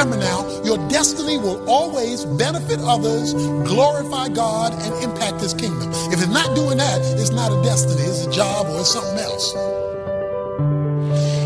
Remember 0.00 0.24
now, 0.24 0.48
your 0.64 0.78
destiny 0.88 1.36
will 1.36 1.62
always 1.68 2.24
benefit 2.24 2.80
others, 2.80 3.34
glorify 3.34 4.28
God, 4.28 4.72
and 4.72 5.04
impact 5.04 5.42
His 5.42 5.52
kingdom. 5.52 5.90
If 6.10 6.22
it's 6.22 6.32
not 6.32 6.56
doing 6.56 6.78
that, 6.78 7.02
it's 7.20 7.28
not 7.28 7.52
a 7.52 7.62
destiny, 7.62 8.00
it's 8.08 8.24
a 8.24 8.30
job 8.30 8.64
or 8.68 8.80
it's 8.80 8.88
something 8.88 9.18
else. 9.18 9.54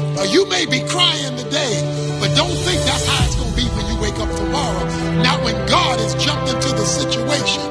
Uh, 0.04 0.22
you 0.30 0.46
may 0.46 0.66
be 0.66 0.86
crying 0.86 1.36
today, 1.36 1.82
but 2.20 2.30
don't 2.36 2.54
think 2.62 2.79
that's 2.86 3.04
how 3.09 3.25
it's 3.27 3.34
going 3.34 3.50
to 3.50 3.56
be 3.56 3.66
when 3.75 3.90
you 3.90 4.00
wake 4.00 4.20
up 4.22 4.30
tomorrow. 4.36 4.84
Not 5.21 5.43
when 5.43 5.57
God 5.66 5.98
has 5.98 6.14
jumped 6.14 6.48
into 6.55 6.68
the 6.79 6.86
situation. 6.86 7.66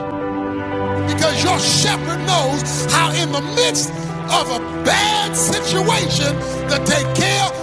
Because 1.07 1.41
your 1.45 1.59
shepherd 1.59 2.19
knows 2.27 2.91
how, 2.91 3.09
in 3.13 3.31
the 3.31 3.41
midst 3.55 3.89
of 4.35 4.51
a 4.51 4.59
bad 4.83 5.31
situation, 5.31 6.35
to 6.67 6.75
take 6.83 7.07
care 7.15 7.62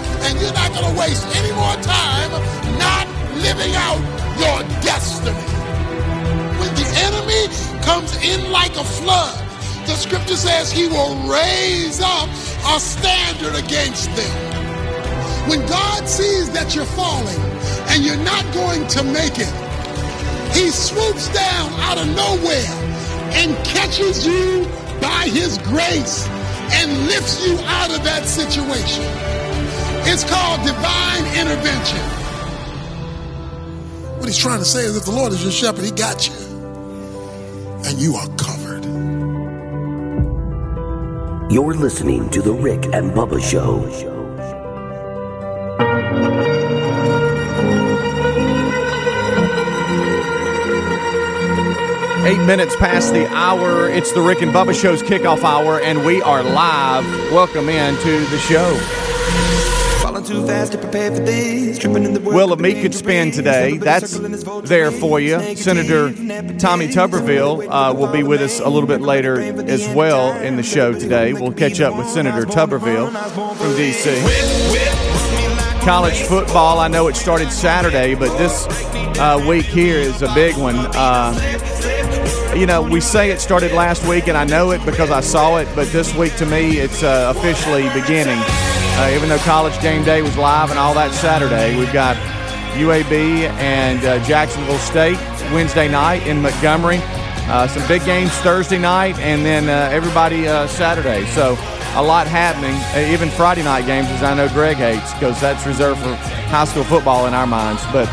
And 0.23 0.39
you're 0.39 0.53
not 0.53 0.71
going 0.73 0.93
to 0.93 0.99
waste 0.99 1.25
any 1.35 1.51
more 1.53 1.75
time 1.81 2.31
not 2.77 3.07
living 3.41 3.73
out 3.75 3.99
your 4.37 4.59
destiny. 4.81 5.37
When 6.59 6.71
the 6.75 6.87
enemy 7.07 7.43
comes 7.81 8.15
in 8.23 8.51
like 8.51 8.75
a 8.77 8.83
flood, 8.83 9.37
the 9.87 9.95
scripture 9.95 10.35
says 10.35 10.71
he 10.71 10.87
will 10.87 11.15
raise 11.27 11.99
up 12.01 12.29
a 12.73 12.79
standard 12.79 13.55
against 13.55 14.09
them. 14.15 15.49
When 15.49 15.65
God 15.65 16.07
sees 16.07 16.51
that 16.51 16.75
you're 16.75 16.85
falling 16.85 17.41
and 17.89 18.05
you're 18.05 18.23
not 18.23 18.45
going 18.53 18.87
to 18.87 19.03
make 19.03 19.37
it, 19.37 19.53
he 20.55 20.69
swoops 20.69 21.27
down 21.33 21.71
out 21.81 21.97
of 21.97 22.07
nowhere 22.15 22.71
and 23.33 23.55
catches 23.65 24.25
you 24.25 24.65
by 25.01 25.27
his 25.27 25.57
grace 25.59 26.27
and 26.73 27.07
lifts 27.07 27.45
you 27.45 27.57
out 27.65 27.89
of 27.89 28.03
that 28.03 28.25
situation. 28.27 29.30
It's 30.03 30.23
called 30.23 30.65
divine 30.65 31.25
intervention. 31.37 31.99
What 34.17 34.27
he's 34.27 34.37
trying 34.37 34.59
to 34.59 34.65
say 34.65 34.83
is 34.83 34.97
if 34.97 35.05
the 35.05 35.11
Lord 35.11 35.31
is 35.31 35.41
your 35.41 35.51
shepherd, 35.51 35.85
he 35.85 35.91
got 35.91 36.27
you. 36.27 36.35
And 37.85 37.99
you 37.99 38.15
are 38.15 38.27
covered. 38.37 38.85
You're 41.51 41.73
listening 41.73 42.29
to 42.29 42.41
The 42.41 42.53
Rick 42.53 42.85
and 42.93 43.11
Bubba 43.11 43.41
Show. 43.41 43.85
Eight 52.25 52.45
minutes 52.45 52.75
past 52.75 53.13
the 53.13 53.27
hour. 53.33 53.89
It's 53.89 54.11
the 54.11 54.21
Rick 54.21 54.41
and 54.41 54.53
Bubba 54.53 54.79
Show's 54.79 55.01
kickoff 55.01 55.43
hour, 55.43 55.81
and 55.81 56.05
we 56.05 56.21
are 56.21 56.43
live. 56.43 57.05
Welcome 57.31 57.67
in 57.67 57.95
to 57.95 58.19
the 58.27 58.37
show. 58.37 59.10
Too 60.31 60.47
fast 60.47 60.71
to 60.71 60.77
prepare 60.77 61.13
for 61.13 61.19
this. 61.19 61.77
Tripping 61.77 62.05
in 62.05 62.13
the 62.13 62.21
world. 62.21 62.35
Will 62.35 62.53
a 62.53 62.57
meat 62.57 62.81
could 62.81 62.95
spin 62.95 63.31
today. 63.31 63.77
That's 63.77 64.17
there 64.61 64.89
for 64.89 65.19
you. 65.19 65.57
Senator 65.57 66.07
Tommy 66.57 66.87
Tuberville 66.87 67.67
uh, 67.69 67.93
will 67.93 68.09
be 68.13 68.23
with 68.23 68.39
us 68.39 68.61
a 68.61 68.69
little 68.69 68.87
bit 68.87 69.01
later 69.01 69.41
as 69.41 69.89
well 69.89 70.31
in 70.39 70.55
the 70.55 70.63
show 70.63 70.93
today. 70.93 71.33
We'll 71.33 71.51
catch 71.51 71.81
up 71.81 71.97
with 71.97 72.07
Senator 72.07 72.45
Tuberville 72.45 73.11
from 73.57 73.75
D.C. 73.75 74.21
College 75.83 76.21
football, 76.21 76.79
I 76.79 76.87
know 76.87 77.07
it 77.07 77.17
started 77.17 77.51
Saturday, 77.51 78.15
but 78.15 78.37
this 78.37 78.67
uh, 79.19 79.43
week 79.49 79.65
here 79.65 79.97
is 79.97 80.21
a 80.21 80.33
big 80.33 80.55
one. 80.55 80.77
Uh, 80.77 82.53
you 82.55 82.65
know, 82.65 82.81
we 82.81 83.01
say 83.01 83.31
it 83.31 83.41
started 83.41 83.73
last 83.73 84.07
week, 84.07 84.29
and 84.29 84.37
I 84.37 84.45
know 84.45 84.71
it 84.71 84.85
because 84.85 85.11
I 85.11 85.19
saw 85.19 85.57
it, 85.57 85.67
but 85.75 85.91
this 85.91 86.15
week 86.15 86.35
to 86.37 86.45
me, 86.45 86.77
it's 86.77 87.03
uh, 87.03 87.33
officially 87.35 87.89
beginning. 87.99 88.39
Uh, 89.01 89.09
even 89.15 89.27
though 89.27 89.39
college 89.39 89.81
game 89.81 90.03
day 90.03 90.21
was 90.21 90.37
live 90.37 90.69
and 90.69 90.77
all 90.77 90.93
that 90.93 91.11
Saturday, 91.11 91.75
we've 91.75 91.91
got 91.91 92.15
UAB 92.77 93.49
and 93.57 93.97
uh, 94.05 94.23
Jacksonville 94.25 94.77
State 94.77 95.17
Wednesday 95.51 95.87
night 95.87 96.21
in 96.27 96.39
Montgomery. 96.39 96.99
Uh, 97.49 97.67
some 97.67 97.85
big 97.87 98.05
games 98.05 98.29
Thursday 98.41 98.77
night, 98.77 99.17
and 99.17 99.43
then 99.43 99.69
uh, 99.69 99.89
everybody 99.91 100.47
uh, 100.47 100.67
Saturday. 100.67 101.25
So 101.31 101.53
a 101.95 102.03
lot 102.03 102.27
happening. 102.27 102.75
Uh, 102.93 103.11
even 103.11 103.31
Friday 103.31 103.63
night 103.63 103.87
games, 103.87 104.05
as 104.09 104.21
I 104.21 104.35
know 104.35 104.47
Greg 104.49 104.77
hates, 104.77 105.11
because 105.15 105.41
that's 105.41 105.65
reserved 105.65 105.99
for 105.99 106.13
high 106.13 106.65
school 106.65 106.83
football 106.83 107.25
in 107.25 107.33
our 107.33 107.47
minds. 107.47 107.81
But 107.91 108.05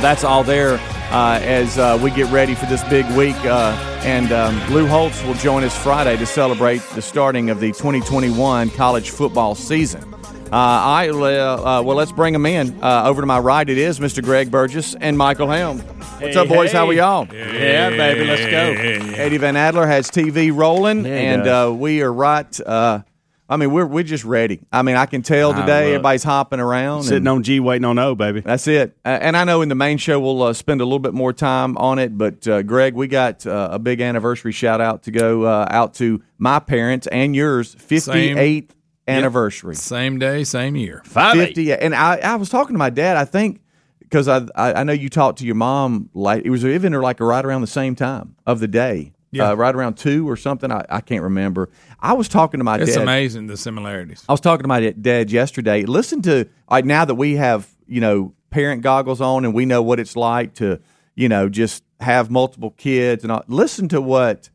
that's 0.00 0.24
all 0.24 0.42
there 0.42 0.78
uh, 1.10 1.38
as 1.42 1.78
uh, 1.78 1.98
we 2.02 2.10
get 2.10 2.30
ready 2.32 2.54
for 2.54 2.66
this 2.66 2.82
big 2.84 3.04
week. 3.16 3.36
Uh, 3.44 3.72
and 4.04 4.32
um, 4.32 4.56
Lou 4.72 4.86
Holtz 4.86 5.22
will 5.24 5.34
join 5.34 5.64
us 5.64 5.76
Friday 5.76 6.16
to 6.16 6.26
celebrate 6.26 6.80
the 6.94 7.02
starting 7.02 7.50
of 7.50 7.60
the 7.60 7.68
2021 7.72 8.70
college 8.70 9.10
football 9.10 9.54
season. 9.54 10.02
Uh, 10.52 10.56
I 10.56 11.08
uh, 11.10 11.82
well, 11.82 11.96
let's 11.96 12.10
bring 12.10 12.32
them 12.32 12.44
in. 12.44 12.82
Uh, 12.82 13.04
over 13.04 13.20
to 13.22 13.26
my 13.26 13.38
right, 13.38 13.68
it 13.68 13.78
is 13.78 14.00
Mr. 14.00 14.20
Greg 14.22 14.50
Burgess 14.50 14.96
and 14.96 15.16
Michael 15.16 15.48
Helm. 15.48 15.78
What's 15.78 16.34
Hey, 16.34 16.34
up, 16.34 16.48
boys? 16.48 16.72
How 16.72 16.86
are 16.88 16.92
hey. 16.92 16.98
y'all? 16.98 17.28
Yeah, 17.32 17.90
baby, 17.90 18.24
let's 18.24 18.42
go. 18.42 19.12
Eddie 19.14 19.38
Van 19.38 19.54
Adler 19.56 19.86
has 19.86 20.10
TV 20.10 20.52
rolling, 20.54 21.04
Yeah, 21.04 21.12
and 21.12 21.46
uh, 21.46 21.72
we 21.72 22.02
are 22.02 22.12
right. 22.12 22.60
I 23.50 23.56
mean, 23.56 23.72
we're 23.72 23.84
we're 23.84 24.04
just 24.04 24.24
ready. 24.24 24.60
I 24.72 24.82
mean, 24.82 24.94
I 24.94 25.06
can 25.06 25.22
tell 25.22 25.52
today 25.52 25.88
everybody's 25.88 26.22
hopping 26.22 26.60
around. 26.60 27.02
Sitting 27.02 27.16
and- 27.18 27.28
on 27.28 27.42
G, 27.42 27.58
waiting 27.58 27.84
on 27.84 27.98
O, 27.98 28.14
baby. 28.14 28.40
that's 28.40 28.68
it. 28.68 28.96
Uh, 29.04 29.08
and 29.08 29.36
I 29.36 29.42
know 29.42 29.60
in 29.60 29.68
the 29.68 29.74
main 29.74 29.98
show 29.98 30.20
we'll 30.20 30.42
uh, 30.44 30.52
spend 30.52 30.80
a 30.80 30.84
little 30.84 31.00
bit 31.00 31.14
more 31.14 31.32
time 31.32 31.76
on 31.76 31.98
it. 31.98 32.16
But 32.16 32.46
uh, 32.46 32.62
Greg, 32.62 32.94
we 32.94 33.08
got 33.08 33.44
uh, 33.46 33.70
a 33.72 33.78
big 33.80 34.00
anniversary 34.00 34.52
shout 34.52 34.80
out 34.80 35.02
to 35.02 35.10
go 35.10 35.42
uh, 35.42 35.66
out 35.68 35.94
to 35.94 36.22
my 36.38 36.60
parents 36.60 37.08
and 37.08 37.34
yours, 37.34 37.74
fifty 37.74 38.30
eighth 38.38 38.74
anniversary. 39.08 39.74
Same 39.74 40.18
day, 40.18 40.44
same 40.44 40.76
year. 40.76 41.02
Five 41.04 41.36
eight. 41.36 41.46
Fifty. 41.46 41.72
And 41.72 41.94
I, 41.94 42.18
I 42.18 42.36
was 42.36 42.48
talking 42.48 42.74
to 42.74 42.78
my 42.78 42.90
dad. 42.90 43.16
I 43.16 43.24
think 43.24 43.60
because 43.98 44.28
I, 44.28 44.46
I 44.54 44.74
I 44.74 44.84
know 44.84 44.92
you 44.92 45.08
talked 45.08 45.38
to 45.40 45.44
your 45.44 45.56
mom 45.56 46.08
like 46.14 46.44
it 46.44 46.50
was 46.50 46.64
even 46.64 46.94
or 46.94 47.02
like 47.02 47.18
right 47.20 47.44
around 47.44 47.62
the 47.62 47.66
same 47.66 47.94
time 47.96 48.36
of 48.46 48.60
the 48.60 48.68
day. 48.68 49.12
Yeah. 49.32 49.50
Uh, 49.50 49.54
right 49.54 49.72
around 49.72 49.94
two 49.94 50.28
or 50.28 50.36
something. 50.36 50.72
I, 50.72 50.84
I 50.90 51.00
can't 51.00 51.22
remember. 51.22 51.70
I 52.02 52.14
was 52.14 52.28
talking 52.28 52.58
to 52.58 52.64
my 52.64 52.78
dad 52.78 52.84
It's 52.88 52.96
dad. 52.96 53.02
amazing 53.02 53.46
the 53.46 53.56
similarities. 53.56 54.24
I 54.28 54.32
was 54.32 54.40
talking 54.40 54.62
to 54.64 54.68
my 54.68 54.90
dad 54.90 55.30
yesterday. 55.30 55.84
Listen 55.84 56.22
to 56.22 56.48
like 56.70 56.84
now 56.84 57.04
that 57.04 57.14
we 57.14 57.36
have 57.36 57.68
you 57.86 58.00
know 58.00 58.34
parent 58.50 58.82
goggles 58.82 59.20
on 59.20 59.44
and 59.44 59.54
we 59.54 59.64
know 59.66 59.82
what 59.82 60.00
it's 60.00 60.16
like 60.16 60.54
to 60.54 60.80
you 61.14 61.28
know 61.28 61.48
just 61.48 61.84
have 62.00 62.30
multiple 62.30 62.70
kids 62.70 63.22
and 63.24 63.30
all. 63.32 63.44
Listen 63.48 63.88
to 63.88 64.00
what, 64.00 64.48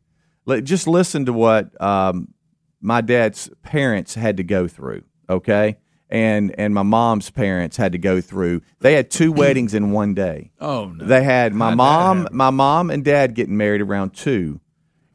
just 0.64 0.88
listen 0.88 1.26
to 1.28 1.34
what 1.34 1.80
um, 1.82 2.34
my 2.82 3.02
dad's 3.02 3.50
parents 3.64 4.16
had 4.16 4.38
to 4.38 4.44
go 4.44 4.68
through. 4.68 5.04
Okay, 5.30 5.78
and 6.10 6.54
and 6.60 6.74
my 6.74 6.82
mom's 6.84 7.30
parents 7.30 7.78
had 7.78 7.92
to 7.92 7.98
go 8.00 8.22
through. 8.22 8.62
They 8.80 8.94
had 8.94 9.12
two 9.12 9.32
weddings 9.42 9.74
in 9.76 9.92
one 9.92 10.14
day. 10.16 10.52
Oh 10.60 10.86
no. 10.86 11.06
They 11.06 11.24
had 11.24 11.54
my 11.54 11.68
How'd 11.70 11.78
mom, 11.78 12.28
my 12.32 12.50
mom 12.50 12.90
and 12.90 13.04
dad 13.06 13.36
getting 13.36 13.58
married 13.58 13.82
around 13.82 14.16
two, 14.16 14.60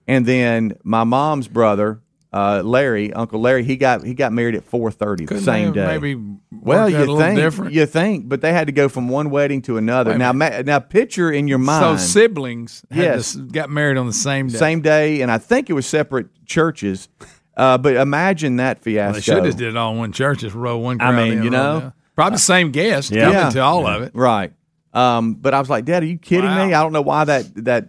and 0.07 0.27
then 0.27 0.77
my 0.85 1.03
mom's 1.05 1.49
brother, 1.49 2.01
uh, 2.33 2.63
Larry, 2.65 3.13
Uncle 3.13 3.41
Larry, 3.41 3.65
he 3.65 3.77
got 3.77 4.05
he 4.05 4.15
got 4.15 4.33
married 4.33 4.55
at 4.55 4.65
four 4.65 4.91
thirty 4.91 5.27
the 5.27 5.41
same 5.41 5.73
day. 5.73 5.85
Maybe 5.87 6.17
well, 6.53 6.89
you 6.89 7.15
a 7.15 7.19
think 7.19 7.37
different. 7.41 7.73
you 7.73 7.87
think, 7.87 8.29
but 8.29 8.41
they 8.41 8.53
had 8.53 8.69
to 8.69 8.73
go 8.73 8.89
from 8.89 9.09
one 9.09 9.31
wedding 9.31 9.63
to 9.63 9.77
another. 9.79 10.13
Wait 10.13 10.19
Now, 10.19 10.33
ma- 10.33 10.63
now 10.65 10.79
picture 10.79 11.33
in 11.33 11.49
your 11.49 11.59
mind. 11.59 11.99
so 11.99 12.05
siblings 12.07 12.85
had 12.91 13.03
Yes. 13.03 13.33
to 13.33 13.41
got 13.43 13.69
married 13.71 13.97
on 13.99 14.07
the 14.07 14.13
same 14.13 14.47
day. 14.49 14.59
same 14.59 14.81
day, 14.81 15.23
and 15.23 15.31
I 15.31 15.39
think 15.39 15.71
it 15.71 15.73
was 15.73 15.87
separate 15.87 16.29
churches. 16.47 17.09
Uh, 17.57 17.77
but 17.77 17.97
imagine 17.97 18.57
that 18.57 18.79
Well, 18.79 18.83
fiasco. 18.85 19.15
they 19.15 19.21
should 19.21 19.45
have 19.45 19.57
did 19.57 19.69
it 19.69 19.77
all 19.77 19.93
in 19.93 19.99
one 19.99 20.13
church. 20.13 20.39
Just 20.41 20.55
roll 20.55 20.81
one. 20.83 20.99
Crowd 20.99 21.17
mean, 21.17 21.39
in, 21.39 21.43
you 21.45 21.51
know, 21.51 21.81
down. 21.81 21.93
probably 22.15 22.37
the 22.37 22.41
same 22.41 22.71
guest 22.71 23.11
Yeah. 23.11 23.33
coming 23.33 23.53
to 23.55 23.59
all 23.61 23.87
of 23.87 24.03
it. 24.03 24.13
Right. 24.15 24.53
Um, 24.95 25.35
but 25.35 25.53
I 25.53 25.59
was 25.61 25.69
like, 25.69 25.85
Dad, 25.85 26.03
are 26.03 26.07
you 26.07 26.17
kidding 26.17 26.49
Wow. 26.51 26.67
me? 26.69 26.75
I 26.75 26.83
don't 26.83 26.93
know 26.93 27.03
why 27.03 27.25
that 27.25 27.45
that 27.65 27.89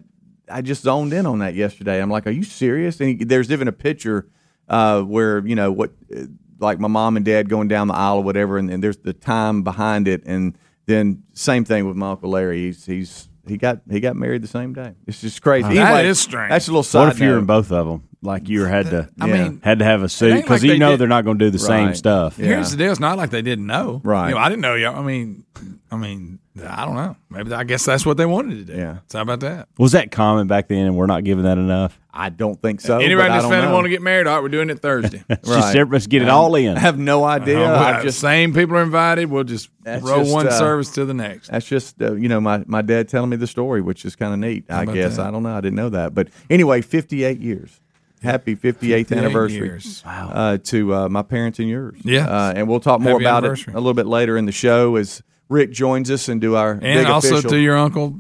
I 0.52 0.62
just 0.62 0.84
zoned 0.84 1.14
in 1.14 1.26
on 1.26 1.40
that 1.40 1.56
yesterday. 1.56 2.02
I'm 2.02 2.10
like, 2.10 2.28
are 2.28 2.32
you 2.32 2.44
serious? 2.44 3.00
And 3.00 3.20
he, 3.20 3.26
there's 3.26 3.52
even 3.52 3.68
a 3.68 3.72
picture 3.72 4.28
uh, 4.68 5.02
where 5.02 5.46
you 5.46 5.56
know 5.56 5.72
what, 5.72 5.92
uh, 6.16 6.24
like 6.60 6.80
my 6.80 6.88
mom 6.88 7.16
and 7.18 7.26
dad 7.26 7.50
going 7.50 7.68
down 7.68 7.88
the 7.88 7.96
aisle 7.96 8.18
or 8.18 8.24
whatever, 8.24 8.58
and, 8.58 8.70
and 8.70 8.84
there's 8.84 8.98
the 8.98 9.14
time 9.14 9.64
behind 9.64 10.08
it, 10.08 10.24
and 10.26 10.58
then 10.86 11.24
same 11.34 11.66
thing 11.66 11.88
with 11.88 11.96
my 11.98 12.12
uncle 12.12 12.30
Larry. 12.30 12.60
He's 12.66 12.86
he's 12.86 13.30
he 13.48 13.58
got 13.58 13.82
he 13.90 14.00
got 14.00 14.16
married 14.16 14.44
the 14.44 14.48
same 14.48 14.74
day. 14.74 14.94
It's 15.08 15.22
just 15.22 15.42
crazy. 15.42 15.74
That 15.76 15.94
Anyway, 15.96 16.08
is 16.10 16.20
strange. 16.20 16.50
That's 16.50 16.68
a 16.68 16.72
little 16.72 16.84
side 16.84 17.00
What 17.06 17.14
if 17.14 17.20
you're 17.20 17.40
in 17.40 17.46
both 17.46 17.72
of 17.72 17.88
them? 17.88 18.08
Like 18.24 18.48
you 18.50 18.66
had 18.66 18.86
to, 18.92 19.10
I 19.20 19.26
Yeah. 19.28 19.44
mean, 19.50 19.62
had 19.64 19.80
to 19.80 19.86
have 19.86 20.04
a 20.04 20.10
suit 20.10 20.36
because 20.36 20.62
like 20.62 20.64
you 20.64 20.70
they 20.74 20.78
know 20.78 20.92
did- 20.92 21.00
they're 21.00 21.08
not 21.08 21.26
going 21.26 21.40
to 21.40 21.46
do 21.46 21.50
the 21.50 21.58
same 21.58 21.96
stuff. 21.96 22.38
Yeah. 22.38 22.46
here's 22.50 22.70
the 22.70 22.78
deal. 22.78 22.92
It's 22.92 23.00
not 23.00 23.18
like 23.18 23.32
they 23.32 23.42
didn't 23.42 23.66
know. 23.66 24.00
Right. 24.04 24.30
You 24.30 24.36
know, 24.36 24.42
I 24.42 24.48
didn't 24.50 24.62
know. 24.62 24.76
y'all. 24.76 24.96
I 24.96 25.02
mean, 25.02 25.44
I 25.92 25.98
mean, 25.98 26.38
I 26.68 26.86
don't 26.86 26.96
know. 26.96 27.16
Maybe 27.30 27.54
I 27.54 27.64
guess 27.64 27.86
that's 27.86 28.06
what 28.06 28.18
they 28.18 28.26
wanted 28.26 28.68
to 28.68 28.74
do. 28.74 28.78
Yeah. 28.78 28.98
So 29.08 29.20
how 29.20 29.22
about 29.22 29.40
that? 29.40 29.70
Was 29.78 29.94
that 29.94 30.12
common 30.12 30.48
back 30.48 30.68
then, 30.68 30.86
and 30.86 30.98
we're 30.98 31.06
not 31.06 31.24
giving 31.24 31.46
that 31.46 31.58
enough? 31.58 31.98
I 32.14 32.28
don't 32.28 32.62
think 32.62 32.82
so. 32.82 32.98
Anybody 32.98 33.16
but 33.16 33.24
I 33.24 33.28
that's 33.30 33.44
don't 33.44 33.52
family 33.52 33.74
want 33.74 33.86
to 33.86 33.90
get 33.90 34.02
married? 34.02 34.28
All 34.28 34.36
right, 34.36 34.44
we're 34.44 34.50
doing 34.50 34.70
it 34.70 34.80
Thursday. 34.80 35.24
It's 35.30 35.48
just 35.48 35.76
Right. 35.76 35.90
let's 35.90 36.08
get 36.08 36.22
it 36.22 36.28
all 36.28 36.54
in. 36.56 36.76
I 36.76 36.80
have 36.82 36.98
no 37.00 37.24
idea. 37.24 37.60
Uh, 37.62 37.74
I 37.74 37.92
well, 37.92 38.04
just 38.04 38.20
same 38.20 38.54
people 38.54 38.76
are 38.76 38.82
invited. 38.82 39.32
We'll 39.32 39.46
just 39.46 39.70
That's 39.84 40.04
roll 40.04 40.20
just, 40.24 40.34
one 40.34 40.48
uh, 40.48 40.52
service 40.52 40.90
to 40.96 41.06
the 41.06 41.14
next. 41.14 41.52
That's 41.52 41.66
just 41.66 42.02
uh, 42.02 42.16
you 42.16 42.28
know 42.28 42.42
my, 42.42 42.66
my 42.68 42.82
dad 42.82 43.08
telling 43.08 43.30
me 43.30 43.38
the 43.38 43.48
story, 43.48 43.82
which 43.82 44.04
is 44.04 44.18
kind 44.18 44.34
of 44.34 44.40
neat. 44.40 44.66
I 44.70 44.84
guess 44.86 45.16
that? 45.16 45.28
I 45.28 45.32
don't 45.32 45.44
know. 45.44 45.56
I 45.56 45.62
didn't 45.62 45.78
know 45.78 45.90
that, 45.90 46.14
but 46.14 46.28
anyway, 46.50 46.82
58 46.82 47.40
years. 47.40 47.80
Happy 48.22 48.56
58th 48.56 49.18
anniversary 49.18 49.58
years. 49.58 50.04
Uh, 50.06 50.58
to 50.66 50.94
uh, 50.94 51.10
my 51.10 51.24
parents 51.24 51.58
and 51.58 51.68
yours. 51.68 51.98
Yeah. 52.04 52.28
uh, 52.28 52.54
and 52.56 52.68
we'll 52.68 52.80
talk 52.80 53.02
more 53.02 53.14
Happy 53.14 53.24
about 53.24 53.46
it 53.46 53.66
a 53.68 53.72
little 53.80 53.96
bit 53.96 54.06
later 54.06 54.38
in 54.38 54.46
the 54.46 54.52
show 54.52 54.96
as 54.98 55.24
Rick 55.52 55.72
joins 55.72 56.10
us 56.10 56.30
and 56.30 56.40
do 56.42 56.56
our 56.56 56.72
And 56.72 56.82
big 56.82 57.06
also 57.08 57.34
official. 57.34 57.50
to 57.52 57.60
your 57.60 57.78
uncle, 57.78 58.16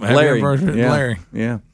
happy 0.00 0.14
Larry. 0.14 0.30
anniversary, 0.40 0.78
yeah. 0.80 0.90
Larry. 0.90 1.18
Yeah. 1.32 1.58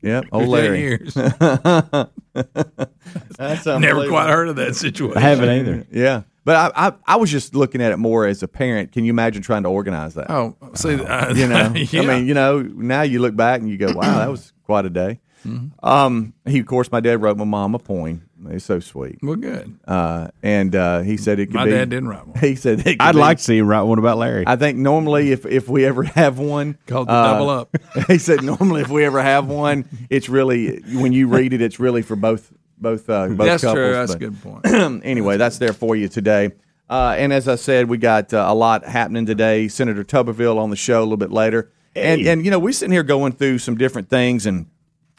Yep. 0.00 0.26
Old 0.30 0.48
Larry. 0.48 0.78
years. 0.80 1.12
That's 1.14 2.06
Never 3.66 4.08
quite 4.08 4.30
heard 4.30 4.48
of 4.48 4.56
that 4.56 4.76
situation. 4.76 5.18
I 5.18 5.20
haven't 5.20 5.48
either. 5.48 5.86
Yeah. 5.90 6.22
But 6.44 6.72
I, 6.76 6.88
I 6.88 6.92
I 7.06 7.16
was 7.16 7.30
just 7.32 7.54
looking 7.54 7.82
at 7.82 7.90
it 7.92 7.96
more 7.98 8.24
as 8.26 8.42
a 8.44 8.48
parent. 8.48 8.92
Can 8.92 9.04
you 9.04 9.10
imagine 9.10 9.42
trying 9.42 9.64
to 9.64 9.68
organize 9.68 10.14
that? 10.14 10.30
Oh, 10.30 10.56
see, 10.74 10.94
uh, 10.94 11.34
you 11.34 11.46
know 11.48 11.72
yeah. 11.74 12.00
i 12.00 12.06
mean 12.06 12.26
you 12.26 12.32
know 12.34 12.62
now 12.62 13.02
you 13.02 13.18
look 13.20 13.34
back 13.36 13.60
and 13.60 13.68
you 13.68 13.76
go 13.76 13.92
wow 13.92 14.18
that 14.20 14.30
was 14.30 14.52
quite 14.64 14.86
a 14.86 14.90
day 14.90 15.20
Mm-hmm. 15.46 15.84
um 15.86 16.32
he 16.46 16.58
of 16.58 16.66
course 16.66 16.90
my 16.90 16.98
dad 16.98 17.22
wrote 17.22 17.36
my 17.36 17.44
mom 17.44 17.74
a 17.76 17.78
poem 17.78 18.27
it's 18.46 18.64
so 18.64 18.78
sweet 18.80 19.18
well, 19.22 19.34
good. 19.36 19.78
uh 19.86 20.28
and 20.42 20.74
uh 20.76 21.00
he 21.00 21.16
said 21.16 21.38
it 21.40 21.46
could 21.46 21.54
My 21.56 21.64
be 21.64 21.72
dad 21.72 21.90
didn't 21.90 22.08
write 22.08 22.26
one. 22.26 22.38
he 22.40 22.54
said 22.54 22.80
it 22.80 22.84
could 22.84 22.96
I'd 23.00 23.12
be- 23.12 23.18
like 23.18 23.38
to 23.38 23.42
see 23.44 23.58
him 23.58 23.66
write 23.66 23.82
one 23.82 23.98
about 23.98 24.16
Larry. 24.18 24.44
i 24.46 24.54
think 24.56 24.78
normally 24.78 25.32
if 25.32 25.44
if 25.44 25.68
we 25.68 25.84
ever 25.84 26.04
have 26.04 26.38
one 26.38 26.78
Called 26.86 27.08
the 27.08 27.12
uh, 27.12 27.32
double 27.32 27.50
up. 27.50 27.76
he 28.08 28.18
said 28.18 28.42
normally 28.44 28.82
if 28.82 28.88
we 28.90 29.04
ever 29.04 29.20
have 29.22 29.46
one 29.48 29.84
it's 30.08 30.28
really 30.28 30.78
when 30.94 31.12
you 31.12 31.26
read 31.28 31.52
it 31.52 31.60
it's 31.60 31.80
really 31.80 32.02
for 32.02 32.14
both 32.16 32.52
both 32.78 33.10
uh 33.10 33.26
both 33.28 33.38
That's 33.38 33.62
couples 33.64 33.74
true. 33.74 33.92
That's 33.92 34.12
a 34.14 34.18
but- 34.18 34.20
good 34.20 34.42
point. 34.42 34.66
anyway, 35.04 35.36
that's 35.36 35.58
there 35.58 35.72
for 35.72 35.96
you 35.96 36.06
today. 36.08 36.52
Uh, 36.88 37.16
and 37.18 37.32
as 37.32 37.48
I 37.48 37.56
said, 37.56 37.88
we 37.88 37.98
got 37.98 38.32
uh, 38.32 38.46
a 38.48 38.54
lot 38.54 38.84
happening 38.84 39.26
today. 39.26 39.66
Senator 39.68 40.04
Tuberville 40.04 40.56
on 40.58 40.70
the 40.70 40.76
show 40.76 41.00
a 41.00 41.02
little 41.02 41.16
bit 41.18 41.32
later, 41.32 41.70
and 41.96 42.20
and 42.26 42.44
you 42.44 42.50
know 42.52 42.58
we're 42.60 42.72
sitting 42.72 42.92
here 42.92 43.02
going 43.02 43.32
through 43.32 43.58
some 43.58 43.76
different 43.76 44.08
things 44.08 44.46
and 44.46 44.66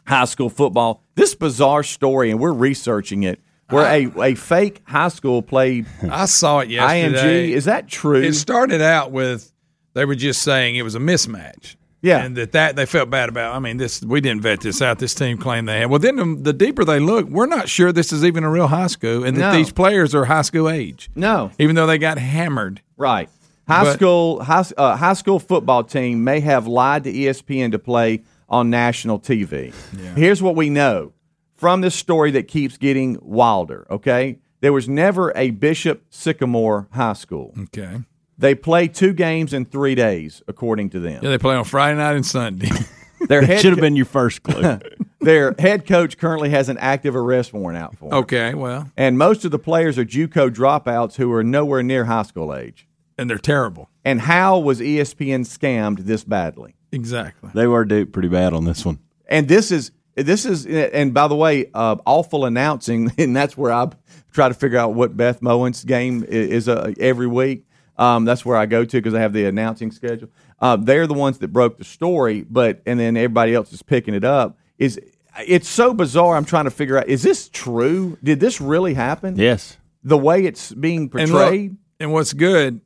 high 0.06 0.24
school 0.24 0.48
football. 0.48 1.04
This 1.20 1.34
bizarre 1.34 1.82
story, 1.82 2.30
and 2.30 2.40
we're 2.40 2.50
researching 2.54 3.24
it. 3.24 3.40
Where 3.68 3.84
a, 3.84 4.10
a 4.22 4.34
fake 4.34 4.80
high 4.84 5.08
school 5.08 5.42
played 5.42 5.84
I 6.10 6.24
saw 6.24 6.60
it 6.60 6.70
yesterday. 6.70 7.50
IMG. 7.50 7.52
Is 7.52 7.66
that 7.66 7.86
true? 7.88 8.22
It 8.22 8.32
started 8.32 8.80
out 8.80 9.12
with 9.12 9.52
they 9.92 10.06
were 10.06 10.14
just 10.14 10.40
saying 10.42 10.76
it 10.76 10.82
was 10.82 10.94
a 10.94 10.98
mismatch. 10.98 11.76
Yeah. 12.02 12.24
and 12.24 12.34
that 12.38 12.52
that 12.52 12.74
they 12.76 12.86
felt 12.86 13.10
bad 13.10 13.28
about. 13.28 13.54
I 13.54 13.58
mean, 13.58 13.76
this 13.76 14.00
we 14.02 14.22
didn't 14.22 14.40
vet 14.40 14.62
this 14.62 14.80
out. 14.80 14.98
This 14.98 15.14
team 15.14 15.36
claimed 15.36 15.68
they 15.68 15.80
had. 15.80 15.90
Well, 15.90 15.98
then 15.98 16.16
the, 16.16 16.36
the 16.40 16.52
deeper 16.54 16.82
they 16.86 16.98
look, 17.00 17.28
we're 17.28 17.44
not 17.46 17.68
sure 17.68 17.92
this 17.92 18.12
is 18.14 18.24
even 18.24 18.42
a 18.42 18.50
real 18.50 18.68
high 18.68 18.86
school, 18.86 19.22
and 19.22 19.36
that 19.36 19.52
No. 19.52 19.58
these 19.58 19.70
players 19.70 20.14
are 20.14 20.24
high 20.24 20.40
school 20.42 20.70
age, 20.70 21.10
no, 21.14 21.50
even 21.58 21.76
though 21.76 21.86
they 21.86 21.98
got 21.98 22.16
hammered. 22.16 22.80
Right. 22.96 23.28
High 23.68 23.84
But- 23.84 23.92
school 23.92 24.42
high, 24.42 24.64
uh, 24.78 24.96
high 24.96 25.12
school 25.12 25.38
football 25.38 25.84
team 25.84 26.24
may 26.24 26.40
have 26.40 26.66
lied 26.66 27.04
to 27.04 27.12
ESPN 27.12 27.72
to 27.72 27.78
play 27.78 28.22
on 28.50 28.68
national 28.70 29.20
TV. 29.20 29.72
Here's 30.16 30.42
what 30.42 30.56
we 30.56 30.68
know 30.70 31.12
from 31.56 31.80
this 31.82 31.94
story 31.94 32.30
that 32.32 32.48
keeps 32.48 32.76
getting 32.76 33.16
wilder, 33.22 33.86
okay? 33.90 34.38
There 34.60 34.72
was 34.72 34.88
never 34.88 35.32
a 35.36 35.50
Bishop 35.50 36.02
Sycamore 36.10 36.88
High 36.92 37.12
School. 37.14 37.54
Okay, 37.64 37.98
They 38.38 38.54
played 38.54 38.94
two 38.94 39.12
games 39.12 39.52
in 39.54 39.64
3 39.66 39.94
days 39.94 40.42
according 40.48 40.90
to 40.90 41.00
them. 41.00 41.20
yeah, 41.22 41.30
they 41.30 41.38
play 41.38 41.54
on 41.54 41.64
Friday 41.64 41.96
night 41.98 42.16
and 42.16 42.26
Sunday. 42.26 42.68
Their 43.28 43.42
head 43.42 43.60
should 43.60 43.70
have 43.72 43.78
co- 43.78 43.82
been 43.82 43.96
your 43.96 44.06
first 44.06 44.42
clue. 44.42 44.78
their 45.20 45.54
head 45.58 45.86
coach 45.86 46.16
currently 46.16 46.48
has 46.48 46.70
an 46.70 46.78
active 46.78 47.14
arrest 47.14 47.52
warrant 47.52 47.76
out 47.78 47.94
for. 47.98 48.06
'em. 48.06 48.14
okay, 48.20 48.54
well, 48.54 48.90
And 48.96 49.18
most 49.18 49.44
of 49.44 49.50
the 49.50 49.58
players 49.58 49.98
are 49.98 50.06
JUCO 50.06 50.48
dropouts 50.48 51.16
who 51.16 51.30
are 51.34 51.44
nowhere 51.44 51.82
near 51.82 52.06
high 52.06 52.22
school 52.22 52.54
age. 52.54 52.88
and 53.18 53.28
they're 53.28 53.36
terrible. 53.36 53.90
And 54.06 54.22
how 54.22 54.58
was 54.58 54.80
ESPN 54.80 55.40
scammed 55.44 56.06
this 56.06 56.24
badly? 56.24 56.74
Exactly. 56.92 57.50
they 57.54 57.66
were 57.66 57.84
duped 57.84 58.12
pretty 58.12 58.28
bad 58.28 58.52
on 58.52 58.64
this 58.64 58.84
one. 58.84 58.98
and 59.28 59.46
this 59.48 59.70
is 59.70 59.92
this 60.16 60.44
is 60.44 60.66
and 60.66 61.14
by 61.14 61.28
the 61.28 61.36
way 61.36 61.70
uh, 61.72 61.96
awful 62.04 62.44
announcing 62.44 63.12
and 63.18 63.34
that's 63.34 63.56
where 63.56 63.72
i 63.72 63.88
try 64.32 64.48
to 64.48 64.54
figure 64.54 64.78
out 64.78 64.94
what 64.94 65.16
Beth 65.16 65.40
Mowins' 65.40 65.84
game 65.86 66.22
i- 66.24 66.32
is 66.32 66.68
uh, 66.68 66.92
every 66.98 67.26
week 67.26 67.64
um, 67.96 68.24
that's 68.24 68.44
where 68.44 68.56
i 68.56 68.66
go 68.66 68.84
to 68.84 68.96
because 68.98 69.14
i 69.14 69.20
have 69.20 69.32
the 69.32 69.44
announcing 69.46 69.90
schedule 69.92 70.28
uh, 70.60 70.76
they're 70.76 71.06
the 71.06 71.14
ones 71.14 71.38
that 71.38 71.48
broke 71.48 71.78
the 71.78 71.84
story 71.84 72.44
but 72.50 72.82
and 72.86 72.98
then 73.00 73.16
everybody 73.16 73.54
else 73.54 73.72
is 73.72 73.82
picking 73.82 74.14
it 74.14 74.24
up 74.24 74.58
is 74.78 75.00
it's 75.46 75.68
so 75.68 75.94
bizarre 75.94 76.36
i'm 76.36 76.44
trying 76.44 76.64
to 76.64 76.70
figure 76.70 76.98
out 76.98 77.08
is 77.08 77.22
this 77.22 77.48
true 77.48 78.18
did 78.22 78.40
this 78.40 78.60
really 78.60 78.94
happen 78.94 79.36
Yes. 79.36 79.76
the 80.02 80.18
way 80.18 80.44
it's 80.44 80.72
being 80.72 81.02
And 81.14 81.30
look, 81.30 81.42
portrayed 81.42 81.76
and 82.00 82.12
what's 82.12 82.32
good 82.32 82.80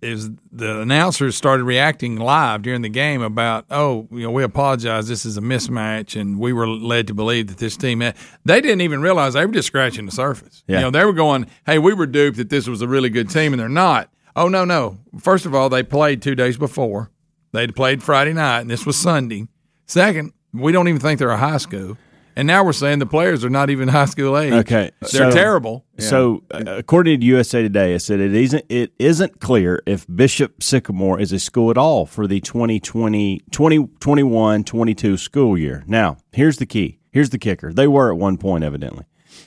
is 0.00 0.30
the 0.52 0.80
announcers 0.80 1.36
started 1.36 1.64
reacting 1.64 2.16
live 2.16 2.62
during 2.62 2.82
the 2.82 2.88
game 2.88 3.20
about, 3.20 3.64
oh, 3.70 4.06
you 4.12 4.20
know, 4.20 4.30
we 4.30 4.44
apologize. 4.44 5.08
This 5.08 5.24
is 5.24 5.36
a 5.36 5.40
mismatch, 5.40 6.18
and 6.18 6.38
we 6.38 6.52
were 6.52 6.68
led 6.68 7.08
to 7.08 7.14
believe 7.14 7.48
that 7.48 7.58
this 7.58 7.76
team. 7.76 8.00
Had, 8.00 8.16
they 8.44 8.60
didn't 8.60 8.82
even 8.82 9.00
realize 9.00 9.34
they 9.34 9.44
were 9.44 9.52
just 9.52 9.66
scratching 9.66 10.06
the 10.06 10.12
surface. 10.12 10.62
Yeah. 10.66 10.76
You 10.76 10.82
know, 10.82 10.90
they 10.90 11.04
were 11.04 11.12
going, 11.12 11.46
hey, 11.66 11.78
we 11.78 11.94
were 11.94 12.06
duped 12.06 12.36
that 12.36 12.48
this 12.48 12.68
was 12.68 12.80
a 12.80 12.88
really 12.88 13.10
good 13.10 13.28
team, 13.28 13.52
and 13.52 13.60
they're 13.60 13.68
not. 13.68 14.10
Oh 14.36 14.48
no, 14.48 14.64
no. 14.64 14.98
First 15.18 15.46
of 15.46 15.54
all, 15.54 15.68
they 15.68 15.82
played 15.82 16.22
two 16.22 16.36
days 16.36 16.56
before. 16.56 17.10
They'd 17.52 17.74
played 17.74 18.02
Friday 18.02 18.34
night, 18.34 18.60
and 18.60 18.70
this 18.70 18.86
was 18.86 18.96
Sunday. 18.96 19.48
Second, 19.86 20.32
we 20.52 20.70
don't 20.70 20.86
even 20.86 21.00
think 21.00 21.18
they're 21.18 21.30
a 21.30 21.36
high 21.36 21.56
school. 21.56 21.96
And 22.38 22.46
now 22.46 22.62
we're 22.62 22.72
saying 22.72 23.00
the 23.00 23.06
players 23.06 23.44
are 23.44 23.50
not 23.50 23.68
even 23.68 23.88
high 23.98 24.04
school 24.04 24.38
age. 24.38 24.52
Okay, 24.52 24.92
They're 25.00 25.08
so- 25.08 25.30
terrible. 25.32 25.84
So, 25.98 26.44
uh, 26.52 26.62
according 26.66 27.18
to 27.18 27.26
USA 27.26 27.62
Today, 27.62 27.94
it 27.94 27.98
said 27.98 28.20
it 28.20 28.32
isn't 28.32 28.64
it 28.68 28.92
isn't 29.00 29.40
clear 29.40 29.82
if 29.86 30.06
Bishop 30.06 30.62
Sycamore 30.62 31.18
is 31.18 31.32
a 31.32 31.40
school 31.40 31.72
at 31.72 31.76
all 31.76 32.06
for 32.06 32.28
the 32.28 32.38
2020 32.38 33.40
2021 33.50 34.62
22 34.62 35.16
school 35.16 35.58
year. 35.58 35.82
Now, 35.88 36.18
here's 36.30 36.58
the 36.58 36.66
key. 36.66 37.00
Here's 37.10 37.30
the 37.30 37.38
kicker. 37.38 37.72
They 37.72 37.88
were 37.88 38.12
at 38.12 38.18
one 38.18 38.36
point 38.38 38.62
evidently. 38.62 39.04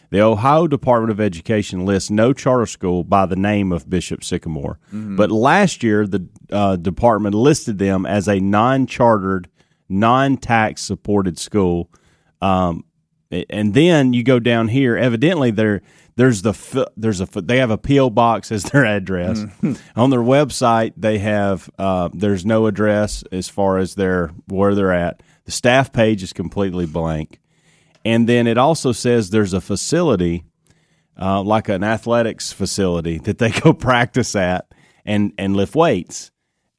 The 0.10 0.20
Ohio 0.20 0.68
Department 0.68 1.12
of 1.12 1.22
Education 1.22 1.86
lists 1.86 2.10
no 2.10 2.34
charter 2.34 2.66
school 2.66 3.06
by 3.06 3.26
the 3.26 3.38
name 3.38 3.72
of 3.72 3.90
Bishop 3.90 4.26
Sycamore, 4.26 4.78
but 4.92 5.32
last 5.32 5.82
year 5.82 6.06
the 6.06 6.28
uh, 6.52 6.76
department 6.76 7.36
listed 7.36 7.78
them 7.78 8.06
as 8.06 8.28
a 8.28 8.42
non-chartered, 8.42 9.48
non-tax 9.88 10.82
supported 10.82 11.40
school. 11.40 11.90
Um, 12.42 12.86
and 13.50 13.74
then 13.74 14.14
you 14.14 14.24
go 14.24 14.40
down 14.40 14.68
here. 14.68 14.98
Evidently, 14.98 15.52
there 15.52 15.82
there's 16.16 16.42
the 16.42 16.92
there's 16.98 17.22
a 17.22 17.26
they 17.42 17.58
have 17.58 17.72
a 17.72 17.78
PO 17.78 18.10
box 18.10 18.52
as 18.52 18.64
their 18.64 18.86
address 18.86 19.46
on 19.96 20.10
their 20.10 20.20
website. 20.20 20.94
They 20.98 21.20
have 21.20 21.70
uh, 21.80 22.10
there's 22.14 22.46
no 22.46 22.68
address 22.68 23.24
as 23.32 23.48
far 23.48 23.78
as 23.78 23.96
their 23.96 24.32
where 24.48 24.76
they're 24.76 24.94
at. 24.94 25.24
The 25.46 25.52
staff 25.52 25.94
page 25.94 26.24
is 26.24 26.34
completely 26.34 26.86
blank, 26.86 27.40
and 28.04 28.28
then 28.28 28.48
it 28.48 28.58
also 28.58 28.92
says 28.92 29.30
there's 29.30 29.54
a 29.54 29.62
facility 29.62 30.44
uh, 31.20 31.42
like 31.44 31.70
an 31.70 31.84
athletics 31.84 32.52
facility 32.52 33.18
that 33.20 33.38
they 33.38 33.52
go 33.62 33.74
practice 33.74 34.36
at 34.36 34.68
and 35.06 35.34
and 35.38 35.56
lift 35.56 35.76
weights. 35.76 36.31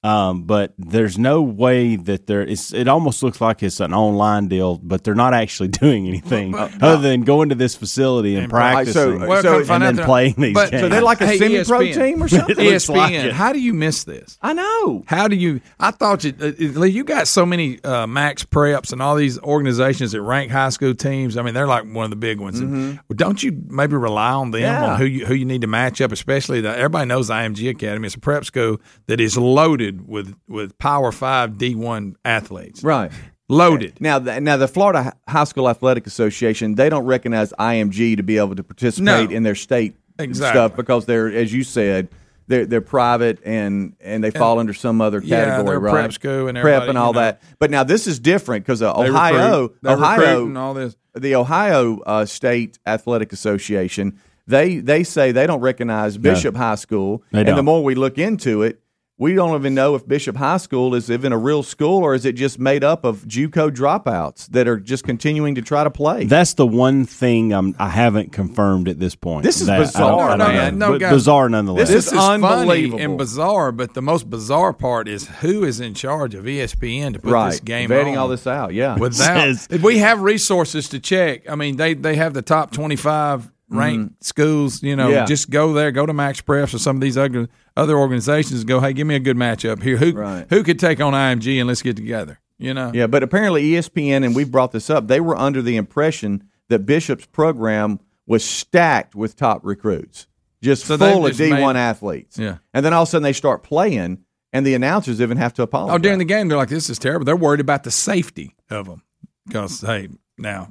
Um, 0.05 0.43
but 0.43 0.75
there's 0.79 1.17
no 1.17 1.43
way 1.43 1.95
that 1.95 2.27
there 2.27 2.43
is. 2.43 2.73
It 2.73 2.89
almost 2.89 3.23
looks 3.23 3.41
like 3.41 3.63
it's 3.63 3.79
an 3.79 3.95
online 3.95 4.49
deal, 4.49 4.79
but 4.83 5.05
they're 5.05 5.15
not 5.15 5.33
actually 5.33 5.69
doing 5.83 6.09
anything 6.09 6.57
other 6.57 7.01
than 7.01 7.23
going 7.23 7.51
to 7.51 7.55
this 7.55 7.77
facility 7.77 8.35
and, 8.35 8.51
practicing 8.51 9.21
so- 9.21 9.27
Well, 9.29 9.43
so- 9.43 9.73
and 9.73 9.81
then 9.83 9.95
they're- 9.95 10.05
playing 10.05 10.35
these 10.39 10.55
but- 10.55 10.73
games. 10.73 10.83
so 10.83 10.89
they're 10.89 11.03
like 11.03 11.21
a 11.21 11.27
Hey, 11.29 11.39
semi-pro 11.39 11.79
ESPN. 11.81 11.95
team 11.95 12.23
or 12.23 12.27
something 12.29 12.59
It 12.59 12.73
ESPN. 12.73 12.97
like 12.97 13.13
it. 13.13 13.33
How 13.33 13.53
do 13.53 13.61
you 13.61 13.73
miss 13.73 14.03
this? 14.03 14.39
i 14.43 14.53
know 14.53 15.05
How 15.07 15.29
do 15.29 15.37
you? 15.37 15.61
I 15.79 15.93
thought 15.93 16.25
you, 16.25 16.35
uh, 16.41 16.47
Lee, 16.81 16.89
you 16.91 17.05
got 17.05 17.29
so 17.29 17.47
many 17.47 17.81
uh, 17.85 18.09
Max 18.09 18.43
Preps 18.45 18.93
and 18.93 19.01
all 19.01 19.15
these 19.15 19.39
organizations 19.39 20.11
that 20.13 20.23
rank 20.23 20.51
high 20.51 20.71
school 20.71 20.97
teams. 20.97 21.37
I 21.37 21.43
mean, 21.43 21.55
they're 21.55 21.69
like 21.69 21.85
one 21.85 22.03
of 22.05 22.11
the 22.11 22.17
big 22.17 22.41
ones. 22.41 22.59
And 22.59 22.99
don't 23.15 23.41
you 23.41 23.57
maybe 23.69 23.95
rely 23.95 24.33
on 24.33 24.51
them 24.51 24.63
Yeah. 24.63 24.95
on 24.95 24.99
who 24.99 25.05
you 25.05 25.27
who 25.27 25.35
you 25.35 25.45
need 25.45 25.61
to 25.61 25.69
match 25.69 26.01
up? 26.01 26.11
Especially 26.11 26.61
that 26.63 26.77
everybody 26.79 27.07
knows 27.07 27.29
the 27.29 27.35
IMG 27.35 27.71
Academy. 27.71 28.07
It's 28.07 28.17
a 28.17 28.21
prep 28.21 28.45
school 28.45 28.81
that 29.07 29.21
is 29.21 29.39
loaded 29.39 29.92
with 30.01 30.35
with 30.49 30.79
Power 30.79 31.13
Five 31.13 31.59
D 31.59 31.75
one 31.75 32.17
athletes. 32.25 32.83
right 32.83 33.11
Loaded. 33.49 34.01
Now, 34.01 34.19
the, 34.19 34.41
now 34.41 34.57
the 34.57 34.69
Florida 34.69 35.15
High 35.29 35.45
School 35.45 35.69
Athletic 35.69 36.07
Association 36.07 36.75
they 36.75 36.89
don't 36.89 37.05
recognize 37.05 37.53
IMG 37.59 38.17
to 38.17 38.23
be 38.23 38.39
able 38.39 38.55
to 38.57 38.63
participate 38.63 39.31
No. 39.31 39.37
in 39.37 39.43
their 39.43 39.55
state 39.55 39.97
Exactly. 40.19 40.59
stuff 40.59 40.77
because 40.77 41.05
they're, 41.07 41.29
as 41.29 41.53
you 41.53 41.63
said, 41.65 42.09
they're 42.47 42.67
they're 42.67 42.81
private 42.81 43.39
and 43.45 43.95
and 44.01 44.23
they 44.25 44.31
fall 44.31 44.59
under 44.59 44.73
some 44.75 45.01
other 45.01 45.21
category, 45.21 45.65
they're 45.71 45.81
right? 45.81 45.93
prep 45.93 46.13
school 46.13 46.49
and 46.49 46.59
prep 46.59 46.85
and 46.89 46.97
all 46.99 47.09
you 47.11 47.15
know. 47.15 47.21
that. 47.21 47.43
But 47.59 47.71
now 47.71 47.83
this 47.85 48.07
is 48.07 48.19
different 48.19 48.65
because 48.65 48.83
uh, 48.83 48.93
Ohio, 48.95 49.63
recruit. 49.63 49.77
Ohio, 49.87 50.57
all 50.57 50.75
this. 50.75 50.97
the 51.15 51.35
Ohio 51.35 52.01
uh, 52.01 52.25
State 52.25 52.79
Athletic 52.87 53.33
Association, 53.33 54.19
they 54.47 54.79
they 54.79 55.03
say 55.05 55.33
they 55.33 55.47
don't 55.47 55.61
recognize 55.61 56.19
Bishop 56.19 56.57
High 56.57 56.75
School, 56.75 57.23
They 57.33 57.41
and 57.41 57.49
the 57.49 57.55
don't. 57.57 57.65
more 57.65 57.83
we 57.85 57.95
look 57.95 58.19
into 58.19 58.63
it, 58.63 58.82
we 59.23 59.35
don't 59.35 59.55
even 59.55 59.73
know 59.75 59.95
if 59.95 60.07
Bishop 60.09 60.35
High 60.37 60.57
School 60.57 60.97
is 60.97 61.09
even 61.09 61.33
a 61.33 61.39
real 61.39 61.63
school 61.63 62.03
or 62.03 62.13
is 62.15 62.25
it 62.25 62.33
just 62.33 62.59
made 62.59 62.83
up 62.83 63.05
of 63.05 63.19
JUCO 63.23 63.71
dropouts 63.71 64.47
that 64.49 64.67
are 64.67 64.81
just 64.81 65.05
continuing 65.05 65.55
to 65.55 65.63
try 65.63 65.85
to 65.85 65.91
play. 65.91 66.25
That's 66.25 66.55
the 66.55 66.67
one 66.67 67.05
thing 67.07 67.53
I'm, 67.53 67.77
I 67.79 67.89
haven't 67.89 68.33
confirmed 68.33 68.89
at 68.89 68.99
this 68.99 69.15
point. 69.15 69.45
This 69.45 69.61
is 69.61 69.69
That 69.69 69.75
I 69.75 69.77
don't- 69.77 69.87
bizarre, 69.87 70.31
I 70.31 70.37
don't 70.37 70.49
man. 70.49 70.79
know. 70.79 70.93
No, 70.93 70.99
guys, 70.99 71.13
bizarre 71.13 71.49
nonetheless. 71.49 71.87
this 71.87 71.95
This 71.97 72.07
is 72.09 72.13
is 72.15 72.19
funny 72.19 72.45
unbelievable. 72.45 72.99
and 73.01 73.17
bizarre, 73.17 73.71
but 73.71 73.95
the 73.95 74.03
most 74.03 74.29
bizarre 74.29 74.73
part 74.73 75.07
is 75.07 75.29
who 75.29 75.63
is 75.63 75.79
in 75.79 75.95
charge 75.95 76.35
of 76.35 76.45
ESPN 76.45 77.13
to 77.13 77.21
put 77.21 77.31
right, 77.31 77.51
this 77.51 77.61
game 77.61 77.91
vetting 77.91 78.13
on. 78.13 78.19
all 78.19 78.29
this 78.29 78.49
out. 78.49 78.75
Yeah, 78.75 78.97
Without, 78.99 79.57
Says- 79.57 79.69
we 79.83 79.99
have 79.99 80.21
resources 80.23 80.89
to 80.89 80.99
check. 80.99 81.49
I 81.49 81.55
mean, 81.55 81.77
they 81.77 81.95
they 81.95 82.17
have 82.17 82.35
the 82.35 82.43
top 82.43 82.73
twenty 82.73 82.97
five 82.97 83.52
ranked 83.77 84.25
schools. 84.25 84.83
You 84.83 84.97
know, 84.97 85.05
Mm-hmm. 85.07 85.13
Yeah. 85.15 85.25
just 85.27 85.51
go 85.51 85.73
there, 85.73 85.91
go 85.91 86.07
to 86.07 86.13
Max 86.13 86.41
Preps 86.41 86.75
or 86.75 86.79
some 86.79 86.97
of 86.97 87.03
these 87.03 87.17
other 87.19 87.49
other 87.77 87.97
organizations. 87.97 88.61
and 88.61 88.69
Go, 88.69 88.81
hey, 88.81 88.93
give 88.93 89.07
me 89.07 89.15
a 89.15 89.21
good 89.21 89.37
matchup 89.37 89.83
here. 89.83 89.97
Who 89.97 90.13
Right. 90.13 90.47
who 90.51 90.63
could 90.63 90.79
take 90.79 91.01
on 91.01 91.13
IMG 91.15 91.59
and 91.59 91.67
let's 91.69 91.83
get 91.83 91.97
together. 91.97 92.39
You 92.59 92.75
know, 92.75 92.93
Yeah, 92.95 93.09
but 93.09 93.23
apparently 93.25 93.63
ESPN, 93.73 94.25
and 94.25 94.37
we've 94.37 94.51
brought 94.51 94.71
this 94.73 94.89
up, 94.89 95.09
they 95.09 95.19
were 95.21 95.37
under 95.37 95.61
the 95.63 95.77
impression 95.77 96.45
that 96.69 96.87
Bishop's 96.87 97.27
program 97.27 97.99
was 98.27 98.45
stacked 98.45 99.17
with 99.17 99.35
top 99.35 99.61
recruits, 99.65 100.29
just 100.63 100.87
So 100.87 100.97
full 100.97 101.27
of 101.27 101.35
just 101.35 101.41
D1 101.41 101.75
athletes. 101.75 102.39
Yeah. 102.39 102.59
And 102.73 102.85
then 102.87 102.93
all 102.93 103.03
of 103.03 103.09
a 103.09 103.11
sudden 103.11 103.25
they 103.25 103.33
start 103.33 103.65
playing, 103.65 104.19
and 104.53 104.65
the 104.65 104.75
announcers 104.75 105.21
even 105.21 105.39
have 105.39 105.55
to 105.55 105.63
apologize. 105.63 105.95
Oh, 105.97 105.99
during 105.99 106.19
the 106.21 106.25
game, 106.25 106.47
they're 106.47 106.57
like, 106.59 106.69
"This 106.69 106.89
is 106.89 107.01
terrible." 107.01 107.25
They're 107.25 107.35
worried 107.35 107.59
about 107.61 107.83
the 107.83 107.91
safety 107.91 108.55
of 108.71 108.87
them 108.87 109.03
because, 109.47 109.81
hey, 109.81 110.09
now 110.39 110.69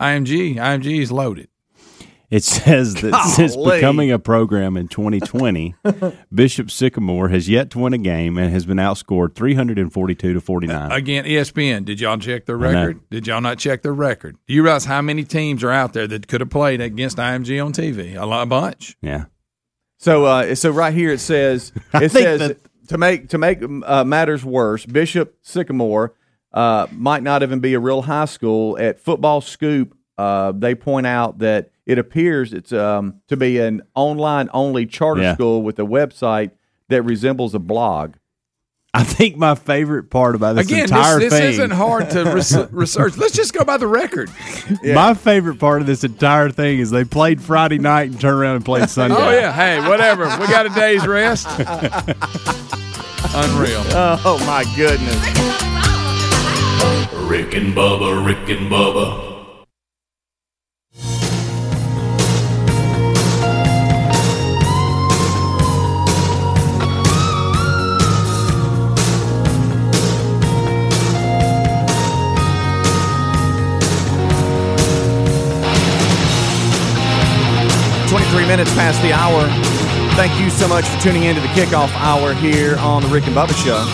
IMG, 0.00 0.56
IMG 0.56 1.00
is 1.00 1.10
loaded. 1.10 1.48
It 2.30 2.44
says 2.44 2.94
that 2.96 3.22
since 3.36 3.56
becoming 3.56 4.12
a 4.12 4.18
program 4.18 4.76
in 4.76 4.88
2020, 4.88 5.74
Bishop 6.34 6.70
Sycamore 6.70 7.28
has 7.30 7.48
yet 7.48 7.70
to 7.70 7.78
win 7.78 7.94
a 7.94 7.98
game 7.98 8.36
and 8.36 8.52
has 8.52 8.66
been 8.66 8.76
outscored 8.76 9.34
342 9.34 10.34
to 10.34 10.40
49. 10.40 10.92
Again, 10.92 11.24
ESPN. 11.24 11.84
Did 11.86 12.00
y'all 12.00 12.18
check 12.18 12.44
their 12.44 12.58
record? 12.58 13.00
Did 13.08 13.26
y'all 13.26 13.40
not 13.40 13.58
check 13.58 13.80
their 13.82 13.94
record? 13.94 14.36
Do 14.46 14.52
you 14.52 14.62
realize 14.62 14.84
how 14.84 15.00
many 15.00 15.24
teams 15.24 15.64
are 15.64 15.70
out 15.70 15.94
there 15.94 16.06
that 16.06 16.28
could 16.28 16.42
have 16.42 16.50
played 16.50 16.82
against 16.82 17.16
IMG 17.16 17.64
on 17.64 17.72
TV? 17.72 18.14
A 18.20 18.26
lot, 18.26 18.42
a 18.42 18.46
bunch. 18.46 18.96
yeah. 19.00 19.24
So, 19.96 20.26
uh, 20.26 20.54
so 20.54 20.70
right 20.70 20.94
here 20.94 21.10
it 21.12 21.18
says 21.20 21.72
it 21.94 22.10
think 22.10 22.12
says 22.12 22.38
that- 22.40 22.58
to 22.88 22.98
make 22.98 23.28
to 23.30 23.38
make 23.38 23.58
uh, 23.62 24.04
matters 24.04 24.44
worse, 24.44 24.86
Bishop 24.86 25.36
Sycamore 25.42 26.14
uh, 26.52 26.86
might 26.92 27.22
not 27.22 27.42
even 27.42 27.60
be 27.60 27.74
a 27.74 27.80
real 27.80 28.02
high 28.02 28.24
school. 28.26 28.78
At 28.78 29.00
Football 29.00 29.40
Scoop, 29.40 29.96
uh, 30.16 30.52
they 30.52 30.74
point 30.74 31.06
out 31.06 31.38
that 31.40 31.70
it 31.88 31.98
appears 31.98 32.52
it's 32.52 32.72
um, 32.72 33.20
to 33.26 33.36
be 33.36 33.58
an 33.58 33.82
online 33.96 34.48
only 34.54 34.86
charter 34.86 35.22
Yeah. 35.22 35.34
school 35.34 35.62
with 35.62 35.78
a 35.80 35.84
website 35.84 36.52
that 36.88 37.02
resembles 37.02 37.54
a 37.54 37.58
blog. 37.58 38.14
I 38.94 39.04
think 39.04 39.36
my 39.36 39.54
favorite 39.54 40.08
part 40.10 40.34
about 40.34 40.56
this 40.56 40.66
Again, 40.66 40.84
entire 40.84 41.18
this, 41.18 41.30
this 41.30 41.40
thing. 41.40 41.50
isn't 41.50 41.70
hard 41.72 42.08
to 42.10 42.24
res- 42.34 42.56
research. 42.72 43.16
Let's 43.18 43.34
just 43.34 43.52
go 43.52 43.62
by 43.64 43.76
the 43.76 43.86
record. 43.86 44.30
My 44.82 45.12
favorite 45.14 45.58
part 45.58 45.82
of 45.82 45.86
this 45.86 46.04
entire 46.04 46.50
thing 46.50 46.78
is 46.78 46.90
they 46.90 47.04
played 47.04 47.40
Friday 47.42 47.78
night 47.78 48.10
and 48.10 48.20
turned 48.20 48.38
around 48.40 48.56
and 48.56 48.64
played 48.64 48.88
Sunday. 48.90 49.14
Oh 49.18 49.30
yeah, 49.30 49.52
hey, 49.52 49.86
whatever. 49.88 50.24
We 50.40 50.46
got 50.46 50.66
a 50.66 50.70
day's 50.70 51.06
rest. 51.06 51.46
Unreal. 53.34 53.82
Oh 54.24 54.38
my 54.46 54.64
goodness! 54.74 55.14
Rick 57.28 57.54
and 57.54 57.74
Bubba, 57.74 58.24
Rick 58.24 58.48
and 58.58 58.70
Bubba. 58.70 59.27
Twenty-three 78.08 78.46
minutes 78.46 78.72
past 78.72 79.02
the 79.02 79.12
hour. 79.12 79.46
Thank 80.16 80.40
you 80.40 80.48
so 80.48 80.66
much 80.66 80.86
for 80.86 81.00
tuning 81.02 81.24
in 81.24 81.34
to 81.34 81.42
the 81.42 81.48
kickoff 81.48 81.90
hour 81.96 82.32
here 82.32 82.76
on 82.78 83.02
the 83.02 83.08
Rick 83.08 83.26
and 83.26 83.36
Bubba 83.36 83.52
Show. 83.62 83.84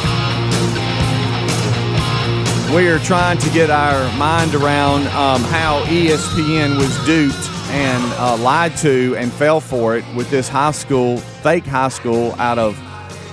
We 2.74 2.88
are 2.88 3.00
trying 3.00 3.38
to 3.38 3.50
get 3.50 3.70
our 3.70 4.16
mind 4.16 4.54
around 4.54 5.08
um, 5.08 5.42
how 5.42 5.82
ESPN 5.86 6.76
was 6.76 6.96
duped 7.04 7.36
and 7.70 8.12
uh, 8.14 8.36
lied 8.36 8.76
to 8.78 9.16
and 9.16 9.32
fell 9.32 9.60
for 9.60 9.96
it 9.96 10.04
with 10.14 10.30
this 10.30 10.48
high 10.48 10.70
school, 10.70 11.18
fake 11.18 11.64
high 11.66 11.88
school 11.88 12.32
out 12.38 12.58
of 12.58 12.78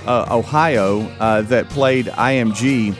uh, 0.06 0.26
Ohio 0.30 1.02
uh, 1.20 1.42
that 1.42 1.68
played 1.68 2.06
IMG 2.06 2.92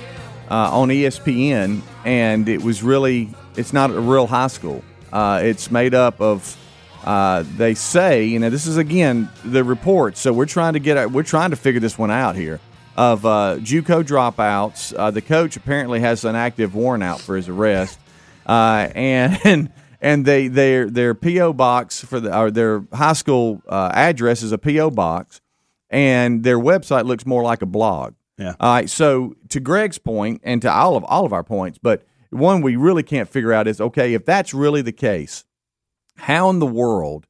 uh, 0.49 0.71
on 0.73 0.89
ESPN, 0.89 1.81
and 2.05 2.49
it 2.49 2.63
was 2.63 2.85
really 2.85 3.29
it's 3.57 3.73
not 3.73 3.91
a 3.91 4.01
real 4.01 4.29
high 4.29 4.47
school. 4.47 4.85
Uh, 5.13 5.41
it's 5.43 5.71
made 5.71 5.95
up 5.95 6.21
of 6.21 6.57
uh, 7.05 7.45
they 7.57 7.75
say 7.75 8.25
you 8.25 8.39
know 8.39 8.51
this 8.51 8.67
is 8.67 8.77
again 8.77 9.29
the 9.45 9.65
report, 9.65 10.17
so 10.17 10.33
we're 10.33 10.47
trying 10.47 10.75
to 10.75 10.81
get 10.81 11.11
we're 11.11 11.23
trying 11.23 11.51
to 11.51 11.57
figure 11.57 11.81
this 11.81 11.99
one 11.99 12.11
out 12.11 12.37
here 12.37 12.61
of 12.97 13.25
uh, 13.25 13.57
JUCO 13.59 14.05
dropouts. 14.05 14.95
Uh, 14.97 15.11
the 15.11 15.23
coach 15.23 15.57
apparently 15.57 16.01
has 16.01 16.25
an 16.25 16.37
active 16.37 16.75
warrant 16.75 17.03
out 17.03 17.21
for 17.21 17.37
his 17.37 17.49
arrest, 17.49 17.99
uh, 18.47 18.89
and 18.95 19.73
and 20.01 20.27
they 20.27 20.49
their 20.49 20.91
their 20.91 21.15
PO 21.15 21.55
box 21.55 22.05
for 22.05 22.21
the 22.21 22.37
or 22.37 22.51
their 22.51 22.85
high 22.93 23.15
school 23.15 23.63
uh, 23.69 23.91
address 23.95 24.43
is 24.43 24.53
a 24.53 24.59
PO 24.59 24.91
box, 24.91 25.41
and 25.91 26.43
their 26.43 26.59
website 26.59 27.07
looks 27.07 27.25
more 27.25 27.43
like 27.43 27.63
a 27.63 27.67
blog. 27.67 28.15
Yeah. 28.39 28.55
All 28.61 28.75
right. 28.75 28.91
So 28.91 29.37
to 29.51 29.61
Greg's 29.61 29.99
point, 29.99 30.41
and 30.43 30.61
to 30.63 30.73
all 30.73 30.97
of 30.97 31.05
all 31.05 31.25
of 31.25 31.33
our 31.33 31.45
points, 31.45 31.79
but 31.79 32.05
one 32.31 32.63
we 32.63 32.77
really 32.77 33.03
can't 33.03 33.29
figure 33.29 33.53
out 33.53 33.69
is 33.69 33.81
okay 33.81 34.15
if 34.15 34.25
that's 34.25 34.53
really 34.55 34.83
the 34.83 34.93
case, 34.93 35.45
how 36.23 36.51
in 36.51 36.61
the 36.61 36.67
world 36.67 37.27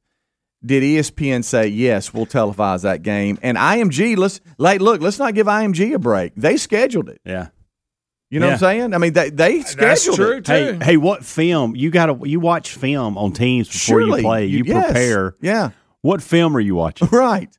did 0.63 0.83
ESPN 0.83 1.43
say 1.43 1.67
yes? 1.67 2.13
We'll 2.13 2.27
televise 2.27 2.83
that 2.83 3.01
game, 3.01 3.39
and 3.41 3.57
IMG. 3.57 4.15
Let's 4.17 4.39
like 4.59 4.81
look. 4.81 5.01
Let's 5.01 5.17
not 5.17 5.33
give 5.33 5.47
IMG 5.47 5.95
a 5.95 5.99
break. 5.99 6.33
They 6.35 6.57
scheduled 6.57 7.09
it. 7.09 7.19
Yeah. 7.25 7.47
You 8.29 8.39
know 8.39 8.47
what 8.47 8.53
I'm 8.53 8.59
saying? 8.59 8.93
I 8.93 8.97
mean, 8.99 9.13
they 9.13 9.31
they 9.31 9.61
scheduled 9.61 10.15
true, 10.15 10.37
it. 10.37 10.45
too. 10.45 10.51
Hey, 10.51 10.77
hey, 10.81 10.97
what 10.97 11.25
film? 11.25 11.75
You 11.75 11.89
got 11.89 12.07
to 12.07 12.27
you 12.27 12.39
watch 12.39 12.75
film 12.75 13.17
on 13.17 13.31
teams 13.31 13.67
before 13.67 14.01
Surely 14.01 14.21
you 14.21 14.27
play. 14.27 14.45
You, 14.45 14.63
yes. 14.65 14.85
prepare. 14.85 15.35
Yeah. 15.41 15.71
What 16.01 16.21
film 16.21 16.55
are 16.55 16.59
you 16.59 16.75
watching? 16.75 17.07
Right. 17.11 17.49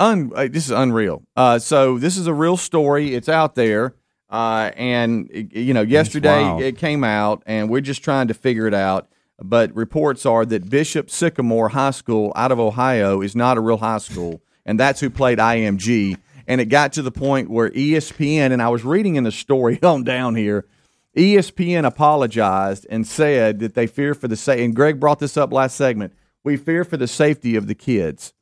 Un- 0.00 0.32
uh, 0.34 0.48
this 0.50 0.66
is 0.66 0.70
unreal. 0.70 1.24
Uh, 1.34 1.58
so 1.58 1.98
this 1.98 2.16
is 2.16 2.26
a 2.26 2.34
real 2.34 2.56
story. 2.56 3.14
It's 3.14 3.28
out 3.28 3.54
there. 3.54 3.94
Uh, 4.30 4.70
and 4.76 5.28
you 5.52 5.74
know, 5.74 5.82
yesterday 5.82 6.58
it 6.58 6.76
came 6.78 7.04
out, 7.04 7.42
and 7.46 7.70
we're 7.70 7.80
just 7.80 8.04
trying 8.04 8.28
to 8.28 8.34
figure 8.34 8.66
it 8.66 8.74
out. 8.74 9.08
But 9.40 9.74
reports 9.74 10.26
are 10.26 10.44
that 10.46 10.68
Bishop 10.68 11.10
Sycamore 11.10 11.70
High 11.70 11.92
School 11.92 12.32
out 12.34 12.50
of 12.50 12.58
Ohio 12.58 13.22
is 13.22 13.36
not 13.36 13.56
a 13.56 13.60
real 13.60 13.76
high 13.76 13.98
school, 13.98 14.42
and 14.66 14.78
that's 14.78 15.00
who 15.00 15.10
played 15.10 15.38
IMG. 15.38 16.16
And 16.46 16.60
it 16.60 16.66
got 16.66 16.92
to 16.94 17.02
the 17.02 17.12
point 17.12 17.50
where 17.50 17.70
ESPN, 17.70 18.52
and 18.52 18.62
I 18.62 18.68
was 18.68 18.84
reading 18.84 19.16
in 19.16 19.24
the 19.24 19.32
story 19.32 19.80
on 19.82 20.02
down 20.02 20.34
here, 20.34 20.66
ESPN 21.16 21.84
apologized 21.84 22.86
and 22.90 23.06
said 23.06 23.60
that 23.60 23.74
they 23.74 23.86
fear 23.86 24.14
for 24.14 24.28
the 24.28 24.36
safety. 24.36 24.64
And 24.64 24.74
Greg 24.74 24.98
brought 24.98 25.18
this 25.18 25.36
up 25.36 25.52
last 25.52 25.76
segment. 25.76 26.14
We 26.44 26.56
fear 26.56 26.84
for 26.84 26.96
the 26.96 27.08
safety 27.08 27.56
of 27.56 27.66
the 27.66 27.74
kids. 27.74 28.32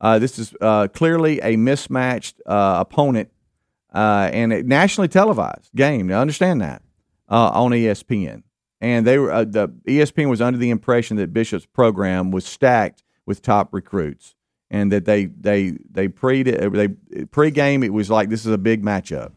Uh, 0.00 0.18
this 0.18 0.38
is 0.38 0.54
uh, 0.60 0.88
clearly 0.88 1.40
a 1.42 1.56
mismatched 1.56 2.40
uh, 2.46 2.76
opponent 2.80 3.30
uh, 3.94 4.30
and 4.32 4.52
a 4.52 4.62
nationally 4.62 5.08
televised 5.08 5.70
game. 5.74 6.06
Now, 6.06 6.20
understand 6.20 6.60
that 6.60 6.82
uh, 7.28 7.50
on 7.52 7.72
ESPN. 7.72 8.42
And 8.80 9.06
they 9.06 9.18
were 9.18 9.30
uh, 9.30 9.44
the 9.44 9.68
ESPN 9.86 10.30
was 10.30 10.40
under 10.40 10.58
the 10.58 10.70
impression 10.70 11.16
that 11.18 11.32
Bishop's 11.32 11.66
program 11.66 12.30
was 12.30 12.46
stacked 12.46 13.02
with 13.26 13.42
top 13.42 13.74
recruits, 13.74 14.34
and 14.70 14.90
that 14.90 15.04
they 15.04 15.26
they 15.26 15.76
they 15.90 16.08
pre 16.08 16.42
they 16.42 16.56
pregame 16.58 17.84
it 17.84 17.90
was 17.90 18.08
like 18.08 18.30
this 18.30 18.46
is 18.46 18.52
a 18.52 18.58
big 18.58 18.82
matchup. 18.82 19.32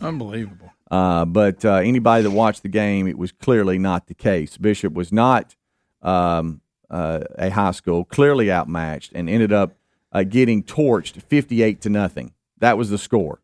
Unbelievable. 0.00 0.72
Uh, 0.90 1.24
but 1.24 1.64
uh, 1.64 1.74
anybody 1.74 2.22
that 2.22 2.30
watched 2.30 2.62
the 2.62 2.68
game, 2.68 3.06
it 3.06 3.16
was 3.16 3.30
clearly 3.32 3.78
not 3.78 4.06
the 4.06 4.14
case. 4.14 4.56
Bishop 4.56 4.92
was 4.92 5.12
not 5.12 5.54
um, 6.02 6.60
uh, 6.90 7.20
a 7.38 7.50
high 7.50 7.70
school, 7.70 8.04
clearly 8.04 8.50
outmatched, 8.50 9.12
and 9.14 9.28
ended 9.28 9.52
up 9.52 9.76
uh, 10.12 10.24
getting 10.24 10.62
torched 10.62 11.20
fifty-eight 11.22 11.82
to 11.82 11.90
nothing. 11.90 12.32
That 12.58 12.78
was 12.78 12.90
the 12.90 12.98
score. 12.98 13.40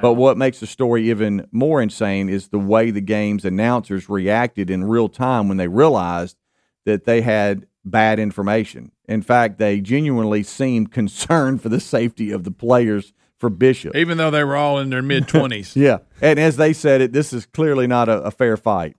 But 0.00 0.14
what 0.14 0.38
makes 0.38 0.60
the 0.60 0.66
story 0.66 1.10
even 1.10 1.46
more 1.50 1.82
insane 1.82 2.28
is 2.28 2.48
the 2.48 2.58
way 2.58 2.90
the 2.90 3.00
game's 3.00 3.44
announcers 3.44 4.08
reacted 4.08 4.70
in 4.70 4.84
real 4.84 5.08
time 5.08 5.48
when 5.48 5.56
they 5.56 5.68
realized 5.68 6.36
that 6.84 7.04
they 7.04 7.20
had 7.20 7.66
bad 7.84 8.18
information. 8.20 8.92
In 9.08 9.22
fact, 9.22 9.58
they 9.58 9.80
genuinely 9.80 10.42
seemed 10.44 10.92
concerned 11.00 11.60
for 11.62 11.68
the 11.68 11.80
safety 11.80 12.30
of 12.30 12.44
the 12.44 12.50
players 12.52 13.12
for 13.38 13.50
Bishop. 13.50 13.96
Even 13.96 14.18
though 14.18 14.30
they 14.30 14.44
were 14.44 14.54
all 14.56 14.78
in 14.78 14.90
their 14.90 15.02
mid 15.02 15.26
twenties. 15.26 15.74
Yeah, 15.76 15.98
and 16.20 16.38
as 16.38 16.56
they 16.56 16.72
said 16.72 17.00
it, 17.00 17.12
this 17.12 17.32
is 17.32 17.44
clearly 17.46 17.88
not 17.88 18.08
a, 18.08 18.22
a 18.22 18.30
fair 18.30 18.56
fight. 18.56 18.96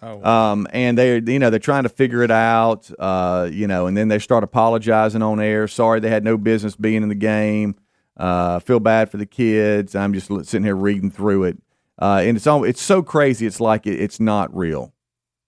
Oh, 0.00 0.24
Um, 0.24 0.66
and 0.72 0.96
they, 0.98 1.20
you 1.20 1.38
know, 1.38 1.50
they're 1.50 1.58
trying 1.60 1.82
to 1.84 1.88
figure 1.88 2.22
it 2.22 2.30
out. 2.30 2.90
Uh, 2.98 3.48
you 3.52 3.66
know, 3.66 3.86
and 3.86 3.96
then 3.96 4.08
they 4.08 4.18
start 4.18 4.44
apologizing 4.44 5.22
on 5.22 5.40
air. 5.40 5.66
Sorry, 5.68 5.98
they 6.00 6.10
had 6.10 6.24
no 6.24 6.36
business 6.36 6.74
being 6.76 7.02
in 7.02 7.08
the 7.08 7.14
game. 7.16 7.76
Uh, 8.16 8.58
feel 8.58 8.80
bad 8.80 9.10
for 9.10 9.16
the 9.16 9.26
kids. 9.26 9.94
I'm 9.94 10.12
just 10.12 10.28
sitting 10.28 10.64
here 10.64 10.76
reading 10.76 11.10
through 11.10 11.44
it, 11.44 11.58
uh, 11.98 12.22
and 12.24 12.36
it's 12.36 12.46
all, 12.46 12.64
it's 12.64 12.82
so 12.82 13.02
crazy. 13.02 13.46
It's 13.46 13.60
like 13.60 13.86
it, 13.86 14.00
it's 14.00 14.20
not 14.20 14.54
real, 14.54 14.92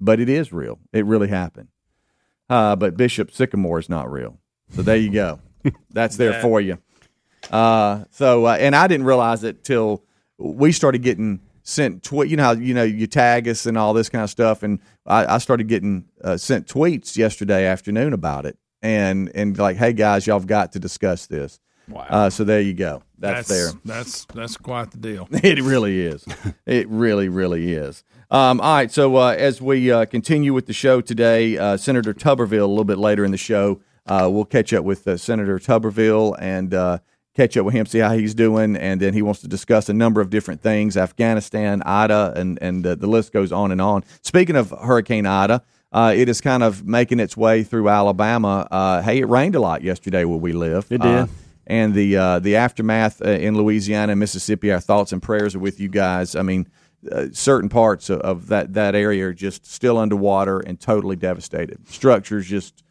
but 0.00 0.18
it 0.21 0.28
is 0.28 0.52
real. 0.52 0.78
It 0.92 1.04
really 1.04 1.28
happened. 1.28 1.68
Uh, 2.49 2.76
but 2.76 2.97
Bishop 2.97 3.30
Sycamore 3.30 3.78
is 3.78 3.88
not 3.88 4.11
real. 4.11 4.38
So 4.71 4.83
there 4.83 4.97
you 4.97 5.11
go. 5.11 5.40
That's 5.90 6.16
there 6.16 6.40
for 6.42 6.61
you. 6.61 6.78
Uh, 7.50 8.04
so 8.11 8.47
uh, 8.47 8.56
and 8.59 8.75
I 8.75 8.87
didn't 8.87 9.06
realize 9.06 9.44
it 9.44 9.64
till 9.64 10.04
we 10.38 10.73
started 10.73 11.02
getting 11.02 11.40
sent 11.62 12.02
tweet. 12.02 12.30
You 12.30 12.37
know 12.37 12.44
how 12.44 12.52
you 12.52 12.75
know 12.75 12.83
you 12.83 13.06
tag 13.06 13.49
us 13.49 13.66
and 13.66 13.76
all 13.76 13.92
this 13.92 14.09
kind 14.09 14.25
of 14.25 14.30
stuff, 14.30 14.62
and 14.62 14.80
I, 15.06 15.35
I 15.35 15.38
started 15.38 15.68
getting 15.68 16.06
uh, 16.23 16.37
sent 16.37 16.66
tweets 16.66 17.16
yesterday 17.16 17.66
afternoon 17.66 18.12
about 18.12 18.47
it, 18.47 18.59
and 18.83 19.30
and 19.35 19.59
like, 19.59 19.76
hey 19.76 19.92
guys, 19.92 20.26
y'all 20.26 20.38
have 20.38 20.47
got 20.47 20.73
to 20.73 20.78
discuss 20.78 21.26
this. 21.26 21.59
Wow. 21.88 22.07
Uh, 22.09 22.31
so 22.31 22.45
there 22.45 22.61
you 22.61 22.75
go. 22.75 23.03
That's, 23.19 23.49
there. 23.49 23.71
That's 23.85 24.25
that's 24.26 24.57
quite 24.57 24.91
the 24.91 24.99
deal. 24.99 25.29
It 25.33 25.62
really 25.62 26.00
is. 26.00 26.25
it 26.67 26.88
really, 26.88 27.29
really 27.29 27.73
is. 27.73 28.05
Um, 28.31 28.61
all 28.61 28.75
right. 28.75 28.91
So 28.91 29.17
uh, 29.17 29.35
as 29.38 29.61
we 29.61 29.91
uh, 29.91 30.05
continue 30.07 30.53
with 30.53 30.67
the 30.67 30.73
show 30.73 31.00
today, 31.00 31.57
uh, 31.57 31.76
Senator 31.76 32.12
Tuberville, 32.14 32.62
a 32.62 32.67
little 32.67 32.85
bit 32.85 32.99
later 32.99 33.25
in 33.25 33.31
the 33.31 33.37
show, 33.37 33.81
uh, 34.07 34.29
we'll 34.31 34.45
catch 34.45 34.73
up 34.73 34.85
with 34.85 35.07
uh, 35.07 35.17
Senator 35.17 35.59
Tuberville 35.59 36.37
and 36.38 36.75
uh, 36.75 36.99
catch 37.35 37.57
up 37.57 37.64
with 37.64 37.75
him, 37.75 37.87
see 37.87 37.99
how 37.99 38.12
he's 38.14 38.35
doing, 38.35 38.76
and 38.76 39.00
then 39.00 39.14
he 39.14 39.23
wants 39.23 39.41
to 39.43 39.49
discuss 39.49 39.88
a 39.88 39.95
number 39.95 40.21
of 40.21 40.31
different 40.31 40.61
things: 40.61 40.97
Afghanistan, 40.97 41.83
Ida, 41.83 42.35
and 42.37 42.59
and 42.61 42.87
uh, 42.87 42.95
the 42.95 43.07
list 43.07 43.33
goes 43.33 43.53
on 43.53 43.71
and 43.73 43.81
on. 43.81 44.05
Speaking 44.23 44.57
of 44.57 44.71
Hurricane 44.71 45.26
Ida. 45.26 45.62
Uh, 45.93 46.12
it 46.12 46.29
is 46.29 46.41
kind 46.41 46.64
of 46.64 46.85
making 46.85 47.21
its 47.21 47.37
way 47.37 47.62
through 47.62 47.88
Alabama. 47.88 48.67
Uh, 48.69 49.00
hey, 49.00 49.21
it 49.21 49.29
rained 49.29 49.55
a 49.55 49.61
lot 49.61 49.81
yesterday 49.81 50.25
where 50.25 50.41
we 50.41 50.53
live. 50.53 50.88
It 50.91 51.00
did. 51.00 51.09
Uh, 51.09 51.26
and 51.66 51.94
the 51.94 52.16
uh, 52.16 52.38
the 52.38 52.56
aftermath 52.56 53.23
uh, 53.23 53.30
in 53.30 53.56
Louisiana 53.56 54.12
and 54.12 54.21
Mississippi. 54.21 54.73
Our 54.73 54.80
thoughts 54.80 55.12
and 55.12 55.23
prayers 55.23 55.54
are 55.54 55.61
with 55.61 55.80
you 55.80 55.88
guys. 55.88 56.35
I 56.35 56.42
mean, 56.42 56.68
uh, 57.11 57.26
certain 57.33 57.68
parts 57.68 58.11
of, 58.11 58.21
of 58.21 58.49
that 58.49 58.75
that 58.75 58.94
area 58.94 59.28
are 59.28 59.33
just 59.33 59.66
still 59.66 59.99
underwater 59.99 60.61
and 60.61 60.78
totally 60.80 61.16
devastated. 61.16 61.88
Structures 61.88 62.47
just 62.47 62.83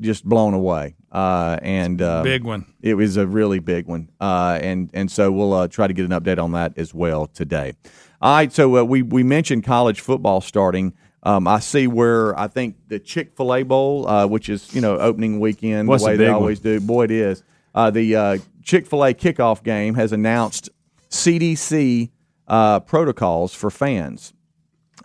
just 0.00 0.24
blown 0.24 0.54
away. 0.54 0.96
Uh, 1.12 1.58
and 1.62 2.00
uh, 2.00 2.22
Big 2.22 2.44
one. 2.44 2.64
It 2.80 2.94
was 2.94 3.16
a 3.16 3.26
really 3.26 3.58
big 3.58 3.86
one. 3.86 4.10
Uh, 4.20 4.58
and 4.62 4.90
and 4.94 5.10
so 5.10 5.30
we'll 5.30 5.52
uh, 5.52 5.68
try 5.68 5.86
to 5.86 5.92
get 5.92 6.04
an 6.04 6.12
update 6.12 6.42
on 6.42 6.52
that 6.52 6.74
as 6.76 6.94
well 6.94 7.26
today. 7.26 7.74
All 8.22 8.34
right. 8.36 8.52
So 8.52 8.78
uh, 8.78 8.84
we 8.84 9.02
we 9.02 9.22
mentioned 9.22 9.64
college 9.64 10.00
football 10.00 10.40
starting. 10.40 10.94
Um, 11.22 11.46
I 11.46 11.58
see 11.58 11.86
where 11.86 12.38
I 12.38 12.46
think 12.46 12.76
the 12.88 12.98
Chick 12.98 13.36
Fil 13.36 13.54
A 13.54 13.62
Bowl, 13.62 14.08
uh, 14.08 14.26
which 14.26 14.48
is 14.48 14.74
you 14.74 14.80
know 14.80 14.98
opening 14.98 15.38
weekend, 15.38 15.88
What's 15.88 16.02
the 16.02 16.10
way 16.10 16.16
they 16.16 16.24
big 16.24 16.32
one? 16.32 16.42
always 16.42 16.60
do. 16.60 16.80
Boy, 16.80 17.04
it 17.04 17.10
is. 17.10 17.42
Uh, 17.74 17.90
the 17.90 18.16
uh, 18.16 18.38
Chick 18.62 18.86
Fil 18.86 19.04
A 19.04 19.14
kickoff 19.14 19.62
game 19.62 19.94
has 19.94 20.12
announced 20.12 20.70
CDC 21.10 22.10
uh, 22.48 22.80
protocols 22.80 23.54
for 23.54 23.70
fans. 23.70 24.32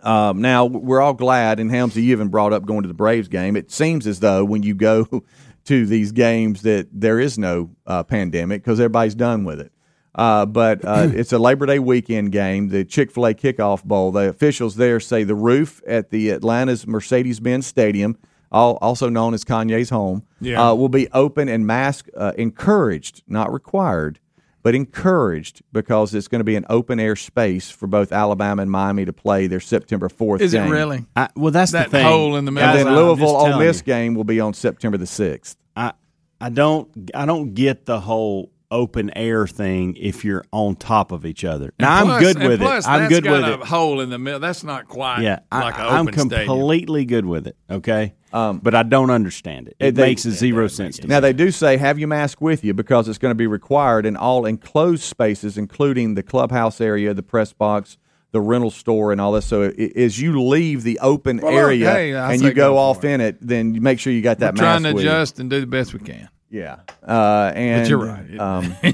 Um, 0.02 0.40
now 0.40 0.66
we're 0.66 1.00
all 1.00 1.14
glad, 1.14 1.58
and 1.58 1.70
Helmsy, 1.70 1.96
you 1.96 2.12
even 2.12 2.28
brought 2.28 2.52
up 2.52 2.64
going 2.64 2.82
to 2.82 2.88
the 2.88 2.94
Braves 2.94 3.28
game. 3.28 3.56
It 3.56 3.70
seems 3.70 4.06
as 4.06 4.20
though 4.20 4.44
when 4.44 4.62
you 4.62 4.74
go 4.74 5.04
to 5.64 5.86
these 5.86 6.12
games 6.12 6.62
that 6.62 6.88
there 6.92 7.18
is 7.18 7.38
no 7.38 7.70
uh, 7.86 8.02
pandemic 8.04 8.62
because 8.62 8.78
everybody's 8.78 9.14
done 9.14 9.44
with 9.44 9.60
it. 9.60 9.72
Uh, 10.14 10.46
but 10.46 10.84
uh, 10.84 11.08
it's 11.14 11.32
a 11.32 11.38
Labor 11.38 11.66
Day 11.66 11.78
weekend 11.78 12.32
game, 12.32 12.68
the 12.68 12.84
Chick 12.84 13.10
Fil 13.10 13.26
A 13.26 13.34
Kickoff 13.34 13.84
Bowl. 13.84 14.12
The 14.12 14.28
officials 14.28 14.76
there 14.76 15.00
say 15.00 15.24
the 15.24 15.34
roof 15.34 15.82
at 15.86 16.10
the 16.10 16.30
Atlanta's 16.30 16.86
Mercedes-Benz 16.86 17.66
Stadium, 17.66 18.16
al- 18.16 18.16
also 18.52 19.08
known 19.08 19.34
as 19.34 19.44
Kanye's 19.44 19.90
home, 19.90 20.22
Yeah. 20.40 20.70
uh, 20.70 20.74
will 20.74 20.88
be 20.88 21.08
open 21.12 21.48
and 21.48 21.66
mask 21.66 22.08
uh, 22.16 22.32
encouraged, 22.38 23.22
not 23.26 23.52
required, 23.52 24.18
but 24.62 24.74
encouraged 24.74 25.62
because 25.72 26.14
it's 26.14 26.26
going 26.28 26.40
to 26.40 26.44
be 26.44 26.56
an 26.56 26.64
open 26.68 26.98
air 26.98 27.14
space 27.16 27.70
for 27.70 27.86
both 27.86 28.10
Alabama 28.12 28.62
and 28.62 28.70
Miami 28.70 29.04
to 29.04 29.12
play 29.12 29.46
their 29.46 29.60
September 29.60 30.08
fourth. 30.08 30.40
Is 30.40 30.54
it 30.54 30.58
game. 30.58 30.70
really? 30.70 31.04
I, 31.14 31.28
well, 31.36 31.52
that's 31.52 31.72
That 31.72 31.86
the 31.86 31.98
thing. 31.98 32.06
hole 32.06 32.36
in 32.36 32.44
the 32.46 32.50
middle. 32.50 32.70
And 32.70 32.78
then 32.88 32.94
Louisville 32.96 33.32
just 33.32 33.54
Ole 33.54 33.58
Miss 33.58 33.78
you, 33.78 33.84
game 33.84 34.14
will 34.14 34.24
be 34.24 34.40
on 34.40 34.54
September 34.54 34.98
the 34.98 35.06
sixth. 35.06 35.56
I 35.76 35.92
I 36.40 36.48
don't 36.50 36.88
I 37.14 37.26
don't 37.26 37.54
get 37.54 37.86
the 37.86 38.00
whole 38.00 38.50
open 38.70 39.10
air 39.16 39.46
thing 39.46 39.94
if 39.96 40.24
you're 40.24 40.44
on 40.52 40.76
top 40.76 41.12
of 41.12 41.24
each 41.26 41.44
other. 41.44 41.72
Now 41.78 42.04
I'm 42.04 42.20
good 42.22 42.38
with 42.38 42.60
plus, 42.60 42.84
it. 42.84 42.88
I'm 42.90 43.00
that's 43.02 43.12
good 43.14 43.24
got 43.24 43.32
with 43.32 43.44
a 43.44 43.54
it. 43.62 43.66
hole 43.66 44.00
in 44.00 44.10
the 44.10 44.18
middle. 44.18 44.40
That's 44.40 44.64
not 44.64 44.88
quite 44.88 45.20
Yeah, 45.22 45.40
like 45.52 45.78
I, 45.78 45.86
an 45.88 45.94
I'm 45.94 46.08
open 46.08 46.28
stadium. 46.28 46.46
completely 46.48 47.04
good 47.04 47.24
with 47.26 47.46
it. 47.46 47.56
Okay, 47.70 48.14
um, 48.32 48.58
but 48.62 48.74
I 48.74 48.82
don't 48.82 49.10
understand 49.10 49.68
it. 49.68 49.76
It 49.78 49.94
they- 49.94 50.02
makes 50.02 50.22
zero 50.22 50.66
sense 50.68 50.96
to 50.98 51.02
me. 51.06 51.08
Now 51.08 51.20
they 51.20 51.32
do 51.32 51.50
say 51.50 51.76
have 51.76 51.98
your 51.98 52.08
mask 52.08 52.40
with 52.40 52.64
you 52.64 52.74
because 52.74 53.08
it's 53.08 53.18
going 53.18 53.30
to 53.30 53.36
be 53.36 53.46
required 53.46 54.06
in 54.06 54.16
all 54.16 54.46
enclosed 54.46 55.02
spaces, 55.02 55.56
including 55.58 56.14
the 56.14 56.22
clubhouse 56.22 56.80
area, 56.80 57.14
the 57.14 57.22
press 57.22 57.52
box, 57.52 57.98
the 58.32 58.40
rental 58.40 58.70
store, 58.72 59.12
and 59.12 59.20
all 59.20 59.32
this. 59.32 59.46
So 59.46 59.62
as 59.96 60.20
you 60.20 60.42
leave 60.42 60.82
the 60.82 60.98
open 61.00 61.38
Well, 61.38 61.56
area 61.56 61.90
hey, 61.90 62.12
and 62.14 62.42
you 62.42 62.52
go, 62.52 62.72
go 62.72 62.78
off 62.78 63.04
it. 63.04 63.08
in 63.12 63.20
it, 63.20 63.38
then 63.40 63.74
you 63.74 63.80
make 63.80 64.00
sure 64.00 64.12
you 64.12 64.20
got 64.22 64.40
that 64.40 64.54
We're 64.54 64.58
trying 64.58 64.82
to 64.82 64.92
with 64.92 65.04
you. 65.04 65.08
adjust 65.10 65.38
and 65.38 65.48
do 65.48 65.60
the 65.60 65.66
best 65.66 65.94
we 65.94 66.00
can. 66.00 66.28
Yeah, 66.48 66.76
uh, 67.06 67.50
and 67.56 67.82
But 67.82 67.88
you're 67.90 67.98
right. 67.98 68.38
Um, 68.38 68.76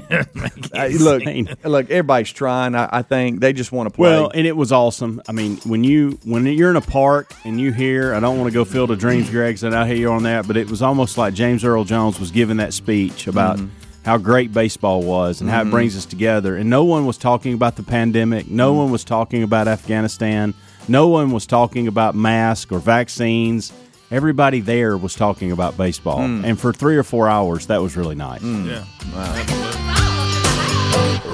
uh, 0.73 0.87
look, 0.99 1.23
look, 1.63 1.89
everybody's 1.91 2.31
trying. 2.31 2.73
I, 2.73 2.89
I 2.91 3.01
think 3.03 3.41
they 3.41 3.53
just 3.53 3.71
want 3.71 3.87
to 3.89 3.95
play. 3.95 4.09
Well, 4.09 4.31
and 4.33 4.47
it 4.47 4.57
was 4.57 4.71
awesome. 4.71 5.21
I 5.29 5.33
mean, 5.33 5.57
when 5.57 5.83
you 5.83 6.17
when 6.25 6.45
you're 6.47 6.71
in 6.71 6.75
a 6.77 6.81
park 6.81 7.31
and 7.45 7.61
you 7.61 7.71
hear, 7.71 8.15
I 8.15 8.19
don't 8.19 8.39
want 8.39 8.49
to 8.49 8.53
go 8.53 8.65
Field 8.65 8.89
of 8.89 8.97
Dreams, 8.97 9.29
Greg, 9.29 9.59
so 9.59 9.69
I 9.69 9.85
hear 9.85 9.95
you 9.95 10.11
on 10.11 10.23
that, 10.23 10.47
but 10.47 10.57
it 10.57 10.69
was 10.69 10.81
almost 10.81 11.15
like 11.17 11.35
James 11.35 11.63
Earl 11.63 11.83
Jones 11.83 12.19
was 12.19 12.31
giving 12.31 12.57
that 12.57 12.73
speech 12.73 13.27
about 13.27 13.57
Mm-hmm. 13.57 13.67
how 14.03 14.17
great 14.17 14.51
baseball 14.51 15.03
was 15.03 15.39
and 15.39 15.49
how 15.49 15.61
it 15.61 15.69
brings 15.69 15.95
us 15.95 16.05
together. 16.05 16.55
And 16.57 16.69
no 16.71 16.83
one 16.83 17.05
was 17.05 17.17
talking 17.19 17.53
about 17.53 17.75
the 17.75 17.83
pandemic. 17.83 18.49
No 18.49 18.71
Mm-hmm. 18.71 18.77
one 18.79 18.91
was 18.91 19.03
talking 19.03 19.43
about 19.43 19.67
Afghanistan. 19.67 20.55
No 20.87 21.07
one 21.07 21.31
was 21.31 21.45
talking 21.45 21.87
about 21.87 22.15
masks 22.15 22.71
or 22.71 22.79
vaccines. 22.79 23.71
Everybody 24.13 24.59
there 24.61 24.95
was 24.95 25.15
talking 25.15 25.51
about 25.51 25.75
baseball, 25.75 26.19
Mm. 26.19 26.43
and 26.45 26.59
for 26.59 26.71
three 26.71 26.97
or 26.97 27.01
four 27.03 27.27
hours, 27.27 27.65
that 27.65 27.81
was 27.81 27.97
really 27.97 28.13
nice. 28.13 28.43
Yeah. 28.43 28.83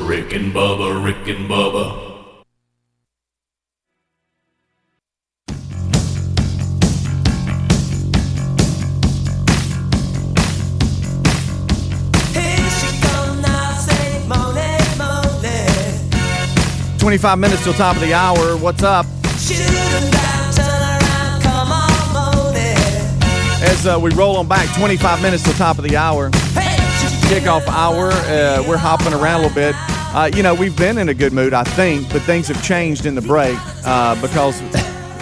Rick 0.07 0.31
and 0.33 0.53
Bubba, 0.53 1.03
Rick 1.03 1.27
and 1.27 1.49
Bubba. 1.49 2.05
Twenty-five 16.99 17.39
minutes 17.39 17.63
till 17.63 17.73
top 17.73 17.95
of 17.95 18.01
the 18.01 18.13
hour. 18.13 18.57
What's 18.57 18.83
up? 18.83 19.05
As 23.61 23.85
uh, 23.85 23.99
we 24.01 24.11
roll 24.13 24.37
on 24.37 24.47
back, 24.47 24.73
25 24.77 25.21
minutes 25.21 25.43
till 25.43 25.53
top 25.53 25.77
of 25.77 25.83
the 25.83 25.97
hour. 25.97 26.29
Kickoff 27.29 27.67
hour. 27.67 28.09
Uh, 28.11 28.63
we're 28.67 28.77
hopping 28.77 29.13
around 29.13 29.41
a 29.41 29.47
little 29.47 29.55
bit. 29.55 29.75
Uh, 30.15 30.29
you 30.33 30.41
know, 30.41 30.55
we've 30.55 30.75
been 30.77 30.97
in 30.97 31.09
a 31.09 31.13
good 31.13 31.33
mood, 31.33 31.53
I 31.53 31.63
think, 31.63 32.11
but 32.11 32.21
things 32.23 32.47
have 32.47 32.63
changed 32.63 33.05
in 33.05 33.13
the 33.15 33.21
break 33.21 33.57
uh, 33.85 34.19
because 34.21 34.59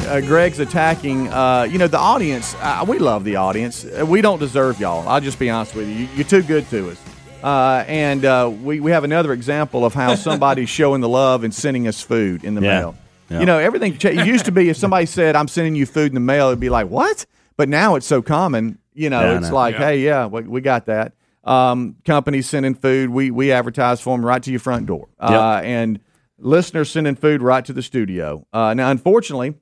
uh, 0.07 0.21
Greg's 0.25 0.59
attacking. 0.59 1.27
Uh, 1.29 1.63
you 1.69 1.77
know, 1.77 1.87
the 1.87 1.97
audience. 1.97 2.55
Uh, 2.61 2.85
we 2.87 2.99
love 2.99 3.23
the 3.25 3.35
audience. 3.35 3.83
We 3.83 4.21
don't 4.21 4.39
deserve 4.39 4.79
y'all. 4.79 5.07
I'll 5.09 5.19
just 5.19 5.39
be 5.39 5.49
honest 5.49 5.75
with 5.75 5.87
you. 5.89 5.93
You- 5.95 6.07
You're 6.15 6.25
too 6.27 6.43
good 6.43 6.69
to 6.69 6.91
us. 6.91 7.01
Uh, 7.43 7.83
and 7.87 8.23
uh, 8.23 8.51
we, 8.63 8.79
we 8.79 8.91
have 8.91 9.03
another 9.03 9.33
example 9.33 9.83
of 9.83 9.93
how 9.93 10.15
somebody's 10.15 10.69
showing 10.79 11.01
the 11.01 11.09
love 11.09 11.43
and 11.43 11.53
sending 11.53 11.87
us 11.87 12.01
food 12.01 12.43
in 12.43 12.55
the 12.55 12.61
Yeah. 12.61 12.79
mail. 12.79 12.95
Yeah. 13.29 13.39
You 13.41 13.45
know, 13.45 13.57
everything 13.59 13.97
cha- 13.97 14.09
used 14.09 14.45
to 14.45 14.51
be 14.53 14.69
if 14.69 14.77
somebody 14.77 15.05
said, 15.05 15.35
I'm 15.35 15.49
sending 15.49 15.75
you 15.75 15.85
food 15.85 16.07
in 16.11 16.13
the 16.13 16.21
mail, 16.21 16.47
it'd 16.47 16.61
be 16.61 16.69
like, 16.69 16.87
what? 16.87 17.25
But 17.57 17.69
now 17.69 17.95
it's 17.95 18.05
so 18.07 18.21
common, 18.21 18.77
you 18.93 19.09
know, 19.09 19.19
Yeah, 19.21 19.37
it's 19.37 19.49
know. 19.49 19.55
like, 19.55 19.73
Yeah. 19.75 19.79
hey, 19.79 19.99
yeah, 19.99 20.25
we, 20.27 20.41
we 20.43 20.61
got 20.61 20.85
that. 20.85 21.13
Um, 21.43 21.95
companies 22.05 22.47
sending 22.47 22.75
food, 22.75 23.09
we, 23.09 23.31
we 23.31 23.51
advertise 23.51 23.99
for 24.01 24.15
them 24.15 24.25
right 24.25 24.41
to 24.43 24.51
your 24.51 24.59
front 24.59 24.85
door. 24.85 25.07
Uh, 25.19 25.61
and 25.63 25.99
listeners 26.37 26.91
sending 26.91 27.15
food 27.15 27.41
right 27.41 27.63
to 27.65 27.73
the 27.73 27.81
studio. 27.81 28.45
Uh, 28.53 28.73
now, 28.73 28.91
unfortunately, 28.91 29.55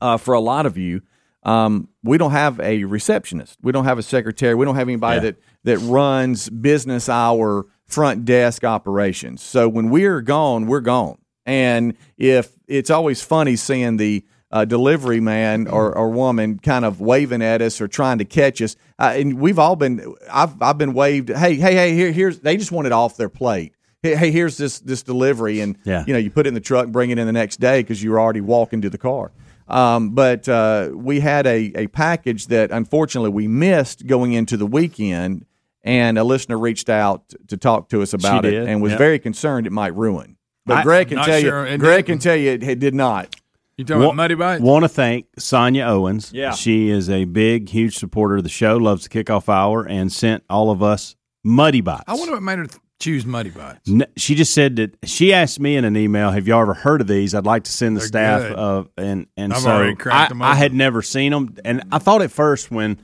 uh, 0.00 0.18
for 0.18 0.34
a 0.34 0.40
lot 0.40 0.66
of 0.66 0.76
you, 0.76 1.00
um, 1.42 1.88
we 2.02 2.18
don't 2.18 2.32
have 2.32 2.60
a 2.60 2.84
receptionist. 2.84 3.58
We 3.62 3.72
don't 3.72 3.84
have 3.84 3.98
a 3.98 4.02
secretary. 4.02 4.54
We 4.54 4.64
don't 4.66 4.74
have 4.74 4.88
anybody 4.88 5.16
Yeah. 5.16 5.20
that 5.30 5.36
that 5.64 5.78
runs 5.88 6.48
business 6.50 7.08
hour 7.08 7.66
front 7.86 8.24
desk 8.24 8.62
operations. 8.64 9.42
So 9.42 9.68
when 9.68 9.90
we're 9.90 10.20
gone, 10.20 10.66
we're 10.66 10.80
gone. 10.80 11.18
And 11.46 11.94
if 12.18 12.50
it's 12.66 12.90
always 12.90 13.22
funny 13.22 13.54
seeing 13.56 13.96
the 13.96 14.24
uh, 14.50 14.64
delivery 14.64 15.20
man 15.20 15.66
or, 15.66 15.96
or 15.96 16.10
woman 16.10 16.58
kind 16.58 16.84
of 16.84 17.00
waving 17.00 17.42
at 17.42 17.60
us 17.60 17.80
or 17.80 17.88
trying 17.88 18.18
to 18.18 18.24
catch 18.24 18.62
us, 18.62 18.76
uh, 18.98 19.14
and 19.16 19.38
we've 19.40 19.58
all 19.58 19.76
been, 19.76 20.14
I've, 20.30 20.60
I've 20.62 20.78
been 20.78 20.94
waved. 20.94 21.28
Hey, 21.30 21.56
hey, 21.56 21.74
hey! 21.74 21.94
Here, 21.94 22.12
here's. 22.12 22.40
They 22.40 22.56
just 22.56 22.72
want 22.72 22.86
it 22.86 22.92
off 22.92 23.16
their 23.16 23.28
plate. 23.28 23.72
Hey, 24.02 24.14
hey, 24.14 24.30
here's 24.30 24.56
this 24.56 24.78
this 24.78 25.02
delivery, 25.02 25.60
and 25.60 25.76
Yeah. 25.84 26.04
you 26.06 26.12
know 26.12 26.18
you 26.18 26.30
put 26.30 26.46
it 26.46 26.48
in 26.48 26.54
the 26.54 26.60
truck, 26.60 26.88
bring 26.88 27.10
it 27.10 27.18
in 27.18 27.26
the 27.26 27.32
next 27.32 27.58
day 27.58 27.80
because 27.80 28.02
you 28.02 28.10
were 28.12 28.20
already 28.20 28.40
walking 28.40 28.82
to 28.82 28.90
the 28.90 28.98
car. 28.98 29.32
Um, 29.68 30.10
but 30.10 30.48
uh, 30.48 30.90
we 30.94 31.20
had 31.20 31.46
a, 31.46 31.72
a 31.74 31.86
package 31.88 32.46
that 32.46 32.70
unfortunately 32.70 33.30
we 33.30 33.48
missed 33.48 34.06
going 34.06 34.32
into 34.32 34.56
the 34.56 34.66
weekend, 34.66 35.44
and 35.82 36.18
a 36.18 36.24
listener 36.24 36.58
reached 36.58 36.88
out 36.88 37.34
to 37.48 37.56
talk 37.56 37.88
to 37.88 38.00
us 38.00 38.12
about 38.12 38.44
it 38.44 38.52
did, 38.52 38.68
and 38.68 38.80
was 38.80 38.90
yep. 38.90 38.98
very 38.98 39.18
concerned 39.18 39.66
it 39.66 39.72
might 39.72 39.94
ruin. 39.96 40.36
But 40.64 40.78
I- 40.78 40.82
Greg 40.82 41.08
can 41.08 41.18
tell 41.18 41.40
sure 41.40 41.66
you, 41.66 41.78
Greg 41.78 42.06
can 42.06 42.18
tell 42.18 42.36
you 42.36 42.52
it, 42.52 42.62
it 42.62 42.78
did 42.78 42.94
not. 42.94 43.34
You 43.76 43.84
talking 43.84 44.02
about 44.04 44.16
Muddy 44.16 44.34
Bites? 44.34 44.62
Want 44.62 44.84
to 44.84 44.88
thank 44.88 45.26
Sonia 45.38 45.84
Owens. 45.84 46.32
Yeah. 46.32 46.52
She 46.52 46.88
is 46.88 47.10
a 47.10 47.24
big, 47.24 47.68
huge 47.68 47.96
supporter 47.98 48.36
of 48.36 48.42
the 48.42 48.48
show, 48.48 48.78
loves 48.78 49.06
the 49.06 49.10
kickoff 49.10 49.50
hour, 49.50 49.82
and 49.86 50.10
sent 50.10 50.42
all 50.48 50.70
of 50.70 50.82
us 50.82 51.14
Muddy 51.44 51.82
Bites. 51.82 52.04
I 52.06 52.14
wonder 52.14 52.32
what 52.32 52.42
made 52.42 52.58
her 52.58 52.66
th- 52.66 52.80
choose 52.98 53.26
Muddy 53.26 53.50
Bites. 53.50 53.86
N- 53.90 54.06
She 54.16 54.34
just 54.34 54.54
said 54.54 54.76
that 54.76 54.96
she 55.04 55.34
asked 55.34 55.60
me 55.60 55.76
in 55.76 55.84
an 55.84 55.94
email, 55.94 56.30
"Have 56.30 56.48
y'all 56.48 56.62
ever 56.62 56.72
heard 56.72 57.02
of 57.02 57.06
these? 57.06 57.34
I'd 57.34 57.44
like 57.44 57.64
to 57.64 57.70
send 57.72 57.96
the 57.96 58.00
They're 58.00 58.08
staff 58.08 58.42
good. 58.42 58.52
of 58.52 58.88
and 58.96 59.26
and 59.36 59.52
I've 59.52 59.60
so 59.60 59.70
already 59.70 59.94
cracked 59.94 60.16
I, 60.16 60.28
them 60.30 60.40
I 60.42 60.54
had 60.54 60.72
never 60.72 61.02
seen 61.02 61.32
them, 61.32 61.54
and 61.62 61.82
I 61.92 61.98
thought 61.98 62.22
at 62.22 62.30
first 62.30 62.70
when 62.70 62.98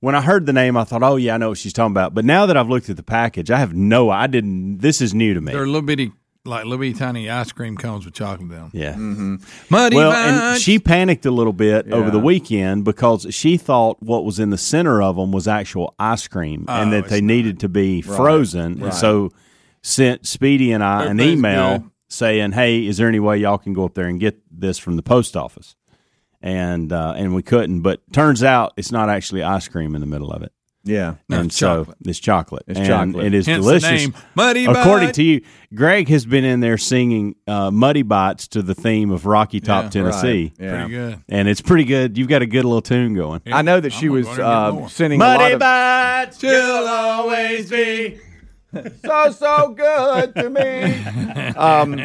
when 0.00 0.14
I 0.14 0.22
heard 0.22 0.46
the 0.46 0.54
name, 0.54 0.78
I 0.78 0.84
thought, 0.84 1.02
"Oh 1.02 1.16
yeah, 1.16 1.34
I 1.34 1.36
know 1.36 1.50
what 1.50 1.58
she's 1.58 1.74
talking 1.74 1.92
about." 1.92 2.14
But 2.14 2.24
now 2.24 2.46
that 2.46 2.56
I've 2.56 2.70
looked 2.70 2.88
at 2.88 2.96
the 2.96 3.02
package, 3.02 3.50
I 3.50 3.58
have 3.58 3.74
no, 3.74 4.08
I 4.08 4.26
didn't. 4.28 4.78
This 4.78 5.02
is 5.02 5.12
new 5.12 5.34
to 5.34 5.42
me. 5.42 5.52
They're 5.52 5.66
little 5.66 5.82
bitty, 5.82 6.10
like 6.46 6.64
little 6.64 6.78
bitty 6.78 6.94
tiny 6.94 7.28
ice 7.28 7.52
cream 7.52 7.76
cones 7.76 8.04
with 8.06 8.14
chocolate 8.14 8.40
in 8.40 8.48
them. 8.48 8.70
yeah. 8.72 8.96
Muddy 9.68 9.96
Well, 9.96 10.10
Bites. 10.10 10.30
and 10.54 10.60
she 10.60 10.78
panicked 10.78 11.26
a 11.26 11.30
little 11.30 11.52
bit 11.52 11.92
over 11.92 12.10
the 12.10 12.18
weekend 12.18 12.84
because 12.84 13.26
she 13.30 13.56
thought 13.58 14.02
what 14.02 14.24
was 14.24 14.38
in 14.38 14.48
the 14.50 14.56
center 14.58 15.02
of 15.02 15.16
them 15.16 15.32
was 15.32 15.46
actual 15.46 15.94
ice 15.98 16.26
cream 16.28 16.64
and 16.68 16.88
Oh, 16.94 17.00
that 17.00 17.10
they 17.10 17.20
not. 17.20 17.26
needed 17.26 17.60
to 17.60 17.68
be 17.68 18.00
frozen. 18.00 18.82
And 18.82 18.94
so 18.94 19.30
sent 19.82 20.26
Speedy 20.26 20.72
and 20.72 20.82
I 20.82 21.04
an 21.06 21.20
email 21.20 21.78
good. 21.80 21.90
saying, 22.08 22.52
"Hey, 22.52 22.86
is 22.86 22.96
there 22.96 23.08
any 23.08 23.20
way 23.20 23.36
y'all 23.38 23.58
can 23.58 23.74
go 23.74 23.84
up 23.84 23.94
there 23.94 24.06
and 24.06 24.18
get 24.18 24.40
this 24.50 24.78
from 24.78 24.96
the 24.96 25.02
post 25.02 25.36
office?" 25.36 25.76
And 26.40 26.90
uh, 26.90 27.12
and 27.18 27.34
we 27.34 27.42
couldn't, 27.42 27.82
but 27.82 28.00
turns 28.14 28.42
out 28.42 28.72
it's 28.78 28.90
not 28.90 29.10
actually 29.10 29.42
ice 29.42 29.68
cream 29.68 29.94
in 29.94 30.00
the 30.00 30.06
middle 30.06 30.30
of 30.32 30.42
it. 30.42 30.52
Yeah. 30.82 31.14
and 31.28 31.46
it's 31.46 31.56
so 31.58 31.84
chocolate. 31.84 31.96
it's 32.06 32.18
chocolate. 32.18 32.62
It's 32.66 32.78
and 32.78 32.86
chocolate. 32.88 33.26
It 33.26 33.34
is 33.34 33.46
Hence 33.46 33.64
the 33.64 33.78
delicious. 33.78 33.90
name, 34.06 34.14
Muddy 34.34 34.64
According 34.64 35.08
Bite. 35.08 35.14
to 35.16 35.22
you, 35.22 35.40
Greg 35.74 36.08
has 36.08 36.24
been 36.24 36.44
in 36.44 36.60
there 36.60 36.78
singing 36.78 37.34
uh, 37.46 37.70
"Muddy 37.70 38.02
Bites" 38.02 38.48
to 38.48 38.62
the 38.62 38.74
theme 38.74 39.10
of 39.10 39.26
Rocky 39.26 39.60
Top, 39.60 39.84
Yeah, 39.84 39.90
Tennessee, 39.90 40.52
Yeah. 40.58 40.70
Pretty 40.78 40.90
good. 40.90 41.18
and 41.28 41.48
it's 41.48 41.60
pretty 41.60 41.84
good. 41.84 42.16
You've 42.16 42.28
got 42.28 42.42
a 42.42 42.46
good 42.46 42.64
little 42.64 42.80
tune 42.82 43.14
going. 43.14 43.42
I 43.52 43.62
know 43.62 43.78
that 43.80 43.92
she 43.92 44.06
I'm 44.06 44.12
was 44.12 44.26
uh, 44.38 44.72
more. 44.72 44.88
sending 44.88 45.20
a 45.20 45.24
lot 45.24 45.52
of 45.52 45.58
Bites, 45.58 46.42
you'll 46.42 46.88
always 46.88 47.68
be. 47.70 48.18
so 49.04 49.30
so 49.32 49.68
good 49.76 50.34
to 50.34 50.50
me. 50.50 51.50
Um, 51.60 52.00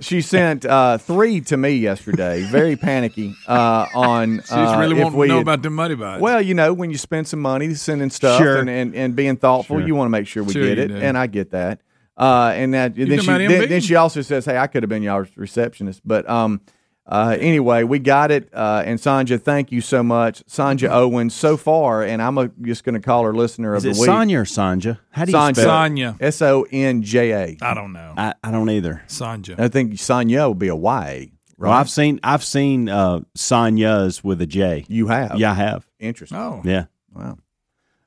she 0.00 0.20
sent 0.22 0.64
uh, 0.64 0.96
three 0.98 1.40
to 1.42 1.56
me 1.56 1.72
yesterday, 1.72 2.42
very 2.44 2.76
panicky. 2.76 3.34
Uh, 3.46 3.86
on 3.94 4.38
She's 4.42 4.52
uh, 4.52 4.76
really 4.78 4.96
if 4.96 5.04
wanting 5.04 5.18
we 5.18 5.26
to 5.26 5.32
know 5.32 5.38
had- 5.38 5.42
about 5.42 5.62
the 5.62 5.70
Muddy 5.70 5.94
Bites. 5.94 6.22
Well, 6.22 6.40
you 6.40 6.54
know, 6.54 6.72
when 6.72 6.90
you 6.90 6.96
spend 6.96 7.28
some 7.28 7.40
money 7.40 7.74
sending 7.74 8.08
stuff 8.10 8.38
Sure. 8.40 8.58
and, 8.58 8.70
and, 8.70 8.94
and 8.94 9.14
being 9.16 9.36
thoughtful, 9.36 9.78
Sure. 9.78 9.86
you 9.86 9.94
want 9.94 10.06
to 10.06 10.10
make 10.10 10.26
sure 10.26 10.42
we 10.42 10.52
Sure 10.52 10.64
get 10.64 10.78
it, 10.78 10.88
do. 10.88 10.96
and 10.96 11.18
I 11.18 11.26
get 11.26 11.50
that. 11.50 11.80
Uh, 12.16 12.52
and 12.54 12.72
that 12.74 12.94
then 12.94 13.20
she 13.20 13.26
then, 13.26 13.68
then 13.68 13.80
she 13.80 13.94
also 13.94 14.22
says, 14.22 14.44
"Hey, 14.44 14.56
I 14.58 14.66
could 14.68 14.82
have 14.82 14.90
been 14.90 15.02
y'all's 15.02 15.28
receptionist." 15.36 16.00
But 16.04 16.28
um, 16.28 16.60
uh, 17.08 17.36
anyway, 17.40 17.82
we 17.84 17.98
got 17.98 18.30
it. 18.30 18.48
Uh, 18.52 18.82
and 18.84 18.98
Sanja, 18.98 19.40
thank 19.40 19.72
you 19.72 19.80
so 19.80 20.02
much, 20.02 20.44
Sanja 20.46 20.90
Owens. 20.90 21.34
So 21.34 21.56
far, 21.56 22.02
and 22.02 22.20
I'm 22.20 22.36
a, 22.38 22.48
just 22.62 22.84
going 22.84 22.94
to 22.94 23.00
call 23.00 23.24
her 23.24 23.32
listener 23.34 23.74
Is 23.74 23.84
of 23.84 23.90
it 23.90 23.94
the 23.94 24.00
week. 24.00 24.06
Sonya 24.06 24.38
or 24.40 24.44
Sanja? 24.44 24.98
How 25.10 25.24
do 25.24 25.32
you 25.32 25.38
Sanja. 25.38 25.54
spell? 25.54 25.64
it? 25.64 25.88
Sonya. 25.88 26.16
S 26.20 26.42
O 26.42 26.66
N 26.70 27.02
J 27.02 27.32
A. 27.32 27.56
I 27.62 27.74
don't 27.74 27.92
know. 27.92 28.14
I, 28.16 28.34
I 28.44 28.50
don't 28.50 28.68
either. 28.70 29.02
Sanja. 29.08 29.58
I 29.58 29.68
think 29.68 29.98
Sonya 29.98 30.48
would 30.48 30.58
be 30.58 30.68
a 30.68 30.76
Y. 30.76 31.30
Right? 31.56 31.70
Well, 31.70 31.76
I've 31.78 31.90
seen 31.90 32.20
I've 32.22 32.44
seen 32.44 32.88
uh, 32.88 33.20
Sonyas 33.36 34.22
with 34.22 34.40
a 34.42 34.46
J. 34.46 34.84
you 34.88 35.08
have. 35.08 35.38
Yeah, 35.40 35.50
I 35.50 35.54
have. 35.54 35.88
Interesting. 35.98 36.38
Oh, 36.38 36.62
Yeah, 36.64 36.84
Wow. 37.12 37.38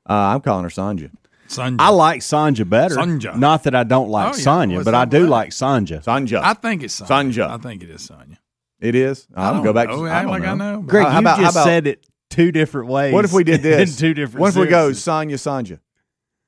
Uh, 0.08 0.12
I'm 0.14 0.40
calling 0.40 0.64
her 0.64 0.70
Sanja. 0.70 1.10
Sanja. 1.48 1.76
I 1.78 1.90
like 1.90 2.20
Sanja 2.22 2.66
better. 2.68 2.96
Sanja. 2.96 3.36
Not 3.36 3.64
that 3.64 3.74
I 3.74 3.84
don't 3.84 4.08
like 4.08 4.32
Oh, 4.32 4.36
yeah. 4.38 4.42
Sonya, 4.42 4.76
What's 4.76 4.84
but 4.86 4.94
I 4.94 5.04
do 5.04 5.18
with 5.18 5.26
that? 5.26 5.30
like 5.30 5.50
Sanja. 5.50 6.02
Sanja. 6.02 6.40
I 6.42 6.54
think 6.54 6.82
it's 6.82 6.98
Sanja. 6.98 7.06
Sanja. 7.46 7.50
I 7.50 7.58
think 7.58 7.82
it 7.82 7.90
is 7.90 8.08
Sanja. 8.08 8.38
It 8.82 8.94
is. 8.94 9.26
I 9.34 9.46
I'll 9.46 9.54
don't 9.54 9.64
go 9.64 9.72
back. 9.72 9.88
know. 9.88 9.96
to 10.04 10.06
Act 10.08 10.14
I 10.14 10.22
don't 10.22 10.30
like 10.30 10.42
I 10.44 10.54
know. 10.54 10.82
Greg, 10.82 11.06
Uh, 11.06 11.10
how 11.10 11.14
you 11.14 11.20
about- 11.20 11.36
how 11.38 11.42
just 11.44 11.56
about- 11.56 11.64
said 11.64 11.86
it 11.86 12.06
two 12.28 12.52
different 12.52 12.88
ways. 12.88 13.12
What 13.14 13.24
if 13.24 13.32
we 13.32 13.44
did 13.44 13.62
this? 13.68 13.90
in 13.92 13.96
two 13.98 14.14
different. 14.14 14.40
What 14.40 14.48
if 14.50 14.56
we 14.56 14.66
go 14.66 14.92
sentences. 14.92 15.02
Sonya 15.02 15.36
Sanja? 15.36 15.78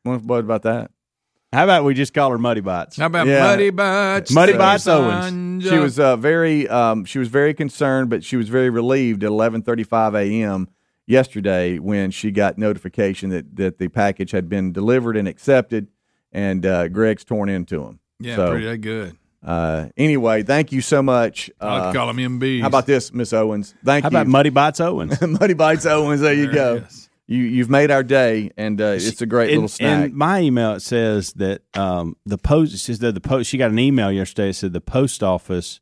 What, 0.02 0.22
what 0.24 0.40
about 0.40 0.62
that? 0.62 0.90
How 1.52 1.64
about 1.64 1.84
we 1.84 1.94
just 1.94 2.12
call 2.12 2.30
her 2.32 2.38
Muddy 2.38 2.60
Bites? 2.60 2.96
How 2.96 3.06
about 3.06 3.26
Yeah. 3.28 3.44
Muddy 3.44 3.70
Bites? 3.70 4.32
Muddy 4.32 4.52
to 4.52 4.58
Bites 4.58 4.86
Owens. 4.88 5.62
She 5.64 5.78
was 5.78 5.98
uh, 6.00 6.16
very 6.16 6.68
um, 6.68 7.04
she 7.04 7.18
was 7.20 7.28
very 7.28 7.54
concerned, 7.54 8.10
but 8.10 8.24
she 8.24 8.36
was 8.36 8.48
very 8.48 8.70
relieved 8.70 9.22
at 9.22 9.30
11:35 9.30 10.14
a.m. 10.16 10.68
yesterday 11.06 11.78
when 11.78 12.10
she 12.10 12.30
got 12.32 12.58
notification 12.58 13.30
that 13.30 13.54
that 13.56 13.78
the 13.78 13.86
package 13.88 14.32
had 14.32 14.48
been 14.48 14.72
delivered 14.72 15.16
and 15.16 15.28
accepted, 15.28 15.88
and 16.32 16.66
uh, 16.66 16.88
Greg's 16.88 17.22
torn 17.24 17.48
into 17.48 17.84
him. 17.84 18.00
yeah, 18.18 18.34
so, 18.36 18.50
pretty 18.50 18.76
good. 18.78 19.16
Uh, 19.44 19.86
anyway, 19.96 20.42
thank 20.42 20.72
you 20.72 20.80
so 20.80 21.02
much. 21.02 21.50
I 21.60 21.78
like 21.78 21.82
Uh, 21.82 21.92
call 21.92 22.06
them 22.06 22.16
MBs. 22.16 22.62
how 22.62 22.66
about 22.68 22.86
this, 22.86 23.12
Miss 23.12 23.32
Owens? 23.32 23.74
Thank 23.84 24.04
you. 24.04 24.10
How 24.10 24.18
you. 24.18 24.22
about 24.22 24.26
Muddy 24.30 24.50
Bites 24.50 24.80
Owens? 24.80 25.20
Muddy 25.40 25.54
Bites 25.54 25.86
Owens? 25.86 26.20
There 26.20 26.32
you 26.32 26.50
go. 26.50 26.76
it 26.76 26.84
is. 26.84 27.10
You 27.26 27.38
you've 27.38 27.70
made 27.70 27.90
our 27.90 28.02
day, 28.02 28.50
and 28.58 28.78
uh, 28.80 28.96
it's 28.96 29.22
a 29.22 29.26
great 29.26 29.48
in, 29.48 29.56
little 29.56 29.68
snack. 29.68 30.10
In 30.10 30.16
my 30.16 30.40
email, 30.40 30.72
it 30.72 30.80
says 30.80 31.32
that 31.34 31.62
um, 31.74 32.16
the 32.26 32.36
post. 32.36 32.74
It 32.74 32.78
says 32.78 32.98
that 32.98 33.14
the 33.14 33.20
post. 33.20 33.48
She 33.48 33.56
got 33.56 33.70
an 33.70 33.78
email 33.78 34.12
yesterday. 34.12 34.50
It 34.50 34.54
said 34.54 34.74
the 34.74 34.82
post 34.82 35.22
office 35.22 35.80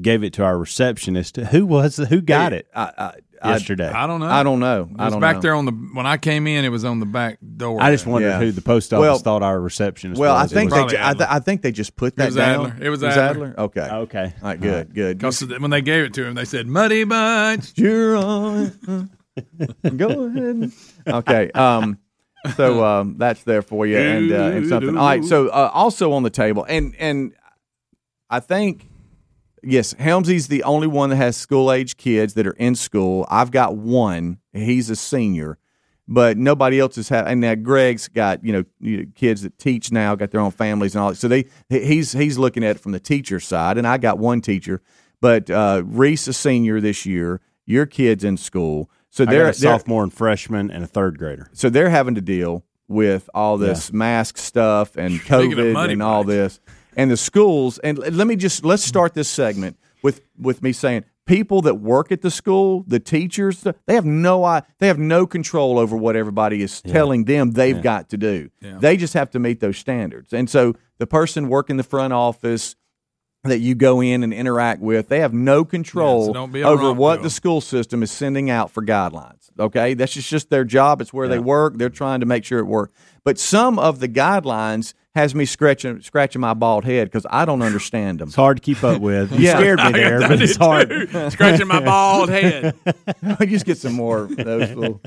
gave 0.00 0.22
it 0.22 0.32
to 0.34 0.44
our 0.44 0.56
receptionist. 0.56 1.36
Who 1.36 1.66
was 1.66 1.96
the, 1.96 2.06
who 2.06 2.20
got 2.20 2.52
it 2.52 2.68
I, 2.74 2.82
I, 2.82 3.04
I, 3.04 3.12
yesterday? 3.44 3.88
I 3.88 4.06
don't 4.06 4.20
know. 4.20 4.26
I 4.26 4.42
don't 4.42 4.60
know. 4.60 4.88
It 4.90 4.96
I 5.00 5.04
was 5.06 5.14
don't 5.14 5.20
back 5.20 5.36
know. 5.36 5.40
there 5.42 5.54
on 5.54 5.64
the 5.66 5.72
when 5.72 6.06
I 6.06 6.16
came 6.16 6.46
in. 6.46 6.64
It 6.64 6.68
was 6.70 6.84
on 6.84 7.00
the 7.00 7.06
back 7.06 7.38
door. 7.56 7.80
I 7.82 7.90
just 7.90 8.06
wondered 8.06 8.28
Yeah. 8.30 8.38
who 8.38 8.52
the 8.52 8.60
post 8.62 8.92
office 8.92 9.00
Well- 9.02 9.18
thought 9.18 9.42
our 9.42 9.60
receptionist 9.60 10.20
Well, 10.20 10.34
I 10.34 10.42
was. 10.42 10.52
It 10.52 10.54
think 10.54 10.70
was- 10.70 10.74
they. 10.76 10.80
Probably 10.80 10.96
ju- 10.96 11.02
I, 11.02 11.12
th- 11.12 11.22
Adler. 11.22 11.26
I 11.30 11.38
think 11.40 11.62
they 11.62 11.72
just 11.72 11.96
put 11.96 12.16
that 12.16 12.26
was 12.26 12.34
down. 12.36 12.66
Adler. 12.72 12.84
It 12.86 12.90
was 12.90 13.02
Adler. 13.04 13.22
Adler. 13.22 13.54
Okay. 13.58 13.80
okay. 13.90 14.32
All 14.42 14.48
right. 14.48 14.60
Good. 14.60 14.94
Good. 14.94 15.18
Because 15.18 15.40
when 15.46 15.70
they 15.70 15.82
gave 15.82 16.04
it 16.04 16.14
to 16.14 16.24
him, 16.24 16.34
they 16.34 16.44
said 16.44 16.66
Muddy 16.66 17.04
Bites. 17.04 17.72
You're 17.76 18.16
on. 18.16 19.10
Go 19.96 20.26
ahead. 20.26 20.70
Okay. 21.06 21.50
Um. 21.52 21.98
So 22.56 22.84
um, 22.84 23.16
that's 23.16 23.42
there 23.44 23.62
for 23.62 23.86
you, 23.86 23.96
and 23.96 24.30
uh, 24.30 24.34
and 24.36 24.68
something. 24.68 24.96
All 24.98 25.06
right. 25.06 25.24
So 25.24 25.48
uh, 25.48 25.70
also 25.72 26.12
on 26.12 26.22
the 26.24 26.30
table, 26.30 26.64
and 26.68 26.94
and 26.98 27.32
I 28.28 28.40
think 28.40 28.86
yes, 29.66 29.94
Helmsy's 29.94 30.48
the 30.48 30.62
only 30.62 30.86
one 30.86 31.10
that 31.10 31.16
has 31.16 31.36
school 31.36 31.72
age 31.72 31.96
kids 31.96 32.34
that 32.34 32.46
are 32.46 32.52
in 32.52 32.74
school. 32.74 33.26
I've 33.30 33.50
got 33.50 33.76
one. 33.76 34.38
He's 34.52 34.90
a 34.90 34.96
senior, 34.96 35.58
but 36.06 36.36
nobody 36.36 36.78
else 36.80 36.96
has 36.96 37.08
having. 37.08 37.32
And 37.32 37.40
now 37.40 37.54
Greg's 37.54 38.08
got 38.08 38.44
you 38.44 38.64
know, 38.80 39.04
kids 39.14 39.42
that 39.42 39.58
teach 39.58 39.90
now, 39.90 40.14
got 40.14 40.30
their 40.30 40.40
own 40.40 40.50
families 40.50 40.94
and 40.94 41.02
all. 41.02 41.10
that. 41.10 41.16
So 41.16 41.28
they 41.28 41.46
he's 41.68 42.12
he's 42.12 42.38
looking 42.38 42.64
at 42.64 42.76
it 42.76 42.80
from 42.80 42.92
the 42.92 43.00
teacher 43.00 43.40
side, 43.40 43.78
and 43.78 43.86
I 43.86 43.98
got 43.98 44.18
one 44.18 44.40
teacher, 44.40 44.82
but 45.20 45.50
uh, 45.50 45.82
Reese 45.84 46.28
a 46.28 46.32
senior 46.32 46.80
this 46.80 47.06
year. 47.06 47.40
Your 47.66 47.86
kid's 47.86 48.24
in 48.24 48.36
school, 48.36 48.90
so 49.08 49.24
they're, 49.24 49.44
got 49.44 49.56
a 49.56 49.60
they're 49.60 49.78
sophomore 49.78 50.02
and 50.02 50.12
freshman 50.12 50.70
and 50.70 50.84
a 50.84 50.86
third 50.86 51.18
grader. 51.18 51.48
so 51.54 51.70
they're 51.70 51.88
having 51.88 52.14
to 52.14 52.20
deal 52.20 52.62
with 52.88 53.30
all 53.34 53.56
this 53.56 53.92
mask 53.92 54.36
stuff 54.36 54.96
and 54.96 55.14
Speaking 55.14 55.52
COVID 55.52 55.92
and 55.92 56.02
all 56.02 56.24
Bites. 56.24 56.58
this, 56.58 56.60
and 56.96 57.10
the 57.10 57.16
schools. 57.16 57.78
And 57.78 57.98
let 57.98 58.26
me 58.26 58.36
just 58.36 58.64
let's 58.64 58.82
start 58.84 59.14
this 59.14 59.28
segment 59.28 59.76
with 60.02 60.20
with 60.38 60.62
me 60.62 60.72
saying 60.72 61.04
people 61.26 61.62
that 61.62 61.76
work 61.76 62.12
at 62.12 62.20
the 62.20 62.30
school, 62.30 62.84
the 62.86 63.00
teachers, 63.00 63.62
they 63.86 63.94
have 63.94 64.04
no 64.04 64.44
i- 64.44 64.62
they 64.78 64.86
have 64.88 64.98
no 64.98 65.26
control 65.26 65.78
over 65.78 65.96
what 65.96 66.16
everybody 66.16 66.62
is 66.62 66.82
telling 66.82 67.24
them 67.24 67.52
they've 67.52 67.76
got 67.82 68.08
to 68.10 68.16
do. 68.18 68.50
They 68.78 68.96
just 68.96 69.14
have 69.14 69.30
to 69.30 69.38
meet 69.38 69.60
those 69.60 69.78
standards. 69.78 70.32
And 70.32 70.48
so 70.50 70.74
the 70.98 71.06
person 71.06 71.48
working 71.48 71.76
the 71.78 71.82
front 71.82 72.12
office 72.12 72.76
that 73.44 73.58
you 73.60 73.74
go 73.74 74.00
in 74.00 74.22
and 74.22 74.32
interact 74.32 74.80
with, 74.80 75.08
they 75.08 75.20
have 75.20 75.34
no 75.34 75.64
control 75.66 76.32
don't 76.32 76.50
over 76.64 76.92
what 76.98 77.22
the 77.22 77.28
school 77.30 77.60
system 77.60 78.02
is 78.02 78.10
sending 78.10 78.48
out 78.48 78.70
for 78.70 78.82
guidelines. 78.82 79.50
Okay, 79.58 79.92
that's 79.94 80.12
just, 80.14 80.30
just 80.30 80.48
their 80.50 80.64
job. 80.64 81.00
It's 81.02 81.12
where 81.12 81.28
they 81.28 81.38
work. 81.44 81.76
They're 81.76 81.90
trying 81.90 82.20
to 82.20 82.26
make 82.26 82.44
sure 82.44 82.58
it 82.58 82.64
works. 82.66 82.92
but 83.22 83.38
some 83.38 83.78
of 83.78 84.00
the 84.00 84.08
guidelines 84.08 84.94
has 85.14 85.34
me 85.34 85.44
scratching 85.44 86.00
scratching 86.02 86.40
my 86.40 86.54
bald 86.54 86.84
head 86.84 87.06
because 87.08 87.24
I 87.30 87.44
don't 87.44 87.62
understand 87.62 88.18
them. 88.18 88.28
It's 88.28 88.36
hard 88.36 88.56
to 88.56 88.60
keep 88.62 88.82
up 88.82 89.00
with. 89.00 89.30
You 89.32 89.38
Yeah. 89.46 89.58
scared 89.58 89.78
me 89.84 89.92
there, 89.92 90.18
but 90.20 90.42
it's 90.42 90.56
hard. 90.56 90.90
Scratching 91.32 91.68
my 91.68 91.80
bald 91.80 92.28
head. 92.30 92.74
I 93.22 93.46
just 93.46 93.64
get 93.64 93.78
some 93.78 93.92
more 93.92 94.24
of 94.24 94.36
those 94.36 94.70
little. 94.74 95.00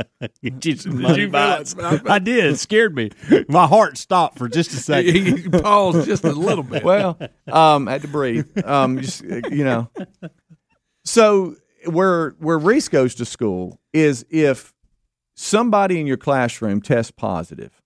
Just 0.59 0.85
you 0.85 0.91
money 0.93 1.25
bites. 1.25 1.75
it? 1.77 2.09
I 2.09 2.19
did. 2.19 2.45
It 2.45 2.57
scared 2.57 2.95
me. 2.95 3.11
My 3.49 3.67
heart 3.67 3.97
stopped 3.97 4.37
for 4.37 4.47
just 4.47 4.71
a 4.71 4.77
second. 4.77 5.13
he 5.15 5.49
paused 5.49 6.05
just 6.07 6.23
a 6.23 6.31
little 6.31 6.63
bit. 6.63 6.83
Well, 6.83 7.19
um, 7.51 7.87
had 7.87 8.01
to 8.03 8.07
breathe. 8.07 8.47
Um, 8.65 9.01
just 9.01 9.23
you 9.23 9.63
know. 9.65 9.89
So 11.05 11.55
where 11.85 12.31
where 12.39 12.57
Reese 12.57 12.87
goes 12.89 13.15
to 13.15 13.25
school 13.25 13.79
is 13.93 14.25
if 14.29 14.73
somebody 15.35 15.99
in 15.99 16.07
your 16.07 16.17
classroom 16.17 16.81
tests 16.81 17.11
positive, 17.11 17.81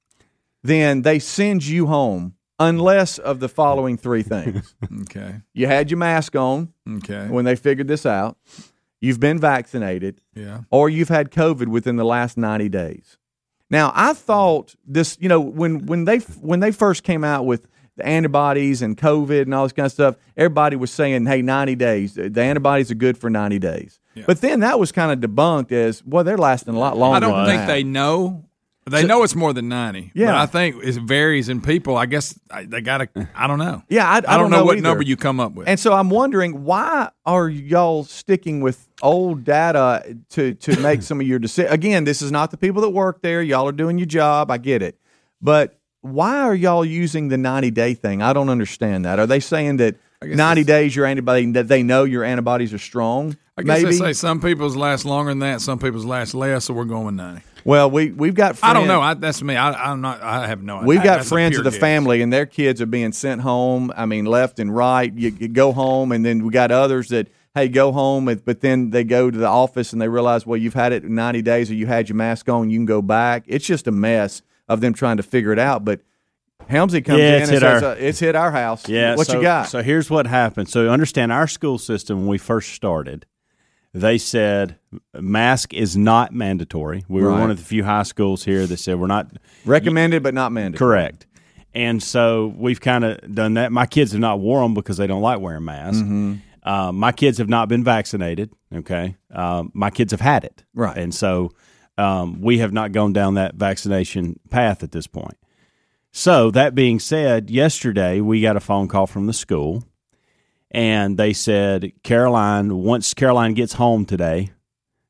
then 0.64 1.02
they 1.02 1.20
send 1.20 1.66
you 1.66 1.88
home 1.88 2.36
unless 2.60 3.18
of 3.18 3.40
the 3.40 3.50
following 3.50 3.98
three 3.98 4.24
things: 4.24 4.76
okay. 5.02 5.42
you 5.54 5.68
had 5.68 5.90
your 5.92 5.98
mask 5.98 6.36
on 6.36 6.74
Okay. 6.98 7.28
when 7.28 7.46
they 7.46 7.56
figured 7.56 7.88
this 7.88 8.06
out, 8.06 8.38
you've 9.00 9.20
been 9.20 9.40
vaccinated, 9.40 10.22
Yeah. 10.36 10.62
or 10.70 10.90
you've 10.90 11.10
had 11.10 11.32
COVID 11.32 11.68
within 11.68 11.96
the 11.96 12.06
last 12.06 12.38
90 12.38 12.70
days. 12.70 13.18
Now, 13.70 13.92
I 13.96 14.14
thought 14.14 14.76
this, 14.86 15.18
you 15.20 15.30
know, 15.30 15.40
when 15.40 15.86
when 15.86 16.06
they 16.06 16.18
when 16.20 16.60
they 16.60 16.72
first 16.72 17.04
came 17.04 17.24
out 17.24 17.46
with 17.46 17.68
the 17.98 18.06
antibodies 18.06 18.82
and 18.82 18.98
COVID 18.98 19.44
and 19.44 19.54
all 19.54 19.64
this 19.64 19.72
kind 19.74 19.86
of 19.86 19.92
stuff, 19.92 20.16
everybody 20.38 20.76
was 20.76 20.92
saying, 20.92 21.26
"Hey, 21.26 21.42
90 21.42 21.76
days. 21.76 22.14
The 22.16 22.42
antibodies 22.42 22.92
are 22.92 22.96
good 22.96 23.18
for 23.18 23.30
90 23.30 23.60
days." 23.60 24.00
But 24.28 24.42
then 24.42 24.60
that 24.60 24.78
was 24.78 24.92
kind 24.92 25.12
of 25.12 25.20
debunked 25.30 25.72
as, 25.72 26.04
"Well, 26.06 26.24
they're 26.26 26.38
lasting 26.38 26.74
a 26.76 26.80
lot 26.80 26.98
longer." 26.98 27.16
I 27.16 27.20
don't 27.22 27.46
think 27.46 27.62
that." 27.62 27.68
they 27.68 27.84
know. 27.84 28.44
They 28.90 29.06
know 29.06 29.24
it's 29.24 29.36
more 29.36 29.54
than 29.54 29.70
ninety. 29.70 30.12
Yeah. 30.16 30.28
but 30.28 30.36
I 30.36 30.46
think 30.48 30.84
it 30.84 30.96
varies 30.96 31.50
in 31.50 31.62
people. 31.62 31.96
I 31.98 32.08
guess 32.08 32.38
I- 32.50 32.66
they 32.66 32.82
got 32.82 32.98
to. 32.98 33.30
I 33.36 33.46
don't 33.48 33.60
know. 33.60 33.84
Yeah, 33.90 34.08
I, 34.10 34.16
I, 34.16 34.22
I, 34.36 34.38
don't, 34.38 34.50
know, 34.50 34.66
what 34.66 34.78
either. 34.78 34.82
number 34.88 35.04
you 35.04 35.16
come 35.16 35.40
up 35.40 35.54
with. 35.54 35.68
And 35.68 35.80
so 35.80 35.94
I'm 35.94 36.10
wondering 36.10 36.64
why 36.64 37.10
are 37.26 37.48
y'all 37.48 38.04
sticking 38.04 38.62
with 38.62 38.90
old 39.02 39.44
data 39.44 40.18
to 40.32 40.56
to 40.56 40.80
make 40.82 41.04
some 41.04 41.22
of 41.22 41.28
your 41.28 41.40
decisions? 41.40 41.74
Again, 41.74 42.06
this 42.06 42.22
is 42.22 42.32
not 42.32 42.50
the 42.52 42.58
people 42.58 42.82
that 42.82 42.90
work 42.90 43.22
there. 43.22 43.42
Y'all 43.44 43.68
are 43.68 43.72
doing 43.74 43.98
your 44.00 44.08
job. 44.08 44.50
I 44.50 44.58
get 44.58 44.82
it, 44.82 44.98
but 45.42 45.78
why 46.02 46.42
are 46.42 46.56
y'all 46.56 46.84
using 46.84 47.28
the 47.28 47.38
90 47.38 47.70
day 47.72 47.94
thing? 47.94 48.24
I 48.24 48.34
don't 48.34 48.50
understand 48.50 49.06
that. 49.06 49.20
Are 49.20 49.28
they 49.28 49.40
saying 49.40 49.78
that 49.78 49.98
90 50.24 50.64
days 50.64 50.96
your 50.96 51.06
antibody 51.06 51.52
that 51.52 51.68
they 51.68 51.84
know 51.84 52.04
your 52.04 52.24
antibodies 52.24 52.74
are 52.74 52.80
strong? 52.80 53.38
I 53.58 53.62
guess 53.62 53.84
Maybe. 53.84 53.92
they 53.92 53.98
say 53.98 54.14
some 54.14 54.42
people's 54.42 54.76
last 54.76 55.06
longer 55.06 55.30
than 55.32 55.40
that. 55.40 55.62
Some 55.62 55.78
people's 55.78 56.06
last 56.06 56.34
less. 56.34 56.66
So 56.66 56.74
we're 56.74 56.86
going 56.86 57.06
with 57.06 57.16
ninety. 57.16 57.44
Well, 57.64 57.90
we 57.92 58.12
we've 58.12 58.34
got. 58.34 58.58
I 58.64 58.74
don't 58.74 58.84
friends- 58.84 58.88
know. 58.88 59.02
I, 59.02 59.14
that's 59.16 59.42
me. 59.42 59.56
I, 59.56 59.92
I'm 59.92 60.02
not. 60.02 60.22
I 60.22 60.48
have 60.48 60.62
no. 60.64 60.78
idea. 60.78 60.88
We've 60.88 61.04
got 61.04 61.18
That's 61.18 61.30
friends 61.30 61.58
of 61.58 61.64
the 61.64 61.72
guess. 61.72 61.80
family, 61.80 62.22
and 62.22 62.32
their 62.32 62.46
kids 62.46 62.82
are 62.82 62.86
being 62.86 63.12
sent 63.12 63.42
home. 63.42 63.92
I 63.96 64.06
mean, 64.06 64.26
left 64.26 64.60
and 64.60 64.76
right. 64.76 65.12
You, 65.14 65.30
you 65.40 65.48
go 65.48 65.72
home, 65.72 66.12
and 66.12 66.26
then 66.26 66.44
we 66.44 66.52
got 66.52 66.72
others 66.72 67.10
that 67.10 67.28
hey, 67.54 67.68
go 67.68 67.92
home, 67.92 68.26
but 68.46 68.62
then 68.62 68.92
they 68.92 69.04
go 69.04 69.30
to 69.30 69.38
the 69.38 69.46
office 69.48 69.92
and 69.92 70.02
they 70.02 70.08
realize, 70.08 70.46
well, 70.46 70.56
you've 70.56 70.74
had 70.74 70.94
it 70.94 71.04
ninety 71.04 71.42
days, 71.42 71.70
or 71.70 71.74
you 71.76 71.86
had 71.86 72.08
your 72.10 72.16
mask 72.16 72.48
on, 72.50 72.70
you 72.70 72.78
can 72.78 72.86
go 72.86 73.02
back. 73.02 73.44
It's 73.48 73.66
just 73.66 73.88
a 73.88 73.92
mess 73.92 74.42
of 74.70 74.80
them 74.82 74.94
trying 74.94 75.18
to 75.18 75.24
figure 75.24 75.52
it 75.52 75.60
out. 75.60 75.84
But 75.84 76.00
Helmsy 76.70 77.04
comes 77.04 77.20
Yeah, 77.20 77.36
in 77.38 77.42
it's 77.42 77.50
and 77.50 77.52
hit 77.52 77.60
says, 77.62 77.84
our- 77.84 77.92
uh, 77.92 77.96
"It's 77.96 78.20
hit 78.20 78.36
our 78.36 78.52
house. 78.52 78.88
Yeah. 78.88 79.16
what 79.16 79.28
so, 79.28 79.36
you 79.38 79.42
got? 79.42 79.68
So 79.68 79.82
here's 79.84 80.10
what 80.10 80.28
happened. 80.28 80.70
So 80.70 80.88
understand 80.90 81.32
our 81.32 81.48
school 81.48 81.78
system 81.78 82.20
when 82.20 82.28
we 82.28 82.38
first 82.38 82.74
started, 82.74 83.26
they 83.94 84.18
said 84.18 84.78
mask 85.14 85.74
is 85.74 85.98
not 85.98 86.34
mandatory. 86.34 87.04
We 87.10 87.22
were 87.22 87.30
Right. 87.30 87.40
one 87.42 87.52
of 87.52 87.58
the 87.58 87.64
few 87.64 87.84
high 87.84 88.04
schools 88.04 88.44
here 88.46 88.66
that 88.68 88.78
said 88.78 89.00
we're 89.00 89.08
not 89.08 89.32
Recommended, 89.66 90.24
but 90.24 90.34
not 90.34 90.52
mandatory. 90.52 90.78
correct. 90.90 91.28
And 91.74 92.02
so 92.04 92.54
we've 92.58 92.82
kind 92.82 93.04
of 93.06 93.34
done 93.34 93.54
that. 93.56 93.72
My 93.72 93.86
kids 93.86 94.12
have 94.12 94.20
not 94.22 94.40
worn 94.40 94.64
them 94.64 94.74
because 94.74 94.98
they 94.98 95.08
don't 95.08 95.22
like 95.22 95.40
wearing 95.40 95.64
masks. 95.66 96.02
Mm-hmm. 96.02 96.36
Uh, 96.64 96.92
my 96.92 97.12
kids 97.12 97.38
have 97.38 97.50
not 97.50 97.70
been 97.70 97.84
vaccinated. 97.84 98.52
Okay, 98.74 99.16
um, 99.34 99.72
my 99.74 99.90
kids 99.90 100.12
have 100.12 100.22
had 100.22 100.44
it. 100.44 100.64
Right. 100.74 100.98
and 100.98 101.14
so 101.14 101.52
um, 101.98 102.42
we 102.42 102.60
have 102.60 102.72
not 102.72 102.92
gone 102.94 103.14
down 103.14 103.34
that 103.36 103.56
vaccination 103.56 104.40
path 104.50 104.84
at 104.84 104.92
this 104.92 105.08
point. 105.08 105.38
So 106.12 106.52
that 106.52 106.76
being 106.76 107.00
said, 107.00 107.50
yesterday 107.50 108.22
we 108.22 108.42
got 108.42 108.56
a 108.58 108.60
phone 108.62 108.88
call 108.88 109.08
from 109.08 109.28
the 109.28 109.34
school, 109.34 109.84
and 110.72 111.18
they 111.18 111.34
said 111.34 111.92
Caroline, 112.04 112.76
once 112.78 113.14
Caroline 113.14 113.54
gets 113.54 113.74
home 113.74 114.06
today, 114.06 114.52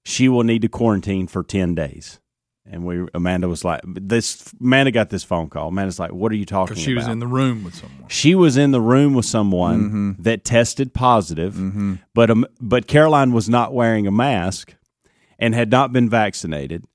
she 0.03 0.27
will 0.27 0.43
need 0.43 0.61
to 0.63 0.67
quarantine 0.67 1.27
for 1.27 1.43
ten 1.43 1.75
days. 1.75 2.19
And 2.65 2.85
we 2.85 3.05
Amanda 3.13 3.49
was 3.49 3.65
like, 3.65 3.81
this 3.85 4.53
Amanda 4.61 4.91
got 4.91 5.09
this 5.09 5.23
phone 5.23 5.49
call. 5.49 5.69
Amanda's 5.69 5.99
like, 5.99 6.11
what 6.13 6.31
are 6.31 6.35
you 6.35 6.45
talking 6.45 6.73
because 6.75 6.83
she 6.83 6.93
was 6.93 7.05
about? 7.05 7.13
in 7.13 7.19
the 7.19 7.27
room 7.27 7.63
with 7.63 7.75
someone. 7.75 8.07
she 8.07 8.35
was 8.35 8.55
in 8.55 8.71
the 8.71 8.79
room 8.81 9.13
with 9.13 9.25
someone 9.25 9.79
Mm-hmm. 9.81 10.21
that 10.23 10.43
tested 10.45 10.93
positive, 10.93 11.55
but 12.13 12.29
um, 12.29 12.45
but 12.61 12.87
Caroline 12.87 13.31
was 13.33 13.49
not 13.49 13.73
wearing 13.73 14.05
a 14.07 14.11
mask 14.11 14.75
and 15.39 15.55
had 15.55 15.71
not 15.71 15.91
been 15.91 16.07
vaccinated 16.09 16.85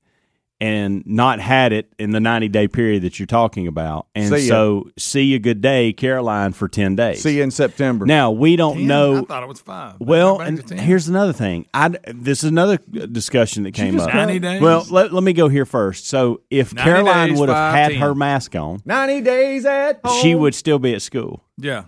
and 0.59 1.05
not 1.05 1.39
had 1.39 1.71
it 1.71 1.93
in 1.99 2.11
the 2.11 2.19
90 2.19 2.47
day 2.49 2.67
period 2.67 3.03
that 3.03 3.19
you're 3.19 3.27
talking 3.27 3.67
about. 3.67 4.07
And 4.15 4.29
See 4.29 4.47
so, 4.47 4.89
see 4.97 5.23
you 5.23 5.39
good 5.39 5.61
day, 5.61 5.93
Caroline, 5.93 6.53
for 6.53 6.67
10 6.67 6.95
days. 6.95 7.21
See 7.21 7.37
you 7.37 7.43
in 7.43 7.51
September. 7.51 8.05
Now, 8.05 8.31
we 8.31 8.55
don't 8.55 8.77
Ten? 8.77 8.87
know. 8.87 9.17
I 9.19 9.21
thought 9.21 9.43
it 9.43 9.49
was 9.49 9.59
five. 9.61 9.95
Well, 9.99 10.39
and 10.39 10.67
here's 10.79 11.07
another 11.07 11.33
thing. 11.33 11.67
I 11.73 11.89
this 12.07 12.43
is 12.43 12.49
another 12.49 12.77
discussion 12.77 13.63
that 13.63 13.73
came 13.73 13.93
just 13.95 14.07
up. 14.07 14.15
90 14.15 14.39
days? 14.39 14.61
Well, 14.61 14.85
let, 14.89 15.13
let 15.13 15.23
me 15.23 15.33
go 15.33 15.47
here 15.47 15.65
first. 15.65 16.07
So, 16.07 16.41
if 16.49 16.75
Caroline 16.75 17.29
days, 17.29 17.39
would 17.39 17.49
have 17.49 17.55
five, 17.55 17.75
had 17.75 17.91
10. 17.91 18.01
her 18.01 18.15
mask 18.15 18.55
on, 18.55 18.81
ninety 18.85 19.21
days 19.21 19.65
at 19.65 19.99
home. 20.03 20.21
she 20.21 20.33
would 20.35 20.55
still 20.55 20.79
be 20.79 20.93
at 20.93 21.01
school 21.01 21.43
yeah. 21.57 21.85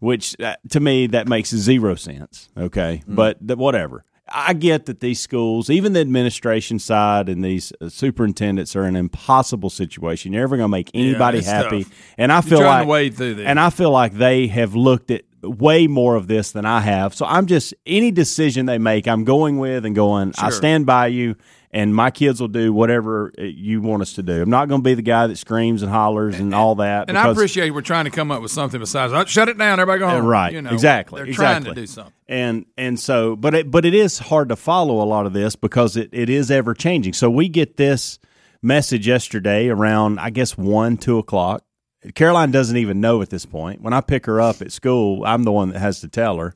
which 0.00 0.38
uh, 0.40 0.56
to 0.70 0.80
me 0.80 1.06
that 1.08 1.28
makes 1.28 1.50
zero 1.50 1.94
sense. 1.94 2.48
Okay, 2.56 3.02
but 3.06 3.46
th- 3.46 3.58
whatever. 3.58 4.04
I 4.26 4.54
get 4.54 4.86
that 4.86 5.00
these 5.00 5.20
schools, 5.20 5.68
even 5.68 5.92
the 5.92 6.00
administration 6.00 6.78
side 6.78 7.28
and 7.28 7.44
these 7.44 7.72
uh, 7.80 7.90
superintendents, 7.90 8.74
are 8.74 8.84
an 8.84 8.96
impossible 8.96 9.68
situation. 9.68 10.32
You're 10.32 10.42
never 10.42 10.56
going 10.56 10.68
to 10.68 10.70
make 10.70 10.90
anybody 10.94 11.38
it's 11.38 11.46
happy, 11.46 11.84
tough. 11.84 11.92
and 12.16 12.32
I 12.32 12.40
feel 12.40 12.60
like 12.60 12.88
wade 12.88 13.16
through 13.16 13.34
this. 13.34 13.46
and 13.46 13.60
I 13.60 13.68
feel 13.70 13.90
like 13.90 14.14
they 14.14 14.46
have 14.46 14.74
looked 14.74 15.10
at 15.10 15.22
way 15.44 15.86
more 15.86 16.16
of 16.16 16.26
this 16.26 16.52
than 16.52 16.64
I 16.64 16.80
have. 16.80 17.14
So 17.14 17.26
I'm 17.26 17.46
just 17.46 17.74
any 17.86 18.10
decision 18.10 18.66
they 18.66 18.78
make, 18.78 19.06
I'm 19.06 19.24
going 19.24 19.58
with 19.58 19.84
and 19.84 19.94
going. 19.94 20.32
I 20.38 20.50
stand 20.50 20.86
by 20.86 21.08
you, 21.08 21.36
and 21.70 21.94
my 21.94 22.10
kids 22.10 22.40
will 22.40 22.48
do 22.48 22.72
whatever 22.72 23.32
uh, 23.38 23.42
you 23.42 23.80
want 23.80 24.02
us 24.02 24.12
to 24.14 24.22
do. 24.22 24.42
I'm 24.42 24.50
not 24.50 24.68
going 24.68 24.80
to 24.80 24.84
be 24.84 24.94
the 24.94 25.02
guy 25.02 25.26
that 25.26 25.36
screams 25.36 25.82
and 25.82 25.90
hollers 25.90 26.38
and, 26.38 26.54
all 26.54 26.76
that. 26.76 27.08
And 27.08 27.18
I 27.18 27.28
appreciate 27.30 27.70
we're 27.70 27.80
trying 27.80 28.04
to 28.04 28.10
come 28.10 28.30
up 28.30 28.40
with 28.40 28.52
something 28.52 28.78
besides 28.78 29.12
oh, 29.12 29.24
shut 29.24 29.48
it 29.48 29.58
down, 29.58 29.80
everybody 29.80 29.98
go 29.98 30.06
uh, 30.06 30.12
home. 30.12 30.24
right. 30.26 30.52
You 30.52 30.62
know, 30.62 30.70
exactly. 30.70 31.18
They're 31.18 31.26
exactly. 31.26 31.64
trying 31.64 31.74
to 31.74 31.80
do 31.80 31.86
something. 31.86 32.12
And 32.28 32.66
and 32.78 32.98
so, 32.98 33.34
but 33.36 33.54
it, 33.54 33.70
but 33.70 33.84
it 33.84 33.94
is 33.94 34.18
hard 34.18 34.48
to 34.50 34.56
follow 34.56 35.02
a 35.02 35.04
lot 35.04 35.26
of 35.26 35.32
this 35.32 35.56
because 35.56 35.96
it, 35.96 36.10
it 36.12 36.30
is 36.30 36.50
ever 36.50 36.74
changing. 36.74 37.12
So 37.12 37.28
we 37.28 37.48
get 37.48 37.76
this 37.76 38.18
message 38.62 39.06
yesterday 39.06 39.68
around 39.68 40.18
I 40.18 40.30
guess 40.30 40.56
one 40.56 40.96
two 40.96 41.18
o'clock. 41.18 41.64
Caroline 42.14 42.50
doesn't 42.50 42.76
even 42.76 43.00
know 43.00 43.22
at 43.22 43.30
this 43.30 43.46
point. 43.46 43.80
When 43.80 43.92
I 43.92 44.00
pick 44.00 44.26
her 44.26 44.40
up 44.40 44.60
at 44.60 44.72
school, 44.72 45.24
I'm 45.24 45.44
the 45.44 45.52
one 45.52 45.70
that 45.70 45.78
has 45.78 46.00
to 46.00 46.08
tell 46.08 46.38
her. 46.38 46.54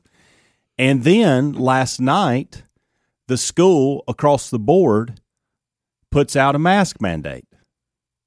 And 0.77 1.03
then 1.03 1.53
last 1.53 1.99
night, 1.99 2.63
the 3.27 3.37
school 3.37 4.03
across 4.07 4.49
the 4.49 4.59
board 4.59 5.19
puts 6.11 6.35
out 6.35 6.55
a 6.55 6.59
mask 6.59 7.01
mandate. 7.01 7.45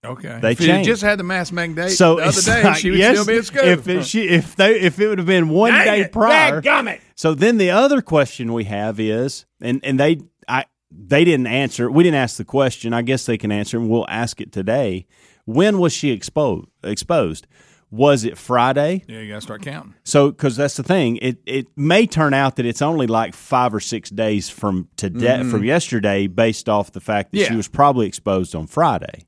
Okay. 0.04 0.38
They 0.42 0.52
if 0.52 0.61
you 0.61 0.66
changed. 0.66 0.88
just 0.88 1.02
had 1.02 1.18
the 1.18 1.24
mask 1.24 1.52
mandate 1.52 1.92
So 1.92 2.16
the 2.16 2.24
other 2.24 2.40
day, 2.40 2.64
like, 2.64 2.76
she 2.76 2.90
would 2.90 2.98
yes, 2.98 3.20
still 3.20 3.24
be 3.24 3.38
at 3.38 3.44
school. 3.44 3.62
If 3.62 3.88
it, 3.88 4.04
she, 4.04 4.28
if 4.28 4.56
they, 4.56 4.80
if 4.80 4.98
it 4.98 5.06
would 5.06 5.18
have 5.18 5.28
been 5.28 5.48
one 5.48 5.70
Dang 5.72 5.87
day 5.87 6.00
it. 6.02 6.12
prior, 6.12 6.61
Dadgummit. 6.61 7.00
so 7.14 7.35
then 7.35 7.56
the 7.56 7.70
other 7.70 8.02
question 8.02 8.52
we 8.52 8.64
have 8.64 8.98
is, 8.98 9.46
and 9.61 9.80
and 9.85 10.00
they, 10.00 10.20
I, 10.48 10.64
they 10.90 11.24
didn't 11.24 11.46
answer. 11.46 11.88
We 11.88 12.02
didn't 12.02 12.16
ask 12.16 12.37
the 12.37 12.44
question. 12.44 12.92
I 12.92 13.02
guess 13.02 13.26
they 13.26 13.38
can 13.38 13.52
answer, 13.52 13.78
and 13.78 13.88
we'll 13.88 14.08
ask 14.08 14.40
it 14.40 14.50
today. 14.50 15.06
When 15.44 15.78
was 15.78 15.92
she 15.92 16.11
exposed? 16.11 16.68
Exposed? 16.85 17.46
Was 17.90 18.24
it 18.24 18.38
Friday? 18.38 19.02
yeah, 19.07 19.18
you 19.20 19.28
got 19.28 19.35
to 19.37 19.40
start 19.42 19.61
counting. 19.62 19.94
So, 20.02 20.31
because 20.31 20.57
that's 20.57 20.76
the 20.76 20.83
thing, 20.83 21.16
it 21.18 21.38
it 21.44 21.66
may 21.76 22.07
turn 22.07 22.33
out 22.33 22.57
that 22.57 22.64
it's 22.64 22.81
only 22.81 23.07
like 23.07 23.35
five 23.35 23.74
or 23.74 23.81
six 23.81 24.09
days 24.09 24.48
from 24.48 24.88
today, 24.96 25.42
from 25.44 25.62
yesterday, 25.62 26.26
based 26.26 26.70
off 26.70 26.92
the 26.92 27.00
fact 27.00 27.33
that 27.33 27.38
she 27.38 27.44
Mm-hmm. 27.48 27.57
Was 27.59 27.68
probably 27.68 28.07
exposed 28.07 28.55
on 28.55 28.66
Friday. 28.66 29.26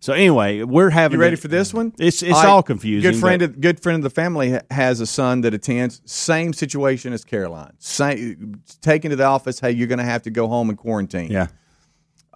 So 0.00 0.12
anyway, 0.14 0.62
we're 0.62 0.88
having. 0.90 1.18
You 1.18 1.20
ready 1.20 1.36
to- 1.36 1.42
for 1.42 1.48
this 1.48 1.74
one? 1.74 1.92
It's 1.98 2.22
it's 2.22 2.32
I- 2.38 2.46
all 2.46 2.62
confusing. 2.62 3.10
Good 3.10 3.18
friend, 3.20 3.40
but- 3.40 3.50
of, 3.50 3.60
good 3.60 3.80
friend 3.80 3.96
of 3.96 4.04
the 4.04 4.14
family 4.14 4.58
has 4.70 5.00
a 5.00 5.06
son 5.06 5.42
that 5.42 5.52
attends. 5.52 6.00
Same 6.06 6.54
situation 6.54 7.12
as 7.12 7.24
Caroline. 7.24 7.72
Same, 7.78 8.62
taken 8.80 9.10
to 9.10 9.16
the 9.16 9.24
office. 9.24 9.60
Hey, 9.60 9.72
you're 9.72 9.88
going 9.88 9.98
to 9.98 10.04
have 10.04 10.22
to 10.22 10.30
go 10.30 10.46
home 10.48 10.70
and 10.70 10.78
quarantine. 10.78 11.30
yeah. 11.30 11.48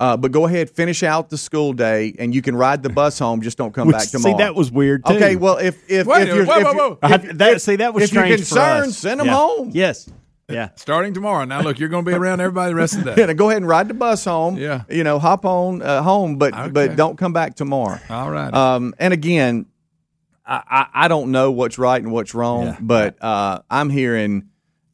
Uh, 0.02 0.16
but 0.16 0.32
go 0.32 0.46
ahead, 0.46 0.68
finish 0.68 1.04
out 1.04 1.30
the 1.30 1.38
school 1.38 1.72
day, 1.72 2.12
and 2.18 2.34
you 2.34 2.42
can 2.42 2.56
ride 2.56 2.82
the 2.82 2.88
bus 2.88 3.18
home. 3.20 3.40
Just 3.40 3.56
don't 3.56 3.72
come 3.72 3.88
back 3.88 4.08
tomorrow. 4.08 4.36
See, 4.36 4.42
that 4.42 4.54
was 4.56 4.72
weird 4.72 5.04
too. 5.06 5.14
Okay, 5.14 5.36
well, 5.36 5.58
if 5.58 5.88
if 5.88 6.06
Wait 6.08 6.22
if 6.22 6.34
you're, 6.34 6.44
minute. 6.44 6.48
Whoa, 6.48 6.58
if 6.70 6.76
whoa, 6.76 6.88
whoa. 6.90 6.98
I- 7.02 7.14
if- 7.14 7.38
that, 7.38 7.52
if- 7.52 7.62
see 7.62 7.76
that 7.76 7.94
was 7.94 8.04
if 8.04 8.12
you're 8.12 8.24
strange 8.24 8.40
for 8.40 8.54
concerned, 8.56 8.86
us. 8.88 8.98
send 8.98 9.20
them 9.20 9.28
Yeah. 9.28 9.34
home. 9.34 9.70
Yes. 9.72 10.10
Yeah. 10.48 10.70
Starting 10.74 11.14
tomorrow. 11.14 11.44
Now, 11.44 11.62
look, 11.62 11.78
you're 11.78 11.88
going 11.88 12.04
to 12.04 12.10
be 12.10 12.14
around 12.16 12.40
everybody 12.40 12.72
the 12.72 12.76
rest 12.76 12.94
of 12.98 13.04
the 13.04 13.12
day. 13.14 13.26
Yeah, 13.26 13.32
go 13.32 13.48
ahead 13.48 13.62
and 13.62 13.68
ride 13.68 13.86
the 13.88 13.94
bus 13.94 14.24
home. 14.24 14.56
Yeah. 14.58 14.82
you 14.90 15.04
know, 15.04 15.18
hop 15.20 15.44
on 15.46 15.80
uh, 15.82 16.02
home, 16.02 16.36
but 16.36 16.52
Okay. 16.52 16.68
but 16.70 16.96
don't 16.96 17.16
come 17.16 17.32
back 17.32 17.54
tomorrow. 17.54 17.98
All 18.10 18.28
right. 18.30 18.52
Um, 18.52 18.94
and 18.98 19.14
again, 19.14 19.66
I, 20.44 20.62
I, 20.68 21.04
I 21.04 21.08
don't 21.08 21.30
know 21.30 21.52
what's 21.52 21.78
right 21.78 22.02
and 22.02 22.12
what's 22.12 22.34
wrong, 22.34 22.66
Yeah. 22.66 22.76
but 22.80 23.22
uh, 23.22 23.60
I'm 23.70 23.88
hearing 23.88 24.48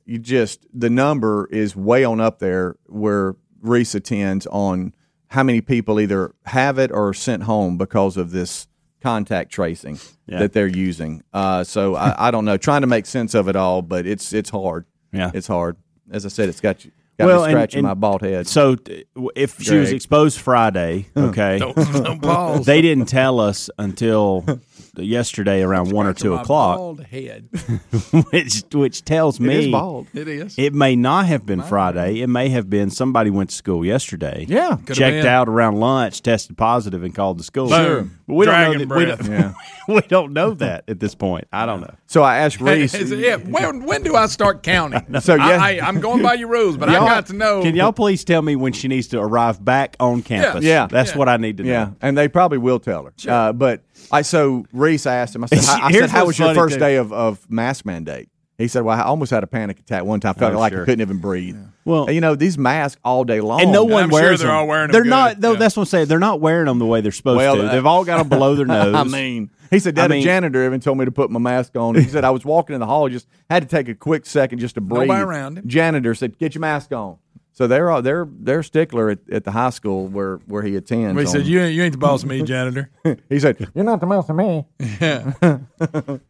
you 0.05 0.19
just 0.19 0.67
the 0.75 0.91
number 0.91 1.49
is 1.51 1.75
way 1.75 2.05
on 2.05 2.21
up 2.21 2.39
there 2.41 2.77
where 2.87 3.35
Reese 3.63 3.95
attends 3.95 4.47
on 4.49 4.93
how 5.29 5.43
many 5.43 5.61
people 5.61 6.01
either 6.01 6.35
have 6.47 6.79
it 6.79 6.91
or 6.91 7.09
are 7.09 7.15
sent 7.15 7.43
home 7.45 7.77
because 7.79 8.17
of 8.17 8.31
this 8.31 8.67
contact 9.03 9.51
tracing 9.53 9.99
Yeah. 10.27 10.41
that 10.41 10.53
they're 10.53 10.67
using. 10.67 11.23
Uh, 11.33 11.65
so 11.65 11.95
I, 11.95 12.15
I 12.29 12.31
don't 12.31 12.45
know, 12.45 12.57
trying 12.57 12.81
to 12.81 12.87
make 12.87 13.07
sense 13.07 13.35
of 13.35 13.49
it 13.49 13.57
all, 13.57 13.83
but 13.83 14.07
it's 14.07 14.33
it's 14.33 14.51
hard. 14.51 14.87
Yeah. 15.13 15.31
it's 15.35 15.47
hard. 15.47 15.77
As 16.11 16.25
I 16.27 16.29
said, 16.29 16.49
it's 16.49 16.61
got 16.61 16.85
you 16.85 16.91
got 17.19 17.27
Well, 17.27 17.39
me 17.41 17.45
and- 17.45 17.53
scratching 17.53 17.79
and 17.81 17.87
my 17.89 17.95
bald 17.95 18.23
head. 18.23 18.47
So 18.47 18.75
t- 18.77 19.05
if 19.37 19.61
she 19.61 19.77
was 19.77 19.93
exposed 19.93 20.41
Friday, 20.41 21.07
okay, 21.17 21.59
don't, 21.59 21.77
don't 21.77 22.23
pause. 22.23 22.65
they 22.67 22.81
didn't 22.83 23.07
tell 23.07 23.39
us 23.41 23.69
until 23.79 24.45
yesterday 25.05 25.63
around 25.63 25.91
one 25.93 26.07
or 26.07 26.15
two 26.15 26.35
o'clock, 26.35 26.77
Bald 26.79 27.05
head. 27.05 27.49
which 28.31 28.63
which 28.73 29.05
tells 29.05 29.41
me 29.41 29.67
is 29.67 29.73
bald. 29.73 30.07
It 30.15 30.29
is. 30.29 30.55
it 30.59 30.75
may 30.75 30.97
not 30.97 31.27
have 31.27 31.45
been 31.47 31.63
Friday. 31.63 32.21
It 32.21 32.29
may 32.29 32.49
have 32.51 32.69
been 32.71 32.91
somebody 32.91 33.31
went 33.31 33.51
to 33.51 33.57
school 33.57 33.85
yesterday. 33.85 34.45
Yeah. 34.49 34.77
Could've 34.77 34.97
checked 34.97 35.23
been. 35.23 35.27
out 35.27 35.49
around 35.49 35.77
lunch, 35.81 36.23
tested 36.23 36.57
positive, 36.57 37.03
and 37.03 37.15
called 37.15 37.39
the 37.39 37.45
school. 37.45 37.69
Boom. 37.69 38.19
But 38.27 38.35
we 38.35 38.45
don't 38.47 38.79
know 38.79 38.85
that, 38.85 38.97
we, 38.97 39.05
don't, 39.07 39.25
Yeah. 39.27 39.53
we 39.89 40.01
don't 40.03 40.33
know 40.33 40.51
that 40.55 40.85
at 40.89 41.01
this 41.01 41.15
point. 41.15 41.47
I 41.53 41.65
don't 41.67 41.81
know. 41.81 41.95
So 42.07 42.23
I 42.23 42.39
asked 42.39 42.59
Hey, 42.59 42.81
Reese. 42.81 42.95
is 42.95 43.11
it- 43.11 43.19
yeah, 43.21 43.37
when, 43.37 43.85
when 43.85 44.03
do 44.03 44.17
I 44.17 44.27
start 44.27 44.63
counting? 44.63 45.05
So, 45.21 45.35
yeah. 45.35 45.59
I, 45.61 45.77
I, 45.77 45.81
I'm 45.83 46.01
going 46.01 46.23
by 46.23 46.35
your 46.35 46.49
rules, 46.49 46.77
but 46.77 46.89
I 46.89 46.93
Y'all- 46.95 47.07
got 47.07 47.27
to 47.27 47.33
know. 47.33 47.63
Can 47.63 47.75
y'all 47.75 47.93
please 47.93 48.25
tell 48.25 48.41
me 48.43 48.55
when 48.57 48.73
she 48.73 48.87
needs 48.89 49.09
to 49.09 49.19
arrive 49.21 49.63
back 49.65 49.97
on 49.99 50.23
campus? 50.23 50.63
Yeah. 50.65 50.87
that's 50.87 51.13
Yeah. 51.13 51.19
what 51.19 51.29
I 51.29 51.37
need 51.39 51.57
to 51.59 51.63
know. 51.65 51.71
Yeah, 51.71 51.91
and 52.03 52.17
they 52.17 52.29
probably 52.29 52.59
will 52.59 52.79
tell 52.79 53.05
her. 53.05 53.13
Uh, 53.29 53.53
but 53.53 53.83
I 54.11 54.23
so 54.23 54.65
Reese 54.73 55.07
asked 55.07 55.35
him. 55.35 55.45
I 55.45 55.47
said, 55.49 55.59
I, 55.83 55.87
I 55.89 55.93
said 55.93 56.11
"How 56.11 56.27
was 56.27 56.39
your 56.39 56.55
first 56.55 56.75
too. 56.75 56.81
day 56.81 56.97
of, 56.97 57.13
of 57.13 57.49
mask 57.51 57.85
mandate?" 57.85 58.29
He 58.57 58.67
said, 58.67 58.83
"Well, 58.83 58.99
I 58.99 59.03
almost 59.03 59.31
had 59.31 59.45
a 59.45 59.47
panic 59.47 59.79
attack 59.79 60.05
one 60.05 60.19
time. 60.19 60.35
Felt 60.35 60.55
Oh, 60.55 60.59
like 60.59 60.73
sure. 60.73 60.83
I 60.83 60.85
couldn't 60.85 61.01
even 61.03 61.19
breathe." 61.19 61.57
Well- 61.85 62.07
And, 62.07 62.15
you 62.15 62.21
know 62.21 62.35
these 62.35 62.59
masks 62.59 63.01
all 63.05 63.23
day 63.25 63.41
long, 63.41 63.61
and 63.63 63.71
no 63.73 63.85
And 63.85 63.93
one 63.93 64.03
I'm 64.05 64.11
wears 64.11 64.23
sure 64.25 64.37
they're 64.39 64.47
them. 64.49 64.57
all 64.57 64.67
wearing 64.67 64.89
them 64.89 64.93
They're 64.93 65.03
good. 65.05 65.09
not. 65.11 65.41
though. 65.41 65.53
Yeah. 65.53 65.59
That's 65.61 65.77
what 65.77 65.83
I'm 65.83 65.87
saying. 65.87 66.07
They're 66.07 66.19
not 66.19 66.41
wearing 66.41 66.67
them 66.67 66.79
the 66.81 66.85
way 66.87 67.01
they're 67.01 67.13
supposed 67.13 67.37
Well, 67.37 67.57
to. 67.57 67.69
uh, 67.69 67.73
They've 67.73 67.87
all 67.87 68.05
got 68.05 68.19
them 68.19 68.29
below 68.29 68.57
their 68.57 68.67
nose. 68.79 68.95
I 68.95 69.05
mean, 69.05 69.51
he 69.71 69.79
said, 69.79 69.95
"Dad, 69.95 70.07
I 70.07 70.09
mean- 70.09 70.23
a 70.23 70.25
janitor 70.25 70.65
even 70.67 70.81
told 70.81 70.99
me 70.99 71.05
to 71.05 71.13
put 71.13 71.31
my 71.31 71.39
mask 71.39 71.77
on." 71.77 71.95
He 71.95 72.03
said, 72.09 72.25
"I 72.25 72.31
was 72.31 72.45
walking 72.45 72.75
in 72.75 72.81
the 72.81 72.87
hall, 72.87 73.09
just 73.09 73.29
had 73.49 73.63
to 73.63 73.69
take 73.69 73.89
a 73.89 73.95
quick 73.95 74.27
second 74.27 74.59
just 74.59 74.75
to 74.75 74.81
breathe." 74.81 75.09
Nobody 75.09 75.23
around 75.23 75.59
him. 75.59 75.69
Janitor 75.69 76.15
said, 76.15 76.37
"Get 76.39 76.55
your 76.57 76.61
mask 76.61 76.93
on." 76.93 77.19
So 77.59 77.67
they're 77.67 77.91
all, 77.91 78.03
they're 78.03 78.25
they're 78.31 78.63
stickler 78.63 79.11
at, 79.11 79.19
at 79.33 79.43
the 79.43 79.51
high 79.51 79.71
school 79.71 80.07
where 80.07 80.37
where 80.47 80.63
he 80.63 80.77
attends. 80.77 81.17
We 81.17 81.27
said, 81.27 81.41
on- 81.41 81.47
you, 81.49 81.59
ain't- 81.61 81.75
you 81.75 81.83
ain't 81.83 81.91
the 81.91 81.99
boss 81.99 82.23
of 82.23 82.29
me, 82.29 82.41
janitor. 82.45 82.89
he 83.29 83.41
said, 83.41 83.57
"You're 83.75 83.83
not 83.85 83.99
the 83.99 84.07
boss 84.07 84.29
of 84.29 84.37
me." 84.37 84.65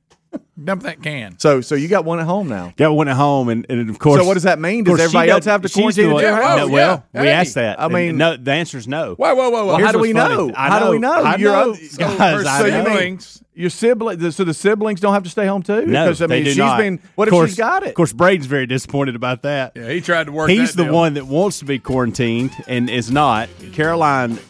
Dump 0.63 0.83
that 0.83 1.01
can. 1.03 1.39
So 1.39 1.61
so 1.61 1.75
you 1.77 1.87
got 1.89 2.05
one 2.05 2.19
at 2.19 2.27
home 2.27 2.49
now. 2.49 2.73
got 2.77 2.93
one 2.93 3.07
at 3.09 3.17
home, 3.17 3.49
and, 3.49 3.65
and 3.71 3.89
of 3.89 3.99
course. 4.01 4.21
So 4.21 4.27
what 4.27 4.35
does 4.35 4.43
that 4.43 4.59
mean? 4.59 4.83
Does 4.85 4.93
course, 4.93 5.01
everybody 5.03 5.31
else 5.31 5.45
have 5.45 5.63
to 5.63 5.69
she's 5.69 5.95
the 5.97 6.03
quarantine 6.05 6.07
at 6.11 6.13
one- 6.15 6.23
Yeah, 6.25 6.53
oh, 6.55 6.57
No, 6.57 6.69
well, 6.69 7.05
yeah. 7.15 7.21
we 7.23 7.27
Hey. 7.29 7.33
asked 7.33 7.55
that. 7.55 7.81
I 7.81 7.85
and 7.85 7.95
mean- 7.95 8.17
no. 8.17 8.37
The 8.37 8.51
answer 8.53 8.77
is 8.77 8.89
no. 8.89 9.15
Whoa, 9.15 9.35
whoa, 9.37 9.51
whoa, 9.51 9.51
whoa. 9.51 9.67
Well, 9.69 9.79
how 9.79 9.93
do 9.93 9.99
what's 9.99 10.09
we 10.09 10.13
funny. 10.13 10.35
know? 10.49 10.53
How 10.55 10.85
do 10.85 10.91
we 10.91 10.99
know? 10.99 11.13
I 11.13 11.37
Your 11.37 11.53
know. 11.53 11.71
oth- 11.71 11.91
So 11.93 11.99
Guys, 11.99 12.19
her 12.19 12.49
I 12.49 12.71
know. 12.71 12.85
siblings. 12.85 13.43
your 13.55 13.71
sibling? 13.71 14.31
So 14.33 14.43
the 14.43 14.53
siblings 14.53 15.01
don't 15.01 15.15
have 15.15 15.23
to 15.23 15.31
stay 15.31 15.47
home 15.47 15.63
too? 15.63 15.87
No, 15.87 16.07
because 16.07 16.21
I 16.23 16.27
they 16.27 16.35
mean, 16.39 16.45
do 16.45 16.51
she's 16.51 16.59
not. 16.59 16.79
been. 16.79 16.99
What 17.15 17.29
of 17.29 17.33
if 17.35 17.37
course, 17.39 17.51
she's 17.51 17.59
got 17.59 17.85
it? 17.85 17.91
Of 17.91 17.95
course, 17.95 18.13
Braden's 18.13 18.47
very 18.47 18.67
disappointed 18.67 19.15
about 19.15 19.43
that. 19.43 19.73
Yeah, 19.77 19.91
he 19.91 20.01
tried 20.01 20.25
to 20.27 20.33
work 20.33 20.51
He's 20.51 20.73
that 20.73 20.77
the 20.79 20.85
deal. 20.85 20.93
one 20.95 21.15
that 21.15 21.27
wants 21.29 21.61
to 21.61 21.65
be 21.67 21.79
quarantined 21.79 22.51
and 22.67 22.91
is 22.91 23.13
not. 23.13 23.49
Caroline 23.73 24.35
d- 24.35 24.41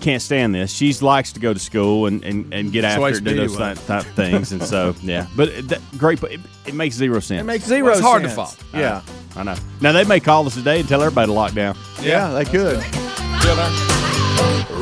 can't 0.00 0.22
stand 0.22 0.54
this. 0.54 0.72
She 0.72 0.92
likes 0.94 1.32
to 1.32 1.40
go 1.40 1.52
to 1.52 1.58
school 1.58 2.06
and, 2.06 2.24
and, 2.24 2.52
and 2.52 2.72
get 2.72 2.82
That's 2.82 2.92
after 2.92 3.00
why 3.00 3.08
it 3.10 3.16
and 3.16 3.26
do 3.26 3.34
those 3.36 3.56
type, 3.56 3.78
type 3.86 4.04
things. 4.14 4.52
And 4.52 4.62
so, 4.62 4.94
yeah. 5.02 5.26
But 5.36 5.68
that, 5.68 5.80
great. 5.98 6.22
It, 6.24 6.40
it 6.66 6.74
makes 6.74 6.96
zero 6.96 7.20
sense. 7.20 7.40
It 7.42 7.44
makes 7.44 7.64
zero. 7.64 7.84
Well, 7.86 7.92
it's 7.92 8.00
hard 8.00 8.22
to 8.22 8.28
follow. 8.28 8.52
Yeah, 8.74 9.02
I 9.36 9.42
know. 9.42 9.56
Now, 9.80 9.92
they 9.92 10.04
may 10.04 10.20
call 10.20 10.46
us 10.46 10.54
today 10.54 10.80
and 10.80 10.88
tell 10.88 11.02
everybody 11.02 11.26
to 11.26 11.32
lock 11.32 11.52
down. 11.52 11.76
yeah, 12.02 12.30
they 12.30 12.44
could. 12.44 12.76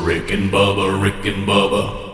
Rick 0.05 0.31
and 0.31 0.51
Bubba, 0.51 1.01
Rick 1.01 1.25
and 1.25 1.47
Bubba. 1.47 2.08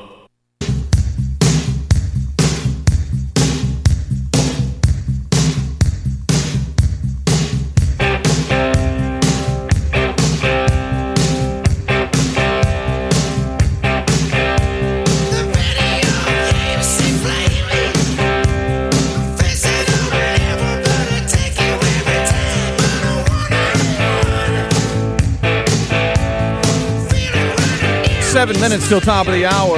Seven 28.45 28.61
minutes 28.61 28.87
till 28.87 29.01
top 29.01 29.25
of 29.25 29.33
the 29.33 29.43
hour. 29.43 29.75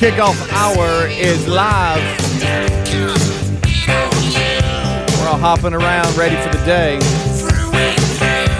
Kickoff 0.00 0.50
hour 0.50 1.06
is 1.08 1.46
live. 1.46 2.00
We're 5.20 5.28
all 5.28 5.36
hopping 5.36 5.74
around, 5.74 6.16
ready 6.16 6.36
for 6.36 6.48
the 6.56 6.64
day. 6.64 6.96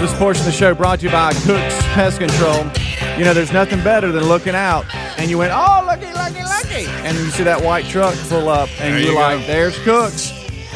This 0.03 0.13
portion 0.19 0.43
of 0.43 0.45
the 0.45 0.53
show 0.53 0.75
brought 0.75 0.99
to 0.99 1.07
you 1.07 1.11
by 1.11 1.33
Cook's 1.47 1.81
Pest 1.95 2.19
Control. 2.19 2.67
You 3.17 3.25
know, 3.25 3.33
there's 3.33 3.55
nothing 3.55 3.83
better 3.83 4.13
than 4.13 4.25
looking 4.29 4.55
out 4.55 4.85
and 5.19 5.31
you 5.31 5.39
went, 5.39 5.55
oh, 5.57 5.87
looky, 5.89 6.13
looky, 6.13 6.43
looky. 6.45 6.91
And 7.07 7.17
you 7.17 7.25
see 7.31 7.45
that 7.45 7.63
white 7.65 7.87
truck 7.87 8.15
pull 8.29 8.51
up 8.51 8.69
and 8.83 8.93
There 8.93 9.01
you're 9.01 9.13
you 9.13 9.19
like, 9.19 9.41
go. 9.41 9.47
there's 9.47 9.79
Cook's. 9.79 10.31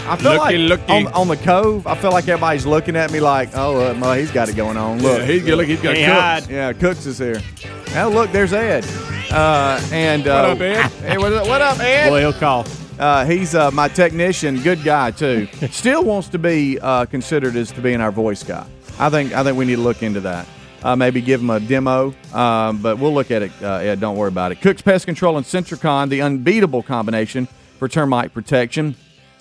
I 0.09 0.16
feel 0.16 0.33
Looky, 0.33 0.57
like 0.57 0.81
looky. 0.81 0.92
On, 0.92 1.07
on 1.09 1.28
the 1.28 1.37
cove, 1.37 1.87
I 1.87 1.94
feel 1.94 2.11
like 2.11 2.26
everybody's 2.26 2.64
looking 2.64 2.96
at 2.96 3.12
me 3.12 3.20
like, 3.20 3.50
oh, 3.55 3.76
uh, 3.78 3.98
well, 4.00 4.14
he's 4.14 4.31
got 4.33 4.48
it 4.48 4.57
going 4.57 4.78
on. 4.78 5.00
Look, 5.02 5.18
Yeah, 5.18 5.24
he's. 5.26 5.44
Look, 5.44 5.66
he's 5.66 5.81
got 5.83 5.94
Hey, 5.94 6.07
Cooks. 6.07 6.20
hide. 6.20 6.48
yeah, 6.50 6.72
Cooks 6.72 7.05
is 7.07 7.18
here. 7.18 7.40
Now 7.94 8.09
look, 8.09 8.33
there's 8.33 8.55
Ed. 8.55 8.87
Uh, 9.31 9.81
and 9.92 10.26
uh, 10.26 10.35
What 10.48 10.50
up, 10.50 10.61
Ed? 10.61 10.90
Hey, 11.07 11.18
what, 11.18 11.33
up- 11.33 11.46
what 11.46 11.61
up, 11.61 11.78
Ed? 11.78 12.09
Boy, 12.09 12.20
he'll 12.20 12.33
call. 12.33 12.66
Uh, 12.98 13.24
he's 13.26 13.55
uh, 13.55 13.70
my 13.70 13.88
technician, 13.88 14.61
good 14.62 14.83
guy 14.83 15.11
too. 15.11 15.46
Still 15.70 16.02
wants 16.05 16.28
to 16.28 16.38
be 16.38 16.78
uh, 16.81 17.05
considered 17.07 17.55
as 17.57 17.70
to 17.72 17.81
being 17.83 18.00
our 18.00 18.11
voice 18.12 18.42
guy. 18.42 18.66
I 18.98 19.11
think 19.11 19.33
I 19.35 19.42
think 19.42 19.59
we 19.59 19.64
need 19.66 19.76
to 19.76 19.83
look 19.83 20.02
into 20.02 20.20
that. 20.20 20.46
Uh, 20.83 20.96
maybe 20.96 21.20
give 21.20 21.40
him 21.40 21.50
a 21.50 21.61
demo, 21.61 22.14
um, 22.33 22.78
but 22.83 22.98
we'll 22.98 23.12
look 23.14 23.31
at 23.31 23.42
it. 23.42 23.52
Uh, 23.62 23.74
Ed, 23.76 24.00
don't 24.00 24.16
worry 24.16 24.28
about 24.28 24.52
it. 24.52 24.61
Cooks 24.62 24.83
Pest 24.83 25.05
Control 25.07 25.37
and 25.37 25.44
Sentricon, 25.46 26.09
the 26.09 26.22
unbeatable 26.22 26.83
combination 26.83 27.46
for 27.78 27.88
termite 27.88 28.33
protection. 28.35 28.96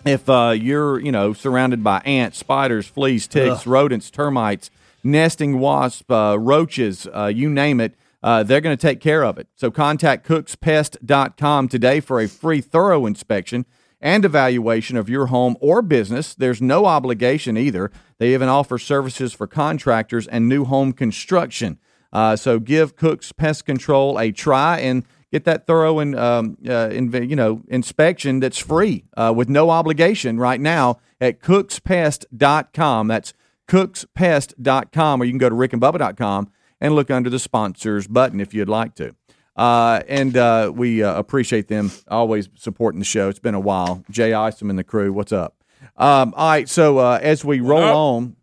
If 0.06 0.30
uh, 0.30 0.54
you're, 0.58 1.00
you 1.00 1.12
know, 1.12 1.34
surrounded 1.34 1.84
by 1.84 2.00
ants, 2.06 2.38
spiders, 2.38 2.86
fleas, 2.88 3.28
ticks, 3.28 3.66
rodents, 3.66 4.12
termites, 4.12 4.70
nesting 5.04 5.60
wasps, 5.60 6.04
uh, 6.10 6.38
roaches, 6.40 7.08
uh, 7.14 7.26
you 7.28 7.50
name 7.50 7.80
it, 7.80 7.94
uh, 8.24 8.44
they're 8.44 8.62
going 8.62 8.76
to 8.76 8.82
take 8.82 9.00
care 9.00 9.24
of 9.24 9.38
it. 9.38 9.48
So 9.56 9.72
contact 9.72 10.28
cookspest.com 10.28 11.68
today 11.68 12.00
for 12.00 12.20
a 12.20 12.28
free 12.28 12.62
thorough 12.62 13.06
inspection 13.06 13.66
and 14.00 14.26
evaluation 14.26 14.98
of 14.98 15.10
your 15.10 15.28
home 15.28 15.56
or 15.62 15.82
business. 15.82 16.34
There's 16.34 16.62
no 16.62 16.86
obligation 16.86 17.58
either. 17.58 17.92
They 18.18 18.34
even 18.34 18.50
offer 18.50 18.78
services 18.78 19.34
for 19.34 19.48
contractors 19.48 20.28
and 20.28 20.48
new 20.48 20.66
home 20.66 20.94
construction. 20.94 21.80
Uh, 22.12 22.36
so 22.36 22.60
give 22.60 22.96
Cook's 22.96 23.32
Pest 23.32 23.66
Control 23.66 24.20
a 24.20 24.32
try 24.32 24.80
and 24.80 25.06
get 25.32 25.46
that 25.46 25.66
thorough 25.66 26.00
and 26.00 26.18
um, 26.18 26.58
uh, 26.68 26.90
you 26.90 27.36
know 27.36 27.62
inspection 27.70 28.42
that's 28.42 28.58
free 28.58 29.06
uh, 29.16 29.34
with 29.36 29.48
no 29.48 29.70
obligation 29.70 30.38
right 30.38 30.60
now 30.60 31.00
at 31.22 31.40
cookspest.com. 31.40 33.08
That's 33.08 33.34
cookspest.com, 33.68 35.22
or 35.22 35.26
you 35.26 35.32
can 35.32 35.38
go 35.38 35.50
to 35.50 35.56
rickandbubba.com 35.56 36.52
and 36.82 36.96
look 36.96 37.10
under 37.10 37.30
the 37.30 37.40
sponsors 37.40 38.08
button 38.08 38.42
if 38.42 38.54
you'd 38.54 38.68
like 38.68 38.96
to. 38.96 39.16
Uh, 39.56 40.02
and 40.08 40.36
uh, 40.36 40.72
we 40.74 41.04
uh, 41.04 41.14
appreciate 41.14 41.68
them 41.68 41.92
always 42.08 42.50
supporting 42.56 43.00
the 43.00 43.06
show. 43.06 43.30
It's 43.30 43.40
been 43.40 43.54
a 43.54 43.60
while. 43.60 44.04
Jay 44.10 44.34
Isom 44.34 44.70
and 44.70 44.80
the 44.80 44.84
crew, 44.84 45.14
what's 45.14 45.32
up? 45.32 45.56
Um, 45.98 46.34
all 46.36 46.50
right, 46.50 46.68
so 46.68 46.98
uh, 46.98 47.20
as 47.22 47.46
we 47.46 47.60
roll 47.60 47.84
on, 47.84 48.36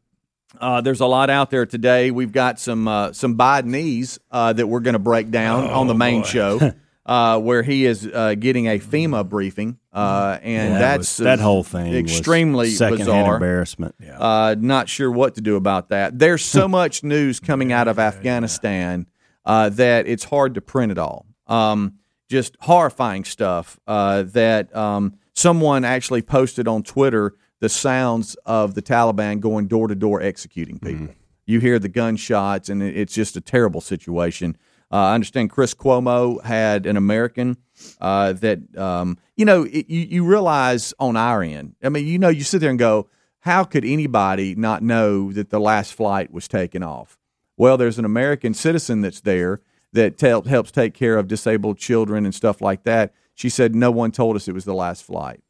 uh, 0.60 0.80
there's 0.80 1.00
a 1.00 1.06
lot 1.06 1.30
out 1.30 1.50
there 1.50 1.66
today. 1.66 2.10
We've 2.10 2.32
got 2.32 2.58
some 2.58 2.88
uh, 2.88 3.12
some 3.12 3.36
Bidenese 3.36 4.18
uh, 4.30 4.52
that 4.52 4.66
we're 4.66 4.80
going 4.80 4.94
to 4.94 4.98
break 4.98 5.30
down 5.30 5.64
on 5.64 5.86
the 5.86 5.94
main 5.94 6.24
show, 6.24 6.58
uh, 7.08 7.40
where 7.40 7.62
he 7.62 7.86
is 7.86 8.06
uh, 8.06 8.34
getting 8.38 8.66
a 8.68 8.78
FEMA 8.78 9.28
briefing, 9.28 9.78
uh, 9.92 10.38
and 10.42 10.74
That 10.74 10.78
that's 10.78 11.18
was- 11.18 11.24
that 11.24 11.40
whole 11.40 11.64
thing 11.64 11.88
was 11.90 11.96
extremely 11.96 12.66
bizarre. 12.68 13.34
embarrassment. 13.36 13.94
Uh, 14.16 14.54
not 14.58 14.88
sure 14.88 15.10
what 15.10 15.34
to 15.36 15.40
do 15.40 15.56
about 15.56 15.88
that. 15.88 16.18
There's 16.18 16.44
so 16.44 16.68
much 16.80 17.02
news 17.02 17.40
coming 17.40 17.72
out 17.72 17.88
of 17.88 17.98
Afghanistan 17.98 19.06
uh, 19.46 19.70
that 19.70 20.06
it's 20.06 20.24
hard 20.24 20.54
to 20.54 20.60
print 20.60 20.92
it 20.92 20.98
all. 20.98 21.24
Um, 21.46 21.94
just 22.28 22.56
horrifying 22.60 23.24
stuff 23.24 23.80
uh, 23.86 24.24
that 24.34 24.74
um, 24.76 25.14
someone 25.34 25.84
actually 25.86 26.20
posted 26.20 26.68
on 26.68 26.82
Twitter 26.82 27.34
the 27.60 27.70
sounds 27.70 28.36
of 28.44 28.74
the 28.74 28.82
Taliban 28.82 29.40
going 29.40 29.66
door 29.66 29.88
to 29.88 29.94
door 29.94 30.20
executing 30.20 30.78
people. 30.78 31.08
You 31.46 31.60
hear 31.60 31.78
the 31.78 31.88
gunshots, 31.88 32.68
and 32.68 32.82
it's 32.82 33.14
just 33.14 33.34
a 33.36 33.40
terrible 33.40 33.80
situation. 33.80 34.58
Uh, 34.90 34.96
I 34.96 35.14
understand 35.14 35.50
Chris 35.50 35.74
Cuomo 35.74 36.42
had 36.42 36.86
an 36.86 36.96
American 36.96 37.58
uh, 38.00 38.32
that 38.34 38.76
um, 38.76 39.18
you 39.36 39.44
know 39.44 39.64
it, 39.64 39.88
you 39.88 40.00
you 40.00 40.24
realize 40.24 40.94
on 40.98 41.16
our 41.16 41.42
end. 41.42 41.74
I 41.82 41.90
mean, 41.90 42.06
you 42.06 42.18
know, 42.18 42.28
you 42.30 42.42
sit 42.42 42.60
there 42.60 42.70
and 42.70 42.78
go, 42.78 43.08
how 43.40 43.64
could 43.64 43.84
anybody 43.84 44.54
not 44.54 44.82
know 44.82 45.32
that 45.32 45.50
the 45.50 45.60
last 45.60 45.92
flight 45.94 46.32
was 46.32 46.48
taken 46.48 46.82
off? 46.82 47.18
Well, 47.56 47.76
there's 47.76 47.98
an 47.98 48.04
American 48.04 48.54
citizen 48.54 49.02
that's 49.02 49.20
there 49.20 49.60
that 49.92 50.20
helps 50.20 50.70
take 50.70 50.94
care 50.94 51.16
of 51.16 51.28
disabled 51.28 51.78
children 51.78 52.24
and 52.24 52.34
stuff 52.34 52.60
like 52.60 52.84
that. 52.84 53.12
She 53.34 53.48
said 53.48 53.74
no 53.74 53.90
one 53.90 54.10
told 54.10 54.36
us 54.36 54.48
it 54.48 54.52
was 54.52 54.64
the 54.64 54.74
last 54.74 55.02
flight. 55.04 55.40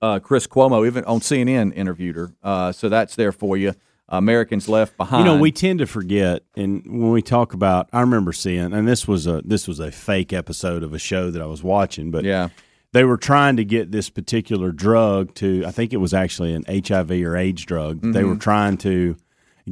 Uh, 0.00 0.18
Chris 0.18 0.46
Cuomo, 0.46 0.86
even 0.86 1.04
on 1.04 1.20
CNN, 1.20 1.74
interviewed 1.74 2.16
her. 2.16 2.30
Uh, 2.42 2.72
so 2.72 2.88
that's 2.88 3.16
there 3.16 3.32
for 3.32 3.56
you. 3.56 3.74
Americans 4.08 4.68
left 4.68 4.96
behind. 4.96 5.24
You 5.26 5.32
know, 5.34 5.40
we 5.40 5.50
tend 5.50 5.78
to 5.78 5.86
forget, 5.86 6.42
and 6.56 6.82
when 6.86 7.10
we 7.10 7.22
talk 7.22 7.54
about, 7.54 7.88
I 7.92 8.00
remember 8.00 8.32
seeing, 8.32 8.72
and 8.72 8.86
this 8.86 9.08
was 9.08 9.26
a 9.26 9.42
this 9.44 9.66
was 9.66 9.80
a 9.80 9.90
fake 9.90 10.32
episode 10.32 10.82
of 10.82 10.92
a 10.92 10.98
show 10.98 11.30
that 11.30 11.40
I 11.40 11.46
was 11.46 11.62
watching, 11.62 12.10
but 12.10 12.24
yeah, 12.24 12.48
they 12.92 13.04
were 13.04 13.16
trying 13.16 13.56
to 13.56 13.64
get 13.64 13.90
this 13.92 14.10
particular 14.10 14.72
drug 14.72 15.34
to. 15.36 15.64
I 15.66 15.70
think 15.70 15.92
it 15.92 15.98
was 15.98 16.12
actually 16.14 16.52
an 16.54 16.64
HIV 16.68 17.10
or 17.24 17.36
AIDS 17.36 17.64
drug. 17.64 18.00
They 18.02 18.22
Mhm. 18.22 18.28
were 18.28 18.36
trying 18.36 18.76
to 18.78 19.16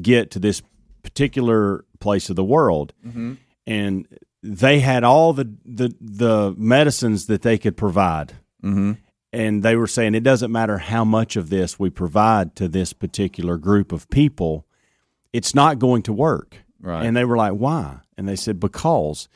get 0.01 0.31
to 0.33 0.39
this 0.39 0.63
particular 1.03 1.85
place 2.01 2.31
of 2.31 2.37
the 2.37 2.45
world, 2.45 2.95
Mhm. 3.07 3.37
and 3.67 4.07
they 4.43 4.81
had 4.81 5.05
all 5.05 5.33
the 5.35 5.53
the 5.65 5.95
the 6.01 6.55
medicines 6.57 7.27
that 7.27 7.43
they 7.43 7.59
could 7.59 7.77
provide. 7.77 8.33
Mhm. 8.65 8.97
And 9.33 9.63
they 9.63 9.77
were 9.77 9.87
saying 9.87 10.15
it 10.15 10.23
doesn't 10.23 10.53
matter 10.53 10.79
how 10.79 11.05
much 11.05 11.37
of 11.37 11.49
this 11.49 11.79
we 11.79 11.89
provide 11.91 12.55
to 12.57 12.69
this 12.69 12.93
particular 12.93 13.57
group 13.57 13.91
of 13.93 14.09
people, 14.11 14.67
it's 15.33 15.55
not 15.55 15.79
going 15.79 16.03
to 16.03 16.13
work. 16.13 16.59
Right. 16.81 17.05
And 17.07 17.17
they 17.17 17.25
were 17.25 17.37
like, 17.37 17.53
why? 17.53 17.99
And 18.19 18.29
they 18.29 18.37
said, 18.37 18.61
because 18.61 19.29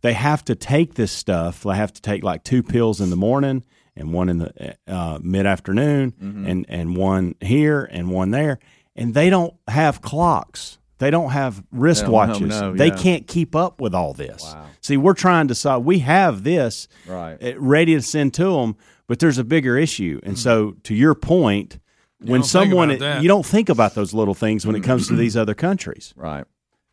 they 0.00 0.14
have 0.14 0.44
to 0.46 0.54
take 0.54 0.94
this 0.94 1.12
stuff. 1.12 1.64
They 1.64 1.76
have 1.76 1.92
to 1.92 2.00
take 2.02 2.22
like 2.24 2.44
two 2.44 2.62
pills 2.62 3.00
in 3.00 3.10
the 3.10 3.16
morning 3.16 3.62
and 3.94 4.12
one 4.14 4.30
in 4.30 4.38
the 4.38 4.76
uh, 4.88 5.18
mid 5.22 5.44
afternoon 5.46 6.12
Mhm. 6.12 6.48
and, 6.50 6.66
and 6.68 6.96
one 6.96 7.34
here 7.40 7.86
and 7.92 8.10
one 8.10 8.30
there. 8.30 8.58
And 8.96 9.12
they 9.12 9.28
don't 9.28 9.54
have 9.68 10.00
clocks. 10.00 10.78
They 10.98 11.10
don't 11.10 11.30
have 11.30 11.62
wristwatches. 11.74 12.48
no, 12.48 12.72
they 12.74 12.86
yeah. 12.88 12.96
can't 12.96 13.26
keep 13.26 13.54
up 13.56 13.80
with 13.80 13.94
all 13.94 14.14
this. 14.14 14.54
See, 14.80 14.96
we're 14.96 15.14
trying 15.14 15.48
to 15.48 15.54
solve. 15.54 15.84
We 15.84 15.98
have 15.98 16.42
this 16.44 16.88
Right. 17.06 17.36
uh, 17.42 17.58
ready 17.58 17.94
to 17.96 18.02
send 18.02 18.34
to 18.34 18.44
them, 18.44 18.76
but 19.06 19.18
there's 19.18 19.38
a 19.38 19.44
bigger 19.44 19.76
issue. 19.76 20.20
And 20.22 20.38
so, 20.38 20.76
to 20.84 20.94
your 20.94 21.14
point, 21.14 21.78
when 22.20 22.42
someone 22.42 22.90
about 22.90 23.22
you 23.22 23.28
don't 23.28 23.44
think 23.46 23.68
about 23.68 23.94
those 23.94 24.14
little 24.14 24.34
things 24.34 24.66
when 24.66 24.76
it 24.76 24.82
comes 24.82 25.08
to 25.08 25.16
these 25.16 25.36
other 25.36 25.54
countries, 25.54 26.12
right? 26.16 26.44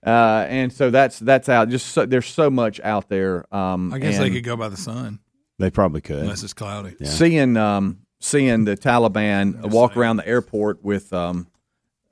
Uh, 0.06 0.46
and 0.48 0.72
so 0.72 0.90
that's 0.90 1.20
that's 1.20 1.50
out. 1.50 1.70
Just 1.70 1.88
so, 1.88 2.06
there's 2.06 2.26
so 2.28 2.50
much 2.50 2.80
out 2.82 3.10
there. 3.10 3.54
Um, 3.54 3.94
I 3.94 4.00
guess 4.00 4.18
they 4.18 4.30
could 4.30 4.44
go 4.44 4.56
by 4.56 4.70
the 4.70 4.78
sun 4.78 5.20
They 5.58 5.70
probably 5.70 6.02
could, 6.02 6.20
unless 6.20 6.44
it's 6.44 6.54
cloudy. 6.54 6.96
seeing 7.04 7.58
um, 7.58 8.00
seeing 8.20 8.64
the 8.66 8.78
Taliban 8.78 9.70
walk 9.72 9.98
around 9.98 10.18
the 10.18 10.28
airport 10.28 10.84
with 10.84 11.12
um, 11.14 11.48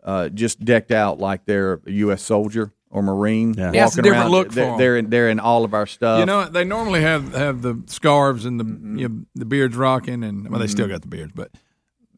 uh, 0.03 0.29
just 0.29 0.63
decked 0.63 0.91
out 0.91 1.19
like 1.19 1.45
they're 1.45 1.79
a 1.85 1.91
U.S. 1.91 2.21
soldier 2.21 2.73
or 2.89 3.01
Marine. 3.03 3.53
Yeah. 3.53 3.65
walking 3.65 3.75
Yeah, 3.75 3.85
it's 3.87 3.97
a 3.97 4.01
different 4.01 4.23
around. 4.23 4.31
look 4.31 4.47
for 4.49 4.55
They're, 4.55 4.65
'em. 4.71 4.77
they're 4.77 4.97
in 4.97 5.09
they're 5.09 5.29
in 5.29 5.39
all 5.39 5.63
of 5.65 5.73
our 5.73 5.85
stuff. 5.85 6.19
You 6.19 6.25
know, 6.25 6.45
they 6.45 6.63
normally 6.63 7.01
have 7.01 7.33
have 7.33 7.61
the 7.61 7.81
scarves 7.87 8.45
and 8.45 8.59
the 8.59 8.63
Mm-hmm. 8.63 8.97
you 8.99 9.09
know, 9.09 9.15
the 9.35 9.45
beards 9.45 9.75
rocking, 9.75 10.23
and 10.23 10.49
well, 10.49 10.59
they 10.59 10.67
still 10.67 10.87
got 10.87 11.01
the 11.01 11.07
beards, 11.07 11.31
but 11.35 11.51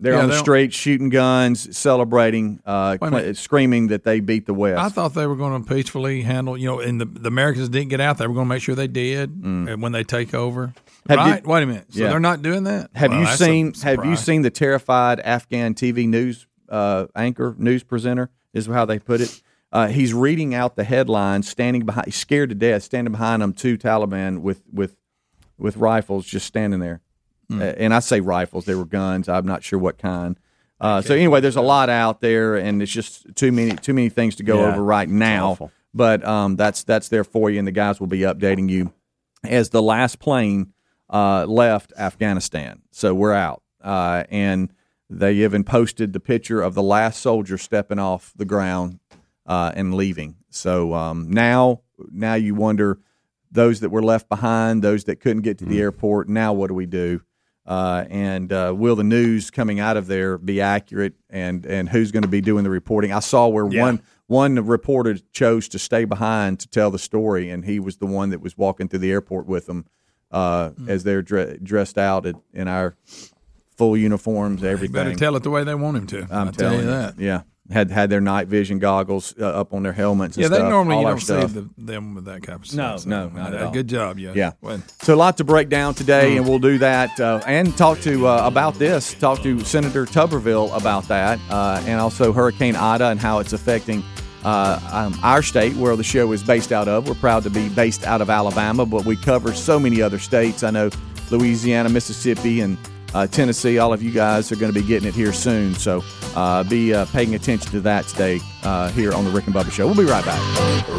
they're 0.01 0.13
yeah, 0.13 0.19
on 0.21 0.29
the 0.29 0.35
don't- 0.35 0.71
shooting 0.73 1.09
guns, 1.09 1.75
celebrating, 1.77 2.59
uh, 2.65 2.97
Wait 3.01 3.07
a 3.07 3.11
minute. 3.11 3.37
screaming 3.37 3.87
that 3.87 4.05
they 4.05 4.21
beat 4.21 4.45
the 4.45 4.53
West. 4.53 4.79
I 4.79 4.87
thought 4.87 5.13
they 5.13 5.27
were 5.27 5.35
going 5.35 5.61
to 5.61 5.67
peacefully 5.73 6.21
handle. 6.21 6.57
You 6.57 6.67
know, 6.67 6.79
and 6.79 7.01
the, 7.01 7.05
the 7.05 7.27
Americans 7.27 7.67
didn't 7.67 7.89
get 7.89 7.99
out. 7.99 8.17
They 8.17 8.25
were 8.27 8.33
going 8.33 8.45
to 8.45 8.49
make 8.49 8.61
sure 8.61 8.75
they 8.75 8.87
did 8.87 9.29
and 9.43 9.81
when 9.81 9.91
they 9.91 10.03
take 10.05 10.33
over. 10.33 10.67
Mm. 10.67 10.73
Have 11.17 11.27
you- 11.27 11.33
right? 11.33 11.47
Wait 11.47 11.63
a 11.63 11.65
minute. 11.65 11.85
So 11.93 11.99
Yeah. 12.03 12.09
they're 12.11 12.19
not 12.19 12.41
doing 12.41 12.63
that. 12.63 12.91
Have 12.93 13.11
Well, 13.11 13.21
you 13.21 13.27
seen 13.35 13.73
Have 13.83 14.05
you 14.05 14.15
seen 14.15 14.41
the 14.43 14.49
terrified 14.51 15.19
Afghan 15.19 15.73
TV 15.73 16.07
news 16.07 16.45
uh, 16.69 17.07
anchor, 17.15 17.55
news 17.57 17.83
presenter? 17.83 18.29
Is 18.53 18.67
how 18.67 18.85
they 18.85 18.99
put 18.99 19.19
it. 19.21 19.41
Uh, 19.71 19.87
he's 19.87 20.13
reading 20.13 20.55
out 20.55 20.75
the 20.75 20.83
headlines, 20.83 21.47
standing 21.47 21.85
behind. 21.85 22.05
He's 22.05 22.15
scared 22.15 22.49
to 22.49 22.55
death, 22.55 22.83
standing 22.83 23.11
behind 23.11 23.41
them. 23.41 23.53
Two 23.53 23.77
Taliban 23.77 24.39
with 24.41 24.63
with 24.71 24.95
with 25.57 25.77
rifles, 25.77 26.25
just 26.25 26.47
standing 26.47 26.79
there. 26.79 27.01
Hmm. 27.49 27.61
Uh, 27.61 27.65
and 27.65 27.93
I 27.93 27.99
say 27.99 28.19
rifles; 28.19 28.65
they 28.65 28.75
were 28.75 28.85
guns. 28.85 29.29
I'm 29.29 29.45
not 29.45 29.63
sure 29.63 29.77
what 29.79 29.97
kind. 29.97 30.39
Uh, 30.81 31.01
so 31.01 31.13
anyway, 31.13 31.41
there's 31.41 31.57
a 31.57 31.61
lot 31.61 31.89
out 31.89 32.21
there, 32.21 32.55
and 32.55 32.81
it's 32.81 32.91
just 32.91 33.35
too 33.35 33.51
many 33.51 33.75
too 33.75 33.93
many 33.93 34.09
things 34.09 34.35
to 34.37 34.43
go 34.43 34.61
Yeah, 34.61 34.71
over 34.71 34.83
right 34.83 35.09
now. 35.09 35.71
But 35.93 36.23
um, 36.23 36.55
that's 36.55 36.83
that's 36.83 37.09
there 37.09 37.23
for 37.23 37.49
you, 37.49 37.59
and 37.59 37.67
the 37.67 37.71
guys 37.71 37.99
will 37.99 38.07
be 38.07 38.19
updating 38.19 38.69
you 38.69 38.93
as 39.43 39.69
the 39.69 39.81
last 39.81 40.19
plane 40.19 40.73
uh, 41.09 41.45
left 41.45 41.93
Afghanistan. 41.97 42.81
So 42.91 43.13
we're 43.13 43.33
out, 43.33 43.61
uh, 43.83 44.23
and 44.29 44.71
they 45.09 45.33
even 45.33 45.63
posted 45.63 46.13
the 46.13 46.19
picture 46.19 46.61
of 46.61 46.75
the 46.75 46.83
last 46.83 47.21
soldier 47.21 47.57
stepping 47.57 47.99
off 47.99 48.31
the 48.35 48.45
ground 48.45 48.99
uh, 49.49 49.73
and 49.75 49.93
leaving. 49.95 50.35
So 50.49 50.93
um, 50.93 51.29
now, 51.29 51.81
now 52.11 52.35
you 52.35 52.55
wonder 52.55 52.99
those 53.51 53.81
that 53.81 53.89
were 53.89 54.03
left 54.03 54.29
behind, 54.29 54.83
those 54.83 55.05
that 55.05 55.19
couldn't 55.19 55.41
get 55.41 55.57
to 55.57 55.65
the 55.65 55.81
airport. 55.81 56.29
Now, 56.29 56.53
what 56.53 56.67
do 56.67 56.75
we 56.75 56.85
do? 56.85 57.21
Uh, 57.65 58.05
and 58.09 58.53
uh, 58.53 58.73
will 58.75 58.95
the 58.95 59.03
news 59.03 59.51
coming 59.51 59.79
out 59.79 59.97
of 59.97 60.07
there 60.07 60.37
be 60.37 60.61
accurate? 60.61 61.13
And 61.29 61.65
and 61.65 61.89
who's 61.89 62.11
going 62.11 62.23
to 62.23 62.29
be 62.29 62.41
doing 62.41 62.63
the 62.63 62.69
reporting? 62.69 63.11
I 63.11 63.19
saw 63.19 63.47
where 63.47 63.65
one 63.65 64.01
one 64.27 64.55
reporter 64.55 65.17
chose 65.33 65.67
to 65.69 65.79
stay 65.79 66.05
behind 66.05 66.59
to 66.61 66.67
tell 66.67 66.91
the 66.91 66.99
story, 66.99 67.49
and 67.49 67.65
he 67.65 67.79
was 67.79 67.97
the 67.97 68.05
one 68.05 68.29
that 68.29 68.41
was 68.41 68.57
walking 68.57 68.87
through 68.87 68.99
the 68.99 69.11
airport 69.11 69.47
with 69.47 69.65
them 69.65 69.85
uh, 70.31 70.71
as 70.87 71.03
they're 71.03 71.21
dre- 71.21 71.57
dressed 71.61 71.97
out 71.97 72.25
at, 72.25 72.35
in 72.53 72.67
our 72.67 72.95
full 73.77 73.97
uniforms, 73.97 74.63
everything. 74.63 74.93
better 74.93 75.15
tell 75.15 75.35
it 75.35 75.43
the 75.43 75.49
way 75.49 75.63
they 75.63 75.75
want 75.75 75.97
him 75.97 76.07
to. 76.07 76.21
I'm 76.23 76.47
I'll 76.47 76.51
tell 76.51 76.71
telling 76.71 76.79
you 76.79 76.85
that. 76.87 77.19
Yeah, 77.19 77.41
had 77.71 77.91
had 77.91 78.09
their 78.09 78.19
night 78.21 78.47
vision 78.47 78.79
goggles 78.79 79.35
uh, 79.39 79.45
up 79.45 79.73
on 79.73 79.83
their 79.83 79.93
helmets. 79.93 80.37
And 80.37 80.43
Yeah, 80.43 80.49
they 80.49 80.59
normally 80.59 80.95
all 80.95 81.01
you 81.03 81.07
don't 81.09 81.19
stuff. 81.19 81.51
see 81.51 81.59
the, 81.59 81.69
them 81.77 82.15
with 82.15 82.25
that 82.25 82.41
kind 82.41 82.59
of 82.63 82.73
No, 82.73 82.97
stuff. 82.97 83.05
no, 83.05 83.29
not 83.29 83.53
at 83.53 83.61
Uh, 83.61 83.65
all. 83.67 83.71
Good 83.71 83.87
job, 83.87 84.17
yeah. 84.17 84.31
Yeah. 84.35 84.51
Well, 84.61 84.81
So 85.01 85.13
a 85.13 85.15
lot 85.15 85.37
to 85.37 85.43
break 85.43 85.69
down 85.69 85.93
today, 85.93 86.37
and 86.37 86.47
we'll 86.47 86.59
do 86.59 86.77
that 86.79 87.19
uh, 87.19 87.41
and 87.45 87.75
talk 87.77 87.99
to 88.01 88.27
uh, 88.27 88.41
about 88.45 88.75
this. 88.79 89.13
Talk 89.13 89.41
to 89.43 89.59
Senator 89.61 90.05
Tuberville 90.05 90.75
about 90.75 91.07
that, 91.09 91.39
uh, 91.49 91.81
and 91.85 91.99
also 92.01 92.33
Hurricane 92.33 92.75
Ida 92.75 93.05
and 93.09 93.19
how 93.19 93.39
it's 93.39 93.53
affecting 93.53 94.03
uh, 94.43 94.79
um, 94.91 95.19
our 95.21 95.41
state, 95.43 95.75
where 95.75 95.95
the 95.95 96.03
show 96.03 96.31
is 96.31 96.41
based 96.41 96.71
out 96.71 96.87
of. 96.87 97.07
We're 97.07 97.13
proud 97.15 97.43
to 97.43 97.49
be 97.49 97.69
based 97.69 98.05
out 98.05 98.21
of 98.21 98.29
Alabama, 98.29 98.85
but 98.85 99.05
we 99.05 99.15
cover 99.15 99.53
so 99.53 99.79
many 99.79 100.01
other 100.01 100.17
states. 100.17 100.63
I 100.63 100.71
know 100.71 100.89
Louisiana, 101.29 101.89
Mississippi, 101.89 102.61
and 102.61 102.77
uh, 103.13 103.27
Tennessee. 103.27 103.77
All 103.79 103.93
of 103.93 104.01
you 104.01 104.11
guys 104.11 104.51
are 104.51 104.55
going 104.55 104.73
to 104.73 104.79
be 104.79 104.85
getting 104.85 105.07
it 105.07 105.15
here 105.15 105.33
soon, 105.33 105.73
so 105.75 106.03
uh, 106.35 106.63
be 106.63 106.93
uh, 106.93 107.05
paying 107.07 107.35
attention 107.35 107.71
to 107.71 107.79
that 107.81 108.07
today 108.07 108.39
uh, 108.63 108.89
here 108.91 109.13
on 109.13 109.25
the 109.25 109.31
Rick 109.31 109.45
and 109.47 109.55
Bubba 109.55 109.71
Show. 109.71 109.85
We'll 109.87 109.95
be 109.95 110.05
right 110.05 110.25
back. 110.25 110.39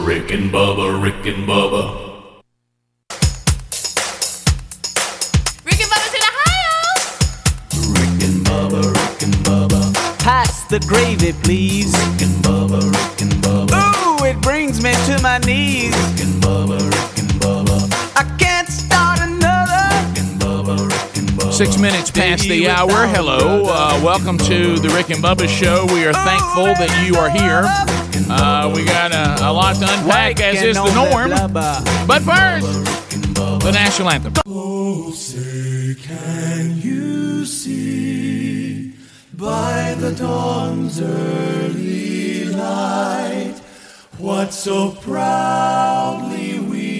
Rick 0.06 0.32
and 0.32 0.50
Bubba, 0.50 1.02
Rick 1.02 1.26
and 1.26 1.48
Bubba. 1.48 2.08
Rick 5.64 5.80
and 5.80 5.90
Bubba's 5.90 6.14
in 6.14 6.22
Ohio. 6.30 6.74
Rick 7.92 8.22
and 8.28 8.46
Bubba, 8.46 8.82
Rick 8.92 9.22
and 9.22 9.34
Bubba. 9.44 10.18
Pass 10.18 10.64
the 10.68 10.80
gravy, 10.80 11.32
please. 11.42 11.92
Rick 11.92 12.22
and 12.28 12.44
Bubba, 12.44 12.80
Rick 12.82 13.22
and 13.22 13.32
Bubba. 13.42 14.20
Ooh, 14.20 14.24
it 14.24 14.40
brings 14.42 14.82
me 14.82 14.92
to 15.06 15.20
my 15.22 15.38
knees. 15.38 15.94
Rick 15.94 16.26
and 16.26 16.42
Bubba, 16.42 16.78
Rick 16.78 17.18
and 17.18 17.30
Bubba. 17.40 17.88
I 18.16 18.24
can't 18.38 18.59
Six 21.60 21.76
minutes 21.76 22.10
past 22.10 22.44
the 22.44 22.70
hour. 22.70 23.06
Hello. 23.06 23.64
Uh, 23.66 24.00
welcome 24.02 24.38
to 24.38 24.78
the 24.78 24.88
Rick 24.96 25.10
and 25.10 25.22
Bubba 25.22 25.46
Show. 25.46 25.84
We 25.92 26.06
are 26.06 26.14
thankful 26.14 26.64
that 26.64 27.06
you 27.06 27.16
are 27.16 27.28
here. 27.28 27.64
Uh, 28.30 28.72
we 28.74 28.82
got 28.82 29.12
a, 29.12 29.46
a 29.46 29.52
lot 29.52 29.76
to 29.76 29.82
unpack, 29.82 30.40
as 30.40 30.62
is 30.62 30.76
the 30.76 30.94
norm. 30.94 31.28
But 31.52 32.22
first, 32.22 32.64
the 33.62 33.72
national 33.72 34.08
anthem. 34.08 34.32
Oh, 34.46 35.10
say, 35.10 35.96
can 36.02 36.78
you 36.78 37.44
see 37.44 38.94
by 39.34 39.96
the 39.98 40.12
dawn's 40.12 40.98
early 40.98 42.46
light 42.46 43.60
what 44.16 44.54
so 44.54 44.92
proudly 44.92 46.58
we 46.58 46.80
hailed 46.80 46.99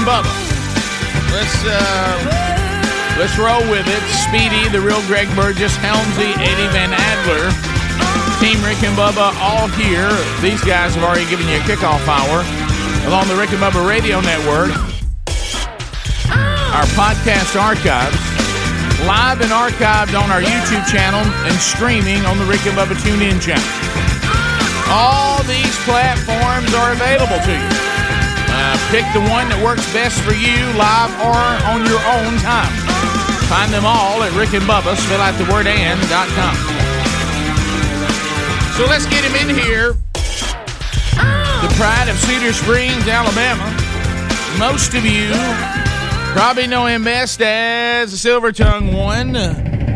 and 0.00 0.08
Bubba. 0.08 0.32
Let's 1.32 1.56
uh, 1.64 2.16
let's 3.18 3.36
roll 3.36 3.60
with 3.68 3.84
it. 3.84 4.02
Speedy, 4.24 4.68
the 4.72 4.80
real 4.80 5.00
Greg 5.06 5.28
Burgess, 5.36 5.76
Helmsy, 5.76 6.32
Eddie 6.40 6.70
Van 6.72 6.92
Adler, 6.92 7.52
Team 8.40 8.56
Rick 8.64 8.82
and 8.82 8.96
Bubba, 8.96 9.36
all 9.40 9.68
here. 9.76 10.10
These 10.40 10.62
guys 10.64 10.94
have 10.94 11.04
already 11.04 11.28
given 11.28 11.46
you 11.48 11.56
a 11.56 11.64
kickoff 11.68 12.00
hour 12.08 12.44
along 13.08 13.28
the 13.28 13.36
Rick 13.36 13.52
and 13.52 13.60
Bubba 13.60 13.84
Radio 13.86 14.20
Network. 14.20 14.72
Our 16.72 16.86
podcast 16.96 17.58
archives, 17.58 18.16
live 19.04 19.40
and 19.40 19.52
archived 19.52 20.16
on 20.16 20.30
our 20.30 20.40
YouTube 20.40 20.86
channel 20.88 21.20
and 21.44 21.54
streaming 21.60 22.24
on 22.24 22.38
the 22.38 22.44
Rick 22.44 22.64
and 22.66 22.76
Bubba 22.76 22.96
TuneIn 22.96 23.40
channel. 23.42 23.68
All 24.88 25.42
these 25.44 25.76
platforms 25.84 26.72
are 26.74 26.92
available 26.92 27.38
to 27.44 27.52
you. 27.52 27.89
Pick 28.90 29.06
the 29.14 29.22
one 29.30 29.46
that 29.48 29.62
works 29.62 29.86
best 29.94 30.18
for 30.26 30.34
you, 30.34 30.58
live 30.74 31.14
or 31.22 31.38
on 31.70 31.86
your 31.86 32.02
own 32.10 32.34
time. 32.42 32.74
Find 33.46 33.70
them 33.72 33.86
all 33.86 34.22
at 34.26 34.34
Rick 34.34 34.50
and 34.52 34.66
out 34.66 34.82
the 34.82 35.46
word 35.46 35.68
and.com. 35.70 36.56
So 38.74 38.86
let's 38.90 39.06
get 39.06 39.22
him 39.22 39.38
in 39.38 39.54
here. 39.54 39.92
The 41.62 41.72
pride 41.78 42.08
of 42.08 42.18
Cedar 42.18 42.52
Springs, 42.52 43.06
Alabama. 43.06 43.62
Most 44.58 44.94
of 44.94 45.06
you 45.06 45.30
probably 46.34 46.66
know 46.66 46.86
him 46.86 47.04
best 47.04 47.40
as 47.42 48.10
the 48.10 48.18
Silver 48.18 48.50
Tongue 48.50 48.92
One, 48.92 49.34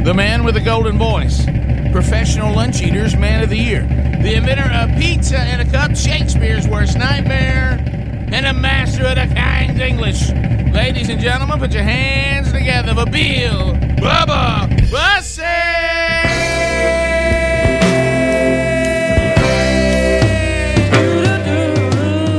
the 0.04 0.12
man 0.14 0.44
with 0.44 0.54
the 0.54 0.60
golden 0.60 0.98
voice, 0.98 1.44
professional 1.90 2.54
lunch 2.54 2.80
eaters, 2.80 3.16
man 3.16 3.42
of 3.42 3.50
the 3.50 3.58
year, 3.58 3.82
the 4.22 4.34
inventor 4.34 4.70
of 4.72 4.96
pizza 4.96 5.52
in 5.52 5.58
a 5.58 5.68
cup, 5.68 5.96
Shakespeare's 5.96 6.68
worst 6.68 6.96
nightmare, 6.96 7.93
and 8.34 8.46
a 8.46 8.52
master 8.52 9.06
of 9.06 9.14
the 9.14 9.32
King's 9.32 9.78
English. 9.78 10.30
Ladies 10.74 11.08
and 11.08 11.20
gentlemen, 11.20 11.60
put 11.60 11.72
your 11.72 11.84
hands 11.84 12.50
together 12.50 12.92
for 12.92 13.08
Bill 13.08 13.74
Bubba 14.02 14.68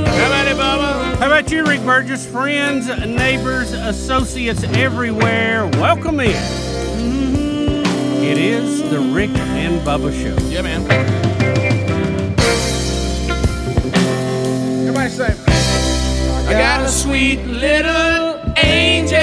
How 0.05 0.27
about 0.27 0.47
it, 0.47 0.57
Bubba? 0.57 1.15
How 1.15 1.27
about 1.27 1.49
you, 1.49 1.63
Rick 1.63 1.79
Burgess? 1.85 2.25
Friends, 2.29 2.87
neighbors, 3.07 3.71
associates 3.71 4.63
everywhere, 4.63 5.65
welcome 5.75 6.19
in. 6.19 6.31
Mm-hmm. 6.97 8.21
It 8.21 8.37
is 8.37 8.81
the 8.89 8.99
Rick 8.99 9.29
and 9.29 9.79
Bubba 9.87 10.11
Show. 10.11 10.35
Yeah, 10.49 10.61
man. 10.61 10.81
Everybody 14.81 15.09
say, 15.09 15.44
I 16.47 16.53
got 16.53 16.81
a 16.81 16.87
sweet 16.87 17.43
little 17.47 18.39
angel, 18.55 19.15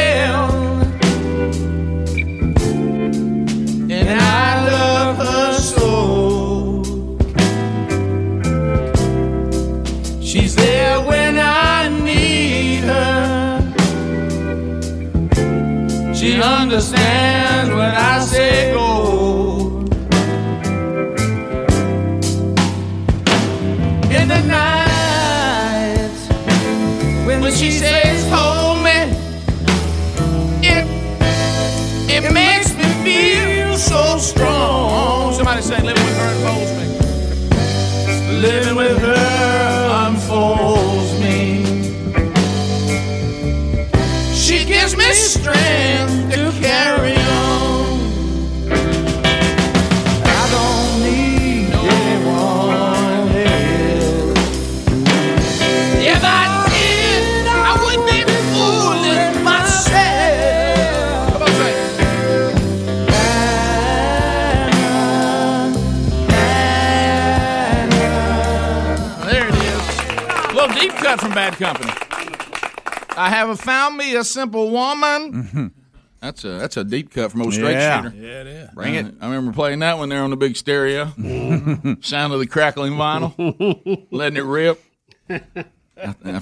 and 3.91 4.21
I 4.21 4.65
love 4.71 5.17
her 5.19 5.53
so. 5.55 6.83
She's 10.21 10.57
there 10.57 11.01
when 11.01 11.39
I 11.39 11.89
need 11.89 12.85
her. 12.85 13.61
She 16.13 16.43
understands 16.43 17.71
when 17.71 17.95
I 17.95 18.19
say 18.19 18.73
go. 18.73 19.12
Strength 45.33 46.35
to 46.35 46.53
carry 46.61 47.17
on. 47.17 48.01
I 50.25 50.43
don't 50.53 50.93
need 51.03 51.73
anyone 51.73 53.31
else. 53.41 54.37
If 56.05 56.23
I 56.23 56.45
did, 56.69 57.47
I 57.49 57.73
would 57.83 58.03
be 58.11 58.21
fooling 58.53 59.35
myself. 59.43 60.13
There 69.25 69.49
it 69.49 69.55
is. 69.55 69.85
Deep 70.79 70.93
cut 70.93 71.21
from 71.21 71.33
Bad 71.33 71.55
Company. 71.57 71.92
I 73.23 73.29
haven't 73.31 73.57
found 73.59 73.97
me 73.97 74.15
a 74.17 74.25
simple 74.25 74.71
woman. 74.71 75.33
Mm-hmm. 75.33 75.67
That's 76.21 76.45
a 76.45 76.49
that's 76.51 76.77
a 76.77 76.85
deep 76.85 77.11
cut 77.13 77.31
from 77.33 77.43
old 77.43 77.53
straight 77.55 77.73
Yeah. 77.73 78.03
shooter. 78.03 78.17
Yeah, 78.17 78.41
it 78.43 78.47
is. 78.47 78.71
Bring 78.75 78.95
it. 78.95 79.15
I 79.21 79.27
remember 79.27 79.53
playing 79.53 79.81
that 79.81 79.99
one 79.99 80.09
there 80.09 80.23
on 80.23 80.31
the 80.31 80.37
big 80.37 80.57
stereo. 80.57 81.07
Sound 82.01 82.33
of 82.33 82.39
the 82.41 82.47
crackling 82.49 82.93
vinyl, 82.93 84.07
letting 84.11 84.37
it 84.39 84.45
rip. 84.45 84.81
I, 85.29 86.15
I 86.25 86.41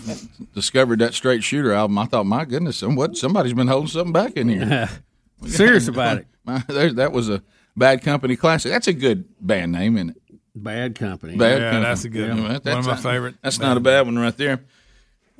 discovered 0.54 0.98
that 1.00 1.14
straight 1.14 1.42
shooter 1.44 1.72
album. 1.72 1.98
I 1.98 2.06
thought, 2.06 2.24
my 2.24 2.44
goodness, 2.44 2.78
some, 2.78 2.94
what 2.96 3.16
somebody's 3.16 3.52
been 3.54 3.68
holding 3.68 3.88
something 3.88 4.12
back 4.12 4.36
in 4.36 4.48
here. 4.48 4.88
Serious 5.46 5.88
about 5.88 6.18
it. 6.18 6.26
My- 6.44 6.62
there- 6.68 6.92
that 6.94 7.12
was 7.12 7.28
a 7.28 7.42
Bad 7.76 8.02
Company 8.02 8.36
classic. 8.36 8.70
That's 8.72 8.88
a 8.88 8.92
good 8.92 9.24
band 9.40 9.72
name, 9.72 9.96
isn't 9.96 10.10
it? 10.10 10.16
Bad 10.54 10.94
company. 10.98 11.36
Bad 11.36 11.58
Yeah, 11.60 11.70
Company. 11.70 11.84
that's 11.84 12.04
a 12.04 12.08
good 12.08 12.28
one. 12.30 12.52
that- 12.52 12.64
One 12.64 12.78
of 12.78 12.86
my 12.86 12.94
a- 12.94 12.96
favorite 12.96 13.34
That's 13.42 13.58
not 13.58 13.76
a 13.76 13.80
bad 13.80 14.06
one 14.06 14.18
right 14.18 14.36
there. 14.36 14.60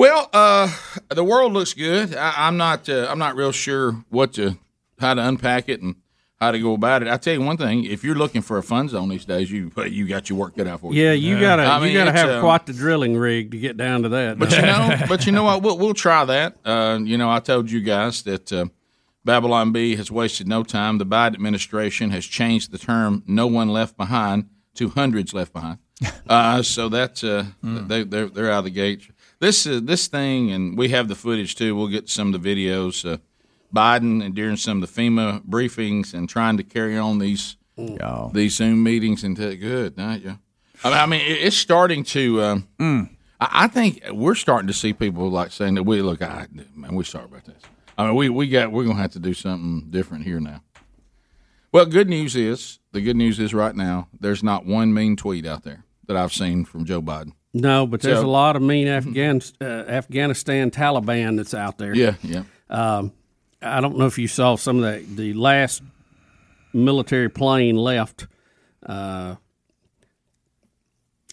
Well, 0.01 0.31
uh, 0.33 0.75
the 1.11 1.23
world 1.23 1.53
looks 1.53 1.75
good. 1.75 2.17
I, 2.17 2.33
I'm 2.47 2.57
not. 2.57 2.89
Uh, 2.89 3.07
I'm 3.11 3.19
not 3.19 3.37
real 3.37 3.53
sure 3.53 4.03
what 4.09 4.33
to 4.33 4.57
how 4.99 5.13
to 5.13 5.29
unpack 5.29 5.69
it 5.69 5.83
and 5.83 5.97
how 6.37 6.53
to 6.53 6.59
go 6.59 6.73
about 6.73 7.03
it. 7.03 7.09
I 7.09 7.19
tell 7.19 7.35
you 7.35 7.43
one 7.43 7.59
thing: 7.59 7.85
if 7.85 8.03
you're 8.03 8.15
looking 8.15 8.41
for 8.41 8.57
a 8.57 8.63
fun 8.63 8.89
zone 8.89 9.11
these 9.11 9.27
days, 9.27 9.53
you 9.53 9.71
you 9.87 10.09
got 10.09 10.31
your 10.31 10.39
work 10.39 10.57
cut 10.57 10.67
out 10.67 10.81
for 10.81 10.95
you. 10.95 11.03
Yeah, 11.03 11.13
you 11.13 11.39
gotta 11.39 11.65
I 11.65 11.79
mean, 11.81 11.93
you 11.93 11.99
gotta 11.99 12.13
have 12.13 12.31
um, 12.31 12.41
quite 12.41 12.65
the 12.65 12.73
drilling 12.73 13.15
rig 13.19 13.51
to 13.51 13.59
get 13.59 13.77
down 13.77 14.05
to 14.05 14.09
that. 14.09 14.39
But 14.39 14.53
you 14.53 14.63
know, 14.63 14.97
but 15.07 15.27
you 15.27 15.33
know 15.33 15.45
what? 15.45 15.61
We'll, 15.61 15.77
we'll 15.77 15.93
try 15.93 16.25
that. 16.25 16.57
Uh, 16.65 16.99
you 17.03 17.19
know, 17.19 17.31
I 17.31 17.41
told 17.41 17.71
you 17.71 17.83
guys 17.83 18.23
that 18.23 18.51
uh, 18.51 18.65
Babylon 19.27 19.71
Bee 19.71 19.97
has 19.97 20.11
wasted 20.11 20.49
no 20.49 20.63
time. 20.63 20.97
The 20.97 21.05
Biden 21.05 21.35
administration 21.35 22.09
has 22.09 22.25
changed 22.25 22.73
the 22.73 22.79
term 22.79 23.23
"no 23.27 23.47
one 23.47 23.69
left 23.69 23.99
behind" 23.99 24.49
to 24.77 24.89
hundreds 24.89 25.35
left 25.35 25.53
behind. 25.53 25.77
Uh, 26.27 26.63
so 26.63 26.89
that's 26.89 27.23
uh, 27.23 27.45
they, 27.63 28.05
they're 28.05 28.29
they're 28.29 28.51
out 28.51 28.61
of 28.61 28.65
the 28.65 28.71
gate. 28.71 29.11
This 29.41 29.67
uh, 29.67 29.81
this 29.83 30.07
thing, 30.09 30.51
and 30.53 30.77
we 30.79 30.91
have 30.91 31.09
the 31.09 31.15
footage 31.15 31.55
too. 31.57 31.75
We'll 31.75 31.89
get 31.89 32.09
some 32.09 32.33
of 32.35 32.43
the 32.43 32.55
videos. 32.55 33.11
Uh, 33.11 33.19
Biden 33.75 34.25
and 34.25 34.35
during 34.35 34.57
some 34.57 34.83
of 34.83 34.93
the 34.95 35.01
FEMA 35.03 35.43
briefings 35.49 36.13
and 36.13 36.29
trying 36.29 36.57
to 36.57 36.65
carry 36.65 36.99
on 36.99 37.19
these 37.19 37.57
these 38.35 38.57
Zoom 38.57 38.83
meetings 38.83 39.23
and 39.25 39.37
t- 39.37 39.57
good, 39.57 39.97
not 39.97 40.23
you. 40.23 40.39
I 40.83 40.89
mean, 40.91 40.99
I 40.99 41.07
mean, 41.07 41.21
it- 41.21 41.45
it's 41.47 41.57
starting 41.57 42.03
to. 42.05 42.43
Um, 42.43 42.69
I, 43.41 43.49
I 43.65 43.69
think 43.69 44.03
we're 44.11 44.35
starting 44.35 44.67
to 44.67 44.73
see 44.75 44.93
people 44.93 45.31
like 45.31 45.53
saying 45.53 45.75
that 45.77 45.85
we 45.85 46.03
look. 46.03 46.21
I, 46.21 46.47
man, 46.75 46.95
we 46.95 47.05
sorry 47.05 47.27
about 47.27 47.45
this. 47.45 47.63
I 47.97 48.07
mean, 48.07 48.17
we 48.17 48.29
we 48.29 48.49
got 48.49 48.73
we're 48.73 48.85
gonna 48.85 49.01
have 49.01 49.13
to 49.13 49.19
do 49.21 49.35
something 49.35 49.89
different 49.91 50.25
here 50.25 50.41
now. 50.41 50.63
Well, 51.73 51.87
good 51.87 52.09
news 52.09 52.35
is 52.35 52.81
the 52.91 53.01
good 53.01 53.17
news 53.17 53.39
is 53.39 53.55
right 53.55 53.77
now 53.77 54.09
there's 54.19 54.43
not 54.43 54.67
one 54.67 54.93
mean 54.93 55.15
tweet 55.17 55.47
out 55.47 55.63
there 55.63 55.85
that 56.09 56.17
I've 56.17 56.33
seen 56.33 56.65
from 56.65 56.85
Joe 56.85 57.01
Biden. 57.01 57.35
No, 57.53 57.87
but 57.87 58.01
there's 58.01 58.19
So- 58.21 58.27
a 58.27 58.29
lot 58.31 58.57
of 58.57 58.63
mean 58.63 58.87
Afghan 58.99 59.41
uh, 59.61 59.65
Afghanistan 59.65 60.71
Taliban 60.71 61.37
that's 61.37 61.55
out 61.55 61.79
there. 61.79 61.95
Yeah, 61.95 62.15
yeah. 62.23 62.43
Um, 62.69 63.13
I 63.63 63.81
don't 63.81 63.99
know 63.99 64.07
if 64.07 64.19
you 64.19 64.29
saw 64.29 64.57
some 64.57 64.83
of 64.83 64.85
the 64.85 65.15
the 65.15 65.33
last 65.35 65.83
military 66.73 67.29
plane 67.29 67.77
left 67.77 68.27
uh, 68.87 69.35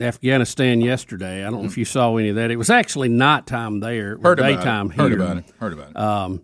Afghanistan 0.01 0.81
yesterday. 0.81 1.41
I 1.45 1.49
don't 1.49 1.61
know 1.61 1.67
if 1.69 1.77
you 1.77 1.85
saw 1.85 2.15
any 2.17 2.29
of 2.29 2.35
that. 2.35 2.51
It 2.51 2.57
was 2.57 2.69
actually 2.69 3.09
nighttime 3.09 3.79
there. 3.79 4.17
Heard 4.17 4.39
about 4.39 4.51
it. 4.51 4.55
daytime 4.57 4.89
Heard 4.89 5.13
about 5.13 5.37
it. 5.37 5.45
Heard 5.59 5.73
about 5.73 5.89
it. 5.91 5.95
Um, 5.97 6.41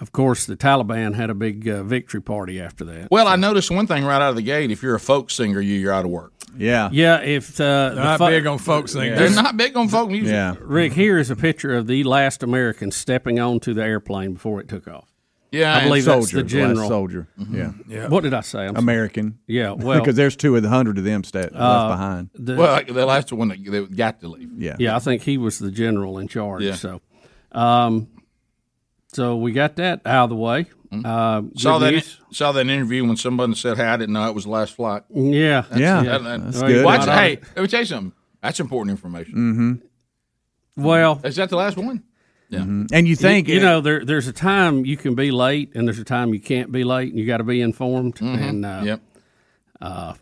of 0.00 0.12
course, 0.12 0.46
the 0.46 0.56
Taliban 0.56 1.14
had 1.14 1.30
a 1.30 1.34
big 1.34 1.68
uh, 1.68 1.82
victory 1.82 2.22
party 2.22 2.60
after 2.60 2.84
that. 2.86 3.08
Well, 3.10 3.26
I 3.28 3.36
noticed 3.36 3.70
one 3.70 3.86
thing 3.86 4.04
right 4.04 4.20
out 4.22 4.30
of 4.30 4.36
the 4.36 4.42
gate. 4.42 4.70
If 4.70 4.82
you're 4.82 4.94
a 4.94 5.00
folk 5.00 5.30
singer, 5.30 5.60
you, 5.60 5.74
you're 5.76 5.92
out 5.92 6.04
of 6.04 6.10
work. 6.10 6.32
Yeah. 6.56 6.88
Yeah, 6.92 7.20
if 7.20 7.60
uh, 7.60 7.90
the 7.90 7.94
Not 8.02 8.18
fo- 8.18 8.26
big 8.28 8.46
on 8.46 8.58
folk 8.58 8.88
singing. 8.88 9.14
They're 9.14 9.30
not 9.30 9.56
big 9.56 9.76
on 9.76 9.88
folk 9.88 10.10
music. 10.10 10.32
Yeah. 10.32 10.56
Rick, 10.60 10.92
here 10.94 11.18
is 11.18 11.30
a 11.30 11.36
picture 11.36 11.76
of 11.76 11.86
the 11.86 12.02
last 12.04 12.42
American 12.42 12.90
stepping 12.90 13.38
onto 13.38 13.72
the 13.74 13.82
airplane 13.84 14.32
before 14.34 14.60
it 14.60 14.68
took 14.68 14.88
off. 14.88 15.06
Yeah, 15.52 15.74
I 15.74 15.78
and 15.80 15.88
believe 15.88 16.04
that's 16.04 16.30
the 16.30 16.44
general. 16.44 16.76
last 16.78 16.88
soldier. 16.88 17.26
Mm-hmm. 17.38 17.56
Yeah. 17.58 17.72
Yeah. 17.88 18.08
What 18.08 18.22
did 18.22 18.34
I 18.34 18.40
say? 18.40 18.60
I'm 18.60 18.74
sorry. 18.74 18.78
American. 18.78 19.38
Yeah, 19.48 19.72
well, 19.76 19.98
because 19.98 20.14
there's 20.16 20.36
two 20.36 20.54
of 20.56 20.62
the 20.62 20.68
hundred 20.68 20.96
of 20.98 21.02
them 21.04 21.24
sta- 21.24 21.40
left 21.40 21.54
Uh, 21.56 21.88
behind. 21.88 22.30
the- 22.34 22.54
Well, 22.56 22.72
like, 22.72 22.86
the 22.86 23.04
last 23.04 23.32
one 23.32 23.48
that, 23.48 23.64
that 23.64 23.96
got 23.96 24.20
to 24.20 24.28
leave. 24.28 24.50
Yeah. 24.56 24.76
yeah, 24.78 24.94
I 24.96 25.00
think 25.00 25.22
he 25.22 25.38
was 25.38 25.58
the 25.58 25.70
general 25.72 26.18
in 26.18 26.28
charge. 26.28 26.62
Yeah. 26.62 26.74
So, 26.76 27.00
um, 27.52 28.06
so 29.12 29.36
we 29.36 29.52
got 29.52 29.76
that 29.76 30.00
out 30.06 30.24
of 30.24 30.30
the 30.30 30.36
way. 30.36 30.66
Uh, 30.92 30.96
Mm-hmm. 31.42 31.56
Saw 31.56 31.78
that 31.78 31.92
news. 31.92 32.18
saw 32.32 32.50
that 32.50 32.66
interview 32.66 33.06
when 33.06 33.16
somebody 33.16 33.54
said, 33.54 33.76
"Hey, 33.76 33.84
I 33.84 33.96
didn't 33.96 34.12
know 34.12 34.26
it 34.28 34.34
was 34.34 34.42
the 34.44 34.50
last 34.50 34.74
flight." 34.74 35.02
Yeah, 35.14 35.64
Yeah. 35.76 36.02
That- 36.02 36.22
that- 36.24 36.44
That's 36.44 36.58
Well, 36.60 36.66
good. 36.68 36.84
Watch, 36.84 37.06
Not 37.06 37.18
hey, 37.18 37.38
let 37.54 37.62
me 37.62 37.68
tell 37.68 37.80
you 37.80 37.86
something. 37.86 38.12
That's 38.42 38.58
important 38.58 38.90
information. 38.90 39.34
Mm-hmm. 40.76 40.82
Well, 40.84 41.20
Is 41.24 41.36
that 41.36 41.48
the 41.50 41.56
last 41.56 41.76
one? 41.76 42.02
Yeah. 42.48 42.62
And 42.62 43.06
you 43.06 43.14
think 43.14 43.46
you, 43.46 43.54
you 43.54 43.60
know 43.60 43.80
there 43.80 44.04
there's 44.04 44.26
a 44.26 44.32
time 44.32 44.84
you 44.84 44.96
can 44.96 45.14
be 45.14 45.30
late, 45.30 45.70
and 45.76 45.86
there's 45.86 46.00
a 46.00 46.04
time 46.04 46.34
you 46.34 46.40
can't 46.40 46.72
be 46.72 46.82
late, 46.82 47.10
and 47.10 47.18
you 47.20 47.24
got 47.26 47.36
to 47.36 47.44
be 47.44 47.60
informed. 47.60 48.16
Mm-hmm. 48.16 48.42
And 48.42 48.66
uh, 48.66 48.82
Yep. 48.84 49.00
uh, 49.80 50.14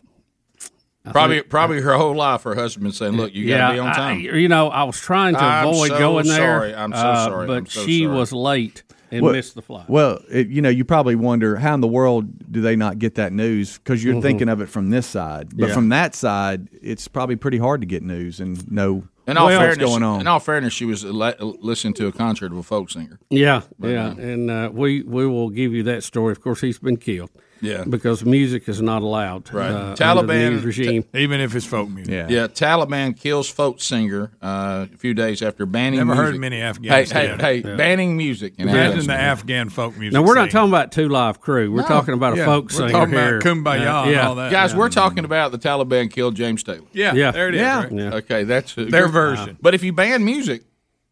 I 1.09 1.11
Probably, 1.11 1.37
think- 1.37 1.49
probably 1.49 1.81
her 1.81 1.93
whole 1.93 2.15
life, 2.15 2.43
her 2.43 2.55
husband 2.55 2.83
been 2.83 2.91
saying, 2.93 3.13
"Look, 3.13 3.33
you 3.33 3.47
got 3.47 3.67
to 3.69 3.73
be 3.73 3.79
on 3.79 3.87
I- 3.89 3.93
time." 3.93 4.19
you 4.19 4.47
know, 4.47 4.69
I 4.69 4.83
was 4.83 4.97
trying 4.99 5.33
to 5.35 5.41
I'm 5.43 5.67
avoid 5.67 5.89
so 5.89 5.97
going 5.99 6.27
there. 6.27 6.63
I'm 6.77 6.91
so 6.91 6.97
uh, 6.97 7.25
sorry. 7.25 7.47
but 7.47 7.57
I'm 7.57 7.65
so 7.65 7.85
she 7.85 8.03
sorry. 8.03 8.15
was 8.15 8.31
late 8.31 8.83
and 9.11 9.23
Well- 9.23 9.33
missed 9.33 9.55
the 9.55 9.61
flight. 9.63 9.89
Well, 9.89 10.21
it, 10.31 10.49
you 10.49 10.61
know, 10.61 10.69
you 10.69 10.85
probably 10.85 11.15
wonder 11.15 11.55
how 11.55 11.73
in 11.73 11.81
the 11.81 11.87
world 11.87 12.51
do 12.51 12.61
they 12.61 12.75
not 12.75 12.99
get 12.99 13.15
that 13.15 13.33
news 13.33 13.79
because 13.79 14.03
you're 14.03 14.15
Mhm. 14.15 14.21
thinking 14.21 14.49
of 14.49 14.61
it 14.61 14.69
from 14.69 14.91
this 14.91 15.07
side, 15.07 15.49
but 15.57 15.69
Yeah. 15.69 15.73
from 15.73 15.89
that 15.89 16.13
side, 16.13 16.67
it's 16.81 17.07
probably 17.07 17.35
pretty 17.35 17.57
hard 17.57 17.81
to 17.81 17.87
get 17.87 18.03
news 18.03 18.39
and 18.39 18.71
know 18.71 19.03
in 19.27 19.35
all 19.37 19.45
what's 19.45 19.57
fairness, 19.57 19.77
going 19.79 20.03
on. 20.03 20.21
in 20.21 20.27
all 20.27 20.39
fairness, 20.39 20.73
she 20.73 20.85
was 20.85 21.03
le- 21.03 21.33
listening 21.39 21.93
to 21.95 22.05
a 22.07 22.11
concert 22.11 22.51
of 22.51 22.57
a 22.59 22.63
folk 22.63 22.91
singer. 22.91 23.19
Yeah, 23.31 23.61
But, 23.79 23.87
yeah, 23.89 24.07
uh, 24.09 24.15
and 24.15 24.51
uh, 24.51 24.69
we 24.71 25.01
we 25.01 25.25
will 25.25 25.49
give 25.49 25.73
you 25.73 25.81
that 25.83 26.03
story. 26.03 26.31
Of 26.31 26.41
course, 26.41 26.61
he's 26.61 26.77
been 26.79 26.97
killed. 26.97 27.31
Yeah. 27.61 27.83
because 27.87 28.23
music 28.25 28.67
is 28.69 28.81
not 28.81 29.01
allowed. 29.01 29.51
Right. 29.53 29.71
uh, 29.71 29.95
Taliban- 29.95 30.19
under 30.19 30.33
the 30.33 30.49
new 30.51 30.59
regime. 30.61 31.05
Even 31.13 31.41
if 31.41 31.55
it's 31.55 31.65
folk 31.65 31.89
music. 31.89 32.13
yeah. 32.13 32.27
Yeah, 32.29 32.47
Taliban 32.47 33.19
kills 33.19 33.49
folk 33.49 33.81
singer 33.81 34.31
uh, 34.41 34.87
a 34.93 34.97
few 34.97 35.13
days 35.13 35.41
after 35.41 35.65
banning. 35.65 35.99
Never 35.99 36.15
heard 36.15 36.25
music. 36.35 36.39
many 36.41 36.57
Hey, 36.57 36.63
Afghanistan. 36.63 37.39
hey, 37.39 37.61
hey, 37.61 37.75
banning 37.75 38.15
music. 38.17 38.53
in 38.57 38.69
Imagine 38.69 39.07
the 39.07 39.13
Afghan 39.13 39.69
folk 39.69 39.97
music. 39.97 40.13
Now 40.13 40.21
we're 40.23 40.35
not 40.35 40.51
talking 40.51 40.69
about 40.69 40.91
2 40.91 41.09
Live 41.09 41.41
Crew. 41.41 41.71
We're 41.71 41.81
No. 41.81 41.87
talking 41.87 42.13
about 42.13 42.37
a 42.37 42.45
folk 42.45 42.65
we're 42.65 42.69
singer 42.69 42.91
talking 42.91 43.13
about 43.13 43.27
here. 43.27 43.39
Kumbaya 43.39 43.87
Uh, 43.93 44.03
and 44.03 44.11
yeah. 44.11 44.27
all 44.27 44.35
that. 44.35 44.51
Guys, 44.51 44.71
Yeah. 44.71 44.77
we're 44.79 44.89
talking 44.89 45.25
about 45.25 45.51
the 45.51 45.57
Taliban 45.59 46.11
killed 46.11 46.35
James 46.35 46.63
Taylor. 46.63 46.81
Yeah, 46.93 47.13
Yeah. 47.13 47.31
there 47.31 47.49
it 47.49 47.55
is. 47.55 47.61
Yeah. 47.61 47.83
right? 47.83 47.91
Yeah. 47.91 48.13
Okay, 48.15 48.43
that's 48.43 48.73
Their 48.75 49.07
version. 49.07 49.57
But 49.61 49.73
if 49.73 49.83
you 49.83 49.91
ban 49.93 50.23
music, 50.23 50.63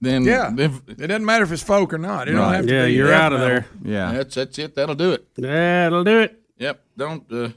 then 0.01 0.23
Yeah. 0.23 0.51
then- 0.53 0.81
It 0.87 1.07
doesn't 1.07 1.25
matter 1.25 1.43
if 1.43 1.51
it's 1.51 1.63
folk 1.63 1.93
or 1.93 1.97
not. 1.97 2.27
It 2.27 2.31
don't 2.33 2.41
Right. 2.41 2.55
have 2.57 2.67
to 2.67 2.73
Yeah, 2.73 2.85
be 2.85 2.93
you're 2.93 3.13
out 3.13 3.33
of 3.33 3.39
metal. 3.39 3.55
there. 3.55 3.65
yeah. 3.93 4.11
that's 4.13 4.35
that's 4.35 4.57
it. 4.59 4.75
That'll 4.75 4.95
do 4.95 5.11
it. 5.13 5.25
That'll 5.37 6.03
do 6.03 6.19
it. 6.19 6.39
Yep. 6.59 6.79
Don't. 6.97 7.23
Uh, 7.31 7.49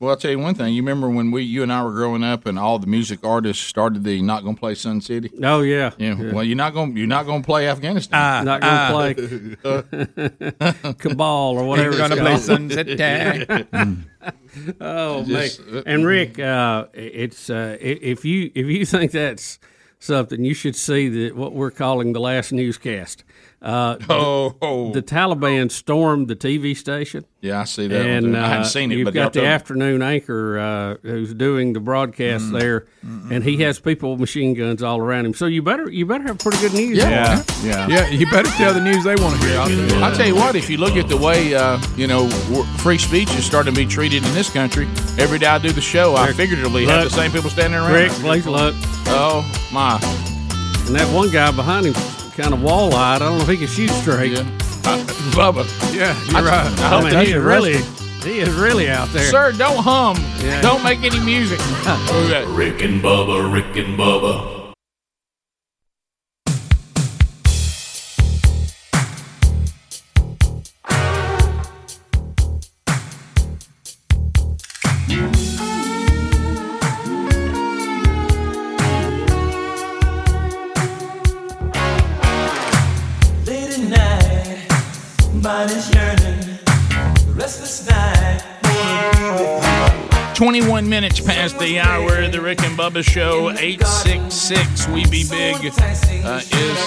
well, 0.00 0.10
I'll 0.10 0.16
tell 0.18 0.30
you 0.32 0.38
one 0.40 0.54
thing. 0.54 0.74
You 0.74 0.82
remember 0.82 1.08
when 1.08 1.30
we, 1.30 1.42
you 1.44 1.62
and 1.62 1.72
I 1.72 1.82
were 1.82 1.92
growing 1.92 2.22
up, 2.22 2.44
and 2.46 2.58
all 2.58 2.78
the 2.78 2.86
music 2.86 3.20
artists 3.24 3.64
started 3.64 4.04
the 4.04 4.20
"Not 4.20 4.44
Gonna 4.44 4.56
Play 4.56 4.74
Sun 4.74 5.00
City." 5.00 5.30
Oh 5.42 5.62
yeah. 5.62 5.92
Yeah. 5.98 6.32
Well, 6.32 6.44
you're 6.44 6.56
not 6.56 6.74
gonna 6.74 6.92
you're 6.92 7.06
not 7.06 7.24
gonna 7.24 7.42
play 7.44 7.68
Afghanistan. 7.68 8.20
Ah, 8.20 8.42
Not 8.42 8.60
ah. 8.62 8.90
gonna 8.90 9.84
play 9.84 10.92
Kabul 10.98 11.56
or 11.58 11.64
whatever. 11.64 11.90
Ain't 11.90 11.98
gonna 11.98 12.16
play 12.16 12.36
Sun 12.36 12.70
City. 12.70 12.96
Oh 14.80 15.24
Just- 15.24 15.64
man! 15.66 15.82
And 15.86 16.06
Rick, 16.06 16.38
uh, 16.38 16.86
it's 16.94 17.50
uh, 17.50 17.76
if 17.80 18.24
you 18.24 18.50
if 18.54 18.66
you 18.66 18.84
think 18.86 19.10
that's 19.12 19.58
something, 20.04 20.44
you 20.44 20.54
should 20.54 20.76
see 20.76 21.08
the 21.08 21.32
what 21.32 21.54
we're 21.54 21.70
calling 21.70 22.12
the 22.12 22.20
last 22.20 22.52
newscast. 22.52 23.24
Uh, 23.64 23.96
Oh, 24.10 24.54
oh. 24.60 24.92
the 24.92 25.00
Taliban 25.02 25.70
stormed 25.70 26.28
the 26.28 26.36
TV 26.36 26.76
station, 26.76 27.24
yeah, 27.40 27.62
I 27.62 27.64
see 27.64 27.86
that. 27.88 28.04
and 28.06 28.26
one. 28.32 28.36
I 28.36 28.44
uh, 28.44 28.48
hadn't 28.48 28.64
seen 28.66 28.92
it, 28.92 28.96
you've 28.98 29.06
but 29.06 29.14
got 29.14 29.20
y'all 29.22 29.30
the 29.30 29.40
told 29.40 29.46
afternoon 29.48 30.02
anchor 30.02 30.58
uh, 30.58 30.96
who's 31.02 31.32
doing 31.32 31.72
the 31.72 31.80
broadcast 31.80 32.44
Mm. 32.44 32.58
there, 32.60 32.86
and 33.02 33.42
he 33.42 33.56
has 33.62 33.80
people 33.80 34.10
with 34.12 34.20
machine 34.20 34.52
guns 34.52 34.82
all 34.82 34.98
around 35.00 35.24
him. 35.24 35.32
So 35.32 35.46
you 35.46 35.62
better 35.62 35.90
you 35.90 36.04
better 36.04 36.24
have 36.24 36.38
pretty 36.40 36.58
good 36.58 36.74
news. 36.74 36.98
Yeah. 36.98 37.42
Yeah. 37.62 37.88
Yeah, 37.88 38.08
you 38.10 38.30
better 38.30 38.50
tell 38.50 38.74
the 38.74 38.80
news 38.82 39.02
they 39.04 39.14
want 39.16 39.40
to 39.40 39.46
hear. 39.48 39.58
I'll 39.58 39.66
tell 39.68 39.76
you. 39.98 40.04
I'll 40.04 40.14
tell 40.14 40.26
you 40.26 40.34
what, 40.34 40.56
if 40.56 40.68
you 40.68 40.76
look 40.76 40.96
at 40.96 41.08
the 41.08 41.16
way, 41.16 41.54
uh, 41.54 41.78
you 41.96 42.06
know, 42.06 42.28
free 42.78 42.98
speech 42.98 43.30
is 43.34 43.46
starting 43.46 43.72
to 43.72 43.80
be 43.80 43.86
treated 43.86 44.24
in 44.26 44.34
this 44.34 44.50
country, 44.50 44.86
every 45.18 45.38
day 45.38 45.46
I 45.46 45.56
do 45.58 45.72
the 45.72 45.80
show, 45.80 46.14
I 46.16 46.26
Rick, 46.26 46.36
figuratively 46.36 46.84
have 46.84 47.04
the 47.04 47.10
same 47.10 47.32
people 47.32 47.48
standing 47.48 47.80
around. 47.80 47.94
Rick, 47.94 48.12
please 48.12 48.46
look. 48.46 48.74
Oh, 49.08 49.40
my. 49.72 49.94
And 50.86 50.94
that 50.96 51.10
one 51.14 51.30
guy 51.30 51.50
behind 51.50 51.86
him, 51.86 51.94
kind 52.36 52.52
of 52.54 52.62
wall-eyed. 52.62 53.22
I 53.22 53.26
don't 53.26 53.38
know 53.38 53.44
if 53.44 53.48
he 53.48 53.56
can 53.56 53.66
shoot 53.66 53.90
straight. 53.90 54.32
Yeah. 54.32 54.40
Uh, 54.84 54.98
Bubba. 55.34 55.64
Yeah, 55.94 56.14
you're 56.32 56.42
right. 56.42 56.66
I 56.80 56.84
I 56.84 56.88
hope 56.88 57.04
mean, 57.04 57.26
he 57.26 57.32
is 57.32 57.42
really, 57.42 57.76
he 58.22 58.40
is 58.40 58.52
really 58.54 58.88
out 58.90 59.08
there. 59.08 59.30
Sir, 59.30 59.52
don't 59.52 59.82
hum. 59.82 60.16
Yeah. 60.42 60.60
Don't 60.60 60.82
make 60.82 61.02
any 61.02 61.20
music. 61.20 61.60
Okay. 61.86 62.44
Rick 62.48 62.82
and 62.82 63.00
Bubba, 63.02 63.52
Rick 63.52 63.76
and 63.76 63.98
Bubba. 63.98 64.53
You. 90.84 90.90
21 90.90 90.90
minutes 90.90 91.20
past 91.20 91.58
the 91.58 91.80
hour 91.80 92.28
the 92.28 92.40
Rick 92.40 92.62
and 92.62 92.76
Bubba 92.76 93.04
Show. 93.04 93.50
866 93.50 94.88
We 94.88 95.04
Be 95.06 95.24
Big 95.28 95.56
uh, 95.56 96.40
is 96.40 96.78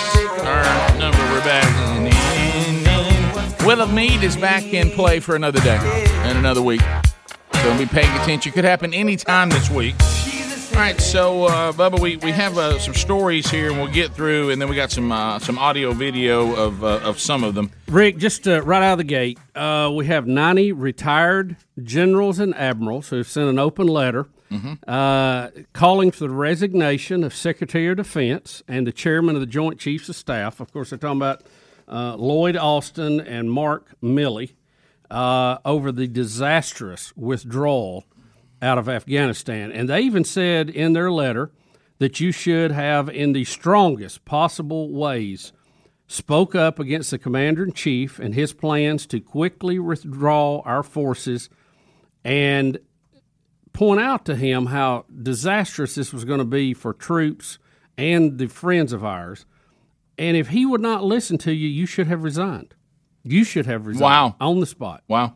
our 0.41 0.97
number. 0.97 1.17
We're 1.31 1.41
back. 1.43 1.65
Will 3.65 3.81
of 3.81 3.93
Mead 3.93 4.23
is 4.23 4.37
back 4.37 4.63
in 4.63 4.91
play 4.91 5.19
for 5.19 5.35
another 5.35 5.59
day 5.59 5.79
and 6.23 6.37
another 6.37 6.61
week. 6.61 6.81
So 7.53 7.77
be 7.77 7.85
paying 7.85 8.11
attention. 8.21 8.51
Could 8.51 8.65
happen 8.65 8.93
anytime 8.93 9.49
this 9.49 9.69
week. 9.69 9.95
All 10.77 10.83
right, 10.83 11.01
so 11.01 11.45
uh, 11.45 11.71
Bubba, 11.71 11.99
we, 11.99 12.17
we 12.17 12.29
have 12.29 12.55
uh, 12.59 12.77
some 12.77 12.93
stories 12.93 13.49
here, 13.49 13.71
and 13.71 13.81
we'll 13.81 13.91
get 13.91 14.13
through, 14.13 14.51
and 14.51 14.61
then 14.61 14.69
we 14.69 14.75
got 14.75 14.91
some 14.91 15.11
uh, 15.11 15.39
some 15.39 15.57
audio 15.57 15.91
video 15.91 16.53
of 16.53 16.83
uh, 16.83 16.99
of 16.99 17.19
some 17.19 17.43
of 17.43 17.55
them. 17.55 17.71
Rick, 17.87 18.17
just 18.17 18.47
uh, 18.47 18.61
right 18.61 18.83
out 18.83 18.91
of 18.91 18.97
the 18.99 19.03
gate, 19.03 19.39
uh, 19.55 19.91
we 19.91 20.05
have 20.05 20.27
90 20.27 20.73
retired 20.73 21.57
generals 21.81 22.37
and 22.37 22.53
admirals 22.53 23.09
who 23.09 23.15
have 23.15 23.27
sent 23.27 23.49
an 23.49 23.57
open 23.57 23.87
letter 23.87 24.27
uh, 24.87 25.49
calling 25.73 26.11
for 26.11 26.27
the 26.27 26.29
resignation 26.29 27.23
of 27.23 27.33
Secretary 27.33 27.87
of 27.87 27.97
Defense 27.97 28.61
and 28.67 28.85
the 28.85 28.91
chairman 28.91 29.33
of 29.33 29.41
the 29.41 29.47
Joint 29.47 29.79
Chiefs 29.79 30.09
of 30.09 30.15
Staff. 30.15 30.59
Of 30.59 30.71
course, 30.71 30.91
they're 30.91 30.99
talking 30.99 31.17
about 31.17 31.41
uh, 31.87 32.15
Lloyd 32.17 32.55
Austin 32.55 33.19
and 33.19 33.49
Mark 33.51 33.95
Milley 34.03 34.53
uh, 35.09 35.57
over 35.65 35.91
the 35.91 36.05
disastrous 36.05 37.17
withdrawal 37.17 38.05
out 38.61 38.77
of 38.77 38.89
Afghanistan. 38.89 39.71
And 39.71 39.87
they 39.89 40.01
even 40.01 40.23
said 40.23 40.69
in 40.69 40.93
their 40.93 41.11
letter 41.11 41.51
that 41.99 42.19
you 42.19 42.31
should 42.31 42.71
have, 42.71 43.09
in 43.09 43.33
the 43.33 43.43
strongest 43.45 44.25
possible 44.25 44.91
ways, 44.91 45.51
spoke 46.07 46.55
up 46.55 46.79
against 46.79 47.11
the 47.11 47.17
commander 47.17 47.63
in 47.63 47.73
chief 47.73 48.19
and 48.19 48.33
his 48.33 48.53
plans 48.53 49.05
to 49.07 49.19
quickly 49.19 49.77
withdraw 49.79 50.61
our 50.65 50.83
forces 50.83 51.49
and 52.23 52.77
point 53.73 53.99
out 53.99 54.25
to 54.25 54.35
him 54.35 54.67
how 54.67 55.05
disastrous 55.21 55.95
this 55.95 56.13
was 56.13 56.25
going 56.25 56.39
to 56.39 56.45
be 56.45 56.73
for 56.73 56.93
troops 56.93 57.59
and 57.97 58.37
the 58.37 58.47
friends 58.47 58.93
of 58.93 59.03
ours. 59.03 59.45
And 60.17 60.35
if 60.37 60.49
he 60.49 60.65
would 60.65 60.81
not 60.81 61.03
listen 61.03 61.37
to 61.39 61.53
you, 61.53 61.67
you 61.67 61.85
should 61.85 62.07
have 62.07 62.23
resigned. 62.23 62.73
You 63.23 63.43
should 63.43 63.65
have 63.65 63.85
resigned 63.85 64.01
Wow. 64.01 64.35
on 64.39 64.59
the 64.59 64.65
spot. 64.65 65.03
Wow. 65.07 65.35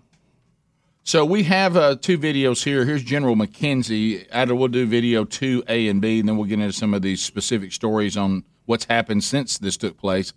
So 1.04 1.26
we 1.26 1.44
have 1.44 1.76
uh, 1.76 1.96
two 1.96 2.20
videos 2.20 2.64
here. 2.64 2.86
Here's 2.86 3.04
General 3.04 3.36
McKenzie. 3.36 4.28
Adler, 4.32 4.54
we'll 4.54 4.68
do 4.68 4.86
video 4.86 5.26
two 5.26 5.64
A 5.68 5.88
and 5.88 6.00
B, 6.00 6.20
and 6.20 6.30
then 6.30 6.38
we'll 6.38 6.48
get 6.48 6.60
into 6.60 6.74
some 6.74 6.94
of 6.94 7.02
these 7.02 7.24
specific 7.24 7.74
stories 7.74 8.16
on 8.16 8.44
what's 8.66 8.86
happened 8.86 9.24
since 9.24 9.58
this 9.58 9.78
took 9.78 9.98
place. 9.98 10.34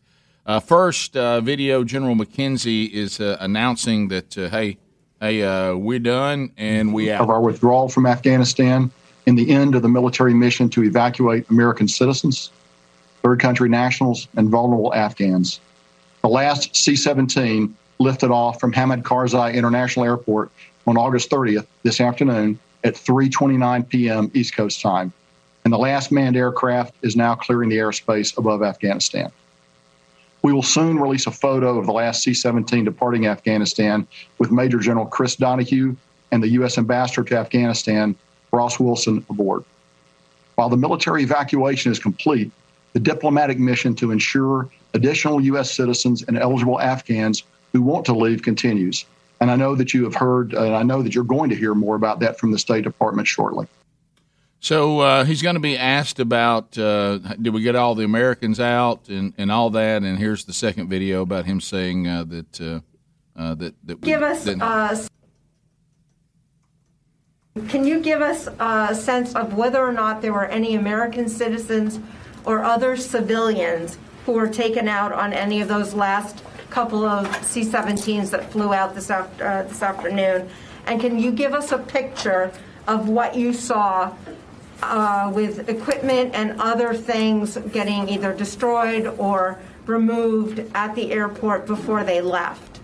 Uh, 0.47 0.61
first 0.61 1.17
uh, 1.17 1.41
video, 1.43 1.85
General 1.85 2.15
McKenzie 2.15 2.91
is 2.91 3.21
uh, 3.21 3.37
announcing 3.41 4.09
that 4.09 4.37
uh, 4.39 4.49
hey, 4.49 4.79
hey, 5.21 5.43
uh, 5.43 5.75
we're 5.75 5.99
done 5.99 6.53
and 6.57 6.95
we 6.95 7.11
of 7.11 7.29
our 7.29 7.43
withdrawal 7.43 7.91
from 7.91 8.07
Afghanistan 8.07 8.91
and 9.27 9.39
the 9.39 9.51
end 9.51 9.75
of 9.75 9.83
the 9.83 9.89
military 9.89 10.35
mission 10.35 10.71
to 10.71 10.83
evacuate 10.83 11.49
American 11.51 11.89
citizens, 11.89 12.51
third 13.23 13.39
country 13.39 13.69
nationals, 13.69 14.29
and 14.37 14.49
vulnerable 14.49 14.95
Afghans. 14.95 15.61
The 16.23 16.29
last 16.29 16.75
C 16.75 16.97
17 16.97 17.75
lifted 17.99 18.31
off 18.31 18.61
from 18.61 18.73
Hamid 18.73 19.03
Karzai 19.03 19.55
International 19.55 20.05
Airport 20.05 20.51
on 20.87 20.97
August 20.97 21.31
30th 21.31 21.67
this 21.83 22.01
afternoon 22.01 22.59
at 22.83 22.95
3:29 22.95 23.89
p.m. 23.89 24.31
East 24.35 24.55
Coast 24.55 24.81
time, 24.81 25.13
and 25.65 25.73
the 25.73 25.79
last 25.79 26.13
manned 26.13 26.37
aircraft 26.37 26.95
is 27.03 27.17
now 27.17 27.35
clearing 27.35 27.69
the 27.69 27.77
airspace 27.79 28.37
above 28.37 28.63
Afghanistan. 28.63 29.31
We 30.43 30.53
will 30.53 30.63
soon 30.63 30.99
release 30.99 31.27
a 31.27 31.31
photo 31.31 31.79
of 31.79 31.87
the 31.87 31.93
last 31.93 32.23
C 32.23 32.35
17 32.35 32.85
departing 32.85 33.27
Afghanistan 33.27 34.07
with 34.39 34.51
Major 34.51 34.79
General 34.79 35.07
Chris 35.07 35.37
Donahue 35.37 35.97
and 36.33 36.43
the 36.43 36.49
U.S. 36.49 36.77
Ambassador 36.77 37.25
to 37.25 37.39
Afghanistan, 37.39 38.15
Ross 38.53 38.79
Wilson, 38.79 39.25
aboard. 39.31 39.65
While 40.57 40.69
the 40.69 40.77
military 40.77 41.23
evacuation 41.23 41.91
is 41.91 41.99
complete, 41.99 42.51
the 42.93 43.01
diplomatic 43.01 43.59
mission 43.59 43.95
to 43.97 44.11
ensure 44.11 44.69
additional 44.93 45.41
U.S. 45.41 45.71
citizens 45.71 46.23
and 46.23 46.39
eligible 46.39 46.79
Afghans 46.81 47.45
who 47.75 47.83
want 47.83 48.07
to 48.07 48.15
leave 48.15 48.41
continues. 48.41 49.05
And 49.41 49.51
I 49.51 49.57
know 49.57 49.75
that 49.75 49.93
you 49.93 50.05
have 50.05 50.15
heard, 50.15 50.55
and 50.55 50.75
I 50.75 50.85
know 50.85 51.03
that 51.03 51.15
you're 51.15 51.25
going 51.25 51.51
to 51.51 51.57
hear 51.57 51.75
more 51.75 51.97
about 51.97 52.21
that 52.21 52.39
from 52.39 52.53
the 52.53 52.59
State 52.59 52.85
Department 52.85 53.29
shortly. 53.29 53.67
So 54.61 55.01
uh, 55.01 55.25
he's 55.25 55.43
going 55.43 55.57
to 55.57 55.61
be 55.61 55.77
asked 55.77 56.21
about 56.21 56.79
uh, 56.79 57.19
did 57.19 57.53
we 57.53 57.61
get 57.61 57.77
all 57.77 57.95
the 57.95 58.05
Americans 58.05 58.61
out 58.61 59.11
and, 59.11 59.35
and 59.37 59.53
all 59.53 59.69
that. 59.71 60.03
And 60.03 60.19
here's 60.19 60.47
the 60.47 60.55
second 60.55 60.89
video 60.89 61.21
about 61.21 61.45
him 61.45 61.61
saying 61.61 62.09
uh, 62.09 62.25
that 62.25 62.61
uh, 62.61 62.81
uh, 63.37 63.55
that 63.57 63.75
that 63.85 64.01
we 64.01 64.07
Give 64.07 64.23
us, 64.23 64.45
didn't- 64.45 64.63
uh, 64.63 64.97
can 67.69 67.85
you 67.85 68.01
give 68.01 68.23
us 68.23 68.49
a 68.59 68.95
sense 68.95 69.35
of 69.35 69.55
whether 69.55 69.85
or 69.85 69.93
not 69.93 70.23
there 70.23 70.33
were 70.33 70.47
any 70.47 70.77
American 70.77 71.29
citizens 71.29 72.01
or 72.47 72.65
other 72.65 72.97
civilians 72.97 73.99
who 74.25 74.33
were 74.33 74.49
taken 74.49 74.89
out 74.89 75.13
on 75.13 75.33
any 75.33 75.61
of 75.61 75.69
those 75.69 75.93
last 75.93 76.43
couple 76.75 77.05
of 77.05 77.33
C-17s 77.45 78.31
that 78.31 78.51
flew 78.51 78.75
out 78.75 78.97
this, 78.97 79.09
af- 79.09 79.41
uh, 79.41 79.63
this 79.63 79.81
afternoon? 79.81 80.51
And 80.87 81.01
can 81.01 81.21
you 81.21 81.31
give 81.31 81.55
us 81.55 81.71
a 81.71 81.79
picture 81.79 82.51
of 82.89 83.09
what 83.09 83.37
you 83.37 83.53
saw 83.53 84.13
uh, 84.83 85.31
with 85.33 85.69
equipment 85.69 86.35
and 86.35 86.61
other 86.61 86.93
things 86.93 87.57
getting 87.73 88.09
either 88.09 88.35
destroyed 88.35 89.07
or 89.19 89.61
removed 89.87 90.65
at 90.75 90.97
the 90.97 91.13
airport 91.13 91.65
before 91.67 92.03
they 92.03 92.21
left? 92.21 92.81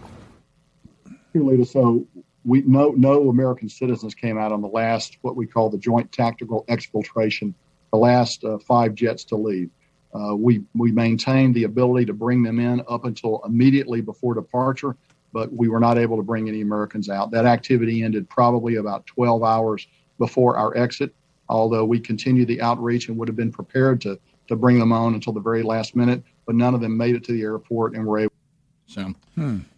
Leader, 1.35 1.65
so 1.65 2.07
we 2.45 2.63
no 2.63 2.91
no 2.91 3.29
American 3.29 3.69
citizens 3.69 4.15
came 4.15 4.37
out 4.37 4.51
on 4.51 4.61
the 4.63 4.69
last 4.69 5.17
what 5.23 5.37
we 5.37 5.47
call 5.47 5.71
the 5.71 5.79
joint 5.79 6.11
tactical 6.11 6.65
exfiltration, 6.69 7.55
the 7.93 7.99
last 7.99 8.43
uh, 8.45 8.59
five 8.59 8.95
jets 8.95 9.25
to 9.25 9.37
leave. 9.37 9.71
Uh, 10.13 10.35
we 10.35 10.63
we 10.75 10.91
maintained 10.91 11.55
the 11.55 11.65
ability 11.65 12.07
to 12.07 12.13
bring 12.13 12.43
them 12.43 12.59
in 12.59 12.83
up 12.89 13.05
until 13.05 13.41
immediately 13.45 14.01
before 14.01 14.35
departure, 14.35 14.97
but 15.33 15.53
we 15.53 15.69
were 15.69 15.81
not 15.81 15.99
able 15.99 16.17
to 16.17 16.23
bring 16.23 16.49
any 16.49 16.63
Americans 16.63 17.09
out. 17.09 17.31
That 17.31 17.47
activity 17.47 18.03
ended 18.03 18.29
probably 18.29 18.77
about 18.77 19.07
12 19.07 19.43
hours 19.43 19.87
before 20.19 20.57
our 20.57 20.77
exit. 20.77 21.15
Although 21.49 21.85
we 21.85 22.01
continued 22.01 22.49
the 22.49 22.61
outreach 22.61 23.09
and 23.09 23.17
would 23.19 23.29
have 23.29 23.37
been 23.37 23.53
prepared 23.53 24.01
to 24.03 24.19
to 24.49 24.57
bring 24.57 24.79
them 24.79 24.93
on 24.93 25.15
until 25.15 25.33
the 25.33 25.41
very 25.41 25.63
last 25.63 25.95
minute, 25.95 26.23
but 26.45 26.57
none 26.57 26.75
of 26.75 26.81
them 26.81 26.97
made 26.97 27.15
it 27.15 27.25
to 27.25 27.33
the 27.33 27.43
airport 27.43 27.95
and 27.95 28.05
were 28.05 28.19
able. 28.19 28.33
So, 28.87 29.15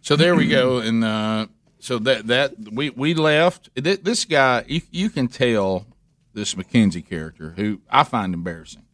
so 0.00 0.16
there 0.16 0.34
we 0.34 0.48
go, 0.48 0.78
and 0.78 1.04
uh, 1.04 1.46
so 1.78 1.98
that 1.98 2.26
that 2.28 2.54
we 2.72 2.88
we 2.88 3.12
left. 3.12 3.68
This 3.74 4.24
guy, 4.24 4.64
you 4.66 4.80
you 4.90 5.10
can 5.10 5.28
tell 5.28 5.86
this 6.32 6.54
McKenzie 6.54 7.06
character, 7.06 7.52
who 7.56 7.82
I 7.90 8.04
find 8.04 8.32
embarrassing. 8.32 8.84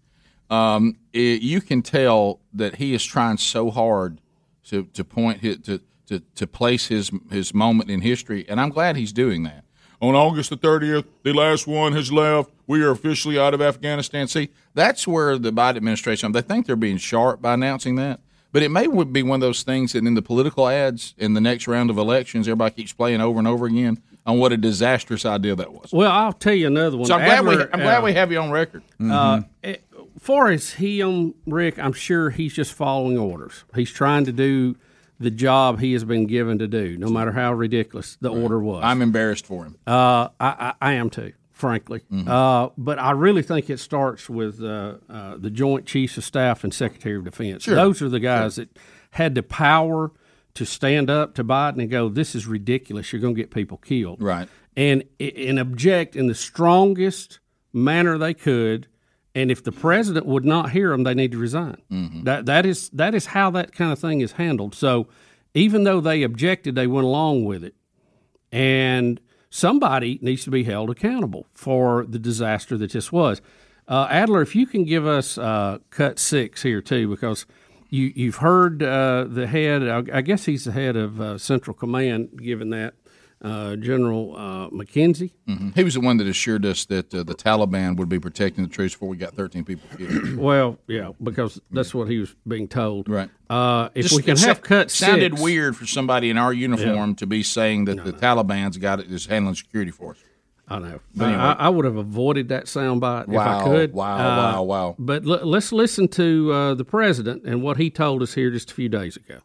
Um, 0.51 0.96
it, 1.12 1.42
you 1.42 1.61
can 1.61 1.82
tell 1.82 2.40
that 2.55 2.76
he 2.76 2.94
is 2.94 3.05
trying 3.05 3.38
so 3.38 3.70
hard 3.70 4.20
to 4.64 4.84
to 4.84 5.05
point 5.05 5.40
his, 5.40 5.59
to 5.59 5.80
to 6.07 6.20
to 6.34 6.46
place 6.46 6.86
his 6.86 7.11
his 7.30 7.53
moment 7.53 7.90
in 7.90 8.01
history, 8.01 8.46
and 8.49 8.61
I'm 8.61 8.70
glad 8.70 8.96
he's 8.96 9.12
doing 9.12 9.42
that. 9.44 9.64
On 10.01 10.14
August 10.14 10.51
the 10.51 10.57
30th, 10.57 11.07
the 11.24 11.32
last 11.32 11.66
one 11.66 11.92
has 11.92 12.12
left. 12.12 12.51
We 12.68 12.82
are 12.84 12.90
officially 12.90 13.36
out 13.36 13.53
of 13.53 13.61
Afghanistan. 13.61 14.28
See, 14.28 14.51
that's 14.72 15.09
where 15.09 15.36
the 15.38 15.51
Biden 15.51 15.76
administration, 15.76 16.30
they 16.30 16.40
think 16.40 16.66
they're 16.66 16.76
being 16.76 16.99
sharp 16.99 17.42
by 17.42 17.55
announcing 17.55 17.96
that. 17.96 18.20
But 18.53 18.62
it 18.62 18.70
may 18.70 18.86
be 18.86 19.22
one 19.22 19.36
of 19.36 19.40
those 19.40 19.62
things 19.62 19.92
that 19.92 20.07
in 20.07 20.14
the 20.14 20.22
political 20.22 20.68
ads 20.68 21.14
in 21.18 21.34
the 21.34 21.40
next 21.40 21.66
round 21.66 21.90
of 21.90 21.99
elections, 21.99 22.46
everybody 22.46 22.74
keeps 22.76 22.92
playing 22.92 23.20
over 23.20 23.38
and 23.38 23.49
over 23.49 23.66
again 23.66 24.01
on 24.24 24.38
what 24.38 24.53
a 24.53 24.57
disastrous 24.57 25.26
idea 25.26 25.55
that 25.57 25.72
was. 25.72 25.92
Well, 25.92 26.11
I'll 26.11 26.32
tell 26.32 26.55
you 26.55 26.66
another 26.68 26.96
one. 26.96 27.07
So 27.07 27.14
I'm 27.14 27.24
glad, 27.24 27.44
we, 27.44 27.62
I'm 27.72 27.80
glad 27.80 27.99
uh, 27.99 28.03
we 28.03 28.12
have 28.12 28.30
you 28.30 28.38
on 28.38 28.51
record. 28.51 28.82
Uh, 29.03 29.42
eh, 29.64 29.76
far 30.19 30.51
as 30.51 30.73
him, 30.73 31.35
Rick, 31.47 31.79
I'm 31.79 31.93
sure 31.93 32.31
he's 32.31 32.55
just 32.55 32.73
following 32.73 33.19
orders. 33.19 33.64
He's 33.75 33.91
trying 33.91 34.25
to 34.27 34.33
do 34.33 34.77
the 35.21 35.31
job 35.31 35.81
he 35.81 35.93
has 35.95 36.05
been 36.05 36.27
given 36.27 36.59
to 36.59 36.69
do, 36.69 36.97
no 36.97 37.09
matter 37.09 37.33
how 37.33 37.53
ridiculous 37.53 38.16
the 38.21 38.31
order 38.31 38.61
was. 38.61 38.83
I'm 38.85 39.03
embarrassed 39.03 39.47
for 39.47 39.64
him. 39.64 39.77
Uh, 39.87 40.29
I, 40.39 40.49
I, 40.49 40.75
I 40.81 40.93
am 40.95 41.11
too, 41.11 41.33
frankly. 41.51 42.03
Mm-hmm. 42.12 42.29
Uh, 42.29 42.69
but 42.79 42.99
I 42.99 43.12
really 43.12 43.43
think 43.43 43.69
it 43.69 43.81
starts 43.81 44.29
with 44.29 44.62
uh, 44.62 44.95
uh, 45.09 45.37
the 45.37 45.51
Joint 45.51 45.87
Chiefs 45.87 46.16
of 46.19 46.25
Staff 46.25 46.62
and 46.62 46.73
Secretary 46.73 47.16
of 47.16 47.25
Defense. 47.25 47.64
Sure. 47.64 47.75
Those 47.75 48.01
are 48.01 48.09
the 48.09 48.21
guys 48.21 48.57
that 48.57 48.79
had 49.12 49.35
the 49.35 49.43
power 49.43 50.12
to 50.55 50.64
stand 50.64 51.11
up 51.11 51.35
to 51.35 51.45
Biden 51.45 51.81
and 51.81 51.91
go, 51.91 52.09
"This 52.09 52.35
is 52.35 52.47
ridiculous. 52.47 53.12
You're 53.12 53.23
going 53.23 53.35
to 53.35 53.41
get 53.41 53.51
people 53.51 53.79
killed." 53.79 54.23
Right. 54.23 54.49
And 54.77 55.03
and 55.19 55.59
object 55.59 56.14
in 56.14 56.29
the 56.29 56.35
strongest 56.35 57.41
manner 57.73 58.19
they 58.19 58.35
could. 58.35 58.87
And 59.39 59.53
if 59.53 59.62
the 59.62 59.70
president 59.70 60.26
would 60.26 60.45
not 60.45 60.72
hear 60.72 60.91
them, 60.91 61.05
they 61.05 61.14
need 61.14 61.30
to 61.30 61.39
resign. 61.39 61.80
Mm-hmm. 61.93 62.24
That 62.24 62.47
that 62.47 62.66
is 62.66 62.89
that 62.91 63.14
is 63.14 63.26
how 63.26 63.53
that 63.53 63.70
kind 63.72 63.93
of 63.93 63.99
thing 64.01 64.20
is 64.20 64.32
handled. 64.32 64.74
So 64.74 65.07
even 65.55 65.84
though 65.84 66.01
they 66.01 66.24
objected, 66.24 66.74
they 66.74 66.89
went 66.89 67.05
along 67.05 67.45
with 67.45 67.62
it 67.62 67.76
and 68.51 69.20
somebody 69.49 70.18
needs 70.22 70.43
to 70.43 70.51
be 70.51 70.64
held 70.64 70.91
accountable 70.91 71.47
for 71.55 72.05
the 72.05 72.18
disaster 72.18 72.76
that 72.78 72.91
this 72.91 73.12
was. 73.12 73.41
Uh, 73.86 74.09
Adler, 74.11 74.43
if 74.43 74.57
you 74.57 74.66
can 74.66 74.84
give 74.84 75.07
us 75.07 75.39
uh, 75.39 75.78
cut 75.91 76.18
six 76.18 76.64
here 76.64 76.82
too, 76.82 77.09
because 77.09 77.47
you 77.91 78.12
you've 78.16 78.36
heard 78.36 78.82
uh, 78.82 79.24
the 79.28 79.47
head. 79.47 79.89
I, 79.89 80.20
guess 80.20 80.47
he's 80.47 80.64
the 80.64 80.72
head 80.72 80.97
of 80.97 81.20
uh, 81.20 81.39
Central 81.39 81.74
Command, 81.74 82.41
given 82.43 82.70
that 82.70 82.95
uh, 83.43 83.76
General 83.76 84.34
uh, 84.36 84.68
McKenzie. 84.70 85.30
Mhm. 85.49 85.74
He 85.76 85.84
was 85.84 85.95
the 85.95 86.01
one 86.01 86.16
that 86.16 86.26
assured 86.26 86.66
us 86.66 86.84
that 86.86 87.14
uh, 87.14 87.22
the 87.22 87.34
Taliban 87.34 87.97
would 87.97 88.09
be 88.09 88.18
protecting 88.18 88.64
the 88.64 88.70
troops 88.70 88.95
before 88.95 89.09
we 89.09 89.16
got 89.16 89.34
13 89.34 89.64
people 89.64 89.89
killed. 89.97 90.36
Well, 90.39 90.78
yeah, 90.89 91.11
because 91.22 91.61
that's 91.70 91.95
what 91.95 92.09
he 92.09 92.18
was 92.18 92.34
being 92.47 92.66
told. 92.68 93.09
Right. 93.09 93.30
Uh, 93.49 93.91
if 93.95 94.05
Just- 94.07 94.16
we 94.16 94.22
can 94.22 94.36
have 94.39 94.57
sa- 94.59 94.62
cut 94.62 94.91
sounded 94.91 95.32
six, 95.32 95.43
weird 95.43 95.76
for 95.76 95.86
somebody 95.86 96.30
in 96.30 96.39
our 96.39 96.53
uniform 96.53 97.14
to 97.16 97.26
be 97.26 97.43
saying 97.43 97.84
that 97.86 98.05
the 98.05 98.12
Taliban's 98.12 98.76
got 98.76 99.01
it 99.01 99.11
is 99.11 99.26
handling 99.26 99.55
security 99.55 99.91
for 99.93 100.12
us. 100.12 100.18
I 100.70 100.80
know. 100.80 101.01
Anyway. 101.18 101.34
I, 101.34 101.53
I 101.55 101.68
would 101.70 101.86
have 101.86 101.97
avoided 101.97 102.49
that 102.51 102.64
soundbite 102.66 103.22
if 103.22 103.28
Wow, 103.28 103.61
I 103.61 103.64
could. 103.64 103.93
wow, 103.95 104.16
Uh, 104.16 104.36
wow, 104.36 104.62
wow. 104.64 104.97
But 104.99 105.24
l- 105.24 105.47
let's 105.47 105.72
listen 105.72 106.09
to 106.09 106.53
uh, 106.53 106.74
the 106.74 106.84
president 106.84 107.45
and 107.45 107.62
what 107.62 107.78
he 107.78 107.89
told 107.89 108.20
us 108.22 108.34
here 108.34 108.51
just 108.51 108.70
a 108.70 108.74
few 108.74 108.91
days 108.91 109.16
ago. 109.16 109.39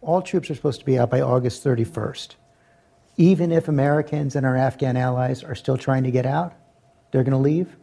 all 0.00 0.22
troops 0.22 0.48
are 0.50 0.54
supposed 0.54 0.78
to 0.78 0.86
be 0.86 0.96
out 0.96 1.10
by 1.10 1.20
August 1.20 1.64
31st. 1.64 2.36
Even 3.18 3.50
if 3.50 3.66
Americans 3.66 4.36
and 4.36 4.46
our 4.46 4.56
Afghan 4.56 4.96
allies 4.96 5.42
are 5.42 5.56
still 5.56 5.76
trying 5.76 6.04
to 6.04 6.10
get 6.10 6.24
out, 6.24 6.54
they're 7.10 7.24
going 7.24 7.32
to 7.32 7.36
leave? 7.36 7.76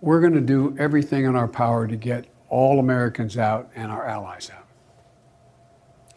We're 0.00 0.20
going 0.20 0.34
to 0.34 0.40
do 0.40 0.76
everything 0.78 1.24
in 1.24 1.36
our 1.36 1.48
power 1.48 1.86
to 1.86 1.96
get 1.96 2.26
all 2.48 2.80
Americans 2.80 3.38
out 3.38 3.70
and 3.76 3.92
our 3.92 4.04
allies 4.04 4.50
out. 4.50 4.66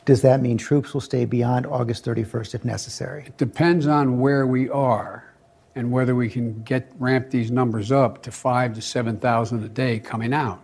Does 0.03 0.23
that 0.23 0.41
mean 0.41 0.57
troops 0.57 0.93
will 0.95 1.01
stay 1.01 1.25
beyond 1.25 1.67
August 1.67 2.05
31st 2.05 2.55
if 2.55 2.65
necessary? 2.65 3.25
It 3.27 3.37
depends 3.37 3.85
on 3.85 4.19
where 4.19 4.47
we 4.47 4.67
are 4.69 5.31
and 5.75 5.91
whether 5.91 6.15
we 6.15 6.27
can 6.27 6.63
get 6.63 6.91
ramp 6.97 7.29
these 7.29 7.51
numbers 7.51 7.91
up 7.91 8.23
to 8.23 8.31
five 8.31 8.73
to 8.73 8.81
7,000 8.81 9.63
a 9.63 9.69
day 9.69 9.99
coming 9.99 10.33
out. 10.33 10.59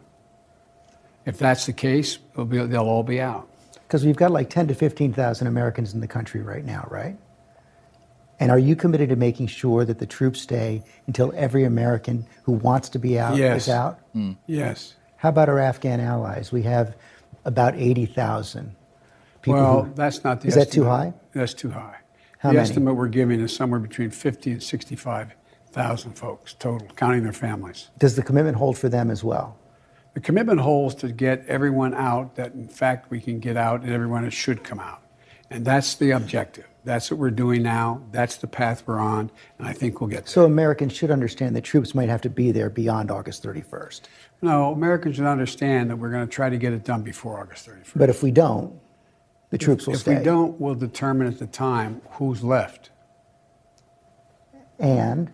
If 1.26 1.38
that's 1.38 1.68
the 1.68 1.74
case, 1.74 2.18
be, 2.18 2.66
they'll 2.66 2.82
all 2.82 3.04
be 3.04 3.22
out. 3.22 3.48
Because 3.88 4.06
we've 4.06 4.18
got 4.18 4.32
like 4.32 4.50
10 4.50 4.68
to 4.68 4.76
15,000 4.76 5.48
Americans 5.48 5.94
in 5.94 6.02
the 6.02 6.08
country 6.08 6.42
right 6.42 6.66
now, 6.66 6.86
right? 6.92 7.18
And 8.40 8.52
are 8.52 8.60
you 8.60 8.76
committed 8.76 9.10
to 9.10 9.16
making 9.16 9.48
sure 9.48 9.86
that 9.86 9.98
the 9.98 10.06
troops 10.06 10.42
stay 10.42 10.84
until 11.08 11.34
every 11.36 11.64
American 11.64 12.28
who 12.44 12.52
wants 12.52 12.90
to 12.90 13.00
be 13.00 13.18
out 13.18 13.38
Yes. 13.38 13.64
is 13.64 13.70
out? 13.70 14.00
Mm. 14.14 14.38
Yes. 14.46 14.96
How 15.16 15.30
about 15.30 15.48
our 15.50 15.58
Afghan 15.60 16.00
allies? 16.02 16.52
We 16.52 16.62
have 16.64 16.96
about 17.46 17.76
80,000 17.76 18.76
people. 19.42 19.60
well, 19.62 19.84
who- 19.84 19.94
that's 19.96 20.24
not 20.24 20.42
the 20.42 20.50
Is 20.50 20.56
that 20.56 20.70
too 20.70 20.84
high? 20.84 21.14
That's 21.34 21.54
too 21.54 21.72
high. 21.72 21.96
How 22.40 22.50
the 22.50 22.56
many? 22.56 22.70
estimate 22.70 22.96
we're 22.96 23.08
giving 23.08 23.40
is 23.40 23.56
somewhere 23.56 23.80
between 23.80 24.12
50 24.12 24.52
and 24.52 24.62
65,000 24.62 26.14
folks 26.14 26.54
total, 26.54 26.88
counting 26.96 27.24
their 27.24 27.32
families. 27.34 27.90
Does 27.98 28.16
the 28.18 28.22
commitment 28.22 28.58
hold 28.58 28.78
for 28.78 28.90
them 28.90 29.10
as 29.10 29.24
well? 29.24 29.56
The 30.18 30.22
commitment 30.22 30.60
holds 30.60 30.96
to 30.96 31.10
get 31.10 31.46
everyone 31.46 31.94
out 31.94 32.38
that, 32.38 32.56
in 32.56 32.68
fact, 32.68 33.12
we 33.12 33.22
can 33.22 33.38
get 33.38 33.56
out 33.56 33.84
and 33.84 33.92
everyone 33.92 34.24
that 34.24 34.32
should 34.32 34.64
come 34.64 34.80
out. 34.80 35.04
And 35.52 35.64
that's 35.64 35.94
the 35.94 36.10
objective. 36.10 36.66
That's 36.84 37.12
what 37.12 37.20
we're 37.20 37.30
doing 37.30 37.62
now. 37.62 38.02
That's 38.12 38.38
the 38.38 38.48
path 38.48 38.82
we're 38.88 38.98
on. 38.98 39.30
And 39.60 39.68
I 39.68 39.74
think 39.74 40.02
we'll 40.02 40.10
get 40.10 40.22
there. 40.22 40.28
So 40.28 40.46
Americans 40.46 40.94
should 40.94 41.12
understand 41.12 41.56
that 41.56 41.64
troops 41.64 41.94
might 41.94 42.10
have 42.10 42.22
to 42.22 42.32
be 42.32 42.52
there 42.52 42.72
beyond 42.72 43.12
August 43.12 43.44
31st. 43.44 44.02
No, 44.42 44.72
Americans 44.72 45.18
should 45.18 45.26
understand 45.26 45.92
that 45.92 45.98
we're 45.98 46.10
going 46.10 46.26
to 46.28 46.34
try 46.34 46.50
to 46.50 46.58
get 46.58 46.74
it 46.74 46.84
done 46.84 47.04
before 47.04 47.40
August 47.40 47.70
31st. 47.70 47.92
But 47.96 48.10
if 48.10 48.24
we 48.24 48.32
don't, 48.32 48.74
the 49.52 49.60
troops 49.60 49.84
if, 49.84 49.88
will 49.88 49.94
if 49.94 50.00
stay. 50.00 50.18
we 50.18 50.24
don't, 50.24 50.60
we'll 50.60 50.74
determine 50.74 51.28
at 51.28 51.38
the 51.38 51.46
time 51.46 52.02
who's 52.14 52.44
left. 52.44 52.90
And 54.80 55.32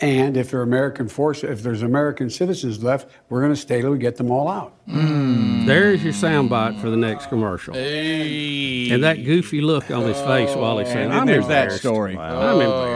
And 0.00 0.36
if 0.36 0.50
there 0.50 0.60
are 0.60 0.64
American 0.64 1.08
forces, 1.08 1.44
if 1.44 1.62
there's 1.62 1.82
American 1.82 2.28
citizens 2.28 2.82
left, 2.82 3.08
we're 3.28 3.40
going 3.40 3.52
to 3.52 3.60
stay 3.60 3.80
till 3.80 3.92
we 3.92 3.98
get 3.98 4.16
them 4.16 4.30
all 4.30 4.48
out. 4.48 4.74
Mm. 4.88 5.66
There's 5.66 6.02
your 6.02 6.12
soundbite 6.12 6.80
for 6.80 6.90
the 6.90 6.96
next 6.96 7.28
commercial. 7.28 7.76
And 7.76 9.04
that 9.04 9.24
goofy 9.24 9.60
look 9.60 9.90
on 9.90 10.02
his 10.02 10.20
face 10.22 10.54
while 10.56 10.78
he's 10.78 10.88
saying, 10.88 11.10
And 11.10 11.14
I'm 11.14 11.26
there's 11.26 11.46
that 11.46 11.64
embarrassed. 11.64 11.78
story. 11.78 12.16
I'm 12.18 12.60
embarrassed. 12.60 12.94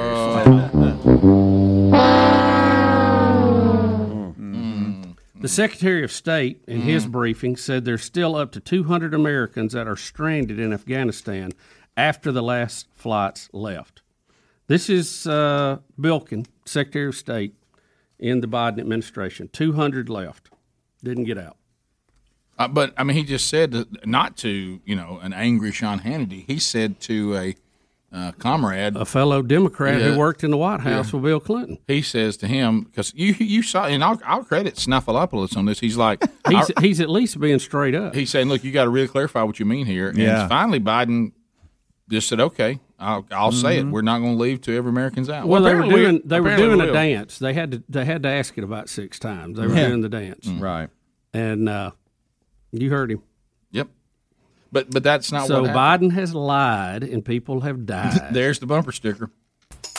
The 5.41 5.47
Secretary 5.47 6.03
of 6.03 6.11
State, 6.11 6.65
in 6.67 6.81
his 6.81 7.07
mm. 7.07 7.13
briefing, 7.13 7.57
said 7.57 7.85
there's 7.85 8.03
still 8.03 8.35
up 8.35 8.51
to 8.53 8.61
200 8.61 9.15
Americans 9.15 9.73
that 9.73 9.87
are 9.87 9.97
stranded 9.97 10.59
in 10.59 10.73
Afghanistan 10.73 11.53
after 11.97 12.33
the 12.33 12.43
last 12.43 12.89
flights 12.97 13.49
left. 13.53 14.03
This 14.69 14.89
is 14.89 15.27
uh, 15.27 15.79
Blinken, 15.99 16.47
Secretary 16.65 17.09
of 17.09 17.17
State 17.17 17.55
in 18.19 18.41
the 18.41 18.47
Biden 18.47 18.79
administration. 18.79 19.49
200 19.53 20.09
left. 20.09 20.51
Didn't 21.03 21.25
get 21.25 21.39
out. 21.39 21.57
Uh, 22.59 22.69
but 22.69 22.93
I 22.97 23.05
mean, 23.05 23.17
he 23.17 23.23
just 23.25 23.47
said 23.49 23.71
that 23.73 24.07
not 24.07 24.37
to 24.39 24.81
you 24.85 24.97
know 24.97 25.19
an 25.23 25.33
angry 25.33 25.71
Sean 25.73 26.01
Hannity. 26.01 26.45
He 26.47 26.59
said 26.59 26.99
to 27.03 27.37
a 27.37 27.55
uh, 28.13 28.33
comrade, 28.33 28.97
A 28.97 29.05
fellow 29.05 29.43
Democrat 29.43 30.01
Yeah. 30.01 30.13
who 30.13 30.19
worked 30.19 30.43
in 30.43 30.51
the 30.51 30.57
White 30.57 30.81
House 30.81 31.09
Yeah. 31.13 31.17
with 31.17 31.23
Bill 31.25 31.41
Clinton. 31.41 31.79
He 31.87 32.03
says 32.03 32.37
to 32.39 32.49
him 32.49 32.81
because 32.83 33.13
you 33.15 33.35
you 33.39 33.63
saw, 33.63 33.85
and 33.87 34.03
I'll, 34.03 34.21
I'll 34.25 34.43
credit 34.45 34.75
Snuffleupagus 34.75 35.57
on 35.57 35.67
this. 35.67 35.79
He's 35.79 35.97
like, 35.97 36.25
He's, 36.49 36.71
I- 36.77 36.81
he's 36.81 37.01
at 37.01 37.09
least 37.11 37.39
being 37.39 37.59
straight 37.61 37.95
up. 37.95 38.15
he's 38.15 38.31
saying, 38.31 38.49
look, 38.49 38.65
you 38.65 38.73
got 38.73 38.85
to 38.85 38.91
really 38.91 39.09
clarify 39.09 39.43
what 39.45 39.61
you 39.61 39.67
mean 39.67 39.87
here. 39.87 40.09
And 40.09 40.19
Yeah. 40.19 40.49
finally, 40.49 40.81
Biden 40.81 41.33
just 42.11 42.27
said, 42.29 42.41
okay, 42.41 42.81
I'll, 42.99 43.25
I'll 43.31 43.53
say 43.53 43.79
it. 43.79 43.87
Mhm. 43.87 43.91
We're 43.93 44.03
not 44.03 44.19
going 44.19 44.33
to 44.37 44.43
leave 44.43 44.61
till 44.61 44.77
every 44.77 44.91
American's 44.91 45.31
out. 45.31 45.47
Well, 45.47 45.63
they 45.63 45.73
were 45.75 45.81
apparently 45.83 45.95
we- 45.95 46.01
doing 46.11 46.23
they 46.25 46.41
were 46.41 46.57
doing 46.57 46.79
we 46.81 46.89
a 46.89 46.93
dance. 46.93 47.39
They 47.39 47.55
had 47.55 47.71
to 47.73 47.83
they 47.89 48.05
had 48.05 48.23
to 48.25 48.29
ask 48.29 48.59
it 48.59 48.65
about 48.65 48.89
six 48.89 49.19
times. 49.19 49.57
They 49.59 49.67
were 49.67 49.75
Yeah. 49.75 49.89
doing 49.89 50.01
the 50.01 50.09
dance, 50.09 50.47
right? 50.49 50.89
And 51.33 51.69
uh, 51.69 51.93
you 52.73 52.91
heard 52.91 53.11
him. 53.13 53.23
Yep. 53.71 53.89
But 54.73 54.91
but 54.91 55.03
that's 55.05 55.31
not 55.31 55.47
so 55.47 55.63
what. 55.63 55.71
Biden 55.71 56.11
has 56.13 56.35
lied, 56.35 57.05
and 57.05 57.25
people 57.25 57.61
have 57.61 57.87
died. 57.87 58.21
There's 58.33 58.59
the 58.59 58.67
bumper 58.67 58.93
sticker. 58.93 59.31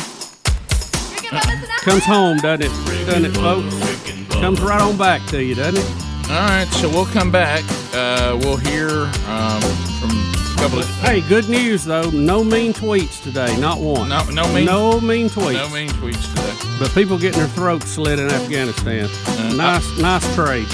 Comes 1.82 2.04
home, 2.04 2.38
doesn't 2.38 2.66
it? 2.66 3.06
Doesn't 3.06 3.26
it, 3.26 3.36
folks? 3.36 4.30
Comes 4.34 4.60
right 4.62 4.82
on 4.82 4.98
back 4.98 5.26
to 5.28 5.42
you, 5.44 5.56
doesn't 5.56 5.80
it? 5.82 6.30
All 6.30 6.36
right, 6.48 6.68
so 6.74 6.90
we'll 6.90 7.06
come 7.08 7.32
back. 7.32 7.64
Uh, 7.94 8.38
we'll 8.42 8.58
hear 8.58 8.90
um, 9.28 9.62
from 10.00 10.10
a 10.12 10.36
couple 10.60 10.80
of. 10.80 10.86
Hey, 11.02 11.22
good 11.22 11.48
news 11.50 11.86
though. 11.86 12.10
No 12.10 12.44
mean 12.44 12.74
tweets 12.74 13.22
today. 13.24 13.56
Not 13.60 13.80
one. 13.80 14.10
No, 14.10 14.24
no 14.30 14.52
mean- 14.54 14.66
No 14.66 15.00
mean 15.00 15.30
tweets. 15.30 15.54
No 15.54 15.70
mean 15.70 15.90
tweets 15.90 16.28
today. 16.36 16.76
But 16.80 16.94
people 16.94 17.18
getting 17.18 17.40
their 17.40 17.50
throats 17.50 17.88
slit 17.88 18.20
in 18.20 18.30
Afghanistan. 18.30 19.10
Uh, 19.28 19.54
nice, 19.56 19.98
nice 20.00 20.36
trade. 20.36 20.68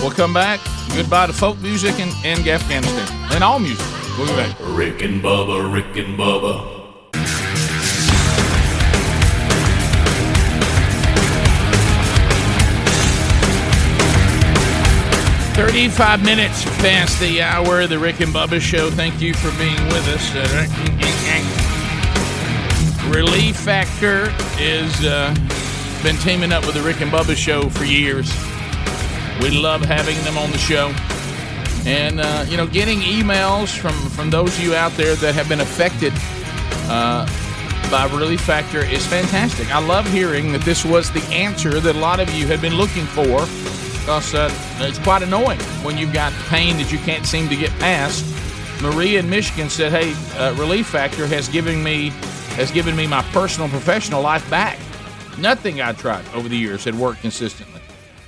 We'll 0.00 0.10
come 0.10 0.32
back. 0.34 0.60
Goodbye 0.94 1.26
to 1.28 1.32
folk 1.32 1.58
music 1.60 1.98
and, 1.98 2.12
and 2.24 2.46
Afghanistan. 2.46 3.08
And 3.32 3.42
all 3.42 3.58
music. 3.58 3.84
We'll 4.18 4.28
be 4.28 4.34
back. 4.34 4.56
Rick 4.60 5.02
and 5.02 5.22
Bubba, 5.22 5.72
Rick 5.72 5.96
and 5.96 6.16
Bubba. 6.18 6.83
35 15.54 16.24
minutes 16.24 16.64
past 16.80 17.20
the 17.20 17.40
hour 17.40 17.82
of 17.82 17.88
the 17.88 17.96
Rick 17.96 18.20
and 18.20 18.34
Bubba 18.34 18.60
Show. 18.60 18.90
Thank 18.90 19.20
you 19.20 19.32
for 19.34 19.56
being 19.56 19.76
with 19.86 20.04
us. 20.08 20.34
Relief 23.14 23.56
Factor 23.56 24.34
is 24.58 25.04
uh, 25.04 25.32
been 26.02 26.16
teaming 26.16 26.52
up 26.52 26.66
with 26.66 26.74
the 26.74 26.82
Rick 26.82 27.02
and 27.02 27.10
Bubba 27.10 27.36
Show 27.36 27.68
for 27.68 27.84
years. 27.84 28.28
We 29.40 29.50
love 29.50 29.82
having 29.82 30.20
them 30.24 30.36
on 30.36 30.50
the 30.50 30.58
show, 30.58 30.92
and 31.86 32.18
uh, 32.18 32.44
you 32.48 32.56
know, 32.56 32.66
getting 32.66 32.98
emails 32.98 33.78
from 33.78 33.94
from 34.10 34.30
those 34.30 34.58
of 34.58 34.64
you 34.64 34.74
out 34.74 34.90
there 34.92 35.14
that 35.14 35.36
have 35.36 35.48
been 35.48 35.60
affected 35.60 36.12
uh, 36.90 37.26
by 37.92 38.06
Relief 38.12 38.40
Factor 38.40 38.84
is 38.84 39.06
fantastic. 39.06 39.72
I 39.72 39.78
love 39.78 40.04
hearing 40.10 40.50
that 40.50 40.62
this 40.62 40.84
was 40.84 41.12
the 41.12 41.22
answer 41.32 41.78
that 41.78 41.94
a 41.94 41.98
lot 42.00 42.18
of 42.18 42.28
you 42.34 42.48
had 42.48 42.60
been 42.60 42.74
looking 42.74 43.06
for 43.06 43.46
because 44.04 44.34
uh, 44.34 44.50
it's 44.80 44.98
quite 44.98 45.22
annoying 45.22 45.58
when 45.82 45.96
you've 45.96 46.12
got 46.12 46.30
pain 46.48 46.76
that 46.76 46.92
you 46.92 46.98
can't 46.98 47.24
seem 47.24 47.48
to 47.48 47.56
get 47.56 47.70
past. 47.78 48.22
Maria 48.82 49.20
in 49.20 49.30
Michigan 49.30 49.70
said, 49.70 49.92
"Hey, 49.92 50.12
uh, 50.38 50.54
Relief 50.58 50.86
Factor 50.86 51.26
has 51.26 51.48
given 51.48 51.82
me 51.82 52.10
has 52.56 52.70
given 52.70 52.94
me 52.94 53.06
my 53.06 53.22
personal 53.32 53.68
professional 53.70 54.20
life 54.20 54.48
back. 54.50 54.78
Nothing 55.38 55.80
I 55.80 55.92
tried 55.94 56.24
over 56.34 56.48
the 56.48 56.56
years 56.56 56.84
had 56.84 56.94
worked 56.94 57.22
consistently. 57.22 57.80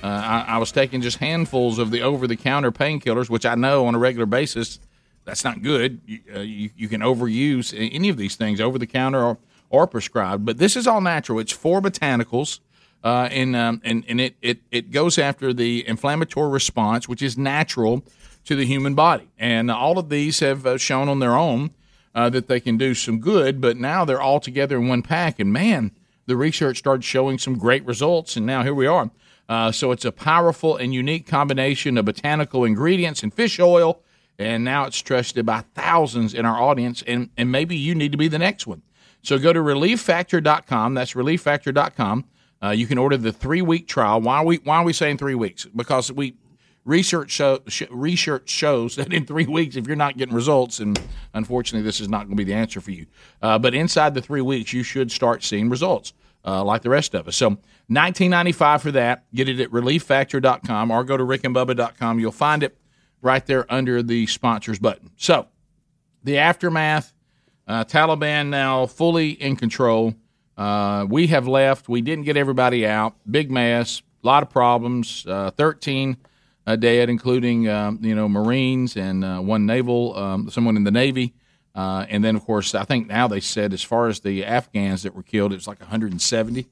Uh, 0.03 0.07
I, 0.07 0.45
I 0.55 0.59
was 0.59 0.73
taking 0.73 1.03
just 1.03 1.19
handfuls 1.19 1.79
of 1.79 1.91
the 1.91 2.01
over-the-counter 2.01 2.73
painkillers, 2.73 3.29
which 3.29 3.45
I 3.45 3.55
know 3.55 3.87
on 3.87 3.95
a 3.95 3.99
regular 3.99 4.27
basis 4.27 4.81
that's 5.27 5.45
not 5.45 5.63
good. 5.63 6.01
You, 6.07 6.21
uh, 6.35 6.41
you, 6.41 6.71
you 6.77 6.89
can 6.89 7.03
overuse 7.03 7.75
any 7.77 8.09
of 8.09 8.17
these 8.17 8.37
things 8.37 8.61
over 8.61 8.79
the 8.79 8.87
counter 8.87 9.23
or, 9.23 9.39
or 9.69 9.87
prescribed, 9.87 10.47
but 10.47 10.59
this 10.59 10.77
is 10.77 10.87
all 10.87 11.01
natural. 11.01 11.39
It's 11.39 11.53
four 11.53 11.83
botanicals, 11.83 12.61
uh, 13.05 13.29
and 13.31 13.55
um, 13.55 13.81
and 13.85 14.05
and 14.09 14.21
it, 14.21 14.37
it 14.43 14.59
it 14.71 14.91
goes 14.91 15.19
after 15.19 15.53
the 15.53 15.87
inflammatory 15.87 16.51
response, 16.51 17.09
which 17.09 17.23
is 17.23 17.39
natural 17.39 18.05
to 18.45 18.55
the 18.55 18.65
human 18.65 18.95
body. 18.95 19.29
And 19.39 19.71
all 19.71 19.99
of 19.99 20.09
these 20.09 20.41
have 20.41 20.67
uh, 20.67 20.79
shown 20.79 21.09
on 21.09 21.19
their 21.19 21.37
own 21.37 21.71
uh, 22.15 22.31
that 22.31 22.49
they 22.49 22.61
can 22.61 22.77
do 22.79 22.95
some 22.95 23.19
good, 23.19 23.61
but 23.61 23.77
now 23.77 24.05
they're 24.05 24.21
all 24.21 24.41
together 24.41 24.77
in 24.77 24.89
one 24.89 25.03
pack. 25.03 25.39
And 25.39 25.53
man, 25.53 25.91
the 26.27 26.37
research 26.37 26.79
started 26.79 27.05
showing 27.05 27.39
some 27.39 27.59
great 27.59 27.85
results, 27.85 28.37
and 28.37 28.47
now 28.47 28.63
here 28.63 28.75
we 28.75 28.87
are. 28.87 29.11
Uh, 29.49 29.71
so 29.71 29.93
it's 29.93 30.05
a 30.05 30.13
powerful 30.13 30.77
and 30.77 30.95
unique 30.95 31.27
combination 31.27 31.99
of 31.99 32.05
botanical 32.05 32.65
ingredients 32.65 33.23
and 33.23 33.33
fish 33.33 33.61
oil, 33.61 34.01
and 34.39 34.65
now 34.65 34.87
it's 34.87 35.01
trusted 35.01 35.47
by 35.47 35.61
thousands 35.75 36.35
in 36.35 36.45
our 36.45 36.61
audience, 36.61 37.03
and, 37.07 37.31
and 37.37 37.53
maybe 37.53 37.77
you 37.77 37.95
need 37.95 38.13
to 38.13 38.19
be 38.19 38.29
the 38.29 38.39
next 38.39 38.67
one. 38.67 38.83
So 39.23 39.39
go 39.39 39.53
to 39.53 39.61
relieffactor.com. 39.61 40.95
That's 40.95 41.15
relieffactor.com. 41.15 42.25
Uh, 42.63 42.71
you 42.71 42.87
can 42.87 42.99
order 42.99 43.17
the 43.17 43.33
three 43.33 43.63
week 43.63 43.87
trial. 43.87 44.21
Why 44.21 44.39
are 44.39 44.45
we 44.45 44.57
why 44.59 44.77
are 44.77 44.85
we 44.85 44.93
saying 44.93 45.19
three 45.19 45.35
weeks? 45.35 45.67
Because 45.67 46.11
we 46.11 46.35
research 46.87 47.31
show, 47.31 47.61
sh- 47.67 47.83
research 47.91 48.49
shows 48.49 48.97
that 48.97 49.13
in 49.13 49.27
three 49.27 49.47
weeks, 49.47 49.77
if 49.77 49.87
you're 49.87 49.97
not 49.97 50.17
getting 50.17 50.35
results, 50.35 50.81
and 50.81 50.99
unfortunately, 51.35 51.85
this 51.85 52.01
is 52.01 52.09
not 52.09 52.21
going 52.21 52.31
to 52.31 52.37
be 52.37 52.45
the 52.45 52.55
answer 52.55 52.81
for 52.81 52.93
you. 52.93 53.07
Uh, 53.43 53.59
but 53.59 53.75
inside 53.75 54.15
the 54.15 54.23
three 54.23 54.41
weeks, 54.41 54.73
you 54.73 54.83
should 54.83 55.13
start 55.13 55.43
seeing 55.45 55.69
results, 55.69 56.15
uh, 56.47 56.65
like 56.65 56.83
the 56.83 56.91
rest 56.91 57.15
of 57.15 57.29
us. 57.29 57.37
So, 57.37 57.49
1995 57.89 58.83
for 58.83 58.93
that. 58.93 59.25
Get 59.35 59.49
it 59.49 59.61
at 59.61 59.71
relieffactor.com 59.71 60.91
or 60.91 61.05
go 61.05 61.17
to 61.17 61.25
rickandbubba.com. 61.25 62.19
You'll 62.19 62.33
find 62.33 62.63
it 62.63 62.77
right 63.21 63.45
there 63.45 63.71
under 63.73 64.03
the 64.03 64.27
sponsors 64.27 64.79
button. 64.79 65.11
So, 65.17 65.49
the 66.25 66.39
aftermath. 66.39 67.13
Uh, 67.69 67.83
Taliban 67.83 68.47
now 68.47 68.87
fully 68.87 69.31
in 69.31 69.57
control. 69.57 70.15
Uh, 70.57 71.07
we 71.09 71.27
have 71.29 71.47
left. 71.47 71.89
We 71.89 72.01
didn't 72.01 72.25
get 72.25 72.37
everybody 72.37 72.87
out. 72.87 73.15
Big 73.31 73.51
mess. 73.51 74.03
A 74.23 74.27
lot 74.27 74.43
of 74.43 74.51
problems. 74.51 75.27
Uh, 75.27 75.51
Thirteen 75.51 76.17
uh, 76.67 76.77
dead, 76.77 77.09
including 77.09 77.69
um, 77.69 77.99
you 78.03 78.15
know 78.15 78.29
Marines 78.29 78.97
and 78.97 79.25
uh, 79.25 79.39
one 79.39 79.67
naval, 79.67 80.17
um, 80.17 80.51
someone 80.51 80.77
in 80.77 80.85
the 80.85 80.91
Navy. 80.91 81.35
Uh, 81.75 82.07
and 82.09 82.25
then, 82.25 82.35
of 82.37 82.45
course, 82.45 82.75
I 82.75 82.85
think 82.85 83.07
now 83.07 83.29
they 83.29 83.41
said 83.41 83.75
as 83.75 83.83
far 83.83 84.09
as 84.09 84.21
the 84.21 84.47
Afghans 84.47 85.03
that 85.03 85.15
were 85.15 85.23
killed, 85.23 85.53
it 85.53 85.57
was 85.57 85.69
like 85.69 85.79
170 85.79 86.67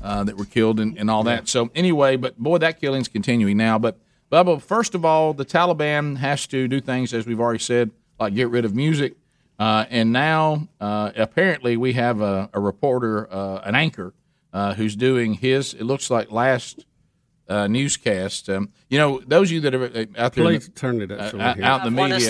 uh, 0.00 0.22
that 0.22 0.36
were 0.36 0.44
killed 0.44 0.78
and, 0.78 0.96
and 0.96 1.10
all 1.10 1.24
that. 1.24 1.48
So 1.48 1.70
anyway, 1.74 2.16
but 2.16 2.38
boy, 2.38 2.58
that 2.58 2.80
killing's 2.80 3.08
continuing 3.08 3.56
now. 3.56 3.80
But 3.80 3.98
Bubba, 4.30 4.62
first 4.62 4.94
of 4.94 5.04
all, 5.04 5.34
the 5.34 5.44
Taliban 5.44 6.18
has 6.18 6.46
to 6.48 6.68
do 6.68 6.80
things 6.80 7.12
as 7.12 7.26
we've 7.26 7.40
already 7.40 7.58
said, 7.58 7.90
like 8.20 8.34
get 8.34 8.48
rid 8.48 8.64
of 8.64 8.76
music. 8.76 9.16
Uh, 9.58 9.84
and 9.88 10.12
now, 10.12 10.68
uh, 10.80 11.12
apparently, 11.16 11.76
we 11.76 11.92
have 11.92 12.20
a, 12.20 12.50
a 12.52 12.60
reporter, 12.60 13.32
uh, 13.32 13.58
an 13.64 13.74
anchor, 13.74 14.12
uh, 14.52 14.74
who's 14.74 14.96
doing 14.96 15.34
his. 15.34 15.74
It 15.74 15.84
looks 15.84 16.10
like 16.10 16.30
last 16.32 16.86
uh, 17.48 17.66
newscast. 17.68 18.48
Um, 18.48 18.70
you 18.88 18.98
know, 18.98 19.20
those 19.26 19.48
of 19.48 19.52
you 19.52 19.60
that 19.60 19.74
are 19.74 19.84
uh, 19.84 20.06
out 20.16 20.32
there, 20.32 20.44
please 20.44 20.66
the, 20.66 20.72
turn 20.72 21.02
it 21.02 21.10
up. 21.12 21.34
Uh, 21.34 21.38
out 21.62 21.86
in 21.86 21.94
the 21.94 22.00
media. 22.14 22.28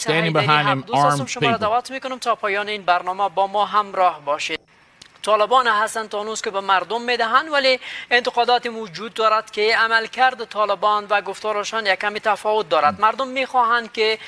Standing 0.00 0.32
behind 0.46 0.68
him, 0.68 0.84
arms 1.18 1.18
people. 1.58 1.68
طالبان 5.22 5.66
هستن 5.66 6.08
تا 6.08 6.20
هنوز 6.20 6.42
که 6.42 6.50
به 6.50 6.60
مردم 6.60 7.02
می‌دهند 7.02 7.52
ولی 7.52 7.80
انتقاداتی 8.10 8.68
موجود 8.68 9.14
دارد 9.14 9.50
که 9.50 9.76
عملکرد 9.76 10.44
طالبان 10.44 11.06
و 11.10 11.20
گفتارشان 11.20 11.86
یک 11.86 11.98
کمی 11.98 12.20
تفاوت 12.20 12.68
دارد. 12.68 13.00
مردم 13.00 13.28
می‌خواهند 13.28 13.92
که 13.92 14.18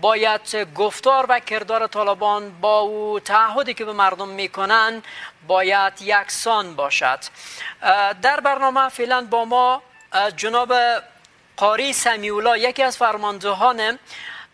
باید 0.00 0.56
گفتار 0.74 1.26
و 1.28 1.40
کردار 1.40 1.86
طالبان 1.86 2.60
با 2.60 2.80
او 2.80 3.20
تعهدی 3.20 3.74
که 3.74 3.84
به 3.84 3.92
مردم 3.92 4.28
می‌کنند 4.28 5.04
باید 5.46 5.92
یکسان 6.02 6.76
باشد. 6.76 7.18
در 8.22 8.40
برنامه 8.40 8.88
فعلا 8.88 9.26
با 9.30 9.44
ما 9.44 9.82
جناب 10.36 10.74
قاری 11.56 11.92
سمیولا 11.92 12.56
یکی 12.56 12.82
از 12.82 12.96
فرماندهان 12.96 13.98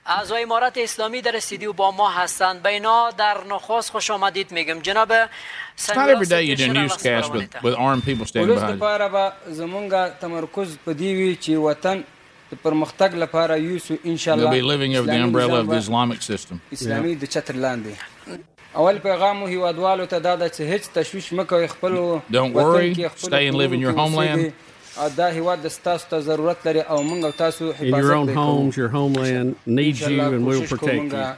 اعضای 0.05 0.43
امارت 0.43 0.77
اسلامی 0.77 1.21
در 1.21 1.35
استودیو 1.35 1.73
با 1.73 1.91
ما 1.91 2.09
هستند 2.09 2.61
به 2.61 2.69
اینا 2.69 3.11
در 3.11 3.37
نخواست 3.49 3.91
خوش 3.91 4.11
آمدید 4.11 4.51
میگم 4.51 4.79
جناب 4.79 5.13
it's 5.25 5.87
not 5.89 6.09
every 6.09 6.25
day 6.25 6.43
you 6.43 6.55
do 6.55 6.63
a 6.63 6.73
newscast 6.73 7.31
with, 7.31 7.63
with 7.63 7.75
armed 7.75 8.03
people 8.03 8.25
standing 8.25 8.49
ولس 8.49 8.59
behind 8.61 8.69
you. 8.69 8.75
لپاره 8.75 9.07
به 9.07 9.31
زمونږ 9.53 10.19
تمرکز 10.21 10.77
په 10.85 10.93
دې 10.93 11.01
وي 11.01 11.37
چې 11.43 11.49
وطن 11.49 12.03
د 12.51 12.55
پرمختګ 12.63 13.15
لپاره 13.15 13.57
یوسو 13.57 13.95
ان 14.05 14.17
شاء 14.17 14.35
They'll 14.35 14.47
الله 14.47 14.59
be 14.59 14.61
living 14.61 14.95
under 14.95 15.11
the 15.11 15.15
اسلامي 15.15 15.31
umbrella 15.31 15.61
of 15.61 15.69
نظام 15.69 15.69
the 15.69 15.71
به 15.71 15.81
Islamic 15.81 16.21
system. 16.21 16.55
اسلامي 16.73 17.15
د 17.15 17.25
چتر 17.25 17.53
لاندې 17.55 17.95
اول 18.75 18.99
پیغام 18.99 19.37
مو 19.37 19.47
هیوادوالو 19.47 20.05
ته 20.05 20.19
دا 20.19 20.35
ده 20.35 20.49
چې 20.49 20.61
هیڅ 20.61 20.89
تشویش 20.93 21.33
مه 21.33 21.43
کوئ 21.43 21.67
خپل 21.67 22.21
Don't 22.31 22.53
worry. 22.53 22.93
Stay 23.17 23.47
and 23.47 23.55
live 23.55 23.73
in 23.73 23.79
your 23.79 23.93
homeland. 24.01 24.51
او 24.97 25.09
دا 25.17 25.27
هیواد 25.31 25.61
د 25.63 25.67
ستاسو 25.67 26.09
ته 26.09 26.19
ضرورت 26.19 26.65
لري 26.67 26.81
او 26.81 26.97
موږ 27.03 27.25
او 27.25 27.31
تاسو 27.31 27.71
In 27.73 27.75
your 27.75 27.75
حفاظت 27.75 28.13
own 28.15 28.25
به 28.25 28.33
کوو. 28.33 28.41
homes, 28.45 28.77
your 28.77 28.89
homeland 28.89 29.55
needs 29.65 29.99
you, 30.01 30.07
انشاءالله 30.07 30.37
and 30.37 30.45
we'll 30.47 30.59
کوشش 30.61 30.69
کوو 30.69 30.87
protect 30.87 31.11
you. 31.11 31.11
موږ 31.11 31.35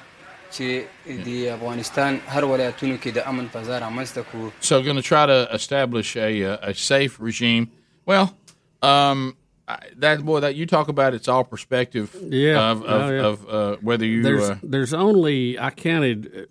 چې 0.56 0.84
د 1.26 1.30
افغانستان 1.58 2.20
هر 2.28 2.44
ولایتونو 2.46 2.98
کې 2.98 3.08
د 3.16 3.18
امن 3.28 3.48
فضا 3.54 3.80
رامنځته 3.80 4.22
کړو 4.32 4.52
So, 4.70 4.82
going 4.88 4.96
to 5.02 5.08
try 5.14 5.26
to 5.34 5.40
establish 5.60 6.16
a 6.18 6.30
uh, 6.44 6.70
a 6.70 6.74
safe 6.74 7.14
regime. 7.30 7.66
Well, 8.06 8.28
um, 8.92 9.36
I- 9.68 9.80
that 10.06 10.24
boy, 10.30 10.40
that 10.46 10.56
you 10.60 10.66
talk 10.76 10.88
about, 10.96 11.14
it's 11.18 11.28
all 11.34 11.44
perspective. 11.56 12.08
Yeah, 12.44 12.72
Of 12.72 12.78
of, 12.84 13.02
oh, 13.02 13.10
yeah. 13.16 13.30
of 13.30 13.38
uh, 13.50 13.76
whether 13.90 14.06
you. 14.14 14.20
there's 14.28 14.50
uh, 14.50 14.58
there's 14.76 14.94
only 15.08 15.38
I 15.68 15.70
counted 15.88 16.20
uh, 16.28 16.46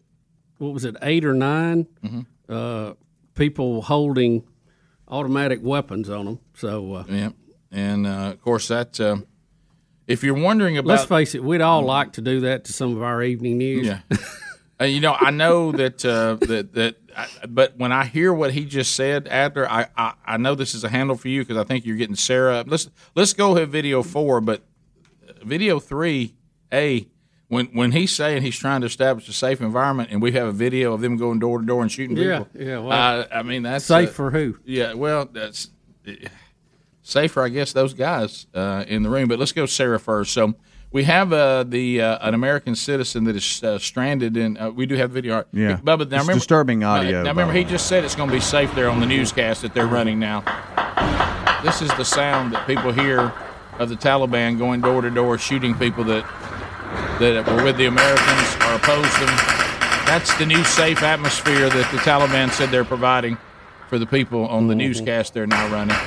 what 0.62 0.72
was 0.76 0.84
it 0.90 0.97
eight 1.11 1.24
or 1.30 1.34
9 1.34 1.86
Mm-hmm. 2.05 2.20
uh, 2.49 2.88
people 3.43 3.70
holding 3.93 4.32
automatic 5.09 5.61
weapons 5.62 6.09
on 6.18 6.24
them. 6.28 6.38
so 6.58 6.93
uh, 6.95 7.03
yeah, 7.08 7.30
and 7.72 8.05
uh, 8.05 8.32
of 8.34 8.41
course 8.41 8.68
that. 8.68 8.99
Uh, 8.99 9.18
if 10.08 10.24
you're 10.24 10.36
wondering 10.36 10.78
about, 10.78 10.88
let's 10.89 11.05
face 11.05 11.36
it, 11.36 11.43
we'd 11.43 11.60
all 11.60 11.82
like 11.82 12.14
to 12.14 12.22
do 12.22 12.39
that 12.41 12.64
to 12.66 12.74
some 12.74 12.95
of 12.95 13.03
our 13.03 13.22
evening 13.22 13.58
news. 13.58 13.88
Yeah. 13.88 13.99
Uh, 14.80 14.86
you 14.86 14.99
know, 14.99 15.16
I 15.20 15.32
know 15.32 15.72
that 15.72 16.05
uh, 16.05 16.36
that 16.45 16.74
that, 16.76 16.97
I, 17.16 17.28
but 17.47 17.76
when 17.78 17.91
I 17.91 18.05
hear 18.05 18.32
what 18.32 18.53
he 18.53 18.64
just 18.64 18.95
said, 18.95 19.28
Adler, 19.28 19.68
I, 19.68 19.88
I 19.97 20.14
I 20.24 20.38
know 20.38 20.53
this 20.53 20.76
is 20.76 20.84
a 20.84 20.89
handle 20.89 21.16
for 21.18 21.30
you 21.30 21.41
because 21.41 21.58
I 21.58 21.64
think 21.64 21.84
you're 21.84 21.95
getting 21.97 22.16
Sarah. 22.16 22.64
Let's 22.68 22.88
let's 23.16 23.34
go 23.34 23.55
ahead 23.58 23.70
video 23.70 24.03
four, 24.03 24.39
but 24.39 24.62
uh, 25.28 25.34
video 25.43 25.80
three 25.80 26.36
a 26.72 27.08
when 27.47 27.66
when 27.68 27.91
he's 27.91 28.12
saying 28.14 28.43
he's 28.43 28.55
trying 28.60 28.82
to 28.82 28.86
establish 28.86 29.28
a 29.28 29.34
safe 29.34 29.62
environment, 29.62 30.10
and 30.12 30.22
we 30.22 30.34
have 30.34 30.45
a 30.47 30.51
video 30.51 30.93
of 30.93 31.01
them 31.01 31.18
going 31.18 31.39
door 31.39 31.60
to 31.60 31.66
door 31.66 31.82
and 31.82 31.91
shooting 31.91 32.16
Yeah, 32.16 32.43
people. 32.43 32.62
yeah, 32.68 32.78
well, 32.78 32.91
uh, 32.91 33.26
I 33.32 33.41
mean 33.41 33.64
that's 33.64 33.86
safe 33.86 34.10
uh, 34.10 34.14
for 34.14 34.30
who? 34.30 34.60
Yeah, 34.64 34.93
well, 34.93 35.26
that's 35.26 35.72
uh, 36.08 36.12
safe 37.08 37.32
for 37.32 37.43
I 37.43 37.49
guess 37.49 37.74
those 37.74 37.93
guys 37.93 38.47
uh, 38.53 38.84
in 38.88 39.03
the 39.03 39.10
room. 39.10 39.28
But 39.28 39.39
let's 39.39 39.51
go 39.51 39.66
Sarah 39.66 39.99
first. 39.99 40.34
So 40.34 40.55
we 40.91 41.03
have 41.03 41.34
uh, 41.34 41.64
the 41.64 42.01
uh, 42.01 42.28
an 42.28 42.34
American 42.34 42.76
citizen 42.76 43.24
that 43.26 43.36
is 43.36 43.64
uh, 43.64 43.80
stranded 43.80 44.38
in. 44.38 44.58
Uh, 44.58 44.70
we 44.70 44.86
do 44.86 44.95
have 44.95 45.12
video. 45.12 45.43
Yeah. 45.51 45.78
Bubba, 45.78 45.84
now 45.84 45.93
It's 45.93 46.12
remember, 46.12 46.34
disturbing 46.34 46.84
uh, 46.84 46.89
audio, 46.89 47.24
now 47.24 47.30
remember, 47.30 47.53
he 47.53 47.64
just 47.64 47.88
said 47.88 48.03
it's 48.03 48.16
going 48.16 48.30
to 48.30 48.36
be 48.36 48.41
safe 48.41 48.74
there 48.76 48.89
on 48.89 48.99
the 48.99 49.05
newscast 49.05 49.62
that 49.62 49.74
they're 49.74 49.88
running 49.88 50.20
now. 50.20 50.41
This 51.64 51.82
is 51.82 51.89
the 51.97 52.05
sound 52.05 52.53
that 52.53 52.68
people 52.68 52.91
hear 52.91 53.34
of 53.80 53.89
the 53.89 53.95
Taliban 53.95 54.58
going 54.58 54.82
door 54.82 55.01
to 55.01 55.10
door, 55.10 55.38
shooting 55.38 55.76
people 55.76 56.03
that 56.05 56.26
that 57.20 57.47
were 57.47 57.64
with 57.64 57.78
the 57.78 57.86
Americans 57.86 58.55
or 58.66 58.76
opposed 58.76 59.14
them. 59.20 59.36
That's 60.05 60.34
the 60.38 60.45
new 60.45 60.64
safe 60.64 61.03
atmosphere 61.03 61.70
that 61.70 61.91
the 61.91 61.97
Taliban 61.97 62.49
said 62.51 62.70
they're 62.70 62.86
providing 62.86 63.38
for 63.89 63.99
the 63.99 64.05
people 64.05 64.47
on 64.47 64.68
the 64.68 64.76
newscast 64.76 65.34
they're 65.34 65.47
now 65.47 65.68
running. 65.72 65.97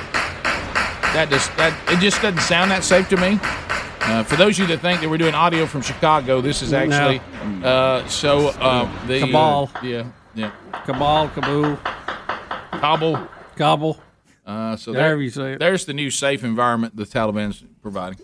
That 1.13 1.29
just 1.29 1.55
that 1.57 1.77
it 1.91 1.99
just 1.99 2.21
doesn't 2.21 2.39
sound 2.41 2.71
that 2.71 2.83
safe 2.83 3.09
to 3.09 3.17
me. 3.17 3.37
Uh, 4.01 4.23
for 4.23 4.35
those 4.35 4.57
of 4.59 4.67
you 4.69 4.75
that 4.75 4.81
think 4.81 5.01
that 5.01 5.09
we're 5.09 5.17
doing 5.17 5.35
audio 5.35 5.65
from 5.65 5.81
Chicago, 5.81 6.41
this 6.41 6.61
is 6.61 6.71
No. 6.71 6.79
actually 6.79 7.21
uh, 7.63 8.07
so 8.07 8.47
uh, 8.47 8.89
the 9.07 9.17
uh, 9.21 9.25
Cabal. 9.25 9.71
yeah, 9.83 10.05
yeah, 10.33 10.51
Cabal, 10.85 11.27
Kabul, 11.29 11.77
Kabul, 12.71 13.27
Kabul. 13.55 13.99
Uh, 14.45 14.75
so 14.75 14.91
there, 14.91 15.21
it. 15.21 15.59
there's 15.59 15.85
the 15.85 15.93
new 15.93 16.09
safe 16.09 16.43
environment 16.43 16.95
the 16.95 17.05
Taliban's 17.05 17.63
providing, 17.81 18.19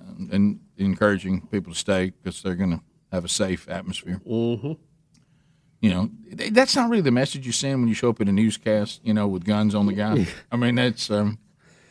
um, 0.00 0.28
and 0.32 0.60
encouraging 0.76 1.46
people 1.48 1.72
to 1.72 1.78
stay 1.78 2.10
because 2.10 2.42
they're 2.42 2.56
going 2.56 2.70
to 2.70 2.80
have 3.12 3.24
a 3.24 3.28
safe 3.28 3.68
atmosphere. 3.68 4.20
Mm-hmm. 4.26 4.72
You 5.80 5.90
know, 5.90 6.10
that's 6.50 6.74
not 6.74 6.90
really 6.90 7.02
the 7.02 7.10
message 7.10 7.46
you 7.46 7.52
send 7.52 7.80
when 7.80 7.88
you 7.88 7.94
show 7.94 8.08
up 8.10 8.20
at 8.20 8.28
a 8.28 8.32
newscast. 8.32 9.00
You 9.04 9.14
know, 9.14 9.28
with 9.28 9.44
guns 9.44 9.74
on 9.74 9.86
the 9.86 9.92
guy. 9.92 10.26
I 10.50 10.56
mean, 10.56 10.74
that's 10.74 11.10
um, 11.10 11.38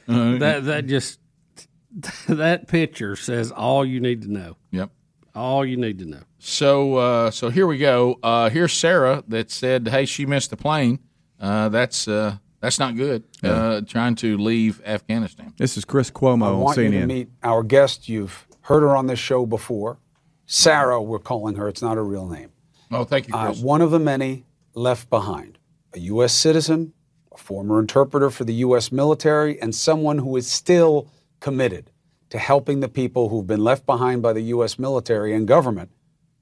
uh, 0.08 0.38
that 0.38 0.66
that 0.66 0.86
just 0.88 1.20
that 2.28 2.68
picture 2.68 3.16
says 3.16 3.52
all 3.52 3.86
you 3.86 4.00
need 4.00 4.22
to 4.24 4.32
know. 4.32 4.58
Yep. 4.72 4.90
All 5.36 5.66
you 5.66 5.78
need 5.78 6.00
to 6.00 6.06
know. 6.06 6.22
So, 6.40 6.96
uh, 6.96 7.32
so 7.32 7.50
here 7.50 7.68
we 7.68 7.78
go. 7.78 8.20
Uh, 8.24 8.50
here's 8.50 8.72
Sarah 8.74 9.24
that 9.28 9.52
said, 9.52 9.88
"Hey, 9.88 10.06
she 10.06 10.26
missed 10.26 10.50
the 10.50 10.58
plane. 10.58 11.00
Uh, 11.40 11.70
that's 11.70 12.08
uh, 12.08 12.38
that's 12.62 12.80
not 12.80 12.96
good. 12.96 13.24
Uh, 13.44 13.82
trying 13.82 14.16
to 14.16 14.38
leave 14.38 14.82
Afghanistan." 14.86 15.54
This 15.58 15.78
is 15.78 15.84
Chris 15.86 16.10
Cuomo 16.12 16.44
I 16.46 16.50
on 16.50 16.60
want 16.60 16.78
you 16.78 16.90
to 16.92 17.06
meet 17.06 17.30
our 17.44 17.64
guest. 17.64 18.08
You've 18.08 18.48
heard 18.62 18.82
her 18.82 18.96
on 18.96 19.08
this 19.08 19.20
show 19.20 19.46
before. 19.46 19.98
Sarah, 20.46 21.02
we're 21.02 21.20
calling 21.20 21.56
her. 21.56 21.68
It's 21.68 21.82
not 21.82 21.98
her 21.98 22.04
real 22.06 22.28
name. 22.28 22.52
Oh, 22.92 23.04
thank 23.04 23.28
you, 23.28 23.34
Uh, 23.34 23.48
Chris. 23.48 23.60
one 23.62 23.82
of 23.82 23.92
the 23.92 24.00
many 24.00 24.46
left 24.76 25.10
behind. 25.10 25.58
A 25.96 26.00
U.S. 26.00 26.34
citizen, 26.34 26.94
a 27.36 27.38
former 27.38 27.80
interpreter 27.80 28.30
for 28.30 28.44
the 28.44 28.54
U.S. 28.56 28.92
military, 28.92 29.62
and 29.62 29.76
someone 29.76 30.18
who 30.18 30.36
is 30.38 30.48
still 30.50 31.08
committed 31.40 31.92
to 32.30 32.38
helping 32.40 32.80
the 32.80 32.90
people 32.90 33.30
who've 33.30 33.48
been 33.48 33.64
left 33.64 33.86
behind 33.86 34.22
by 34.22 34.34
the 34.34 34.42
U.S. 34.42 34.80
military 34.80 35.34
and 35.34 35.48
government 35.48 35.92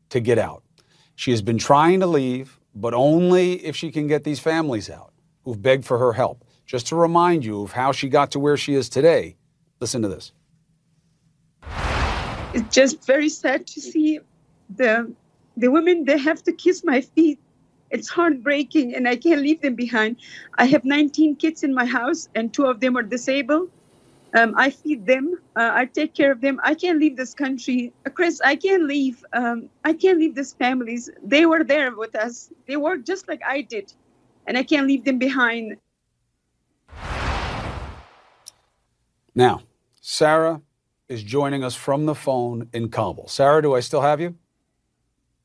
to 0.10 0.20
get 0.20 0.38
out. 0.38 0.64
She 1.16 1.32
has 1.32 1.42
been 1.42 1.58
trying 1.58 2.00
to 2.00 2.08
leave, 2.08 2.60
but 2.74 2.94
only 2.94 3.54
if 3.66 3.76
she 3.76 3.92
can 3.92 4.08
get 4.08 4.24
these 4.24 4.40
families 4.40 4.90
out 4.90 5.12
who've 5.44 5.62
begged 5.62 5.86
for 5.86 5.98
her 5.98 6.14
help. 6.14 6.46
Just 6.66 6.88
to 6.88 6.96
remind 6.96 7.44
you 7.44 7.64
of 7.64 7.74
how 7.74 7.92
she 7.92 8.08
got 8.08 8.32
to 8.32 8.40
where 8.40 8.56
she 8.56 8.74
is 8.74 8.88
today, 8.90 9.36
listen 9.80 10.02
to 10.02 10.08
this. 10.08 10.32
it's 12.54 12.74
just 12.74 13.06
very 13.06 13.30
sad 13.30 13.66
to 13.68 13.82
see 13.82 14.20
the 14.70 15.12
the 15.58 15.70
women 15.70 16.06
they 16.06 16.18
have 16.18 16.42
to 16.44 16.52
kiss 16.52 16.84
my 16.84 17.02
feet 17.02 17.40
it's 17.94 18.10
heartbreaking 18.10 18.96
and 18.96 19.08
i 19.08 19.16
can't 19.16 19.42
leave 19.42 19.62
them 19.62 19.76
behind. 19.76 20.18
I 20.58 20.66
have 20.66 20.84
19 20.84 21.36
kids 21.38 21.64
in 21.64 21.74
my 21.74 21.86
house 21.86 22.28
and 22.36 22.52
two 22.52 22.66
of 22.66 22.80
them 22.82 22.98
are 22.98 23.04
disabled. 23.04 23.70
Um, 24.36 24.56
i 24.58 24.72
feed 24.72 25.06
them. 25.06 25.36
Uh, 25.56 25.72
i 25.82 25.86
take 25.86 26.14
care 26.16 26.32
of 26.32 26.42
them. 26.42 26.60
I 26.64 26.74
can't 26.74 27.00
leave 27.00 27.16
this 27.16 27.34
country. 27.36 27.94
Uh, 28.06 28.10
chris 28.10 28.42
i 28.44 28.56
can't 28.56 28.86
leave 28.86 29.24
um, 29.34 29.70
i 29.86 29.94
can't 29.94 30.20
leave 30.20 30.36
these 30.36 30.54
families. 30.54 31.10
They 31.24 31.46
were 31.46 31.64
there 31.64 31.96
with 31.96 32.16
us. 32.16 32.50
They 32.68 32.78
worked 32.78 33.06
just 33.06 33.28
like 33.28 33.42
i 33.56 33.62
did 33.62 33.94
and 34.48 34.58
i 34.58 34.64
can't 34.64 34.88
leave 34.88 35.06
them 35.06 35.20
behind. 35.20 35.78
Now, 39.36 39.62
Sarah 40.02 40.62
is 41.10 41.24
joining 41.24 41.64
us 41.64 41.76
from 41.76 42.06
the 42.06 42.16
phone 42.16 42.70
in 42.74 42.90
Kabul. 42.90 43.28
Sarah, 43.28 43.62
do 43.62 43.76
I 43.76 43.82
still 43.82 44.02
have 44.02 44.20
you? 44.20 44.36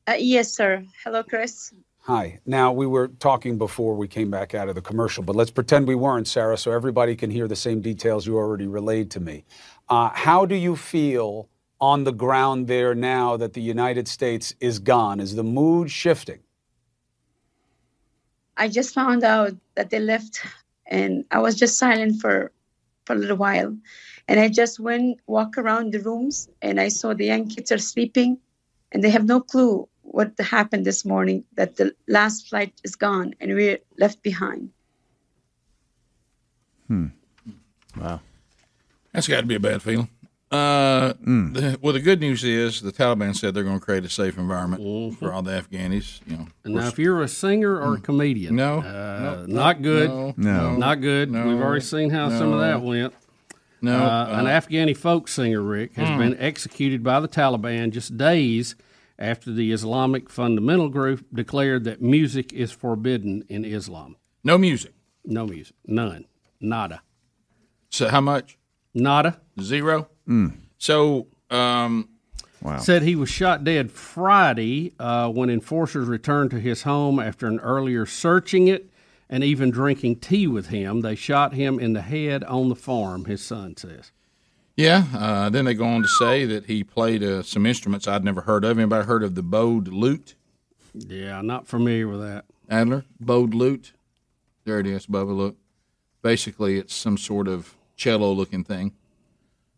uh, 0.07 0.17
yes 0.17 0.51
sir. 0.51 0.83
Hello 1.03 1.21
chris 1.21 1.73
Hi. 2.09 2.39
Now, 2.47 2.71
we 2.71 2.87
were 2.87 3.09
talking 3.09 3.59
before 3.59 3.93
we 3.93 4.07
came 4.07 4.31
back 4.31 4.55
out 4.55 4.67
of 4.67 4.73
the 4.73 4.81
commercial, 4.81 5.21
but 5.21 5.35
let's 5.35 5.51
pretend 5.51 5.87
we 5.87 5.93
weren't, 5.93 6.27
Sarah, 6.27 6.57
so 6.57 6.71
everybody 6.71 7.15
can 7.15 7.29
hear 7.29 7.47
the 7.47 7.55
same 7.55 7.81
details 7.81 8.25
you 8.25 8.35
already 8.35 8.65
relayed 8.65 9.11
to 9.11 9.19
me. 9.19 9.45
Uh, 9.89 10.09
how 10.09 10.43
do 10.43 10.55
you 10.55 10.75
feel 10.75 11.49
on 11.79 12.05
the 12.05 12.11
ground 12.11 12.67
there 12.67 12.95
now 12.95 13.37
that 13.37 13.53
the 13.53 13.61
United 13.61 14.07
States 14.07 14.55
is 14.59 14.79
gone? 14.79 15.19
Is 15.19 15.35
the 15.35 15.43
mood 15.43 15.91
shifting? 15.91 16.39
I 18.57 18.69
just 18.69 18.95
found 18.95 19.23
out 19.23 19.51
that 19.75 19.91
they 19.91 19.99
left, 19.99 20.41
and 20.87 21.25
I 21.29 21.37
was 21.37 21.53
just 21.53 21.77
silent 21.77 22.19
for 22.19 22.51
for 23.05 23.13
a 23.13 23.19
little 23.19 23.37
while, 23.37 23.77
and 24.27 24.39
I 24.39 24.49
just 24.49 24.79
went 24.79 25.19
walk 25.27 25.59
around 25.59 25.93
the 25.93 25.99
rooms, 25.99 26.49
and 26.63 26.81
I 26.81 26.87
saw 26.87 27.13
the 27.13 27.27
young 27.27 27.47
kids 27.47 27.71
are 27.71 27.77
sleeping, 27.77 28.39
and 28.91 29.03
they 29.03 29.11
have 29.11 29.25
no 29.25 29.41
clue 29.41 29.87
what 30.11 30.33
happened 30.39 30.85
this 30.85 31.03
morning. 31.05 31.43
That 31.55 31.75
the 31.77 31.93
last 32.07 32.47
flight 32.49 32.73
is 32.83 32.95
gone, 32.95 33.33
and 33.39 33.53
we're 33.53 33.79
left 33.97 34.21
behind. 34.23 34.69
Hmm. 36.87 37.07
Wow. 37.99 38.21
That's 39.13 39.27
got 39.27 39.41
to 39.41 39.47
be 39.47 39.55
a 39.55 39.59
bad 39.59 39.81
feeling. 39.81 40.09
Uh, 40.51 41.13
Hmm. 41.13 41.53
the, 41.53 41.77
well, 41.81 41.93
the 41.93 41.99
good 41.99 42.19
news 42.19 42.43
is 42.43 42.81
the 42.81 42.91
Taliban 42.91 43.35
said 43.35 43.53
they're 43.53 43.63
going 43.63 43.79
to 43.79 43.85
create 43.85 44.03
a 44.03 44.09
safe 44.09 44.35
environment 44.37 44.81
for 45.19 45.31
all 45.31 45.43
the 45.43 45.51
Afghanis. 45.51 46.21
You 46.25 46.37
know, 46.37 46.47
now, 46.81 46.87
if 46.87 46.97
you're 46.97 47.21
a 47.21 47.27
singer 47.27 47.79
or 47.79 47.95
a 47.95 47.99
comedian, 47.99 48.55
No. 48.55 48.79
uh, 48.79 49.45
No. 49.47 49.55
not 49.55 49.81
good, 49.83 50.09
No. 50.09 50.33
No. 50.37 50.75
not 50.75 51.01
good. 51.01 51.29
No. 51.31 51.47
We've 51.47 51.61
already 51.61 51.85
seen 51.85 52.09
how 52.09 52.29
some 52.29 52.51
of 52.51 52.59
that 52.61 52.81
went. 52.81 53.13
No. 53.81 53.95
uh, 53.95 54.37
an 54.39 54.47
Uh, 54.47 54.49
Afghani 54.59 54.97
folk 54.97 55.27
singer, 55.27 55.61
Rick, 55.61 55.93
has 55.93 56.09
Hmm. 56.09 56.17
been 56.17 56.37
executed 56.39 57.03
by 57.03 57.19
the 57.19 57.27
Taliban 57.27 57.91
just 57.91 58.17
days 58.17 58.73
after 59.19 59.51
the 59.51 59.71
Islamic 59.71 60.29
fundamental 60.29 60.89
group 60.89 61.25
declared 61.33 61.83
that 61.83 62.01
music 62.01 62.53
is 62.53 62.71
forbidden 62.71 63.43
in 63.49 63.65
Islam. 63.65 64.15
No 64.43 64.57
music. 64.57 64.93
No 65.25 65.45
music. 65.45 65.75
None. 65.85 66.25
Nada. 66.61 67.01
So 67.89 68.07
how 68.07 68.21
much? 68.21 68.57
Nada. 68.93 69.39
Zero. 69.61 70.07
So, 70.77 71.27
um, 71.49 72.09
wow. 72.61 72.77
Said 72.77 73.01
he 73.01 73.15
was 73.15 73.29
shot 73.29 73.63
dead 73.63 73.91
Friday 73.91 74.93
uh, 74.97 75.29
when 75.29 75.49
enforcers 75.49 76.07
returned 76.07 76.51
to 76.51 76.59
his 76.59 76.83
home 76.83 77.19
after 77.19 77.47
an 77.47 77.59
earlier 77.59 78.05
searching 78.05 78.67
it 78.67 78.89
and 79.29 79.43
even 79.43 79.69
drinking 79.69 80.17
tea 80.17 80.47
with 80.47 80.67
him. 80.67 81.01
They 81.01 81.15
shot 81.15 81.53
him 81.53 81.77
in 81.79 81.93
the 81.93 82.01
head 82.01 82.43
on 82.45 82.69
the 82.69 82.75
farm, 82.75 83.25
his 83.25 83.43
son 83.43 83.75
says. 83.75 84.11
Yeah. 84.79 85.03
Uh, 85.13 85.49
then 85.49 85.65
they 85.65 85.73
go 85.73 85.85
on 85.85 86.01
to 86.03 86.07
say 86.07 86.45
that 86.45 86.65
he 86.67 86.83
played 86.85 87.21
uh, 87.21 87.43
some 87.43 87.65
instruments 87.65 88.07
I'd 88.07 88.23
never 88.23 88.41
heard 88.41 88.63
of. 88.63 88.77
Anybody 88.79 89.05
heard 89.05 89.23
of 89.23 89.35
the 89.35 89.43
bowed 89.43 89.89
lute? 89.89 90.35
Yeah, 90.93 91.41
not 91.41 91.67
familiar 91.67 92.07
with 92.07 92.21
that. 92.21 92.45
Adler 92.69 93.03
bowed 93.19 93.53
lute. 93.53 93.91
There 94.63 94.79
it 94.79 94.87
is, 94.87 95.05
Bubba. 95.05 95.35
Look. 95.35 95.57
Basically, 96.21 96.77
it's 96.77 96.93
some 96.93 97.17
sort 97.17 97.47
of 97.47 97.75
cello-looking 97.95 98.63
thing. 98.63 98.93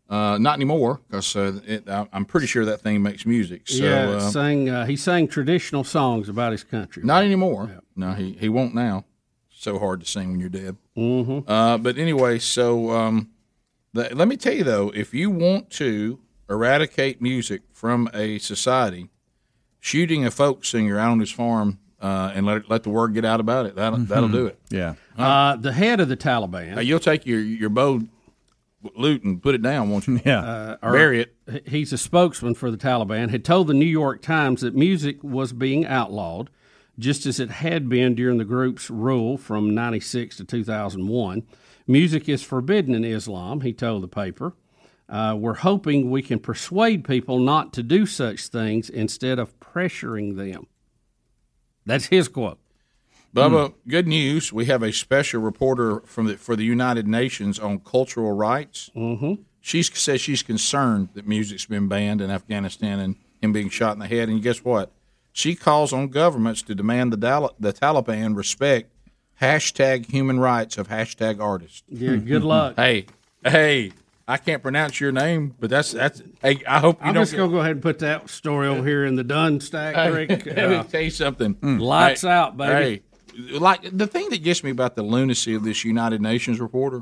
Uh, 0.10 0.38
not 0.39 0.56
anymore, 0.56 0.99
because 1.08 1.36
uh, 1.36 1.60
I- 1.88 2.08
I'm 2.12 2.26
pretty 2.26 2.45
sure 2.47 2.66
that 2.66 2.82
thing 2.82 3.02
makes 3.02 3.26
music. 3.26 3.68
So, 3.70 3.84
yeah, 3.84 4.10
uh, 4.10 4.20
sang, 4.30 4.70
uh, 4.70 4.86
he 4.86 4.95
sang 4.97 5.28
traditional 5.28 5.84
songs 5.84 6.30
about 6.30 6.52
his 6.52 6.64
country. 6.64 7.04
Not 7.04 7.24
anymore. 7.24 7.82
No, 7.95 8.12
he, 8.14 8.34
he 8.34 8.49
won't 8.49 8.76
now. 8.76 9.06
So 9.49 9.80
hard 9.80 10.02
to 10.02 10.06
sing 10.06 10.32
when 10.32 10.39
you're 10.39 10.49
dead. 10.49 10.76
Mhm. 10.97 11.43
Uh, 11.47 11.78
but 11.78 11.97
anyway, 11.97 12.39
so 12.39 12.89
um, 12.91 13.30
the, 13.94 14.10
let 14.16 14.28
me 14.28 14.38
tell 14.38 14.54
you 14.54 14.64
though, 14.64 14.92
if 14.96 15.14
you 15.14 15.30
want 15.30 15.70
to 15.72 16.20
eradicate 16.50 17.22
music 17.22 17.62
from 17.74 18.10
a 18.14 18.38
society, 18.39 19.10
shooting 19.80 20.26
a 20.26 20.32
folk 20.32 20.64
singer 20.66 21.00
out 21.00 21.12
on 21.12 21.20
his 21.20 21.32
farm 21.32 21.80
uh, 22.02 22.32
and 22.34 22.46
let 22.46 22.70
let 22.70 22.84
the 22.84 22.89
word 22.89 23.14
get 23.14 23.24
out 23.26 23.39
about 23.39 23.66
it 23.66 23.76
that'll, 23.76 24.00
that'll 24.00 24.30
Mhm. 24.30 24.34
do 24.34 24.46
it. 24.48 24.60
Yeah. 24.70 24.96
Uh, 25.18 25.56
the 25.56 25.72
head 25.74 26.00
of 26.00 26.10
the 26.10 26.18
Taliban. 26.18 26.76
Now, 26.76 26.82
you'll 26.82 27.00
take 27.00 27.26
your 27.26 27.39
your 27.39 27.70
bow 27.70 28.02
loot 28.96 29.24
and 29.24 29.42
put 29.42 29.54
it 29.54 29.62
down, 29.62 29.89
won't 29.92 30.08
you? 30.08 30.18
uh, 30.32 30.78
or- 30.82 30.92
bury 30.92 31.22
it. 31.22 31.36
He's 31.68 31.94
a 31.94 31.98
spokesman 31.98 32.56
for 32.56 32.72
the 32.72 32.78
Taliban. 32.78 33.30
Had 33.30 33.46
told 33.46 33.68
the 33.68 33.74
New 33.74 33.86
York 33.86 34.22
Times 34.22 34.62
that 34.62 34.76
music 34.76 35.24
was 35.24 35.54
being 35.54 35.86
outlawed, 35.86 36.50
just 36.98 37.26
as 37.28 37.39
it 37.39 37.52
had 37.52 37.88
been 37.89 38.16
during 38.16 38.38
the 38.39 38.46
group's 38.46 38.89
rule 38.89 39.38
from 39.38 39.76
'96 39.76 40.38
to 40.38 40.44
2001. 40.44 41.44
Music 41.92 42.30
is 42.30 42.42
forbidden 42.42 42.96
in 42.96 43.04
Islam, 43.04 43.62
he 43.62 43.74
told 43.74 44.04
the 44.04 44.08
paper. 44.08 44.54
Uh, 45.10 45.36
we're 45.38 45.56
hoping 45.56 46.10
we 46.10 46.22
can 46.22 46.39
persuade 46.39 47.04
people 47.04 47.38
not 47.38 47.74
to 47.74 47.84
do 47.84 48.06
such 48.06 48.48
things 48.48 48.89
instead 48.89 49.38
of 49.38 49.60
pressuring 49.60 50.38
them. 50.38 50.68
That's 51.86 52.06
his 52.06 52.30
quote. 52.30 52.60
Bubba, 53.36 53.74
good 53.88 54.08
news. 54.08 54.54
We 54.54 54.66
have 54.66 54.84
a 54.84 54.94
special 54.94 55.42
reporter 55.42 56.02
from 56.02 56.28
the, 56.28 56.38
for 56.38 56.56
the 56.56 56.64
United 56.64 57.08
Nations 57.08 57.60
on 57.60 57.80
cultural 57.80 58.32
rights. 58.32 58.89
Mm-hmm. 58.96 59.42
She 59.60 59.84
says 59.84 60.22
she's 60.22 60.44
concerned 60.44 61.10
that 61.14 61.28
music's 61.28 61.66
been 61.66 61.88
banned 61.88 62.22
in 62.22 62.32
Afghanistan 62.32 63.00
and 63.00 63.16
him 63.42 63.52
being 63.52 63.70
shot 63.70 63.94
in 63.94 64.00
the 64.00 64.08
head. 64.08 64.30
And 64.30 64.42
guess 64.42 64.64
what? 64.64 64.92
She 65.34 65.56
calls 65.56 65.94
on 65.94 66.08
governments 66.08 66.62
to 66.64 66.76
demand 66.76 67.14
the, 67.14 67.18
Dal- 67.18 67.56
the 67.60 67.74
Taliban 67.74 68.36
respect 68.36 68.92
hashtag 69.42 70.10
human 70.10 70.39
rights 70.39 70.78
of 70.78 70.88
hashtag 70.88 71.42
artist. 71.42 71.84
Yeah, 71.89 72.16
good 72.18 72.44
luck. 72.44 72.76
hey, 72.78 73.08
hey, 73.44 73.92
I 74.28 74.38
can't 74.38 74.62
pronounce 74.62 75.00
your 75.00 75.12
name, 75.12 75.56
but 75.60 75.70
that's 75.70 75.92
that's. 75.92 76.22
Hey, 76.42 76.62
I 76.68 76.80
hope 76.80 77.02
you 77.02 77.08
I'm 77.08 77.14
don't. 77.14 77.24
just 77.24 77.36
gonna 77.36 77.52
go 77.52 77.58
ahead 77.60 77.72
and 77.72 77.82
put 77.82 78.00
that 78.00 78.30
story 78.30 78.68
over 78.68 78.86
here 78.88 79.06
in 79.06 79.16
the 79.16 79.24
done 79.24 79.60
stack, 79.60 79.96
Hey, 79.96 80.12
Rick. 80.12 80.30
let 80.46 80.46
me 80.70 80.76
Uh, 80.76 80.84
tell 80.84 81.02
you 81.02 81.10
something. 81.10 81.58
Lights 81.62 82.22
Hey, 82.22 82.30
out, 82.30 82.56
baby. 82.56 83.02
Hey, 83.36 83.58
like 83.60 83.82
the 83.98 84.08
thing 84.08 84.30
that 84.30 84.44
gets 84.44 84.64
me 84.64 84.72
about 84.72 84.96
the 84.96 85.04
lunacy 85.04 85.54
of 85.56 85.64
this 85.64 85.84
United 85.84 86.22
Nations 86.22 86.60
reporter. 86.60 87.02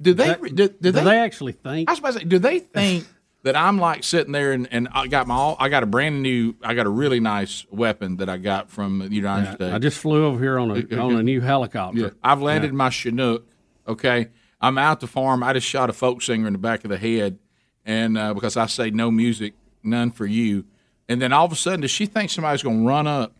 Do 0.00 0.14
they? 0.14 0.28
That- 0.28 0.42
do, 0.42 0.48
do 0.50 0.68
do 0.80 0.90
they, 0.92 1.04
they 1.04 1.18
actually 1.18 1.52
think? 1.52 1.88
I 1.88 1.92
was 1.92 1.98
about 1.98 2.12
to 2.14 2.18
say, 2.20 2.24
do 2.24 2.38
they 2.38 2.60
think 2.60 3.04
that 3.44 3.56
I'm 3.56 3.78
like 3.78 4.02
sitting 4.04 4.32
there 4.32 4.52
and, 4.52 4.66
and 4.72 4.88
I 4.92 5.06
got 5.06 5.26
my 5.26 5.34
all, 5.34 5.56
I 5.60 5.68
got 5.68 5.82
a 5.82 5.86
brand 5.86 6.22
new, 6.22 6.54
I 6.62 6.74
got 6.74 6.86
a 6.86 6.90
really 6.90 7.20
nice 7.20 7.64
weapon 7.70 8.16
that 8.16 8.28
I 8.28 8.36
got 8.36 8.70
from 8.70 8.98
the 8.98 9.14
United 9.14 9.44
Yeah, 9.46 9.54
States. 9.54 9.74
I 9.74 9.78
just 9.78 9.98
flew 9.98 10.26
over 10.26 10.38
here 10.38 10.58
on 10.58 10.70
a 10.70 10.96
on 10.98 11.14
a 11.16 11.22
new 11.22 11.40
helicopter. 11.40 11.98
Yeah. 12.00 12.10
I've 12.22 12.42
landed 12.42 12.68
Yeah. 12.68 12.76
my 12.76 12.90
Chinook. 12.90 13.46
Okay, 13.86 14.28
I'm 14.60 14.76
out 14.76 15.00
the 15.00 15.06
farm. 15.06 15.42
I 15.42 15.52
just 15.52 15.66
shot 15.66 15.88
a 15.88 15.92
folk 15.92 16.20
singer 16.20 16.46
in 16.46 16.52
the 16.52 16.58
back 16.58 16.84
of 16.84 16.90
the 16.90 16.98
head, 16.98 17.38
and 17.86 18.18
uh, 18.18 18.34
because 18.34 18.56
I 18.56 18.66
say 18.66 18.90
no 18.90 19.10
music, 19.10 19.54
none 19.82 20.10
for 20.10 20.26
you, 20.26 20.64
and 21.08 21.22
then 21.22 21.32
all 21.32 21.46
of 21.46 21.52
a 21.52 21.56
sudden, 21.56 21.80
does 21.82 21.90
she 21.90 22.06
think 22.06 22.30
somebody's 22.30 22.62
going 22.62 22.80
to 22.82 22.86
run 22.86 23.06
up 23.06 23.32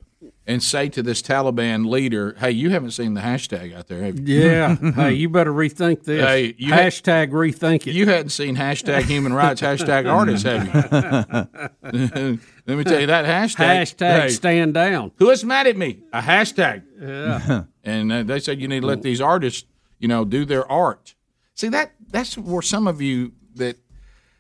and 0.49 0.63
say 0.63 0.89
to 0.89 1.03
this 1.03 1.21
Taliban 1.21 1.87
leader, 1.87 2.35
"Hey, 2.39 2.53
you 2.53 2.71
haven't 2.71 2.93
seen 2.93 3.13
the 3.13 3.21
hashtag 3.21 3.77
out 3.77 3.87
there, 3.87 4.03
have 4.03 4.19
you?" 4.19 4.41
Yeah. 4.41 4.77
hey, 4.95 5.13
you 5.13 5.29
better 5.29 5.53
rethink 5.53 6.05
this. 6.05 6.25
Hey, 6.25 6.55
you 6.57 6.73
had- 6.73 6.91
Hashtag 6.91 7.31
rethink 7.31 7.87
it. 7.87 7.93
You 7.93 8.07
hadn't 8.07 8.31
seen 8.31 8.57
hashtag 8.57 9.03
human 9.03 9.35
rights, 9.35 9.61
hashtag 9.61 10.11
artists, 10.11 10.45
have 10.45 10.65
you? 10.65 12.41
Let 12.67 12.79
me 12.79 12.85
tell 12.85 13.01
you 13.01 13.07
that 13.07 13.27
hashtag. 13.27 13.83
Hashtag 13.83 14.21
hey, 14.23 14.29
stand 14.31 14.75
down. 14.75 15.13
Who 15.19 15.29
is 15.31 15.45
mad 15.45 15.67
at 15.67 15.77
me? 15.77 16.03
A 16.15 16.21
hashtag. 16.21 16.83
Yeah. 16.99 17.65
and 17.85 18.11
uh, 18.11 18.23
they 18.23 18.41
said 18.41 18.59
you 18.61 18.69
need 18.69 18.81
to 18.81 18.87
let 18.87 19.03
these 19.03 19.21
artists, 19.21 19.69
you 19.99 20.09
know, 20.09 20.25
do 20.25 20.47
their 20.47 20.71
art. 20.71 21.15
See 21.55 21.69
that 21.69 21.93
that's 22.11 22.39
where 22.39 22.63
some 22.63 22.87
of 22.89 23.03
you 23.03 23.33
that 23.57 23.77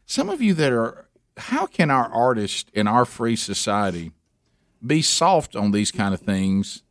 some 0.07 0.31
of 0.31 0.41
you 0.41 0.55
that 0.55 0.73
are 0.73 1.09
how 1.37 1.67
can 1.67 1.91
our 1.91 2.11
artists 2.11 2.71
in 2.73 2.89
our 2.89 3.05
free 3.05 3.37
society 3.37 4.13
be 4.85 5.03
soft 5.03 5.57
on 5.57 5.71
these 5.71 5.91
kind 5.91 6.15
of 6.15 6.21
things 6.21 6.83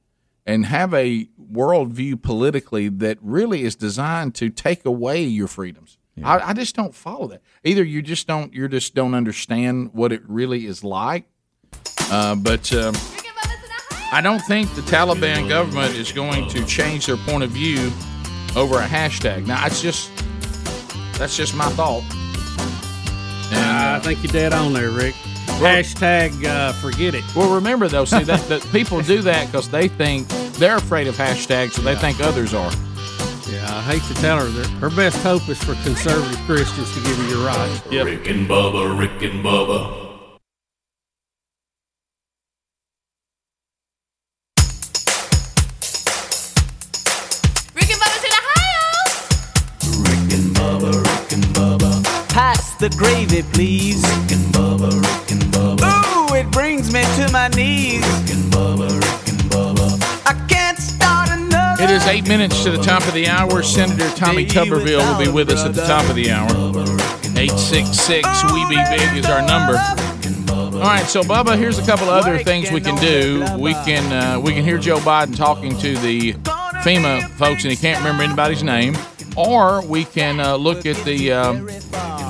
and 0.45 0.65
have 0.65 0.93
a 0.93 1.27
worldview 1.51 2.21
politically 2.21 2.89
that 2.89 3.17
really 3.21 3.63
is 3.63 3.75
designed 3.75 4.35
to 4.35 4.49
take 4.49 4.85
away 4.85 5.23
your 5.23 5.47
freedoms? 5.47 5.97
I, 6.23 6.39
I 6.39 6.53
just 6.53 6.75
don't 6.75 6.95
follow 6.95 7.27
that. 7.27 7.41
Either 7.63 7.83
you 7.83 8.01
just 8.01 8.25
don't 8.25 8.53
you 8.53 8.67
just 8.67 8.95
don't 8.95 9.13
understand 9.13 9.91
what 9.93 10.11
it 10.11 10.21
really 10.27 10.65
is 10.65 10.83
like, 10.83 11.25
uh, 12.11 12.35
but. 12.35 12.73
Um, 12.73 12.95
I 14.09 14.21
don't 14.21 14.39
think 14.39 14.73
the 14.73 14.81
Taliban 14.83 15.49
government 15.49 15.93
is 15.95 16.13
going 16.13 16.47
to 16.51 16.65
change 16.65 17.07
their 17.07 17.17
point 17.17 17.43
of 17.43 17.49
view 17.49 17.91
over 18.55 18.79
a 18.79 18.85
hashtag. 18.85 19.45
Now, 19.45 19.65
it's 19.65 19.81
just 19.81 20.09
that's 21.17 21.35
just 21.35 21.53
my 21.53 21.67
thought. 21.71 22.03
I 23.51 23.99
think 24.01 24.23
you're 24.23 24.31
dead 24.31 24.53
on 24.53 24.71
there, 24.71 24.91
Rick. 24.91 25.15
Hashtag 25.47 26.45
uh, 26.45 26.71
forget 26.73 27.15
it. 27.15 27.23
Well, 27.35 27.53
remember 27.53 27.87
though, 27.87 28.05
see 28.05 28.23
that, 28.23 28.41
that 28.49 28.61
people 28.71 29.01
do 29.01 29.21
that 29.23 29.47
because 29.47 29.69
they 29.69 29.87
think 29.87 30.27
they're 30.59 30.77
afraid 30.77 31.07
of 31.07 31.15
hashtags, 31.15 31.71
so 31.73 31.81
they 31.81 31.95
think 31.95 32.19
others 32.19 32.53
are. 32.53 32.71
Yeah, 33.49 33.65
I 33.69 33.81
hate 33.83 34.03
to 34.03 34.13
tell 34.21 34.37
her 34.39 34.45
that 34.45 34.67
her 34.79 34.89
best 34.89 35.17
hope 35.23 35.47
is 35.49 35.57
for 35.63 35.73
conservative 35.83 36.37
Christians 36.45 36.93
to 36.93 37.01
give 37.01 37.17
her 37.17 37.29
your 37.29 37.45
rights. 37.45 37.85
Rick 37.87 38.27
and 38.27 38.47
Bubba, 38.47 38.97
Rick 38.99 39.21
and 39.23 39.43
Bubba. 39.43 40.06
The 52.79 52.89
gravy, 52.95 53.41
please. 53.53 54.01
Rick 54.03 54.31
and 54.31 54.53
Bubba, 54.53 54.91
Rick 54.91 55.31
and 55.31 55.43
Bubba. 55.53 56.31
Ooh, 56.31 56.35
it 56.35 56.49
brings 56.51 56.93
me 56.93 57.01
to 57.01 57.31
my 57.31 57.47
knees. 57.49 58.01
Rick 58.01 58.37
and 58.37 58.51
Bubba, 58.51 58.89
Rick 58.89 59.27
and 59.29 59.41
Bubba. 59.51 60.23
I 60.25 60.33
can't 60.47 60.77
start 60.77 61.29
another. 61.31 61.83
It 61.83 61.89
is 61.89 62.05
eight 62.05 62.27
minutes 62.27 62.63
to 62.63 62.71
the 62.71 62.81
top 62.81 63.05
of 63.07 63.13
the 63.13 63.27
hour. 63.27 63.63
Senator 63.63 64.09
Tommy 64.15 64.45
Tuberville 64.45 64.99
will 64.99 65.25
be 65.25 65.31
with 65.31 65.49
us 65.49 65.63
at 65.65 65.73
the 65.73 65.85
top 65.85 66.07
of 66.09 66.15
the 66.15 66.31
hour. 66.31 66.49
866 67.37 68.27
We 68.51 68.67
Be 68.69 68.75
Big 68.89 69.17
is 69.17 69.25
our 69.25 69.45
number. 69.45 69.77
All 70.77 70.83
right, 70.83 71.05
so 71.05 71.21
Bubba, 71.23 71.57
here's 71.57 71.79
a 71.79 71.85
couple 71.85 72.07
of 72.09 72.23
other 72.23 72.37
things 72.43 72.71
we 72.71 72.81
can 72.81 72.95
do. 72.97 73.45
We 73.57 73.73
can 73.73 74.11
uh, 74.13 74.39
we 74.39 74.53
can 74.53 74.63
hear 74.63 74.77
Joe 74.77 74.99
Biden 74.99 75.35
talking 75.35 75.75
to 75.79 75.97
the 75.97 76.33
FEMA 76.83 77.27
folks, 77.31 77.63
and 77.63 77.71
he 77.71 77.75
can't 77.77 77.97
remember 77.97 78.23
anybody's 78.23 78.61
name, 78.61 78.95
or 79.35 79.83
we 79.85 80.05
can 80.05 80.39
uh, 80.39 80.55
look 80.55 80.85
at 80.85 80.97
the 81.03 81.31
um, 81.31 81.67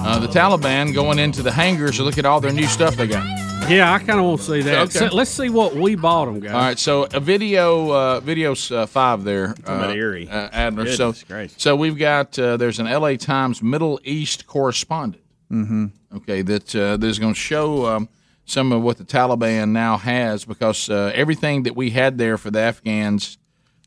uh, 0.07 0.19
the 0.19 0.27
Taliban 0.27 0.93
going 0.93 1.19
into 1.19 1.43
the 1.43 1.51
hangars 1.51 1.97
to 1.97 2.03
look 2.03 2.17
at 2.17 2.25
all 2.25 2.39
their 2.39 2.53
new 2.53 2.65
stuff 2.67 2.95
they 2.95 3.07
got. 3.07 3.25
Yeah, 3.69 3.91
I 3.93 3.99
kind 3.99 4.17
of 4.19 4.25
want 4.25 4.39
to 4.39 4.45
see 4.45 4.61
that. 4.61 4.77
Okay. 4.83 4.99
So 4.99 5.07
let's 5.07 5.29
see 5.29 5.49
what 5.49 5.75
we 5.75 5.95
bought 5.95 6.25
them, 6.25 6.39
guys. 6.39 6.51
All 6.53 6.59
right, 6.61 6.79
so 6.79 7.03
a 7.13 7.19
video, 7.19 7.91
uh, 7.91 8.19
video 8.21 8.55
uh, 8.71 8.85
five 8.85 9.25
there, 9.25 9.47
Talking 9.47 9.63
about 9.63 9.89
uh, 9.89 9.93
Erie. 9.93 10.29
uh, 10.29 10.49
Adler. 10.53 10.85
Goodness 10.85 11.19
so, 11.19 11.25
gracious. 11.27 11.61
so 11.61 11.75
we've 11.75 11.97
got 11.97 12.39
uh, 12.39 12.55
there's 12.55 12.79
an 12.79 12.87
L.A. 12.87 13.17
Times 13.17 13.61
Middle 13.61 13.99
East 14.05 14.47
correspondent. 14.47 15.23
Mm-hmm. 15.51 15.87
Okay, 16.15 16.41
that 16.43 16.73
uh, 16.73 16.95
that 16.95 17.07
is 17.07 17.19
going 17.19 17.33
to 17.33 17.39
show 17.39 17.85
um, 17.87 18.09
some 18.45 18.71
of 18.71 18.81
what 18.81 18.97
the 18.97 19.03
Taliban 19.03 19.71
now 19.71 19.97
has 19.97 20.45
because 20.45 20.89
uh, 20.89 21.11
everything 21.13 21.63
that 21.63 21.75
we 21.75 21.89
had 21.89 22.17
there 22.17 22.37
for 22.37 22.49
the 22.49 22.59
Afghans 22.59 23.37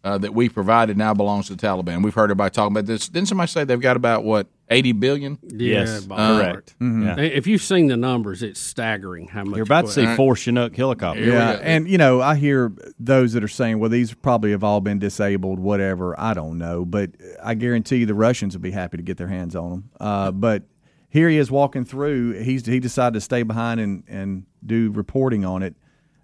uh, 0.05 0.19
that 0.19 0.35
we 0.35 0.49
provided 0.51 0.97
now 0.99 1.15
belongs 1.15 1.47
to 1.47 1.55
the 1.55 1.67
Taliban. 1.67 2.03
We've 2.03 2.15
heard 2.15 2.25
everybody 2.25 2.51
talking 2.53 2.73
about 2.73 2.87
this. 2.87 3.09
Didn't 3.09 3.29
somebody 3.29 3.49
say 3.49 3.65
they've 3.65 3.81
got 3.81 3.97
about 3.97 4.25
what 4.25 4.47
eighty 4.71 4.93
billion? 4.93 5.39
Yeah, 5.43 5.99
Uh, 6.11 6.39
correct. 6.39 6.75
If 6.81 7.47
you've 7.47 7.63
seen 7.63 7.89
the 7.89 7.97
numbers, 7.97 8.43
it's 8.43 8.61
staggering 8.61 9.29
how 9.29 9.45
much 9.45 9.57
You're 9.57 9.65
about 9.65 9.87
to 9.87 9.93
see 9.93 10.01
equipment- 10.03 10.17
four 10.17 10.37
Chinook 10.37 10.77
helicopters. 10.77 11.27
Yeah, 11.27 11.59
and 11.63 11.89
you 11.89 11.99
know, 11.99 12.21
I 12.21 12.37
hear 12.37 12.73
those 12.99 13.33
that 13.35 13.43
are 13.45 13.49
saying, 13.49 13.79
"Well, 13.79 13.91
these 13.91 14.15
probably 14.15 14.53
have 14.53 14.65
all 14.65 14.81
been 14.81 14.99
disabled, 14.99 15.59
whatever." 15.59 16.19
I 16.19 16.35
don't 16.35 16.59
know, 16.59 16.85
but 16.85 17.11
I 17.43 17.55
guarantee 17.55 17.97
you, 17.99 18.07
the 18.07 18.15
Russians 18.15 18.55
would 18.55 18.63
be 18.63 18.71
happy 18.71 18.97
to 18.97 19.03
get 19.03 19.17
their 19.17 19.29
hands 19.29 19.55
on 19.57 19.71
them. 19.71 19.85
Uh, 20.01 20.31
but 20.31 20.63
here 21.09 21.29
he 21.29 21.37
is 21.37 21.51
walking 21.51 21.85
through. 21.85 22.41
He's 22.43 22.65
he 22.67 22.79
decided 22.81 23.15
to 23.15 23.21
stay 23.21 23.43
behind 23.43 23.81
and 23.81 24.05
and 24.09 24.45
do 24.65 24.91
reporting 24.93 25.45
on 25.45 25.63
it. 25.63 25.75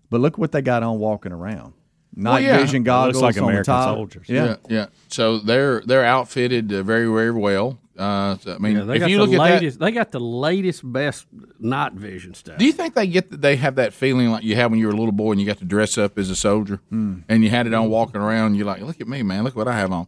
But 0.09 0.21
look 0.21 0.39
what 0.39 0.53
they 0.53 0.63
got 0.63 0.83
on 0.85 0.99
walking 1.01 1.33
around. 1.33 1.73
Night 2.19 2.33
Well, 2.33 2.41
yeah. 2.43 2.57
vision 2.59 2.83
goggles 2.83 3.23
like 3.23 3.41
on 3.41 3.55
the 3.55 3.63
top. 3.63 3.95
soldiers. 3.95 4.27
Yeah. 4.29 4.45
yeah, 4.45 4.57
yeah. 4.69 4.87
So 5.09 5.39
they're 5.39 5.83
they're 5.83 6.05
outfitted 6.05 6.73
uh, 6.73 6.83
very 6.83 7.07
very 7.07 7.31
well. 7.33 7.79
Uh, 7.97 8.37
so, 8.39 8.55
I 8.55 8.59
mean, 8.59 8.77
Yeah, 8.77 8.93
if 8.95 9.09
you 9.09 9.17
the 9.19 9.25
look 9.25 9.41
at 9.41 9.61
that. 9.61 9.79
They 9.79 9.91
got 9.91 10.13
the 10.13 10.21
latest, 10.21 10.81
best 10.91 11.27
night 11.59 11.93
vision 11.95 12.35
stuff. 12.35 12.59
Do 12.59 12.67
you 12.67 12.73
think 12.73 12.95
they 12.95 13.07
get 13.07 13.31
they 13.41 13.57
have 13.57 13.77
that 13.77 13.93
feeling 13.95 14.29
like 14.31 14.45
you 14.45 14.55
had 14.55 14.71
when 14.71 14.79
you 14.81 14.87
were 14.87 14.93
a 14.93 14.97
little 14.97 15.13
boy 15.13 15.33
and 15.33 15.41
you 15.41 15.47
got 15.47 15.59
to 15.59 15.65
dress 15.65 15.97
up 15.99 16.19
as 16.19 16.29
a 16.31 16.37
soldier 16.37 16.81
Hmm. 16.91 17.21
and 17.29 17.43
you 17.43 17.49
had 17.51 17.67
it 17.67 17.73
on 17.75 17.89
walking 17.89 18.21
around? 18.21 18.49
And 18.49 18.57
you're 18.57 18.67
like, 18.67 18.81
look 18.83 19.01
at 19.01 19.09
me, 19.09 19.23
man, 19.23 19.45
look 19.45 19.57
what 19.57 19.67
I 19.69 19.77
have 19.79 19.93
on. 19.93 20.07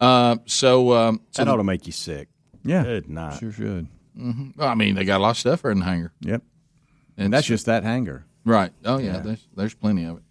Uh, 0.00 0.36
so, 0.46 0.92
um, 0.92 1.20
so 1.30 1.44
That 1.44 1.50
ought 1.50 1.56
to 1.56 1.64
make 1.64 1.86
you 1.86 1.92
sick. 1.92 2.28
Yeah, 2.64 2.82
Good 2.84 3.08
night. 3.08 3.38
sure 3.40 3.52
should. 3.52 3.88
hmm 4.16 4.50
I 4.60 4.74
mean, 4.74 4.94
they 4.94 5.04
got 5.04 5.18
a 5.18 5.22
lot 5.22 5.30
of 5.30 5.38
stuff 5.38 5.62
there 5.62 5.70
in 5.72 5.80
the 5.80 5.84
hangar, 5.84 6.12
Yep, 6.20 6.42
and 7.16 7.32
that's 7.32 7.46
just 7.46 7.66
that 7.66 7.82
hanger. 7.84 8.26
right. 8.44 8.70
Oh 8.84 8.98
yeah, 8.98 9.18
there's 9.18 9.46
there's 9.56 9.74
plenty 9.74 10.04
of 10.04 10.18
it. 10.18 10.22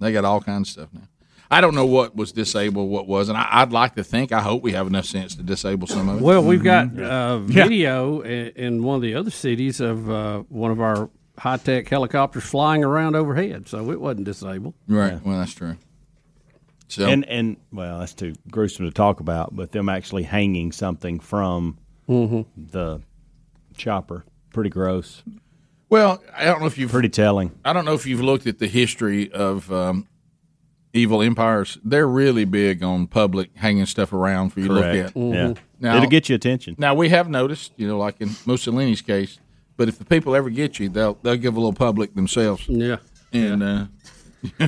They 0.00 0.12
got 0.12 0.24
all 0.24 0.40
kinds 0.40 0.68
of 0.68 0.72
stuff 0.72 0.88
now. 0.92 1.08
I 1.50 1.60
don't 1.60 1.74
know 1.76 1.86
what 1.86 2.16
was 2.16 2.32
disabled, 2.32 2.90
what 2.90 3.06
wasn't. 3.06 3.38
I, 3.38 3.48
I'd 3.62 3.70
like 3.72 3.94
to 3.94 4.02
think. 4.04 4.32
I 4.32 4.40
hope 4.40 4.62
we 4.62 4.72
have 4.72 4.86
enough 4.88 5.04
sense 5.04 5.36
to 5.36 5.42
disable 5.44 5.86
some 5.86 6.08
of 6.08 6.16
it. 6.16 6.22
Well, 6.22 6.42
we've 6.42 6.62
got 6.64 6.88
Mm-hmm. 6.88 7.04
uh, 7.04 7.38
video 7.38 8.20
in, 8.22 8.48
in 8.56 8.82
one 8.82 8.96
of 8.96 9.02
the 9.02 9.14
other 9.14 9.30
cities 9.30 9.80
of 9.80 10.10
uh, 10.10 10.40
one 10.48 10.72
of 10.72 10.80
our 10.80 11.08
high 11.38 11.58
tech 11.58 11.88
helicopters 11.88 12.42
flying 12.42 12.82
around 12.82 13.14
overhead, 13.14 13.68
so 13.68 13.90
it 13.92 14.00
wasn't 14.00 14.24
disabled. 14.24 14.74
right. 14.88 15.24
Well, 15.24 15.38
that's 15.38 15.54
true. 15.54 15.76
So 16.88 17.04
And 17.06 17.24
and 17.26 17.56
well, 17.72 17.98
that's 18.00 18.14
too 18.14 18.34
gruesome 18.50 18.86
to 18.86 18.92
talk 18.92 19.20
about, 19.20 19.54
but 19.54 19.72
them 19.72 19.88
actually 19.88 20.22
hanging 20.24 20.72
something 20.72 21.20
from 21.20 21.78
Mm-hmm. 22.08 22.42
the 22.70 23.00
chopper, 23.76 24.24
pretty 24.52 24.70
gross, 24.70 25.22
well, 25.88 26.22
I 26.36 26.44
don't 26.44 26.60
know 26.60 26.66
if 26.66 26.78
you've 26.78 26.90
pretty 26.90 27.08
telling. 27.08 27.52
I 27.64 27.72
don't 27.72 27.84
know 27.84 27.94
if 27.94 28.06
you've 28.06 28.20
looked 28.22 28.46
at 28.46 28.58
the 28.58 28.66
history 28.66 29.30
of 29.32 29.70
um, 29.72 30.08
evil 30.92 31.22
empires. 31.22 31.78
They're 31.84 32.08
really 32.08 32.44
big 32.44 32.82
on 32.82 33.06
public 33.06 33.50
hanging 33.56 33.86
stuff 33.86 34.12
around 34.12 34.50
for 34.50 34.60
you 34.60 34.68
to 34.68 34.72
look 34.72 34.82
Correct. 34.84 35.08
at. 35.10 35.14
Mm-hmm. 35.14 35.34
Yeah, 35.34 35.54
Now- 35.80 35.96
it'll 35.96 36.08
get 36.10 36.28
you 36.28 36.34
attention. 36.34 36.74
Now 36.78 36.94
we 36.94 37.08
have 37.10 37.28
noticed, 37.28 37.72
you 37.76 37.86
know, 37.86 37.98
like 37.98 38.20
in 38.20 38.30
Mussolini's 38.46 39.02
case, 39.02 39.38
but 39.76 39.88
if 39.88 39.98
the 39.98 40.04
people 40.04 40.34
ever 40.34 40.50
get 40.50 40.78
you, 40.80 40.88
they'll 40.88 41.14
they'll 41.22 41.36
give 41.36 41.54
a 41.54 41.60
little 41.60 41.72
public 41.72 42.14
themselves. 42.14 42.64
Yeah. 42.68 42.96
And 43.32 43.62
uh, 43.62 43.86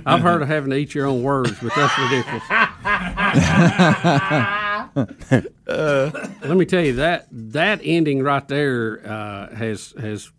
I've 0.05 0.21
heard 0.21 0.43
of 0.43 0.49
having 0.49 0.71
to 0.71 0.77
eat 0.77 0.95
your 0.95 1.07
own 1.07 1.23
words, 1.23 1.53
but 1.63 1.73
that's 1.75 1.99
ridiculous. 1.99 2.43
Let 5.67 6.57
me 6.57 6.65
tell 6.65 6.83
you 6.83 6.95
that 6.95 7.27
that 7.31 7.81
ending 7.83 8.23
right 8.23 8.47
there 8.49 9.01
uh, 9.07 9.55
has 9.55 9.93
has 10.01 10.31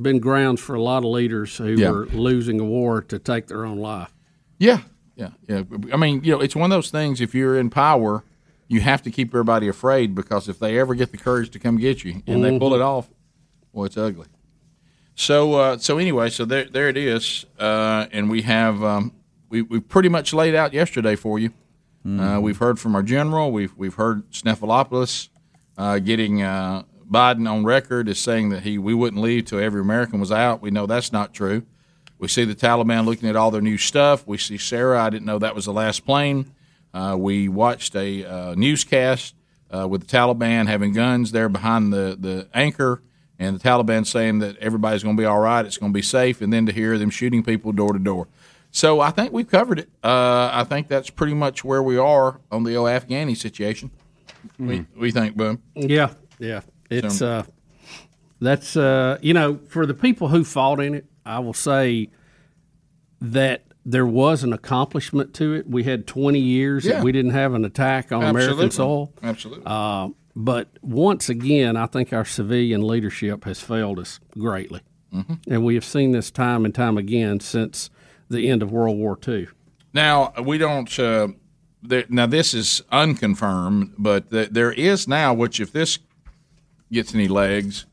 been 0.00 0.18
grounds 0.18 0.60
for 0.60 0.74
a 0.74 0.82
lot 0.82 0.98
of 0.98 1.10
leaders 1.10 1.56
who 1.56 1.74
Yeah. 1.74 1.90
were 1.90 2.06
losing 2.06 2.60
a 2.60 2.64
war 2.64 3.00
to 3.02 3.18
take 3.18 3.46
their 3.46 3.64
own 3.64 3.78
life. 3.78 4.12
yeah, 4.58 4.80
yeah, 5.16 5.30
yeah. 5.48 5.62
I 5.92 5.96
mean, 5.96 6.22
you 6.24 6.32
know, 6.32 6.40
it's 6.40 6.54
one 6.54 6.70
of 6.70 6.76
those 6.76 6.90
things. 6.90 7.20
If 7.20 7.34
you're 7.34 7.58
in 7.58 7.70
power, 7.70 8.22
you 8.68 8.80
have 8.80 9.02
to 9.02 9.10
keep 9.10 9.28
everybody 9.28 9.68
afraid 9.68 10.14
because 10.14 10.48
if 10.48 10.58
they 10.58 10.78
ever 10.78 10.94
get 10.94 11.10
the 11.12 11.16
courage 11.18 11.50
to 11.50 11.58
come 11.58 11.78
get 11.78 12.04
you 12.04 12.22
and 12.26 12.44
they 12.44 12.58
pull 12.58 12.74
it 12.74 12.80
off, 12.82 13.08
well, 13.72 13.84
it's 13.86 13.96
ugly. 13.96 14.26
So, 15.14 15.54
uh, 15.54 15.78
so 15.78 15.96
anyway, 15.98 16.28
so 16.28 16.44
there, 16.44 16.64
there 16.64 16.88
it 16.90 16.96
is, 16.98 17.46
uh, 17.58 18.06
and 18.12 18.28
we 18.28 18.42
have 18.42 18.82
um, 18.84 19.12
we 19.48 19.62
we 19.62 19.80
pretty 19.80 20.10
much 20.10 20.34
laid 20.34 20.54
out 20.54 20.74
yesterday 20.74 21.16
for 21.16 21.38
you. 21.38 21.50
Uh, 22.06 22.38
we've 22.40 22.58
heard 22.58 22.78
from 22.78 22.94
our 22.94 23.02
general. 23.02 23.50
We've 23.50 23.72
we've 23.76 23.94
heard 23.94 24.30
Stephanopoulos 24.30 25.28
uh, 25.76 25.98
getting 25.98 26.40
uh, 26.42 26.82
Biden 27.10 27.50
on 27.50 27.64
record 27.64 28.08
as 28.08 28.18
saying 28.18 28.48
that 28.50 28.62
he 28.62 28.78
we 28.78 28.94
wouldn't 28.94 29.22
leave 29.22 29.46
till 29.46 29.60
every 29.60 29.80
American 29.80 30.20
was 30.20 30.32
out. 30.32 30.60
We 30.60 30.70
know 30.70 30.86
that's 30.86 31.12
not 31.12 31.32
true. 31.32 31.64
We 32.18 32.28
see 32.28 32.44
the 32.44 32.54
Taliban 32.54 33.04
looking 33.04 33.28
at 33.28 33.36
all 33.36 33.50
their 33.50 33.60
new 33.60 33.78
stuff. 33.78 34.26
We 34.26 34.38
see 34.38 34.58
Sarah. 34.58 35.02
I 35.02 35.10
didn't 35.10 35.26
know 35.26 35.38
that 35.38 35.54
was 35.54 35.66
the 35.66 35.72
last 35.72 36.06
plane. 36.06 36.52
Uh, 36.94 37.16
we 37.18 37.48
watched 37.48 37.94
a 37.94 38.24
uh, 38.24 38.54
newscast 38.54 39.34
uh, 39.74 39.86
with 39.86 40.06
the 40.08 40.16
Taliban 40.16 40.66
having 40.66 40.92
guns 40.94 41.32
there 41.32 41.48
behind 41.48 41.92
the, 41.92 42.16
the 42.18 42.48
anchor, 42.54 43.02
and 43.38 43.58
the 43.58 43.68
Taliban 43.68 44.06
saying 44.06 44.38
that 44.38 44.56
everybody's 44.58 45.02
going 45.02 45.16
to 45.16 45.20
be 45.20 45.26
all 45.26 45.40
right, 45.40 45.66
it's 45.66 45.76
going 45.76 45.92
to 45.92 45.96
be 45.96 46.02
safe, 46.02 46.40
and 46.40 46.52
then 46.52 46.64
to 46.66 46.72
hear 46.72 46.96
them 46.96 47.10
shooting 47.10 47.42
people 47.42 47.72
door 47.72 47.92
to 47.92 47.98
door. 47.98 48.28
So 48.70 49.00
I 49.00 49.10
think 49.10 49.32
we've 49.32 49.48
covered 49.48 49.80
it. 49.80 49.90
Uh, 50.02 50.50
I 50.52 50.64
think 50.64 50.88
that's 50.88 51.10
pretty 51.10 51.34
much 51.34 51.64
where 51.64 51.82
we 51.82 51.98
are 51.98 52.40
on 52.50 52.64
the 52.64 52.74
old 52.76 52.88
Afghani 52.88 53.36
situation. 53.36 53.90
We, 54.58 54.86
we 54.96 55.10
think, 55.10 55.36
Boom. 55.36 55.62
Yeah, 55.74 56.14
yeah. 56.38 56.60
It's 56.90 57.18
So- 57.18 57.28
uh, 57.28 57.42
that's 58.40 58.76
uh, 58.76 59.18
you 59.22 59.32
know, 59.34 59.58
for 59.68 59.86
the 59.86 59.94
people 59.94 60.28
who 60.28 60.44
fought 60.44 60.80
in 60.80 60.94
it, 60.94 61.06
I 61.24 61.38
will 61.38 61.54
say 61.54 62.10
that 63.20 63.64
there 63.84 64.06
was 64.06 64.42
an 64.42 64.52
accomplishment 64.52 65.32
to 65.34 65.54
it. 65.54 65.68
We 65.68 65.84
had 65.84 66.06
20 66.06 66.38
years 66.38 66.84
Yeah. 66.84 66.94
that 66.94 67.04
we 67.04 67.12
didn't 67.12 67.30
have 67.32 67.54
an 67.54 67.64
attack 67.64 68.12
on 68.12 68.22
American 68.24 68.70
soil. 68.70 69.12
Absolutely. 69.22 69.62
Uh, 69.64 70.08
but 70.34 70.68
once 70.82 71.28
again, 71.28 71.76
I 71.76 71.86
think 71.86 72.12
our 72.12 72.24
civilian 72.24 72.86
leadership 72.86 73.44
has 73.44 73.60
failed 73.60 73.98
us 73.98 74.20
greatly. 74.36 74.80
Mhm. 75.14 75.38
And 75.48 75.64
we 75.64 75.74
have 75.76 75.84
seen 75.84 76.10
this 76.12 76.30
time 76.30 76.64
and 76.64 76.74
time 76.74 76.98
again 76.98 77.40
since 77.40 77.90
the 78.28 78.48
end 78.48 78.62
of 78.62 78.70
World 78.72 78.98
War 78.98 79.16
II. 79.26 79.46
Now 79.94 80.32
we 80.44 80.58
don't. 80.58 80.98
Uh, 80.98 81.28
there, 81.82 82.04
now 82.10 82.26
this 82.26 82.52
is 82.52 82.82
unconfirmed, 82.90 83.92
but 83.96 84.30
th- 84.30 84.50
there 84.50 84.72
is 84.72 85.06
now. 85.08 85.32
Which, 85.32 85.60
if 85.60 85.72
this 85.72 85.98
gets 86.90 87.14
any 87.14 87.28
legs, 87.28 87.86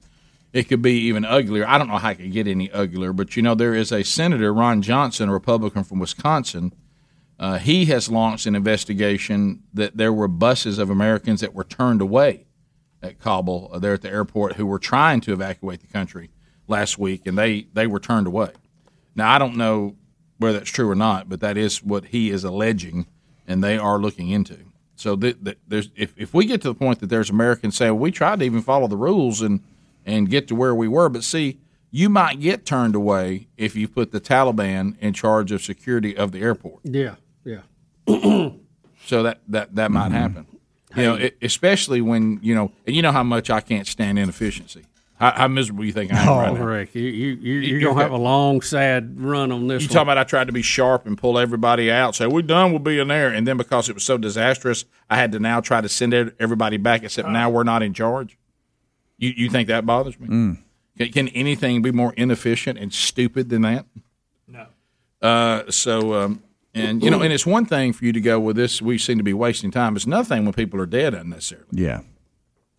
it 0.53 0.69
could 0.69 0.81
be 0.81 0.93
even 1.07 1.25
uglier. 1.25 1.67
I 1.67 1.77
don't 1.77 1.87
know 1.87 1.97
how 1.97 2.11
it 2.11 2.15
could 2.15 2.31
get 2.31 2.47
any 2.47 2.71
uglier, 2.71 3.11
but 3.11 3.35
you 3.35 3.41
know 3.41 3.55
there 3.55 3.73
is 3.73 3.91
a 3.91 4.03
senator, 4.03 4.53
Ron 4.53 4.81
Johnson, 4.81 5.29
a 5.29 5.33
Republican 5.33 5.83
from 5.83 5.99
Wisconsin. 5.99 6.73
Uh, 7.39 7.57
he 7.57 7.85
has 7.85 8.09
launched 8.09 8.45
an 8.45 8.55
investigation 8.55 9.63
that 9.73 9.97
there 9.97 10.13
were 10.13 10.27
buses 10.27 10.77
of 10.77 10.89
Americans 10.89 11.41
that 11.41 11.55
were 11.55 11.63
turned 11.63 12.01
away 12.01 12.45
at 13.01 13.19
Kabul, 13.19 13.69
uh, 13.73 13.79
there 13.79 13.95
at 13.95 14.03
the 14.03 14.09
airport, 14.09 14.53
who 14.53 14.65
were 14.65 14.79
trying 14.79 15.21
to 15.21 15.33
evacuate 15.33 15.81
the 15.81 15.87
country 15.87 16.29
last 16.67 16.97
week, 16.97 17.25
and 17.25 17.37
they 17.37 17.67
they 17.73 17.87
were 17.87 17.99
turned 17.99 18.27
away. 18.27 18.51
Now 19.15 19.31
I 19.31 19.39
don't 19.39 19.57
know 19.57 19.95
whether 20.37 20.59
that's 20.59 20.71
true 20.71 20.89
or 20.89 20.95
not, 20.95 21.29
but 21.29 21.39
that 21.41 21.57
is 21.57 21.83
what 21.83 22.05
he 22.05 22.29
is 22.29 22.43
alleging, 22.43 23.07
and 23.47 23.63
they 23.63 23.77
are 23.77 23.97
looking 23.97 24.29
into. 24.29 24.59
So 24.95 25.15
th- 25.15 25.43
th- 25.43 25.57
there's 25.67 25.89
if, 25.95 26.13
if 26.17 26.33
we 26.33 26.45
get 26.45 26.61
to 26.61 26.67
the 26.69 26.75
point 26.75 26.99
that 26.99 27.07
there's 27.07 27.29
Americans 27.29 27.75
saying 27.75 27.93
well, 27.93 27.99
we 27.99 28.11
tried 28.11 28.39
to 28.39 28.45
even 28.45 28.61
follow 28.61 28.87
the 28.87 28.97
rules 28.97 29.41
and 29.41 29.61
and 30.05 30.29
get 30.29 30.47
to 30.49 30.55
where 30.55 30.75
we 30.75 30.87
were, 30.87 31.09
but 31.09 31.23
see, 31.23 31.59
you 31.89 32.09
might 32.09 32.39
get 32.39 32.65
turned 32.65 32.95
away 32.95 33.47
if 33.57 33.75
you 33.75 33.87
put 33.87 34.11
the 34.11 34.19
Taliban 34.19 34.97
in 34.99 35.13
charge 35.13 35.51
of 35.51 35.61
security 35.61 36.17
of 36.17 36.31
the 36.31 36.41
airport. 36.41 36.79
Yeah, 36.83 37.15
yeah. 37.43 37.61
So 39.05 39.23
that 39.23 39.39
that 39.49 39.75
that 39.75 39.91
might 39.91 40.05
mm-hmm. 40.05 40.13
happen. 40.13 40.47
You 40.95 41.03
know, 41.03 41.17
e- 41.17 41.31
especially 41.41 42.01
when 42.01 42.39
you 42.41 42.55
know, 42.55 42.71
and 42.87 42.95
you 42.95 43.01
know 43.01 43.11
how 43.11 43.23
much 43.23 43.49
I 43.49 43.61
can't 43.61 43.87
stand 43.87 44.17
inefficiency. 44.17 44.85
How, 45.23 45.31
how 45.37 45.47
miserable 45.47 45.85
you 45.85 45.93
think 45.93 46.13
I 46.13 46.21
am 46.21 46.27
Oh, 46.29 46.37
right 46.37 46.53
now? 46.53 46.63
Rick, 46.65 46.95
you, 46.95 47.01
you, 47.03 47.09
you, 47.09 47.53
you're 47.53 47.63
You- 47.63 47.79
going 47.79 47.95
to 47.95 48.03
have 48.03 48.11
a 48.11 48.17
long, 48.17 48.59
sad 48.61 49.21
run 49.21 49.53
on 49.53 49.67
this 49.67 49.83
You 49.83 49.87
one. 49.87 49.93
talking 49.93 50.01
about 50.07 50.17
I 50.17 50.23
tried 50.25 50.47
to 50.47 50.53
be 50.53 50.61
sharp 50.61 51.05
and 51.05 51.17
pull 51.17 51.39
everybody 51.39 51.89
out, 51.89 52.15
say 52.15 52.27
we're 52.27 52.41
done 52.41 52.73
with 52.73 52.83
being 52.83 53.07
there, 53.07 53.29
and 53.29 53.47
then 53.47 53.55
because 53.55 53.87
it 53.87 53.93
was 53.93 54.03
so 54.03 54.17
disastrous, 54.17 54.83
I 55.09 55.15
had 55.15 55.31
to 55.31 55.39
now 55.39 55.61
try 55.61 55.79
to 55.79 55.87
send 55.87 56.13
everybody 56.39 56.75
back. 56.75 57.03
Except 57.03 57.29
now 57.29 57.49
we're 57.49 57.63
not 57.63 57.81
in 57.83 57.93
charge. 57.93 58.37
You 59.17 59.31
you 59.35 59.49
think 59.49 59.69
that 59.69 59.85
bothers 59.85 60.19
me? 60.19 60.27
Mm. 60.27 60.57
Can, 60.97 61.11
can 61.13 61.27
anything 61.29 61.81
be 61.81 61.91
more 61.91 62.13
inefficient 62.17 62.77
and 62.77 62.93
stupid 62.93 63.47
than 63.49 63.61
that? 63.61 63.85
No. 64.47 64.65
Uh, 65.21 65.71
so 65.71 66.13
um, 66.15 66.43
and 66.73 67.01
you 67.01 67.09
know, 67.09 67.21
and 67.21 67.31
it's 67.31 67.45
one 67.45 67.65
thing 67.65 67.93
for 67.93 68.03
you 68.03 68.11
to 68.11 68.19
go 68.19 68.41
with 68.41 68.57
this. 68.57 68.81
We 68.81 68.97
seem 68.97 69.19
to 69.19 69.23
be 69.23 69.33
wasting 69.33 69.71
time. 69.71 69.95
It's 69.95 70.05
nothing 70.05 70.43
when 70.43 70.53
people 70.53 70.81
are 70.81 70.85
dead 70.85 71.13
unnecessarily. 71.13 71.67
Yeah. 71.71 72.01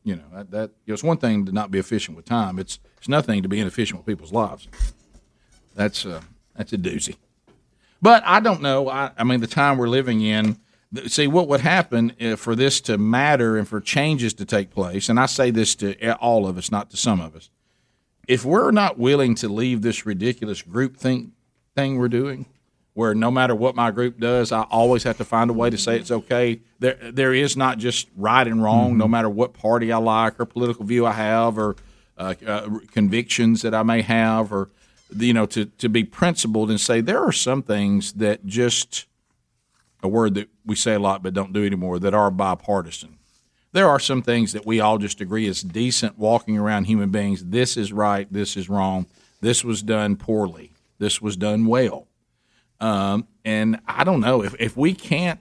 You 0.05 0.17
know 0.17 0.25
that, 0.35 0.51
that 0.51 0.71
you 0.85 0.93
know, 0.93 0.95
it's 0.95 1.03
one 1.03 1.17
thing 1.17 1.47
to 1.47 1.53
not 1.53 1.71
be 1.71 1.79
efficient 1.79 2.17
with 2.17 2.27
time. 2.27 2.59
It's 2.59 2.79
it's 2.99 3.09
nothing 3.09 3.43
to 3.43 3.49
be 3.49 3.59
inefficient 3.59 3.99
with 3.99 4.07
people's 4.07 4.33
lives. 4.33 4.69
That's 5.75 6.07
uh, 6.07 6.21
that's 6.55 6.73
a 6.73 6.79
doozy. 6.79 7.17
But 8.01 8.23
I 8.27 8.41
don't 8.41 8.61
know. 8.61 8.89
I, 8.91 9.13
I 9.17 9.25
mean, 9.25 9.41
the 9.41 9.47
time 9.47 9.79
we're 9.79 9.89
living 9.89 10.21
in. 10.21 10.59
See 11.07 11.27
what 11.27 11.49
would 11.49 11.61
happen 11.61 12.13
if 12.21 12.39
for 12.39 12.55
this 12.55 12.81
to 12.83 12.97
matter 12.99 13.57
and 13.57 13.67
for 13.67 13.81
changes 13.81 14.33
to 14.35 14.45
take 14.45 14.71
place. 14.71 15.09
And 15.09 15.19
I 15.19 15.27
say 15.27 15.51
this 15.51 15.75
to 15.77 16.13
all 16.19 16.47
of 16.47 16.57
us, 16.57 16.71
not 16.71 16.91
to 16.91 16.97
some 16.97 17.21
of 17.21 17.35
us. 17.35 17.51
If 18.29 18.45
we're 18.45 18.71
not 18.71 18.97
willing 18.97 19.35
to 19.37 19.49
leave 19.49 19.83
this 19.83 20.07
ridiculous 20.07 20.63
group 20.63 20.97
think 20.97 21.33
thing 21.75 21.99
we're 21.99 22.07
doing, 22.09 22.47
where 22.95 23.15
no 23.15 23.31
matter 23.31 23.55
what 23.55 23.75
my 23.75 23.91
group 23.91 24.19
does, 24.19 24.53
I 24.53 24.63
always 24.63 25.03
have 25.03 25.19
to 25.19 25.25
find 25.25 25.51
a 25.51 25.53
way 25.53 25.69
to 25.69 25.77
say 25.77 25.99
it's 25.99 26.11
okay. 26.11 26.61
There, 26.79 26.99
there 27.13 27.35
is 27.35 27.57
not 27.57 27.79
just 27.79 28.09
right 28.17 28.47
and 28.47 28.63
wrong, 28.63 28.97
no 28.97 29.09
matter 29.09 29.29
what 29.29 29.53
party 29.53 29.93
I 29.93 29.99
like 29.99 30.39
or 30.39 30.47
political 30.47 30.85
view 30.85 31.05
I 31.05 31.13
have 31.13 31.59
or 31.59 31.77
uh, 32.17 32.35
uh, 32.47 32.79
convictions 32.93 33.63
that 33.63 33.75
I 33.75 33.83
may 33.83 34.03
have, 34.03 34.53
or 34.53 34.71
you 35.15 35.35
know, 35.35 35.47
to 35.47 35.67
to 35.67 35.89
be 35.89 36.05
principled 36.05 36.71
and 36.71 36.81
say 36.81 37.01
there 37.01 37.23
are 37.23 37.33
some 37.33 37.63
things 37.63 38.13
that 38.15 38.47
just 38.47 39.07
a 40.03 40.09
word 40.09 40.35
that 40.35 40.49
we 40.65 40.77
say 40.77 40.95
a 40.95 40.99
lot 41.01 41.23
but 41.23 41.35
don't 41.35 41.53
do 41.53 41.67
anymore 41.67 41.99
that 41.99 42.15
are 42.15 42.31
bipartisan. 42.31 43.19
There 43.73 43.89
are 43.89 43.99
some 43.99 44.23
things 44.23 44.53
that 44.53 44.65
we 44.65 44.79
all 44.79 44.99
just 44.99 45.21
agree 45.21 45.49
is 45.49 45.63
decent 45.63 46.17
walking 46.17 46.57
around 46.57 46.85
human 46.85 47.11
beings. 47.11 47.45
This 47.47 47.77
is 47.77 47.93
right. 47.93 48.33
This 48.33 48.57
is 48.57 48.69
wrong. 48.69 49.07
This 49.41 49.65
was 49.65 49.83
done 49.83 50.15
poorly. 50.15 50.71
This 51.01 51.21
was 51.21 51.37
done 51.37 51.67
well. 51.67 52.07
Um, 52.81 53.27
and 53.45 53.81
I 53.87 54.05
don't 54.05 54.21
know 54.21 54.43
if, 54.43 54.55
if 54.59 54.77
we 54.77 54.95
can't 54.95 55.41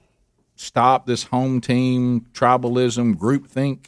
stop 0.55 1.05
this 1.05 1.23
home 1.23 1.61
team 1.61 2.27
tribalism, 2.33 3.15
groupthink, 3.15 3.85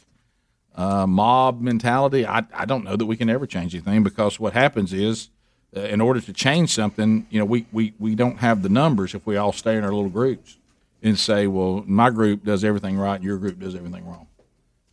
uh, 0.74 1.06
mob 1.06 1.60
mentality, 1.60 2.26
I, 2.26 2.44
I 2.52 2.64
don't 2.66 2.84
know 2.84 2.96
that 2.96 3.06
we 3.06 3.16
can 3.16 3.30
ever 3.30 3.46
change 3.46 3.74
anything 3.74 4.02
because 4.02 4.38
what 4.38 4.52
happens 4.52 4.92
is, 4.92 5.30
uh, 5.76 5.80
in 5.80 6.00
order 6.00 6.20
to 6.20 6.32
change 6.32 6.70
something, 6.70 7.26
you 7.30 7.38
know, 7.38 7.44
we, 7.44 7.66
we, 7.72 7.94
we 7.98 8.14
don't 8.14 8.38
have 8.38 8.62
the 8.62 8.68
numbers 8.68 9.14
if 9.14 9.26
we 9.26 9.36
all 9.36 9.52
stay 9.52 9.76
in 9.76 9.84
our 9.84 9.92
little 9.92 10.10
groups 10.10 10.58
and 11.02 11.18
say, 11.18 11.46
well, 11.46 11.82
my 11.86 12.10
group 12.10 12.44
does 12.44 12.64
everything 12.64 12.96
right, 12.98 13.22
your 13.22 13.38
group 13.38 13.58
does 13.58 13.74
everything 13.74 14.06
wrong. 14.06 14.26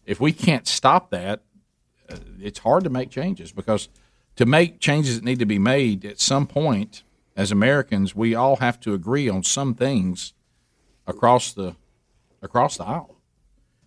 If 0.06 0.20
we 0.20 0.32
can't 0.32 0.68
stop 0.68 1.10
that, 1.12 1.42
uh, 2.10 2.18
it's 2.40 2.60
hard 2.60 2.84
to 2.84 2.90
make 2.90 3.10
changes 3.10 3.52
because 3.52 3.90
to 4.36 4.46
make 4.46 4.80
changes 4.80 5.16
that 5.16 5.26
need 5.26 5.40
to 5.40 5.46
be 5.46 5.60
made 5.60 6.06
at 6.06 6.20
some 6.20 6.48
point 6.48 7.04
as 7.35 7.51
Americans, 7.51 8.15
we 8.15 8.35
all 8.35 8.57
have 8.57 8.80
to 8.81 8.93
agree 8.93 9.27
on 9.30 9.43
some 9.43 9.73
things 9.76 10.34
across 11.07 11.53
the 11.53 11.76
across 12.41 12.77
the 12.77 12.84
aisle. 12.85 13.15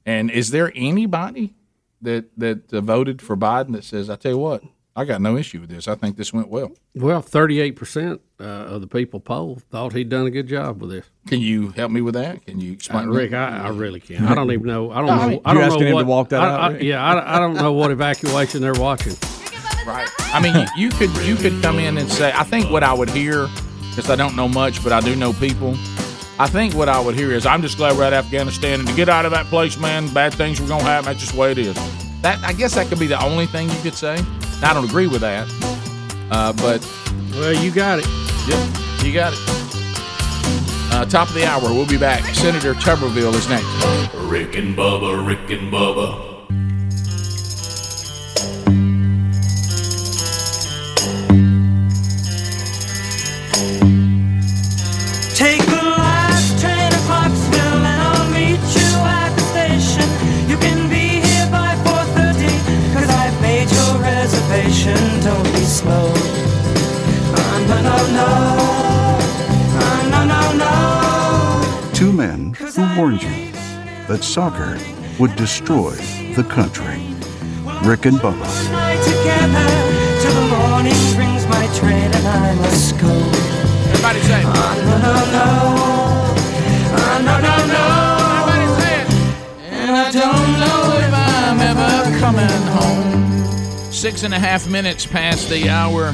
And 0.05 0.31
is 0.31 0.51
there 0.51 0.73
anybody 0.74 1.55
that 2.02 2.27
that 2.39 2.73
uh, 2.73 2.81
voted 2.81 3.20
for 3.23 3.36
Biden 3.36 3.73
that 3.73 3.85
says, 3.85 4.09
"I 4.10 4.16
tell 4.16 4.32
you 4.32 4.39
what, 4.39 4.62
I 4.94 5.05
got 5.05 5.20
no 5.20 5.36
issue 5.36 5.60
with 5.60 5.70
this. 5.70 5.89
I 5.89 5.94
think 5.94 6.16
this 6.16 6.32
went 6.32 6.48
well." 6.48 6.73
Well, 6.94 7.23
38% 7.23 8.20
uh, 8.40 8.43
of 8.44 8.81
the 8.81 8.86
people 8.86 9.20
polled 9.20 9.62
thought 9.64 9.93
he'd 9.93 10.09
done 10.09 10.27
a 10.27 10.31
good 10.31 10.47
job 10.48 10.81
with 10.81 10.90
this. 10.90 11.06
Can 11.27 11.40
you 11.40 11.68
help 11.70 11.90
me 11.93 12.01
with 12.01 12.14
that? 12.14 12.47
Can 12.47 12.60
you 12.60 12.73
explain? 12.73 13.09
Uh, 13.09 13.12
Rick, 13.12 13.32
I, 13.32 13.64
I 13.64 13.68
really 13.68 14.01
can't. 14.01 14.23
I 14.23 14.35
don't 14.35 14.51
even 14.52 14.66
know. 14.66 14.90
I 14.90 15.01
don't 15.01 15.10
I 15.10 15.16
know. 15.16 15.28
mean- 15.28 15.40
I 15.44 15.52
You 15.52 15.59
don't 15.59 15.64
asking 15.66 15.81
know 15.82 15.86
him 15.89 15.94
what. 15.94 16.02
to 16.02 16.09
walk 16.09 16.28
that 16.31 16.40
I, 16.43 16.47
out, 16.47 16.73
I- 16.74 16.78
yeah, 16.78 17.02
I, 17.05 17.36
I 17.36 17.39
don't 17.40 17.55
know 17.55 17.73
what 17.73 17.90
evacuation 17.90 18.60
they're 18.62 18.73
watching. 18.74 19.14
Right. 19.87 20.09
I 20.35 20.41
mean, 20.41 20.55
you, 20.57 20.67
you 20.77 20.91
could 20.91 21.17
you 21.25 21.37
could 21.37 21.63
come 21.63 21.79
in 21.79 21.97
and 21.99 22.11
say, 22.11 22.33
I 22.35 22.43
think 22.43 22.71
what 22.71 22.83
I 22.83 22.93
would 22.93 23.11
hear, 23.11 23.49
because 23.91 24.11
I 24.11 24.17
don't 24.17 24.35
know 24.35 24.49
much, 24.49 24.83
but 24.83 24.93
I 24.93 25.01
do 25.01 25.15
know 25.15 25.33
people. 25.33 25.75
I 26.39 26.47
think 26.49 26.75
what 26.75 26.89
I 26.89 27.01
would 27.01 27.15
hear 27.15 27.33
is, 27.33 27.47
I'm 27.47 27.63
just 27.63 27.77
glad 27.79 27.97
we're 27.97 28.05
at 28.05 28.13
Afghanistan, 28.13 28.81
and 28.81 28.89
to 28.89 28.95
get 28.95 29.09
out 29.09 29.25
of 29.25 29.31
that 29.31 29.47
place, 29.47 29.79
man, 29.79 30.13
bad 30.13 30.35
things 30.35 30.61
were 30.61 30.67
gonna 30.67 30.83
happen. 30.83 31.07
That's 31.07 31.21
just 31.21 31.33
the 31.33 31.39
way 31.39 31.53
it 31.53 31.59
is. 31.59 31.75
That 32.23 32.43
I 32.43 32.53
guess 32.53 32.75
that 32.75 32.89
could 32.89 32.99
be 32.99 33.07
the 33.07 33.23
only 33.23 33.47
thing 33.47 33.71
you 33.71 33.81
could 33.81 33.95
say. 33.95 34.17
I 34.63 34.75
don't 34.75 34.85
agree 34.85 35.07
with 35.07 35.21
that, 35.21 35.49
uh, 36.31 36.53
but 36.55 36.85
well, 37.33 37.55
you 37.55 37.71
got 37.71 38.01
it. 38.01 38.07
Yep, 38.49 39.05
you 39.05 39.13
got 39.13 39.33
it. 39.33 39.39
Uh, 40.93 41.05
top 41.05 41.29
of 41.29 41.35
the 41.35 41.45
hour, 41.47 41.63
we'll 41.63 41.87
be 41.87 41.99
back. 41.99 42.25
Senator 42.35 42.75
Tuberville 42.75 43.35
is 43.35 43.49
next. 43.49 44.15
Rick 44.15 44.57
and 44.57 44.77
Bubba, 44.77 45.27
Rick 45.27 45.51
and 45.51 45.73
Bubba. 45.73 46.36
No, 72.27 72.36
no. 72.36 72.47
Men 72.47 72.55
who 72.55 73.01
warned 73.01 73.23
you 73.23 73.53
that 74.09 74.23
soccer 74.23 74.78
would 75.19 75.35
destroy 75.36 75.93
the 76.35 76.44
country. 76.44 77.01
Rick 77.82 78.07
and 78.07 78.19
Bubba. 78.19 78.47
Everybody 83.89 84.20
say. 84.20 84.43
No, 84.43 84.51
no, 84.53 85.15
no. 85.32 85.47
No, 87.23 87.40
no, 87.40 87.57
no. 87.66 87.85
Everybody 88.43 88.66
say 88.81 88.94
it. 89.03 89.09
And 89.70 89.90
I 89.90 90.11
don't 90.11 90.61
know 90.61 90.81
if 90.98 91.12
I'm 91.15 91.61
ever 91.61 92.19
coming 92.19 92.62
home. 92.73 93.93
Six 93.93 94.23
and 94.23 94.35
a 94.35 94.39
half 94.39 94.69
minutes 94.69 95.07
past 95.07 95.48
the 95.48 95.69
hour 95.69 96.12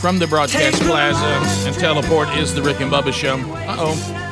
from 0.00 0.18
the 0.18 0.26
broadcast 0.26 0.82
plaza, 0.82 1.66
and 1.66 1.74
teleport 1.76 2.28
is 2.36 2.54
the 2.54 2.62
Rick 2.62 2.80
and 2.80 2.92
Bubba 2.92 3.12
show. 3.12 3.36
Uh 3.36 3.76
oh. 3.78 4.23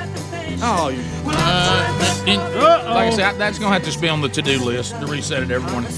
Oh. 0.65 0.95
Uh, 1.27 2.85
like 2.95 3.09
I 3.09 3.11
said, 3.11 3.33
that's 3.33 3.59
to 3.59 3.69
have 3.69 3.83
to 3.93 4.01
be 4.01 4.09
on 4.09 4.21
the 4.21 4.29
to-do 4.29 4.61
list 4.61 4.93
to 5.01 5.07
reset 5.07 5.43
it 5.43 5.51
every 5.51 5.69
morning. 5.73 5.91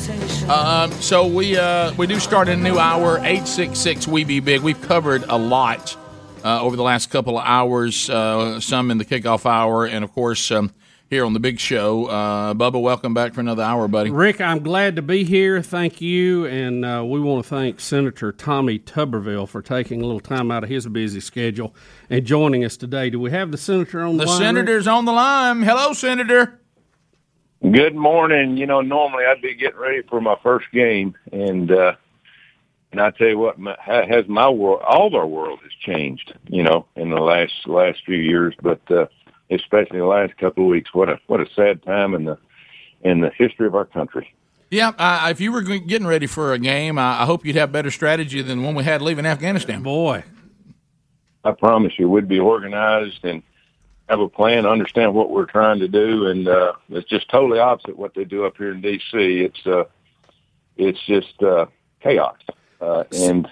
Uh, 0.49 0.89
so 0.89 1.27
we 1.27 1.59
uh, 1.59 1.93
we 1.95 2.07
do 2.07 2.19
start 2.19 2.49
a 2.49 2.57
new 2.57 2.78
hour. 2.78 3.19
Eight 3.24 3.47
six 3.47 3.78
six. 3.78 4.09
We 4.09 4.24
be 4.24 4.41
big. 4.41 4.62
We've 4.62 4.81
covered 4.81 5.24
a 5.24 5.36
lot 5.36 5.95
uh, 6.43 6.62
over 6.62 6.77
the 6.77 6.82
last 6.82 7.11
couple 7.11 7.39
of 7.39 7.45
hours. 7.45 8.09
Uh, 8.09 8.59
some 8.59 8.91
in 8.91 8.97
the 8.97 9.05
kickoff 9.05 9.45
hour, 9.45 9.85
and 9.85 10.03
of 10.03 10.12
course 10.12 10.51
um, 10.51 10.73
here 11.15 11.24
on 11.24 11.32
the 11.32 11.39
big 11.39 11.61
show. 11.61 12.07
Uh, 12.07 12.53
Bubba, 12.55 12.82
welcome 12.82 13.15
back 13.15 13.35
for 13.35 13.41
another 13.41 13.62
hour, 13.62 13.86
buddy. 13.86 14.11
Rick, 14.11 14.41
I'm 14.41 14.65
glad 14.65 14.97
to 14.97 15.03
be 15.03 15.23
here. 15.23 15.62
Thank 15.62 16.01
you. 16.01 16.45
And 16.47 16.85
uh, 16.85 17.05
we 17.07 17.20
want 17.20 17.45
to 17.45 17.49
thank 17.49 17.78
Senator 17.78 18.32
Tommy 18.32 18.81
Tuberville 18.81 19.49
for 19.49 19.62
taking 19.62 20.03
a 20.03 20.05
little 20.05 20.19
time 20.19 20.51
out 20.51 20.65
of 20.65 20.70
his 20.70 20.89
busy 20.89 21.20
schedule 21.20 21.73
and 22.11 22.24
joining 22.24 22.65
us 22.65 22.77
today. 22.77 23.11
Do 23.11 23.20
we 23.20 23.31
have 23.31 23.53
the 23.53 23.59
senator 23.59 24.03
on 24.03 24.16
the, 24.16 24.24
The 24.24 24.31
line? 24.31 24.41
Rick? 24.41 24.47
senator's 24.49 24.89
on 24.89 25.05
the 25.05 25.12
line. 25.12 25.62
Hello, 25.62 25.93
senator. 25.93 26.59
Good 27.62 27.95
morning. 27.95 28.57
You 28.57 28.66
know, 28.66 28.81
normally 28.81 29.23
I'd 29.24 29.41
be 29.41 29.55
getting 29.55 29.78
ready 29.78 30.03
for 30.03 30.20
my 30.20 30.35
first 30.43 30.66
game, 30.73 31.15
and 31.31 31.70
uh, 31.70 31.95
and 32.91 33.01
I 33.01 33.11
tell 33.12 33.28
you 33.28 33.39
what, 33.39 33.59
my, 33.59 33.77
has 33.81 34.27
my 34.27 34.49
world, 34.51 34.82
all 34.86 35.07
of 35.07 35.15
our 35.15 35.27
world 35.28 35.61
has 35.62 35.73
changed. 35.81 36.35
You 36.49 36.65
know, 36.65 36.86
in 36.97 37.11
the 37.11 37.20
last 37.20 37.53
last 37.66 38.01
few 38.05 38.16
years, 38.19 38.55
but 38.61 38.81
uh, 38.91 39.07
especially 39.51 39.99
the 39.99 40.07
last 40.07 40.37
couple 40.37 40.65
of 40.65 40.71
weeks. 40.71 40.93
What 40.95 41.09
a 41.09 41.19
what 41.27 41.41
a 41.41 41.47
sad 41.55 41.83
time 41.83 42.15
in 42.15 42.25
the 42.25 42.39
in 43.03 43.21
the 43.21 43.31
history 43.31 43.66
of 43.66 43.75
our 43.75 43.85
country. 43.85 44.35
Yeah, 44.71 44.93
uh, 44.99 45.29
if 45.31 45.41
you 45.41 45.53
were 45.53 45.62
getting 45.62 46.07
ready 46.07 46.27
for 46.27 46.53
a 46.53 46.59
game, 46.59 46.99
I, 46.99 47.23
I 47.23 47.27
hope 47.27 47.45
you'd 47.45 47.57
have 47.57 47.71
better 47.71 47.91
strategy 47.91 48.43
than 48.43 48.59
the 48.59 48.65
one 48.65 48.75
we 48.75 48.83
had 48.83 49.03
leaving 49.03 49.27
Afghanistan. 49.27 49.83
Boy, 49.83 50.25
I 51.45 51.53
promise 51.53 51.93
you, 51.99 52.09
we'd 52.09 52.29
be 52.29 52.41
organized 52.41 53.25
and 53.25 53.43
have 54.09 54.21
a 54.21 54.29
plan, 54.29 54.66
understand 54.66 55.15
what 55.15 55.31
we're 55.31 55.47
trying 55.47 55.79
to 55.79 55.89
do, 55.89 56.27
and 56.27 56.49
uh, 56.49 56.73
it's 56.91 57.09
just 57.09 57.29
totally 57.31 57.59
opposite 57.59 57.97
what 57.97 58.15
they 58.15 58.25
do 58.25 58.45
up 58.45 58.57
here 58.57 58.73
in 58.73 58.81
D.C. 58.81 59.01
It's 59.12 59.66
uh, 59.66 59.85
it's 60.77 60.99
just 61.07 61.43
uh, 61.43 61.66
chaos, 62.01 62.37
uh, 62.81 63.05
and 63.12 63.49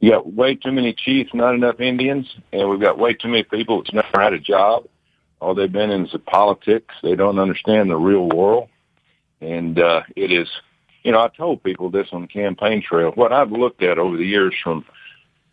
you 0.00 0.10
got 0.10 0.32
way 0.32 0.54
too 0.54 0.72
many 0.72 0.92
chiefs, 0.92 1.30
not 1.32 1.54
enough 1.54 1.80
Indians, 1.80 2.36
and 2.52 2.68
we've 2.68 2.80
got 2.80 2.98
way 2.98 3.14
too 3.14 3.28
many 3.28 3.44
people 3.44 3.82
that's 3.82 3.94
never 3.94 4.20
had 4.20 4.34
a 4.34 4.38
job. 4.38 4.86
All 5.40 5.54
they've 5.54 5.70
been 5.70 5.90
in 5.90 6.06
is 6.06 6.12
the 6.12 6.18
politics. 6.18 6.94
They 7.02 7.14
don't 7.14 7.38
understand 7.38 7.90
the 7.90 7.96
real 7.96 8.28
world, 8.28 8.68
and 9.40 9.78
uh, 9.78 10.02
it 10.14 10.32
is 10.32 10.48
you 11.06 11.12
know, 11.12 11.20
I 11.20 11.28
told 11.28 11.62
people 11.62 11.88
this 11.88 12.08
on 12.10 12.22
the 12.22 12.26
campaign 12.26 12.82
trail. 12.82 13.12
What 13.14 13.32
I've 13.32 13.52
looked 13.52 13.80
at 13.80 13.96
over 13.96 14.16
the 14.16 14.26
years 14.26 14.56
from 14.60 14.84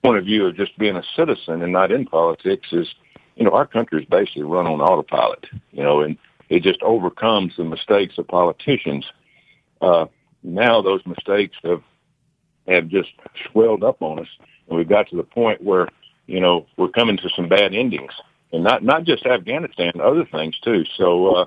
point 0.03 0.17
of 0.17 0.25
view 0.25 0.47
of 0.47 0.55
just 0.55 0.75
being 0.79 0.95
a 0.95 1.03
citizen 1.15 1.61
and 1.61 1.71
not 1.71 1.91
in 1.91 2.07
politics 2.07 2.69
is, 2.71 2.87
you 3.35 3.45
know, 3.45 3.51
our 3.51 3.67
country 3.67 4.01
is 4.01 4.09
basically 4.09 4.41
run 4.41 4.65
on 4.65 4.81
autopilot, 4.81 5.45
you 5.71 5.83
know, 5.83 6.01
and 6.01 6.17
it 6.49 6.63
just 6.63 6.81
overcomes 6.81 7.55
the 7.55 7.63
mistakes 7.63 8.17
of 8.17 8.27
politicians. 8.27 9.05
Uh, 9.79 10.07
now 10.41 10.81
those 10.81 11.05
mistakes 11.05 11.55
have 11.63 11.83
have 12.67 12.87
just 12.87 13.09
swelled 13.51 13.83
up 13.83 14.01
on 14.01 14.17
us, 14.17 14.27
and 14.67 14.77
we've 14.77 14.89
got 14.89 15.07
to 15.09 15.15
the 15.15 15.23
point 15.23 15.61
where 15.61 15.87
you 16.25 16.39
know 16.39 16.65
we're 16.77 16.89
coming 16.89 17.17
to 17.17 17.29
some 17.35 17.47
bad 17.47 17.75
endings, 17.75 18.13
and 18.53 18.63
not 18.63 18.83
not 18.83 19.03
just 19.03 19.25
Afghanistan, 19.25 19.93
other 20.01 20.25
things 20.25 20.57
too. 20.59 20.85
So 20.95 21.35
uh, 21.35 21.45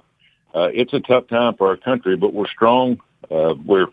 uh, 0.55 0.69
it's 0.75 0.93
a 0.93 1.01
tough 1.01 1.29
time 1.29 1.55
for 1.55 1.69
our 1.69 1.77
country, 1.77 2.17
but 2.17 2.35
we're 2.35 2.49
strong. 2.49 3.01
Uh, 3.31 3.55
we're 3.65 3.87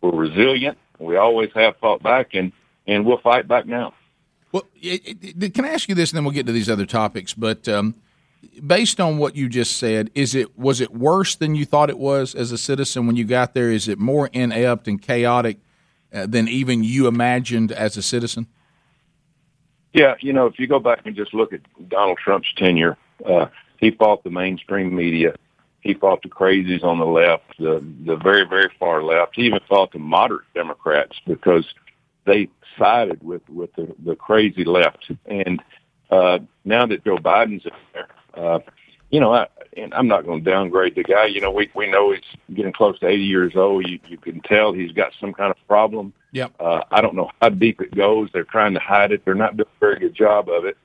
we're 0.00 0.14
resilient. 0.14 0.78
We 0.98 1.16
always 1.16 1.50
have 1.54 1.76
fought 1.78 2.02
back, 2.02 2.34
and 2.34 2.52
and 2.86 3.04
we'll 3.04 3.18
fight 3.18 3.48
back 3.48 3.66
now. 3.66 3.94
Well, 4.52 4.64
it, 4.76 5.42
it, 5.42 5.54
can 5.54 5.64
I 5.64 5.70
ask 5.70 5.88
you 5.88 5.94
this, 5.94 6.10
and 6.10 6.16
then 6.16 6.24
we'll 6.24 6.34
get 6.34 6.46
to 6.46 6.52
these 6.52 6.70
other 6.70 6.86
topics. 6.86 7.34
But 7.34 7.68
um, 7.68 7.94
based 8.66 9.00
on 9.00 9.18
what 9.18 9.34
you 9.34 9.48
just 9.48 9.76
said, 9.76 10.10
is 10.14 10.34
it 10.34 10.58
was 10.58 10.80
it 10.80 10.94
worse 10.94 11.34
than 11.34 11.54
you 11.54 11.64
thought 11.64 11.90
it 11.90 11.98
was 11.98 12.34
as 12.34 12.52
a 12.52 12.58
citizen 12.58 13.06
when 13.06 13.16
you 13.16 13.24
got 13.24 13.54
there? 13.54 13.70
Is 13.70 13.88
it 13.88 13.98
more 13.98 14.28
inept 14.32 14.88
and 14.88 15.00
chaotic 15.00 15.58
uh, 16.12 16.26
than 16.26 16.48
even 16.48 16.84
you 16.84 17.06
imagined 17.06 17.72
as 17.72 17.96
a 17.96 18.02
citizen? 18.02 18.46
Yeah, 19.92 20.14
you 20.20 20.32
know, 20.32 20.46
if 20.46 20.58
you 20.58 20.66
go 20.66 20.78
back 20.78 21.00
and 21.06 21.16
just 21.16 21.32
look 21.32 21.52
at 21.52 21.60
Donald 21.88 22.18
Trump's 22.18 22.52
tenure, 22.56 22.96
uh, 23.24 23.46
he 23.78 23.90
fought 23.90 24.22
the 24.22 24.30
mainstream 24.30 24.94
media. 24.94 25.34
He 25.80 25.94
fought 25.94 26.22
the 26.22 26.28
crazies 26.28 26.84
on 26.84 26.98
the 26.98 27.06
left, 27.06 27.56
the 27.58 27.82
the 28.04 28.16
very 28.16 28.44
very 28.46 28.68
far 28.78 29.02
left. 29.02 29.36
He 29.36 29.42
even 29.42 29.60
fought 29.68 29.92
the 29.92 29.98
moderate 29.98 30.44
Democrats 30.54 31.16
because 31.26 31.64
they 32.26 32.48
sided 32.78 33.22
with 33.22 33.48
with 33.48 33.72
the, 33.74 33.94
the 34.04 34.16
crazy 34.16 34.64
left. 34.64 35.10
And 35.26 35.62
uh, 36.10 36.40
now 36.64 36.86
that 36.86 37.04
Joe 37.04 37.16
Biden's 37.16 37.64
in 37.64 37.72
there, 37.94 38.08
uh, 38.34 38.58
you 39.10 39.20
know, 39.20 39.34
I, 39.34 39.46
and 39.76 39.94
I'm 39.94 40.08
not 40.08 40.26
going 40.26 40.44
to 40.44 40.50
downgrade 40.50 40.94
the 40.94 41.02
guy. 41.02 41.26
You 41.26 41.40
know, 41.40 41.50
we 41.50 41.70
we 41.74 41.90
know 41.90 42.12
he's 42.12 42.20
getting 42.54 42.72
close 42.72 42.98
to 43.00 43.06
80 43.06 43.22
years 43.22 43.56
old. 43.56 43.88
You 43.88 43.98
you 44.08 44.18
can 44.18 44.40
tell 44.40 44.72
he's 44.72 44.92
got 44.92 45.12
some 45.20 45.32
kind 45.32 45.50
of 45.50 45.56
problem. 45.66 46.12
Yep. 46.32 46.52
Uh, 46.60 46.82
I 46.90 47.00
don't 47.00 47.14
know 47.14 47.30
how 47.40 47.48
deep 47.48 47.80
it 47.80 47.94
goes. 47.94 48.28
They're 48.32 48.44
trying 48.44 48.74
to 48.74 48.80
hide 48.80 49.12
it. 49.12 49.24
They're 49.24 49.34
not 49.34 49.56
doing 49.56 49.68
a 49.68 49.80
very 49.80 49.98
good 49.98 50.14
job 50.14 50.48
of 50.48 50.64
it. 50.64 50.76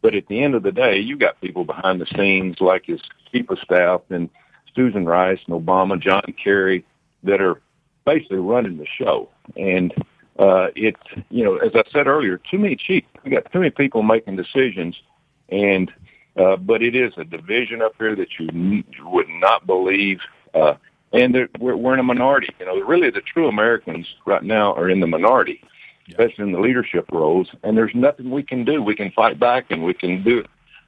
But 0.00 0.14
at 0.14 0.26
the 0.28 0.42
end 0.42 0.54
of 0.54 0.62
the 0.62 0.72
day, 0.72 0.98
you 0.98 1.16
got 1.16 1.40
people 1.40 1.64
behind 1.64 2.00
the 2.00 2.06
scenes 2.06 2.60
like 2.60 2.86
his 2.86 3.00
chief 3.30 3.48
of 3.50 3.58
staff 3.60 4.02
and 4.10 4.28
Susan 4.74 5.06
Rice 5.06 5.38
and 5.46 5.54
Obama, 5.54 6.00
John 6.00 6.22
Kerry, 6.42 6.84
that 7.22 7.40
are 7.40 7.60
basically 8.04 8.38
running 8.38 8.78
the 8.78 8.86
show. 8.86 9.28
And 9.56 9.92
uh, 10.38 10.68
it's 10.74 11.00
you 11.30 11.44
know, 11.44 11.56
as 11.56 11.72
I 11.74 11.82
said 11.92 12.06
earlier, 12.06 12.38
too 12.38 12.58
many 12.58 12.76
chiefs. 12.76 13.06
We 13.24 13.30
got 13.30 13.50
too 13.52 13.60
many 13.60 13.70
people 13.70 14.02
making 14.02 14.36
decisions, 14.36 15.00
and 15.48 15.92
uh, 16.36 16.56
but 16.56 16.82
it 16.82 16.94
is 16.96 17.12
a 17.16 17.24
division 17.24 17.82
up 17.82 17.92
here 17.98 18.16
that 18.16 18.28
you 18.38 18.84
would 19.04 19.28
not 19.28 19.66
believe. 19.66 20.20
Uh, 20.54 20.74
and 21.12 21.36
we're, 21.58 21.76
we're 21.76 21.94
in 21.94 22.00
a 22.00 22.04
minority. 22.04 22.48
You 22.58 22.66
know, 22.66 22.80
really 22.80 23.10
the 23.10 23.20
true 23.20 23.48
Americans 23.48 24.06
right 24.24 24.42
now 24.42 24.74
are 24.74 24.88
in 24.88 25.00
the 25.00 25.06
minority, 25.06 25.62
especially 26.08 26.44
in 26.44 26.52
the 26.52 26.60
leadership 26.60 27.06
roles. 27.12 27.48
And 27.62 27.76
there's 27.76 27.94
nothing 27.94 28.30
we 28.30 28.42
can 28.42 28.64
do. 28.64 28.82
We 28.82 28.94
can 28.94 29.10
fight 29.12 29.38
back 29.38 29.66
and 29.70 29.84
we 29.84 29.94
can 29.94 30.22
do 30.22 30.44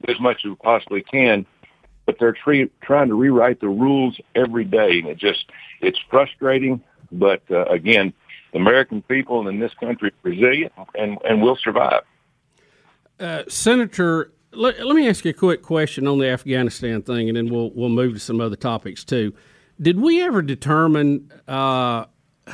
as 0.09 0.19
much 0.21 0.39
as 0.45 0.51
we 0.51 0.57
possibly 0.57 1.03
can. 1.03 1.47
But 2.07 2.17
they're 2.19 2.33
tre- 2.33 2.71
trying 2.83 3.09
to 3.09 3.15
rewrite 3.15 3.61
the 3.61 3.69
rules 3.69 4.19
every 4.35 4.65
day, 4.65 4.99
and 4.99 5.09
it 5.09 5.17
just 5.17 5.47
it's 5.81 5.99
frustrating. 6.11 6.83
But 7.11 7.43
uh, 7.51 7.65
again, 7.65 8.13
the 8.53 8.59
American 8.59 9.01
people 9.01 9.49
in 9.49 9.59
this 9.59 9.73
country 9.81 10.11
are 10.11 10.31
resilient, 10.31 10.75
and 10.95 11.17
and 11.25 11.41
will 11.41 11.57
survive. 11.57 12.03
Uh, 13.19 13.45
Senator, 13.49 14.33
let, 14.57 14.85
let 14.85 14.97
me 14.97 15.09
ask 15.09 15.25
you 15.25 15.31
a 15.31 15.35
quick 15.35 15.63
question 15.63 16.07
on 16.07 16.19
the 16.19 16.29
Afghanistan 16.29 17.03
thing, 17.03 17.29
and 17.29 17.37
then 17.37 17.49
we'll 17.49 17.71
we'll 17.75 17.89
move 17.89 18.15
to 18.15 18.21
some 18.21 18.41
other 18.41 18.57
topics 18.57 19.05
too. 19.05 19.35
Did 19.81 20.01
we 20.01 20.23
ever 20.23 20.43
determine 20.43 21.33
uh, 21.49 22.07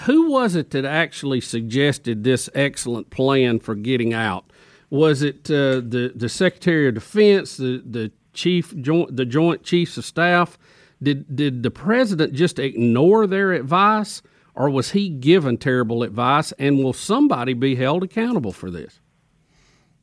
who 0.05 0.31
was 0.31 0.55
it 0.55 0.71
that 0.71 0.85
actually 0.85 1.41
suggested 1.41 2.25
this 2.25 2.49
excellent 2.55 3.11
plan 3.11 3.59
for 3.59 3.75
getting 3.75 4.15
out? 4.15 4.51
Was 4.89 5.23
it 5.23 5.51
uh, 5.51 5.81
the 5.81 6.13
the 6.15 6.29
Secretary 6.29 6.89
of 6.89 6.95
Defense, 6.95 7.57
the 7.57 7.83
the 7.85 8.13
chief 8.33 8.77
joint 8.81 9.17
the 9.17 9.25
Joint 9.27 9.63
Chiefs 9.63 9.97
of 9.97 10.05
Staff? 10.05 10.59
Did 11.03 11.35
did 11.35 11.63
the 11.63 11.71
president 11.71 12.35
just 12.35 12.59
ignore 12.59 13.27
their 13.27 13.53
advice, 13.53 14.23
or 14.55 14.69
was 14.69 14.91
he 14.91 15.09
given 15.09 15.57
terrible 15.57 16.03
advice? 16.03 16.53
And 16.53 16.79
will 16.79 16.93
somebody 16.93 17.55
be 17.55 17.77
held 17.77 18.03
accountable 18.03 18.53
for 18.53 18.71
this? 18.71 19.01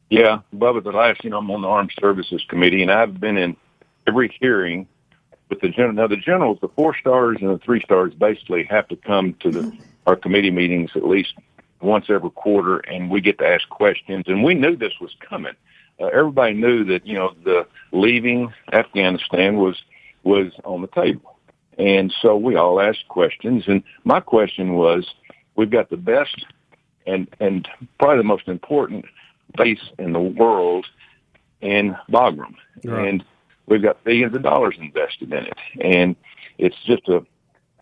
Yeah, 0.10 0.40
Bubba, 0.56 0.84
the 0.84 0.92
last, 0.92 1.24
you 1.24 1.30
know, 1.30 1.40
I'm 1.40 1.52
on 1.52 1.62
the 1.62 1.68
Armed 1.68 1.92
Services 2.00 2.44
Committee, 2.48 2.82
and 2.82 2.92
I've 2.92 3.20
been 3.20 3.38
in 3.38 3.58
every 4.08 4.34
hearing 4.40 4.88
with 5.50 5.60
the 5.60 5.70
general. 5.70 5.94
Now, 5.94 6.08
the 6.08 6.16
generals, 6.16 6.60
the 6.62 6.70
four 6.70 6.96
stars 6.96 7.38
and 7.42 7.50
the 7.50 7.58
three 7.58 7.82
stars, 7.82 8.14
basically 8.14 8.64
have 8.64 8.88
to 8.88 8.96
come 8.96 9.34
to 9.42 9.52
the 9.52 9.78
our 10.06 10.16
committee 10.16 10.52
meetings 10.52 10.92
at 10.96 11.06
least 11.06 11.34
once 11.82 12.06
every 12.10 12.30
quarter, 12.30 12.78
and 12.80 13.12
we 13.12 13.20
get 13.20 13.38
to 13.40 13.46
ask 13.46 13.68
questions. 13.68 14.24
And 14.28 14.42
we 14.44 14.54
knew 14.54 14.78
this 14.78 14.94
was 15.02 15.14
coming. 15.20 15.54
Uh, 16.00 16.06
everybody 16.06 16.54
knew 16.54 16.86
that 16.86 17.06
you 17.06 17.16
know 17.16 17.34
the 17.44 17.68
leaving 17.92 18.54
Afghanistan 18.72 19.58
was 19.58 19.76
was 20.24 20.54
on 20.64 20.82
the 20.82 20.88
table, 20.88 21.38
and 21.78 22.14
so 22.22 22.38
we 22.38 22.56
all 22.56 22.80
asked 22.80 23.10
questions. 23.10 23.66
And 23.68 23.84
my 24.06 24.22
question 24.22 24.76
was, 24.76 25.06
we've 25.58 25.70
got 25.70 25.90
the 25.90 25.98
best 25.98 26.46
and 27.06 27.28
and 27.40 27.68
probably 28.00 28.18
the 28.18 28.24
most 28.24 28.48
important 28.48 29.06
base 29.56 29.82
in 30.00 30.14
the 30.14 30.20
world 30.20 30.86
in 31.62 31.96
Bagram, 32.12 32.56
Right. 32.84 33.08
and 33.08 33.24
we've 33.68 33.82
got 33.82 34.04
billions 34.04 34.36
of 34.36 34.44
dollars 34.44 34.76
invested 34.80 35.32
in 35.34 35.46
it, 35.46 35.58
and 35.82 36.16
it's 36.58 36.76
just 36.86 37.08
a 37.10 37.26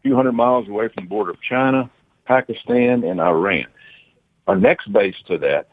few 0.03 0.15
hundred 0.15 0.33
miles 0.33 0.67
away 0.67 0.87
from 0.89 1.05
the 1.05 1.09
border 1.09 1.31
of 1.31 1.41
China, 1.41 1.89
Pakistan, 2.25 3.03
and 3.03 3.19
Iran. 3.19 3.65
Our 4.47 4.55
next 4.55 4.91
base 4.93 5.15
to 5.27 5.37
that 5.39 5.69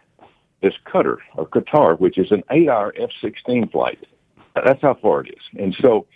is 0.62 0.72
Qatar 0.86 1.18
or 1.36 1.46
Qatar, 1.46 1.98
which 1.98 2.18
is 2.18 2.30
an 2.30 2.42
eight-hour 2.50 2.94
F-16 2.96 3.70
flight. 3.70 3.98
That's 4.54 4.80
how 4.82 4.94
far 4.94 5.20
it 5.22 5.28
is. 5.34 5.42
And 5.58 5.74
so, 5.80 6.06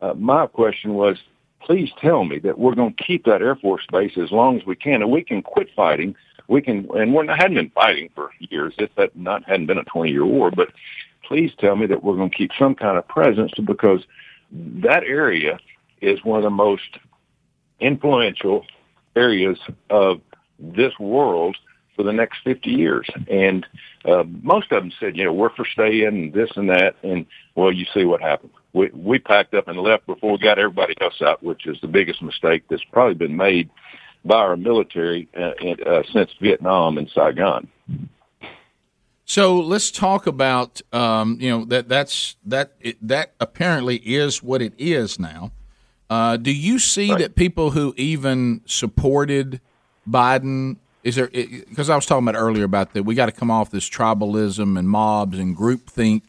uh, 0.00 0.14
my 0.14 0.46
question 0.46 0.94
was, 0.94 1.18
please 1.60 1.90
tell 2.00 2.24
me 2.24 2.38
that 2.40 2.58
we're 2.58 2.74
going 2.74 2.94
to 2.94 3.04
keep 3.04 3.24
that 3.24 3.40
Air 3.40 3.56
Force 3.56 3.86
base 3.90 4.18
as 4.18 4.30
long 4.30 4.58
as 4.58 4.66
we 4.66 4.76
can, 4.76 5.00
and 5.02 5.10
we 5.10 5.22
can 5.22 5.42
quit 5.42 5.68
fighting. 5.74 6.14
We 6.48 6.60
can, 6.60 6.88
and 6.94 7.14
we're 7.14 7.24
not 7.24 7.38
hadn't 7.38 7.56
been 7.56 7.70
fighting 7.70 8.10
for 8.14 8.30
years. 8.38 8.74
It's 8.78 8.94
that 8.96 9.16
not 9.16 9.44
hadn't 9.44 9.66
been 9.66 9.78
a 9.78 9.84
twenty-year 9.84 10.26
war, 10.26 10.50
but 10.50 10.68
please 11.26 11.52
tell 11.58 11.76
me 11.76 11.86
that 11.86 12.02
we're 12.02 12.16
going 12.16 12.30
to 12.30 12.36
keep 12.36 12.50
some 12.58 12.74
kind 12.74 12.98
of 12.98 13.08
presence 13.08 13.52
because 13.64 14.02
that 14.52 15.04
area 15.04 15.58
is 16.00 16.22
one 16.24 16.38
of 16.38 16.44
the 16.44 16.50
most 16.50 16.98
influential 17.80 18.64
areas 19.16 19.58
of 19.90 20.20
this 20.58 20.92
world 20.98 21.56
for 21.96 22.02
the 22.02 22.12
next 22.12 22.38
50 22.44 22.70
years. 22.70 23.08
And 23.28 23.66
uh, 24.04 24.24
most 24.42 24.72
of 24.72 24.82
them 24.82 24.92
said, 24.98 25.16
you 25.16 25.24
know, 25.24 25.32
we're 25.32 25.54
for 25.54 25.64
staying 25.64 26.06
and 26.06 26.32
this 26.32 26.50
and 26.56 26.68
that. 26.68 26.96
And 27.02 27.26
well, 27.54 27.72
you 27.72 27.86
see 27.94 28.04
what 28.04 28.20
happened. 28.20 28.52
We, 28.72 28.90
we 28.92 29.18
packed 29.18 29.54
up 29.54 29.68
and 29.68 29.78
left 29.78 30.06
before 30.06 30.32
we 30.32 30.38
got 30.38 30.58
everybody 30.58 30.94
else 31.00 31.22
out, 31.22 31.42
which 31.42 31.66
is 31.66 31.78
the 31.80 31.86
biggest 31.88 32.20
mistake 32.22 32.64
that's 32.68 32.82
probably 32.92 33.14
been 33.14 33.36
made 33.36 33.70
by 34.24 34.36
our 34.36 34.56
military 34.56 35.28
uh, 35.36 35.52
uh, 35.86 36.02
since 36.12 36.30
Vietnam 36.40 36.98
and 36.98 37.10
Saigon. 37.10 37.68
So 39.26 39.58
let's 39.58 39.90
talk 39.90 40.26
about 40.26 40.82
um, 40.92 41.38
you 41.40 41.50
know 41.50 41.64
that 41.66 41.88
that's 41.88 42.36
that 42.44 42.72
it, 42.80 42.96
that 43.06 43.34
apparently 43.40 43.96
is 43.96 44.42
what 44.42 44.60
it 44.60 44.74
is 44.78 45.18
now. 45.18 45.52
Uh, 46.10 46.36
do 46.36 46.52
you 46.52 46.78
see 46.78 47.14
that 47.14 47.34
people 47.34 47.70
who 47.70 47.94
even 47.96 48.60
supported 48.66 49.60
Biden 50.08 50.76
is 51.02 51.16
there 51.16 51.28
because 51.28 51.90
I 51.90 51.96
was 51.96 52.06
talking 52.06 52.28
about 52.28 52.38
earlier 52.38 52.64
about 52.64 52.92
that 52.94 53.04
we 53.04 53.14
got 53.14 53.26
to 53.26 53.32
come 53.32 53.50
off 53.50 53.70
this 53.70 53.88
tribalism 53.88 54.78
and 54.78 54.88
mobs 54.88 55.38
and 55.38 55.56
groupthink 55.56 56.22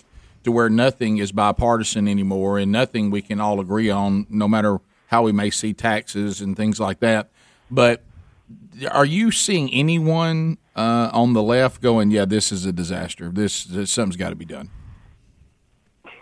to 0.44 0.52
where 0.52 0.70
nothing 0.70 1.18
is 1.18 1.32
bipartisan 1.32 2.08
anymore 2.08 2.60
and 2.60 2.72
nothing 2.72 3.10
we 3.10 3.22
can 3.22 3.42
all 3.42 3.60
agree 3.60 3.90
on, 3.90 4.28
no 4.30 4.48
matter 4.48 4.80
how 5.08 5.24
we 5.24 5.32
may 5.32 5.50
see 5.50 5.74
taxes 5.74 6.40
and 6.40 6.56
things 6.56 6.80
like 6.80 7.00
that. 7.00 7.30
But 7.70 8.04
are 8.92 9.06
you 9.06 9.32
seeing 9.32 9.72
anyone 9.74 10.58
uh, 10.76 11.10
on 11.14 11.34
the 11.34 11.44
left 11.44 11.82
going, 11.82 12.12
"Yeah, 12.12 12.26
this 12.26 12.52
is 12.52 12.66
a 12.66 12.72
disaster. 12.72 13.30
This, 13.30 13.64
this 13.64 13.92
something's 13.92 14.18
got 14.18 14.30
to 14.30 14.36
be 14.36 14.46
done." 14.46 14.70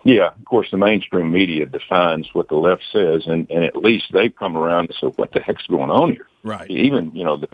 Yeah, 0.05 0.27
of 0.27 0.45
course, 0.45 0.69
the 0.69 0.77
mainstream 0.77 1.31
media 1.31 1.65
defines 1.65 2.27
what 2.33 2.49
the 2.49 2.55
left 2.55 2.83
says, 2.91 3.23
and, 3.25 3.49
and 3.49 3.63
at 3.63 3.77
least 3.77 4.11
they've 4.11 4.35
come 4.35 4.57
around 4.57 4.87
to 4.87 4.93
say, 4.93 5.07
what 5.15 5.31
the 5.31 5.39
heck's 5.39 5.65
going 5.67 5.89
on 5.89 6.11
here? 6.11 6.27
Right. 6.43 6.69
Even, 6.69 7.15
you 7.15 7.23
know, 7.23 7.37
the, 7.37 7.47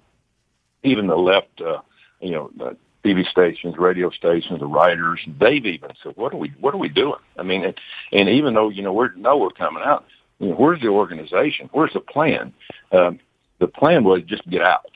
even 0.83 1.05
the 1.05 1.15
left, 1.15 1.61
uh, 1.61 1.81
you 2.19 2.31
know, 2.31 2.49
the 2.57 2.75
TV 3.05 3.29
stations, 3.29 3.75
radio 3.77 4.09
stations, 4.09 4.59
the 4.59 4.65
writers, 4.65 5.19
they've 5.39 5.65
even 5.65 5.91
said, 6.01 6.13
what 6.15 6.33
are 6.33 6.37
we, 6.37 6.49
what 6.59 6.73
are 6.73 6.79
we 6.79 6.89
doing? 6.89 7.19
I 7.37 7.43
mean, 7.43 7.63
and, 7.63 7.75
and 8.11 8.27
even 8.29 8.55
though, 8.55 8.69
you 8.69 8.81
know, 8.81 8.93
we're 8.93 9.13
know 9.13 9.37
we're 9.37 9.51
coming 9.51 9.83
out, 9.83 10.05
you 10.39 10.49
know, 10.49 10.55
where's 10.55 10.81
the 10.81 10.87
organization? 10.87 11.69
Where's 11.71 11.93
the 11.93 11.99
plan? 11.99 12.51
Um, 12.91 13.19
the 13.59 13.67
plan 13.67 14.03
was 14.03 14.21
just 14.23 14.47
get 14.49 14.61
out. 14.61 14.89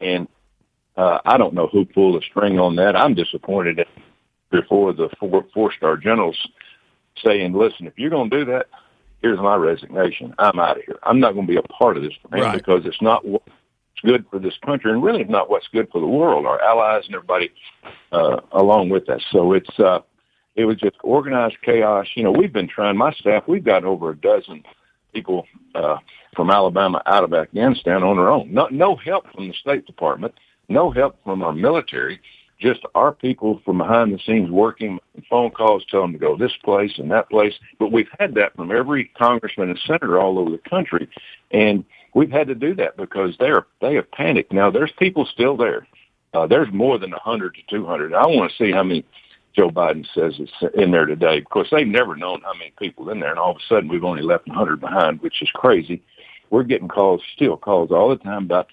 And 0.00 0.28
uh, 0.96 1.18
I 1.24 1.36
don't 1.38 1.54
know 1.54 1.68
who 1.68 1.84
pulled 1.84 2.20
the 2.20 2.24
string 2.26 2.58
on 2.58 2.76
that. 2.76 2.96
I'm 2.96 3.14
disappointed 3.14 3.80
before 4.50 4.92
the 4.92 5.08
four 5.18 5.44
four 5.54 5.72
star 5.72 5.96
generals 5.96 6.36
saying, 7.24 7.52
"Listen, 7.52 7.86
if 7.86 7.94
you're 7.96 8.10
going 8.10 8.30
to 8.30 8.38
do 8.38 8.44
that, 8.52 8.66
here's 9.22 9.38
my 9.38 9.54
resignation. 9.56 10.34
I'm 10.38 10.58
out 10.58 10.78
of 10.78 10.84
here. 10.84 10.98
I'm 11.02 11.20
not 11.20 11.34
going 11.34 11.46
to 11.46 11.52
be 11.52 11.58
a 11.58 11.62
part 11.62 11.96
of 11.96 12.02
this 12.02 12.14
plan 12.28 12.42
Right. 12.42 12.56
because 12.58 12.86
it's 12.86 13.00
not 13.02 13.24
what's 13.26 13.44
good 14.02 14.24
for 14.30 14.38
this 14.38 14.54
country, 14.64 14.90
and 14.90 15.02
really 15.02 15.24
not 15.24 15.50
what's 15.50 15.68
good 15.68 15.88
for 15.92 16.00
the 16.00 16.06
world, 16.06 16.46
our 16.46 16.60
allies, 16.62 17.04
and 17.06 17.14
everybody 17.14 17.50
uh, 18.12 18.40
along 18.52 18.88
with 18.88 19.08
us. 19.08 19.22
So 19.30 19.52
it's 19.52 19.78
uh, 19.78 20.00
it 20.56 20.64
was 20.64 20.76
just 20.76 20.96
organized 21.02 21.56
chaos. 21.62 22.06
You 22.14 22.24
know, 22.24 22.32
we've 22.32 22.52
been 22.52 22.68
trying. 22.68 22.96
My 22.96 23.12
staff, 23.12 23.44
we've 23.46 23.64
got 23.64 23.84
over 23.84 24.10
a 24.10 24.16
dozen 24.16 24.64
people 25.12 25.46
uh, 25.74 25.96
from 26.34 26.50
Alabama 26.50 27.02
out 27.06 27.24
of 27.24 27.34
Afghanistan 27.34 28.02
on 28.02 28.16
their 28.16 28.30
own. 28.30 28.52
No, 28.52 28.68
no 28.70 28.96
help 28.96 29.30
from 29.32 29.48
the 29.48 29.54
State 29.54 29.86
Department, 29.86 30.34
no 30.68 30.90
help 30.90 31.16
from 31.24 31.42
our 31.42 31.52
military. 31.52 32.20
Just 32.60 32.80
our 32.94 33.12
people 33.12 33.62
from 33.64 33.78
behind 33.78 34.12
the 34.12 34.18
scenes 34.18 34.50
working, 34.50 34.98
phone 35.30 35.50
calls 35.50 35.82
telling 35.90 36.12
them 36.12 36.20
to 36.20 36.26
go 36.26 36.36
this 36.36 36.52
place 36.62 36.92
and 36.98 37.10
that 37.10 37.30
place. 37.30 37.54
But 37.78 37.90
we've 37.90 38.10
had 38.18 38.34
that 38.34 38.54
from 38.54 38.70
every 38.70 39.06
congressman 39.16 39.70
and 39.70 39.78
senator 39.86 40.20
all 40.20 40.38
over 40.38 40.50
the 40.50 40.58
country, 40.58 41.08
and 41.52 41.84
we've 42.14 42.30
had 42.30 42.48
to 42.48 42.54
do 42.54 42.74
that 42.74 42.98
because 42.98 43.34
they're 43.38 43.66
they 43.80 43.94
have 43.94 44.10
panicked. 44.12 44.52
Now 44.52 44.70
there's 44.70 44.92
people 44.98 45.24
still 45.24 45.56
there. 45.56 45.86
Uh, 46.34 46.46
there's 46.46 46.72
more 46.72 46.98
than 46.98 47.10
100 47.10 47.54
to 47.54 47.60
200. 47.70 48.14
I 48.14 48.26
want 48.26 48.52
to 48.52 48.56
see 48.56 48.70
how 48.70 48.82
many 48.82 49.04
Joe 49.54 49.70
Biden 49.70 50.06
says 50.14 50.38
is 50.38 50.50
in 50.74 50.90
there 50.92 51.06
today. 51.06 51.38
Of 51.38 51.44
course, 51.46 51.68
they've 51.70 51.86
never 51.86 52.14
known 52.16 52.40
how 52.42 52.52
many 52.54 52.72
people 52.78 53.10
in 53.10 53.20
there, 53.20 53.30
and 53.30 53.38
all 53.38 53.50
of 53.50 53.56
a 53.56 53.66
sudden 53.68 53.88
we've 53.88 54.04
only 54.04 54.22
left 54.22 54.46
100 54.46 54.80
behind, 54.80 55.20
which 55.20 55.42
is 55.42 55.50
crazy. 55.52 56.02
We're 56.50 56.62
getting 56.64 56.88
calls, 56.88 57.22
still 57.34 57.56
calls 57.56 57.90
all 57.90 58.08
the 58.08 58.16
time 58.16 58.44
about, 58.44 58.68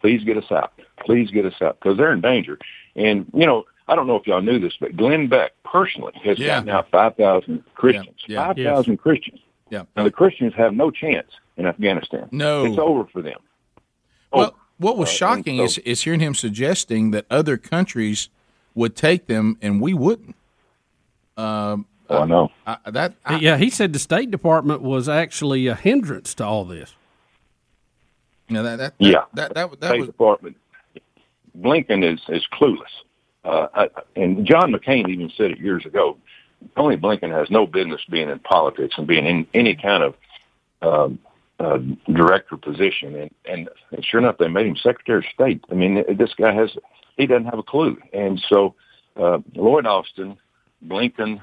please 0.00 0.22
get 0.24 0.36
us 0.36 0.50
out, 0.50 0.72
please 1.04 1.30
get 1.30 1.46
us 1.46 1.60
out, 1.60 1.78
because 1.80 1.96
they're 1.98 2.12
in 2.12 2.20
danger. 2.20 2.58
And 2.96 3.26
you 3.34 3.46
know, 3.46 3.64
I 3.88 3.94
don't 3.96 4.06
know 4.06 4.16
if 4.16 4.26
y'all 4.26 4.40
knew 4.42 4.58
this, 4.60 4.74
but 4.80 4.96
Glenn 4.96 5.26
Beck 5.28 5.52
personally 5.64 6.12
has 6.24 6.38
Yeah. 6.38 6.56
gotten 6.56 6.68
out 6.70 6.90
5,000 6.90 7.64
Christians, 7.74 8.20
Yeah. 8.26 8.46
5,000 8.46 8.96
Christians. 8.98 9.40
Yeah. 9.68 9.82
Now 9.96 10.04
the 10.04 10.10
Christians 10.10 10.54
have 10.56 10.74
no 10.74 10.90
chance 10.90 11.28
in 11.56 11.66
Afghanistan. 11.66 12.28
No. 12.32 12.64
it's 12.64 12.78
over 12.78 13.04
for 13.12 13.20
them. 13.22 13.38
Well, 14.32 14.54
what 14.78 14.96
was 14.96 15.08
uh, 15.08 15.12
shocking 15.12 15.58
so- 15.58 15.64
is, 15.64 15.78
is 15.78 16.02
hearing 16.02 16.20
him 16.20 16.34
suggesting 16.34 17.10
that 17.10 17.26
other 17.30 17.56
countries 17.56 18.28
would 18.80 18.96
take 18.96 19.26
them 19.26 19.58
and 19.60 19.80
we 19.80 19.92
wouldn't. 19.92 20.34
Um, 21.36 21.86
oh, 22.08 22.22
I 22.22 22.24
know. 22.26 22.50
I, 22.66 22.78
that 22.90 23.14
yeah, 23.38 23.56
he 23.58 23.68
said 23.70 23.92
the 23.92 23.98
State 23.98 24.30
Department 24.30 24.80
was 24.80 25.08
actually 25.08 25.66
a 25.66 25.74
hindrance 25.74 26.34
to 26.36 26.44
all 26.44 26.64
this. 26.64 26.94
you 28.48 28.54
know, 28.54 28.62
that, 28.62 28.76
that, 28.76 28.94
Yeah. 28.98 29.24
that, 29.34 29.54
that, 29.54 29.80
that, 29.80 29.88
State 29.90 30.00
was 30.00 30.08
Department. 30.08 30.56
Blinken 31.58 32.02
is 32.10 32.20
is 32.28 32.46
clueless, 32.52 32.94
uh, 33.44 33.66
I, 33.74 33.88
and 34.16 34.46
John 34.46 34.72
McCain 34.72 35.08
even 35.08 35.30
said 35.36 35.50
it 35.50 35.58
years 35.58 35.84
ago. 35.84 36.16
Tony 36.76 36.96
Blinken 36.96 37.30
has 37.32 37.50
no 37.50 37.66
business 37.66 38.00
being 38.08 38.30
in 38.30 38.38
politics 38.38 38.94
and 38.96 39.06
being 39.06 39.26
in 39.26 39.46
any 39.52 39.74
kind 39.74 40.02
of 40.04 40.14
um, 40.82 41.18
uh, 41.58 41.78
director 42.12 42.56
position. 42.56 43.14
And, 43.16 43.30
and 43.44 43.68
and 43.90 44.04
sure 44.04 44.20
enough, 44.20 44.38
they 44.38 44.48
made 44.48 44.66
him 44.66 44.76
Secretary 44.76 45.18
of 45.18 45.24
State. 45.34 45.64
I 45.70 45.74
mean, 45.74 46.04
this 46.16 46.32
guy 46.34 46.52
has 46.54 46.70
he 47.20 47.26
doesn't 47.26 47.46
have 47.46 47.58
a 47.58 47.62
clue. 47.62 47.98
And 48.12 48.40
so 48.48 48.74
uh, 49.16 49.38
Lloyd 49.54 49.86
Austin, 49.86 50.38
Blinken, 50.86 51.40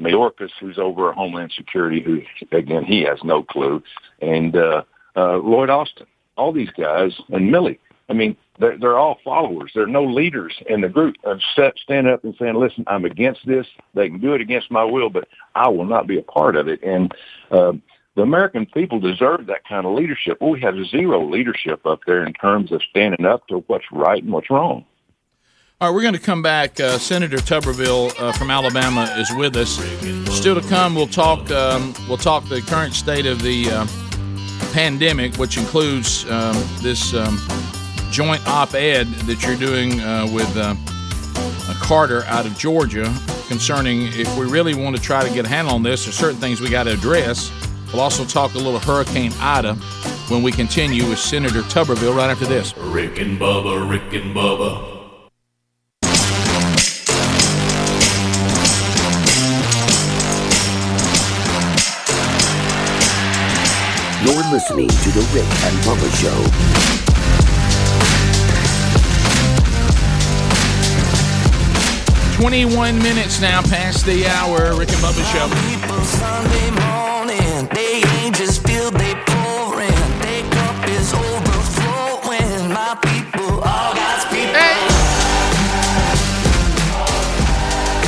Mayorkas, 0.00 0.50
who's 0.60 0.78
over 0.78 1.12
Homeland 1.12 1.52
Security, 1.56 2.02
who 2.02 2.22
again 2.56 2.84
he 2.84 3.02
has 3.02 3.18
no 3.24 3.42
clue, 3.42 3.82
and 4.20 4.56
uh, 4.56 4.82
uh, 5.16 5.38
Lloyd 5.38 5.70
Austin, 5.70 6.06
all 6.36 6.52
these 6.52 6.70
guys, 6.70 7.12
and 7.30 7.52
Milley. 7.52 7.78
I 8.08 8.12
mean, 8.12 8.36
they're, 8.60 8.78
they're 8.78 8.98
all 8.98 9.18
followers. 9.24 9.72
There 9.74 9.82
are 9.82 9.88
no 9.88 10.04
leaders 10.04 10.54
in 10.68 10.80
the 10.80 10.88
group 10.88 11.16
of 11.24 11.40
stand 11.82 12.08
up 12.08 12.24
and 12.24 12.34
saying, 12.38 12.54
"Listen, 12.54 12.84
I'm 12.86 13.04
against 13.04 13.46
this. 13.46 13.66
They 13.94 14.08
can 14.08 14.20
do 14.20 14.34
it 14.34 14.40
against 14.40 14.70
my 14.70 14.84
will, 14.84 15.10
but 15.10 15.28
I 15.54 15.68
will 15.68 15.86
not 15.86 16.06
be 16.06 16.18
a 16.18 16.22
part 16.22 16.56
of 16.56 16.68
it." 16.68 16.82
And 16.82 17.12
uh, 17.50 17.72
the 18.16 18.22
American 18.22 18.66
people 18.66 19.00
deserve 19.00 19.46
that 19.46 19.66
kind 19.68 19.86
of 19.86 19.94
leadership. 19.94 20.40
We 20.40 20.60
have 20.60 20.74
zero 20.90 21.28
leadership 21.28 21.84
up 21.86 22.00
there 22.06 22.24
in 22.24 22.32
terms 22.34 22.72
of 22.72 22.82
standing 22.88 23.26
up 23.26 23.46
to 23.48 23.58
what's 23.66 23.84
right 23.92 24.22
and 24.22 24.32
what's 24.32 24.50
wrong. 24.50 24.84
All 25.78 25.88
right, 25.88 25.94
we're 25.94 26.00
going 26.00 26.14
to 26.14 26.18
come 26.18 26.40
back. 26.40 26.80
Uh, 26.80 26.96
Senator 26.96 27.36
Tuberville 27.36 28.18
uh, 28.18 28.32
from 28.32 28.50
Alabama 28.50 29.14
is 29.18 29.30
with 29.36 29.56
us. 29.56 29.76
Still 30.34 30.58
to 30.58 30.66
come, 30.70 30.94
we'll 30.94 31.06
talk. 31.06 31.50
Um, 31.50 31.92
we'll 32.08 32.16
talk 32.16 32.48
the 32.48 32.62
current 32.62 32.94
state 32.94 33.26
of 33.26 33.42
the 33.42 33.68
uh, 33.70 33.86
pandemic, 34.72 35.36
which 35.36 35.58
includes 35.58 36.24
um, 36.30 36.56
this 36.80 37.12
um, 37.12 37.38
joint 38.10 38.40
op-ed 38.48 39.06
that 39.26 39.44
you're 39.44 39.58
doing 39.58 40.00
uh, 40.00 40.26
with 40.32 40.50
uh, 40.56 40.74
uh, 41.36 41.74
Carter 41.74 42.24
out 42.24 42.46
of 42.46 42.56
Georgia 42.56 43.14
concerning 43.46 44.04
if 44.14 44.34
we 44.38 44.46
really 44.46 44.74
want 44.74 44.96
to 44.96 45.02
try 45.02 45.28
to 45.28 45.34
get 45.34 45.44
a 45.44 45.48
handle 45.48 45.74
on 45.74 45.82
this. 45.82 46.06
There's 46.06 46.16
certain 46.16 46.40
things 46.40 46.58
we 46.58 46.70
got 46.70 46.84
to 46.84 46.94
address. 46.94 47.52
We'll 47.92 48.00
also 48.00 48.24
talk 48.24 48.54
a 48.54 48.58
little 48.58 48.80
Hurricane 48.80 49.32
Ida 49.40 49.74
when 50.30 50.42
we 50.42 50.52
continue 50.52 51.06
with 51.06 51.18
Senator 51.18 51.60
Tuberville 51.60 52.16
right 52.16 52.30
after 52.30 52.46
this. 52.46 52.74
Rick 52.78 53.18
and 53.18 53.38
Bubba, 53.38 53.86
Rick 53.90 54.14
and 54.14 54.34
Bubba. 54.34 54.95
You're 64.26 64.50
listening 64.50 64.88
to 64.88 65.10
The 65.10 65.20
Rick 65.32 65.46
and 65.62 65.76
Bubba 65.86 66.10
Show. 66.18 66.34
21 72.42 72.98
minutes 72.98 73.40
now 73.40 73.62
past 73.62 74.04
the 74.04 74.26
hour. 74.26 74.76
Rick 74.76 74.88
and 74.88 74.98
Bubba 74.98 75.22
Show. 75.30 75.46
Sunday 76.02 76.70
morning, 76.74 77.68
they 77.72 78.02
ain't 78.18 78.34
just 78.34 78.66
filled, 78.66 78.94
they 78.94 79.14
pouring. 79.26 79.94
Their 80.18 80.42
cup 80.50 80.88
is 80.88 81.14
overflowing. 81.14 82.72
My 82.72 82.98
people, 83.06 83.60
all 83.62 83.94
God's 83.94 84.24
people. 84.34 84.58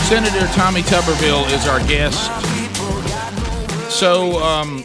Senator 0.09 0.49
Tommy 0.55 0.83
Tuberville 0.83 1.49
is 1.53 1.69
our 1.69 1.79
guest. 1.87 2.19
So, 3.89 4.43
um, 4.43 4.83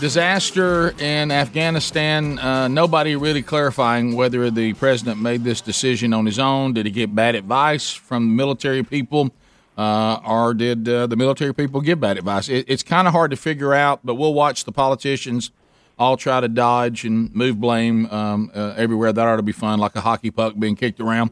disaster 0.00 0.94
in 0.98 1.30
Afghanistan. 1.30 2.38
Uh, 2.38 2.68
nobody 2.68 3.16
really 3.16 3.42
clarifying 3.42 4.14
whether 4.14 4.50
the 4.50 4.72
president 4.74 5.20
made 5.20 5.44
this 5.44 5.60
decision 5.60 6.12
on 6.12 6.26
his 6.26 6.38
own. 6.38 6.72
Did 6.72 6.86
he 6.86 6.92
get 6.92 7.14
bad 7.14 7.34
advice 7.34 7.90
from 7.90 8.28
the 8.28 8.34
military 8.34 8.82
people, 8.82 9.30
uh, 9.78 10.20
or 10.26 10.54
did 10.54 10.88
uh, 10.88 11.06
the 11.06 11.16
military 11.16 11.54
people 11.54 11.80
give 11.80 12.00
bad 12.00 12.18
advice? 12.18 12.48
It, 12.48 12.66
it's 12.68 12.82
kind 12.82 13.06
of 13.06 13.12
hard 13.12 13.30
to 13.30 13.36
figure 13.36 13.72
out, 13.72 14.00
but 14.04 14.14
we'll 14.16 14.34
watch 14.34 14.64
the 14.64 14.72
politicians 14.72 15.50
all 15.96 16.16
try 16.16 16.40
to 16.40 16.48
dodge 16.48 17.04
and 17.04 17.32
move 17.34 17.60
blame 17.60 18.06
um, 18.06 18.50
uh, 18.52 18.74
everywhere. 18.76 19.12
That 19.12 19.26
ought 19.26 19.36
to 19.36 19.42
be 19.42 19.52
fun, 19.52 19.78
like 19.78 19.94
a 19.94 20.00
hockey 20.00 20.32
puck 20.32 20.54
being 20.58 20.74
kicked 20.74 21.00
around. 21.00 21.30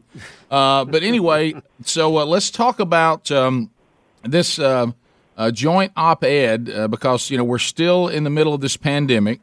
Uh, 0.50 0.84
but 0.84 1.02
anyway, 1.02 1.54
so 1.84 2.18
uh, 2.18 2.24
let's 2.24 2.50
talk 2.50 2.78
about 2.78 3.30
um, 3.32 3.70
this 4.22 4.60
uh, 5.42 5.50
joint 5.50 5.92
op-ed 5.96 6.70
uh, 6.70 6.86
because 6.86 7.28
you 7.28 7.36
know 7.36 7.42
we're 7.42 7.58
still 7.58 8.06
in 8.06 8.22
the 8.22 8.30
middle 8.30 8.54
of 8.54 8.60
this 8.60 8.76
pandemic. 8.76 9.40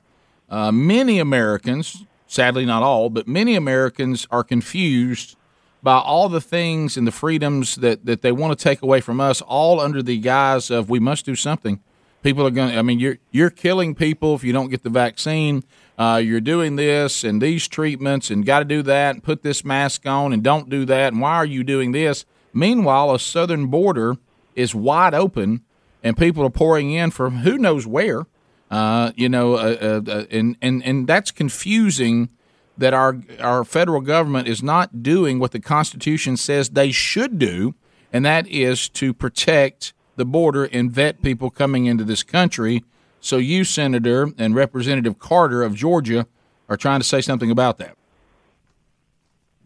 Uh, 0.50 0.72
many 0.72 1.20
Americans, 1.20 2.06
sadly 2.26 2.66
not 2.66 2.82
all, 2.84 3.10
but 3.10 3.28
many 3.28 3.56
Americans 3.56 4.26
are 4.32 4.44
confused 4.44 5.36
by 5.84 5.98
all 5.98 6.30
the 6.30 6.42
things 6.42 6.96
and 6.96 7.06
the 7.06 7.12
freedoms 7.12 7.76
that, 7.76 8.06
that 8.06 8.22
they 8.22 8.32
want 8.32 8.58
to 8.58 8.64
take 8.64 8.82
away 8.82 9.02
from 9.02 9.20
us, 9.20 9.42
all 9.42 9.80
under 9.80 10.02
the 10.02 10.18
guise 10.18 10.70
of 10.70 10.90
we 10.90 11.00
must 11.00 11.26
do 11.26 11.36
something. 11.36 11.82
People 12.24 12.48
are 12.48 12.52
going. 12.52 12.78
I 12.78 12.82
mean, 12.82 13.00
you're 13.00 13.18
you're 13.32 13.50
killing 13.50 13.94
people 13.94 14.36
if 14.36 14.44
you 14.44 14.54
don't 14.54 14.70
get 14.70 14.84
the 14.84 14.90
vaccine. 14.90 15.64
Uh, 15.98 16.22
you're 16.24 16.40
doing 16.40 16.78
this 16.78 17.26
and 17.26 17.42
these 17.42 17.68
treatments 17.68 18.32
and 18.32 18.46
got 18.46 18.60
to 18.60 18.66
do 18.66 18.82
that 18.84 19.16
and 19.16 19.24
put 19.24 19.44
this 19.44 19.66
mask 19.66 20.06
on 20.06 20.32
and 20.32 20.42
don't 20.42 20.70
do 20.70 20.86
that. 20.86 21.12
And 21.12 21.22
why 21.22 21.36
are 21.36 21.46
you 21.46 21.62
doing 21.66 21.92
this? 21.92 22.26
Meanwhile, 22.54 23.14
a 23.14 23.20
southern 23.20 23.68
border 23.68 24.16
is 24.56 24.74
wide 24.74 25.14
open 25.14 25.66
and 26.04 26.18
people 26.18 26.44
are 26.44 26.50
pouring 26.50 26.92
in 26.92 27.12
from 27.12 27.38
who 27.40 27.58
knows 27.58 27.86
where. 27.86 28.26
Uh, 28.72 29.12
you 29.16 29.28
know, 29.28 29.56
uh, 29.56 30.02
uh, 30.08 30.12
uh, 30.12 30.26
and 30.30 30.56
and 30.62 30.84
and 30.84 31.08
that's 31.08 31.32
confusing. 31.32 32.30
That 32.78 32.94
our 32.94 33.18
our 33.42 33.66
federal 33.66 34.00
government 34.00 34.48
is 34.48 34.64
not 34.64 35.04
doing 35.04 35.38
what 35.38 35.52
the 35.52 35.60
Constitution 35.60 36.38
says 36.38 36.70
they 36.70 36.92
should 36.92 37.38
do, 37.38 37.76
and 38.14 38.24
that 38.26 38.48
is 38.48 38.88
to 38.90 39.14
protect 39.14 39.92
the 40.16 40.24
border 40.24 40.66
and 40.66 40.90
vet 40.90 41.22
people 41.22 41.50
coming 41.50 41.88
into 41.88 42.06
this 42.06 42.24
country. 42.24 42.86
So 43.20 43.36
you, 43.36 43.66
Senator 43.66 44.30
and 44.38 44.56
Representative 44.56 45.20
Carter 45.20 45.62
of 45.62 45.76
Georgia, 45.76 46.26
are 46.70 46.78
trying 46.78 47.02
to 47.02 47.06
say 47.06 47.20
something 47.20 47.52
about 47.52 47.80
that. 47.80 47.98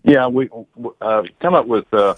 Yeah, 0.03 0.27
we 0.27 0.49
uh, 1.01 1.23
come 1.39 1.53
up 1.53 1.68
with 1.68 1.85
uh, 1.93 2.15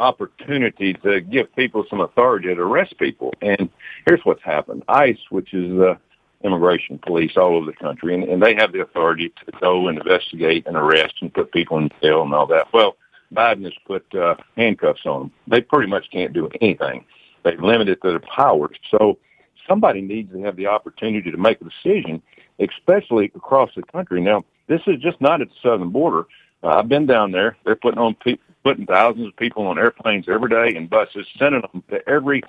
opportunity 0.00 0.94
to 0.94 1.20
give 1.20 1.54
people 1.56 1.84
some 1.88 2.00
authority 2.00 2.54
to 2.54 2.60
arrest 2.60 2.98
people. 2.98 3.32
And 3.40 3.68
here's 4.06 4.24
what's 4.24 4.42
happened: 4.42 4.84
ICE, 4.88 5.18
which 5.30 5.54
is 5.54 5.70
the 5.70 5.98
immigration 6.44 6.98
police 6.98 7.36
all 7.36 7.56
over 7.56 7.66
the 7.66 7.76
country, 7.76 8.14
and, 8.14 8.24
and 8.24 8.42
they 8.42 8.54
have 8.54 8.72
the 8.72 8.80
authority 8.80 9.32
to 9.44 9.52
go 9.60 9.88
and 9.88 9.98
investigate 9.98 10.66
and 10.66 10.76
arrest 10.76 11.14
and 11.20 11.34
put 11.34 11.52
people 11.52 11.78
in 11.78 11.90
jail 12.00 12.22
and 12.22 12.32
all 12.32 12.46
that. 12.46 12.72
Well, 12.72 12.96
Biden 13.34 13.64
has 13.64 13.74
put 13.86 14.14
uh, 14.14 14.36
handcuffs 14.56 15.04
on 15.04 15.20
them. 15.20 15.32
They 15.46 15.60
pretty 15.60 15.88
much 15.88 16.10
can't 16.10 16.32
do 16.32 16.48
anything. 16.60 17.04
They've 17.42 17.60
limited 17.60 17.98
their 18.02 18.20
powers. 18.20 18.76
So 18.90 19.18
somebody 19.66 20.00
needs 20.00 20.32
to 20.32 20.42
have 20.42 20.56
the 20.56 20.66
opportunity 20.66 21.30
to 21.30 21.36
make 21.36 21.60
a 21.60 21.64
decision, 21.64 22.22
especially 22.58 23.26
across 23.34 23.70
the 23.76 23.82
country. 23.82 24.20
Now, 24.20 24.44
this 24.66 24.80
is 24.86 25.00
just 25.00 25.20
not 25.20 25.40
at 25.40 25.48
the 25.48 25.54
southern 25.62 25.90
border. 25.90 26.26
Uh, 26.62 26.78
I've 26.78 26.88
been 26.88 27.06
down 27.06 27.32
there. 27.32 27.56
They're 27.64 27.76
putting 27.76 27.98
on 27.98 28.14
pe- 28.14 28.38
putting 28.68 28.84
thousands 28.84 29.28
of 29.28 29.36
people 29.36 29.66
on 29.66 29.78
airplanes 29.78 30.26
every 30.28 30.50
day 30.50 30.76
and 30.76 30.90
buses, 30.90 31.26
sending 31.38 31.62
them 31.62 31.82
to 31.88 32.06
every 32.06 32.42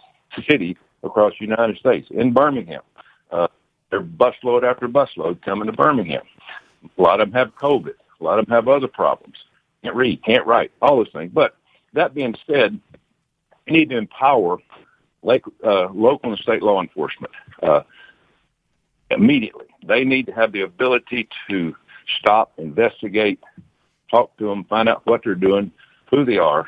city 0.50 0.78
across 1.02 1.32
the 1.40 1.46
United 1.46 1.78
States. 1.78 2.10
In 2.12 2.34
Birmingham, 2.34 2.82
uh, 3.32 3.48
they're 3.90 4.02
busload 4.02 4.64
after 4.64 4.90
busload 4.90 5.42
coming 5.42 5.68
to 5.68 5.72
Birmingham. 5.72 6.24
A 6.98 7.02
lot 7.02 7.22
of 7.22 7.32
them 7.32 7.40
have 7.40 7.56
COVID. 7.56 7.94
A 8.20 8.24
lot 8.24 8.38
of 8.38 8.48
them 8.48 8.54
have 8.54 8.68
other 8.68 8.90
problems. 8.90 9.38
Can't 9.82 9.96
read, 9.96 10.22
can't 10.26 10.46
write, 10.46 10.74
all 10.82 10.98
those 10.98 11.08
things. 11.14 11.32
But 11.34 11.56
that 11.94 12.14
being 12.14 12.36
said, 12.46 12.78
we 13.66 13.72
need 13.72 13.90
to 13.92 13.98
empower 13.98 14.58
like, 15.24 15.46
uh, 15.64 15.88
local 15.94 16.32
and 16.32 16.40
state 16.40 16.62
law 16.62 16.82
enforcement 16.82 17.32
uh, 17.64 17.84
immediately. 19.10 19.68
They 19.86 20.04
need 20.04 20.26
to 20.26 20.34
have 20.34 20.52
the 20.52 20.62
ability 20.64 21.30
to 21.50 21.74
stop, 22.20 22.52
investigate, 22.58 23.40
talk 24.12 24.36
to 24.36 24.48
them, 24.48 24.66
find 24.66 24.90
out 24.90 25.06
what 25.06 25.22
they're 25.24 25.34
doing, 25.34 25.72
who 26.10 26.26
they 26.26 26.38
are, 26.38 26.68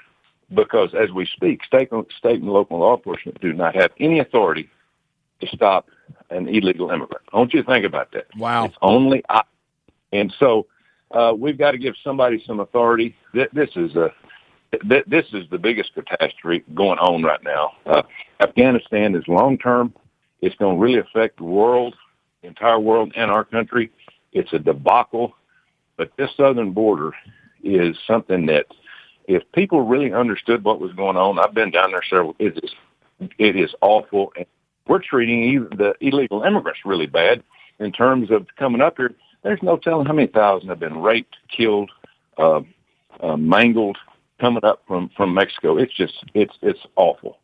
because 0.53 0.93
as 0.93 1.11
we 1.11 1.25
speak, 1.25 1.63
state, 1.63 1.89
state 2.17 2.41
and 2.41 2.49
local 2.49 2.79
law 2.79 2.97
enforcement 2.97 3.39
do 3.41 3.53
not 3.53 3.75
have 3.75 3.91
any 3.99 4.19
authority 4.19 4.69
to 5.39 5.47
stop 5.47 5.87
an 6.29 6.47
illegal 6.47 6.89
immigrant. 6.89 7.23
I 7.33 7.37
want 7.37 7.53
you 7.53 7.63
to 7.63 7.67
think 7.67 7.85
about 7.85 8.11
that. 8.11 8.27
Wow. 8.37 8.65
It's 8.65 8.75
only 8.81 9.23
I. 9.29 9.41
And 10.11 10.33
so 10.39 10.67
uh, 11.11 11.33
we've 11.37 11.57
got 11.57 11.71
to 11.71 11.77
give 11.77 11.95
somebody 12.03 12.43
some 12.45 12.59
authority. 12.59 13.15
This, 13.33 13.47
this 13.53 13.69
is 13.75 13.95
a 13.95 14.11
th- 14.87 15.05
this 15.07 15.25
is 15.33 15.49
the 15.49 15.57
biggest 15.57 15.93
catastrophe 15.93 16.63
going 16.73 16.99
on 16.99 17.23
right 17.23 17.43
now. 17.43 17.73
Uh, 17.85 18.03
Afghanistan 18.41 19.15
is 19.15 19.23
long 19.27 19.57
term. 19.57 19.93
It's 20.41 20.55
going 20.55 20.75
to 20.75 20.81
really 20.81 20.99
affect 20.99 21.37
the 21.37 21.43
world, 21.43 21.95
the 22.41 22.47
entire 22.47 22.79
world, 22.79 23.13
and 23.15 23.29
our 23.31 23.43
country. 23.43 23.91
It's 24.33 24.53
a 24.53 24.59
debacle. 24.59 25.35
But 25.97 26.11
this 26.17 26.29
southern 26.35 26.71
border 26.71 27.13
is 27.63 27.95
something 28.07 28.47
that, 28.47 28.65
if 29.27 29.43
people 29.53 29.81
really 29.81 30.13
understood 30.13 30.63
what 30.63 30.79
was 30.79 30.93
going 30.93 31.17
on, 31.17 31.39
I've 31.39 31.53
been 31.53 31.71
down 31.71 31.91
there 31.91 32.03
several. 32.03 32.35
It 32.39 32.63
is, 32.63 32.71
it 33.37 33.55
is 33.55 33.73
awful, 33.81 34.33
and 34.35 34.45
we're 34.87 35.01
treating 35.01 35.43
even 35.43 35.77
the 35.77 35.93
illegal 36.01 36.43
immigrants 36.43 36.81
really 36.85 37.07
bad 37.07 37.43
in 37.79 37.91
terms 37.91 38.31
of 38.31 38.47
coming 38.57 38.81
up 38.81 38.97
here. 38.97 39.13
There's 39.43 39.61
no 39.63 39.77
telling 39.77 40.05
how 40.05 40.13
many 40.13 40.27
thousand 40.27 40.69
have 40.69 40.79
been 40.79 41.01
raped, 41.01 41.35
killed, 41.55 41.91
uh, 42.37 42.61
uh, 43.19 43.37
mangled 43.37 43.97
coming 44.39 44.63
up 44.63 44.83
from 44.87 45.09
from 45.15 45.33
Mexico. 45.33 45.77
It's 45.77 45.95
just 45.95 46.23
it's 46.33 46.53
it's 46.61 46.79
awful. 46.95 47.37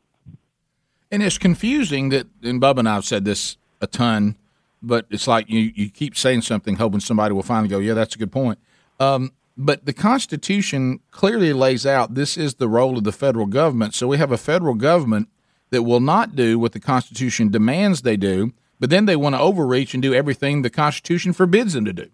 And 1.11 1.23
it's 1.23 1.37
confusing 1.37 2.09
that, 2.09 2.27
and 2.43 2.59
Bub 2.59 2.77
and 2.77 2.89
I 2.89 2.95
have 2.95 3.05
said 3.05 3.23
this 3.23 3.55
a 3.79 3.87
ton, 3.87 4.35
but 4.81 5.05
it's 5.09 5.25
like 5.25 5.49
you, 5.49 5.71
you 5.73 5.89
keep 5.89 6.17
saying 6.17 6.41
something, 6.41 6.75
hoping 6.75 6.99
somebody 6.99 7.33
will 7.33 7.43
finally 7.43 7.69
go, 7.69 7.79
yeah, 7.79 7.93
that's 7.93 8.15
a 8.15 8.17
good 8.17 8.31
point. 8.31 8.59
Um, 8.99 9.31
but 9.57 9.85
the 9.85 9.93
Constitution 9.93 10.99
clearly 11.09 11.51
lays 11.51 11.85
out 11.85 12.13
this 12.13 12.38
is 12.38 12.55
the 12.55 12.69
role 12.69 12.97
of 12.97 13.03
the 13.03 13.11
federal 13.11 13.47
government. 13.47 13.95
So 13.95 14.07
we 14.07 14.17
have 14.17 14.31
a 14.31 14.38
federal 14.38 14.75
government 14.75 15.29
that 15.71 15.84
will 15.84 15.99
not 15.99 16.35
do 16.35 16.59
what 16.59 16.73
the 16.73 16.79
Constitution 16.79 17.49
demands 17.49 18.03
they 18.03 18.17
do, 18.17 18.53
but 18.79 18.91
then 18.91 19.05
they 19.05 19.15
want 19.15 19.35
to 19.35 19.41
overreach 19.41 19.93
and 19.93 20.03
do 20.03 20.13
everything 20.13 20.61
the 20.61 20.69
Constitution 20.69 21.34
forbids 21.34 21.73
them 21.73 21.85
to 21.85 21.93
do. 21.93 22.09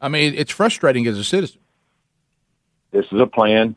I 0.00 0.08
mean, 0.08 0.34
it's 0.34 0.50
frustrating 0.50 1.06
as 1.06 1.18
a 1.18 1.24
citizen. 1.24 1.60
This 2.92 3.06
is 3.12 3.20
a 3.20 3.26
plan 3.26 3.76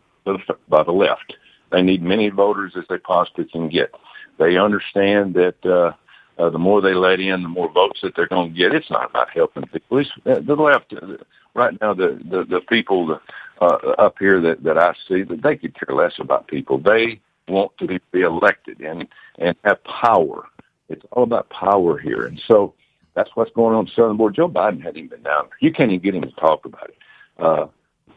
by 0.70 0.84
the, 0.84 0.92
left. 0.92 1.36
They 1.72 1.82
need 1.82 2.02
many 2.02 2.30
voters 2.30 2.74
as 2.78 2.86
they 2.90 2.98
possibly 2.98 3.46
can 3.46 3.68
get. 3.68 3.94
They 4.38 4.58
understand 4.58 5.34
that 5.34 5.66
uh, 5.66 5.94
uh, 6.42 6.50
the 6.50 6.58
more 6.58 6.82
they 6.82 6.94
let 6.94 7.20
in, 7.20 7.44
the 7.44 7.50
more 7.50 7.70
votes 7.70 8.00
that 8.02 8.16
they're 8.16 8.28
going 8.28 8.54
to 8.54 8.58
get. 8.58 8.74
It's 8.74 8.90
not 8.90 9.10
about 9.10 9.30
helping 9.32 9.64
people. 9.64 10.00
Uh, 10.26 10.40
the 10.40 10.56
left, 10.56 10.94
uh, 10.94 11.18
right 11.54 11.80
now, 11.82 11.94
the 11.94 12.20
the, 12.30 12.44
the 12.44 12.62
people 12.70 13.20
uh, 13.62 13.66
up 13.98 14.16
here 14.20 14.42
that 14.42 14.64
that 14.64 14.78
I 14.78 14.94
see, 15.08 15.24
that 15.24 15.42
they 15.42 15.56
could 15.56 15.76
care 15.80 15.96
less 15.96 16.14
about 16.20 16.48
people. 16.48 16.80
They 16.80 17.22
want 17.48 17.72
to 17.80 17.88
be, 17.88 18.00
be 18.12 18.22
elected 18.22 18.82
and 18.82 19.08
and 19.38 19.56
have 19.64 19.84
power. 19.84 20.48
It's 20.88 21.06
all 21.12 21.24
about 21.24 21.50
power 21.50 21.98
here, 21.98 22.26
and 22.26 22.42
so 22.48 22.74
that's 23.14 23.30
what's 23.36 23.52
going 23.52 23.76
on 23.76 23.88
Southern 23.96 24.18
Border. 24.18 24.36
Joe 24.36 24.50
Biden 24.50 24.82
hadn't 24.82 24.98
even 24.98 25.10
been 25.10 25.24
down. 25.24 25.50
You 25.60 25.72
can't 25.72 25.92
even 25.92 26.04
get 26.04 26.16
him 26.16 26.22
to 26.22 26.32
talk 26.32 26.66
about 26.66 26.90
it. 26.90 26.98
Uh, 27.38 27.68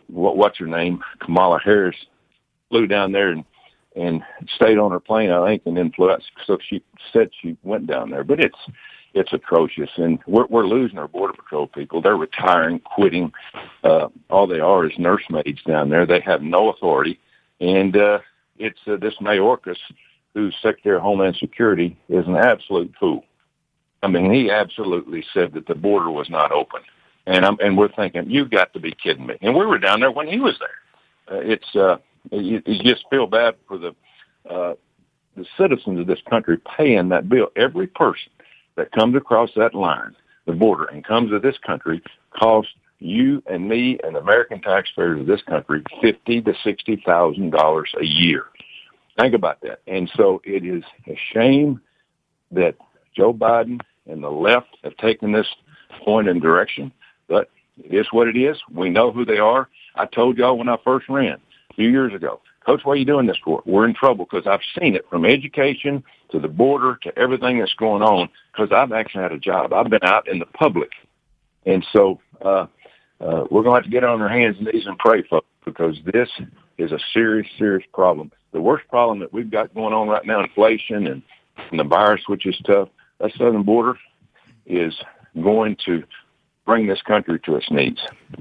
what, 0.08 0.36
what's 0.36 0.58
her 0.58 0.66
name? 0.66 1.02
Kamala 1.20 1.58
Harris 1.62 1.96
flew 2.68 2.86
down 2.86 3.12
there 3.12 3.30
and 3.30 3.44
and 3.94 4.22
stayed 4.54 4.78
on 4.78 4.90
her 4.90 5.00
plane, 5.00 5.30
I 5.30 5.46
think, 5.46 5.62
and 5.66 5.76
then 5.76 5.92
flew 5.92 6.10
out. 6.10 6.22
So 6.46 6.56
she 6.66 6.82
said 7.12 7.30
she 7.40 7.56
went 7.62 7.86
down 7.86 8.10
there, 8.10 8.24
but 8.24 8.40
it's 8.40 8.56
it's 9.14 9.32
atrocious, 9.32 9.90
and 9.96 10.18
we're 10.26 10.46
we're 10.46 10.66
losing 10.66 10.98
our 10.98 11.08
border 11.08 11.34
patrol 11.34 11.66
people. 11.66 12.00
They're 12.00 12.16
retiring, 12.16 12.80
quitting. 12.80 13.32
Uh, 13.84 14.08
all 14.30 14.46
they 14.46 14.60
are 14.60 14.86
is 14.86 14.92
nursemaids 14.98 15.62
down 15.64 15.90
there. 15.90 16.06
They 16.06 16.20
have 16.20 16.42
no 16.42 16.70
authority, 16.70 17.18
and 17.60 17.96
uh, 17.96 18.18
it's 18.58 18.80
uh, 18.86 18.96
this 18.96 19.14
Mayorkas, 19.20 19.76
who's 20.34 20.56
Secretary 20.62 20.96
of 20.96 21.02
Homeland 21.02 21.36
Security, 21.36 21.96
is 22.08 22.26
an 22.26 22.36
absolute 22.36 22.94
fool. 22.98 23.24
I 24.02 24.08
mean, 24.08 24.32
he 24.32 24.50
absolutely 24.50 25.24
said 25.32 25.52
that 25.52 25.66
the 25.66 25.74
border 25.74 26.10
was 26.10 26.28
not 26.30 26.50
open, 26.50 26.80
and 27.26 27.44
I'm 27.44 27.56
and 27.60 27.76
we're 27.76 27.92
thinking, 27.92 28.30
you've 28.30 28.50
got 28.50 28.72
to 28.72 28.80
be 28.80 28.92
kidding 28.92 29.26
me. 29.26 29.36
And 29.42 29.54
we 29.54 29.66
were 29.66 29.78
down 29.78 30.00
there 30.00 30.10
when 30.10 30.26
he 30.26 30.40
was 30.40 30.58
there. 30.58 31.38
Uh, 31.38 31.40
it's 31.42 31.76
uh, 31.76 31.98
you, 32.30 32.62
you 32.66 32.82
just 32.82 33.04
feel 33.10 33.26
bad 33.26 33.56
for 33.68 33.78
the 33.78 33.94
uh, 34.48 34.74
the 35.36 35.46
citizens 35.56 36.00
of 36.00 36.06
this 36.06 36.20
country 36.28 36.58
paying 36.76 37.08
that 37.10 37.28
bill. 37.28 37.48
Every 37.56 37.86
person 37.86 38.32
that 38.76 38.92
comes 38.92 39.16
across 39.16 39.50
that 39.56 39.74
line, 39.74 40.14
the 40.46 40.52
border, 40.52 40.84
and 40.84 41.04
comes 41.04 41.30
to 41.30 41.38
this 41.38 41.56
country 41.58 42.02
costs 42.38 42.72
you 42.98 43.42
and 43.46 43.68
me 43.68 43.98
and 44.04 44.16
American 44.16 44.60
taxpayers 44.60 45.20
of 45.20 45.26
this 45.26 45.42
country 45.42 45.82
fifty 46.00 46.40
to 46.40 46.54
sixty 46.62 47.02
thousand 47.04 47.50
dollars 47.50 47.92
a 48.00 48.04
year. 48.04 48.44
Think 49.18 49.34
about 49.34 49.60
that. 49.62 49.80
And 49.86 50.10
so 50.16 50.40
it 50.44 50.64
is 50.64 50.84
a 51.06 51.18
shame 51.32 51.80
that 52.52 52.76
Joe 53.14 53.34
Biden 53.34 53.80
and 54.06 54.22
the 54.22 54.30
left 54.30 54.68
have 54.84 54.96
taken 54.96 55.32
this 55.32 55.48
point 56.04 56.28
and 56.28 56.40
direction, 56.40 56.92
but 57.28 57.50
it 57.76 57.94
is 57.94 58.06
what 58.10 58.28
it 58.28 58.36
is. 58.36 58.56
We 58.72 58.88
know 58.88 59.12
who 59.12 59.24
they 59.24 59.38
are. 59.38 59.68
I 59.96 60.06
told 60.06 60.38
y'all 60.38 60.56
when 60.56 60.68
I 60.68 60.76
first 60.84 61.08
ran 61.08 61.40
a 61.70 61.74
few 61.74 61.90
years 61.90 62.14
ago, 62.14 62.40
Coach, 62.64 62.80
why 62.84 62.92
are 62.92 62.96
you 62.96 63.04
doing 63.04 63.26
this 63.26 63.38
for? 63.44 63.62
We're 63.66 63.86
in 63.86 63.94
trouble 63.94 64.26
because 64.30 64.46
I've 64.46 64.60
seen 64.78 64.94
it 64.94 65.08
from 65.08 65.24
education 65.24 66.04
to 66.30 66.38
the 66.38 66.48
border 66.48 66.98
to 67.02 67.18
everything 67.18 67.58
that's 67.58 67.74
going 67.74 68.02
on 68.02 68.28
because 68.52 68.72
I've 68.72 68.92
actually 68.92 69.22
had 69.22 69.32
a 69.32 69.38
job. 69.38 69.72
I've 69.72 69.90
been 69.90 70.04
out 70.04 70.28
in 70.28 70.38
the 70.38 70.46
public. 70.46 70.90
And 71.66 71.84
so 71.92 72.20
uh, 72.44 72.66
uh, 73.20 73.44
we're 73.50 73.62
going 73.62 73.74
to 73.74 73.82
have 73.82 73.84
to 73.84 73.90
get 73.90 74.04
on 74.04 74.20
our 74.20 74.28
hands 74.28 74.56
and 74.58 74.66
knees 74.66 74.86
and 74.86 74.98
pray, 74.98 75.22
folks, 75.22 75.46
because 75.64 75.96
this 76.12 76.28
is 76.78 76.92
a 76.92 76.98
serious, 77.12 77.46
serious 77.58 77.86
problem. 77.92 78.30
The 78.52 78.60
worst 78.60 78.88
problem 78.88 79.20
that 79.20 79.32
we've 79.32 79.50
got 79.50 79.74
going 79.74 79.94
on 79.94 80.08
right 80.08 80.24
now, 80.24 80.40
inflation 80.40 81.06
and, 81.06 81.22
and 81.70 81.80
the 81.80 81.84
virus, 81.84 82.22
which 82.26 82.46
is 82.46 82.56
tough, 82.66 82.88
that 83.18 83.32
southern 83.38 83.62
border 83.62 83.98
is 84.66 84.94
going 85.40 85.76
to 85.86 86.02
bring 86.64 86.86
this 86.86 87.02
country 87.02 87.40
to 87.40 87.56
its 87.56 87.70
knees. 87.70 87.98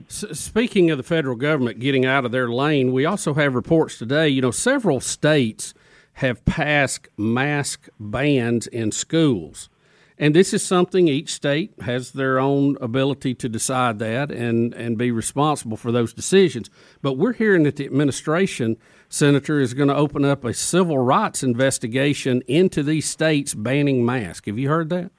Speaking 0.07 0.91
of 0.91 0.98
the 0.98 1.03
federal 1.03 1.35
government 1.35 1.80
getting 1.80 2.06
out 2.06 2.26
of 2.26 2.31
their 2.31 2.49
lane, 2.49 2.91
we 2.91 3.06
also 3.06 3.34
have 3.34 3.56
reports 3.56 3.98
today. 3.98 4.30
You 4.30 4.41
know, 4.41 4.52
several 4.52 4.99
states 4.99 5.73
have 6.14 6.43
passed 6.45 7.07
mask 7.18 7.89
bans 7.99 8.68
in 8.68 8.91
schools. 8.91 9.69
And 10.18 10.35
this 10.35 10.53
is 10.53 10.64
something 10.64 11.07
each 11.07 11.34
state 11.34 11.73
has 11.81 12.11
their 12.11 12.38
own 12.38 12.77
ability 12.80 13.34
to 13.35 13.49
decide 13.49 13.98
that 13.99 14.30
and, 14.30 14.72
and 14.76 14.95
be 14.95 15.10
responsible 15.10 15.77
for 15.77 15.91
those 15.91 16.14
decisions. 16.14 16.69
But 17.02 17.14
we're 17.14 17.34
hearing 17.34 17.64
that 17.64 17.77
the 17.77 17.85
administration, 17.85 18.77
Senator, 19.10 19.60
is 19.60 19.73
going 19.73 19.89
to 19.89 19.95
open 19.95 20.23
up 20.23 20.45
a 20.45 20.53
civil 20.53 20.99
rights 20.99 21.41
investigation 21.41 22.43
into 22.48 22.84
these 22.84 23.10
states 23.10 23.56
banning 23.56 24.06
masks. 24.06 24.45
Have 24.45 24.60
you 24.60 24.69
heard 24.69 24.89
that? 24.89 25.10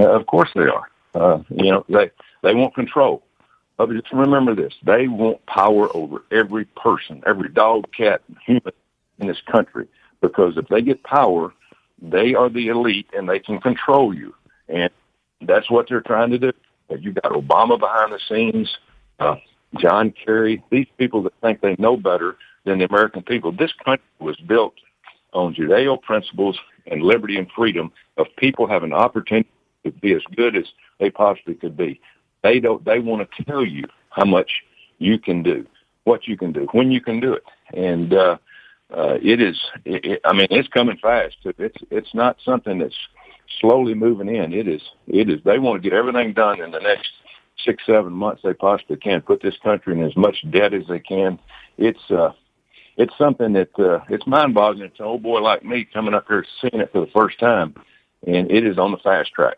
Uh, 0.00 0.10
of 0.10 0.26
course 0.26 0.50
they 0.56 0.62
are. 0.62 0.90
Uh, 1.16 1.42
you 1.48 1.70
know, 1.70 1.84
they 1.88 2.10
they 2.42 2.54
want 2.54 2.74
control. 2.74 3.22
But 3.76 3.90
just 3.90 4.12
remember 4.12 4.54
this: 4.54 4.74
they 4.84 5.08
want 5.08 5.44
power 5.46 5.88
over 5.96 6.22
every 6.30 6.66
person, 6.66 7.22
every 7.26 7.48
dog, 7.48 7.86
cat, 7.96 8.22
and 8.28 8.36
human 8.44 8.72
in 9.18 9.26
this 9.26 9.40
country. 9.50 9.88
Because 10.20 10.56
if 10.56 10.68
they 10.68 10.82
get 10.82 11.02
power, 11.04 11.52
they 12.00 12.34
are 12.34 12.50
the 12.50 12.68
elite, 12.68 13.08
and 13.16 13.28
they 13.28 13.38
can 13.38 13.60
control 13.60 14.14
you. 14.14 14.34
And 14.68 14.90
that's 15.40 15.70
what 15.70 15.88
they're 15.88 16.00
trying 16.00 16.30
to 16.30 16.38
do. 16.38 16.52
You 16.98 17.12
got 17.12 17.32
Obama 17.32 17.78
behind 17.78 18.12
the 18.12 18.20
scenes, 18.28 18.76
uh, 19.18 19.36
John 19.78 20.12
Kerry, 20.12 20.62
these 20.70 20.86
people 20.98 21.22
that 21.22 21.32
think 21.40 21.60
they 21.60 21.76
know 21.78 21.96
better 21.96 22.36
than 22.64 22.78
the 22.78 22.84
American 22.86 23.22
people. 23.22 23.52
This 23.52 23.72
country 23.84 24.06
was 24.18 24.36
built 24.36 24.74
on 25.32 25.54
Judeo 25.54 26.00
principles 26.00 26.58
and 26.86 27.02
liberty 27.02 27.36
and 27.36 27.50
freedom 27.56 27.90
of 28.16 28.26
people 28.36 28.66
having 28.66 28.92
opportunity 28.92 29.48
be 29.90 30.12
as 30.12 30.22
good 30.34 30.56
as 30.56 30.64
they 31.00 31.10
possibly 31.10 31.54
could 31.54 31.76
be. 31.76 32.00
They 32.42 32.60
don't. 32.60 32.84
They 32.84 32.98
want 32.98 33.28
to 33.30 33.44
tell 33.44 33.64
you 33.64 33.84
how 34.10 34.24
much 34.24 34.50
you 34.98 35.18
can 35.18 35.42
do, 35.42 35.66
what 36.04 36.26
you 36.26 36.36
can 36.36 36.52
do, 36.52 36.68
when 36.72 36.90
you 36.90 37.00
can 37.00 37.20
do 37.20 37.32
it, 37.34 37.44
and 37.74 38.12
uh, 38.14 38.36
uh, 38.96 39.18
it 39.22 39.40
is. 39.40 39.58
It, 39.84 40.04
it, 40.04 40.20
I 40.24 40.32
mean, 40.32 40.48
it's 40.50 40.68
coming 40.68 40.96
fast. 40.98 41.36
It's 41.44 41.78
it's 41.90 42.14
not 42.14 42.36
something 42.44 42.78
that's 42.78 42.96
slowly 43.60 43.94
moving 43.94 44.28
in. 44.28 44.52
It 44.52 44.68
is. 44.68 44.82
It 45.08 45.28
is. 45.28 45.40
They 45.44 45.58
want 45.58 45.82
to 45.82 45.90
get 45.90 45.96
everything 45.96 46.32
done 46.32 46.60
in 46.60 46.70
the 46.70 46.80
next 46.80 47.10
six, 47.64 47.82
seven 47.86 48.12
months 48.12 48.42
they 48.44 48.54
possibly 48.54 48.96
can. 48.96 49.22
Put 49.22 49.42
this 49.42 49.56
country 49.62 49.98
in 49.98 50.04
as 50.04 50.16
much 50.16 50.36
debt 50.50 50.74
as 50.74 50.86
they 50.88 51.00
can. 51.00 51.38
It's. 51.78 52.10
uh 52.10 52.32
it's 52.96 53.12
something 53.18 53.52
that 53.52 53.78
uh, 53.78 54.00
it's 54.08 54.26
mind-boggling. 54.26 54.86
It's 54.86 55.00
an 55.00 55.06
old 55.06 55.22
boy 55.22 55.40
like 55.40 55.62
me 55.64 55.86
coming 55.92 56.14
up 56.14 56.24
here 56.28 56.46
seeing 56.60 56.80
it 56.80 56.90
for 56.92 57.02
the 57.04 57.10
first 57.12 57.38
time, 57.38 57.74
and 58.26 58.50
it 58.50 58.66
is 58.66 58.78
on 58.78 58.92
the 58.92 58.98
fast 58.98 59.32
track. 59.32 59.56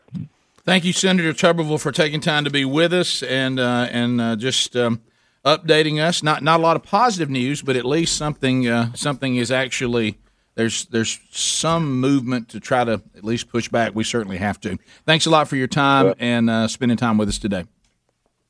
Thank 0.64 0.84
you, 0.84 0.92
Senator 0.92 1.32
Tuberville, 1.32 1.80
for 1.80 1.92
taking 1.92 2.20
time 2.20 2.44
to 2.44 2.50
be 2.50 2.64
with 2.64 2.92
us 2.92 3.22
and 3.22 3.58
uh, 3.58 3.88
and 3.90 4.20
uh, 4.20 4.36
just 4.36 4.76
um, 4.76 5.00
updating 5.44 5.98
us. 5.98 6.22
Not 6.22 6.42
not 6.42 6.60
a 6.60 6.62
lot 6.62 6.76
of 6.76 6.82
positive 6.82 7.30
news, 7.30 7.62
but 7.62 7.76
at 7.76 7.84
least 7.84 8.16
something 8.16 8.68
uh, 8.68 8.92
something 8.94 9.36
is 9.36 9.50
actually 9.50 10.18
there's 10.56 10.86
there's 10.86 11.20
some 11.30 12.00
movement 12.00 12.48
to 12.50 12.60
try 12.60 12.84
to 12.84 13.00
at 13.16 13.24
least 13.24 13.48
push 13.48 13.68
back. 13.68 13.94
We 13.94 14.04
certainly 14.04 14.38
have 14.38 14.60
to. 14.62 14.76
Thanks 15.06 15.24
a 15.24 15.30
lot 15.30 15.48
for 15.48 15.56
your 15.56 15.68
time 15.68 16.14
and 16.18 16.50
uh, 16.50 16.68
spending 16.68 16.98
time 16.98 17.16
with 17.16 17.28
us 17.28 17.38
today. 17.38 17.64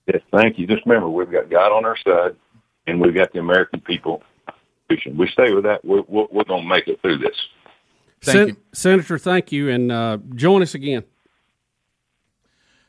Yes, 0.07 0.23
thank 0.33 0.59
you. 0.59 0.67
Just 0.67 0.87
remember, 0.87 1.11
we've 1.11 1.31
got 1.31 1.51
God 1.51 1.71
on 1.71 1.85
our 1.85 1.99
side, 1.99 2.35
and 2.87 2.99
we've 2.99 3.15
got 3.15 3.33
the 3.33 3.41
American 3.41 3.81
people. 3.81 4.23
We 4.89 5.29
stay 5.29 5.53
with 5.53 5.65
that. 5.65 5.85
We're, 5.85 6.01
we're, 6.09 6.27
we're 6.31 6.45
going 6.45 6.63
to 6.63 6.69
make 6.69 6.89
it 6.89 6.99
through 7.03 7.19
this. 7.19 7.37
Sen- 8.21 8.57
Senator, 8.73 9.19
thank 9.19 9.53
you, 9.53 9.71
and 9.71 9.93
uh, 9.93 10.19
join 10.35 10.63
us 10.63 10.75
again. 10.75 11.05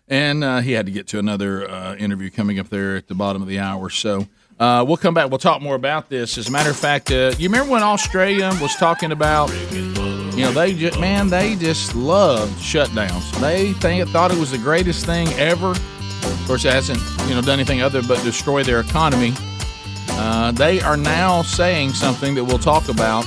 And 0.07 0.43
uh, 0.43 0.60
he 0.61 0.72
had 0.72 0.88
to 0.88 0.91
get 0.91 1.07
to 1.07 1.19
another 1.19 1.69
uh, 1.69 1.95
interview 1.95 2.31
coming 2.31 2.60
up 2.60 2.69
there 2.69 2.95
at 2.95 3.07
the 3.07 3.14
bottom 3.14 3.41
of 3.43 3.47
the 3.47 3.60
hour. 3.60 3.91
So 3.91 4.27
uh, 4.60 4.84
we'll 4.88 4.97
come 4.97 5.14
back. 5.14 5.30
We'll 5.30 5.38
talk 5.38 5.61
more 5.61 5.76
about 5.76 6.10
this. 6.10 6.38
As 6.38 6.47
a 6.47 6.51
matter 6.51 6.72
of 6.72 6.77
fact, 6.77 7.11
uh, 7.11 7.34
you 7.38 7.47
remember 7.47 7.72
when 7.72 7.84
Australia 7.84 8.49
was 8.60 8.76
talking 8.76 9.11
about, 9.11 9.51
you 9.72 10.45
know, 10.45 10.51
they 10.51 10.73
just, 10.73 10.99
man, 10.99 11.30
they 11.30 11.56
just 11.56 11.95
loved 11.95 12.57
shutdowns. 12.60 13.39
They 13.39 13.73
think, 13.73 14.10
thought 14.10 14.31
it 14.31 14.38
was 14.39 14.49
the 14.49 14.57
greatest 14.57 15.06
thing 15.06 15.27
ever. 15.34 15.72
Of 15.72 16.43
course, 16.47 16.65
it 16.65 16.73
hasn't, 16.73 16.99
you 17.30 17.35
know, 17.35 17.41
done 17.41 17.60
anything 17.60 17.84
other 17.84 18.01
but 18.01 18.22
destroy 18.23 18.64
their 18.64 18.80
economy. 18.80 19.34
Uh, 20.10 20.51
they 20.51 20.81
are 20.81 20.97
now 20.97 21.43
saying 21.43 21.91
something 21.91 22.34
that 22.34 22.43
we'll 22.43 22.57
talk 22.57 22.89
about 22.89 23.26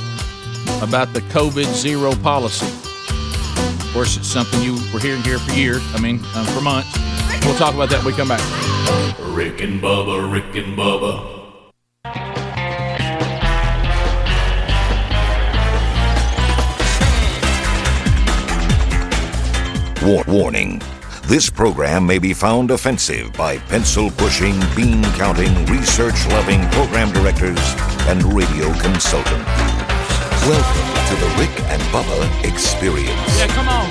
about 0.82 1.12
the 1.12 1.20
COVID 1.32 1.66
zero 1.74 2.14
policy. 2.16 2.66
Of 2.66 3.90
course, 3.92 4.16
it's 4.16 4.28
something 4.28 4.62
you 4.62 4.74
were 4.92 5.00
hearing 5.00 5.22
here 5.22 5.38
for 5.38 5.52
years. 5.52 5.82
I 5.94 6.00
mean, 6.00 6.18
um, 6.34 6.46
for 6.46 6.60
months. 6.60 6.88
We'll 7.44 7.56
talk 7.56 7.74
about 7.74 7.90
that 7.90 7.98
when 8.04 8.12
we 8.12 8.18
come 8.18 8.28
back. 8.28 8.40
Rick 9.34 9.60
and 9.60 9.80
Bubba, 9.80 10.32
Rick 10.32 10.54
and 10.56 10.76
Bubba. 10.76 11.32
War- 20.02 20.24
warning. 20.26 20.80
This 21.26 21.48
program 21.48 22.04
may 22.04 22.18
be 22.18 22.34
found 22.34 22.72
offensive 22.72 23.32
by 23.34 23.58
pencil 23.58 24.10
pushing, 24.10 24.58
bean 24.74 25.02
counting, 25.14 25.64
research 25.66 26.26
loving 26.28 26.68
program 26.70 27.12
directors 27.12 27.60
and 28.08 28.20
radio 28.34 28.72
consultants. 28.80 29.71
Welcome 30.42 30.90
to 31.06 31.14
the 31.20 31.28
Rick 31.38 31.54
and 31.70 31.80
Bubba 31.92 32.18
Experience. 32.44 33.38
Yeah, 33.38 33.46
come 33.46 33.68
on. 33.68 33.88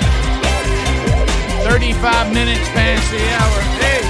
35 1.64 2.34
minutes 2.34 2.68
past 2.68 3.10
the 3.10 3.16
hour. 3.40 3.60
Hey. 3.80 4.02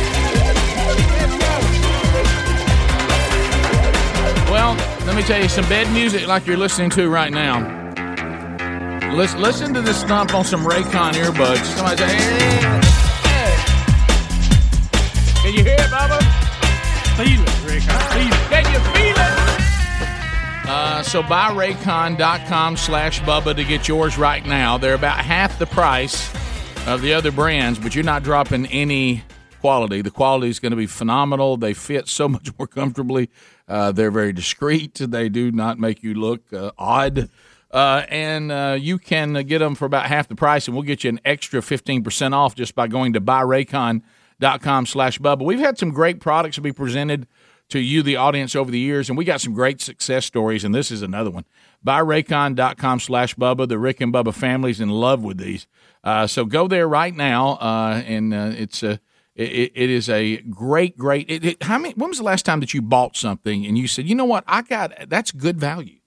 Well, 4.51 4.75
let 5.07 5.15
me 5.15 5.23
tell 5.23 5.41
you 5.41 5.49
some 5.49 5.65
bad 5.69 5.93
music 5.93 6.27
like 6.27 6.45
you're 6.45 6.57
listening 6.57 6.91
to 6.91 7.09
right 7.09 7.33
now. 7.33 7.61
Listen, 9.15 9.41
listen 9.41 9.73
to 9.75 9.81
this 9.81 10.01
stomp 10.01 10.35
on 10.35 10.45
some 10.45 10.65
Raycon 10.65 11.13
earbuds. 11.13 11.65
Somebody 11.77 11.97
say, 11.99 12.09
hey, 12.09 12.59
hey. 13.23 13.55
Can 15.43 15.55
you 15.55 15.63
hear 15.63 15.75
it, 15.75 15.91
Bubba? 15.93 16.19
Feel 17.17 17.41
it, 17.41 17.63
Rick. 17.65 17.85
I 17.87 18.03
feel 18.11 18.27
it. 18.27 18.51
Can 18.51 18.65
you 18.73 18.81
feel 18.93 19.17
it? 19.17 19.42
Uh, 20.75 21.03
so 21.03 21.23
buy 21.23 21.51
raycon.com 21.51 22.79
slash 22.79 23.21
Bubba 23.21 23.55
to 23.55 23.63
get 23.63 23.89
yours 23.89 24.17
right 24.17 24.43
now. 24.47 24.79
They're 24.79 24.95
about 24.95 25.19
half 25.19 25.59
the 25.59 25.67
price 25.67 26.33
of 26.87 27.03
the 27.03 27.13
other 27.13 27.31
brands, 27.31 27.79
but 27.79 27.95
you're 27.95 28.05
not 28.05 28.23
dropping 28.23 28.65
any 28.69 29.23
quality. 29.61 30.01
The 30.01 30.11
quality 30.11 30.49
is 30.49 30.61
going 30.61 30.71
to 30.71 30.77
be 30.77 30.87
phenomenal. 30.87 31.59
They 31.59 31.75
fit 31.75 32.09
so 32.09 32.27
much 32.37 32.57
more 32.59 32.67
comfortably. 32.67 33.29
Uh, 33.69 33.93
they're 33.93 34.11
very 34.11 34.33
discreet. 34.33 34.95
They 34.95 35.29
do 35.29 35.53
not 35.53 35.79
make 35.79 36.03
you 36.03 36.15
look 36.15 36.51
uh, 36.55 36.71
odd. 36.79 37.29
Uh, 37.71 38.07
and 38.09 38.51
uh, 38.51 38.79
you 38.81 38.97
can 38.97 39.35
get 39.45 39.59
them 39.59 39.75
for 39.75 39.85
about 39.85 40.07
half 40.07 40.27
the 40.27 40.37
price, 40.37 40.69
and 40.69 40.75
we'll 40.75 40.85
get 40.85 41.05
you 41.05 41.11
an 41.11 41.21
extra 41.27 41.61
15% 41.61 42.33
off 42.33 42.55
just 42.55 42.75
by 42.75 42.89
going 42.89 43.13
to 43.13 43.21
buyraycon.com 43.21 44.87
slash 44.87 45.19
Bubba. 45.19 45.45
We've 45.45 45.59
had 45.59 45.77
some 45.77 45.91
great 45.91 46.19
products 46.19 46.55
to 46.55 46.63
be 46.63 46.73
presented 46.73 47.27
to 47.73 47.81
you, 47.81 48.03
the 48.03 48.17
audience, 48.17 48.55
over 48.55 48.71
the 48.71 48.79
years, 48.79 49.09
and 49.09 49.19
we 49.19 49.25
got 49.25 49.41
some 49.41 49.53
great 49.55 49.81
success 49.81 50.25
stories, 50.25 50.65
and 50.65 50.75
this 50.75 50.91
is 50.91 51.03
another 51.03 51.31
one. 51.31 51.45
Buyraycon.com 51.85 53.01
slash 53.01 53.35
Bubba. 53.35 53.69
The 53.69 53.79
Rick 53.79 54.01
and 54.01 54.13
Bubba 54.13 54.35
family's 54.35 54.81
in 54.81 54.89
love 54.89 55.23
with 55.23 55.39
these. 55.39 55.67
Uh, 56.05 56.27
so 56.27 56.45
go 56.45 56.69
there 56.69 56.87
right 56.87 57.15
now, 57.15 57.53
uh, 57.55 58.03
and 58.07 58.33
uh, 58.33 58.53
it's 58.57 58.83
a. 58.83 59.01
It, 59.35 59.73
it 59.75 59.89
is 59.89 60.11
a 60.11 60.43
great, 60.43 60.99
great. 60.99 61.31
It, 61.31 61.45
it, 61.45 61.63
how 61.63 61.79
many? 61.79 61.95
When 61.95 62.11
was 62.11 62.19
the 62.19 62.25
last 62.25 62.45
time 62.45 62.61
that 62.61 62.75
you 62.75 62.83
bought 62.83 63.17
something 63.17 63.65
and 63.65 63.79
you 63.79 63.89
said, 63.89 64.07
"You 64.07 64.15
know 64.15 64.27
what? 64.27 64.45
I 64.47 64.61
got 64.61 64.93
that's 65.09 65.33
good 65.33 65.59
value." 65.59 66.01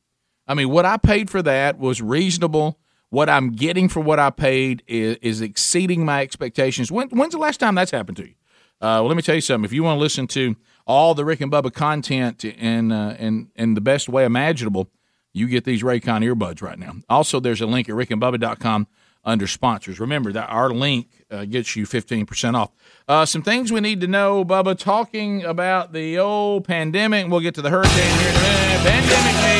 I 0.47 0.53
mean, 0.53 0.69
what 0.69 0.85
I 0.85 0.97
paid 0.97 1.31
for 1.31 1.41
that 1.41 1.79
was 1.79 2.03
reasonable. 2.03 2.79
What 3.09 3.27
I'm 3.27 3.51
getting 3.51 3.89
for 3.89 3.99
what 3.99 4.19
I 4.19 4.29
paid 4.29 4.83
is, 4.87 5.17
is 5.23 5.41
exceeding 5.41 6.05
my 6.05 6.21
expectations. 6.21 6.91
When, 6.91 7.09
when's 7.09 7.33
the 7.33 7.39
last 7.39 7.59
time 7.59 7.73
that's 7.73 7.91
happened 7.91 8.17
to 8.17 8.27
you? 8.27 8.35
Uh, 8.81 8.99
well, 8.99 9.07
let 9.07 9.15
me 9.15 9.23
tell 9.23 9.35
you 9.35 9.41
something. 9.41 9.65
If 9.65 9.73
you 9.73 9.83
want 9.83 9.97
to 9.97 10.01
listen 10.01 10.27
to 10.27 10.55
all 10.86 11.14
the 11.16 11.26
Rick 11.26 11.41
and 11.41 11.52
Bubba 11.52 11.74
content 11.74 12.45
in 12.45 12.91
uh, 12.91 13.16
in 13.20 13.49
in 13.56 13.74
the 13.74 13.82
best 13.82 14.07
way 14.10 14.26
imaginable, 14.26 14.90
you 15.34 15.48
get 15.48 15.66
these 15.66 15.84
Raycon 15.84 16.24
earbuds 16.24 16.62
right 16.62 16.80
now. 16.80 16.94
Also, 17.10 17.40
there's 17.40 17.62
a 17.62 17.66
link 17.66 17.90
at 17.90 17.95
rickandbubba.com 17.95 18.88
under 19.26 19.48
sponsors. 19.48 19.99
Remember 19.99 20.32
that 20.32 20.48
our 20.48 20.70
link 20.70 21.26
uh, 21.32 21.45
gets 21.45 21.76
you 21.76 21.86
15% 21.86 22.53
off. 22.53 22.72
Uh, 23.07 23.26
some 23.26 23.41
things 23.41 23.72
we 23.72 23.82
need 23.82 23.99
to 24.02 24.07
know, 24.07 24.45
Bubba, 24.45 24.78
talking 24.78 25.44
about 25.44 25.94
the 25.94 26.20
old 26.20 26.66
pandemic. 26.66 27.28
We'll 27.28 27.40
get 27.40 27.56
to 27.56 27.62
the 27.62 27.72
hurricane 27.72 28.20
here 28.20 28.30
in 28.30 28.36
a 28.36 28.40
minute. 28.40 28.82
Pandemic 28.86 29.36
me. 29.41 29.57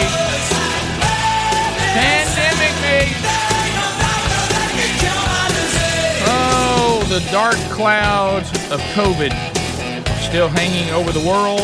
Pandemic 1.98 2.76
me. 2.84 3.16
Oh, 6.28 7.06
the 7.10 7.20
dark 7.32 7.56
clouds 7.72 8.50
of 8.72 8.80
COVID 8.94 9.55
still 10.36 10.49
hanging 10.49 10.94
over 10.94 11.14
the 11.14 11.26
world. 11.26 11.62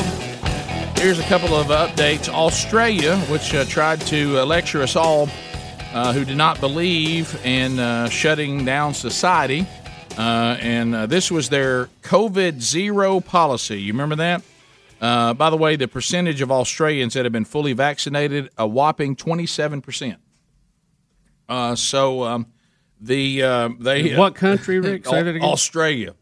Here's 0.97 1.19
a 1.19 1.23
couple 1.23 1.53
of 1.53 1.67
updates. 1.67 2.29
Australia, 2.29 3.17
which 3.23 3.53
uh, 3.53 3.65
tried 3.65 3.99
to 4.07 4.39
uh, 4.39 4.45
lecture 4.45 4.81
us 4.81 4.95
all 4.95 5.27
uh, 5.91 6.13
who 6.13 6.23
did 6.23 6.37
not 6.37 6.61
believe 6.61 7.37
in 7.45 7.79
uh, 7.79 8.07
shutting 8.07 8.63
down 8.63 8.93
society, 8.93 9.67
uh, 10.17 10.55
and 10.61 10.95
uh, 10.95 11.05
this 11.05 11.29
was 11.29 11.49
their 11.49 11.89
COVID 12.03 12.61
zero 12.61 13.19
policy. 13.19 13.81
You 13.81 13.91
remember 13.91 14.15
that? 14.15 14.41
Uh, 15.01 15.33
by 15.33 15.49
the 15.49 15.57
way, 15.57 15.75
the 15.75 15.89
percentage 15.89 16.39
of 16.39 16.49
Australians 16.49 17.13
that 17.15 17.25
have 17.25 17.33
been 17.33 17.43
fully 17.43 17.73
vaccinated, 17.73 18.51
a 18.57 18.65
whopping 18.65 19.17
27%. 19.17 20.15
Uh, 21.49 21.75
so 21.75 22.23
um, 22.23 22.45
the 23.01 23.43
uh, 23.43 23.69
they 23.77 24.15
What 24.15 24.35
country, 24.35 24.79
Rick? 24.79 25.05
Say 25.07 25.23
that 25.23 25.35
again. 25.35 25.41
Australia, 25.41 26.15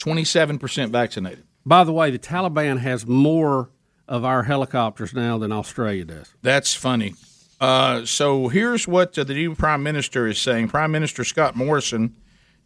27% 0.00 0.90
vaccinated. 0.90 1.47
By 1.68 1.84
the 1.84 1.92
way, 1.92 2.10
the 2.10 2.18
Taliban 2.18 2.78
has 2.78 3.06
more 3.06 3.68
of 4.08 4.24
our 4.24 4.44
helicopters 4.44 5.12
now 5.12 5.36
than 5.36 5.52
Australia 5.52 6.02
does. 6.02 6.32
That's 6.40 6.72
funny. 6.72 7.14
Uh, 7.60 8.06
so 8.06 8.48
here's 8.48 8.88
what 8.88 9.18
uh, 9.18 9.24
the 9.24 9.34
new 9.34 9.54
prime 9.54 9.82
minister 9.82 10.26
is 10.26 10.40
saying. 10.40 10.68
Prime 10.68 10.90
Minister 10.90 11.24
Scott 11.24 11.56
Morrison 11.56 12.16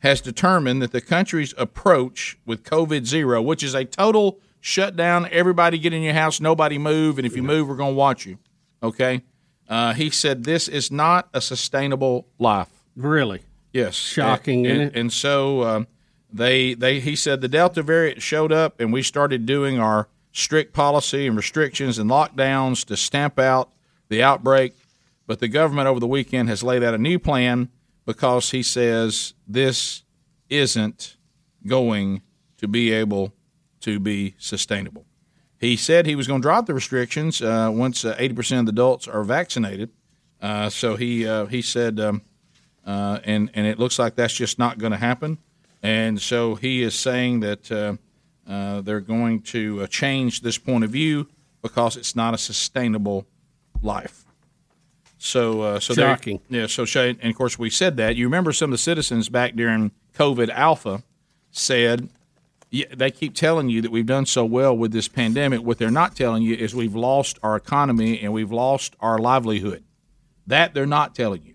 has 0.01 0.21
determined 0.21 0.81
that 0.83 0.93
the 0.93 1.01
country's 1.01 1.53
approach 1.59 2.39
with 2.47 2.63
COVID 2.63 3.05
zero, 3.05 3.43
which 3.43 3.65
is 3.65 3.75
a 3.75 3.85
total 3.85 4.39
shutdown, 4.61 5.29
everybody 5.33 5.79
get 5.79 5.93
in 5.93 6.03
your 6.03 6.15
house, 6.15 6.41
nobody 6.41 6.79
move, 6.79 7.19
and 7.19 7.27
if 7.27 7.35
you 7.35 7.43
move, 7.43 7.69
we're 7.69 7.75
going 7.75 7.95
to 7.95 7.99
watch 7.99 8.25
you. 8.25 8.39
Okay. 8.85 9.23
Uh, 9.69 9.95
he 9.95 10.11
said 10.11 10.45
this 10.45 10.69
is 10.69 10.93
not 10.93 11.29
a 11.35 11.41
sustainable 11.41 12.29
life. 12.39 12.71
Really? 12.95 13.41
Yes. 13.73 13.97
Shocking, 13.97 14.65
and, 14.65 14.75
isn't 14.75 14.89
and, 14.89 14.97
and 14.97 15.13
so 15.13 15.65
um, 15.65 15.87
they 16.33 16.75
they 16.75 17.01
he 17.01 17.15
said 17.15 17.41
the 17.41 17.49
Delta 17.49 17.83
variant 17.83 18.23
showed 18.23 18.53
up, 18.53 18.81
and 18.81 18.93
we 18.93 19.03
started 19.03 19.47
doing 19.47 19.79
our 19.79 20.09
strict 20.33 20.73
policy 20.73 21.27
and 21.27 21.37
restrictions 21.37 21.99
and 21.99 22.11
lockdowns 22.11 22.85
to 22.87 22.97
stamp 22.97 23.39
out 23.39 23.71
the 24.09 24.23
outbreak. 24.23 24.75
But 25.27 25.41
the 25.41 25.49
government 25.49 25.89
over 25.89 26.01
the 26.01 26.07
weekend 26.07 26.49
has 26.49 26.63
laid 26.63 26.83
out 26.83 26.95
a 26.95 26.99
new 26.99 27.19
plan 27.19 27.69
because 28.05 28.51
he 28.51 28.63
says 28.63 29.35
this 29.47 30.03
isn't 30.49 31.17
going 31.67 32.23
to 32.59 32.67
be 32.67 32.93
able 32.93 33.33
to 33.81 34.01
be 34.01 34.35
sustainable. 34.39 35.05
He 35.59 35.77
said 35.77 36.07
he 36.07 36.17
was 36.17 36.27
going 36.27 36.41
to 36.41 36.47
drop 36.47 36.67
the 36.67 36.75
restrictions 36.75 37.41
uh, 37.41 37.71
once 37.73 38.05
uh, 38.05 38.17
80% 38.17 38.61
of 38.61 38.67
the 38.67 38.73
adults 38.73 39.07
are 39.07 39.23
vaccinated. 39.23 39.91
Uh, 40.41 40.69
so 40.71 40.97
he 40.97 41.27
uh, 41.27 41.47
he 41.47 41.63
said, 41.63 42.01
um, 42.01 42.23
uh, 42.85 43.21
and 43.23 43.49
and 43.55 43.65
it 43.67 43.79
looks 43.79 43.99
like 43.99 44.17
that's 44.17 44.35
just 44.35 44.59
not 44.59 44.79
going 44.79 44.91
to 44.91 44.99
happen. 44.99 45.39
And 45.83 46.21
so 46.21 46.55
he 46.55 46.83
is 46.83 46.95
saying 46.95 47.41
that 47.41 47.73
uh, 47.73 47.97
uh, 48.49 48.81
they're 48.83 49.01
going 49.01 49.43
to 49.43 49.83
uh, 49.83 49.87
change 49.87 50.43
this 50.43 50.59
point 50.59 50.85
of 50.85 50.91
view 50.91 51.29
because 51.61 51.97
it's 51.97 52.15
not 52.15 52.35
a 52.35 52.39
sustainable 52.39 53.27
life. 53.83 54.25
So, 55.19 55.61
uh, 55.63 55.81
so 55.81 55.95
Shocking. 55.95 56.41
yeah. 56.49 56.67
So, 56.67 56.85
Shay, 56.85 57.11
and 57.11 57.31
of 57.31 57.37
course, 57.37 57.59
we 57.59 57.71
said 57.71 57.97
that. 57.99 58.17
You 58.17 58.27
remember 58.27 58.53
some 58.53 58.71
of 58.71 58.73
the 58.73 58.79
citizens 58.79 59.29
back 59.29 59.55
during 59.55 59.93
COVID 60.15 60.51
Alpha 60.51 61.03
said 61.51 62.09
yeah, 62.73 62.87
they 62.91 63.11
keep 63.11 63.35
telling 63.35 63.69
you 63.69 63.83
that 63.83 63.91
we've 63.91 64.07
done 64.07 64.25
so 64.25 64.47
well 64.47 64.75
with 64.75 64.93
this 64.93 65.07
pandemic. 65.07 65.61
What 65.61 65.77
they're 65.77 65.91
not 65.91 66.17
telling 66.17 66.43
you 66.43 66.55
is 66.55 66.75
we've 66.75 66.95
lost 66.95 67.39
our 67.43 67.55
economy 67.55 68.19
and 68.21 68.33
we've 68.33 68.51
lost 68.51 68.97
our 68.99 69.19
livelihood. 69.19 69.85
That 70.47 70.73
they're 70.73 70.87
not 70.87 71.15
telling 71.15 71.43
you. 71.45 71.55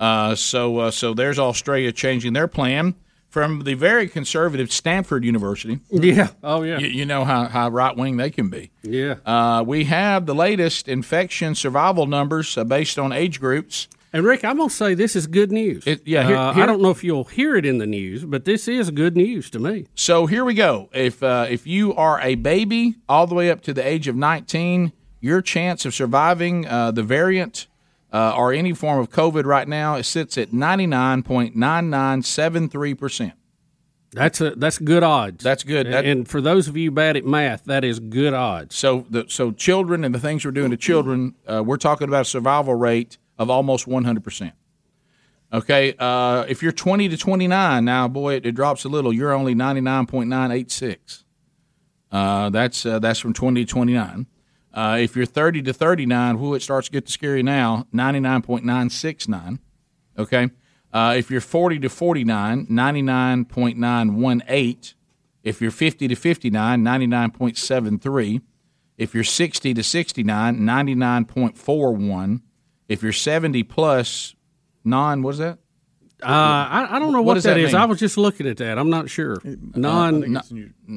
Uh, 0.00 0.34
so, 0.34 0.78
uh, 0.78 0.90
so 0.90 1.14
there's 1.14 1.38
Australia 1.38 1.92
changing 1.92 2.32
their 2.32 2.48
plan 2.48 2.96
from 3.32 3.60
the 3.64 3.72
very 3.72 4.06
conservative 4.08 4.70
Stanford 4.70 5.24
University. 5.24 5.78
Yeah. 5.90 6.28
Oh, 6.44 6.62
yeah. 6.64 6.78
You, 6.78 6.88
you 6.88 7.06
know 7.06 7.24
how, 7.24 7.46
how 7.46 7.70
right 7.70 7.96
wing 7.96 8.18
they 8.18 8.28
can 8.30 8.50
be. 8.50 8.70
Yeah. 8.82 9.14
Uh, 9.24 9.64
we 9.66 9.84
have 9.84 10.26
the 10.26 10.34
latest 10.34 10.86
infection 10.86 11.54
survival 11.54 12.04
numbers 12.06 12.58
uh, 12.58 12.64
based 12.64 12.98
on 12.98 13.10
age 13.10 13.40
groups. 13.40 13.88
And 14.12 14.22
Rick, 14.22 14.44
I'm 14.44 14.58
going 14.58 14.68
to 14.68 14.74
say 14.74 14.92
this 14.92 15.16
is 15.16 15.26
good 15.26 15.50
news. 15.50 15.86
yeah, 15.86 16.26
here- 16.26 16.36
Uh, 16.36 16.52
here- 16.52 16.62
I 16.62 16.66
don't 16.66 16.82
know 16.82 16.90
if 16.90 17.02
you'll 17.02 17.24
hear 17.24 17.56
it 17.56 17.64
in 17.64 17.78
the 17.78 17.86
news, 17.86 18.22
but 18.26 18.44
this 18.44 18.68
is 18.68 18.90
good 18.90 19.16
news 19.16 19.48
to 19.48 19.58
me. 19.58 19.86
So 19.94 20.26
here 20.26 20.44
we 20.44 20.52
go. 20.52 20.90
If 20.92 21.22
uh, 21.22 21.46
if 21.48 21.66
you 21.66 21.94
are 21.94 22.20
a 22.20 22.34
baby 22.34 22.96
all 23.08 23.26
the 23.26 23.34
way 23.34 23.50
up 23.50 23.62
to 23.62 23.72
the 23.72 23.86
age 23.86 24.08
of 24.08 24.14
19, 24.14 24.92
your 25.22 25.40
chance 25.40 25.86
of 25.86 25.94
surviving 25.94 26.66
uh, 26.66 26.90
the 26.90 27.02
variant 27.02 27.66
uh, 28.12 28.34
or 28.36 28.52
any 28.52 28.72
form 28.74 29.00
of 29.00 29.10
COVID 29.10 29.44
right 29.44 29.66
now 29.66 29.96
it 29.96 30.04
sits 30.04 30.38
at 30.38 30.50
99.9973 30.50 32.98
percent. 32.98 33.32
That's 34.14 34.42
a 34.42 34.50
that's 34.50 34.78
good 34.78 35.02
odds. 35.02 35.42
That's 35.42 35.64
good. 35.64 35.86
And, 35.86 35.94
That- 35.94 36.04
and 36.04 36.28
for 36.28 36.42
those 36.42 36.68
of 36.68 36.76
you 36.76 36.90
bad 36.90 37.16
at 37.16 37.24
math, 37.24 37.64
that 37.64 37.82
is 37.82 37.98
good 37.98 38.34
odds. 38.34 38.74
So 38.74 39.06
the 39.08 39.24
so 39.28 39.52
children 39.52 40.04
and 40.04 40.14
the 40.14 40.18
things 40.20 40.44
we're 40.44 40.50
doing 40.50 40.70
to 40.70 40.76
children, 40.76 41.34
uh, 41.50 41.62
we're 41.64 41.78
talking 41.78 42.08
about 42.08 42.20
a 42.22 42.26
survival 42.26 42.74
rate 42.74 43.16
of 43.38 43.48
almost 43.48 43.86
100 43.86 44.22
percent. 44.22 44.52
Okay, 45.50 45.94
uh, 45.98 46.44
if 46.48 46.62
you're 46.62 46.72
20 46.72 47.10
to 47.10 47.16
29, 47.18 47.84
now 47.84 48.08
boy, 48.08 48.34
it, 48.34 48.46
it 48.46 48.52
drops 48.52 48.84
a 48.84 48.88
little. 48.88 49.12
You're 49.12 49.32
only 49.32 49.54
99.986. 49.54 51.24
Uh, 52.10 52.48
that's 52.50 52.84
uh, 52.86 52.98
that's 52.98 53.18
from 53.18 53.32
20 53.32 53.64
to 53.64 53.70
29. 53.70 54.26
Uh, 54.74 54.98
if 55.00 55.14
you're 55.14 55.26
30 55.26 55.62
to 55.62 55.72
39, 55.72 56.40
whoo, 56.40 56.54
it 56.54 56.62
starts 56.62 56.88
to 56.88 56.92
get 56.92 57.08
scary 57.08 57.42
now. 57.42 57.86
99.969. 57.94 59.58
Okay. 60.18 60.50
Uh, 60.92 61.14
if 61.16 61.30
you're 61.30 61.40
40 61.40 61.78
to 61.80 61.88
49, 61.88 62.66
99.918. 62.66 64.94
If 65.42 65.60
you're 65.60 65.70
50 65.70 66.08
to 66.08 66.14
59, 66.14 66.84
99.73. 66.84 68.42
If 68.98 69.14
you're 69.14 69.24
60 69.24 69.74
to 69.74 69.82
69, 69.82 70.58
99.41. 70.60 72.40
If 72.88 73.02
you're 73.02 73.12
70 73.12 73.62
plus, 73.64 74.34
non, 74.84 75.22
what 75.22 75.30
is 75.30 75.38
that? 75.38 75.58
Uh, 76.22 76.26
I, 76.26 76.96
I 76.96 76.98
don't 77.00 77.12
know 77.12 77.22
what, 77.22 77.34
does 77.34 77.42
that 77.44 77.54
that 77.54 77.60
is. 77.60 77.72
mean? 77.72 77.82
I 77.82 77.86
was 77.86 77.98
just 77.98 78.16
looking 78.16 78.46
at 78.46 78.58
that. 78.58 78.78
I'm 78.78 78.90
not 78.90 79.10
sure. 79.10 79.38
Non. 79.44 80.20
non, 80.20 80.32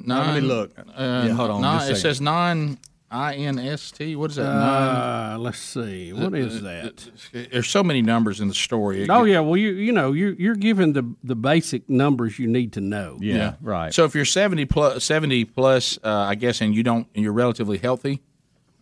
Let 0.08 0.36
me 0.36 0.42
look. 0.42 0.78
Uh, 0.78 1.24
Yeah, 1.28 1.34
hold 1.34 1.50
on 1.50 1.62
non- 1.62 1.80
just 1.80 1.90
a 1.90 1.94
it 1.94 1.96
second. 1.96 2.02
says 2.02 2.22
non 2.22 2.78
I 3.16 3.36
N 3.36 3.58
S 3.60 3.92
T. 3.92 4.16
What 4.18 4.32
is 4.32 4.36
that? 4.36 4.44
Uh, 4.44 5.38
let's 5.40 5.58
see. 5.58 6.12
What 6.12 6.36
is 6.36 6.62
that? 6.64 7.10
There's 7.32 7.70
so 7.70 7.82
many 7.82 8.02
numbers 8.02 8.42
in 8.42 8.50
the 8.50 8.54
story. 8.54 9.08
Oh 9.10 9.24
yeah, 9.24 9.40
well 9.40 9.56
you 9.56 9.72
you 9.72 9.94
know 9.94 10.12
you're 10.12 10.34
you're 10.34 10.56
given 10.56 10.92
the 10.92 11.16
the 11.24 11.36
basic 11.36 11.90
numbers 11.90 12.38
you 12.38 12.48
need 12.48 12.74
to 12.74 12.82
know. 12.82 13.18
Yeah, 13.22 13.54
right. 13.62 13.94
So 13.94 14.04
if 14.04 14.16
you're 14.16 14.26
70 14.26 14.66
plus, 14.66 15.04
70 15.06 15.46
plus, 15.46 15.98
uh, 16.04 16.10
I 16.10 16.36
guess, 16.36 16.60
and 16.60 16.76
you 16.76 16.84
don't, 16.84 17.08
and 17.16 17.24
you're 17.24 17.32
relatively 17.34 17.78
healthy, 17.78 18.22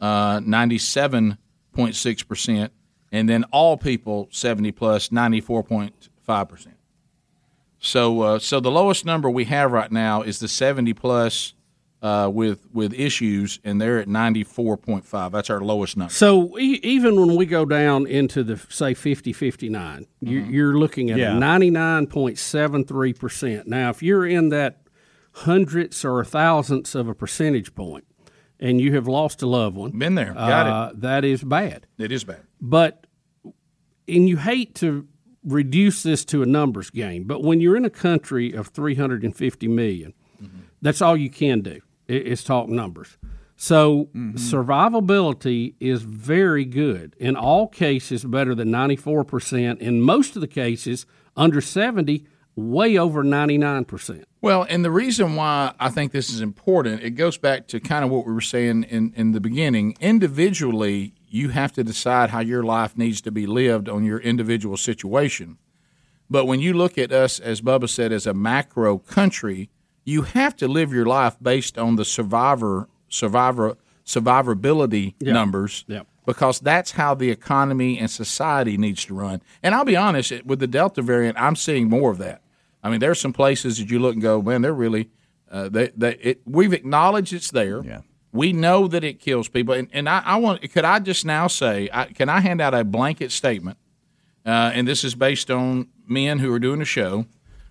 uh, 0.02 0.40
97.6 0.40 2.28
percent, 2.28 2.74
and 3.12 3.30
then 3.30 3.44
all 3.46 3.78
people 3.78 4.30
70 4.32 4.72
plus, 4.72 5.10
94.5 5.10 6.50
percent. 6.50 6.76
So, 7.80 8.22
uh, 8.22 8.40
so 8.40 8.60
the 8.60 8.72
lowest 8.72 9.06
number 9.06 9.30
we 9.30 9.44
have 9.46 9.72
right 9.72 9.92
now 9.92 10.22
is 10.22 10.40
the 10.40 10.48
70 10.48 10.94
plus 10.94 11.54
uh, 12.04 12.30
with 12.32 12.68
with 12.74 12.94
issues, 12.94 13.60
and 13.64 13.82
they're 13.82 13.98
at 13.98 14.08
94.5. 14.08 15.32
That's 15.32 15.50
our 15.50 15.62
lowest 15.62 15.96
number. 15.98 16.14
So 16.14 16.60
e- 16.60 16.80
even 16.84 17.16
when 17.20 17.36
we 17.36 17.46
go 17.48 17.66
down 17.66 18.06
into 18.06 18.44
the 18.44 18.58
say 18.70 18.94
50 18.94 19.32
59, 19.34 20.06
you, 20.20 20.40
you're 20.42 20.78
looking 20.78 21.10
at 21.10 21.18
Yeah. 21.18 21.36
a 21.38 21.40
99.73 21.40 23.18
percent. 23.18 23.68
Now, 23.68 23.90
if 23.90 24.04
you're 24.04 24.26
in 24.28 24.50
that 24.50 24.82
hundredths 25.38 26.06
or 26.06 26.24
thousandths 26.24 26.94
of 26.94 27.08
a 27.08 27.16
percentage 27.16 27.74
point, 27.74 28.06
and 28.60 28.80
you 28.80 28.94
have 28.96 29.08
lost 29.08 29.42
a 29.42 29.48
loved 29.48 29.76
one, 29.76 29.92
been 29.98 30.16
there, 30.16 30.34
got 30.34 30.68
uh, 30.68 30.92
That 30.96 31.26
is 31.26 31.44
bad. 31.44 31.88
It 31.98 32.12
is 32.12 32.24
bad. 32.24 32.42
But 32.62 33.08
and 34.08 34.28
you 34.28 34.38
hate 34.38 34.76
to 34.76 35.08
reduce 35.46 36.04
this 36.04 36.24
to 36.26 36.42
a 36.42 36.46
numbers 36.46 36.90
game, 36.90 37.24
but 37.26 37.42
when 37.44 37.60
you're 37.62 37.76
in 37.78 37.86
a 37.86 37.90
country 37.90 38.52
of 38.54 38.68
350 38.68 39.68
million, 39.68 40.14
that's 40.82 41.02
all 41.02 41.16
you 41.16 41.30
can 41.30 41.62
do 41.62 41.80
i- 42.10 42.14
is 42.14 42.44
talk 42.44 42.70
numbers. 42.70 43.18
So 43.56 44.10
mm-hmm. 44.16 44.36
survivability 44.36 45.76
is 45.80 46.02
very 46.02 46.66
good 46.66 47.16
in 47.20 47.36
all 47.36 47.68
cases, 47.68 48.26
better 48.26 48.56
than 48.56 48.72
94 48.72 49.24
percent. 49.24 49.80
In 49.80 50.02
most 50.02 50.36
of 50.36 50.42
the 50.42 50.48
cases, 50.48 51.06
under 51.36 51.62
70, 51.62 52.26
way 52.56 52.98
over 52.98 53.24
99 53.24 53.86
percent. 53.86 54.26
Well, 54.42 54.66
and 54.68 54.84
the 54.84 54.92
reason 54.92 55.36
why 55.36 55.74
I 55.80 55.90
think 55.90 56.12
this 56.12 56.30
is 56.30 56.42
important, 56.42 57.02
it 57.02 57.12
goes 57.12 57.38
back 57.38 57.68
to 57.68 57.80
kind 57.80 58.04
of 58.04 58.12
what 58.12 58.26
we 58.26 58.34
were 58.34 58.42
saying 58.42 58.84
in, 58.84 59.14
in 59.16 59.32
the 59.32 59.40
beginning. 59.40 59.96
Individually, 60.02 61.14
you 61.30 61.50
have 61.50 61.72
to 61.74 61.84
decide 61.84 62.32
how 62.32 62.42
your 62.42 62.64
life 62.64 62.98
needs 62.98 63.22
to 63.22 63.32
be 63.32 63.46
lived 63.46 63.88
on 63.88 64.04
your 64.04 64.20
individual 64.20 64.76
situation. 64.76 65.58
But 66.30 66.46
when 66.46 66.60
you 66.60 66.74
look 66.74 66.98
at 66.98 67.12
us, 67.12 67.40
as 67.40 67.62
Bubba 67.62 67.88
said, 67.88 68.12
as 68.12 68.28
a 68.28 68.34
macro 68.34 68.98
country, 68.98 69.70
you 70.06 70.24
have 70.24 70.56
to 70.58 70.68
live 70.68 70.92
your 70.94 71.06
life 71.06 71.36
based 71.42 71.78
on 71.78 71.96
the 71.96 72.06
survivor 72.06 72.88
survivor 73.10 73.78
survivability 74.06 75.14
Yeah. 75.20 75.34
numbers 75.34 75.86
Yeah. 75.88 76.02
because 76.26 76.60
that's 76.60 76.92
how 76.92 77.14
the 77.16 77.30
economy 77.30 77.98
and 78.00 78.10
society 78.10 78.78
needs 78.78 79.06
to 79.06 79.14
run. 79.14 79.42
And 79.62 79.74
I'll 79.76 79.86
be 79.86 79.96
honest, 79.96 80.32
with 80.46 80.60
the 80.60 80.68
Delta 80.68 81.02
variant, 81.02 81.38
I'm 81.40 81.56
seeing 81.56 81.90
more 81.90 82.12
of 82.12 82.18
that. 82.18 82.42
I 82.84 82.90
mean, 82.90 83.00
there's 83.00 83.20
some 83.20 83.34
places 83.34 83.78
that 83.78 83.90
you 83.90 84.00
look 84.00 84.14
and 84.14 84.22
go, 84.22 84.42
man, 84.42 84.62
they're 84.62 84.74
really, 84.74 85.10
uh, 85.52 85.70
they, 85.70 85.92
they, 85.96 86.16
it, 86.16 86.42
we've 86.46 86.74
acknowledged 86.74 87.32
it's 87.34 87.52
there. 87.52 87.82
Yeah. 87.84 88.02
We 88.34 88.52
know 88.52 88.88
that 88.88 89.04
it 89.04 89.20
kills 89.20 89.48
people. 89.48 89.74
And, 89.76 89.88
and 89.94 90.10
I, 90.10 90.22
I 90.26 90.36
want, 90.38 90.70
could 90.72 90.84
I 90.86 91.00
just 91.00 91.24
now 91.24 91.48
say, 91.48 91.90
I, 91.94 92.06
can 92.06 92.28
I 92.30 92.40
hand 92.42 92.60
out 92.62 92.74
a 92.74 92.84
blanket 92.84 93.32
statement? 93.32 93.78
Uh, 94.46 94.72
and 94.74 94.88
this 94.88 95.04
is 95.06 95.16
based 95.16 95.50
on 95.50 95.88
men 96.08 96.40
who 96.40 96.52
are 96.52 96.60
doing 96.60 96.82
a 96.82 96.86
show 96.86 97.26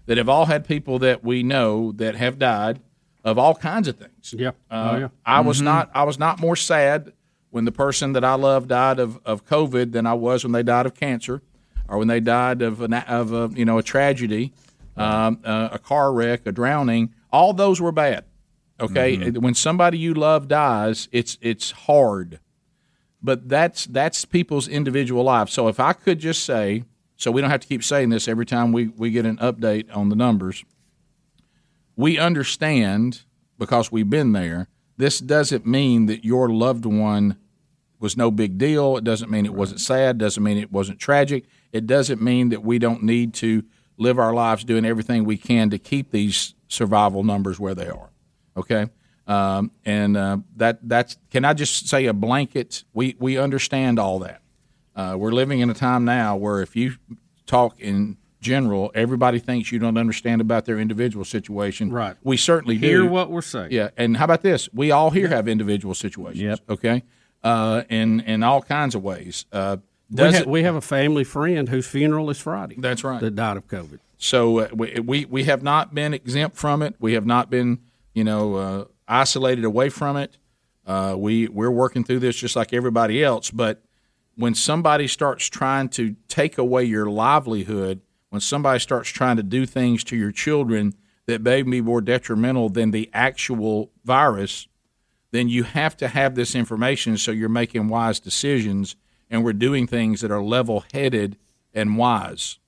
that 0.06 0.18
have 0.18 0.28
all 0.28 0.46
had 0.46 0.66
people 0.66 0.98
that 1.00 1.22
we 1.24 1.42
know 1.42 1.92
that 1.92 2.14
have 2.16 2.38
died 2.38 2.80
of 3.24 3.38
all 3.38 3.54
kinds 3.54 3.86
of 3.88 3.96
things. 3.96 4.34
Yep. 4.36 4.56
Uh, 4.70 4.90
oh, 4.92 4.98
yeah. 4.98 5.08
I 5.24 5.40
was 5.40 5.60
Mhm. 5.60 5.64
not. 5.64 5.90
I 5.94 6.02
was 6.04 6.18
not 6.18 6.40
more 6.40 6.56
sad 6.56 7.12
when 7.50 7.64
the 7.64 7.72
person 7.72 8.12
that 8.14 8.24
I 8.24 8.34
love 8.34 8.66
died 8.66 8.98
of, 8.98 9.18
of 9.24 9.44
COVID 9.46 9.92
than 9.92 10.06
I 10.06 10.14
was 10.14 10.42
when 10.42 10.52
they 10.52 10.62
died 10.62 10.86
of 10.86 10.94
cancer, 10.94 11.40
or 11.88 11.98
when 11.98 12.08
they 12.08 12.18
died 12.20 12.62
of 12.62 12.80
an, 12.80 12.94
of 12.94 13.32
a 13.32 13.50
you 13.54 13.64
know 13.64 13.78
a 13.78 13.82
tragedy, 13.82 14.52
um, 14.96 15.38
uh, 15.44 15.68
a 15.72 15.78
car 15.78 16.12
wreck, 16.12 16.46
a 16.46 16.52
drowning. 16.52 17.12
All 17.32 17.52
those 17.52 17.80
were 17.80 17.92
bad. 17.92 18.24
Okay, 18.80 19.16
Mm-hmm. 19.16 19.40
when 19.40 19.54
somebody 19.54 19.98
you 19.98 20.12
love 20.14 20.48
dies, 20.48 21.08
it's 21.12 21.38
it's 21.40 21.70
hard, 21.70 22.40
but 23.22 23.48
that's 23.48 23.86
that's 23.86 24.24
people's 24.24 24.66
individual 24.66 25.22
lives. 25.22 25.52
So 25.52 25.68
if 25.68 25.78
I 25.78 25.92
could 25.92 26.18
just 26.18 26.42
say, 26.44 26.82
so 27.22 27.30
we 27.30 27.40
don't 27.40 27.50
have 27.50 27.60
to 27.60 27.68
keep 27.68 27.84
saying 27.84 28.08
this 28.10 28.28
every 28.28 28.46
time 28.46 28.72
we 28.72 28.88
we 28.88 29.10
get 29.10 29.24
an 29.26 29.36
update 29.38 29.94
on 29.96 30.08
the 30.08 30.16
numbers 30.16 30.64
we 31.96 32.18
understand 32.18 33.22
because 33.58 33.92
we've 33.92 34.10
been 34.10 34.32
there. 34.32 34.68
This 34.96 35.18
doesn't 35.20 35.66
mean 35.66 36.06
that 36.06 36.24
your 36.24 36.48
loved 36.48 36.86
one 36.86 37.36
was 37.98 38.16
no 38.16 38.30
big 38.30 38.58
deal. 38.58 38.96
It 38.96 39.04
doesn't 39.04 39.30
mean 39.30 39.46
it 39.46 39.54
wasn't 39.54 39.80
sad. 39.80 40.18
Doesn't 40.18 40.42
mean 40.42 40.58
it 40.58 40.72
wasn't 40.72 40.98
tragic. 40.98 41.44
It 41.72 41.86
doesn't 41.86 42.20
mean 42.20 42.48
that 42.50 42.62
we 42.62 42.78
don't 42.78 43.02
need 43.02 43.34
to 43.34 43.64
live 43.96 44.18
our 44.18 44.34
lives 44.34 44.64
doing 44.64 44.84
everything 44.84 45.24
we 45.24 45.36
can 45.36 45.70
to 45.70 45.78
keep 45.78 46.10
these 46.10 46.54
survival 46.68 47.22
numbers 47.22 47.60
where 47.60 47.74
they 47.74 47.88
are. 47.88 48.10
Okay, 48.56 48.86
um, 49.26 49.70
and 49.84 50.16
uh, 50.16 50.38
that 50.56 50.80
that's. 50.82 51.16
Can 51.30 51.44
I 51.44 51.54
just 51.54 51.88
say 51.88 52.06
a 52.06 52.12
blanket? 52.12 52.84
We 52.92 53.16
we 53.18 53.38
understand 53.38 53.98
all 53.98 54.18
that. 54.20 54.41
Uh, 54.94 55.16
we're 55.18 55.32
living 55.32 55.60
in 55.60 55.70
a 55.70 55.74
time 55.74 56.04
now 56.04 56.36
where 56.36 56.60
if 56.62 56.76
you 56.76 56.94
talk 57.46 57.80
in 57.80 58.16
general, 58.40 58.90
everybody 58.94 59.38
thinks 59.38 59.70
you 59.72 59.78
don't 59.78 59.96
understand 59.96 60.40
about 60.40 60.64
their 60.64 60.78
individual 60.78 61.24
situation. 61.24 61.90
Right. 61.92 62.16
We 62.22 62.36
certainly 62.36 62.76
do. 62.76 62.86
Hear 62.86 63.06
what 63.06 63.30
we're 63.30 63.40
saying. 63.42 63.72
Yeah. 63.72 63.90
And 63.96 64.16
how 64.16 64.24
about 64.24 64.42
this? 64.42 64.68
We 64.72 64.90
all 64.90 65.10
here 65.10 65.28
have 65.28 65.48
individual 65.48 65.94
situations. 65.94 66.40
Yep. 66.42 66.58
Okay. 66.68 67.02
Uh, 67.42 67.82
in 67.88 68.20
in 68.20 68.42
all 68.42 68.62
kinds 68.62 68.94
of 68.94 69.02
ways. 69.02 69.46
Uh, 69.52 69.78
We, 70.10 70.22
ha- 70.24 70.28
it- 70.40 70.46
we 70.46 70.62
have 70.64 70.74
a 70.74 70.80
family 70.80 71.24
friend 71.24 71.68
whose 71.68 71.86
funeral 71.86 72.28
is 72.30 72.38
Friday. 72.38 72.76
That's 72.78 73.02
right. 73.02 73.20
That 73.20 73.34
died 73.34 73.56
of 73.56 73.66
COVID. 73.68 73.98
So 74.18 74.58
uh, 74.60 74.68
we, 74.74 75.00
we 75.00 75.24
we 75.24 75.44
have 75.44 75.62
not 75.62 75.94
been 75.94 76.12
exempt 76.14 76.56
from 76.56 76.82
it. 76.82 76.94
We 77.00 77.14
have 77.14 77.26
not 77.26 77.48
been 77.50 77.78
you 78.12 78.22
know 78.24 78.54
uh, 78.56 78.84
isolated 79.08 79.64
away 79.64 79.88
from 79.88 80.16
it. 80.16 80.36
Uh, 80.86 81.14
we 81.16 81.48
we're 81.48 81.70
working 81.70 82.04
through 82.04 82.18
this 82.20 82.36
just 82.36 82.54
like 82.56 82.72
everybody 82.72 83.24
else. 83.24 83.50
But 83.50 83.82
when 84.36 84.54
somebody 84.54 85.06
starts 85.06 85.46
trying 85.46 85.88
to 85.90 86.16
take 86.28 86.58
away 86.58 86.84
your 86.84 87.06
livelihood, 87.06 88.00
when 88.30 88.40
somebody 88.40 88.78
starts 88.78 89.10
trying 89.10 89.36
to 89.36 89.42
do 89.42 89.66
things 89.66 90.02
to 90.04 90.16
your 90.16 90.32
children 90.32 90.94
that 91.26 91.42
may 91.42 91.62
be 91.62 91.80
more 91.80 92.00
detrimental 92.00 92.68
than 92.68 92.90
the 92.90 93.10
actual 93.12 93.90
virus, 94.04 94.66
then 95.30 95.48
you 95.48 95.64
have 95.64 95.96
to 95.96 96.08
have 96.08 96.34
this 96.34 96.54
information 96.54 97.16
so 97.16 97.30
you're 97.30 97.48
making 97.48 97.88
wise 97.88 98.20
decisions 98.20 98.96
and 99.30 99.44
we're 99.44 99.52
doing 99.52 99.86
things 99.86 100.20
that 100.20 100.30
are 100.30 100.42
level 100.42 100.84
headed 100.92 101.36
and 101.72 101.96
wise 101.96 102.58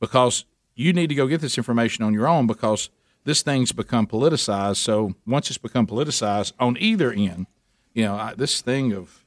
because 0.00 0.44
you 0.74 0.92
need 0.92 1.08
to 1.08 1.14
go 1.14 1.26
get 1.26 1.40
this 1.40 1.58
information 1.58 2.04
on 2.04 2.14
your 2.14 2.28
own 2.28 2.46
because 2.46 2.88
this 3.24 3.42
thing's 3.42 3.72
become 3.72 4.06
politicized. 4.06 4.76
So 4.76 5.14
once 5.26 5.50
it's 5.50 5.58
become 5.58 5.86
politicized 5.86 6.52
on 6.60 6.76
either 6.78 7.12
end, 7.12 7.46
you 7.92 8.04
know, 8.04 8.14
I, 8.14 8.34
this 8.34 8.60
thing 8.60 8.92
of, 8.92 9.24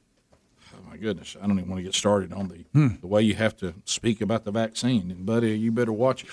goodness, 1.02 1.36
I 1.42 1.46
don't 1.46 1.58
even 1.58 1.68
want 1.68 1.80
to 1.80 1.84
get 1.84 1.94
started 1.94 2.32
on 2.32 2.48
the, 2.48 2.64
Hmm. 2.72 2.94
the 3.00 3.06
way 3.06 3.22
you 3.22 3.34
have 3.34 3.56
to 3.58 3.74
speak 3.84 4.20
about 4.20 4.44
the 4.44 4.50
vaccine. 4.52 5.10
And 5.10 5.26
buddy, 5.26 5.58
you 5.58 5.72
better 5.72 5.92
watch 5.92 6.24
it. 6.24 6.30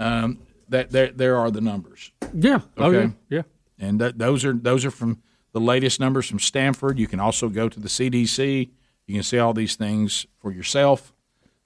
Um, 0.00 0.38
that 0.70 0.90
there, 0.90 1.12
there 1.12 1.36
are 1.36 1.50
the 1.50 1.60
numbers. 1.60 2.10
Yeah. 2.34 2.60
Oh, 2.76 2.86
Okay. 2.92 3.14
yeah. 3.28 3.36
Yeah. 3.38 3.86
And 3.86 4.00
that, 4.00 4.18
those 4.18 4.44
are 4.44 4.52
those 4.52 4.84
are 4.84 4.90
from 4.90 5.22
the 5.52 5.60
latest 5.60 6.00
numbers 6.00 6.28
from 6.28 6.38
Stanford. 6.40 6.98
You 6.98 7.06
can 7.06 7.20
also 7.20 7.48
go 7.48 7.68
to 7.68 7.78
the 7.80 7.88
CDC. 7.88 8.70
You 9.06 9.14
can 9.14 9.22
see 9.22 9.38
all 9.38 9.54
these 9.54 9.76
things 9.76 10.26
for 10.40 10.50
yourself. 10.52 11.14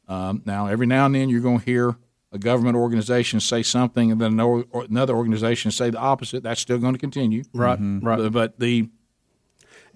Um, 0.09 0.43
now, 0.44 0.66
every 0.66 0.86
now 0.86 1.06
and 1.06 1.14
then, 1.14 1.28
you're 1.31 1.40
going 1.40 1.59
to 1.60 1.64
hear 1.64 1.97
a 2.32 2.39
government 2.39 2.77
organization 2.77 3.40
say 3.40 3.62
something, 3.62 4.10
and 4.12 4.20
then 4.20 4.39
another 4.89 5.14
organization 5.14 5.70
say 5.70 5.90
the 5.90 5.98
opposite. 5.98 6.43
That's 6.43 6.60
still 6.60 6.78
going 6.78 6.93
to 6.94 6.98
continue, 6.98 7.43
Right, 7.52 7.78
Mhm. 7.81 8.02
right. 8.05 8.19
But, 8.19 8.32
but 8.32 8.59
the 8.59 8.89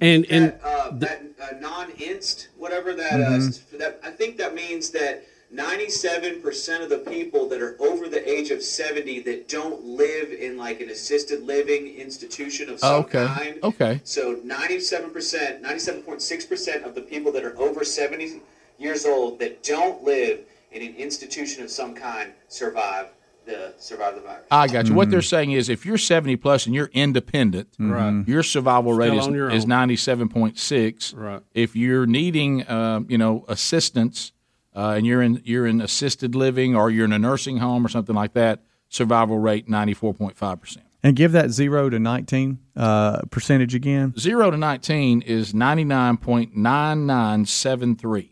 and 0.00 0.26
and 0.30 0.54
uh, 0.62 0.90
that 0.92 1.22
uh, 1.42 1.56
non-inst, 1.58 2.48
whatever 2.56 2.92
that, 2.94 3.12
Mhm. 3.12 3.74
uh, 3.74 3.78
that, 3.78 4.00
I 4.02 4.10
think 4.10 4.36
that 4.38 4.54
means 4.54 4.90
that 4.90 5.24
97% 5.54 6.82
of 6.82 6.88
the 6.88 6.98
people 6.98 7.48
that 7.48 7.62
are 7.62 7.76
over 7.78 8.08
the 8.08 8.28
age 8.28 8.50
of 8.50 8.62
70 8.62 9.20
that 9.20 9.48
don't 9.48 9.84
live 9.84 10.32
in 10.32 10.56
like 10.58 10.80
an 10.80 10.90
assisted 10.90 11.44
living 11.44 11.96
institution 11.96 12.68
of 12.68 12.80
some 12.80 12.94
Oh, 12.94 12.98
okay. 12.98 13.26
kind. 13.26 13.58
Okay. 13.62 14.00
So 14.04 14.36
97%, 14.44 15.62
97.6% 15.62 16.84
of 16.84 16.94
the 16.94 17.00
people 17.00 17.30
that 17.32 17.44
are 17.44 17.56
over 17.58 17.84
70 17.84 18.40
years 18.78 19.06
old 19.06 19.38
that 19.38 19.62
don't 19.62 20.02
live 20.04 20.40
in 20.72 20.82
an 20.82 20.94
institution 20.96 21.62
of 21.62 21.70
some 21.70 21.94
kind 21.94 22.32
survive 22.48 23.06
the 23.46 23.72
survive 23.78 24.14
the 24.16 24.20
virus. 24.22 24.44
I 24.50 24.66
got 24.68 24.86
you. 24.88 24.94
What 24.94 25.10
they're 25.10 25.22
saying 25.22 25.52
is, 25.52 25.68
if 25.68 25.84
you're 25.86 25.98
70 25.98 26.36
plus 26.36 26.66
and 26.66 26.74
you're 26.74 26.90
independent, 26.92 27.68
Right. 27.78 28.24
your 28.26 28.42
survival 28.42 28.92
rate 28.92 29.14
is, 29.14 29.26
on 29.26 29.34
your 29.34 29.50
is 29.50 29.64
97.6. 29.66 31.14
Right. 31.16 31.40
If 31.54 31.74
you're 31.76 32.06
needing, 32.06 32.62
uh, 32.64 33.00
you 33.08 33.18
know, 33.18 33.44
assistance, 33.48 34.32
uh, 34.74 34.94
and 34.96 35.06
you're 35.06 35.22
in 35.22 35.40
you're 35.44 35.66
in 35.66 35.80
assisted 35.80 36.34
living 36.34 36.76
or 36.76 36.90
you're 36.90 37.06
in 37.06 37.12
a 37.12 37.18
nursing 37.18 37.58
home 37.58 37.84
or 37.86 37.88
something 37.88 38.14
like 38.14 38.34
that, 38.34 38.60
survival 38.90 39.38
rate 39.38 39.68
94.5 39.68 40.60
percent. 40.60 40.84
And 41.02 41.14
give 41.16 41.32
that 41.32 41.50
zero 41.50 41.88
to 41.88 41.98
nineteen 41.98 42.58
uh, 42.74 43.20
percentage 43.30 43.74
again. 43.74 44.12
Zero 44.18 44.50
to 44.50 44.56
19 44.56 45.22
is 45.22 45.52
99.9973. 45.52 48.30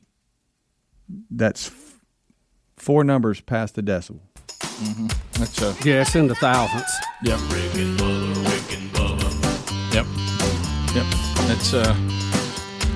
That's 1.31 1.69
f- 1.69 2.01
four 2.77 3.05
numbers 3.05 3.41
past 3.41 3.75
the 3.77 3.83
decimal. 3.83 4.23
Mm-hmm. 4.83 5.07
That's 5.41 5.63
a 5.63 5.75
yeah, 5.89 6.01
it's 6.03 6.15
in 6.17 6.27
the 6.27 6.35
thousands. 6.35 6.91
Yep. 7.23 7.39
Yep. 9.93 10.07
Yep. 10.95 11.07
That's 11.49 11.73
uh 11.75 11.95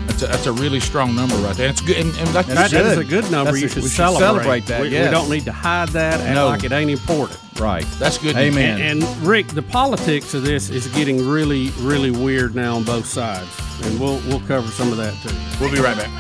that's 0.07 0.23
a, 0.23 0.27
that's 0.27 0.47
a 0.47 0.53
really 0.53 0.81
strong 0.81 1.15
number 1.15 1.37
right 1.37 1.55
there. 1.57 1.69
It's 1.69 1.81
good, 1.81 1.97
and, 1.99 2.17
and 2.17 2.35
like 2.35 2.49
you 2.49 2.55
That, 2.55 2.71
said- 2.71 2.85
that 2.85 2.93
is 2.93 2.99
a 2.99 3.05
good 3.05 3.31
number. 3.31 3.53
That's 3.53 3.61
you 3.61 3.67
a- 3.67 3.71
should 3.71 3.83
we 3.85 3.89
should 3.89 3.97
celebrate. 3.97 4.25
celebrate 4.27 4.67
that, 4.67 4.81
We, 4.81 4.89
we 4.91 4.97
don't 4.97 5.31
need 5.31 5.45
to 5.45 5.53
hide 5.53 5.89
that 5.91 6.21
and 6.21 6.35
No. 6.35 6.47
like 6.49 6.65
it 6.65 6.73
ain't 6.73 6.91
important. 6.91 7.39
Right. 7.61 7.85
That's 7.99 8.19
good. 8.19 8.37
Amen. 8.37 8.81
And, 8.81 9.03
and 9.03 9.17
Rick, 9.27 9.49
the 9.49 9.63
politics 9.63 10.33
of 10.35 10.43
this 10.45 10.71
is 10.71 10.87
getting 10.89 11.27
really, 11.29 11.71
really 11.79 12.11
weird 12.11 12.55
now 12.55 12.77
on 12.77 12.85
both 12.85 13.07
sides, 13.07 13.49
and 13.85 13.99
we'll 14.01 14.21
we'll 14.29 14.41
cover 14.41 14.69
some 14.69 14.91
of 14.91 14.97
that 14.99 15.15
too. 15.23 15.35
We'll 15.61 15.73
be 15.73 15.81
right 15.81 15.97
back. 15.97 16.11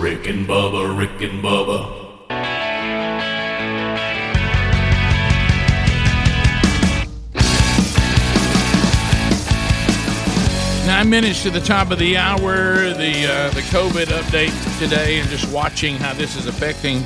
Rick 0.00 0.26
and 0.28 0.46
Bubba, 0.46 0.96
Rick 0.98 1.20
and 1.30 1.42
Bubba. 1.44 2.09
Nine 10.90 11.08
minutes 11.08 11.44
to 11.44 11.50
the 11.50 11.60
top 11.60 11.92
of 11.92 12.00
the 12.00 12.16
hour. 12.16 12.90
The 12.90 13.24
uh, 13.24 13.50
the 13.50 13.60
COVID 13.70 14.06
update 14.06 14.78
today, 14.80 15.20
and 15.20 15.28
just 15.28 15.50
watching 15.54 15.94
how 15.94 16.14
this 16.14 16.34
is 16.34 16.48
affecting 16.48 17.04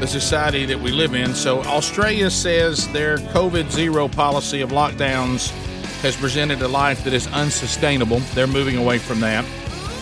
the 0.00 0.06
society 0.06 0.64
that 0.64 0.80
we 0.80 0.92
live 0.92 1.14
in. 1.14 1.34
So 1.34 1.60
Australia 1.64 2.30
says 2.30 2.90
their 2.90 3.18
COVID 3.18 3.70
zero 3.70 4.08
policy 4.08 4.62
of 4.62 4.70
lockdowns 4.70 5.50
has 6.00 6.16
presented 6.16 6.62
a 6.62 6.68
life 6.68 7.04
that 7.04 7.12
is 7.12 7.26
unsustainable. 7.26 8.20
They're 8.32 8.46
moving 8.46 8.78
away 8.78 8.96
from 8.96 9.20
that. 9.20 9.44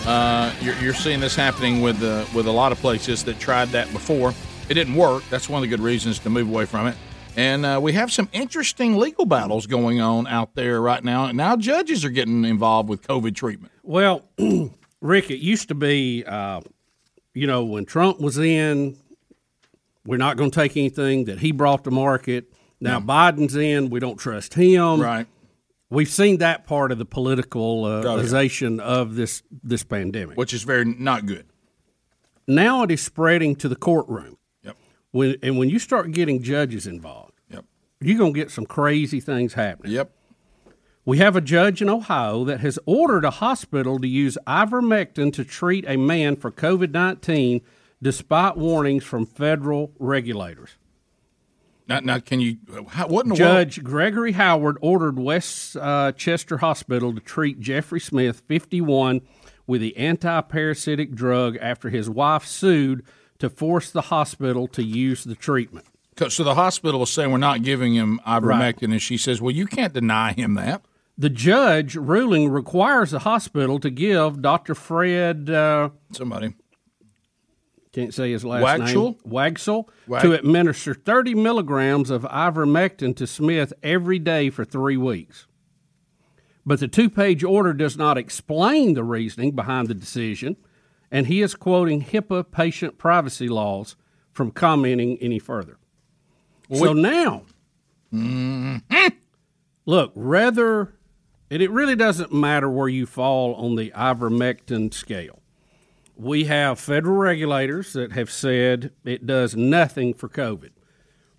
Uh, 0.05 0.53
you're, 0.61 0.75
you're 0.75 0.93
seeing 0.93 1.19
this 1.19 1.35
happening 1.35 1.81
with 1.81 2.01
uh, 2.01 2.25
with 2.33 2.47
a 2.47 2.51
lot 2.51 2.71
of 2.71 2.79
places 2.79 3.25
that 3.25 3.39
tried 3.39 3.67
that 3.69 3.91
before. 3.91 4.33
It 4.69 4.75
didn't 4.75 4.95
work. 4.95 5.23
That's 5.29 5.49
one 5.49 5.61
of 5.61 5.69
the 5.69 5.75
good 5.75 5.83
reasons 5.83 6.17
to 6.19 6.29
move 6.29 6.47
away 6.47 6.63
from 6.63 6.87
it. 6.87 6.95
And 7.37 7.67
uh, 7.67 7.79
we 7.81 7.93
have 7.93 8.11
some 8.11 8.29
interesting 8.33 8.97
legal 8.97 9.27
battles 9.27 9.67
going 9.67 10.01
on 10.01 10.25
out 10.25 10.55
there 10.55 10.81
right 10.81 11.03
now. 11.03 11.31
Now 11.31 11.55
judges 11.55 12.03
are 12.03 12.09
getting 12.09 12.43
involved 12.43 12.89
with 12.89 13.03
COVID 13.07 13.35
treatment. 13.35 13.71
Well, 13.83 14.23
Rick, 15.01 15.29
it 15.29 15.37
used 15.37 15.67
to 15.67 15.75
be, 15.75 16.23
uh, 16.25 16.61
you 17.35 17.45
know, 17.45 17.63
when 17.63 17.85
Trump 17.85 18.19
was 18.19 18.39
in, 18.39 18.97
we're 20.03 20.17
not 20.17 20.35
going 20.35 20.49
to 20.49 20.59
take 20.59 20.75
anything 20.75 21.25
that 21.25 21.37
he 21.37 21.51
brought 21.51 21.83
to 21.83 21.91
market. 21.91 22.51
Now 22.81 22.99
Biden's 22.99 23.55
in, 23.55 23.91
we 23.91 23.99
don't 23.99 24.17
trust 24.17 24.55
him. 24.55 24.99
Right. 24.99 25.27
We've 25.91 26.09
seen 26.09 26.37
that 26.37 26.65
part 26.65 26.91
of 26.91 26.97
the 26.97 27.05
Oh, 27.05 27.15
politicalization 27.15 28.79
of 28.79 29.15
this 29.15 29.43
this 29.63 29.83
pandemic, 29.83 30.37
which 30.37 30.53
is 30.53 30.63
very 30.63 30.85
not 30.85 31.25
good. 31.27 31.45
Now 32.47 32.83
it 32.83 32.91
is 32.91 33.01
spreading 33.01 33.55
to 33.57 33.69
the 33.69 33.75
courtroom. 33.75 34.37
Yep. 34.63 34.77
When 35.11 35.35
and 35.43 35.57
when 35.57 35.69
you 35.69 35.79
start 35.79 36.11
getting 36.11 36.41
judges 36.43 36.87
involved, 36.87 37.26
you're 37.99 38.17
going 38.17 38.33
to 38.33 38.39
get 38.39 38.51
some 38.51 38.65
crazy 38.65 39.19
things 39.19 39.53
happening. 39.53 39.91
Yep. 39.93 40.11
We 41.05 41.19
have 41.19 41.35
a 41.37 41.41
judge 41.41 41.81
in 41.81 41.89
Ohio 41.89 42.43
that 42.43 42.59
has 42.59 42.77
ordered 42.85 43.23
a 43.23 43.31
hospital 43.31 43.97
to 43.99 44.07
use 44.07 44.37
ivermectin 44.45 45.31
to 45.33 45.45
treat 45.45 45.85
a 45.87 45.95
man 45.95 46.35
for 46.35 46.51
COVID 46.51 46.91
19 46.91 47.61
despite 48.01 48.57
warnings 48.57 49.03
from 49.03 49.25
federal 49.25 49.93
regulators. 49.99 50.71
Now, 51.87 52.01
now 52.01 52.19
can 52.19 52.41
you? 52.41 52.57
How, 52.89 53.07
what 53.07 53.25
in 53.25 53.29
the 53.29 53.35
Judge 53.35 53.81
Gregory 53.83 54.33
Howard 54.33 54.77
ordered 54.81 55.17
West 55.17 55.77
uh, 55.77 56.11
Chester 56.11 56.57
Hospital 56.57 57.13
to 57.13 57.21
treat 57.21 57.61
Jeffrey 57.61 58.01
Smith, 58.01 58.41
51, 58.45 59.21
with 59.65 59.79
the 59.79 59.95
anti-parasitic 59.95 61.15
drug 61.15 61.57
after 61.61 61.89
his 61.89 62.09
wife 62.09 62.45
sued 62.45 63.03
to 63.39 63.49
force 63.49 63.89
the 63.91 64.01
hospital 64.01 64.67
to 64.67 64.83
use 64.83 65.23
the 65.23 65.35
treatment. 65.35 65.85
So 66.29 66.43
the 66.43 66.55
hospital 66.55 67.03
is 67.03 67.11
saying 67.11 67.31
we're 67.31 67.37
not 67.37 67.61
giving 67.63 67.93
him 67.93 68.19
ivermectin, 68.25 68.91
and 68.91 69.01
she 69.01 69.17
says, 69.17 69.41
"Well, 69.41 69.51
you 69.53 69.67
can't 69.67 69.93
deny 69.93 70.33
him 70.33 70.55
that." 70.55 70.83
The 71.17 71.29
judge 71.29 71.95
ruling 71.95 72.49
requires 72.49 73.11
the 73.11 73.19
hospital 73.19 73.79
to 73.79 73.89
give 73.89 74.41
Dr. 74.41 74.75
Fred 74.75 75.49
uh, 75.49 75.89
somebody 76.11 76.53
can't 77.97 78.13
say 78.13 78.31
his 78.31 78.45
last 78.45 78.79
name 78.79 79.15
Wagsel 79.25 79.89
Wag- 80.05 80.21
to 80.21 80.33
administer 80.33 80.93
30 80.93 81.33
milligrams 81.33 82.11
of 82.11 82.21
ivermectin 82.23 83.15
to 83.15 83.25
Smith 83.25 83.73
every 83.81 84.19
day 84.19 84.51
for 84.51 84.63
three 84.63 84.97
weeks. 84.97 85.47
But 86.63 86.79
the 86.79 86.87
two-page 86.87 87.43
order 87.43 87.73
does 87.73 87.97
not 87.97 88.17
explain 88.17 88.93
the 88.93 89.03
reasoning 89.03 89.55
behind 89.55 89.87
the 89.87 89.95
decision, 89.95 90.57
and 91.09 91.25
he 91.25 91.41
is 91.41 91.55
quoting 91.55 92.03
HIPAA 92.03 92.51
patient 92.51 92.99
privacy 92.99 93.47
laws 93.47 93.95
from 94.31 94.51
commenting 94.51 95.17
any 95.19 95.39
further. 95.39 95.79
Well, 96.69 96.79
so 96.83 96.93
we- 96.93 97.01
now, 97.01 97.43
look, 99.85 100.11
rather, 100.15 100.93
and 101.49 101.61
it 101.61 101.71
really 101.71 101.95
doesn't 101.95 102.33
matter 102.33 102.69
where 102.69 102.89
you 102.89 103.05
fall 103.05 103.53
on 103.55 103.75
the 103.75 103.91
ivermectin 103.91 104.93
scale. 104.93 105.39
We 106.15 106.45
have 106.45 106.79
federal 106.79 107.17
regulators 107.17 107.93
that 107.93 108.11
have 108.13 108.31
said 108.31 108.91
it 109.05 109.25
does 109.27 109.55
nothing 109.55 110.13
for 110.13 110.27
COVID. 110.27 110.71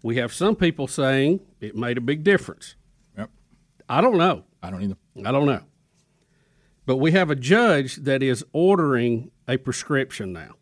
We 0.02 0.16
have 0.16 0.32
some 0.32 0.54
people 0.54 0.86
saying 0.86 1.40
it 1.60 1.74
made 1.74 1.98
a 1.98 2.00
big 2.00 2.22
difference. 2.22 2.76
Yep. 3.16 3.30
I 3.88 4.00
don't 4.00 4.16
know. 4.18 4.44
I 4.62 4.70
don't 4.70 4.82
either. 4.82 4.96
I 5.24 5.32
don't 5.32 5.46
know. 5.46 5.62
But 6.86 6.98
we 6.98 7.10
have 7.12 7.28
a 7.30 7.34
judge 7.36 7.96
that 7.96 8.22
is 8.22 8.44
ordering 8.52 9.30
a 9.48 9.56
prescription 9.56 10.32
now. 10.32 10.54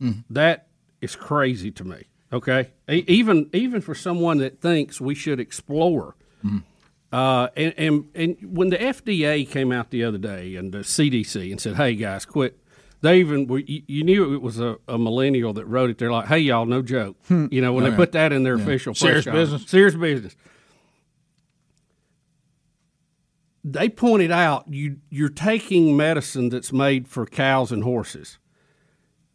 Mhm. 0.00 0.24
That 0.28 0.66
is 1.00 1.14
crazy 1.14 1.70
to 1.70 1.84
me. 1.84 2.04
Okay, 2.32 2.70
even 2.88 3.50
even 3.52 3.80
for 3.80 3.94
someone 3.94 4.38
that 4.38 4.60
thinks 4.60 5.00
we 5.00 5.14
should 5.14 5.40
explore. 5.40 6.14
Uh, 7.12 7.48
and, 7.56 7.74
and 7.76 8.04
and 8.14 8.36
when 8.56 8.68
the 8.70 8.76
FDA 8.78 9.48
came 9.48 9.72
out 9.72 9.90
the 9.90 10.04
other 10.04 10.16
day 10.18 10.54
and 10.54 10.72
the 10.72 10.78
CDC 10.78 11.50
and 11.50 11.60
said, 11.60 11.74
"Hey 11.74 11.96
guys, 11.96 12.24
quit," 12.24 12.56
they 13.00 13.18
even 13.18 13.48
were, 13.48 13.58
you, 13.58 13.82
you 13.88 14.04
knew 14.04 14.32
it 14.32 14.40
was 14.42 14.60
a, 14.60 14.76
a 14.86 14.96
millennial 14.96 15.52
that 15.54 15.64
wrote 15.64 15.90
it. 15.90 15.98
They're 15.98 16.12
like, 16.12 16.28
"Hey 16.28 16.38
y'all, 16.38 16.66
no 16.66 16.82
joke." 16.82 17.16
Hmm. 17.26 17.46
You 17.50 17.60
know 17.62 17.72
when 17.72 17.82
Oh, 17.82 17.86
they 17.86 17.90
yeah. 17.90 17.96
put 17.96 18.12
that 18.12 18.32
in 18.32 18.44
their 18.44 18.56
Yeah. 18.56 18.62
official 18.62 18.94
Serious 18.94 19.24
business. 19.24 19.64
Serious 19.68 19.96
business. 19.96 20.36
They 23.62 23.88
pointed 23.88 24.30
out 24.30 24.66
you 24.72 24.98
you're 25.10 25.28
taking 25.28 25.96
medicine 25.96 26.48
that's 26.48 26.72
made 26.72 27.06
for 27.08 27.26
cows 27.26 27.72
and 27.72 27.82
horses. 27.84 28.38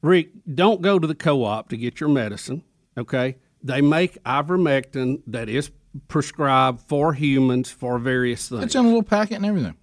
Rick, 0.02 0.30
don't 0.54 0.82
go 0.82 0.98
to 0.98 1.06
the 1.08 1.16
co-op 1.16 1.70
to 1.70 1.78
get 1.78 2.00
your 2.00 2.10
medicine. 2.10 2.64
Okay, 2.98 3.38
they 3.62 3.82
make 3.82 4.22
ivermectin 4.24 5.22
that 5.28 5.50
is 5.50 5.72
prescribed 6.08 6.82
for 6.82 7.14
humans 7.14 7.72
for 7.72 8.00
various 8.00 8.50
things. 8.50 8.64
It's 8.64 8.76
in 8.76 8.86
a 8.86 8.88
little 8.88 9.04
packet 9.04 9.36
and 9.36 9.46
everything. 9.46 9.76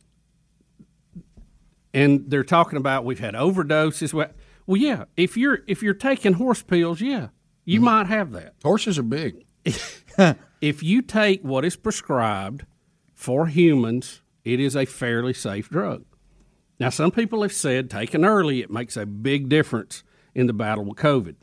and 1.95 2.25
they're 2.31 2.45
talking 2.45 2.77
about 2.77 3.05
we've 3.05 3.21
had 3.21 3.35
overdoses. 3.35 4.13
Well, 4.13 4.31
well, 4.67 4.77
yeah. 4.77 5.05
If 5.17 5.37
you're 5.37 5.61
if 5.67 5.83
you're 5.83 5.95
taking 5.95 6.35
horse 6.35 6.63
pills, 6.63 7.01
yeah, 7.01 7.29
you 7.65 7.79
mm-hmm. 7.79 7.85
might 7.85 8.07
have 8.07 8.33
that. 8.33 8.55
Horses 8.63 8.99
are 8.99 9.03
big. 9.03 9.45
if 10.61 10.83
you 10.83 11.03
take 11.03 11.43
what 11.43 11.65
is 11.65 11.77
prescribed 11.77 12.65
for 13.15 13.47
humans, 13.47 14.23
it 14.45 14.61
is 14.61 14.77
a 14.77 14.85
fairly 14.85 15.35
safe 15.35 15.69
drug. 15.69 16.05
Now, 16.81 16.89
some 16.89 17.13
people 17.13 17.43
have 17.43 17.53
said 17.53 17.91
taken 17.91 18.25
early 18.25 18.61
it 18.61 18.71
makes 18.71 18.97
a 18.97 19.07
big 19.07 19.49
difference 19.49 20.03
in 20.35 20.47
the 20.47 20.53
battle 20.53 20.85
with 20.85 20.99
COVID. 20.99 21.37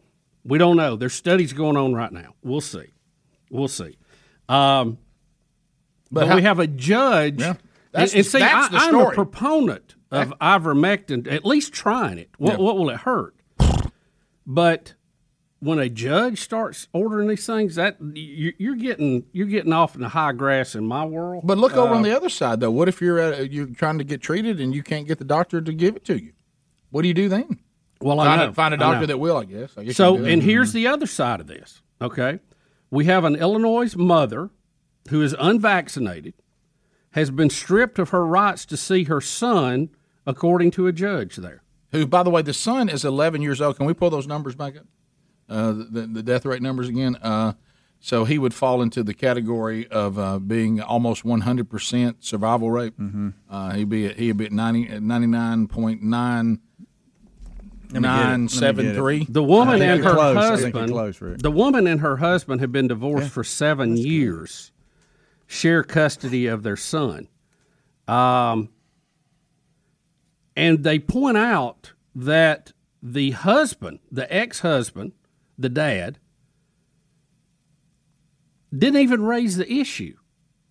We 0.49 0.57
don't 0.57 0.76
know. 0.77 0.95
There's 0.95 1.13
studies 1.13 1.53
going 1.53 1.77
on 1.77 1.93
right 1.93 2.11
now. 2.11 2.34
We'll 2.43 2.61
see. 2.61 2.88
We'll 3.49 3.67
see. 3.67 3.97
Um, 4.49 4.97
But 6.11 6.21
but 6.21 6.27
how- 6.30 6.35
we 6.35 6.41
have 6.41 6.59
a 6.59 6.67
judge. 6.67 7.39
Yeah. 7.39 7.53
That's 7.91 8.13
and 8.13 8.23
the- 8.26 8.30
see, 8.30 8.39
that's 8.39 8.67
I, 8.67 8.69
the 8.91 8.97
I'm 8.97 9.07
a 9.07 9.11
proponent 9.11 9.95
of 10.11 10.34
ivermectin, 10.41 11.31
at 11.31 11.45
least 11.45 11.71
trying 11.71 12.17
it. 12.17 12.30
What, 12.38 12.53
Yeah. 12.53 12.57
what 12.65 12.77
will 12.77 12.89
it 12.89 12.97
hurt? 12.97 13.35
But 14.45 14.93
when 15.59 15.77
a 15.77 15.89
judge 15.89 16.39
starts 16.41 16.88
ordering 16.93 17.27
these 17.27 17.45
things, 17.45 17.76
that 17.76 17.97
you, 18.01 18.53
you're 18.57 18.76
getting 18.76 19.26
you're 19.34 19.45
getting 19.47 19.73
off 19.73 19.93
in 19.95 20.01
the 20.01 20.09
high 20.09 20.31
grass 20.31 20.73
in 20.73 20.85
my 20.85 21.05
world. 21.05 21.43
But 21.45 21.57
look 21.57 21.73
over 21.76 21.93
Uh, 21.93 21.97
on 21.97 22.01
the 22.03 22.15
other 22.15 22.30
side, 22.30 22.59
though. 22.59 22.71
What 22.71 22.88
if 22.88 23.01
you're 23.01 23.19
at, 23.19 23.51
you're 23.51 23.67
trying 23.67 23.97
to 23.99 24.03
get 24.03 24.21
treated 24.21 24.59
and 24.59 24.73
you 24.73 24.81
can't 24.81 25.07
get 25.07 25.19
the 25.19 25.26
doctor 25.26 25.61
to 25.61 25.73
give 25.73 25.95
it 25.95 26.05
to 26.05 26.19
you? 26.21 26.34
What 26.89 27.03
do 27.03 27.07
you 27.07 27.13
do 27.13 27.30
then? 27.30 27.59
Well, 28.01 28.19
I 28.19 28.26
find, 28.26 28.41
know. 28.41 28.47
A, 28.49 28.53
find 28.53 28.73
a 28.73 28.77
I 28.77 28.80
doctor 28.80 29.07
that 29.07 29.17
will, 29.19 29.38
I 29.38 29.45
guess. 29.45 29.77
I 29.77 29.84
guess 29.84 29.97
So, 29.97 30.13
can 30.13 30.21
do 30.21 30.26
that. 30.26 30.34
and 30.34 30.43
here's 30.43 30.71
the 30.73 30.88
other 30.88 31.05
side 31.05 31.41
of 31.41 31.47
this. 31.47 31.81
Okay, 32.01 32.39
we 32.89 33.05
have 33.05 33.26
an 33.26 33.35
Illinois 33.35 33.95
mother 33.95 34.49
who 35.09 35.21
is 35.21 35.35
unvaccinated, 35.39 36.34
has 37.11 37.30
been 37.31 37.49
stripped 37.49 37.99
of 37.99 38.09
her 38.09 38.26
rights 38.26 38.65
to 38.67 38.77
see 38.77 39.03
her 39.05 39.19
son, 39.19 39.89
according 40.26 40.71
to 40.71 40.88
a 40.88 40.91
judge 40.91 41.35
there. 41.38 41.63
Who, 41.91 42.05
by 42.05 42.23
the 42.23 42.30
way, 42.30 42.41
the 42.41 42.53
son 42.53 42.88
is 42.88 43.03
11 43.03 43.41
years 43.41 43.59
old. 43.61 43.77
Can 43.77 43.85
we 43.85 43.93
pull 43.93 44.11
those 44.11 44.27
numbers 44.27 44.55
back 44.55 44.77
up? 44.77 44.85
Uh, 45.49 45.71
the, 45.71 46.07
the 46.11 46.21
death 46.23 46.45
rate 46.45 46.61
numbers 46.61 46.88
again. 46.88 47.15
Uh, 47.15 47.53
so 47.99 48.23
he 48.23 48.38
would 48.38 48.53
fall 48.53 48.81
into 48.81 49.03
the 49.03 49.13
category 49.15 49.88
of 49.88 50.17
uh, 50.19 50.38
being 50.39 50.80
almost 50.80 51.23
100% 51.23 52.15
survival 52.19 52.69
rate. 52.71 52.97
Mm-hmm. 52.99 53.30
Uh, 53.49 53.71
he'd 53.73 53.89
be 53.89 54.05
at, 54.05 54.17
he'd 54.19 54.38
be 54.38 54.45
at 54.45 54.51
90, 54.51 54.85
99.9. 54.89 56.59
Let 57.91 58.02
me 58.02 58.07
get 58.07 58.16
it. 58.16 58.20
Let 58.22 58.40
me 58.40 58.48
get 58.48 58.56
it. 58.56 58.94
973. 58.99 59.26
The 59.30 59.44
woman 59.44 59.82
and 59.82 60.03
her 60.03 60.14
close. 60.14 60.38
I 60.38 60.56
think 60.57 60.74
you're 60.76 60.82
husband, 60.84 60.91
close, 60.91 61.22
Rick. 61.22 61.38
the 61.40 61.52
woman 61.52 61.88
and 61.88 62.02
her 62.02 62.18
husband 62.18 62.61
have 62.61 62.72
been 62.72 62.88
divorced 62.88 63.24
Yeah. 63.24 63.30
for 63.30 63.44
seven 63.44 63.98
years, 63.98 64.72
share 65.48 65.84
custody 65.84 66.45
of 66.48 66.64
their 66.64 66.78
son. 66.78 67.28
Um, 68.07 68.70
and 70.56 70.84
they 70.84 70.99
point 70.99 71.38
out 71.38 71.94
that 72.16 72.74
the 73.02 73.32
husband, 73.32 73.99
the 74.11 74.32
ex-husband, 74.34 75.14
the 75.57 75.70
dad, 75.70 76.20
didn't 78.76 79.02
even 79.02 79.24
raise 79.24 79.57
the 79.57 79.72
issue. 79.72 80.16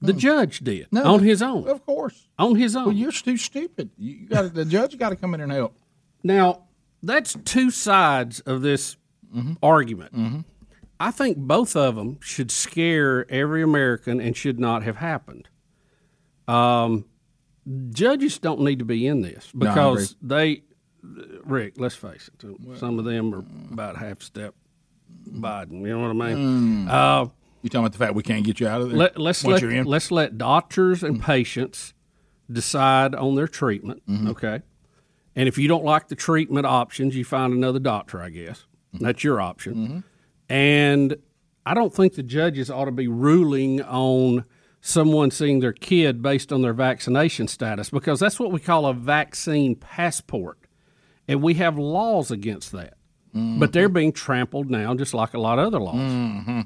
The 0.01 0.13
judge 0.13 0.61
did 0.61 0.87
No, 0.93 1.03
on 1.15 1.25
his 1.25 1.43
own. 1.43 1.67
Of 1.69 1.85
course. 1.85 2.29
On 2.39 2.55
his 2.55 2.77
own. 2.77 2.85
Well, 2.87 2.95
you're 2.95 3.11
too 3.11 3.37
stupid. 3.37 3.91
You 3.99 4.15
you 4.15 4.27
got 4.29 4.55
the 4.55 4.65
judge 4.65 4.97
got 4.97 5.09
to 5.09 5.17
come 5.17 5.35
in 5.35 5.41
and 5.41 5.51
help. 5.51 5.77
Now, 6.23 6.68
that's 7.03 7.37
two 7.45 7.71
sides 7.71 8.41
of 8.41 8.63
this 8.63 8.97
Mm-hmm. 9.35 9.53
argument. 9.63 10.47
I 10.99 11.11
think 11.11 11.37
both 11.37 11.77
of 11.77 11.97
them 11.97 12.19
should 12.23 12.51
scare 12.51 13.31
every 13.31 13.63
American 13.63 14.23
and 14.23 14.35
should 14.35 14.59
not 14.59 14.83
have 14.85 14.97
happened. 14.97 15.51
Um, 16.49 17.05
judges 17.91 18.39
don't 18.39 18.61
need 18.63 18.79
to 18.79 18.87
be 18.87 19.07
in 19.07 19.21
this 19.21 19.51
No, 19.55 19.69
because 19.69 20.17
they, 20.23 20.63
Rick, 21.45 21.75
let's 21.77 21.95
face 21.95 22.31
it, 22.33 22.79
some 22.79 22.99
of 22.99 23.05
them 23.05 23.35
are 23.35 23.45
about 23.71 23.99
half 23.99 24.23
step 24.23 24.55
Biden. 25.31 25.83
You 25.83 25.89
know 25.99 26.09
what 26.15 26.25
I 26.27 26.35
mean? 26.35 26.87
Mm. 26.87 26.91
Uh, 26.91 27.29
You 27.63 27.69
talking 27.69 27.81
about 27.85 27.93
the 27.93 27.99
fact 27.99 28.15
we 28.15 28.23
can't 28.23 28.45
get 28.47 28.61
you 28.61 28.67
out 28.69 28.81
of 28.81 28.89
there? 28.89 28.99
let, 28.99 29.19
let's 29.19 29.45
let, 29.45 29.63
let's 29.87 30.11
let 30.11 30.39
doctors 30.39 31.03
and 31.03 31.21
patients 31.23 31.93
decide 32.51 33.15
on 33.15 33.35
their 33.35 33.47
treatment. 33.49 34.03
Mm-hmm. 34.07 34.29
Okay, 34.29 34.63
and 35.39 35.49
if 35.49 35.57
you 35.57 35.69
don't 35.69 35.85
like 35.85 36.09
the 36.09 36.15
treatment 36.17 36.67
options, 36.67 37.17
you 37.17 37.25
find 37.25 37.53
another 37.55 37.79
doctor. 37.79 38.21
I 38.21 38.29
guess 38.31 38.67
Mm-hmm. 38.95 39.05
that's 39.05 39.23
your 39.23 39.39
option. 39.41 40.03
And 40.49 41.17
I 41.67 41.75
don't 41.75 41.93
think 41.95 42.15
the 42.15 42.23
judges 42.23 42.71
ought 42.71 42.87
to 42.87 42.91
be 42.91 43.07
ruling 43.09 43.83
on 43.83 44.47
someone 44.81 45.31
seeing 45.31 45.61
their 45.61 45.73
kid 45.75 46.23
based 46.23 46.53
on 46.53 46.63
their 46.63 46.73
vaccination 46.73 47.49
status 47.49 47.91
because 47.91 48.19
that's 48.21 48.41
what 48.41 48.51
we 48.53 48.61
call 48.61 48.87
a 48.87 48.95
vaccine 48.95 49.75
passport, 49.75 50.59
and 51.27 51.43
we 51.43 51.55
have 51.55 51.77
laws 51.79 52.31
against 52.31 52.73
that. 52.73 52.95
But 53.35 53.73
they're 53.75 53.91
being 53.91 54.13
trampled 54.13 54.69
now, 54.71 54.95
just 54.95 55.13
like 55.15 55.35
a 55.35 55.39
lot 55.39 55.59
of 55.61 55.67
other 55.67 55.79
laws. 55.79 55.97
Mm-hmm. 55.97 56.61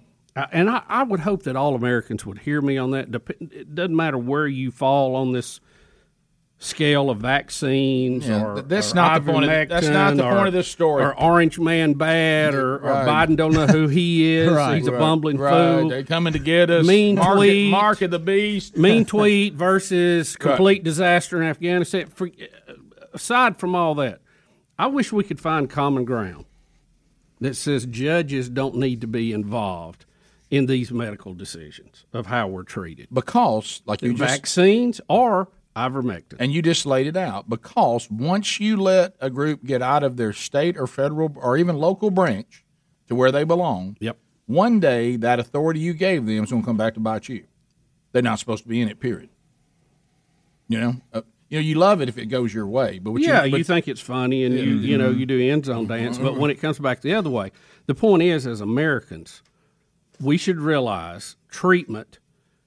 And 0.53 0.71
I, 0.71 0.83
I 0.89 1.03
would 1.03 1.21
hope 1.21 1.43
that 1.43 1.57
all 1.57 1.75
Americans 1.75 2.25
would 2.25 2.39
hear 2.39 2.63
me 2.63 2.79
on 2.79 2.93
that. 2.93 3.11
Dep- 3.11 3.31
It 3.43 3.75
doesn't 3.75 3.97
matter 3.97 4.17
where 4.17 4.47
you 4.47 4.71
fall 4.71 5.15
on 5.17 5.33
this 5.33 5.61
scale 6.65 7.11
of 7.11 7.19
vaccines 7.19 8.29
Yeah, 8.29 8.45
or 8.45 8.63
that's 8.63 8.93
or 8.93 8.95
not 8.95 9.25
the 9.25 9.33
point 9.33 9.45
of- 9.51 9.69
that's 9.69 9.89
not 9.89 10.17
the 10.17 10.23
ivermectin 10.23 10.29
point 10.31 10.43
or- 10.45 10.47
of 10.47 10.53
this 10.53 10.69
story. 10.69 11.03
Or 11.05 11.19
Orange 11.21 11.59
Man 11.59 11.95
bad 11.95 12.55
or, 12.55 12.77
or 12.77 13.05
Biden 13.05 13.37
don't 13.37 13.53
know 13.53 13.67
who 13.67 13.89
he 13.89 14.33
is. 14.37 14.49
Right, 14.53 14.79
He's 14.79 14.87
a 14.87 14.93
right, 14.93 14.99
bumbling 15.01 15.39
right. 15.39 15.51
fool. 15.81 15.89
they're 15.89 16.05
coming 16.05 16.33
to 16.35 16.39
get 16.39 16.71
us. 16.71 16.87
Mean 16.87 17.17
Mark, 17.17 17.37
tweet. 17.37 17.71
Mark 17.71 18.03
of 18.03 18.13
the 18.13 18.21
beast. 18.21 18.77
mean 18.79 19.05
tweet 19.07 19.55
versus 19.55 20.37
Right. 20.41 20.51
complete 20.55 20.85
disaster 20.85 21.43
in 21.43 21.49
Afghanistan. 21.49 22.07
For, 22.15 22.31
aside 23.13 23.57
from 23.57 23.75
all 23.75 23.95
that, 23.97 24.21
I 24.79 24.87
wish 24.87 25.13
we 25.13 25.25
could 25.25 25.41
find 25.41 25.69
common 25.69 26.05
ground 26.05 26.45
that 27.41 27.57
says 27.57 27.87
judges 27.87 28.49
don't 28.49 28.77
need 28.77 29.01
to 29.01 29.07
be 29.09 29.33
involved 29.33 30.05
in 30.49 30.67
these 30.67 30.93
medical 30.93 31.35
decisions 31.35 32.05
of 32.13 32.27
how 32.27 32.47
we're 32.47 32.63
treated. 32.63 33.09
Because, 33.13 33.83
like 33.85 34.01
you 34.03 34.11
just 34.15 34.21
vaccines 34.33 35.01
or 35.09 35.49
ivermectin. 35.75 36.37
and 36.39 36.53
you 36.53 36.63
just 36.63 36.87
laid 36.87 37.07
it 37.07 37.17
out. 37.17 37.49
Because 37.49 38.11
once 38.11 38.61
you 38.61 38.77
let 38.77 39.15
a 39.21 39.31
group 39.31 39.65
get 39.65 39.83
out 39.83 40.03
of 40.03 40.17
their 40.17 40.33
state 40.33 40.77
or 40.77 40.87
federal 40.87 41.33
or 41.37 41.57
even 41.57 41.77
local 41.77 42.11
branch 42.11 42.65
to 43.09 43.15
where 43.15 43.33
they 43.33 43.45
belong, 43.45 43.97
yep. 44.01 44.19
One 44.47 44.81
day 44.81 45.17
that 45.17 45.39
authority 45.39 45.81
you 45.81 45.95
gave 45.95 46.27
them 46.27 46.45
is 46.45 46.51
going 46.51 46.63
to 46.63 46.67
come 46.67 46.77
back 46.77 46.95
to 46.95 47.01
bite 47.01 47.29
you. 47.29 47.45
They're 48.13 48.23
not 48.23 48.39
supposed 48.39 48.65
to 48.65 48.69
be 48.69 48.81
in 48.81 48.89
it. 48.89 49.01
Period. 49.01 49.31
You 50.69 50.81
know, 50.81 50.97
uh, 51.13 51.23
you 51.49 51.59
know, 51.59 51.63
you 51.63 51.75
love 51.77 52.01
it 52.01 52.09
if 52.09 52.19
it 52.19 52.27
goes 52.27 52.53
your 52.53 52.67
way, 52.67 52.99
but 52.99 53.13
what 53.13 53.23
yeah, 53.23 53.45
you, 53.45 53.59
you, 53.59 53.65
think 53.65 53.89
it's 53.89 54.01
funny 54.01 54.45
and 54.45 54.55
you 54.55 54.77
you 54.77 54.97
know 54.97 55.11
you 55.11 55.27
do 55.27 55.39
end 55.41 55.67
zone 55.67 55.87
dance, 55.87 56.19
but 56.19 56.37
when 56.37 56.51
it 56.51 56.61
comes 56.61 56.79
back 56.79 57.03
the 57.03 57.15
other 57.15 57.31
way, 57.31 57.53
the 57.87 57.95
point 57.95 58.23
is, 58.23 58.47
as 58.47 58.61
Americans, 58.61 59.43
we 60.21 60.37
should 60.37 60.59
realize 60.59 61.37
treatment 61.49 62.19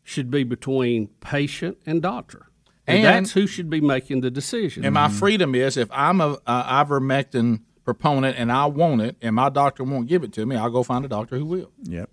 should 0.04 0.30
be 0.30 0.44
between 0.44 1.08
patient 1.20 1.78
and 1.86 2.02
doctor, 2.02 2.48
and, 2.88 2.98
And- 2.98 3.06
that's 3.26 3.32
who 3.34 3.48
should 3.48 3.70
be 3.70 3.82
making 3.82 4.22
the 4.22 4.32
decision. 4.32 4.86
And 4.86 4.94
my 4.94 5.10
freedom 5.10 5.56
is 5.56 5.78
if 5.78 5.90
I'm 5.92 6.22
a, 6.22 6.38
a 6.46 6.64
ivermectin 6.86 7.62
proponent 7.84 8.38
and 8.38 8.52
I 8.52 8.66
want 8.66 9.02
it, 9.02 9.16
and 9.22 9.36
my 9.36 9.50
doctor 9.50 9.84
won't 9.84 10.08
give 10.08 10.24
it 10.24 10.34
to 10.34 10.46
me, 10.46 10.56
I'll 10.56 10.70
go 10.72 10.84
find 10.84 11.06
a 11.06 11.08
doctor 11.08 11.38
who 11.38 11.46
will. 11.46 11.72
Yep. 11.84 12.10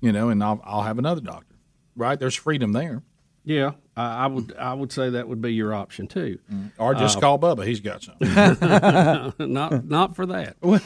You 0.00 0.12
know, 0.12 0.28
and 0.28 0.42
I'll 0.44 0.60
I'll 0.64 0.82
have 0.82 0.98
another 0.98 1.20
doctor. 1.20 1.56
Right? 1.96 2.18
There's 2.18 2.36
freedom 2.36 2.72
there. 2.72 3.02
Yeah, 3.44 3.72
I 3.96 4.24
I 4.24 4.26
would 4.28 4.54
I 4.56 4.74
would 4.74 4.92
say 4.92 5.10
that 5.10 5.26
would 5.26 5.40
be 5.40 5.54
your 5.54 5.72
option 5.74 6.06
too, 6.06 6.38
Or 6.78 6.94
just 6.94 7.16
Uh, 7.16 7.20
call 7.20 7.38
Bubba. 7.38 7.66
He's 7.66 7.80
got 7.80 8.02
some. 8.02 8.14
not 9.52 9.84
not 9.86 10.14
for 10.16 10.26
that. 10.26 10.56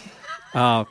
Uh, 0.55 0.85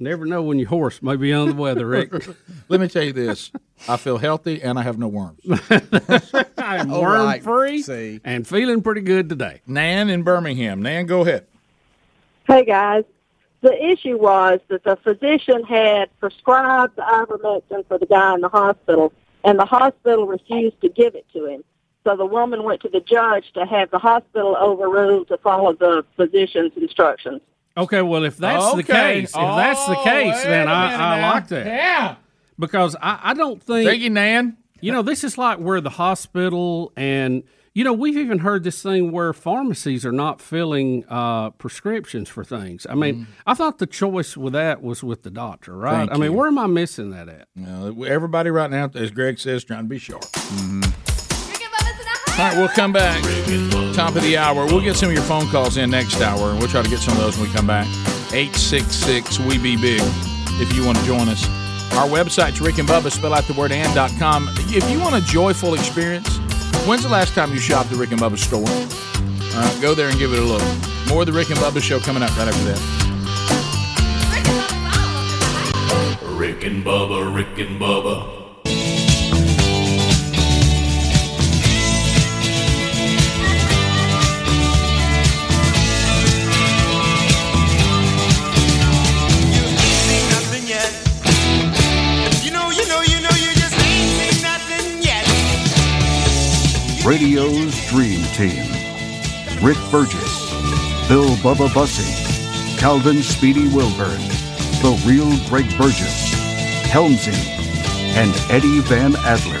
never 0.00 0.24
know 0.26 0.42
when 0.42 0.58
your 0.58 0.68
horse 0.68 1.02
may 1.02 1.16
be 1.16 1.32
under 1.32 1.52
the 1.52 1.60
weather, 1.60 1.86
Rick. 1.86 2.12
Let 2.68 2.80
me 2.80 2.88
tell 2.88 3.02
you 3.04 3.12
this: 3.12 3.50
I 3.88 3.96
feel 3.96 4.18
healthy 4.18 4.62
and 4.62 4.78
I 4.78 4.82
have 4.82 4.98
no 4.98 5.08
worms. 5.08 5.40
I'm 6.58 6.92
All 6.92 7.02
worm 7.02 7.26
right. 7.26 7.42
free 7.42 8.20
and 8.24 8.46
feeling 8.46 8.82
pretty 8.82 9.02
good 9.02 9.28
today. 9.28 9.60
Nan 9.66 10.10
in 10.10 10.22
Birmingham. 10.22 10.82
Nan, 10.82 11.06
go 11.06 11.22
ahead. 11.22 11.46
Hey 12.46 12.64
guys, 12.64 13.04
the 13.60 13.72
issue 13.92 14.18
was 14.18 14.60
that 14.68 14.82
the 14.84 14.96
physician 14.96 15.62
had 15.64 16.08
prescribed 16.18 16.96
the 16.96 17.02
ivermectin 17.02 17.86
for 17.86 17.98
the 17.98 18.06
guy 18.06 18.34
in 18.34 18.40
the 18.40 18.48
hospital, 18.48 19.12
and 19.44 19.58
the 19.58 19.66
hospital 19.66 20.26
refused 20.26 20.80
to 20.80 20.88
give 20.88 21.14
it 21.14 21.26
to 21.32 21.46
him. 21.46 21.62
So 22.04 22.16
the 22.16 22.24
woman 22.26 22.62
went 22.64 22.80
to 22.82 22.88
the 22.88 23.00
judge 23.00 23.52
to 23.52 23.66
have 23.66 23.90
the 23.90 23.98
hospital 23.98 24.56
overruled 24.56 25.28
to 25.28 25.36
follow 25.38 25.74
the 25.74 26.04
physician's 26.16 26.72
instructions. 26.76 27.42
Okay, 27.76 28.02
well, 28.02 28.24
if 28.24 28.36
that's 28.36 28.74
the 28.74 28.82
case, 28.82 29.28
if 29.30 29.34
that's 29.34 29.86
the 29.86 29.94
case, 29.96 30.34
Oh, 30.44 30.48
then 30.48 30.66
wait 30.66 30.72
a 30.72 30.76
I, 30.76 30.90
minute 30.90 31.00
I 31.00 31.30
like 31.30 31.48
that. 31.48 31.66
Yeah. 31.66 32.14
Because 32.58 32.96
I, 33.00 33.20
I 33.22 33.34
don't 33.34 33.62
think. 33.62 33.88
Thank 33.88 34.02
you, 34.02 34.10
Nan. 34.10 34.56
You 34.80 34.92
know, 34.92 35.02
this 35.02 35.24
is 35.24 35.38
like 35.38 35.58
where 35.58 35.80
the 35.80 35.90
hospital 35.90 36.92
and, 36.96 37.42
you 37.74 37.84
know, 37.84 37.92
we've 37.92 38.16
even 38.16 38.38
heard 38.40 38.64
this 38.64 38.82
thing 38.82 39.12
where 39.12 39.32
pharmacies 39.32 40.04
are 40.04 40.12
not 40.12 40.40
filling 40.40 41.04
uh, 41.08 41.50
prescriptions 41.50 42.28
for 42.28 42.44
things. 42.44 42.86
I 42.88 42.94
mean, 42.94 43.26
I 43.46 43.54
thought 43.54 43.78
the 43.78 43.86
choice 43.86 44.36
with 44.36 44.54
that 44.54 44.82
was 44.82 45.04
with 45.04 45.22
the 45.22 45.30
doctor, 45.30 45.76
right? 45.76 45.94
Mm. 45.94 45.98
Thank 46.08 46.12
I 46.12 46.16
mean, 46.16 46.34
where 46.34 46.48
am 46.48 46.58
I 46.58 46.66
missing 46.66 47.10
that 47.10 47.28
at? 47.28 47.48
Everybody 48.06 48.50
right 48.50 48.70
now, 48.70 48.90
as 48.94 49.10
Greg 49.10 49.38
says, 49.38 49.64
trying 49.64 49.84
to 49.84 49.88
be 49.88 49.98
sharp. 49.98 50.24
All 52.40 52.46
right, 52.46 52.56
we'll 52.56 52.68
come 52.68 52.90
back. 52.90 53.22
Top 53.92 54.16
of 54.16 54.22
the 54.22 54.38
hour. 54.38 54.64
We'll 54.64 54.80
get 54.80 54.96
some 54.96 55.10
of 55.10 55.14
your 55.14 55.22
phone 55.24 55.46
calls 55.48 55.76
in 55.76 55.90
next 55.90 56.22
hour, 56.22 56.48
and 56.48 56.58
we'll 56.58 56.70
try 56.70 56.80
to 56.80 56.88
get 56.88 57.00
some 57.00 57.12
of 57.12 57.20
those 57.20 57.36
when 57.36 57.46
we 57.46 57.54
come 57.54 57.66
back. 57.66 57.86
866 58.32 59.40
We 59.40 59.58
Be 59.58 59.76
Big 59.76 60.00
if 60.58 60.74
you 60.74 60.82
want 60.82 60.96
to 60.96 61.04
join 61.04 61.28
us. 61.28 61.44
Our 61.92 62.08
website's 62.08 62.62
Rick 62.62 62.78
and 62.78 62.88
Bubba, 62.88 63.12
spell 63.12 63.34
out 63.34 63.44
the 63.44 63.52
word 63.52 63.72
and.com. 63.72 64.48
If 64.56 64.90
you 64.90 64.98
want 65.00 65.16
a 65.16 65.20
joyful 65.20 65.74
experience, 65.74 66.38
when's 66.86 67.02
the 67.02 67.10
last 67.10 67.34
time 67.34 67.52
you 67.52 67.58
shopped 67.58 67.88
at 67.88 67.92
the 67.92 67.98
Rick 67.98 68.12
and 68.12 68.20
Bubba 68.22 68.38
store? 68.38 68.64
Uh, 68.66 69.80
go 69.82 69.94
there 69.94 70.08
and 70.08 70.18
give 70.18 70.32
it 70.32 70.38
a 70.38 70.42
look. 70.42 70.62
More 71.10 71.20
of 71.20 71.26
the 71.26 71.34
Rick 71.34 71.50
and 71.50 71.58
Bubba 71.58 71.82
show 71.82 72.00
coming 72.00 72.22
up 72.22 72.34
right 72.38 72.48
after 72.48 72.64
that. 72.64 72.80
Rick 76.38 76.64
and 76.64 76.82
Bubba, 76.82 77.36
Rick 77.36 77.58
and 77.58 77.78
Bubba. 77.78 78.39
Radio's 97.04 97.74
Dream 97.88 98.20
Team. 98.34 98.60
Rick 99.64 99.78
Burgess, 99.90 100.50
Bill 101.08 101.34
Bubba 101.40 101.72
Bussey, 101.72 102.78
Calvin 102.78 103.22
Speedy 103.22 103.68
Wilburn, 103.68 104.20
The 104.84 105.02
Real 105.06 105.32
Greg 105.48 105.64
Burgess, 105.78 106.34
Helmsy, 106.92 107.32
and 108.16 108.34
Eddie 108.50 108.80
Van 108.80 109.16
Adler. 109.24 109.60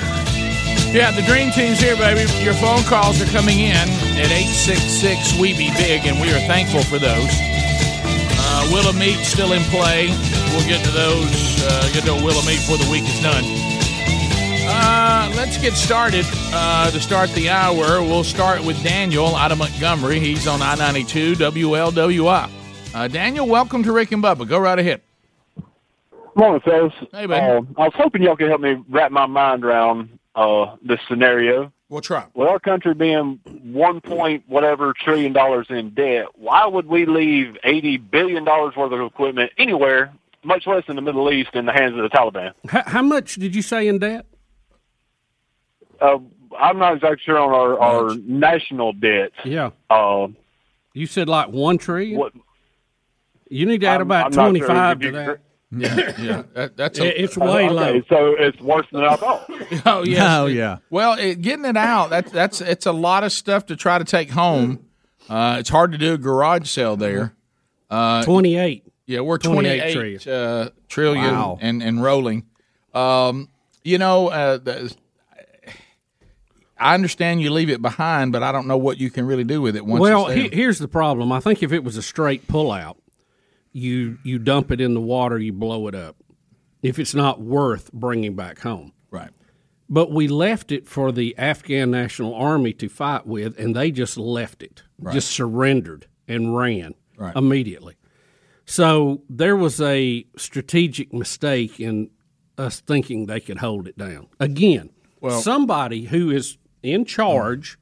Yeah, 0.92 1.12
the 1.12 1.22
Dream 1.22 1.50
Team's 1.50 1.80
here, 1.80 1.96
baby. 1.96 2.30
Your 2.44 2.54
phone 2.54 2.82
calls 2.84 3.22
are 3.22 3.32
coming 3.32 3.60
in 3.60 3.88
at 4.20 4.28
866 4.28 5.38
We 5.40 5.56
Be 5.56 5.70
Big, 5.78 6.04
and 6.04 6.20
we 6.20 6.28
are 6.32 6.40
thankful 6.44 6.82
for 6.82 6.98
those. 6.98 7.30
Uh, 8.36 8.68
Willow 8.70 8.92
Meat 8.92 9.16
still 9.24 9.54
in 9.54 9.62
play. 9.72 10.08
We'll 10.52 10.68
get 10.68 10.84
to 10.84 10.90
those, 10.90 11.64
uh, 11.64 11.88
get 11.94 12.04
to 12.04 12.12
Willow 12.12 12.44
Meat 12.44 12.60
before 12.60 12.76
the 12.76 12.88
week 12.90 13.04
is 13.04 13.20
done. 13.22 13.69
Uh, 14.72 15.32
let's 15.34 15.58
get 15.60 15.72
started. 15.72 16.24
Uh, 16.52 16.88
to 16.92 17.00
start 17.00 17.28
the 17.30 17.50
hour, 17.50 18.00
we'll 18.02 18.22
start 18.22 18.64
with 18.64 18.80
Daniel 18.84 19.34
out 19.34 19.50
of 19.50 19.58
Montgomery. 19.58 20.20
He's 20.20 20.46
on 20.46 20.62
I 20.62 20.76
92 20.76 21.34
WLWI. 21.34 22.48
Uh, 22.94 23.08
Daniel, 23.08 23.48
welcome 23.48 23.82
to 23.82 23.90
Rick 23.92 24.12
and 24.12 24.22
Bubba. 24.22 24.46
Go 24.46 24.60
right 24.60 24.78
ahead. 24.78 25.00
Morning, 26.36 26.60
fellas. 26.60 26.92
Hey, 27.10 27.26
buddy. 27.26 27.44
Uh, 27.44 27.62
I 27.76 27.84
was 27.86 27.92
hoping 27.96 28.22
y'all 28.22 28.36
could 28.36 28.48
help 28.48 28.60
me 28.60 28.76
wrap 28.88 29.10
my 29.10 29.26
mind 29.26 29.64
around 29.64 30.16
uh, 30.36 30.76
this 30.82 31.00
scenario. 31.08 31.72
We'll 31.88 32.00
try. 32.00 32.26
With 32.34 32.46
our 32.46 32.60
country 32.60 32.94
being 32.94 33.40
one 33.64 34.00
point 34.00 34.44
whatever 34.46 34.92
trillion 34.92 35.32
dollars 35.32 35.66
in 35.68 35.90
debt, 35.94 36.26
why 36.36 36.64
would 36.66 36.86
we 36.86 37.06
leave 37.06 37.56
eighty 37.64 37.96
billion 37.96 38.44
dollars 38.44 38.76
worth 38.76 38.92
of 38.92 39.00
equipment 39.00 39.50
anywhere, 39.58 40.12
much 40.44 40.68
less 40.68 40.84
in 40.86 40.94
the 40.94 41.02
Middle 41.02 41.32
East, 41.32 41.50
in 41.54 41.66
the 41.66 41.72
hands 41.72 41.96
of 41.96 42.02
the 42.02 42.08
Taliban? 42.08 42.52
How, 42.68 42.84
how 42.86 43.02
much 43.02 43.34
did 43.34 43.56
you 43.56 43.62
say 43.62 43.88
in 43.88 43.98
debt? 43.98 44.26
Uh, 46.00 46.18
I'm 46.58 46.78
not 46.78 46.94
exactly 46.94 47.20
sure 47.24 47.38
on 47.38 47.52
our, 47.52 47.78
our 47.78 48.14
national 48.16 48.92
debt. 48.94 49.32
Yeah. 49.44 49.70
Uh, 49.88 50.28
You 50.94 51.06
said 51.06 51.28
like 51.28 51.48
one 51.48 51.78
trillion? 51.78 52.18
What? 52.18 52.32
You 53.48 53.66
need 53.66 53.80
to 53.82 53.86
add 53.86 53.94
I'm- 53.94 54.02
about 54.02 54.26
I'm 54.26 54.52
not 54.52 54.56
sure. 54.58 54.66
25 54.66 55.00
to 55.00 55.10
that. 55.12 55.38
Yeah, 55.72 56.20
yeah. 56.20 56.42
That, 56.54 56.76
that's 56.76 56.98
It- 57.00 57.16
it's 57.16 57.36
way 57.36 57.66
okay, 57.66 57.70
low. 57.70 58.02
So 58.08 58.34
it's 58.38 58.60
worse 58.60 58.86
than 58.92 59.04
I 59.04 59.16
thought. 59.16 59.48
Oh 59.86 60.02
yes. 60.04 60.22
Oh, 60.28 60.46
yeah. 60.46 60.78
Well, 60.90 61.14
it, 61.14 61.40
getting 61.42 61.64
it 61.64 61.76
out 61.76 62.10
that's 62.10 62.30
that's 62.32 62.60
it's 62.60 62.86
a 62.86 62.92
lot 62.92 63.22
of 63.24 63.32
stuff 63.32 63.66
to 63.66 63.76
try 63.76 63.98
to 63.98 64.04
take 64.04 64.30
home. 64.30 64.84
Uh, 65.28 65.56
it's 65.60 65.68
hard 65.68 65.92
to 65.92 65.98
do 65.98 66.14
a 66.14 66.18
garage 66.18 66.68
sale 66.68 66.96
there. 66.96 67.34
Uh, 67.88 68.24
28. 68.24 68.84
Yeah, 69.06 69.20
we're 69.20 69.38
28 69.38 69.92
28 69.92 70.26
uh, 70.26 70.70
trillion 70.88 71.24
Wow. 71.34 71.58
and 71.60 71.82
and 71.82 72.02
rolling. 72.02 72.46
Um, 72.94 73.48
you 73.84 73.98
know, 73.98 74.28
uh, 74.28 74.58
the, 74.58 74.94
I 76.80 76.94
understand 76.94 77.42
you 77.42 77.50
leave 77.50 77.68
it 77.68 77.82
behind, 77.82 78.32
but 78.32 78.42
I 78.42 78.50
don't 78.52 78.66
know 78.66 78.78
what 78.78 78.98
you 78.98 79.10
can 79.10 79.26
really 79.26 79.44
do 79.44 79.60
with 79.60 79.76
it 79.76 79.84
once 79.84 80.00
well, 80.00 80.26
he, 80.28 80.48
here's 80.48 80.78
the 80.78 80.88
problem. 80.88 81.30
I 81.30 81.38
think 81.40 81.62
if 81.62 81.72
it 81.72 81.84
was 81.84 81.96
a 81.98 82.02
straight 82.02 82.48
pullout, 82.48 82.96
you 83.72 84.18
you 84.24 84.38
dump 84.38 84.70
it 84.72 84.80
in 84.80 84.94
the 84.94 85.00
water, 85.00 85.38
you 85.38 85.52
blow 85.52 85.86
it 85.88 85.94
up. 85.94 86.16
If 86.82 86.98
it's 86.98 87.14
not 87.14 87.40
worth 87.40 87.92
bringing 87.92 88.34
back 88.34 88.60
home, 88.60 88.92
right? 89.10 89.30
But 89.88 90.10
we 90.10 90.26
left 90.28 90.72
it 90.72 90.88
for 90.88 91.12
the 91.12 91.36
Afghan 91.36 91.90
National 91.90 92.34
Army 92.34 92.72
to 92.74 92.88
fight 92.88 93.26
with, 93.26 93.58
and 93.58 93.76
they 93.76 93.90
just 93.90 94.16
left 94.16 94.62
it, 94.62 94.82
Right. 94.98 95.12
just 95.12 95.30
surrendered 95.30 96.06
and 96.26 96.56
ran 96.56 96.94
Right. 97.18 97.36
immediately. 97.36 97.96
So 98.64 99.22
there 99.28 99.56
was 99.56 99.80
a 99.80 100.24
strategic 100.36 101.12
mistake 101.12 101.78
in 101.80 102.10
us 102.56 102.80
thinking 102.80 103.26
they 103.26 103.40
could 103.40 103.58
hold 103.58 103.86
it 103.88 103.98
down. 103.98 104.28
Again, 104.38 104.90
Well- 105.20 105.40
somebody 105.40 106.04
who 106.04 106.30
is 106.30 106.56
in 106.82 107.04
charge 107.04 107.78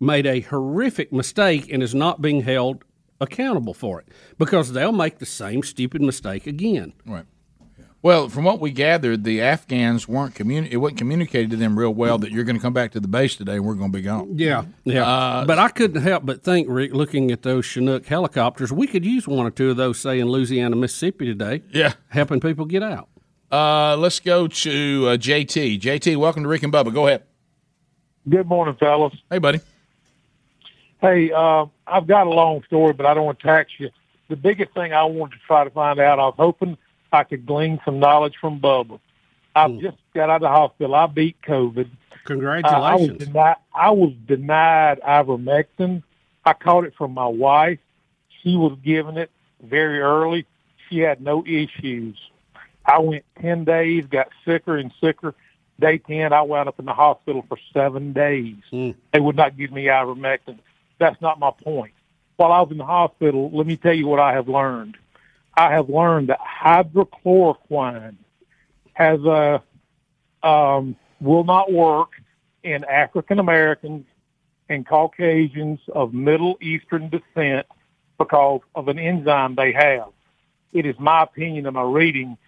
made 0.00 0.26
a 0.26 0.40
horrific 0.40 1.12
mistake 1.12 1.72
and 1.72 1.82
is 1.82 1.94
not 1.94 2.20
being 2.20 2.42
held 2.42 2.84
accountable 3.20 3.72
for 3.74 4.00
it 4.00 4.08
because 4.38 4.72
they'll 4.72 4.92
make 4.92 5.18
the 5.18 5.26
same 5.26 5.62
stupid 5.62 6.02
mistake 6.02 6.46
again. 6.46 6.92
Right. 7.06 7.24
Well, 8.02 8.28
from 8.28 8.44
what 8.44 8.60
we 8.60 8.70
gathered, 8.70 9.24
the 9.24 9.40
Afghans 9.42 10.06
weren't 10.06 10.34
communi- 10.34 10.70
It 10.70 10.76
wasn't 10.76 10.98
communicated 10.98 11.50
to 11.50 11.56
them 11.56 11.76
real 11.78 11.92
well 11.92 12.18
that 12.18 12.30
you're 12.30 12.44
going 12.44 12.54
to 12.54 12.62
come 12.62 12.74
back 12.74 12.92
to 12.92 13.00
the 13.00 13.08
base 13.08 13.34
today 13.34 13.54
and 13.56 13.64
we're 13.64 13.74
going 13.74 13.90
to 13.90 13.98
be 13.98 14.02
gone. 14.02 14.38
Yeah, 14.38 14.66
yeah. 14.84 15.02
Uh, 15.04 15.44
but 15.44 15.58
I 15.58 15.68
couldn't 15.70 16.02
help 16.02 16.24
but 16.24 16.44
think, 16.44 16.68
Rick, 16.70 16.92
looking 16.92 17.32
at 17.32 17.42
those 17.42 17.64
Chinook 17.64 18.06
helicopters, 18.06 18.70
we 18.72 18.86
could 18.86 19.04
use 19.04 19.26
one 19.26 19.44
or 19.44 19.50
two 19.50 19.70
of 19.70 19.76
those, 19.76 19.98
say, 19.98 20.20
in 20.20 20.28
Louisiana, 20.28 20.76
Mississippi 20.76 21.24
today. 21.26 21.62
Yeah. 21.70 21.94
Helping 22.08 22.38
people 22.38 22.66
get 22.66 22.82
out. 22.82 23.08
Uh, 23.50 23.96
let's 23.96 24.20
go 24.20 24.46
to 24.46 25.06
uh, 25.08 25.16
JT. 25.16 25.80
JT, 25.80 26.16
welcome 26.16 26.42
to 26.44 26.48
Rick 26.48 26.62
and 26.62 26.72
Bubba. 26.72 26.92
Go 26.94 27.08
ahead. 27.08 27.24
Good 28.28 28.48
morning, 28.48 28.74
fellas. 28.74 29.14
Hey, 29.30 29.38
buddy. 29.38 29.60
Hey, 31.00 31.30
uh, 31.30 31.66
I've 31.86 32.08
got 32.08 32.26
a 32.26 32.30
long 32.30 32.64
story, 32.64 32.92
but 32.92 33.06
I 33.06 33.14
don't 33.14 33.24
want 33.24 33.38
to 33.38 33.46
tax 33.46 33.70
you. 33.78 33.90
The 34.28 34.34
biggest 34.34 34.72
thing 34.74 34.92
I 34.92 35.04
wanted 35.04 35.36
to 35.36 35.40
try 35.46 35.62
to 35.62 35.70
find 35.70 36.00
out, 36.00 36.18
I 36.18 36.24
was 36.24 36.34
hoping 36.36 36.76
I 37.12 37.22
could 37.22 37.46
glean 37.46 37.80
some 37.84 38.00
knowledge 38.00 38.34
from 38.40 38.58
Bubba. 38.58 38.98
I've 39.54 39.78
just 39.78 39.96
got 40.12 40.28
out 40.28 40.36
of 40.36 40.42
the 40.42 40.48
hospital. 40.48 40.94
I 40.96 41.06
beat 41.06 41.40
COVID. 41.42 41.88
Congratulations. 42.24 42.74
I, 42.74 42.92
I 42.92 42.94
was 42.96 43.10
denied. 43.16 43.56
I 43.72 43.90
was 43.90 44.12
denied 44.26 45.00
ivermectin. 45.02 46.02
I 46.44 46.52
caught 46.52 46.84
it 46.84 46.94
from 46.98 47.14
my 47.14 47.26
wife. 47.26 47.78
She 48.42 48.56
was 48.56 48.76
given 48.84 49.16
it 49.16 49.30
very 49.62 50.00
early. 50.00 50.46
She 50.90 50.98
had 50.98 51.20
no 51.20 51.44
issues. 51.46 52.18
I 52.84 52.98
went 52.98 53.24
ten 53.40 53.64
days, 53.64 54.04
got 54.06 54.28
sicker 54.44 54.76
and 54.76 54.92
sicker. 55.00 55.34
Day 55.78 55.98
ten, 55.98 56.32
I 56.32 56.42
wound 56.42 56.68
up 56.68 56.78
in 56.78 56.86
the 56.86 56.94
hospital 56.94 57.44
for 57.48 57.58
seven 57.72 58.12
days. 58.12 58.56
They 59.12 59.20
would 59.20 59.36
not 59.36 59.56
give 59.56 59.70
me 59.72 59.84
ivermectin. 59.86 60.58
That's 60.98 61.20
not 61.20 61.38
my 61.38 61.50
point. 61.50 61.92
While 62.36 62.52
I 62.52 62.60
was 62.60 62.70
in 62.70 62.78
the 62.78 62.84
hospital, 62.84 63.50
let 63.52 63.66
me 63.66 63.76
tell 63.76 63.94
you 63.94 64.06
what 64.06 64.20
I 64.20 64.32
have 64.32 64.48
learned. 64.48 64.96
I 65.54 65.72
have 65.72 65.88
learned 65.88 66.28
that 66.28 66.40
hydrochloroquine 66.40 68.16
has 68.94 69.20
a 69.24 69.62
um, 70.42 70.96
will 71.20 71.44
not 71.44 71.72
work 71.72 72.10
in 72.62 72.84
African 72.84 73.38
Americans 73.38 74.06
and 74.68 74.86
Caucasians 74.86 75.80
of 75.92 76.12
Middle 76.14 76.56
Eastern 76.60 77.08
descent 77.10 77.66
because 78.18 78.60
of 78.74 78.88
an 78.88 78.98
enzyme 78.98 79.54
they 79.54 79.72
have. 79.72 80.08
It 80.72 80.86
is 80.86 80.98
my 80.98 81.22
opinion 81.22 81.66
and 81.66 81.74
my 81.74 81.82
reading 81.82 82.38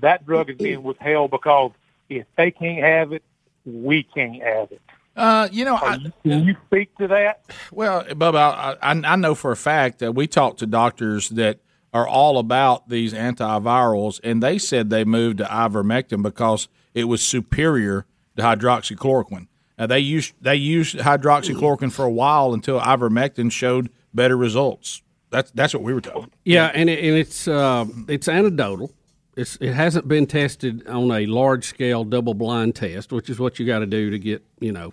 that 0.00 0.26
drug 0.26 0.50
is 0.50 0.56
being 0.56 0.82
withheld 0.82 1.30
because 1.30 1.72
if 2.10 2.26
they 2.36 2.50
can't 2.50 2.84
have 2.84 3.12
it, 3.12 3.22
we 3.64 4.02
can't 4.02 4.42
have 4.42 4.70
it. 4.72 4.82
Uh, 5.16 5.48
you 5.50 5.64
know, 5.64 5.76
I, 5.76 5.98
can 6.22 6.46
you 6.46 6.56
speak 6.66 6.96
to 6.98 7.08
that? 7.08 7.44
Well, 7.72 8.04
Bubba, 8.04 8.36
I, 8.36 8.76
I, 8.82 8.90
I 8.90 9.16
know 9.16 9.34
for 9.34 9.50
a 9.50 9.56
fact 9.56 9.98
that 9.98 10.14
we 10.14 10.26
talked 10.26 10.60
to 10.60 10.66
doctors 10.66 11.30
that 11.30 11.58
are 11.92 12.06
all 12.06 12.38
about 12.38 12.88
these 12.88 13.12
antivirals, 13.12 14.20
and 14.22 14.42
they 14.42 14.58
said 14.58 14.90
they 14.90 15.04
moved 15.04 15.38
to 15.38 15.44
ivermectin 15.44 16.22
because 16.22 16.68
it 16.94 17.04
was 17.04 17.22
superior 17.22 18.06
to 18.36 18.42
hydroxychloroquine. 18.42 19.48
Now, 19.78 19.86
they 19.86 19.98
used 19.98 20.34
they 20.40 20.56
used 20.56 20.96
hydroxychloroquine 20.96 21.92
for 21.92 22.04
a 22.04 22.10
while 22.10 22.54
until 22.54 22.80
ivermectin 22.80 23.50
showed 23.50 23.90
better 24.14 24.36
results. 24.36 25.02
That's 25.30 25.50
that's 25.52 25.74
what 25.74 25.82
we 25.82 25.94
were 25.94 26.00
told. 26.00 26.30
Yeah, 26.44 26.70
and, 26.74 26.90
it, 26.90 27.02
and 27.04 27.16
it's 27.16 27.48
uh, 27.48 27.86
it's 28.08 28.28
anecdotal. 28.28 28.92
It's, 29.40 29.56
it 29.56 29.72
hasn't 29.72 30.06
been 30.06 30.26
tested 30.26 30.86
on 30.86 31.10
a 31.10 31.26
large 31.26 31.64
scale 31.64 32.04
double 32.04 32.34
blind 32.34 32.76
test, 32.76 33.12
which 33.12 33.30
is 33.30 33.38
what 33.38 33.58
you 33.58 33.66
got 33.66 33.80
to 33.80 33.86
do 33.86 34.10
to 34.10 34.18
get 34.18 34.44
you 34.60 34.72
know 34.72 34.92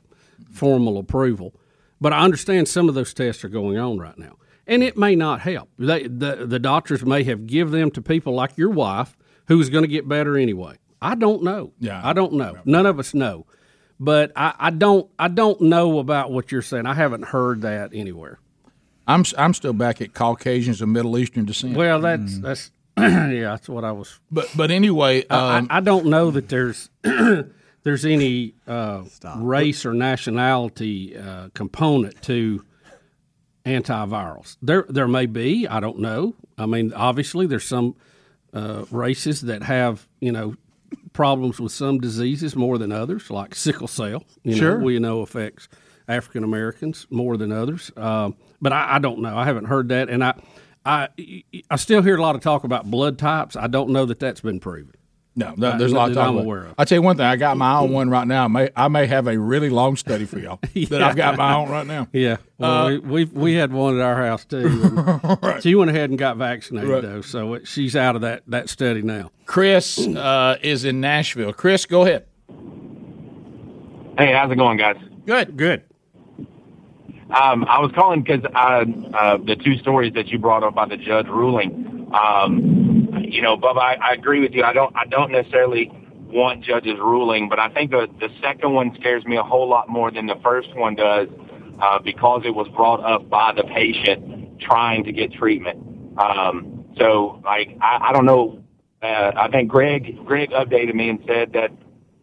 formal 0.51 0.97
approval. 0.97 1.53
But 1.99 2.13
I 2.13 2.19
understand 2.19 2.67
some 2.67 2.89
of 2.89 2.95
those 2.95 3.13
tests 3.13 3.43
are 3.43 3.49
going 3.49 3.77
on 3.77 3.97
right 3.97 4.17
now, 4.17 4.37
and 4.65 4.83
it 4.83 4.97
may 4.97 5.15
not 5.15 5.41
help. 5.41 5.69
They, 5.77 6.03
the 6.03 6.45
the 6.47 6.59
doctors 6.59 7.05
may 7.05 7.23
have 7.23 7.47
give 7.47 7.71
them 7.71 7.91
to 7.91 8.01
people 8.01 8.33
like 8.33 8.57
your 8.57 8.69
wife 8.69 9.17
who's 9.47 9.69
going 9.69 9.83
to 9.83 9.89
get 9.89 10.07
better 10.07 10.37
anyway. 10.37 10.77
I 11.01 11.15
don't 11.15 11.43
know. 11.43 11.73
Yeah, 11.79 12.01
I 12.03 12.13
don't 12.13 12.33
know. 12.33 12.57
None 12.65 12.85
of 12.85 12.99
us 12.99 13.13
know. 13.13 13.45
But 13.99 14.31
I, 14.35 14.53
I 14.57 14.69
don't 14.69 15.09
I 15.17 15.27
don't 15.27 15.59
know 15.61 15.99
about 15.99 16.31
what 16.31 16.51
you're 16.51 16.61
saying. 16.61 16.85
I 16.85 16.93
haven't 16.93 17.25
heard 17.25 17.61
that 17.61 17.91
anywhere. 17.93 18.39
I'm 19.07 19.23
I'm 19.37 19.53
still 19.53 19.73
back 19.73 20.01
at 20.01 20.13
Caucasians 20.13 20.81
of 20.81 20.89
Middle 20.89 21.17
Eastern 21.17 21.45
descent. 21.45 21.75
Well, 21.75 22.01
that's 22.01 22.37
that's 22.39 22.71
yeah, 23.31 23.51
that's 23.51 23.69
what 23.69 23.83
I 23.83 23.91
was. 23.91 24.19
But 24.31 24.49
but 24.55 24.71
anyway, 24.71 25.25
I- 25.29 25.57
um, 25.57 25.67
I, 25.69 25.77
I 25.77 25.79
don't 25.81 26.07
know 26.07 26.31
that 26.31 26.49
there's 26.49 26.89
there's 27.83 28.05
any 28.05 28.55
uh, 28.67 29.03
race 29.37 29.85
or 29.85 29.93
nationality 29.93 31.15
uh, 31.17 31.49
component 31.53 32.21
to 32.23 32.63
antivirals. 33.65 34.57
There 34.61 34.85
there 34.89 35.07
may 35.07 35.25
be. 35.25 35.67
I 35.67 35.79
don't 35.79 35.99
know. 35.99 36.35
I 36.57 36.65
mean, 36.65 36.93
obviously, 36.93 37.47
there's 37.47 37.65
some 37.65 37.95
uh, 38.53 38.85
races 38.91 39.41
that 39.41 39.63
have 39.63 40.07
you 40.19 40.31
know 40.31 40.55
problems 41.13 41.59
with 41.59 41.71
some 41.71 41.99
diseases 41.99 42.55
more 42.55 42.77
than 42.77 42.91
others, 42.91 43.29
like 43.29 43.55
sickle 43.55 43.87
cell. 43.87 44.23
You 44.43 44.55
Sure. 44.55 44.77
know, 44.77 44.85
we 44.85 44.99
know 44.99 45.21
affects 45.21 45.67
African 46.07 46.43
Americans 46.43 47.07
more 47.09 47.37
than 47.37 47.51
others. 47.51 47.91
Um, 47.97 48.35
but 48.61 48.71
I, 48.71 48.95
I 48.95 48.99
don't 48.99 49.19
know. 49.21 49.35
I 49.37 49.45
haven't 49.45 49.65
heard 49.65 49.89
that, 49.89 50.09
and 50.09 50.23
I, 50.23 50.39
I 50.87 51.43
I 51.69 51.75
still 51.75 52.01
hear 52.01 52.15
a 52.17 52.21
lot 52.21 52.35
of 52.35 52.41
talk 52.41 52.63
about 52.63 52.89
blood 52.89 53.17
types. 53.19 53.55
I 53.55 53.67
don't 53.67 53.89
know 53.89 54.05
that 54.05 54.19
that's 54.19 54.41
been 54.41 54.59
proven. 54.59 54.93
No, 55.35 55.53
no, 55.55 55.77
there's 55.77 55.91
a 55.91 55.95
lot 55.95 56.09
of 56.09 56.15
talk 56.15 56.29
I'm 56.29 56.33
about- 56.33 56.45
aware 56.45 56.65
of. 56.65 56.73
I 56.79 56.85
tell 56.85 56.97
you 56.97 57.01
one 57.03 57.15
thing, 57.15 57.27
I 57.27 57.35
got 57.35 57.57
my 57.57 57.77
own 57.77 57.91
one 57.91 58.09
right 58.09 58.25
now. 58.25 58.45
I 58.45 58.47
may, 58.47 58.69
I 58.75 58.87
may 58.87 59.05
have 59.05 59.27
a 59.27 59.37
really 59.37 59.69
long 59.69 59.95
study 59.95 60.25
for 60.25 60.39
y'all 60.39 60.57
that 60.89 61.03
I've 61.03 61.15
got 61.15 61.37
my 61.37 61.53
own 61.53 61.69
right 61.69 61.85
now. 61.85 62.07
Yeah, 62.11 62.37
well, 62.57 62.71
Uh, 62.87 62.89
we, 62.89 62.97
we 62.99 63.25
we 63.25 63.53
had 63.53 63.71
one 63.71 63.95
at 63.99 64.01
our 64.01 64.25
house 64.25 64.45
too. 64.45 64.65
and 65.43 65.61
She 65.63 65.75
went 65.75 65.91
ahead 65.91 66.09
and 66.09 66.17
got 66.17 66.37
vaccinated 66.37 66.89
Right. 66.89 67.03
though, 67.03 67.21
so 67.21 67.53
it, 67.53 67.67
she's 67.67 67.95
out 67.95 68.15
of 68.15 68.21
that 68.23 68.41
that 68.47 68.67
study 68.67 69.03
now. 69.03 69.29
Chris 69.45 69.99
uh, 70.07 70.57
is 70.63 70.85
in 70.85 71.01
Nashville. 71.01 71.53
Chris, 71.53 71.85
go 71.85 72.01
ahead. 72.01 72.25
Hey, 74.17 74.33
how's 74.33 74.51
it 74.51 74.55
going, 74.55 74.77
guys? 74.77 74.95
Good, 75.27 75.55
good. 75.55 75.83
Um, 77.29 77.65
I 77.65 77.79
was 77.79 77.91
calling 77.93 78.23
because 78.23 78.43
uh, 78.55 78.85
the 79.45 79.57
two 79.61 79.77
stories 79.77 80.13
that 80.13 80.27
you 80.27 80.39
brought 80.39 80.63
up 80.63 80.73
about 80.73 80.89
the 80.89 80.97
judge 80.97 81.27
ruling. 81.27 82.09
Um, 82.13 83.09
you 83.21 83.41
know, 83.41 83.57
Bubba, 83.57 83.79
I, 83.79 83.97
I 84.01 84.13
agree 84.13 84.39
with 84.39 84.53
you. 84.53 84.63
I 84.63 84.71
don't. 84.71 84.95
I 84.95 85.05
don't 85.05 85.31
necessarily 85.31 85.91
want 86.27 86.63
judges 86.63 86.97
ruling, 86.99 87.49
but 87.49 87.59
I 87.59 87.69
think 87.69 87.91
the 87.91 88.07
the 88.19 88.29
second 88.41 88.73
one 88.73 88.95
scares 88.99 89.25
me 89.25 89.35
a 89.35 89.43
whole 89.43 89.67
lot 89.67 89.89
more 89.89 90.09
than 90.09 90.25
the 90.25 90.39
first 90.41 90.73
one 90.75 90.95
does 90.95 91.27
uh, 91.81 91.99
because 91.99 92.43
it 92.45 92.55
was 92.55 92.67
brought 92.69 93.03
up 93.03 93.29
by 93.29 93.53
the 93.53 93.63
patient 93.63 94.59
trying 94.59 95.03
to 95.03 95.11
get 95.11 95.33
treatment. 95.33 95.77
Um, 96.17 96.85
so, 96.97 97.41
like, 97.43 97.77
I, 97.81 98.09
I 98.09 98.13
don't 98.13 98.25
know. 98.25 98.63
Uh, 99.01 99.31
I 99.35 99.49
think 99.49 99.69
Greg 99.69 100.17
Greg 100.25 100.51
updated 100.51 100.95
me 100.95 101.09
and 101.09 101.19
said 101.27 101.53
that 101.53 101.71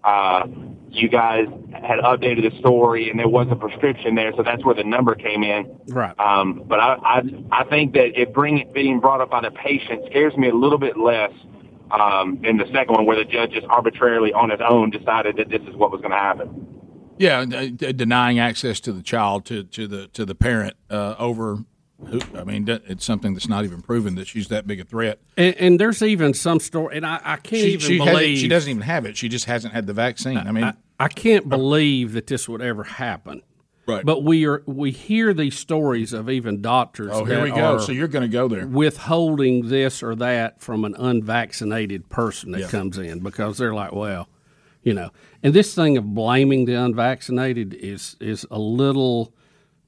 uh, 0.03 0.47
you 0.95 1.09
guys 1.09 1.47
had 1.73 1.99
updated 2.01 2.51
the 2.51 2.59
story 2.59 3.11
and 3.11 3.19
there 3.19 3.29
was 3.29 3.47
a 3.51 3.57
prescription 3.57 4.15
there, 4.15 4.33
so 4.37 4.43
that's 4.43 4.65
where 4.65 4.75
the 4.75 4.85
number 4.85 5.15
came 5.15 5.43
in. 5.43 5.77
Right. 5.89 6.19
Um, 6.19 6.63
but 6.67 6.81
I, 6.81 6.95
I, 7.03 7.23
I 7.53 7.65
think 7.65 7.95
that 7.95 8.19
it 8.21 8.33
bring 8.33 8.59
it 8.59 8.73
being 8.73 9.01
brought 9.01 9.21
up 9.21 9.31
by 9.31 9.41
the 9.43 9.51
patient 9.51 10.05
scares 10.11 10.37
me 10.37 10.49
a 10.49 10.55
little 10.55 10.79
bit 10.79 10.97
less 10.99 11.33
um, 11.91 12.41
than 12.43 12.57
the 12.57 12.67
second 12.73 12.95
one, 12.95 13.07
where 13.07 13.17
the 13.17 13.25
judge 13.25 13.53
just 13.53 13.67
arbitrarily 13.67 14.33
on 14.33 14.51
his 14.51 14.61
own 14.67 14.91
decided 14.91 15.37
that 15.37 15.49
this 15.51 15.61
is 15.69 15.77
what 15.77 15.91
was 15.93 16.01
going 16.01 16.13
to 16.13 16.17
happen. 16.17 16.67
Yeah, 17.19 17.41
uh, 17.41 17.67
d- 17.75 17.93
denying 17.93 18.39
access 18.41 18.81
to 18.81 18.93
the 18.93 19.03
child 19.03 19.45
to, 19.47 19.63
to 19.65 19.87
the 19.87 20.09
to 20.09 20.25
the 20.25 20.35
parent 20.35 20.75
uh, 20.91 21.15
over. 21.19 21.59
I 22.35 22.43
mean, 22.45 22.69
it's 22.69 23.05
something 23.05 23.33
that's 23.35 23.49
not 23.49 23.65
even 23.65 23.81
proven 23.81 24.17
that 24.17 24.27
she's 24.27 24.49
that 24.49 24.67
big 24.67 24.81
a 24.81 24.85
threat. 24.85 25.21
And, 25.37 25.55
and 25.57 25.81
there's 25.81 26.03
even 26.03 26.35
some 26.35 26.59
story, 26.61 26.97
and 26.97 27.07
I, 27.07 27.21
I 27.23 27.37
can't 27.37 27.63
She, 27.63 27.69
even 27.69 27.81
she, 27.81 27.99
hasn't- 27.99 28.17
believe 28.17 28.39
she 28.39 28.49
doesn't 28.49 28.69
even 28.69 28.83
have 28.83 29.07
it. 29.07 29.17
She 29.17 29.29
just 29.29 29.45
hasn't 29.47 29.73
had 29.73 29.87
the 29.87 29.93
vaccine. 29.95 30.37
I 30.37 30.51
mean, 30.51 30.65
I, 30.65 30.75
I 30.99 31.09
can't 31.09 31.47
uh, 31.47 31.49
believe 31.57 32.13
that 32.13 32.27
this 32.27 32.49
would 32.49 32.63
ever 32.63 32.85
happen. 32.85 33.43
Right. 33.87 34.05
But 34.05 34.23
we 34.25 34.47
are 34.47 34.63
we 34.67 34.91
hear 34.93 35.35
these 35.35 35.59
stories 35.59 36.13
of 36.15 36.31
even 36.31 36.63
doctors. 36.63 37.11
Oh, 37.13 37.25
here 37.25 37.43
we 37.43 37.51
go. 37.51 37.79
So 37.79 37.93
you're 37.93 38.09
going 38.09 38.23
to 38.23 38.29
go 38.33 38.49
there. 38.49 38.67
withholding 38.67 39.69
this 39.69 40.03
or 40.03 40.15
that 40.15 40.63
from 40.63 40.85
an 40.87 40.95
unvaccinated 40.95 42.09
person 42.09 42.53
that 42.53 42.61
Yeah. 42.63 42.69
comes 42.69 42.97
in 42.97 43.21
because 43.21 43.59
they're 43.59 43.75
like, 43.75 43.93
well, 43.93 44.29
you 44.83 44.95
know, 44.95 45.11
and 45.43 45.53
this 45.53 45.75
thing 45.75 45.99
of 45.99 46.15
blaming 46.15 46.65
the 46.65 46.73
unvaccinated 46.75 47.75
is 47.75 48.17
is 48.21 48.47
a 48.51 48.59
little 48.59 49.35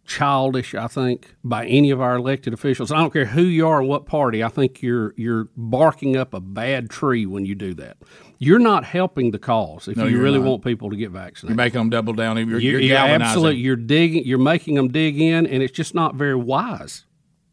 childish, 0.04 0.74
I 0.74 0.86
think, 0.86 1.34
by 1.42 1.66
any 1.66 1.90
of 1.90 2.00
our 2.00 2.16
elected 2.16 2.52
officials. 2.52 2.92
I 2.92 2.98
don't 2.98 3.12
care 3.12 3.26
who 3.26 3.42
you 3.42 3.66
are 3.66 3.80
and 3.80 3.88
what 3.88 4.06
party. 4.06 4.44
I 4.44 4.48
think 4.48 4.82
you're 4.82 5.14
you're 5.16 5.48
barking 5.56 6.16
up 6.16 6.34
a 6.34 6.40
bad 6.40 6.90
tree 6.90 7.26
when 7.26 7.44
you 7.46 7.54
do 7.54 7.74
that. 7.74 7.96
You're 8.38 8.58
not 8.58 8.84
helping 8.84 9.30
the 9.30 9.38
cause 9.38 9.88
if 9.88 9.96
No, 9.96 10.06
you 10.06 10.20
really 10.20 10.38
not. 10.38 10.48
want 10.48 10.64
people 10.64 10.90
to 10.90 10.96
get 10.96 11.10
vaccinated. 11.10 11.50
You're 11.50 11.64
making 11.64 11.80
them 11.80 11.90
double 11.90 12.12
down. 12.12 12.36
You're, 12.36 12.58
You're, 12.58 12.80
you're, 12.80 12.96
absolutely 12.96 13.60
you're 13.62 13.76
digging 13.76 14.24
you're 14.26 14.38
making 14.38 14.74
them 14.74 14.88
dig 14.88 15.20
in 15.20 15.46
and 15.46 15.62
it's 15.62 15.72
just 15.72 15.94
not 15.94 16.14
very 16.16 16.34
wise. 16.34 17.04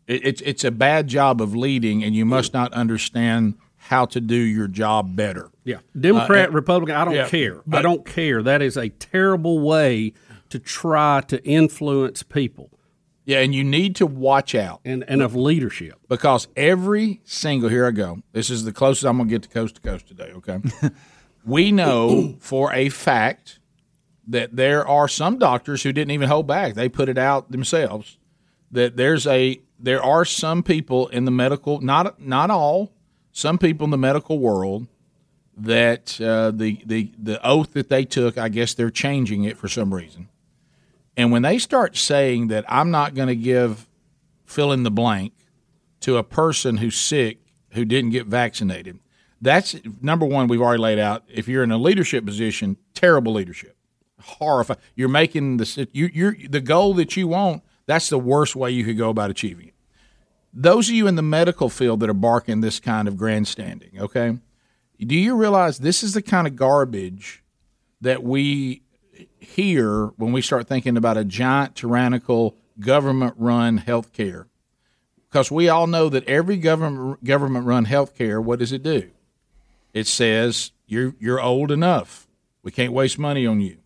It, 0.07 0.25
it's 0.25 0.41
it's 0.41 0.63
a 0.65 0.71
bad 0.71 1.07
job 1.07 1.41
of 1.41 1.55
leading, 1.55 2.03
and 2.03 2.13
you 2.13 2.25
must 2.25 2.53
not 2.53 2.73
understand 2.73 3.55
how 3.77 4.05
to 4.07 4.19
do 4.19 4.35
your 4.35 4.67
job 4.67 5.15
better. 5.15 5.49
Yeah, 5.63 5.77
Democrat, 5.97 6.49
Uh, 6.49 6.51
Republican, 6.51 6.95
I 6.95 7.05
don't 7.05 7.13
yeah, 7.15 7.29
care. 7.29 7.61
I 7.71 7.81
don't 7.81 8.05
care. 8.05 8.43
That 8.43 8.61
is 8.61 8.75
a 8.75 8.89
terrible 8.89 9.59
way 9.61 10.11
to 10.49 10.59
try 10.59 11.21
to 11.29 11.41
influence 11.45 12.21
people. 12.21 12.69
Yeah, 13.25 13.39
and 13.39 13.55
you 13.55 13.63
need 13.63 13.95
to 13.97 14.05
watch 14.05 14.53
out. 14.53 14.81
And 14.83 15.03
and 15.07 15.21
of 15.21 15.35
leadership. 15.35 15.99
Because 16.07 16.47
every 16.55 17.21
single 17.23 17.69
here 17.69 17.85
I 17.85 17.91
go. 17.91 18.21
This 18.33 18.49
is 18.49 18.65
the 18.65 18.73
closest 18.73 19.05
I'm 19.05 19.17
gonna 19.17 19.29
get 19.29 19.43
to 19.43 19.49
coast 19.49 19.75
to 19.75 19.81
coast 19.81 20.07
today, 20.07 20.31
okay? 20.35 20.59
we 21.45 21.71
know 21.71 22.35
for 22.39 22.73
a 22.73 22.89
fact 22.89 23.59
that 24.27 24.55
there 24.55 24.87
are 24.87 25.07
some 25.07 25.37
doctors 25.37 25.83
who 25.83 25.91
didn't 25.91 26.11
even 26.11 26.29
hold 26.29 26.47
back. 26.47 26.73
They 26.73 26.89
put 26.89 27.09
it 27.09 27.17
out 27.17 27.51
themselves. 27.51 28.17
That 28.71 28.97
there's 28.97 29.27
a 29.27 29.61
there 29.79 30.01
are 30.01 30.25
some 30.25 30.63
people 30.63 31.07
in 31.09 31.25
the 31.25 31.31
medical 31.31 31.81
not 31.81 32.19
not 32.21 32.49
all, 32.49 32.91
some 33.31 33.57
people 33.57 33.85
in 33.85 33.91
the 33.91 33.97
medical 33.97 34.39
world 34.39 34.87
that 35.55 36.19
uh, 36.19 36.51
the 36.51 36.81
the 36.85 37.11
the 37.17 37.45
oath 37.45 37.73
that 37.73 37.89
they 37.89 38.05
took, 38.05 38.37
I 38.37 38.49
guess 38.49 38.73
they're 38.73 38.89
changing 38.89 39.43
it 39.43 39.57
for 39.57 39.67
some 39.67 39.93
reason. 39.93 40.29
And 41.15 41.31
when 41.31 41.41
they 41.41 41.59
start 41.59 41.95
saying 41.95 42.47
that 42.47 42.65
I'm 42.67 42.91
not 42.91 43.13
going 43.13 43.27
to 43.27 43.35
give 43.35 43.87
fill 44.45 44.71
in 44.71 44.83
the 44.83 44.91
blank 44.91 45.33
to 46.01 46.17
a 46.17 46.23
person 46.23 46.77
who's 46.77 46.95
sick 46.95 47.39
who 47.71 47.85
didn't 47.85 48.11
get 48.11 48.27
vaccinated, 48.27 48.99
that's 49.41 49.75
number 50.01 50.25
one. 50.25 50.47
We've 50.47 50.61
already 50.61 50.81
laid 50.81 50.99
out. 50.99 51.23
If 51.27 51.47
you're 51.47 51.63
in 51.63 51.71
a 51.71 51.77
leadership 51.77 52.25
position, 52.25 52.77
terrible 52.93 53.33
leadership, 53.33 53.75
horrifying. 54.21 54.79
You're 54.95 55.09
making 55.09 55.57
the 55.57 55.87
you 55.91 56.09
you're 56.13 56.35
the 56.49 56.61
goal 56.61 56.93
that 56.95 57.17
you 57.17 57.27
want. 57.27 57.63
That's 57.85 58.09
the 58.09 58.17
worst 58.17 58.55
way 58.55 58.71
you 58.71 58.85
could 58.85 58.97
go 58.97 59.09
about 59.09 59.29
achieving 59.29 59.67
it. 59.67 59.73
Those 60.53 60.87
of 60.87 60.95
you 60.95 61.07
in 61.07 61.15
the 61.15 61.21
medical 61.21 61.67
field 61.67 61.99
that 61.99 62.09
are 62.09 62.13
barking 62.13 62.61
this 62.61 62.79
kind 62.79 63.07
of 63.07 63.17
grandstanding, 63.17 63.99
okay? 63.99 64.37
Do 64.99 65.15
you 65.15 65.35
realize 65.35 65.79
this 65.79 66.03
is 66.03 66.13
the 66.13 66.21
kind 66.21 66.47
of 66.47 66.55
garbage 66.55 67.43
that 68.01 68.23
we 68.23 68.82
hear 69.43 70.07
when 70.17 70.31
we 70.31 70.41
start 70.41 70.67
thinking 70.67 70.97
about 70.97 71.17
a 71.17 71.23
giant 71.23 71.75
tyrannical 71.75 72.55
government 72.79 73.35
run 73.37 73.77
health 73.77 74.13
care? 74.13 74.47
Because 75.29 75.51
we 75.51 75.69
all 75.69 75.87
know 75.87 76.09
that 76.09 76.27
every 76.27 76.57
government 76.57 77.23
government 77.23 77.65
run 77.65 77.85
health 77.85 78.15
care, 78.15 78.39
what 78.39 78.59
does 78.59 78.71
it 78.71 78.83
do? 78.83 79.09
It 79.93 80.07
says 80.07 80.71
you're 80.87 81.15
you're 81.19 81.41
old 81.41 81.71
enough. 81.71 82.27
We 82.63 82.71
can't 82.71 82.93
waste 82.93 83.19
money 83.19 83.45
on 83.45 83.59
you. 83.59 83.77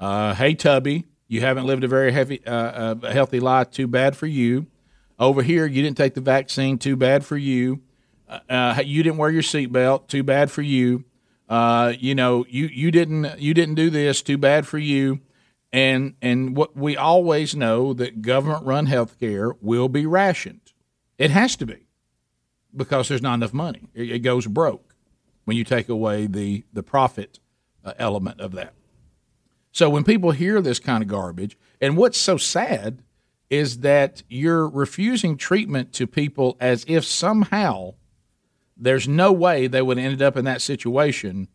Uh, 0.00 0.34
hey, 0.34 0.54
Tubby, 0.54 1.04
you 1.28 1.40
haven't 1.40 1.66
lived 1.66 1.84
a 1.84 1.88
very 1.88 2.12
heavy, 2.12 2.44
uh, 2.46 2.50
uh, 2.50 3.12
healthy 3.12 3.40
life. 3.40 3.70
Too 3.70 3.86
bad 3.86 4.16
for 4.16 4.26
you. 4.26 4.66
Over 5.18 5.42
here, 5.42 5.66
you 5.66 5.82
didn't 5.82 5.96
take 5.96 6.14
the 6.14 6.20
vaccine. 6.20 6.78
Too 6.78 6.96
bad 6.96 7.24
for 7.24 7.36
you. 7.36 7.80
Uh, 8.28 8.38
uh, 8.48 8.82
you 8.84 9.02
didn't 9.02 9.18
wear 9.18 9.30
your 9.30 9.42
seatbelt. 9.42 10.06
Too 10.06 10.22
bad 10.22 10.50
for 10.50 10.62
you. 10.62 11.04
Uh, 11.48 11.94
you 11.98 12.14
know, 12.14 12.44
you 12.48 12.66
you 12.66 12.90
didn't 12.90 13.38
you 13.40 13.54
didn't 13.54 13.74
do 13.74 13.90
this. 13.90 14.22
Too 14.22 14.38
bad 14.38 14.66
for 14.66 14.78
you. 14.78 15.20
And 15.72 16.14
and 16.22 16.56
what 16.56 16.76
we 16.76 16.96
always 16.96 17.54
know 17.54 17.92
that 17.94 18.22
government 18.22 18.64
run 18.64 18.86
health 18.86 19.18
care 19.18 19.52
will 19.60 19.88
be 19.88 20.06
rationed. 20.06 20.72
It 21.16 21.30
has 21.30 21.56
to 21.56 21.66
be 21.66 21.86
because 22.74 23.08
there's 23.08 23.22
not 23.22 23.34
enough 23.34 23.52
money. 23.54 23.88
It, 23.94 24.10
it 24.10 24.18
goes 24.20 24.46
broke 24.46 24.94
when 25.44 25.56
you 25.56 25.64
take 25.64 25.88
away 25.88 26.26
the 26.26 26.64
the 26.72 26.82
profit 26.82 27.38
uh, 27.84 27.94
element 27.98 28.40
of 28.40 28.52
that. 28.52 28.74
So 29.72 29.88
when 29.88 30.04
people 30.04 30.32
hear 30.32 30.60
this 30.60 30.78
kind 30.78 31.02
of 31.02 31.08
garbage, 31.08 31.56
and 31.80 31.96
what's 31.96 32.18
so 32.18 32.36
sad 32.36 33.02
is 33.50 33.80
that 33.80 34.22
you're 34.28 34.68
refusing 34.68 35.36
treatment 35.36 35.92
to 35.94 36.06
people 36.06 36.56
as 36.60 36.84
if 36.88 37.04
somehow 37.04 37.94
there's 38.78 39.08
no 39.08 39.32
way 39.32 39.66
they 39.66 39.82
would 39.82 39.98
have 39.98 40.04
ended 40.04 40.22
up 40.22 40.36
in 40.36 40.44
that 40.44 40.62
situation 40.62 41.48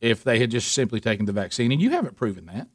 if 0.00 0.24
they 0.24 0.38
had 0.38 0.50
just 0.50 0.72
simply 0.72 1.00
taken 1.00 1.26
the 1.26 1.32
vaccine, 1.32 1.70
and 1.70 1.80
you 1.80 1.90
haven't 1.90 2.16
proven 2.16 2.46
that. 2.46 2.68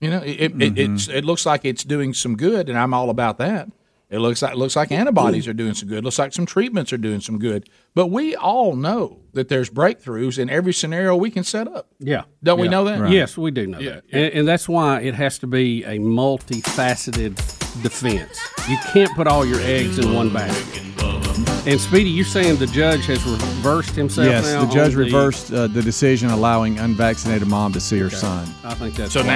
You 0.00 0.10
know, 0.10 0.22
it, 0.22 0.40
it, 0.40 0.62
it, 0.62 0.78
it's, 0.78 1.08
it 1.08 1.24
looks 1.24 1.44
like 1.44 1.64
it's 1.64 1.84
doing 1.84 2.14
some 2.14 2.36
good, 2.36 2.68
and 2.68 2.78
I'm 2.78 2.94
all 2.94 3.10
about 3.10 3.38
that. 3.38 3.68
It 4.08 4.18
looks 4.18 4.42
like 4.42 4.54
it 4.54 4.56
looks 4.56 4.74
like 4.74 4.90
antibodies 4.90 5.46
are 5.46 5.52
doing 5.52 5.72
some 5.74 5.88
good. 5.88 5.98
It 5.98 6.04
looks 6.04 6.18
like 6.18 6.32
some 6.32 6.44
treatments 6.44 6.92
are 6.92 6.98
doing 6.98 7.20
some 7.20 7.38
good. 7.38 7.68
But 7.94 8.08
we 8.08 8.34
all 8.34 8.74
know 8.74 9.20
that 9.34 9.48
there's 9.48 9.70
breakthroughs 9.70 10.36
in 10.36 10.50
every 10.50 10.72
scenario 10.72 11.14
we 11.14 11.30
can 11.30 11.44
set 11.44 11.68
up. 11.68 11.92
Yeah. 12.00 12.24
Don't 12.42 12.58
we 12.58 12.66
know 12.66 12.82
that? 12.86 13.08
Yes, 13.10 13.38
we 13.38 13.52
do 13.52 13.68
know 13.68 13.78
Yeah, 13.78 13.94
that. 13.96 14.04
And, 14.10 14.34
and 14.34 14.48
that's 14.48 14.68
why 14.68 15.02
it 15.02 15.14
has 15.14 15.38
to 15.40 15.46
be 15.46 15.84
a 15.84 15.98
multifaceted 16.00 17.36
defense. 17.84 18.40
You 18.68 18.78
can't 18.92 19.14
put 19.14 19.28
all 19.28 19.46
your 19.46 19.60
eggs 19.60 20.00
in 20.00 20.12
one 20.12 20.32
basket. 20.32 21.29
And 21.66 21.78
Speedy, 21.78 22.08
you're 22.08 22.24
saying 22.24 22.56
the 22.56 22.66
judge 22.66 23.04
has 23.06 23.22
reversed 23.24 23.94
himself 23.94 24.26
Yes, 24.28 24.44
now? 24.46 24.64
the 24.64 24.72
judge 24.72 24.94
on 24.94 24.98
reversed 25.00 25.52
uh, 25.52 25.66
the 25.66 25.82
decision 25.82 26.30
allowing 26.30 26.78
unvaccinated 26.78 27.46
mom 27.48 27.72
to 27.74 27.80
see 27.80 27.98
her 27.98 28.06
Okay. 28.06 28.16
son. 28.16 28.48
I 28.64 28.72
think 28.74 28.94
that's 28.94 29.12
So 29.12 29.20
wise. 29.20 29.26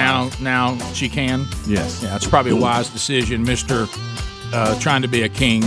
now, 0.41 0.75
now 0.75 0.77
she 0.93 1.07
can. 1.07 1.45
Yes. 1.67 2.01
Yeah, 2.03 2.15
it's 2.15 2.27
probably 2.27 2.51
a 2.51 2.55
wise 2.55 2.89
decision, 2.89 3.43
Mister. 3.43 3.87
Uh, 4.51 4.77
trying 4.79 5.03
to 5.03 5.07
be 5.07 5.21
a 5.23 5.29
king. 5.29 5.63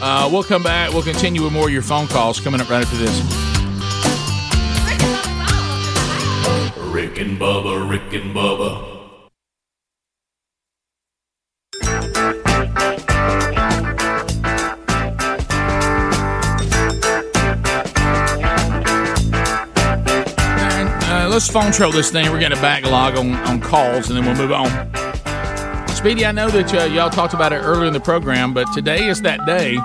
Uh, 0.00 0.28
we'll 0.32 0.42
come 0.42 0.62
back. 0.62 0.92
We'll 0.92 1.02
continue 1.02 1.42
with 1.42 1.52
more 1.52 1.66
of 1.66 1.72
your 1.72 1.82
phone 1.82 2.06
calls 2.06 2.40
coming 2.40 2.60
up 2.62 2.70
right 2.70 2.82
after 2.82 2.96
this. 2.96 3.20
Rick 6.92 7.18
and 7.18 7.38
Bubba, 7.38 7.88
Rick 7.90 8.12
and 8.22 8.34
Bubba. 8.34 8.93
Let's 21.34 21.50
phone 21.50 21.72
trail 21.72 21.90
this 21.90 22.12
thing. 22.12 22.30
We're 22.30 22.38
getting 22.38 22.56
a 22.56 22.62
backlog 22.62 23.16
on, 23.16 23.32
on 23.32 23.60
calls, 23.60 24.08
and 24.08 24.16
then 24.16 24.24
we'll 24.24 24.36
move 24.36 24.52
on. 24.52 24.68
Speedy, 25.88 26.24
I 26.24 26.30
know 26.30 26.48
that 26.48 26.72
uh, 26.72 26.84
y'all 26.84 27.10
talked 27.10 27.34
about 27.34 27.52
it 27.52 27.56
earlier 27.56 27.86
in 27.86 27.92
the 27.92 27.98
program, 27.98 28.54
but 28.54 28.72
today 28.72 29.08
is 29.08 29.20
that 29.22 29.44
day 29.44 29.76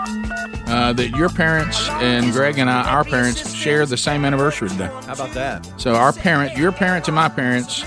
uh, 0.67 0.93
that 0.93 1.09
your 1.17 1.27
parents 1.29 1.89
and 1.89 2.31
Greg 2.33 2.59
and 2.59 2.69
I, 2.69 2.87
our 2.91 3.03
parents, 3.03 3.51
share 3.55 3.87
the 3.87 3.97
same 3.97 4.25
anniversary 4.25 4.69
today. 4.69 4.91
How 5.07 5.13
about 5.13 5.31
that? 5.31 5.67
So 5.81 5.95
our 5.95 6.13
parent, 6.13 6.55
your 6.55 6.71
parents 6.71 7.07
and 7.07 7.15
my 7.15 7.29
parents, 7.29 7.81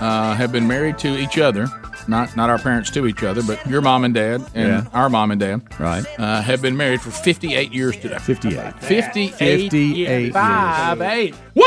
uh, 0.00 0.34
have 0.34 0.50
been 0.50 0.66
married 0.66 0.98
to 0.98 1.16
each 1.16 1.38
other. 1.38 1.68
Not 2.08 2.36
not 2.36 2.50
our 2.50 2.58
parents 2.58 2.90
to 2.90 3.06
each 3.06 3.22
other, 3.22 3.44
but 3.44 3.64
your 3.64 3.80
mom 3.80 4.04
and 4.04 4.12
dad 4.12 4.42
and 4.54 4.68
Yeah. 4.68 4.84
our 4.92 5.08
mom 5.08 5.30
and 5.30 5.38
dad, 5.40 5.62
Right. 5.78 6.04
uh, 6.18 6.42
have 6.42 6.60
been 6.60 6.76
married 6.76 7.00
for 7.00 7.10
58 7.12 7.72
years 7.72 7.96
today. 7.96 8.18
58. 8.18 8.74
58, 8.80 9.34
58 9.38 9.96
years. 9.96 10.32
Five, 10.32 11.00
eight. 11.00 11.34
Two. 11.54 11.60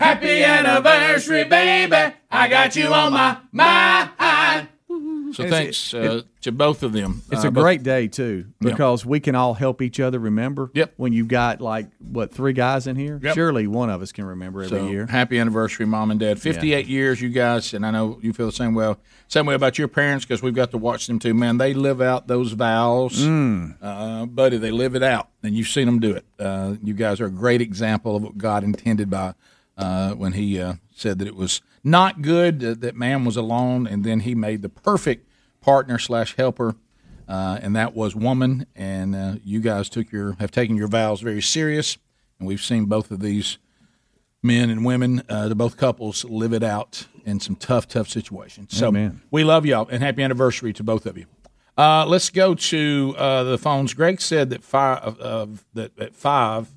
Happy 0.00 0.42
anniversary, 0.42 1.44
baby. 1.44 2.14
I 2.30 2.48
got 2.48 2.74
you 2.74 2.86
on 2.86 3.12
my 3.12 3.36
mind. 3.52 4.68
So 5.32 5.44
It's- 5.44 5.50
thanks 5.50 5.94
uh, 5.94 6.22
to 6.40 6.50
both 6.50 6.82
of 6.82 6.92
them. 6.92 7.22
It's 7.30 7.44
Uh, 7.44 7.48
a 7.48 7.50
both- 7.52 7.62
great 7.62 7.82
day 7.84 8.08
too 8.08 8.46
Yeah. 8.60 8.70
because 8.70 9.06
we 9.06 9.20
can 9.20 9.36
all 9.36 9.54
help 9.54 9.80
each 9.82 10.00
other 10.00 10.18
remember. 10.18 10.70
Yep. 10.74 10.94
When 10.96 11.12
you've 11.12 11.28
got 11.28 11.60
like 11.60 11.86
what 12.00 12.32
three 12.34 12.52
guys 12.52 12.88
in 12.88 12.96
here, 12.96 13.20
Yep. 13.22 13.34
surely 13.34 13.66
one 13.68 13.90
of 13.90 14.02
us 14.02 14.10
can 14.10 14.24
remember 14.24 14.62
every 14.64 14.78
So, 14.78 14.88
year. 14.88 15.06
Happy 15.06 15.38
anniversary, 15.38 15.86
mom 15.86 16.10
and 16.10 16.18
dad. 16.18 16.40
Fifty-eight 16.40 16.88
years, 16.88 17.20
you 17.20 17.28
guys, 17.28 17.72
and 17.74 17.86
I 17.86 17.92
know 17.92 18.18
you 18.22 18.32
feel 18.32 18.46
the 18.46 18.52
same 18.52 18.74
way. 18.74 18.92
Same 19.28 19.46
way 19.46 19.54
about 19.54 19.78
your 19.78 19.86
parents 19.86 20.24
because 20.24 20.42
we've 20.42 20.54
got 20.54 20.72
to 20.72 20.78
watch 20.78 21.06
them 21.06 21.20
too. 21.20 21.34
Man, 21.34 21.58
they 21.58 21.74
live 21.74 22.00
out 22.00 22.26
those 22.26 22.52
vows, 22.52 23.20
Mm. 23.24 23.74
uh, 23.80 24.26
buddy. 24.26 24.56
They 24.56 24.72
live 24.72 24.96
it 24.96 25.04
out, 25.04 25.28
and 25.44 25.54
you've 25.54 25.68
seen 25.68 25.86
them 25.86 26.00
do 26.00 26.10
it. 26.12 26.24
Uh, 26.40 26.74
you 26.82 26.94
guys 26.94 27.20
are 27.20 27.26
a 27.26 27.30
great 27.30 27.60
example 27.60 28.16
of 28.16 28.22
what 28.24 28.38
God 28.38 28.64
intended 28.64 29.08
by 29.10 29.34
uh, 29.80 30.14
when 30.14 30.32
He 30.32 30.60
uh, 30.60 30.74
said 30.94 31.18
that 31.18 31.28
it 31.28 31.36
was 31.36 31.60
not 31.82 32.22
good 32.22 32.62
uh, 32.62 32.74
that 32.78 32.94
man 32.94 33.24
was 33.24 33.36
alone, 33.36 33.86
and 33.86 34.04
then 34.04 34.20
He 34.20 34.34
made 34.34 34.62
the 34.62 34.68
perfect 34.68 35.26
partner 35.60 35.98
slash 35.98 36.36
helper. 36.36 36.76
Uh, 37.28 37.60
and 37.62 37.76
that 37.76 37.94
was 37.94 38.16
woman, 38.16 38.66
and 38.74 39.14
uh, 39.14 39.34
you 39.44 39.60
guys 39.60 39.88
took 39.88 40.10
your 40.10 40.32
have 40.40 40.50
taken 40.50 40.76
your 40.76 40.88
vows 40.88 41.20
very 41.20 41.40
serious, 41.40 41.96
and 42.38 42.48
we've 42.48 42.60
seen 42.60 42.86
both 42.86 43.12
of 43.12 43.20
these 43.20 43.58
men 44.42 44.70
and 44.70 44.84
women, 44.84 45.22
uh, 45.28 45.48
the 45.48 45.54
both 45.54 45.76
couples, 45.76 46.24
live 46.24 46.52
it 46.52 46.62
out 46.62 47.06
in 47.24 47.38
some 47.38 47.54
tough, 47.54 47.86
tough 47.86 48.08
situations. 48.08 48.76
So 48.76 48.88
Amen. 48.88 49.20
we 49.30 49.44
love 49.44 49.66
y'all 49.66 49.86
and 49.88 50.02
happy 50.02 50.22
anniversary 50.22 50.72
to 50.72 50.82
both 50.82 51.06
of 51.06 51.16
you. 51.16 51.26
Uh, 51.76 52.04
let's 52.06 52.30
go 52.30 52.54
to 52.54 53.14
uh, 53.16 53.44
the 53.44 53.58
phones. 53.58 53.94
Greg 53.94 54.20
said 54.20 54.50
that 54.50 54.64
five 54.64 55.20
uh, 55.20 55.46
that 55.74 55.98
at 55.98 56.14
five. 56.14 56.68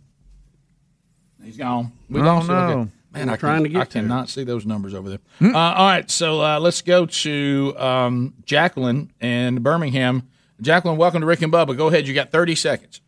He's 1.44 1.58
gone. 1.58 1.92
We 2.10 2.22
Oh, 2.22 2.24
lost 2.24 2.46
it. 2.50 2.52
no. 2.54 2.58
Okay. 2.60 2.90
Man, 3.14 3.28
We're 3.28 3.34
I 3.34 3.38
trying 3.38 3.56
can, 3.58 3.64
to 3.64 3.70
get 3.70 3.82
I 3.82 3.84
to 3.84 3.90
it. 3.90 4.02
cannot 4.02 4.30
see 4.30 4.44
those 4.44 4.66
numbers 4.66 4.94
over 4.96 5.10
there. 5.10 5.20
Uh, 5.42 5.56
all 5.58 5.86
right, 5.88 6.10
so 6.10 6.42
uh, 6.42 6.60
let's 6.60 6.82
go 6.82 7.06
to 7.06 7.76
um, 7.78 8.34
Jacqueline 8.46 9.12
in 9.22 9.62
Birmingham. 9.62 10.28
Jacqueline, 10.62 10.98
welcome 10.98 11.22
to 11.22 11.28
Rick 11.28 11.42
and 11.44 11.54
Bubba. 11.54 11.78
Go 11.78 11.88
ahead. 11.88 12.08
You 12.08 12.14
got 12.16 12.32
thirty 12.32 12.56
seconds. 12.56 13.02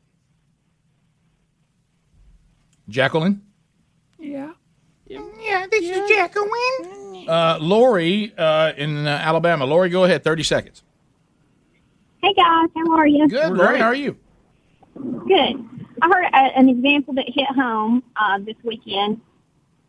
Jacqueline. 2.89 3.41
Yeah. 4.19 4.51
Yeah, 5.07 5.65
this 5.71 5.83
is 5.83 6.09
Jacqueline. 6.09 7.27
Uh, 7.27 7.57
Lori 7.61 8.33
uh, 8.37 8.73
in 8.77 9.07
uh, 9.07 9.09
Alabama. 9.23 9.65
Lori, 9.65 9.89
go 9.89 10.03
ahead. 10.03 10.23
Thirty 10.23 10.43
seconds. 10.43 10.83
Hey 12.21 12.33
guys, 12.33 12.69
how 12.75 12.91
are 12.95 13.07
you? 13.07 13.27
Good, 13.27 13.53
Lori. 13.53 13.77
How 13.79 13.85
are 13.85 13.95
you? 13.95 14.17
Good. 15.27 15.63
I 16.01 16.07
heard 16.07 16.25
a, 16.25 16.57
an 16.57 16.69
example 16.69 17.13
that 17.15 17.25
hit 17.27 17.47
home 17.47 18.03
uh, 18.15 18.39
this 18.39 18.55
weekend. 18.63 19.21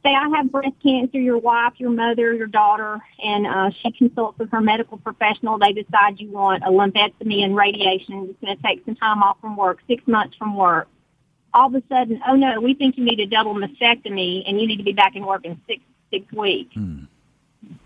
Say 0.04 0.14
I 0.14 0.28
have 0.36 0.52
breast 0.52 0.74
cancer, 0.82 1.18
your 1.18 1.38
wife, 1.38 1.74
your 1.78 1.90
mother, 1.90 2.32
your 2.32 2.46
daughter, 2.46 3.00
and 3.22 3.46
uh, 3.46 3.70
she 3.82 3.90
consults 3.90 4.38
with 4.38 4.50
her 4.52 4.60
medical 4.60 4.98
professional. 4.98 5.58
They 5.58 5.72
decide 5.72 6.20
you 6.20 6.30
want 6.30 6.62
a 6.62 6.68
lumpectomy 6.68 7.42
and 7.42 7.56
radiation. 7.56 8.28
It's 8.30 8.40
going 8.40 8.56
to 8.56 8.62
take 8.62 8.84
some 8.84 8.94
time 8.94 9.22
off 9.22 9.38
from 9.40 9.56
work, 9.56 9.80
six 9.88 10.06
months 10.06 10.36
from 10.36 10.56
work. 10.56 10.88
All 11.54 11.68
of 11.68 11.74
a 11.74 11.82
sudden, 11.88 12.20
oh 12.28 12.34
no, 12.36 12.60
we 12.60 12.74
think 12.74 12.96
you 12.98 13.04
need 13.04 13.18
a 13.18 13.26
double 13.26 13.54
mastectomy 13.54 14.44
and 14.46 14.60
you 14.60 14.68
need 14.68 14.76
to 14.76 14.84
be 14.84 14.92
back 14.92 15.16
in 15.16 15.26
work 15.26 15.44
in 15.44 15.60
six 15.66 15.82
six 16.12 16.30
weeks. 16.32 16.74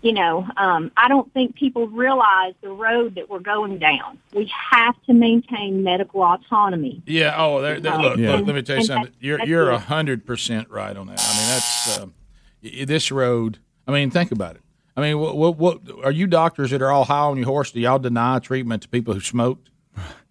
You 0.01 0.13
know, 0.13 0.47
um, 0.57 0.91
I 0.97 1.07
don't 1.07 1.31
think 1.33 1.55
people 1.55 1.87
realize 1.87 2.53
the 2.61 2.69
road 2.69 3.15
that 3.15 3.29
we're 3.29 3.39
going 3.39 3.79
down. 3.79 4.19
We 4.33 4.51
have 4.71 4.95
to 5.07 5.13
maintain 5.13 5.83
medical 5.83 6.21
autonomy. 6.21 7.01
Yeah. 7.05 7.35
Oh, 7.37 7.61
there, 7.61 7.79
there, 7.79 7.97
look, 7.97 8.17
Yeah. 8.17 8.35
look. 8.35 8.47
Let 8.47 8.55
me 8.55 8.61
tell 8.61 8.75
you 8.75 8.79
And 8.81 8.87
something. 8.87 9.03
that's- 9.05 9.17
You're 9.23 9.37
that's 9.39 9.49
you're 9.49 9.69
a 9.71 9.79
hundred 9.79 10.25
percent 10.25 10.69
right 10.69 10.95
on 10.95 11.07
that. 11.07 11.19
I 11.19 11.37
mean, 11.37 11.49
that's 11.49 11.99
uh, 11.99 12.85
this 12.85 13.11
road. 13.11 13.59
I 13.87 13.91
mean, 13.91 14.11
think 14.11 14.31
about 14.31 14.55
it. 14.55 14.61
I 14.95 15.01
mean, 15.01 15.17
what, 15.19 15.35
what 15.37 15.57
what 15.57 15.79
are 16.03 16.11
you 16.11 16.27
doctors 16.27 16.71
that 16.71 16.81
are 16.81 16.91
all 16.91 17.05
high 17.05 17.19
on 17.19 17.37
your 17.37 17.45
horse? 17.47 17.71
Do 17.71 17.79
y'all 17.79 17.97
deny 17.99 18.39
treatment 18.39 18.83
to 18.83 18.89
people 18.89 19.13
who 19.13 19.19
smoked, 19.21 19.69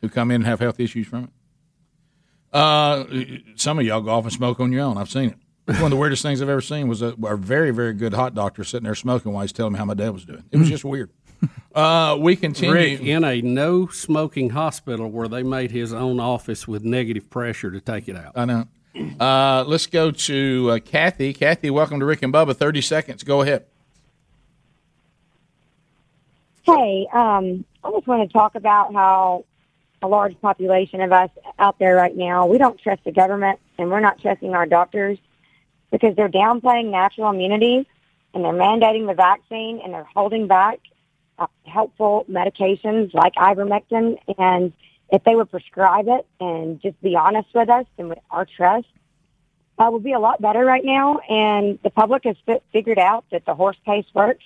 who 0.02 0.08
come 0.08 0.30
in 0.30 0.36
and 0.36 0.46
have 0.46 0.60
health 0.60 0.78
issues 0.78 1.06
from 1.06 1.24
it? 1.24 1.30
Uh, 2.52 3.04
some 3.56 3.78
of 3.78 3.86
y'all 3.86 4.00
go 4.00 4.10
off 4.10 4.24
and 4.24 4.32
smoke 4.32 4.60
on 4.60 4.72
your 4.72 4.82
own. 4.82 4.98
I've 4.98 5.10
seen 5.10 5.30
it. 5.30 5.38
One 5.70 5.84
of 5.84 5.90
the 5.90 5.96
weirdest 5.96 6.22
things 6.22 6.42
I've 6.42 6.48
ever 6.48 6.60
seen 6.60 6.88
was 6.88 7.00
a, 7.00 7.14
a 7.22 7.36
very, 7.36 7.70
very 7.70 7.94
good 7.94 8.12
hot 8.12 8.34
doctor 8.34 8.64
sitting 8.64 8.84
there 8.84 8.96
smoking 8.96 9.32
while 9.32 9.42
he's 9.42 9.52
telling 9.52 9.74
me 9.74 9.78
how 9.78 9.84
my 9.84 9.94
dad 9.94 10.10
was 10.10 10.24
doing. 10.24 10.42
It 10.50 10.56
was 10.56 10.68
just 10.68 10.84
weird. 10.84 11.10
Uh, 11.74 12.18
we 12.20 12.34
continue. 12.34 12.74
Rick 12.74 13.00
in 13.00 13.22
a 13.22 13.40
no 13.40 13.86
smoking 13.86 14.50
hospital 14.50 15.08
where 15.08 15.28
they 15.28 15.44
made 15.44 15.70
his 15.70 15.92
own 15.92 16.18
office 16.18 16.66
with 16.66 16.82
negative 16.82 17.30
pressure 17.30 17.70
to 17.70 17.80
take 17.80 18.08
it 18.08 18.16
out. 18.16 18.32
I 18.34 18.44
know. 18.44 18.66
Uh, 19.20 19.64
let's 19.66 19.86
go 19.86 20.10
to 20.10 20.70
uh, 20.72 20.78
Kathy. 20.80 21.32
Kathy, 21.32 21.70
welcome 21.70 22.00
to 22.00 22.04
Rick 22.04 22.24
and 22.24 22.34
Bubba. 22.34 22.56
Thirty 22.56 22.80
seconds. 22.80 23.22
Go 23.22 23.42
ahead. 23.42 23.66
Hey, 26.62 27.06
um, 27.12 27.64
I 27.84 27.90
just 27.92 28.06
want 28.08 28.28
to 28.28 28.32
talk 28.32 28.56
about 28.56 28.92
how 28.92 29.44
a 30.02 30.08
large 30.08 30.38
population 30.40 31.00
of 31.00 31.12
us 31.12 31.30
out 31.58 31.78
there 31.78 31.94
right 31.94 32.16
now, 32.16 32.46
we 32.46 32.58
don't 32.58 32.78
trust 32.80 33.04
the 33.04 33.12
government 33.12 33.60
and 33.78 33.90
we're 33.90 34.00
not 34.00 34.20
trusting 34.20 34.54
our 34.54 34.66
doctors 34.66 35.18
because 35.90 36.14
they're 36.16 36.28
downplaying 36.28 36.90
natural 36.90 37.30
immunity 37.30 37.86
and 38.34 38.44
they're 38.44 38.52
mandating 38.52 39.06
the 39.06 39.14
vaccine 39.14 39.80
and 39.82 39.92
they're 39.92 40.08
holding 40.14 40.46
back 40.46 40.78
uh, 41.38 41.46
helpful 41.64 42.24
medications 42.30 43.12
like 43.14 43.34
ivermectin. 43.34 44.18
And 44.38 44.72
if 45.10 45.24
they 45.24 45.34
would 45.34 45.50
prescribe 45.50 46.06
it 46.08 46.26
and 46.38 46.80
just 46.80 47.00
be 47.02 47.16
honest 47.16 47.48
with 47.54 47.68
us 47.68 47.86
and 47.98 48.08
with 48.08 48.18
our 48.30 48.46
trust, 48.46 48.86
uh, 49.78 49.90
would 49.90 50.04
be 50.04 50.12
a 50.12 50.20
lot 50.20 50.40
better 50.40 50.64
right 50.64 50.84
now. 50.84 51.18
And 51.28 51.78
the 51.82 51.90
public 51.90 52.24
has 52.24 52.36
fi- 52.44 52.60
figured 52.72 52.98
out 52.98 53.24
that 53.32 53.46
the 53.46 53.54
horse 53.54 53.78
paste 53.86 54.08
works. 54.14 54.44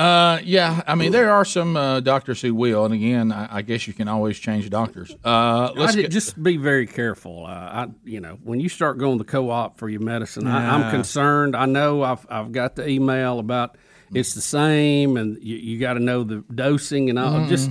Uh, 0.00 0.40
yeah, 0.44 0.82
I 0.86 0.94
mean 0.94 1.12
there 1.12 1.30
are 1.30 1.44
some 1.44 1.76
uh, 1.76 2.00
doctors 2.00 2.40
who 2.40 2.54
will, 2.54 2.86
and 2.86 2.94
again, 2.94 3.32
I, 3.32 3.58
I 3.58 3.62
guess 3.62 3.86
you 3.86 3.92
can 3.92 4.08
always 4.08 4.38
change 4.38 4.70
doctors. 4.70 5.14
Uh, 5.22 5.72
let's 5.76 5.94
did- 5.94 6.10
just 6.10 6.42
be 6.42 6.56
very 6.56 6.86
careful. 6.86 7.44
Uh, 7.44 7.50
I, 7.50 7.86
you 8.04 8.20
know, 8.20 8.38
when 8.42 8.60
you 8.60 8.70
start 8.70 8.96
going 8.96 9.18
to 9.18 9.24
co-op 9.24 9.78
for 9.78 9.88
your 9.90 10.00
medicine, 10.00 10.46
I, 10.46 10.74
I'm 10.74 10.90
concerned. 10.90 11.54
I 11.54 11.66
know 11.66 12.02
I've 12.02 12.26
I've 12.30 12.50
got 12.52 12.76
the 12.76 12.88
email 12.88 13.38
about 13.40 13.76
it's 14.14 14.32
the 14.34 14.40
same, 14.40 15.18
and 15.18 15.36
you, 15.42 15.56
you 15.56 15.78
got 15.78 15.94
to 15.94 16.00
know 16.00 16.24
the 16.24 16.44
dosing 16.54 17.10
and 17.10 17.18
all. 17.18 17.40
Mhm. 17.40 17.48
Just 17.48 17.70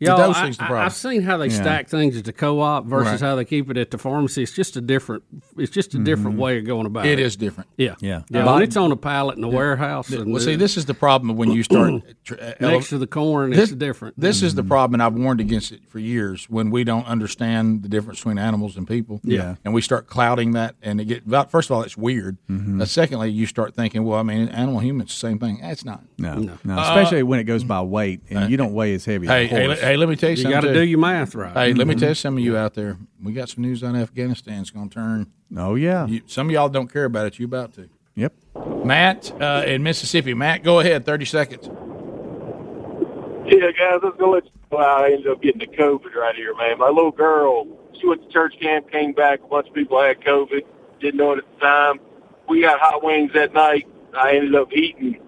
Y'all, 0.00 0.16
dosing's 0.32 0.56
the 0.56 0.64
I, 0.64 0.82
have 0.84 0.94
seen 0.94 1.22
how 1.22 1.36
they 1.36 1.48
Yeah. 1.48 1.60
stack 1.60 1.88
things 1.88 2.16
at 2.16 2.24
the 2.24 2.32
co-op 2.32 2.86
versus 2.86 3.20
Right. 3.20 3.28
how 3.28 3.36
they 3.36 3.44
keep 3.44 3.70
it 3.70 3.76
at 3.76 3.90
the 3.90 3.98
pharmacy. 3.98 4.42
It's 4.42 4.52
just 4.52 4.76
a 4.76 4.80
different. 4.80 5.22
It's 5.58 5.70
just 5.70 5.94
a 5.94 5.98
different 5.98 6.38
way 6.38 6.58
of 6.58 6.64
going 6.64 6.86
about 6.86 7.04
it. 7.06 7.12
It 7.12 7.18
is 7.18 7.36
different. 7.36 7.68
Yeah, 7.76 7.96
Yeah. 8.00 8.22
yeah. 8.30 8.44
But- 8.44 8.54
when 8.54 8.62
it's 8.62 8.76
on 8.76 8.90
a 8.92 8.96
pallet 8.96 9.36
in 9.36 9.42
the, 9.42 9.48
Yeah. 9.48 9.56
warehouse, 9.56 10.08
Th- 10.08 10.20
and 10.22 10.32
well, 10.32 10.40
see, 10.40 10.56
this 10.56 10.76
is 10.78 10.86
the 10.86 10.94
problem 10.94 11.36
when 11.36 11.50
you 11.52 11.62
start 11.62 11.92
uh, 12.30 12.52
Next 12.60 12.88
to 12.88 12.98
the 12.98 13.06
corn, 13.06 13.52
it's 13.52 13.72
different. 13.72 14.18
This 14.18 14.42
is 14.42 14.54
the 14.54 14.64
problem, 14.64 14.94
and 14.94 15.02
I've 15.02 15.14
warned 15.14 15.40
against 15.40 15.70
it 15.72 15.80
for 15.88 15.98
years. 15.98 16.46
When 16.48 16.70
we 16.70 16.82
don't 16.84 17.06
understand 17.06 17.82
the 17.82 17.88
difference 17.88 18.20
between 18.20 18.38
animals 18.38 18.76
and 18.78 18.88
people, 18.88 19.20
Yeah. 19.22 19.56
and 19.64 19.74
we 19.74 19.82
start 19.82 20.06
clouding 20.06 20.52
that, 20.52 20.76
and 20.82 21.00
it 21.00 21.04
get 21.04 21.26
well, 21.26 21.44
first 21.46 21.68
of 21.70 21.76
all, 21.76 21.82
it's 21.82 21.96
weird. 21.96 22.38
Mhm. 22.50 22.80
Uh, 22.80 22.84
secondly, 22.86 23.30
you 23.30 23.44
start 23.46 23.74
thinking, 23.74 24.04
well, 24.04 24.18
I 24.18 24.22
mean, 24.22 24.48
animal 24.48 24.80
humans, 24.80 25.10
the 25.10 25.16
same 25.18 25.38
thing. 25.38 25.60
It's 25.62 25.84
not. 25.84 26.02
No, 26.18 26.36
no, 26.64 26.74
Uh, 26.74 26.80
especially 26.82 27.22
when 27.22 27.38
it 27.40 27.44
goes 27.44 27.64
by 27.64 27.82
weight, 27.82 28.20
and 28.30 28.50
you 28.50 28.56
don't 28.56 28.72
weigh 28.72 28.94
as 28.94 29.04
heavy. 29.04 29.26
Hey, 29.26 29.48
as 29.48 29.82
a 29.82 29.84
hey, 29.90 29.96
let 29.96 30.08
me 30.08 30.16
tell 30.16 30.30
you, 30.30 30.36
You 30.36 30.42
something. 30.42 30.60
gotta 30.60 30.72
do 30.74 30.82
your 30.84 30.98
math 30.98 31.34
right. 31.34 31.52
Hey, 31.52 31.72
let 31.74 31.86
me 31.86 31.94
Mhm. 31.94 32.00
tell 32.00 32.14
some 32.14 32.36
of 32.36 32.42
you 32.44 32.56
out 32.56 32.74
there. 32.74 32.96
We 33.22 33.32
got 33.32 33.48
some 33.48 33.62
news 33.62 33.82
on 33.82 33.96
Afghanistan. 33.96 34.60
It's 34.60 34.70
going 34.70 34.88
to 34.88 34.94
turn. 34.94 35.26
Oh 35.56 35.74
yeah. 35.74 36.06
You, 36.06 36.22
some 36.26 36.46
of 36.48 36.52
y'all 36.52 36.68
don't 36.68 36.92
care 36.92 37.04
about 37.06 37.26
it. 37.26 37.38
You 37.38 37.46
about 37.46 37.74
to. 37.74 37.88
Yep. 38.14 38.32
Matt 38.84 39.32
uh, 39.40 39.64
in 39.66 39.82
Mississippi. 39.82 40.34
Matt, 40.34 40.62
go 40.62 40.80
ahead. 40.80 41.04
Thirty 41.04 41.24
seconds. 41.24 41.68
Yeah, 43.46 43.72
guys, 43.72 43.98
I 44.02 44.06
was 44.06 44.14
gonna 44.18 44.32
let 44.32 44.44
you 44.44 44.50
know 44.70 44.78
how 44.78 45.02
I 45.04 45.10
ended 45.10 45.26
up 45.26 45.42
getting 45.42 45.58
the 45.58 45.66
COVID 45.66 46.14
right 46.14 46.36
here, 46.36 46.54
man. 46.54 46.78
My 46.78 46.88
little 46.88 47.10
girl, 47.10 47.66
she 48.00 48.06
went 48.06 48.22
to 48.22 48.28
church 48.28 48.54
camp, 48.60 48.90
came 48.92 49.12
back. 49.12 49.40
A 49.44 49.48
bunch 49.48 49.66
of 49.68 49.74
people 49.74 50.00
had 50.00 50.20
COVID. 50.20 50.60
Didn't 51.00 51.16
know 51.16 51.32
it 51.32 51.38
at 51.38 51.44
the 51.54 51.60
time. 51.66 52.00
We 52.48 52.60
got 52.60 52.78
hot 52.78 53.02
wings 53.02 53.32
that 53.34 53.52
night. 53.52 53.88
I 54.16 54.36
ended 54.36 54.54
up 54.54 54.72
eating 54.72 55.18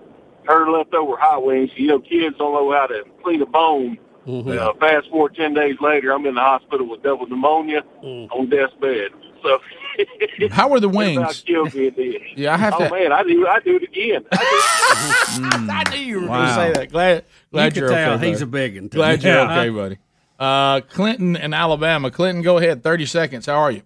her 0.44 0.70
leftover 0.70 1.16
hot 1.16 1.44
wings. 1.44 1.70
You 1.76 1.88
know, 1.88 1.98
kids 2.00 2.36
don't 2.38 2.52
know 2.52 2.70
how 2.72 2.86
to 2.86 3.04
clean 3.24 3.42
a 3.42 3.46
bone. 3.46 3.98
Uh, 4.26 4.72
fast 4.80 5.08
forward 5.10 5.34
ten 5.34 5.54
days 5.54 5.76
later, 5.80 6.12
I'm 6.12 6.24
in 6.26 6.34
the 6.34 6.40
hospital 6.40 6.88
with 6.88 7.02
double 7.02 7.26
pneumonia 7.26 7.82
on 8.02 8.48
death's 8.48 8.74
bed. 8.80 9.10
So 9.42 9.58
How 10.50 10.68
were 10.68 10.80
the 10.80 10.88
wings? 11.00 11.20
how 11.20 11.32
killed 11.32 11.74
me. 11.74 11.86
It. 11.88 12.22
Yeah, 12.38 12.54
I 12.54 12.56
have 12.56 12.74
oh, 12.74 12.84
to- 12.84 12.90
man, 12.90 13.12
I 13.12 13.22
do. 13.24 13.46
I 13.46 13.60
do 13.60 13.76
it 13.76 13.82
again. 13.82 14.24
I 14.32 15.84
knew 15.90 15.98
you 16.00 16.20
were 16.20 16.26
going 16.28 16.46
to 16.48 16.54
say 16.54 16.72
that. 16.72 16.90
Glad, 16.90 17.24
glad 17.50 17.76
You 17.76 17.82
you're 17.82 17.90
can 17.90 17.98
tell 17.98 18.12
okay. 18.14 18.28
he's 18.28 18.40
a 18.42 18.46
big 18.46 18.76
one. 18.76 18.88
Glad 18.88 19.22
you're 19.22 19.34
Yeah. 19.34 19.58
okay, 19.60 19.68
buddy. 19.70 19.98
Uh, 20.38 20.80
Clinton 20.82 21.36
in 21.36 21.52
Alabama. 21.54 22.10
Clinton, 22.10 22.42
go 22.42 22.58
ahead. 22.58 22.82
Thirty 22.82 23.06
seconds. 23.06 23.46
How 23.46 23.54
are 23.54 23.70
you? 23.70 23.82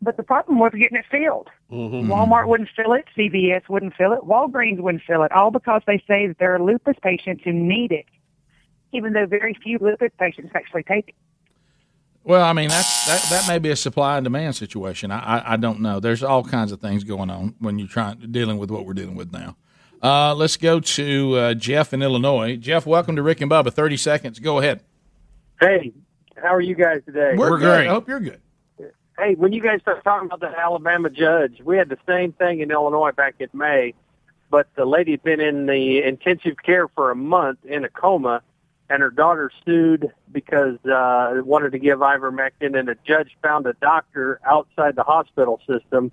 But 0.03 0.17
the 0.17 0.25
problem 0.25 0.59
was 0.59 0.73
getting 0.73 0.99
it 0.99 1.05
filled. 1.09 1.49
Walmart 1.71 2.49
wouldn't 2.49 2.69
fill 2.75 2.93
it, 2.93 3.05
CVS 3.17 3.69
wouldn't 3.69 3.95
fill 3.95 4.13
it, 4.13 4.21
Walgreens 4.23 4.81
wouldn't 4.81 5.05
fill 5.05 5.23
it, 5.23 5.31
all 5.31 5.53
because 5.53 5.81
they 5.87 6.03
say 6.09 6.27
that 6.27 6.39
there 6.41 6.53
are 6.55 6.61
lupus 6.61 6.97
patients 7.03 7.43
who 7.45 7.53
need 7.53 7.93
it, 7.93 8.07
even 8.93 9.13
though 9.13 9.27
very 9.27 9.55
few 9.63 9.79
lupus 9.81 10.11
patients 10.19 10.51
actually 10.57 10.83
take 10.83 11.11
it. 11.11 11.15
Well, 12.25 12.45
I 12.45 12.53
mean 12.53 12.69
that's 12.69 13.07
that, 13.07 13.31
that 13.31 13.49
may 13.49 13.59
be 13.59 13.71
a 13.71 13.77
supply 13.77 14.17
and 14.17 14.25
demand 14.25 14.57
situation. 14.57 15.11
I, 15.11 15.39
I 15.39 15.53
I 15.53 15.57
don't 15.57 15.81
know. 15.81 15.99
There's 16.01 16.23
all 16.23 16.45
kinds 16.45 16.73
of 16.73 16.81
things 16.81 17.05
going 17.05 17.31
on 17.31 17.55
when 17.59 17.79
you're 17.79 17.89
trying 17.89 18.19
dealing 18.31 18.59
with 18.59 18.71
what 18.71 18.87
we're 18.87 18.95
dealing 18.95 19.17
with 19.17 19.33
now. 19.33 19.57
Uh, 20.03 20.35
let's 20.35 20.57
go 20.57 20.79
to 20.81 21.37
uh, 21.37 21.55
Jeff 21.55 21.93
in 21.93 22.03
Illinois. 22.03 22.57
Jeff, 22.57 22.87
welcome 22.87 23.17
to 23.17 23.23
Rick 23.23 23.41
and 23.41 23.51
Bubba. 23.51 23.73
Thirty 23.73 23.97
seconds. 23.97 24.39
Go 24.39 24.59
ahead. 24.59 24.83
Hey, 25.61 25.93
how 26.37 26.55
are 26.55 26.61
you 26.61 26.77
guys 26.77 27.03
today? 27.07 27.35
We're 27.37 27.51
We're 27.51 27.59
good. 27.59 27.67
great. 27.67 27.89
I 27.89 27.91
hope 27.91 28.09
you're 28.09 28.21
good. 28.21 28.41
Hey, 29.19 29.35
when 29.35 29.53
you 29.53 29.61
guys 29.61 29.81
start 29.83 30.03
talking 30.05 30.27
about 30.27 30.41
the 30.41 30.59
Alabama 30.59 31.11
judge, 31.11 31.61
we 31.63 31.77
had 31.77 31.91
the 31.91 31.99
same 32.09 32.33
thing 32.33 32.61
in 32.61 32.71
Illinois 32.71 33.13
back 33.13 33.35
in 33.41 33.49
May, 33.53 33.93
but 34.51 34.69
the 34.75 34.87
lady 34.87 35.13
had 35.13 35.23
been 35.23 35.41
in 35.41 35.67
the 35.67 36.03
intensive 36.03 36.57
care 36.65 36.89
for 36.89 37.11
a 37.11 37.15
month 37.15 37.59
in 37.65 37.85
a 37.85 37.91
coma, 37.91 38.43
and 38.89 39.03
her 39.03 39.11
daughter 39.11 39.51
sued 39.67 40.11
because 40.33 40.79
uh, 40.87 41.43
wanted 41.45 41.73
to 41.73 41.79
give 41.79 41.99
ivermectin, 41.99 42.77
and 42.79 42.89
the 42.89 42.97
judge 43.07 43.37
found 43.43 43.67
a 43.67 43.75
doctor 43.75 44.41
outside 44.47 44.97
the 44.97 45.03
hospital 45.03 45.61
system 45.69 46.11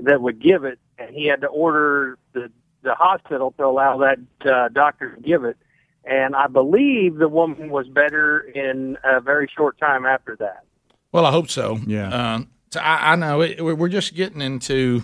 that 0.00 0.22
would 0.22 0.40
give 0.40 0.64
it, 0.64 0.78
and 0.98 1.14
he 1.14 1.26
had 1.26 1.42
to 1.42 1.46
order 1.46 2.16
the 2.32 2.50
the 2.82 2.94
hospital 2.94 3.52
to 3.58 3.66
allow 3.66 3.98
that 3.98 4.18
uh, 4.50 4.68
doctor 4.68 5.14
to 5.14 5.20
give 5.20 5.44
it. 5.44 5.58
And 6.06 6.34
I 6.34 6.46
believe 6.46 7.16
the 7.16 7.28
woman 7.28 7.68
was 7.68 7.86
better 7.86 8.40
in 8.40 8.96
a 9.04 9.20
very 9.20 9.50
short 9.54 9.78
time 9.78 10.06
after 10.06 10.36
that. 10.36 10.64
Well, 11.12 11.26
I 11.26 11.30
hope 11.30 11.50
so. 11.50 11.78
Yeah. 11.86 12.34
Um, 12.34 12.48
so 12.70 12.80
I, 12.80 13.12
I 13.12 13.16
know 13.16 13.40
it, 13.42 13.62
we're 13.64 13.74
we're 13.74 13.88
just 13.88 14.14
getting 14.14 14.40
into. 14.40 15.02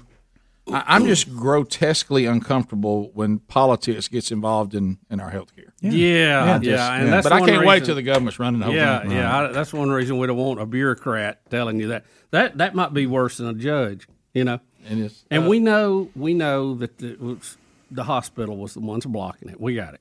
I, 0.69 0.83
I'm 0.87 1.07
just 1.07 1.33
grotesquely 1.35 2.27
uncomfortable 2.27 3.11
when 3.15 3.39
politics 3.39 4.09
gets 4.09 4.31
involved 4.33 4.75
in, 4.75 4.99
in 5.11 5.21
our 5.21 5.31
health 5.31 5.55
care. 5.55 5.73
Yeah, 5.81 5.91
yeah, 5.93 6.59
just- 6.59 6.91
and 6.93 7.13
that's 7.13 7.25
but 7.25 7.33
I 7.33 7.45
can't 7.47 7.65
wait 7.67 7.85
till 7.85 7.95
the 7.95 8.03
government's 8.03 8.39
running 8.39 8.61
the 8.61 8.67
whole 8.67 8.75
yeah, 8.75 9.01
thing. 9.03 9.13
Yeah, 9.13 9.39
I, 9.39 9.53
that's 9.53 9.73
one 9.73 9.91
reason 9.91 10.19
we 10.19 10.27
don't 10.27 10.37
want 10.37 10.61
a 10.61 10.67
bureaucrat 10.67 11.49
telling 11.51 11.79
you 11.81 11.89
that. 11.89 12.05
That 12.33 12.59
that 12.59 12.75
might 12.75 12.93
be 12.93 13.07
worse 13.07 13.37
than 13.37 13.47
a 13.49 13.55
judge. 13.55 14.09
You 14.35 14.45
know, 14.45 14.61
it 14.91 14.99
is. 14.99 15.25
And 15.31 15.45
Uh, 15.45 15.49
we 15.49 15.61
know 15.61 16.11
we 16.17 16.35
know 16.35 16.75
that 16.77 16.99
the, 16.99 17.13
it 17.13 17.21
was, 17.21 17.57
the 17.91 18.05
hospital 18.05 18.57
was 18.57 18.75
the 18.75 18.81
ones 18.81 19.07
blocking 19.07 19.49
it. 19.49 19.61
We 19.61 19.75
got 19.77 19.95
it. 19.95 20.01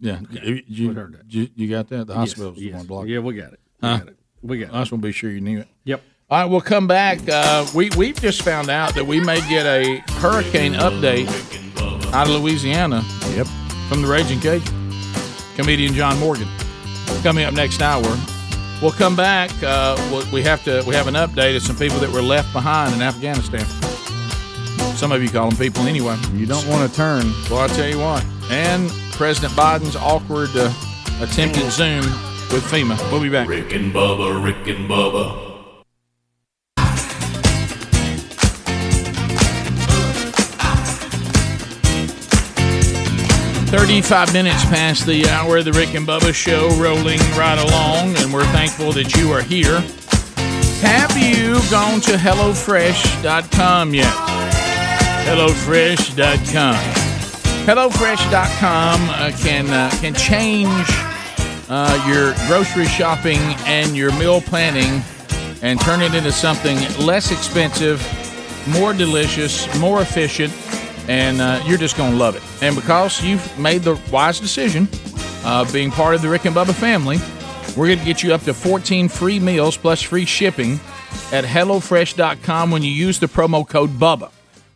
Yeah, 0.00 0.20
you, 0.30 0.62
you, 0.66 0.88
we 0.88 0.94
heard 0.94 1.12
that. 1.14 1.32
you, 1.32 1.48
you 1.54 1.68
got 1.68 1.88
that. 1.88 2.06
The 2.08 2.14
Yes, 2.14 2.20
hospital 2.32 2.50
was 2.52 2.60
yes. 2.62 2.72
the 2.72 2.76
one 2.78 2.86
blocking. 2.86 3.10
Yeah, 3.12 3.18
we 3.20 3.34
got 3.34 3.52
it. 3.52 3.60
We 3.82 3.88
Huh? 3.88 3.98
got 3.98 4.08
it. 4.08 4.16
We 4.42 4.58
got. 4.58 4.74
I 4.74 4.80
just 4.80 4.92
want 4.92 5.02
to 5.02 5.08
be 5.08 5.12
sure 5.12 5.30
you 5.30 5.40
knew 5.40 5.60
it. 5.60 5.68
Yep. 5.84 6.02
All 6.30 6.38
right, 6.42 6.44
we'll 6.50 6.60
come 6.60 6.86
back. 6.86 7.18
Uh, 7.28 7.66
we 7.74 7.90
we've 7.96 8.20
just 8.20 8.42
found 8.42 8.70
out 8.70 8.94
that 8.94 9.04
we 9.06 9.20
may 9.20 9.40
get 9.48 9.66
a 9.66 9.98
hurricane 10.20 10.74
update 10.74 11.26
out 12.12 12.28
of 12.28 12.40
Louisiana. 12.40 13.02
Yep. 13.30 13.46
From 13.88 14.02
the 14.02 14.08
Raging 14.08 14.40
Cajun. 14.40 14.92
comedian 15.56 15.92
John 15.94 16.18
Morgan. 16.18 16.48
Coming 17.22 17.44
up 17.44 17.52
next 17.54 17.82
hour, 17.82 18.04
We'll 18.80 18.92
come 18.92 19.14
back. 19.14 19.50
Uh, 19.62 19.94
we'll- 20.10 20.24
we 20.32 20.42
have 20.42 20.64
to. 20.64 20.82
We 20.86 20.94
have 20.94 21.06
an 21.06 21.12
update 21.14 21.54
of 21.54 21.62
some 21.62 21.76
people 21.76 21.98
that 21.98 22.10
were 22.10 22.22
left 22.22 22.50
behind 22.54 22.94
in 22.94 23.02
Afghanistan. 23.02 23.66
Some 24.96 25.12
of 25.12 25.22
you 25.22 25.28
call 25.28 25.50
them 25.50 25.58
people 25.58 25.82
anyway. 25.86 26.16
You 26.34 26.46
don't 26.46 26.66
want 26.66 26.88
to 26.88 26.96
turn. 26.96 27.30
Well, 27.50 27.58
I'll 27.60 27.68
tell 27.68 27.88
you 27.88 27.98
what. 27.98 28.24
And 28.50 28.88
President 29.12 29.52
Biden's 29.52 29.96
awkward 29.96 30.48
uh, 30.56 30.72
attempted 31.20 31.70
Zoom 31.70 32.04
with 32.52 32.64
FEMA. 32.64 32.98
We'll 33.10 33.22
be 33.22 33.28
back. 33.28 33.48
Rick 33.48 33.72
and 33.72 33.92
Bubba, 33.92 34.42
Rick 34.42 34.66
and 34.66 34.88
Bubba. 34.88 35.50
35 43.70 44.32
minutes 44.32 44.64
past 44.64 45.06
the 45.06 45.28
hour 45.28 45.58
of 45.58 45.64
the 45.64 45.72
Rick 45.72 45.94
and 45.94 46.04
Bubba 46.04 46.34
show, 46.34 46.68
rolling 46.70 47.20
right 47.38 47.56
along, 47.56 48.16
and 48.16 48.32
we're 48.32 48.44
thankful 48.46 48.90
that 48.90 49.14
you 49.14 49.30
are 49.30 49.42
here. 49.42 49.78
Have 50.82 51.16
you 51.16 51.54
gone 51.70 52.00
to 52.00 52.14
HelloFresh.com 52.14 53.94
yet? 53.94 54.12
HelloFresh.com. 55.24 56.74
HelloFresh.com 57.64 59.10
uh, 59.10 59.30
can, 59.38 59.70
uh, 59.70 59.90
can 60.00 60.14
change 60.14 61.09
uh, 61.70 62.04
your 62.06 62.34
grocery 62.48 62.86
shopping 62.86 63.38
and 63.64 63.96
your 63.96 64.12
meal 64.18 64.40
planning 64.40 65.02
and 65.62 65.80
turn 65.80 66.02
it 66.02 66.14
into 66.14 66.32
something 66.32 66.76
less 67.04 67.30
expensive, 67.30 68.00
more 68.68 68.92
delicious, 68.92 69.72
more 69.78 70.02
efficient, 70.02 70.52
and 71.08 71.40
uh, 71.40 71.62
you're 71.64 71.78
just 71.78 71.96
going 71.96 72.10
to 72.10 72.16
love 72.16 72.34
it. 72.36 72.42
And 72.62 72.74
because 72.74 73.22
you've 73.22 73.58
made 73.58 73.82
the 73.82 73.98
wise 74.10 74.40
decision, 74.40 74.88
uh, 75.44 75.70
being 75.72 75.90
part 75.90 76.14
of 76.14 76.22
the 76.22 76.28
Rick 76.28 76.44
and 76.44 76.54
Bubba 76.54 76.74
family, 76.74 77.18
we're 77.76 77.86
going 77.86 78.00
to 78.00 78.04
get 78.04 78.22
you 78.22 78.34
up 78.34 78.42
to 78.42 78.52
14 78.52 79.08
free 79.08 79.38
meals 79.38 79.76
plus 79.76 80.02
free 80.02 80.24
shipping 80.24 80.80
at 81.32 81.44
HelloFresh.com 81.44 82.70
when 82.70 82.82
you 82.82 82.90
use 82.90 83.20
the 83.20 83.26
promo 83.26 83.66
code 83.66 83.90
BUBBA. 83.90 84.30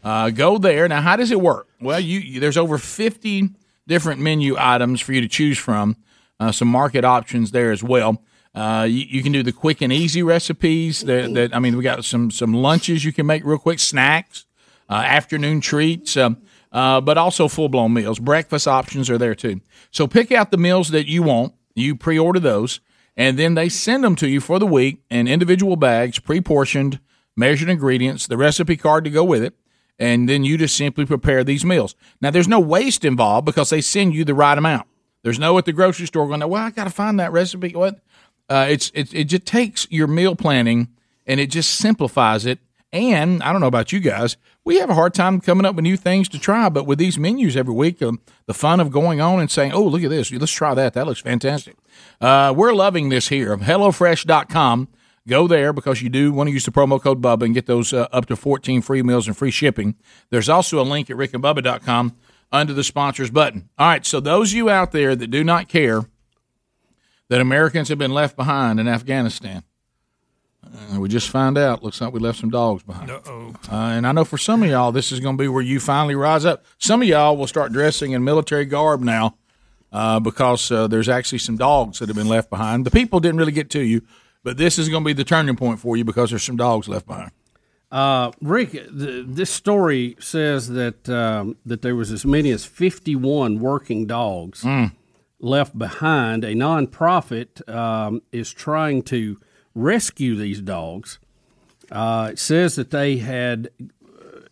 Uh, 0.04 0.30
go 0.30 0.58
there. 0.58 0.86
Now, 0.86 1.00
how 1.00 1.16
does 1.16 1.30
it 1.30 1.40
work? 1.40 1.66
Well, 1.80 1.98
you, 1.98 2.38
there's 2.38 2.56
over 2.56 2.78
50 2.78 3.50
different 3.86 4.20
menu 4.20 4.54
items 4.58 5.00
for 5.00 5.12
you 5.12 5.20
to 5.22 5.28
choose 5.28 5.58
from. 5.58 5.96
Uh, 6.40 6.52
some 6.52 6.68
market 6.68 7.04
options 7.04 7.52
there 7.52 7.70
as 7.70 7.82
well. 7.82 8.22
Uh, 8.54 8.86
you, 8.88 9.04
you 9.08 9.22
can 9.22 9.32
do 9.32 9.42
the 9.42 9.52
quick 9.52 9.80
and 9.80 9.92
easy 9.92 10.22
recipes. 10.22 11.00
That, 11.02 11.34
that 11.34 11.54
I 11.54 11.58
mean, 11.58 11.76
we 11.76 11.82
got 11.82 12.04
some 12.04 12.30
some 12.30 12.54
lunches 12.54 13.04
you 13.04 13.12
can 13.12 13.26
make 13.26 13.44
real 13.44 13.58
quick, 13.58 13.80
snacks, 13.80 14.46
uh, 14.88 14.94
afternoon 14.94 15.60
treats, 15.60 16.16
um, 16.16 16.38
uh, 16.72 17.00
but 17.00 17.18
also 17.18 17.48
full 17.48 17.68
blown 17.68 17.92
meals. 17.92 18.18
Breakfast 18.18 18.68
options 18.68 19.10
are 19.10 19.18
there 19.18 19.34
too. 19.34 19.60
So 19.90 20.06
pick 20.06 20.30
out 20.32 20.50
the 20.50 20.56
meals 20.56 20.90
that 20.90 21.06
you 21.06 21.22
want. 21.22 21.54
You 21.74 21.96
pre 21.96 22.18
order 22.18 22.38
those, 22.38 22.80
and 23.16 23.38
then 23.38 23.54
they 23.54 23.68
send 23.68 24.04
them 24.04 24.14
to 24.16 24.28
you 24.28 24.40
for 24.40 24.58
the 24.58 24.66
week 24.66 25.02
in 25.10 25.26
individual 25.26 25.76
bags, 25.76 26.18
pre 26.20 26.40
portioned, 26.40 27.00
measured 27.36 27.68
ingredients, 27.68 28.26
the 28.26 28.36
recipe 28.36 28.76
card 28.76 29.04
to 29.04 29.10
go 29.10 29.24
with 29.24 29.42
it. 29.42 29.54
And 29.98 30.28
then 30.28 30.44
you 30.44 30.58
just 30.58 30.76
simply 30.76 31.06
prepare 31.06 31.44
these 31.44 31.64
meals. 31.64 31.94
Now, 32.20 32.32
there's 32.32 32.48
no 32.48 32.58
waste 32.58 33.04
involved 33.04 33.46
because 33.46 33.70
they 33.70 33.80
send 33.80 34.12
you 34.12 34.24
the 34.24 34.34
right 34.34 34.58
amount. 34.58 34.88
There's 35.24 35.38
no 35.38 35.56
at 35.56 35.64
the 35.64 35.72
grocery 35.72 36.06
store 36.06 36.28
going, 36.28 36.40
well, 36.40 36.62
I 36.62 36.70
got 36.70 36.84
to 36.84 36.90
find 36.90 37.18
that 37.18 37.32
recipe. 37.32 37.74
What? 37.74 37.98
Uh, 38.48 38.66
it's 38.68 38.92
it, 38.94 39.12
it 39.14 39.24
just 39.24 39.46
takes 39.46 39.88
your 39.90 40.06
meal 40.06 40.36
planning 40.36 40.88
and 41.26 41.40
it 41.40 41.50
just 41.50 41.76
simplifies 41.76 42.44
it. 42.44 42.58
And 42.92 43.42
I 43.42 43.50
don't 43.50 43.62
know 43.62 43.66
about 43.66 43.90
you 43.90 44.00
guys, 44.00 44.36
we 44.64 44.76
have 44.78 44.90
a 44.90 44.94
hard 44.94 45.14
time 45.14 45.40
coming 45.40 45.64
up 45.66 45.74
with 45.74 45.82
new 45.82 45.96
things 45.96 46.28
to 46.28 46.38
try. 46.38 46.68
But 46.68 46.86
with 46.86 46.98
these 46.98 47.18
menus 47.18 47.56
every 47.56 47.72
week, 47.74 48.02
um, 48.02 48.20
the 48.46 48.54
fun 48.54 48.80
of 48.80 48.90
going 48.90 49.20
on 49.20 49.40
and 49.40 49.50
saying, 49.50 49.72
"Oh, 49.72 49.82
look 49.82 50.04
at 50.04 50.10
this! 50.10 50.30
Let's 50.30 50.52
try 50.52 50.74
that. 50.74 50.92
That 50.92 51.06
looks 51.06 51.20
fantastic." 51.20 51.76
Uh, 52.20 52.52
we're 52.54 52.74
loving 52.74 53.08
this 53.08 53.28
here. 53.28 53.56
HelloFresh.com. 53.56 54.88
Go 55.26 55.48
there 55.48 55.72
because 55.72 56.02
you 56.02 56.10
do 56.10 56.32
want 56.32 56.48
to 56.48 56.52
use 56.52 56.66
the 56.66 56.70
promo 56.70 57.00
code 57.00 57.22
Bubba 57.22 57.46
and 57.46 57.54
get 57.54 57.64
those 57.64 57.94
uh, 57.94 58.08
up 58.12 58.26
to 58.26 58.36
14 58.36 58.82
free 58.82 59.02
meals 59.02 59.26
and 59.26 59.34
free 59.34 59.50
shipping. 59.50 59.94
There's 60.28 60.50
also 60.50 60.80
a 60.80 60.84
link 60.84 61.08
at 61.08 61.16
rickandbubba.com 61.16 62.14
under 62.54 62.72
the 62.72 62.84
sponsors 62.84 63.30
button. 63.30 63.68
All 63.76 63.88
right, 63.88 64.06
so 64.06 64.20
those 64.20 64.52
of 64.52 64.56
you 64.56 64.70
out 64.70 64.92
there 64.92 65.16
that 65.16 65.26
do 65.26 65.42
not 65.42 65.68
care 65.68 66.02
that 67.28 67.40
Americans 67.40 67.88
have 67.88 67.98
been 67.98 68.14
left 68.14 68.36
behind 68.36 68.78
in 68.78 68.86
Afghanistan, 68.86 69.64
uh, 70.64 71.00
we 71.00 71.08
just 71.08 71.28
found 71.28 71.58
out. 71.58 71.82
Looks 71.82 72.00
like 72.00 72.12
we 72.12 72.20
left 72.20 72.38
some 72.38 72.50
dogs 72.50 72.82
behind. 72.84 73.10
Uh-oh. 73.10 73.54
Uh, 73.70 73.74
and 73.74 74.06
I 74.06 74.12
know 74.12 74.24
for 74.24 74.38
some 74.38 74.62
of 74.62 74.70
y'all, 74.70 74.92
this 74.92 75.12
is 75.12 75.20
going 75.20 75.36
to 75.36 75.42
be 75.42 75.48
where 75.48 75.62
you 75.62 75.80
finally 75.80 76.14
rise 76.14 76.44
up. 76.44 76.64
Some 76.78 77.02
of 77.02 77.08
y'all 77.08 77.36
will 77.36 77.46
start 77.46 77.72
dressing 77.72 78.12
in 78.12 78.24
military 78.24 78.64
garb 78.64 79.02
now 79.02 79.36
uh, 79.92 80.20
because 80.20 80.70
uh, 80.70 80.86
there's 80.86 81.08
actually 81.08 81.38
some 81.38 81.56
dogs 81.56 81.98
that 81.98 82.08
have 82.08 82.16
been 82.16 82.28
left 82.28 82.50
behind. 82.50 82.86
The 82.86 82.90
people 82.90 83.20
didn't 83.20 83.38
really 83.38 83.52
get 83.52 83.68
to 83.70 83.80
you, 83.80 84.02
but 84.42 84.56
this 84.56 84.78
is 84.78 84.88
going 84.88 85.02
to 85.02 85.06
be 85.06 85.12
the 85.12 85.24
turning 85.24 85.56
point 85.56 85.80
for 85.80 85.96
you 85.96 86.04
because 86.04 86.30
there's 86.30 86.44
some 86.44 86.56
dogs 86.56 86.88
left 86.88 87.06
behind. 87.06 87.32
Uh, 87.94 88.32
Rick, 88.42 88.72
th- 88.72 89.24
this 89.28 89.50
story 89.50 90.16
says 90.18 90.68
that 90.70 91.08
um, 91.08 91.56
that 91.64 91.80
there 91.82 91.94
was 91.94 92.10
as 92.10 92.26
many 92.26 92.50
as 92.50 92.64
51 92.64 93.60
working 93.60 94.04
dogs 94.06 94.64
left 95.38 95.78
behind. 95.78 96.42
A 96.42 96.54
nonprofit 96.54 97.66
um, 97.72 98.20
is 98.32 98.52
trying 98.52 99.02
to 99.04 99.38
rescue 99.76 100.34
these 100.34 100.60
dogs. 100.60 101.20
Uh, 101.92 102.30
it 102.32 102.38
says 102.40 102.74
that 102.74 102.90
they 102.90 103.18
had, 103.18 103.68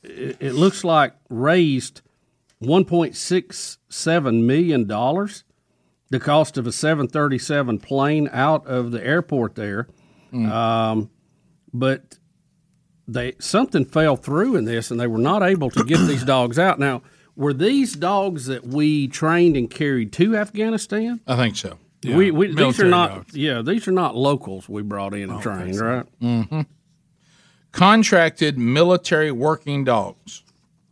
it, 0.05 0.37
it 0.39 0.53
looks 0.53 0.85
like, 0.85 1.15
raised 1.29 2.01
1.67 2.63 4.45
million 4.45 4.87
dollars, 4.87 5.43
the 6.11 6.21
cost 6.21 6.57
of 6.59 6.67
a 6.69 6.73
737 6.73 7.81
plane 7.81 8.29
out 8.31 8.65
of 8.69 8.93
the 8.93 9.05
airport 9.05 9.57
there. 9.57 9.89
Um, 10.33 11.11
but 11.75 12.19
they 13.09 13.35
something 13.39 13.85
fell 13.85 14.17
through 14.17 14.57
in 14.57 14.65
this, 14.65 14.91
and 14.91 15.01
they 15.01 15.07
were 15.07 15.19
not 15.19 15.43
able 15.43 15.71
to 15.71 15.85
get 15.85 15.99
these 16.07 16.25
dogs 16.25 16.59
out. 16.59 16.79
Now, 16.79 17.03
were 17.37 17.53
these 17.53 17.95
dogs 17.95 18.47
that 18.47 18.67
we 18.67 19.09
trained 19.09 19.57
and 19.57 19.71
carried 19.71 20.13
to 20.15 20.37
Afghanistan? 20.37 21.21
I 21.27 21.37
think 21.37 21.57
so. 21.57 21.79
we, 22.05 22.31
we 22.31 22.55
these 22.55 22.81
are 22.81 22.89
not. 22.89 23.11
dogs. 23.11 23.37
Yeah, 23.37 23.63
these 23.63 23.89
are 23.89 23.93
not 23.93 24.17
locals 24.17 24.69
we 24.69 24.83
brought 24.83 25.15
in 25.15 25.31
and 25.31 25.43
trained, 25.43 25.81
right? 25.81 26.07
Mm-hmm. 26.21 26.63
Contracted 27.73 28.59
military 28.59 29.33
working 29.33 29.85
dogs. 29.85 30.43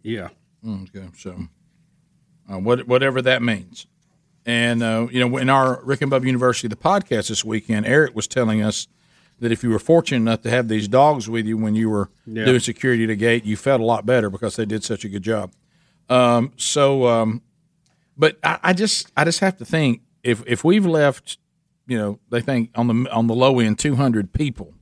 Yeah. 0.02 0.28
Okay, 0.66 1.08
so 1.16 1.36
uh, 2.50 2.58
what, 2.58 2.86
whatever 2.86 3.20
that 3.22 3.42
means. 3.42 3.86
And, 4.46 4.82
uh, 4.82 5.08
you 5.10 5.20
know, 5.20 5.36
in 5.36 5.50
our 5.50 5.82
Rick 5.84 6.00
and 6.02 6.10
Bubba 6.10 6.24
University, 6.24 6.68
the 6.68 6.76
podcast 6.76 7.28
this 7.28 7.44
weekend, 7.44 7.86
Eric 7.86 8.16
was 8.16 8.26
telling 8.26 8.62
us 8.62 8.88
that 9.40 9.50
if 9.50 9.62
you 9.64 9.70
were 9.70 9.78
fortunate 9.78 10.18
enough 10.18 10.42
to 10.42 10.50
have 10.50 10.68
these 10.68 10.86
dogs 10.86 11.28
with 11.28 11.46
you 11.46 11.56
when 11.56 11.74
you 11.74 11.88
were 11.90 12.10
Yeah. 12.26 12.44
doing 12.44 12.60
security 12.60 13.04
at 13.04 13.10
a 13.10 13.16
gate, 13.16 13.44
you 13.44 13.56
felt 13.56 13.80
a 13.80 13.84
lot 13.84 14.06
better 14.06 14.30
because 14.30 14.56
they 14.56 14.66
did 14.66 14.84
such 14.84 15.04
a 15.04 15.08
good 15.08 15.22
job. 15.22 15.52
Um, 16.08 16.52
so, 16.56 17.06
um, 17.06 17.42
but 18.16 18.38
I, 18.44 18.58
I 18.62 18.72
just, 18.72 19.10
I 19.16 19.24
just 19.24 19.40
have 19.40 19.56
to 19.58 19.64
think 19.64 20.02
if 20.22 20.42
if 20.46 20.62
we've 20.64 20.84
left, 20.86 21.38
you 21.86 21.96
know, 21.96 22.18
they 22.30 22.40
think 22.42 22.70
on 22.74 22.86
the 22.88 23.10
on 23.10 23.26
the 23.26 23.34
low 23.34 23.58
end, 23.60 23.78
two 23.78 23.96
hundred 23.96 24.32
people, 24.32 24.74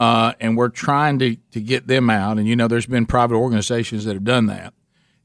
uh, 0.00 0.32
and 0.40 0.56
we're 0.56 0.68
trying 0.68 1.18
to 1.20 1.36
to 1.52 1.60
get 1.60 1.86
them 1.86 2.10
out, 2.10 2.38
and 2.38 2.48
you 2.48 2.56
know, 2.56 2.66
there's 2.66 2.86
been 2.86 3.06
private 3.06 3.36
organizations 3.36 4.04
that 4.04 4.14
have 4.14 4.24
done 4.24 4.46
that. 4.46 4.74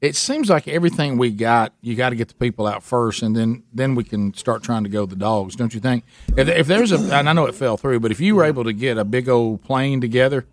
It 0.01 0.15
seems 0.15 0.49
like 0.49 0.67
everything 0.67 1.17
we 1.17 1.29
got, 1.31 1.73
you 1.81 1.93
got 1.95 2.11
to 2.11 2.15
get 2.15 2.29
the 2.29 2.33
people 2.35 2.65
out 2.67 2.83
first, 2.83 3.21
and 3.21 3.35
then 3.35 3.63
then 3.73 3.95
we 3.95 4.03
can 4.05 4.33
start 4.33 4.63
trying 4.63 4.83
to 4.83 4.89
go 4.89 5.05
the 5.05 5.15
dogs, 5.17 5.55
don't 5.57 5.73
you 5.73 5.81
think? 5.81 6.05
If, 6.37 6.47
if 6.47 6.67
there's 6.67 6.91
a, 6.93 6.97
and 7.13 7.27
I 7.27 7.33
know 7.33 7.45
it 7.47 7.55
fell 7.55 7.75
through, 7.75 7.99
but 7.99 8.09
if 8.11 8.21
you 8.21 8.35
were 8.35 8.45
able 8.45 8.63
to 8.63 8.71
get 8.73 8.97
a 8.97 9.03
big 9.03 9.27
old 9.27 9.61
plane 9.61 9.99
together 9.99 10.45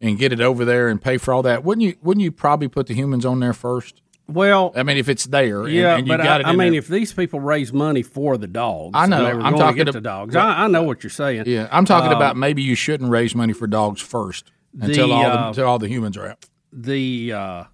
and 0.00 0.18
get 0.18 0.32
it 0.32 0.40
over 0.40 0.64
there 0.64 0.88
and 0.88 1.00
pay 1.00 1.16
for 1.16 1.32
all 1.32 1.42
that, 1.42 1.62
wouldn't 1.62 1.84
you? 1.86 1.94
Wouldn't 2.02 2.24
you 2.24 2.32
probably 2.32 2.66
put 2.66 2.88
the 2.88 2.94
humans 2.94 3.24
on 3.24 3.38
there 3.38 3.52
first? 3.52 4.02
Well, 4.28 4.72
I 4.74 4.82
mean, 4.82 4.96
if 4.96 5.08
it's 5.08 5.26
there, 5.26 5.68
Yeah, 5.68 5.96
and, 5.96 6.06
you 6.06 6.12
but 6.12 6.22
got 6.22 6.44
I. 6.44 6.50
I 6.50 6.52
mean, 6.52 6.72
there- 6.72 6.78
if 6.78 6.88
these 6.88 7.12
people 7.12 7.38
raise 7.38 7.72
money 7.72 8.02
for 8.02 8.36
the 8.36 8.46
dogs, 8.48 8.92
I 8.94 9.06
know. 9.06 9.24
and 9.26 9.42
I'm 9.44 9.54
talking 9.56 9.78
to 9.80 9.84
to- 9.86 9.92
the 9.92 10.00
dogs. 10.00 10.34
I, 10.34 10.64
I 10.64 10.66
know 10.68 10.82
what 10.82 11.04
you're 11.04 11.10
saying. 11.10 11.44
Yeah, 11.46 11.68
I'm 11.70 11.84
talking 11.84 12.10
Um, 12.10 12.16
about 12.16 12.36
maybe 12.36 12.62
you 12.62 12.74
shouldn't 12.74 13.10
raise 13.10 13.34
money 13.36 13.52
for 13.52 13.66
dogs 13.68 14.00
first 14.00 14.50
until 14.80 15.08
The, 15.08 15.14
all 15.14 15.22
the, 15.22 15.38
uh, 15.40 15.48
until 15.48 15.66
all 15.68 15.78
the 15.78 15.88
humans 15.88 16.16
are 16.16 16.26
out. 16.30 16.46
the 16.72 17.32
uh, 17.32 17.64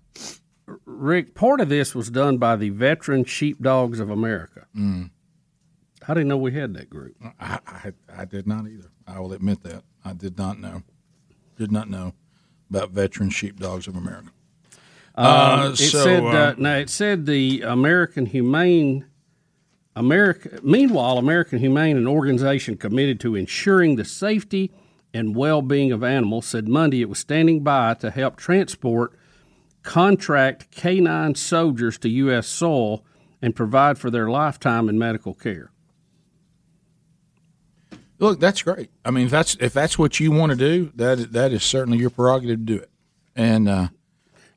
Rick. 0.89 1.34
Part 1.34 1.60
of 1.60 1.68
this 1.68 1.94
was 1.94 2.10
done 2.10 2.39
by 2.39 2.57
the 2.57 2.70
Veteran 2.70 3.25
Sheepdogs 3.25 4.00
of 4.00 4.10
America. 4.10 4.67
Mm. 4.76 5.10
I 6.07 6.15
didn't 6.15 6.28
know 6.28 6.39
we 6.39 6.52
had 6.52 6.75
that 6.75 6.89
group. 6.89 7.17
I, 7.39 7.58
I 7.67 7.92
I 8.17 8.25
did 8.25 8.47
not 8.47 8.67
either. 8.67 8.91
I 9.07 9.20
will 9.20 9.33
admit 9.33 9.62
that 9.65 9.84
I 10.05 10.15
did 10.15 10.39
not 10.39 10.58
know. 10.58 10.83
Did 11.57 11.70
not 11.70 11.91
know 11.91 12.15
about 12.70 12.91
Veteran 12.91 13.31
Sheepdogs 13.31 13.86
of 13.86 13.97
America. 13.97 14.31
Um, 15.15 15.73
it 15.73 15.76
so, 15.76 16.05
said 16.05 16.23
uh, 16.23 16.26
uh, 16.28 16.55
now 16.57 16.76
it 16.76 16.89
said 16.89 17.26
the 17.26 17.62
American 17.62 18.26
Humane 18.26 19.07
America. 19.94 20.60
Meanwhile, 20.62 21.18
American 21.18 21.58
Humane, 21.58 21.97
an 21.97 22.07
organization 22.07 22.76
committed 22.76 23.20
to 23.20 23.34
ensuring 23.34 23.97
the 23.97 24.05
safety 24.05 24.70
and 25.12 25.34
well-being 25.34 25.91
of 25.91 26.05
animals, 26.05 26.47
said 26.47 26.68
Monday 26.68 27.02
it 27.02 27.08
was 27.08 27.18
standing 27.18 27.65
by 27.65 27.94
to 27.94 28.10
help 28.10 28.36
transport 28.36 29.18
contract 29.82 30.70
canine 30.70 31.34
soldiers 31.34 31.98
to 31.98 32.08
U.S. 32.08 32.47
soil 32.47 33.05
and 33.40 33.55
provide 33.55 33.98
for 33.98 34.10
their 34.10 34.28
lifetime 34.28 34.89
in 34.89 34.98
medical 34.98 35.34
care. 35.34 35.70
Look, 38.18 38.40
that's 38.40 38.62
great. 38.62 38.90
I 39.05 39.10
mean, 39.10 39.26
if 39.26 39.31
that's 39.31 39.57
if 39.60 39.73
that's 39.73 39.98
what 39.98 40.18
you 40.18 40.32
want 40.32 40.50
to 40.50 40.57
do, 40.57 40.92
that 40.97 41.32
that 41.32 41.52
is 41.52 41.62
certainly 41.62 41.98
your 41.98 42.10
prerogative 42.10 42.58
to 42.58 42.65
do 42.65 42.76
it. 42.76 42.90
And 43.36 43.68
uh, 43.68 43.89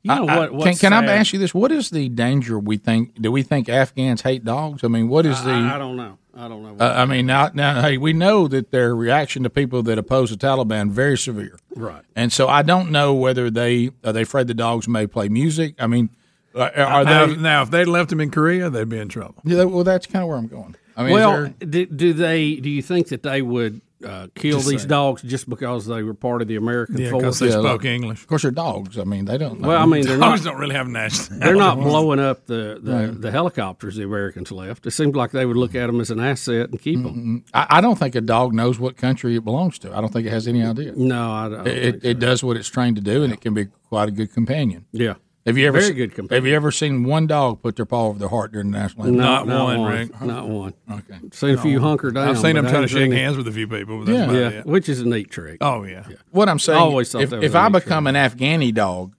You 0.02 0.14
know 0.14 0.26
I- 0.26 0.34
I- 0.34 0.38
what- 0.38 0.48
can, 0.50 0.58
what's 0.58 0.80
can 0.80 0.92
I 0.92 1.04
ask 1.06 1.32
you 1.32 1.38
this? 1.38 1.54
What 1.54 1.70
is 1.72 1.90
the 1.90 2.08
danger 2.08 2.58
we 2.58 2.76
think? 2.76 3.20
Do 3.20 3.30
we 3.30 3.42
think 3.42 3.68
Afghans 3.68 4.22
hate 4.22 4.44
dogs? 4.44 4.82
I 4.84 4.88
mean, 4.88 5.08
what 5.08 5.26
is 5.26 5.42
the? 5.44 5.50
I, 5.52 5.76
I 5.76 5.78
don't 5.78 5.96
know. 5.96 6.18
I 6.34 6.48
don't 6.48 6.62
know. 6.62 6.82
Uh, 6.84 6.94
I 6.96 7.04
mean, 7.04 7.26
now, 7.26 7.50
now, 7.52 7.82
hey, 7.82 7.98
we 7.98 8.12
know 8.14 8.48
that 8.48 8.70
their 8.70 8.96
reaction 8.96 9.42
to 9.42 9.50
people 9.50 9.82
that 9.84 9.98
oppose 9.98 10.30
the 10.30 10.36
Taliban 10.36 10.90
very 10.90 11.18
severe, 11.18 11.58
Right. 11.76 12.02
And 12.16 12.32
so 12.32 12.48
I 12.48 12.62
don't 12.62 12.90
know 12.90 13.12
whether 13.12 13.50
they 13.50 13.90
are 14.02 14.12
they 14.14 14.22
afraid 14.22 14.46
the 14.46 14.54
dogs 14.54 14.88
may 14.88 15.06
play 15.06 15.28
music. 15.28 15.74
I 15.78 15.86
mean, 15.86 16.08
uh, 16.54 16.70
are 16.74 17.04
now, 17.04 17.26
they? 17.26 17.36
now, 17.36 17.62
if 17.62 17.70
they'd 17.70 17.84
left 17.84 18.10
them 18.10 18.20
in 18.20 18.30
Korea, 18.30 18.70
they'd 18.70 18.88
be 18.88 18.98
in 18.98 19.08
trouble. 19.08 19.36
Yeah, 19.44 19.64
well, 19.64 19.84
that's 19.84 20.06
kind 20.06 20.22
of 20.22 20.28
where 20.30 20.38
I'm 20.38 20.46
going. 20.48 20.74
I 20.96 21.04
mean, 21.04 21.12
well, 21.12 21.42
there- 21.60 21.66
do, 21.66 21.86
do 21.86 22.12
they? 22.14 22.56
Do 22.56 22.68
you 22.70 22.82
think 22.82 23.08
that 23.08 23.22
they 23.22 23.42
would 23.42 23.80
uh, 24.04 24.26
kill 24.34 24.58
Just 24.58 24.68
these 24.68 24.80
saying. 24.80 24.88
dogs 24.88 25.22
just 25.22 25.48
because 25.48 25.86
they 25.86 26.02
were 26.02 26.14
part 26.14 26.42
of 26.42 26.48
the 26.48 26.56
American 26.56 26.98
Yeah, 26.98 27.10
force? 27.10 27.22
'cause 27.24 27.38
they 27.40 27.50
spoke 27.50 27.62
look, 27.64 27.84
English. 27.84 28.22
Of 28.22 28.26
course, 28.28 28.42
they're 28.42 28.50
dogs. 28.50 28.98
I 28.98 29.04
mean, 29.04 29.24
they 29.24 29.38
don't. 29.38 29.60
Know. 29.60 29.68
Well, 29.68 29.82
I 29.82 29.86
mean, 29.86 30.04
they're 30.06 30.18
Dogs 30.18 30.44
not. 30.44 30.52
don't 30.52 30.60
really 30.60 30.74
have 30.74 30.88
nationality. 30.88 31.44
They're 31.46 31.56
not 31.56 31.78
blowing 31.78 32.18
up 32.20 32.46
the, 32.46 32.78
the, 32.82 32.92
Right. 32.92 33.20
the 33.20 33.30
helicopters 33.30 33.96
the 33.96 34.04
Americans 34.04 34.50
left. 34.52 34.86
It 34.86 34.90
seems 34.92 35.14
like 35.14 35.30
they 35.32 35.46
would 35.46 35.56
look 35.56 35.74
at 35.74 35.86
them 35.86 36.00
as 36.00 36.10
an 36.10 36.20
asset 36.20 36.70
and 36.70 36.80
keep 36.80 37.02
them. 37.02 37.44
I, 37.54 37.66
I 37.70 37.80
don't 37.80 37.98
think 37.98 38.14
a 38.14 38.20
dog 38.20 38.52
knows 38.52 38.78
what 38.78 38.96
country 38.96 39.36
it 39.36 39.44
belongs 39.44 39.78
to. 39.80 39.96
I 39.96 40.00
don't 40.00 40.12
think 40.12 40.26
it 40.26 40.30
has 40.30 40.46
any 40.48 40.62
idea. 40.64 40.92
No, 40.96 41.30
I 41.32 41.48
don't. 41.48 41.66
It, 41.68 41.76
it, 41.96 42.04
it 42.04 42.18
does 42.18 42.42
what 42.44 42.56
it's 42.56 42.68
trained 42.68 42.96
to 42.96 43.02
do, 43.02 43.22
and 43.22 43.32
it 43.32 43.40
can 43.40 43.54
be 43.54 43.66
quite 43.88 44.08
a 44.08 44.12
good 44.12 44.32
companion. 44.32 44.84
Yeah. 44.92 45.14
Have 45.44 45.58
you 45.58 45.66
ever 45.66 45.80
Very 45.80 45.92
good 45.94 46.14
companion. 46.14 46.40
Have 46.44 46.48
you 46.48 46.54
ever 46.54 46.70
seen 46.70 47.02
one 47.02 47.26
dog 47.26 47.62
put 47.62 47.74
their 47.74 47.84
paw 47.84 48.06
over 48.06 48.18
their 48.18 48.28
heart 48.28 48.52
during 48.52 48.70
the 48.70 48.78
national 48.78 49.06
anthem? 49.06 49.18
Not 49.20 49.46
Not 49.48 49.64
one, 49.64 49.80
one, 49.80 49.92
Rick. 49.92 50.22
not 50.22 50.48
one. 50.48 50.74
Okay. 50.88 51.18
Seen 51.32 51.54
a 51.56 51.60
few 51.60 51.80
hunker 51.80 52.12
down. 52.12 52.28
I've 52.28 52.38
seen 52.38 52.54
but 52.54 52.62
them 52.62 52.70
trying 52.70 52.82
to 52.82 52.88
shake 52.88 52.98
seen 53.06 53.12
hands 53.12 53.36
with 53.36 53.48
a 53.48 53.52
few 53.52 53.66
people. 53.66 53.98
But 54.04 54.06
that's 54.06 54.32
Yeah. 54.32 54.38
Yeah, 54.38 54.48
it. 54.60 54.66
which 54.66 54.88
is 54.88 55.00
a 55.00 55.08
neat 55.08 55.30
trick. 55.32 55.58
Oh 55.60 55.82
yeah. 55.82 56.04
What 56.30 56.48
I'm 56.48 56.60
saying, 56.60 56.78
I 56.78 56.82
always 56.82 57.10
thought 57.10 57.22
if, 57.22 57.30
that 57.30 57.36
was 57.40 57.44
if 57.46 57.54
a 57.54 57.58
I 57.58 57.68
neat 57.68 57.72
become 57.84 58.06
an 58.06 58.14
Afghani 58.14 58.72
dog, 58.72 59.14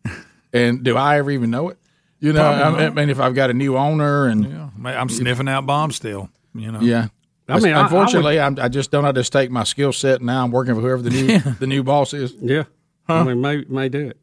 and 0.54 0.82
do 0.84 0.96
I 0.96 1.18
ever 1.18 1.30
even 1.32 1.52
know 1.52 1.68
it? 1.70 1.78
You 2.22 2.32
know, 2.32 2.40
Probably 2.58 2.86
I, 2.86 2.90
mean, 2.92 3.10
if 3.10 3.20
I've 3.20 3.36
got 3.36 3.50
a 3.50 3.54
new 3.54 3.76
owner 3.78 4.28
and 4.28 4.46
Yeah. 4.50 4.70
I'm 4.98 5.10
sniffing 5.10 5.50
out 5.50 5.66
bombs 5.66 5.98
still. 5.98 6.30
You 6.56 6.72
know. 6.72 6.80
yeah. 6.80 7.08
I 7.50 7.60
mean, 7.60 7.74
I- 7.74 7.82
I 7.82 7.84
unfortunately, 7.84 8.40
I, 8.40 8.48
I 8.48 8.70
just 8.70 8.92
don't 8.92 9.02
know 9.02 9.08
how 9.08 9.12
to 9.12 9.24
take 9.26 9.52
my 9.52 9.66
skill 9.66 9.92
set. 9.92 10.18
and 10.22 10.28
Now 10.28 10.46
I'm 10.46 10.52
working 10.52 10.74
for 10.76 10.80
whoever 10.80 11.02
the 11.02 11.10
new 11.10 11.40
the 11.60 11.68
new 11.68 11.84
boss 11.84 12.14
is. 12.14 12.34
Yeah, 12.40 12.64
Huh? 13.10 13.16
I 13.16 13.24
mean, 13.26 13.42
may 13.42 13.66
may 13.68 13.90
do 13.90 14.08
it. 14.08 14.18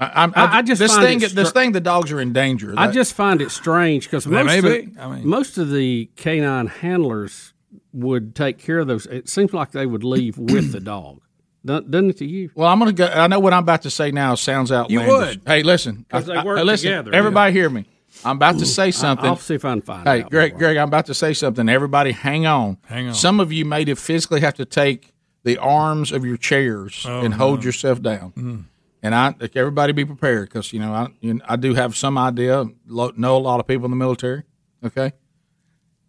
I, 0.00 0.22
I'm, 0.24 0.32
I- 0.36 0.58
I 0.58 0.62
just 0.62 0.78
this 0.80 0.92
find 0.94 1.06
thing. 1.06 1.22
it 1.22 1.34
This 1.34 1.52
thing, 1.52 1.72
the 1.72 1.80
dogs 1.80 2.10
are 2.12 2.20
in 2.20 2.32
danger. 2.32 2.74
I 2.76 2.90
just 2.90 3.14
find 3.14 3.40
it 3.40 3.50
strange 3.50 4.04
because 4.04 4.26
most, 4.26 4.46
may 4.46 4.58
of- 4.58 4.64
be. 4.64 4.98
I 4.98 5.08
mean- 5.16 5.26
most 5.28 5.58
of 5.58 5.70
the 5.70 6.10
canine 6.16 6.66
handlers 6.66 7.52
would 7.92 8.34
take 8.34 8.58
care 8.58 8.80
of 8.80 8.86
those. 8.88 9.06
It 9.06 9.28
seems 9.28 9.52
like 9.52 9.70
they 9.70 9.86
would 9.86 10.02
leave 10.04 10.36
with 10.38 10.72
the 10.72 10.80
dog, 10.80 11.20
Doesn't 11.64 11.90
doesn't 11.90 12.10
it 12.10 12.16
to 12.18 12.26
you? 12.26 12.50
Well, 12.54 12.68
I'm 12.68 12.78
going 12.78 12.90
to 12.90 12.96
go. 12.96 13.06
I 13.06 13.26
know 13.26 13.38
what 13.40 13.52
I'm 13.54 13.62
about 13.62 13.82
to 13.82 13.90
say 13.90 14.10
now 14.10 14.34
sounds 14.34 14.70
outlandish. 14.70 15.06
You 15.08 15.12
would. 15.16 15.42
Hey, 15.46 15.62
listen. 15.62 16.04
'Cause 16.10 16.26
they 16.26 16.34
I- 16.34 16.42
I- 16.42 16.62
listen, 16.62 16.90
together, 16.90 17.14
Everybody 17.14 17.52
hear 17.52 17.70
me. 17.70 17.86
I'm 18.24 18.36
about 18.36 18.58
to 18.60 18.66
say 18.66 18.90
something. 18.90 19.26
I'll 19.26 19.36
see 19.36 19.54
if 19.54 19.64
I 19.64 19.70
can 19.72 19.82
find 19.82 20.06
Hey, 20.08 20.22
out 20.22 20.30
Greg, 20.30 20.56
Greg, 20.56 20.76
I'm 20.76 20.86
about 20.88 21.06
to 21.06 21.14
say 21.14 21.32
something. 21.34 21.68
Everybody, 21.68 22.12
hang 22.12 22.46
on. 22.46 22.78
Hang 22.86 23.08
on. 23.08 23.14
Some 23.14 23.40
of 23.40 23.52
you 23.52 23.64
may 23.64 23.84
have 23.88 23.98
physically 23.98 24.40
have 24.40 24.54
to 24.54 24.64
take 24.64 25.12
the 25.42 25.58
arms 25.58 26.12
of 26.12 26.24
your 26.24 26.36
chairs 26.36 27.04
Oh, 27.08 27.22
and 27.22 27.34
hold 27.34 27.60
no. 27.60 27.64
yourself 27.66 28.00
down. 28.02 28.32
Mm. 28.36 28.64
And 29.04 29.14
I, 29.14 29.34
like, 29.38 29.54
everybody, 29.54 29.92
be 29.92 30.06
prepared 30.06 30.48
because 30.48 30.72
you 30.72 30.80
know 30.80 30.92
I, 30.92 31.08
you 31.20 31.34
know, 31.34 31.44
I 31.46 31.56
do 31.56 31.74
have 31.74 31.94
some 31.94 32.16
idea. 32.16 32.64
Lo, 32.86 33.12
know 33.16 33.36
a 33.36 33.38
lot 33.38 33.60
of 33.60 33.66
people 33.66 33.84
in 33.84 33.90
the 33.90 33.96
military. 33.98 34.44
Okay, 34.82 35.12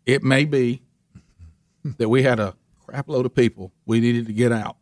it 0.06 0.24
may 0.24 0.46
be 0.46 0.82
that 1.98 2.08
we 2.08 2.24
had 2.24 2.40
a 2.40 2.56
crap 2.80 3.10
load 3.10 3.26
of 3.26 3.36
people 3.36 3.74
we 3.86 4.00
needed 4.00 4.28
to 4.28 4.34
get 4.34 4.52
out. 4.52 4.78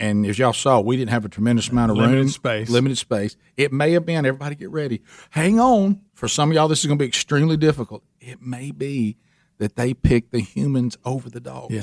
And 0.00 0.26
as 0.26 0.36
y'all 0.40 0.52
saw, 0.52 0.80
we 0.80 0.96
didn't 0.96 1.10
have 1.12 1.24
a 1.24 1.28
tremendous 1.28 1.68
amount 1.68 1.92
of 1.92 1.96
Limited 1.96 2.18
room, 2.18 2.28
space. 2.28 2.68
limited 2.68 2.98
space. 2.98 3.36
It 3.56 3.72
may 3.72 3.92
have 3.92 4.04
been 4.04 4.26
everybody 4.26 4.56
get 4.56 4.70
ready. 4.70 5.02
Hang 5.30 5.60
on, 5.60 6.00
for 6.14 6.26
some 6.26 6.50
of 6.50 6.56
y'all, 6.56 6.66
this 6.66 6.80
is 6.80 6.86
going 6.86 6.98
to 6.98 7.02
be 7.02 7.06
extremely 7.06 7.56
difficult. 7.56 8.02
It 8.20 8.42
may 8.42 8.72
be 8.72 9.16
that 9.58 9.76
they 9.76 9.94
pick 9.94 10.32
the 10.32 10.40
humans 10.40 10.98
over 11.04 11.30
the 11.30 11.38
dogs 11.38 11.72
Yeah. 11.72 11.82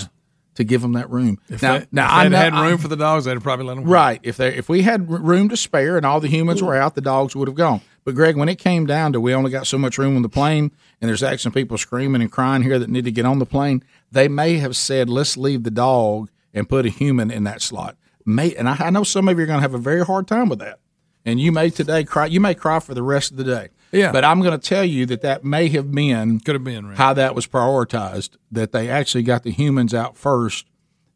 To 0.55 0.63
give 0.63 0.81
them 0.81 0.93
that 0.93 1.09
room. 1.09 1.39
If 1.49 1.61
now, 1.61 1.79
they, 1.79 1.87
now 1.91 2.05
if 2.05 2.11
I 2.11 2.27
know, 2.27 2.37
had 2.37 2.53
I- 2.53 2.69
room 2.69 2.77
for 2.77 2.87
the 2.87 2.97
dogs, 2.97 3.25
they'd 3.25 3.41
probably 3.41 3.65
let 3.65 3.75
them. 3.75 3.85
Right. 3.85 4.19
If 4.23 4.37
they 4.37 4.55
if 4.55 4.69
we 4.69 4.81
had 4.81 5.09
room 5.09 5.49
to 5.49 5.57
spare 5.57 5.97
and 5.97 6.05
all 6.05 6.19
the 6.19 6.27
humans 6.27 6.61
were 6.61 6.75
out, 6.75 6.95
the 6.95 7.01
dogs 7.01 7.35
would 7.35 7.47
have 7.47 7.55
gone. 7.55 7.81
But 8.03 8.15
Greg, 8.15 8.35
when 8.35 8.49
it 8.49 8.57
came 8.57 8.85
down 8.85 9.13
to 9.13 9.21
we 9.21 9.33
only 9.33 9.51
got 9.51 9.67
so 9.67 9.77
much 9.77 9.97
room 9.97 10.15
on 10.15 10.23
the 10.23 10.29
plane, 10.29 10.71
and 10.99 11.09
there's 11.09 11.21
actually 11.23 11.37
some 11.37 11.51
people 11.51 11.77
screaming 11.77 12.21
and 12.21 12.31
crying 12.31 12.63
here 12.63 12.79
that 12.79 12.89
need 12.89 13.05
to 13.05 13.11
get 13.11 13.25
on 13.25 13.39
the 13.39 13.45
plane, 13.45 13.83
they 14.11 14.27
may 14.27 14.57
have 14.57 14.75
said, 14.75 15.09
"Let's 15.09 15.37
leave 15.37 15.63
the 15.63 15.71
dog 15.71 16.29
and 16.53 16.67
put 16.67 16.85
a 16.85 16.89
human 16.89 17.29
in 17.31 17.43
that 17.43 17.61
slot." 17.61 17.95
May 18.25 18.53
and 18.55 18.67
I, 18.67 18.75
I 18.79 18.89
know 18.89 19.03
some 19.03 19.27
of 19.27 19.37
you 19.37 19.43
are 19.43 19.47
going 19.47 19.57
to 19.59 19.63
have 19.63 19.73
a 19.73 19.79
very 19.79 20.03
hard 20.05 20.27
time 20.27 20.49
with 20.49 20.59
that, 20.59 20.79
and 21.25 21.39
you 21.39 21.51
may 21.51 21.69
today 21.69 22.03
cry. 22.03 22.25
You 22.25 22.39
may 22.39 22.55
cry 22.55 22.79
for 22.79 22.93
the 22.93 23.03
rest 23.03 23.31
of 23.31 23.37
the 23.37 23.43
day. 23.43 23.69
Yeah. 23.91 24.11
But 24.11 24.23
I'm 24.23 24.41
going 24.41 24.57
to 24.59 24.69
tell 24.69 24.85
you 24.85 25.05
that 25.07 25.21
that 25.21 25.43
may 25.43 25.67
have 25.69 25.91
been 25.91 26.39
Could 26.39 26.55
have 26.55 26.63
been. 26.63 26.87
Rick. 26.87 26.97
how 26.97 27.13
that 27.13 27.35
was 27.35 27.45
prioritized. 27.47 28.37
That 28.51 28.71
they 28.71 28.89
actually 28.89 29.23
got 29.23 29.43
the 29.43 29.51
humans 29.51 29.93
out 29.93 30.17
first, 30.17 30.65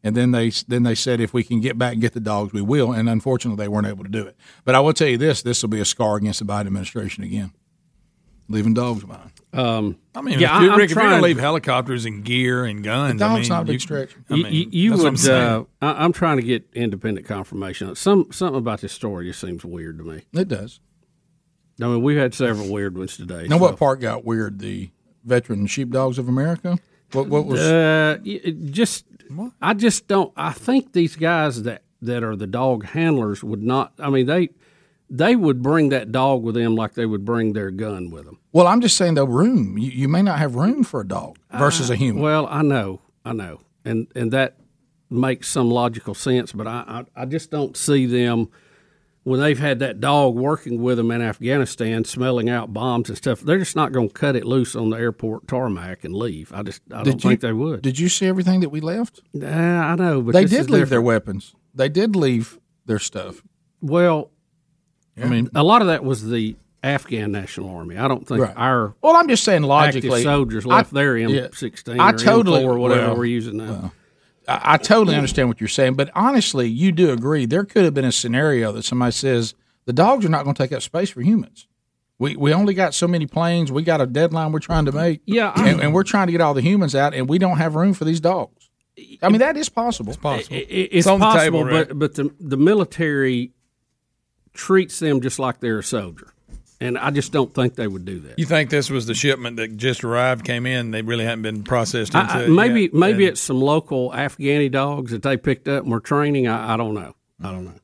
and 0.04 0.14
then 0.16 0.30
they 0.32 0.50
then 0.68 0.82
they 0.82 0.94
said 0.94 1.20
if 1.20 1.32
we 1.32 1.42
can 1.42 1.60
get 1.60 1.78
back 1.78 1.92
and 1.94 2.00
get 2.02 2.12
the 2.12 2.20
dogs, 2.20 2.52
we 2.52 2.60
will. 2.62 2.92
And 2.92 3.08
unfortunately, 3.08 3.62
they 3.62 3.68
weren't 3.68 3.86
able 3.86 4.04
to 4.04 4.10
do 4.10 4.26
it. 4.26 4.36
But 4.64 4.74
I 4.74 4.80
will 4.80 4.92
tell 4.92 5.08
you 5.08 5.16
this: 5.18 5.42
this 5.42 5.62
will 5.62 5.70
be 5.70 5.80
a 5.80 5.84
scar 5.84 6.16
against 6.16 6.38
the 6.40 6.44
Biden 6.44 6.66
administration 6.66 7.24
again, 7.24 7.52
leaving 8.48 8.74
dogs 8.74 9.04
behind. 9.04 9.30
Um, 9.52 9.96
I 10.14 10.20
mean, 10.20 10.38
yeah, 10.38 10.56
if 10.58 10.62
you, 10.64 10.68
I- 10.68 10.72
I'm 10.74 10.78
Rick, 10.78 10.84
if 10.84 10.90
you're 10.90 11.02
trying- 11.02 11.10
going 11.12 11.22
to 11.22 11.26
leave 11.28 11.38
helicopters 11.38 12.04
and 12.04 12.22
gear 12.24 12.66
and 12.66 12.84
guns, 12.84 13.18
The 13.20 13.24
I 13.24 13.28
dog's 13.28 13.40
mean, 13.42 13.48
not 13.48 13.62
a 13.62 13.64
big 13.64 13.72
you- 13.74 13.78
stretch. 13.78 14.10
I 14.28 14.34
mean, 14.34 14.52
you, 14.52 14.66
you 14.70 14.90
that's 14.90 15.02
what 15.02 15.08
I'm 15.08 15.14
would. 15.14 15.30
Uh, 15.30 15.64
I, 15.80 16.04
I'm 16.04 16.12
trying 16.12 16.36
to 16.36 16.42
get 16.42 16.68
independent 16.74 17.26
confirmation. 17.26 17.94
Some 17.94 18.30
something 18.32 18.58
about 18.58 18.82
this 18.82 18.92
story 18.92 19.26
just 19.28 19.40
seems 19.40 19.64
weird 19.64 19.96
to 19.98 20.04
me. 20.04 20.22
It 20.34 20.48
does. 20.48 20.80
I 21.80 21.84
mean, 21.86 22.02
we've 22.02 22.16
had 22.18 22.34
several 22.34 22.70
weird 22.72 22.96
ones 22.96 23.16
today. 23.16 23.46
Now, 23.48 23.56
so- 23.56 23.62
what 23.62 23.76
part 23.76 24.00
got 24.00 24.24
weird? 24.24 24.58
The 24.60 24.90
veteran 25.24 25.66
sheepdogs 25.66 26.18
of 26.18 26.28
America. 26.28 26.78
What 27.12 27.28
what 27.28 27.46
was? 27.46 27.60
Uh, 27.60 28.18
y- 28.24 28.40
it 28.44 28.70
just 28.70 29.04
I 29.60 29.74
just 29.74 30.08
don't. 30.08 30.32
I 30.36 30.52
think 30.52 30.92
these 30.92 31.16
guys 31.16 31.62
that 31.64 31.82
that 32.02 32.22
are 32.24 32.36
the 32.36 32.46
dog 32.46 32.84
handlers 32.86 33.42
would 33.44 33.62
not. 33.62 33.92
I 33.98 34.10
mean, 34.10 34.26
they 34.26 34.50
they 35.10 35.36
would 35.36 35.62
bring 35.62 35.90
that 35.90 36.10
dog 36.10 36.42
with 36.42 36.54
them 36.56 36.74
like 36.74 36.94
they 36.94 37.06
would 37.06 37.24
bring 37.24 37.52
their 37.52 37.70
gun 37.70 38.10
with 38.10 38.24
them. 38.24 38.38
well, 38.52 38.66
I'm 38.66 38.80
just 38.80 38.96
saying 38.96 39.14
the 39.14 39.26
room. 39.26 39.78
You, 39.78 39.90
you 39.90 40.08
may 40.08 40.22
not 40.22 40.38
have 40.38 40.56
room 40.56 40.82
for 40.82 41.00
a 41.00 41.06
dog 41.06 41.38
versus 41.52 41.90
a 41.90 41.96
human. 41.96 42.22
Well, 42.22 42.46
I 42.50 42.62
know, 42.62 43.00
I 43.24 43.32
know, 43.32 43.60
and 43.84 44.08
and 44.16 44.32
that 44.32 44.56
makes 45.08 45.48
some 45.48 45.70
logical 45.70 46.14
sense, 46.14 46.50
but 46.52 46.66
I 46.66 47.04
I, 47.16 47.22
I 47.22 47.24
just 47.26 47.50
don't 47.52 47.76
see 47.76 48.06
them. 48.06 48.48
When 49.26 49.40
they've 49.40 49.58
had 49.58 49.80
that 49.80 50.00
dog 50.00 50.36
working 50.36 50.80
with 50.80 50.98
them 50.98 51.10
in 51.10 51.20
Afghanistan, 51.20 52.04
smelling 52.04 52.48
out 52.48 52.72
bombs 52.72 53.08
and 53.08 53.18
stuff, 53.18 53.40
they're 53.40 53.58
just 53.58 53.74
not 53.74 53.90
going 53.90 54.06
to 54.06 54.14
cut 54.14 54.36
it 54.36 54.44
loose 54.44 54.76
on 54.76 54.90
the 54.90 54.96
airport 54.98 55.48
tarmac 55.48 56.04
and 56.04 56.14
leave. 56.14 56.52
I 56.54 56.62
just 56.62 56.80
I 56.94 57.02
don't 57.02 57.14
you, 57.24 57.30
think 57.30 57.40
they 57.40 57.52
would. 57.52 57.82
Did 57.82 57.98
you 57.98 58.08
see 58.08 58.26
everything 58.26 58.60
that 58.60 58.68
we 58.68 58.80
left? 58.80 59.20
Uh, 59.34 59.44
I 59.44 59.96
know, 59.96 60.22
but 60.22 60.32
they 60.32 60.44
did 60.44 60.70
leave 60.70 60.90
their 60.90 61.02
weapons. 61.02 61.56
They 61.74 61.88
did 61.88 62.14
leave 62.14 62.60
their 62.84 63.00
stuff. 63.00 63.42
Well, 63.80 64.30
I 65.20 65.24
mean, 65.24 65.50
a 65.56 65.64
lot 65.64 65.80
of 65.82 65.88
that 65.88 66.04
was 66.04 66.28
the 66.30 66.54
Afghan 66.84 67.32
National 67.32 67.74
Army. 67.76 67.96
I 67.96 68.06
don't 68.06 68.28
think 68.28 68.42
Right. 68.42 68.54
our 68.56 68.94
Well, 69.02 69.16
I'm 69.16 69.26
just 69.26 69.42
saying 69.42 69.62
logically, 69.64 70.22
soldiers 70.22 70.64
I- 70.64 70.68
left 70.68 70.94
their 70.94 71.18
yeah. 71.18 71.26
M16 71.48 71.98
I 71.98 72.10
or 72.10 72.12
totally- 72.16 72.62
M4 72.62 72.68
or 72.68 72.78
whatever 72.78 73.06
well, 73.08 73.16
we're 73.16 73.24
using 73.24 73.56
now. 73.56 73.90
I, 73.92 74.05
I 74.48 74.76
totally 74.76 75.16
understand 75.16 75.48
what 75.48 75.60
you're 75.60 75.68
saying, 75.68 75.94
but 75.94 76.10
honestly, 76.14 76.68
you 76.68 76.92
do 76.92 77.10
agree 77.10 77.46
there 77.46 77.64
could 77.64 77.84
have 77.84 77.94
been 77.94 78.04
a 78.04 78.12
scenario 78.12 78.70
that 78.72 78.84
somebody 78.84 79.12
says 79.12 79.54
the 79.86 79.92
dogs 79.92 80.24
are 80.24 80.28
not 80.28 80.44
going 80.44 80.54
to 80.54 80.62
take 80.62 80.72
up 80.72 80.82
space 80.82 81.10
for 81.10 81.20
humans. 81.20 81.66
We 82.18 82.36
we 82.36 82.52
only 82.54 82.72
got 82.72 82.94
so 82.94 83.06
many 83.08 83.26
planes. 83.26 83.70
We 83.72 83.82
got 83.82 84.00
a 84.00 84.06
deadline 84.06 84.52
we're 84.52 84.60
trying 84.60 84.86
to 84.86 84.92
make. 84.92 85.20
Yeah, 85.26 85.52
and, 85.56 85.80
and 85.80 85.92
we're 85.92 86.02
trying 86.04 86.28
to 86.28 86.32
get 86.32 86.40
all 86.40 86.54
the 86.54 86.62
humans 86.62 86.94
out, 86.94 87.12
and 87.12 87.28
we 87.28 87.38
don't 87.38 87.58
have 87.58 87.74
room 87.74 87.92
for 87.92 88.04
these 88.04 88.20
dogs. 88.20 88.70
I 89.20 89.28
mean, 89.28 89.40
that 89.40 89.56
is 89.58 89.68
possible. 89.68 90.12
It's 90.12 90.18
possible. 90.22 90.56
I- 90.56 90.60
I- 90.60 90.88
it's 90.92 91.06
possible, 91.18 91.64
but 91.88 91.98
but 91.98 92.14
the 92.14 92.30
the 92.40 92.56
military 92.56 93.52
treats 94.54 94.98
them 94.98 95.20
just 95.20 95.38
like 95.38 95.60
they're 95.60 95.78
a 95.80 95.82
soldier, 95.84 96.32
and 96.80 96.98
I 96.98 97.10
just 97.10 97.32
don't 97.32 97.54
think 97.54 97.74
they 97.74 97.86
would 97.88 98.04
do 98.04 98.20
that. 98.20 98.38
You 98.38 98.44
think 98.46 98.70
this 98.70 98.90
was 98.90 99.06
the 99.06 99.14
shipment 99.14 99.56
that 99.56 99.76
just 99.76 100.04
arrived, 100.04 100.44
came 100.44 100.66
in? 100.66 100.90
They 100.90 101.02
really 101.02 101.24
hadn't 101.24 101.42
been 101.42 101.62
processed 101.62 102.14
into 102.14 102.32
I, 102.32 102.40
I, 102.40 102.42
it 102.44 102.50
maybe 102.50 102.82
yet? 102.82 102.94
maybe 102.94 103.24
And- 103.24 103.32
it's 103.32 103.40
some 103.40 103.60
local 103.60 104.10
Afghani 104.10 104.70
dogs 104.70 105.12
that 105.12 105.22
they 105.22 105.36
picked 105.36 105.68
up 105.68 105.82
and 105.84 105.92
were 105.92 106.00
training. 106.00 106.46
I, 106.48 106.74
I 106.74 106.76
don't 106.76 106.94
know. 106.94 107.14
I 107.42 107.50
don't 107.52 107.64
know. 107.64 107.74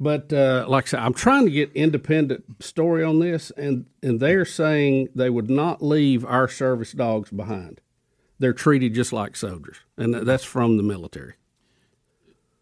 But 0.00 0.32
uh, 0.32 0.64
like 0.68 0.86
I 0.86 0.88
said, 0.88 1.00
I'm 1.00 1.14
trying 1.14 1.44
to 1.44 1.50
get 1.52 1.70
independent 1.74 2.44
story 2.60 3.04
on 3.04 3.20
this, 3.20 3.52
and 3.56 3.86
and 4.02 4.18
they're 4.18 4.44
saying 4.44 5.10
they 5.14 5.30
would 5.30 5.48
not 5.48 5.80
leave 5.80 6.24
our 6.24 6.48
service 6.48 6.90
dogs 6.90 7.30
behind. 7.30 7.80
They're 8.40 8.52
treated 8.52 8.94
just 8.94 9.12
like 9.12 9.36
soldiers, 9.36 9.76
and 9.96 10.12
th- 10.14 10.24
that's 10.24 10.42
from 10.42 10.76
the 10.76 10.82
military. 10.82 11.34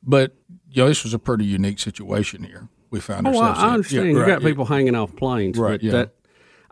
But 0.02 0.34
you 0.70 0.82
know, 0.82 0.88
this 0.88 1.02
was 1.02 1.14
a 1.14 1.18
pretty 1.18 1.46
unique 1.46 1.78
situation 1.78 2.44
here. 2.44 2.68
We 2.90 3.00
found 3.00 3.26
Oh, 3.26 3.30
I, 3.30 3.34
ourselves. 3.34 3.58
I 3.60 3.66
in. 3.66 3.72
understand. 3.74 4.06
Yeah, 4.06 4.12
you 4.12 4.20
right, 4.20 4.26
got 4.26 4.42
yeah. 4.42 4.48
people 4.48 4.64
hanging 4.64 4.94
off 4.94 5.14
planes, 5.16 5.58
Right, 5.58 5.72
but 5.72 5.82
yeah. 5.82 5.92
that 5.92 6.14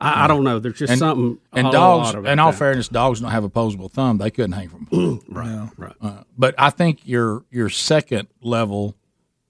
I, 0.01 0.25
I 0.25 0.27
don't 0.29 0.45
know. 0.45 0.59
There's 0.61 0.79
just 0.79 0.91
and, 0.93 0.99
something. 0.99 1.39
And 1.53 1.73
dogs, 1.73 2.07
lot 2.07 2.15
about 2.21 2.33
in 2.33 2.39
all 2.39 2.53
that. 2.53 2.59
fairness, 2.59 2.89
dogs 2.89 3.21
don't 3.21 3.31
have 3.31 3.45
opposable 3.45 3.89
thumb. 3.89 4.19
They 4.19 4.31
couldn't 4.31 4.53
hang 4.53 4.69
from. 4.69 4.87
a 4.87 4.91
pole. 4.91 5.21
right, 5.29 5.69
right. 5.77 5.97
Uh, 6.01 6.23
but 6.37 6.55
I 6.59 6.71
think 6.71 7.07
your 7.07 7.45
your 7.51 7.69
second 7.69 8.29
level 8.43 8.97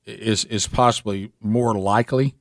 is 0.06 0.44
is 0.46 0.66
possibly 0.66 1.32
more 1.40 1.74
likely 1.74 2.34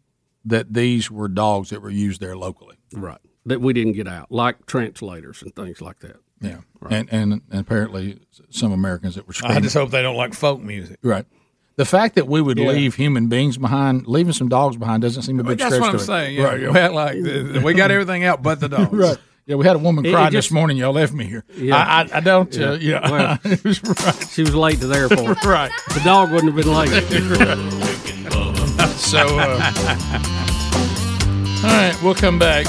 that 0.45 0.73
these 0.73 1.11
were 1.11 1.27
dogs 1.27 1.69
that 1.71 1.81
were 1.81 1.89
used 1.89 2.21
there 2.21 2.37
locally. 2.37 2.77
Right. 2.93 3.19
That 3.45 3.59
we 3.61 3.73
didn't 3.73 3.93
get 3.93 4.07
out, 4.07 4.31
like 4.31 4.65
translators 4.65 5.41
and 5.41 5.53
things 5.55 5.81
like 5.81 5.99
that. 5.99 6.17
Yeah. 6.39 6.59
And, 6.89 7.09
and 7.11 7.33
and 7.51 7.59
apparently 7.59 8.19
some 8.49 8.71
Americans 8.71 9.15
that 9.15 9.27
were. 9.27 9.33
I 9.43 9.59
just 9.59 9.73
hope 9.75 9.91
they 9.91 10.01
don't 10.01 10.15
like 10.15 10.33
folk 10.33 10.61
music. 10.61 10.99
Right. 11.01 11.25
The 11.77 11.85
fact 11.85 12.15
that 12.15 12.27
we 12.27 12.41
would 12.41 12.57
Yeah. 12.57 12.69
leave 12.69 12.95
human 12.95 13.27
beings 13.27 13.57
behind, 13.57 14.07
leaving 14.07 14.33
some 14.33 14.49
dogs 14.49 14.75
behind, 14.77 15.03
doesn't 15.03 15.21
seem 15.21 15.39
a 15.39 15.43
big 15.43 15.59
That's 15.59 15.79
what 15.79 15.91
I'm 15.91 15.99
saying. 15.99 16.35
Yeah, 16.35 16.43
Right. 16.43 16.59
we 16.59 16.65
had 16.73 16.91
like 16.91 17.15
we 17.63 17.73
got 17.75 17.91
everything 17.91 18.23
out 18.25 18.41
but 18.41 18.59
the 18.59 18.67
dogs. 18.67 18.89
right. 18.91 19.17
Yeah, 19.45 19.55
we 19.55 19.65
had 19.65 19.75
a 19.75 19.79
woman 19.79 20.03
It- 20.05 20.09
it 20.09 20.13
cry 20.13 20.23
just- 20.31 20.47
this 20.49 20.51
morning. 20.51 20.75
Y'all 20.77 20.91
left 20.91 21.13
me 21.13 21.25
here. 21.25 21.43
Yeah. 21.55 21.77
I, 21.77 22.01
I, 22.01 22.17
I 22.17 22.19
don't. 22.19 22.57
Uh, 22.59 22.73
yeah. 22.81 23.09
Well, 23.09 23.37
was 23.63 23.81
right. 23.83 24.27
She 24.31 24.41
was 24.41 24.53
late 24.55 24.79
to 24.81 24.87
the 24.87 24.95
airport. 24.97 25.37
Right. 25.45 25.71
The 25.93 26.01
dog 26.03 26.31
wouldn't 26.31 26.53
have 26.53 26.65
been 26.65 26.73
late. 26.73 26.89
so, 28.97 29.19
uh, 29.39 29.71
all 31.63 31.69
right, 31.73 31.95
we'll 32.03 32.15
come 32.15 32.37
back. 32.39 32.65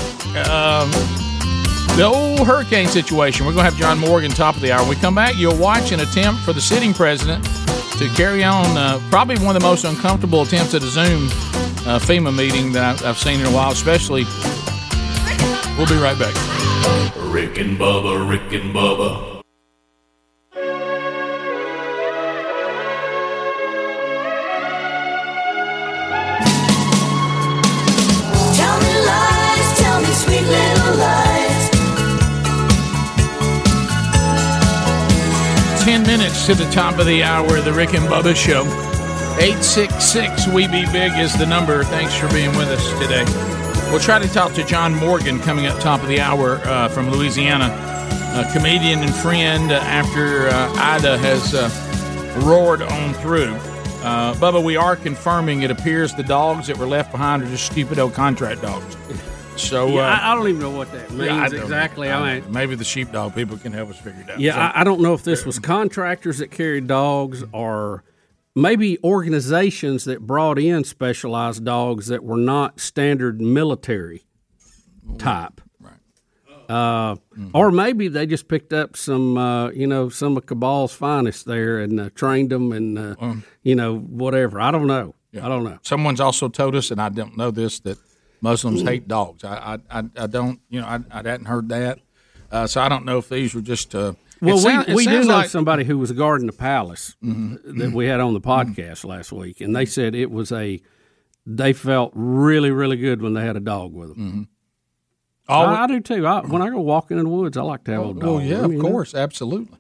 Um, 0.48 0.90
the 1.96 2.04
old 2.04 2.46
hurricane 2.46 2.86
situation. 2.88 3.44
We're 3.46 3.52
going 3.52 3.64
to 3.64 3.70
have 3.70 3.76
John 3.80 3.98
Morgan 3.98 4.30
top 4.30 4.54
of 4.54 4.60
the 4.62 4.70
hour. 4.70 4.80
When 4.82 4.90
we 4.90 4.96
come 4.96 5.14
back, 5.14 5.36
you'll 5.36 5.56
watch 5.58 5.90
an 5.92 6.00
attempt 6.00 6.42
for 6.42 6.52
the 6.52 6.60
sitting 6.60 6.94
president 6.94 7.44
to 7.98 8.08
carry 8.10 8.44
on 8.44 8.64
uh, 8.76 9.00
probably 9.10 9.36
one 9.38 9.56
of 9.56 9.60
the 9.60 9.66
most 9.66 9.84
uncomfortable 9.84 10.42
attempts 10.42 10.72
at 10.72 10.82
a 10.84 10.86
Zoom 10.86 11.26
uh, 11.84 11.98
FEMA 11.98 12.34
meeting 12.34 12.70
that 12.72 12.84
I've, 12.84 13.04
I've 13.04 13.18
seen 13.18 13.40
in 13.40 13.46
a 13.46 13.50
while, 13.50 13.72
especially. 13.72 14.22
We'll 15.76 15.88
be 15.88 16.00
right 16.00 16.16
back. 16.16 16.34
Rick 17.16 17.58
and 17.58 17.76
Bubba, 17.76 18.28
Rick 18.28 18.52
and 18.52 18.72
Bubba. 18.72 19.27
To 36.48 36.54
the 36.54 36.70
top 36.70 36.98
of 36.98 37.04
the 37.04 37.22
hour 37.22 37.60
the 37.60 37.70
Rick 37.70 37.92
and 37.92 38.04
Bubba 38.06 38.34
Show. 38.34 38.62
866 39.38 40.46
We 40.46 40.66
Be 40.66 40.86
Big 40.90 41.12
is 41.18 41.36
the 41.36 41.44
number. 41.44 41.84
Thanks 41.84 42.16
for 42.16 42.26
being 42.28 42.48
with 42.56 42.68
us 42.68 42.88
today. 42.98 43.22
We'll 43.90 44.00
try 44.00 44.18
to 44.18 44.28
talk 44.28 44.54
to 44.54 44.64
John 44.64 44.94
Morgan 44.94 45.40
coming 45.40 45.66
up 45.66 45.78
top 45.78 46.00
of 46.00 46.08
the 46.08 46.20
hour 46.20 46.54
uh, 46.64 46.88
from 46.88 47.10
Louisiana, 47.10 47.66
a 47.66 48.50
comedian 48.50 49.00
and 49.00 49.14
friend 49.14 49.70
uh, 49.70 49.74
after 49.74 50.48
uh, 50.48 50.72
Ida 50.76 51.18
has 51.18 51.54
uh, 51.54 51.68
roared 52.46 52.80
on 52.80 53.12
through. 53.14 53.52
Uh, 54.02 54.32
Bubba, 54.36 54.64
we 54.64 54.74
are 54.74 54.96
confirming 54.96 55.60
it 55.60 55.70
appears 55.70 56.14
the 56.14 56.22
dogs 56.22 56.68
that 56.68 56.78
were 56.78 56.86
left 56.86 57.12
behind 57.12 57.42
are 57.42 57.46
just 57.46 57.66
stupid 57.70 57.98
old 57.98 58.14
contract 58.14 58.62
dogs. 58.62 58.96
So 59.58 59.88
Yeah, 59.88 60.00
uh, 60.00 60.04
I, 60.20 60.32
I 60.32 60.34
don't 60.34 60.48
even 60.48 60.60
know 60.60 60.70
what 60.70 60.90
that 60.92 61.10
means 61.10 61.24
yeah, 61.26 61.42
I 61.42 61.46
exactly. 61.46 62.10
I, 62.10 62.40
mean, 62.40 62.52
maybe 62.52 62.74
the 62.74 62.84
sheepdog 62.84 63.34
people 63.34 63.56
can 63.58 63.72
help 63.72 63.90
us 63.90 63.98
figure 63.98 64.22
it 64.22 64.30
out. 64.30 64.40
yeah, 64.40 64.52
So- 64.54 64.60
I, 64.60 64.80
I 64.80 64.84
don't 64.84 65.00
know 65.00 65.14
if 65.14 65.24
this 65.24 65.44
was 65.44 65.58
contractors 65.58 66.38
that 66.38 66.50
carried 66.50 66.86
dogs 66.86 67.44
or 67.52 68.04
maybe 68.54 68.98
organizations 69.04 70.04
that 70.04 70.20
brought 70.26 70.58
in 70.58 70.84
specialized 70.84 71.64
dogs 71.64 72.06
that 72.06 72.22
were 72.24 72.36
not 72.36 72.80
standard 72.80 73.40
military 73.40 74.24
type. 75.18 75.60
Uh, 76.68 77.16
Or 77.54 77.70
maybe 77.70 78.08
they 78.08 78.26
just 78.26 78.46
picked 78.46 78.74
up 78.74 78.94
some, 78.94 79.38
uh, 79.38 79.70
you 79.70 79.86
know, 79.86 80.10
some 80.10 80.36
of 80.36 80.44
Kabul's 80.44 80.92
finest 80.92 81.46
there 81.46 81.78
and 81.78 81.98
uh, 81.98 82.10
trained 82.14 82.50
them 82.50 82.72
and, 82.72 82.98
uh, 82.98 83.14
you 83.62 83.74
know, 83.74 83.96
whatever. 83.96 84.60
I 84.60 84.70
don't 84.70 84.86
know. 84.86 85.14
I 85.34 85.48
don't 85.48 85.64
know. 85.64 85.78
Someone's 85.82 86.20
also 86.20 86.48
told 86.48 86.74
us, 86.74 86.90
and 86.90 87.00
I 87.00 87.08
don't 87.08 87.38
know 87.38 87.50
this, 87.50 87.80
that 87.80 87.96
Muslims 88.40 88.82
hate 88.82 89.08
dogs. 89.08 89.44
I, 89.44 89.78
I, 89.90 90.00
I, 90.00 90.04
I 90.16 90.26
don't, 90.26 90.60
you 90.68 90.80
know, 90.80 90.86
I, 90.86 91.00
I 91.10 91.16
hadn't 91.18 91.46
heard 91.46 91.68
that, 91.70 91.98
uh, 92.52 92.66
so 92.66 92.80
I 92.80 92.88
don't 92.88 93.04
know 93.04 93.18
if 93.18 93.28
these 93.28 93.54
were 93.54 93.60
just. 93.60 93.94
Uh, 93.94 94.12
Well, 94.40 94.58
sound- 94.58 94.86
we, 94.88 94.94
we 94.94 95.04
do 95.06 95.10
sounds 95.14 95.26
know 95.26 95.34
like- 95.34 95.44
Mm-hmm. 95.46 95.50
somebody 95.50 95.84
who 95.84 95.98
was 95.98 96.12
guarding 96.12 96.46
the 96.46 96.52
palace 96.52 97.16
that 97.22 97.90
we 97.94 98.06
had 98.06 98.20
on 98.20 98.34
the 98.34 98.40
podcast 98.40 99.04
last 99.04 99.32
week, 99.32 99.60
and 99.60 99.74
they 99.74 99.84
said 99.86 100.14
it 100.14 100.30
was 100.30 100.52
a. 100.52 100.80
They 101.50 101.72
felt 101.72 102.12
really, 102.14 102.70
really 102.70 102.98
good 102.98 103.22
when 103.22 103.32
they 103.32 103.40
had 103.44 103.56
a 103.56 103.60
dog 103.60 103.94
with 103.94 104.10
them. 104.10 104.18
Mm-hmm. 104.18 104.42
All 105.48 105.64
I, 105.66 105.84
I 105.84 105.86
do 105.86 106.00
too. 106.00 106.26
I, 106.26 106.40
when 106.40 106.60
I 106.60 106.68
go 106.68 106.80
walking 106.80 107.16
in 107.18 107.24
the 107.24 107.30
woods, 107.30 107.56
I 107.56 107.62
like 107.62 107.84
to 107.84 107.92
have 107.92 108.00
a 108.02 108.04
dog. 108.12 108.22
Well, 108.22 108.34
with 108.36 108.44
yeah, 108.44 108.58
me, 108.58 108.64
of 108.64 108.72
you 108.72 108.82
know? 108.82 108.90
course, 108.90 109.14
absolutely. 109.14 109.78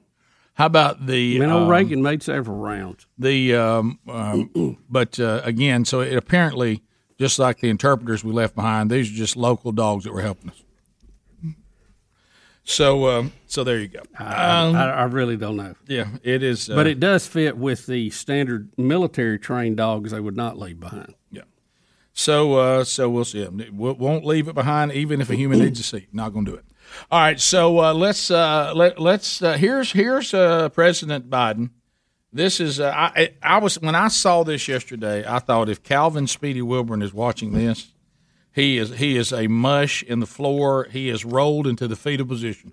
How 0.54 0.64
about 0.66 1.06
the? 1.06 1.36
I 1.36 1.40
mean, 1.40 1.50
old 1.50 1.64
um, 1.64 1.68
Reagan 1.68 2.02
made 2.02 2.22
several 2.22 2.56
rounds. 2.56 3.06
The 3.18 3.54
um, 3.54 3.98
um, 4.08 4.78
but 4.90 5.20
uh, 5.20 5.42
again, 5.44 5.84
so 5.84 6.00
it 6.00 6.16
apparently 6.16 6.82
just 7.18 7.38
like 7.38 7.58
the 7.58 7.68
interpreters 7.68 8.22
we 8.24 8.32
left 8.32 8.54
behind, 8.54 8.90
these 8.90 9.10
are 9.10 9.14
just 9.14 9.36
local 9.36 9.72
dogs 9.72 10.04
that 10.04 10.12
were 10.12 10.22
helping 10.22 10.50
us. 10.50 10.62
So, 12.64 13.08
um, 13.08 13.32
so 13.46 13.64
there 13.64 13.78
you 13.78 13.88
go. 13.88 14.02
I, 14.18 14.66
Um, 14.66 14.76
I, 14.76 14.90
I 14.90 15.04
really 15.04 15.38
don't 15.38 15.56
know. 15.56 15.74
yeah, 15.86 16.08
it 16.22 16.42
is. 16.42 16.68
Uh, 16.68 16.74
but 16.74 16.86
it 16.86 17.00
does 17.00 17.26
fit 17.26 17.56
with 17.56 17.86
the 17.86 18.10
standard 18.10 18.68
military 18.76 19.38
trained 19.38 19.78
dogs 19.78 20.10
they 20.10 20.20
would 20.20 20.36
not 20.36 20.58
leave 20.58 20.78
behind. 20.78 21.14
Yeah. 21.30 21.42
So, 22.12 22.56
uh, 22.56 22.84
so 22.84 23.08
we'll 23.08 23.24
see. 23.24 23.46
We 23.46 23.92
won't 23.92 24.26
leave 24.26 24.48
it 24.48 24.54
behind, 24.54 24.92
even 24.92 25.22
if 25.22 25.30
a 25.30 25.34
human 25.34 25.60
needs 25.60 25.80
a 25.80 25.82
seat. 25.82 26.08
Not 26.12 26.34
going 26.34 26.44
to 26.44 26.50
do 26.50 26.56
it. 26.58 26.64
All 27.10 27.20
right. 27.20 27.40
So 27.40 27.78
uh, 27.80 27.94
let's 27.94 28.30
uh, 28.30 28.72
let 28.74 29.00
let's 29.00 29.40
uh, 29.40 29.54
here's 29.54 29.92
here's 29.92 30.34
uh, 30.34 30.68
President 30.68 31.30
Biden. 31.30 31.70
This 32.32 32.60
is 32.60 32.78
uh, 32.78 32.92
I 32.94 33.32
I 33.42 33.58
was 33.58 33.80
when 33.80 33.94
I 33.94 34.08
saw 34.08 34.42
this 34.44 34.68
yesterday. 34.68 35.24
I 35.26 35.38
thought 35.38 35.68
if 35.68 35.82
Calvin 35.82 36.26
Speedy 36.26 36.60
Wilburn 36.60 37.00
is 37.00 37.14
watching 37.14 37.52
this, 37.52 37.92
he 38.52 38.76
is 38.76 38.90
he 38.98 39.16
is 39.16 39.32
a 39.32 39.46
mush 39.46 40.02
in 40.02 40.20
the 40.20 40.26
floor. 40.26 40.88
He 40.90 41.08
is 41.08 41.24
rolled 41.24 41.66
into 41.66 41.88
the 41.88 41.96
fetal 41.96 42.26
position 42.26 42.72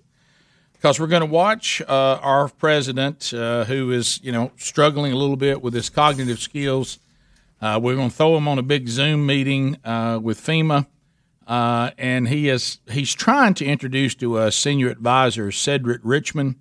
because 0.73 0.99
we're 0.99 1.07
going 1.07 1.21
to 1.21 1.25
watch 1.25 1.81
uh, 1.87 2.19
our 2.21 2.49
president, 2.49 3.33
uh, 3.33 3.63
who 3.63 3.91
is 3.91 4.19
you 4.21 4.31
know 4.31 4.51
struggling 4.57 5.13
a 5.13 5.15
little 5.15 5.37
bit 5.37 5.61
with 5.61 5.73
his 5.73 5.89
cognitive 5.89 6.39
skills. 6.39 6.99
Uh, 7.61 7.79
we're 7.81 7.95
going 7.95 8.09
to 8.09 8.15
throw 8.15 8.35
him 8.35 8.47
on 8.47 8.59
a 8.59 8.63
big 8.63 8.89
Zoom 8.89 9.25
meeting 9.25 9.77
uh, 9.85 10.19
with 10.21 10.39
FEMA, 10.39 10.85
uh, 11.47 11.91
and 11.97 12.27
he 12.27 12.49
is 12.49 12.79
he's 12.91 13.13
trying 13.13 13.53
to 13.53 13.65
introduce 13.65 14.15
to 14.15 14.37
us 14.37 14.55
senior 14.55 14.89
advisor 14.89 15.51
Cedric 15.51 16.01
Richmond, 16.03 16.55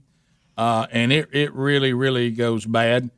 uh, 0.57 0.87
and 0.91 1.13
it, 1.13 1.29
it 1.33 1.53
really 1.55 1.93
really 1.93 2.31
goes 2.31 2.67
bad. 2.67 3.11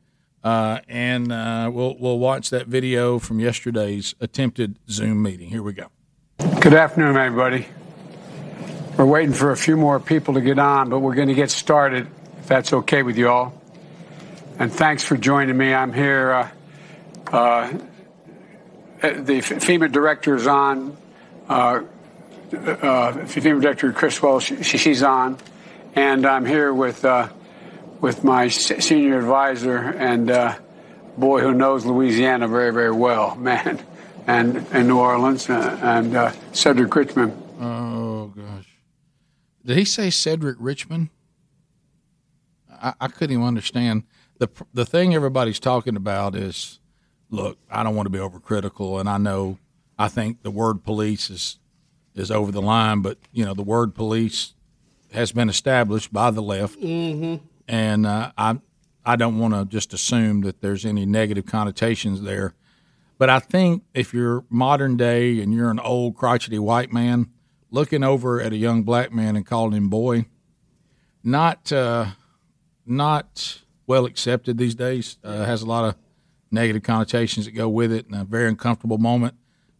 Uh, 0.43 0.79
and 0.87 1.31
uh, 1.31 1.69
we'll 1.73 1.97
we'll 1.99 2.19
watch 2.19 2.49
that 2.51 2.67
video 2.67 3.19
from 3.19 3.39
yesterday's 3.39 4.15
attempted 4.21 4.77
Zoom 4.89 5.21
meeting. 5.21 5.49
Here 5.49 5.63
we 5.63 5.73
go. 5.73 5.87
Good 6.61 6.73
afternoon, 6.73 7.17
everybody. 7.17 7.67
We're 8.97 9.05
waiting 9.05 9.33
for 9.33 9.51
a 9.51 9.57
few 9.57 9.77
more 9.77 9.99
people 9.99 10.35
to 10.35 10.41
get 10.41 10.57
on, 10.57 10.89
but 10.89 10.99
we're 10.99 11.15
going 11.15 11.27
to 11.27 11.35
get 11.35 11.51
started, 11.51 12.07
if 12.39 12.47
that's 12.47 12.73
okay 12.73 13.03
with 13.03 13.17
you 13.17 13.29
all. 13.29 13.61
And 14.57 14.71
thanks 14.71 15.03
for 15.03 15.17
joining 15.17 15.55
me. 15.55 15.73
I'm 15.73 15.93
here. 15.93 16.31
Uh, 16.31 16.49
uh, 17.31 17.71
the 19.01 19.41
FEMA 19.41 19.91
director 19.91 20.35
is 20.35 20.47
on. 20.47 20.97
Uh, 21.47 21.83
uh, 22.51 23.13
FEMA 23.25 23.61
director 23.61 23.91
Criswell, 23.91 24.39
she, 24.39 24.63
she's 24.63 25.03
on. 25.03 25.37
And 25.97 26.27
I'm 26.27 26.45
here 26.45 26.75
with, 26.75 27.03
uh, 27.03 27.27
with 28.01 28.23
my 28.23 28.49
senior 28.49 29.17
advisor 29.17 29.77
and 29.77 30.29
uh, 30.29 30.55
boy 31.17 31.41
who 31.41 31.55
knows 31.55 31.87
Louisiana 31.87 32.47
very, 32.47 32.71
very 32.71 32.91
well, 32.91 33.35
man, 33.39 33.83
and, 34.27 34.63
and 34.71 34.87
New 34.87 34.99
Orleans, 34.99 35.49
uh, 35.49 35.79
and 35.81 36.15
uh, 36.15 36.33
Cedric 36.51 36.95
Richmond. 36.95 37.33
Oh 37.59 38.27
gosh, 38.27 38.67
did 39.65 39.75
he 39.75 39.85
say 39.85 40.11
Cedric 40.11 40.57
Richmond? 40.59 41.09
I, 42.71 42.93
I 43.01 43.07
couldn't 43.07 43.33
even 43.33 43.47
understand 43.47 44.03
the 44.37 44.49
the 44.75 44.85
thing 44.85 45.15
everybody's 45.15 45.59
talking 45.59 45.95
about 45.95 46.35
is. 46.35 46.79
Look, 47.29 47.57
I 47.69 47.83
don't 47.83 47.95
want 47.95 48.05
to 48.05 48.09
be 48.11 48.19
overcritical, 48.19 48.99
and 48.99 49.09
I 49.09 49.17
know 49.17 49.57
I 49.97 50.09
think 50.09 50.43
the 50.43 50.51
word 50.51 50.83
police 50.83 51.31
is 51.31 51.57
is 52.13 52.29
over 52.29 52.51
the 52.51 52.61
line, 52.61 53.01
but 53.01 53.17
you 53.33 53.43
know 53.43 53.55
the 53.55 53.63
word 53.63 53.95
police 53.95 54.53
has 55.17 55.31
been 55.31 55.49
established 55.49 56.13
by 56.13 56.31
the 56.31 56.41
left, 56.41 56.79
Mm-hmm. 56.79 57.43
and 57.67 58.05
uh, 58.05 58.31
I 58.37 58.59
I 59.05 59.15
don't 59.15 59.39
want 59.39 59.53
to 59.53 59.65
just 59.65 59.93
assume 59.93 60.41
that 60.41 60.61
there's 60.61 60.85
any 60.85 61.05
negative 61.05 61.45
connotations 61.45 62.21
there. 62.21 62.53
But 63.17 63.29
I 63.29 63.39
think 63.39 63.83
if 63.93 64.13
you're 64.13 64.43
modern 64.49 64.95
day 64.97 65.39
and 65.41 65.53
you're 65.53 65.71
an 65.71 65.79
old 65.79 66.15
crotchety 66.15 66.59
white 66.59 66.91
man 66.93 67.29
looking 67.71 68.03
over 68.03 68.39
at 68.41 68.53
a 68.53 68.57
young 68.57 68.83
black 68.83 69.11
man 69.11 69.35
and 69.35 69.45
calling 69.45 69.73
him 69.73 69.89
boy, 69.89 70.25
not 71.23 71.71
uh, 71.71 72.07
not 72.85 73.61
well 73.85 74.05
accepted 74.05 74.57
these 74.57 74.75
days. 74.75 75.17
Uh, 75.23 75.45
has 75.45 75.61
a 75.61 75.65
lot 75.65 75.85
of 75.85 75.95
negative 76.51 76.83
connotations 76.83 77.45
that 77.45 77.51
go 77.51 77.67
with 77.67 77.91
it, 77.91 78.05
and 78.07 78.15
a 78.15 78.23
very 78.23 78.47
uncomfortable 78.49 78.97
moment. 78.97 79.35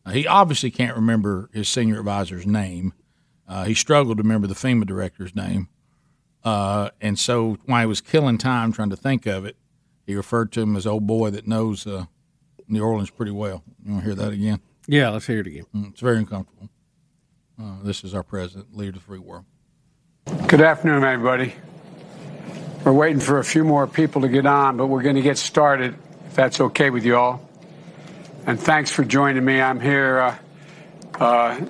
Uh, 0.05 0.11
he 0.11 0.25
obviously 0.27 0.71
can't 0.71 0.95
remember 0.95 1.49
his 1.53 1.67
senior 1.69 1.99
advisor's 1.99 2.45
name, 2.47 2.93
Uh, 3.47 3.63
he 3.65 3.73
struggled 3.73 4.17
to 4.17 4.23
remember 4.23 4.47
the 4.47 4.55
FEMA 4.55 4.85
director's 4.85 5.35
name, 5.35 5.69
uh, 6.43 6.89
and 6.99 7.17
so 7.17 7.57
while 7.65 7.81
he 7.81 7.85
was 7.85 8.01
killing 8.01 8.37
time 8.37 8.71
trying 8.73 8.89
to 8.89 8.97
think 8.97 9.25
of 9.25 9.45
it, 9.45 9.55
he 10.05 10.15
referred 10.15 10.51
to 10.53 10.61
him 10.61 10.75
as 10.75 10.85
old 10.85 11.07
boy 11.07 11.29
that 11.29 11.47
knows 11.47 11.87
uh, 11.87 12.05
New 12.67 12.83
Orleans 12.83 13.09
pretty 13.09 13.31
well. 13.31 13.63
You 13.85 13.91
want 13.93 14.03
to 14.03 14.09
hear 14.09 14.15
that 14.15 14.33
again? 14.33 14.59
Yeah, 14.87 15.09
let's 15.09 15.27
hear 15.27 15.39
it 15.39 15.47
again. 15.47 15.65
Mm, 15.75 15.91
It's 15.91 16.01
very 16.01 16.17
uncomfortable. 16.17 16.69
Uh, 17.61 17.75
this 17.83 18.03
is 18.03 18.13
our 18.13 18.23
president, 18.23 18.75
leader 18.75 18.89
of 18.89 18.95
the 18.95 18.99
free 19.01 19.19
world. 19.19 19.45
Good 20.47 20.61
afternoon, 20.61 21.03
everybody. 21.03 21.53
We're 22.85 22.93
waiting 22.93 23.19
for 23.19 23.39
a 23.39 23.43
few 23.43 23.63
more 23.63 23.87
people 23.87 24.21
to 24.21 24.29
get 24.29 24.45
on, 24.45 24.77
but 24.77 24.87
we're 24.87 25.01
going 25.01 25.15
to 25.15 25.21
get 25.21 25.37
started, 25.37 25.95
if 26.27 26.35
that's 26.35 26.61
okay 26.61 26.89
with 26.89 27.03
you 27.05 27.17
all. 27.17 27.41
And 28.45 28.59
thanks 28.59 28.91
for 28.91 29.03
joining 29.03 29.43
me. 29.43 29.59
I'm 29.59 29.79
here. 29.79 30.19
Uh, 30.19 30.37
uh, 31.19 31.65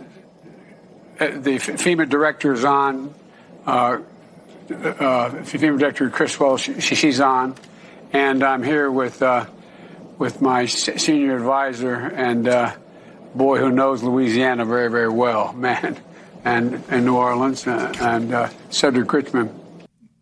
the 1.17 1.57
FEMA 1.57 2.07
director 2.07 2.53
is 2.53 2.63
on. 2.65 3.13
Uh, 3.65 3.99
uh, 4.69 5.29
FEMA 5.29 5.79
director 5.79 6.09
Criswell, 6.09 6.57
she, 6.57 6.79
she's 6.79 7.19
on, 7.19 7.55
and 8.13 8.43
I'm 8.43 8.63
here 8.63 8.91
with 8.91 9.21
uh, 9.21 9.45
with 10.17 10.41
my 10.41 10.65
senior 10.65 11.35
advisor 11.35 11.93
and 11.93 12.47
uh, 12.47 12.75
boy 13.35 13.59
who 13.59 13.71
knows 13.71 14.03
Louisiana 14.03 14.65
very 14.65 14.89
very 14.89 15.09
well, 15.09 15.53
man, 15.67 15.97
and 16.43 16.83
and 16.89 17.05
New 17.05 17.15
Orleans, 17.15 17.65
uh, 17.65 17.93
and 17.99 18.33
uh, 18.33 18.49
Cedric 18.69 19.11
Richmond. 19.11 19.49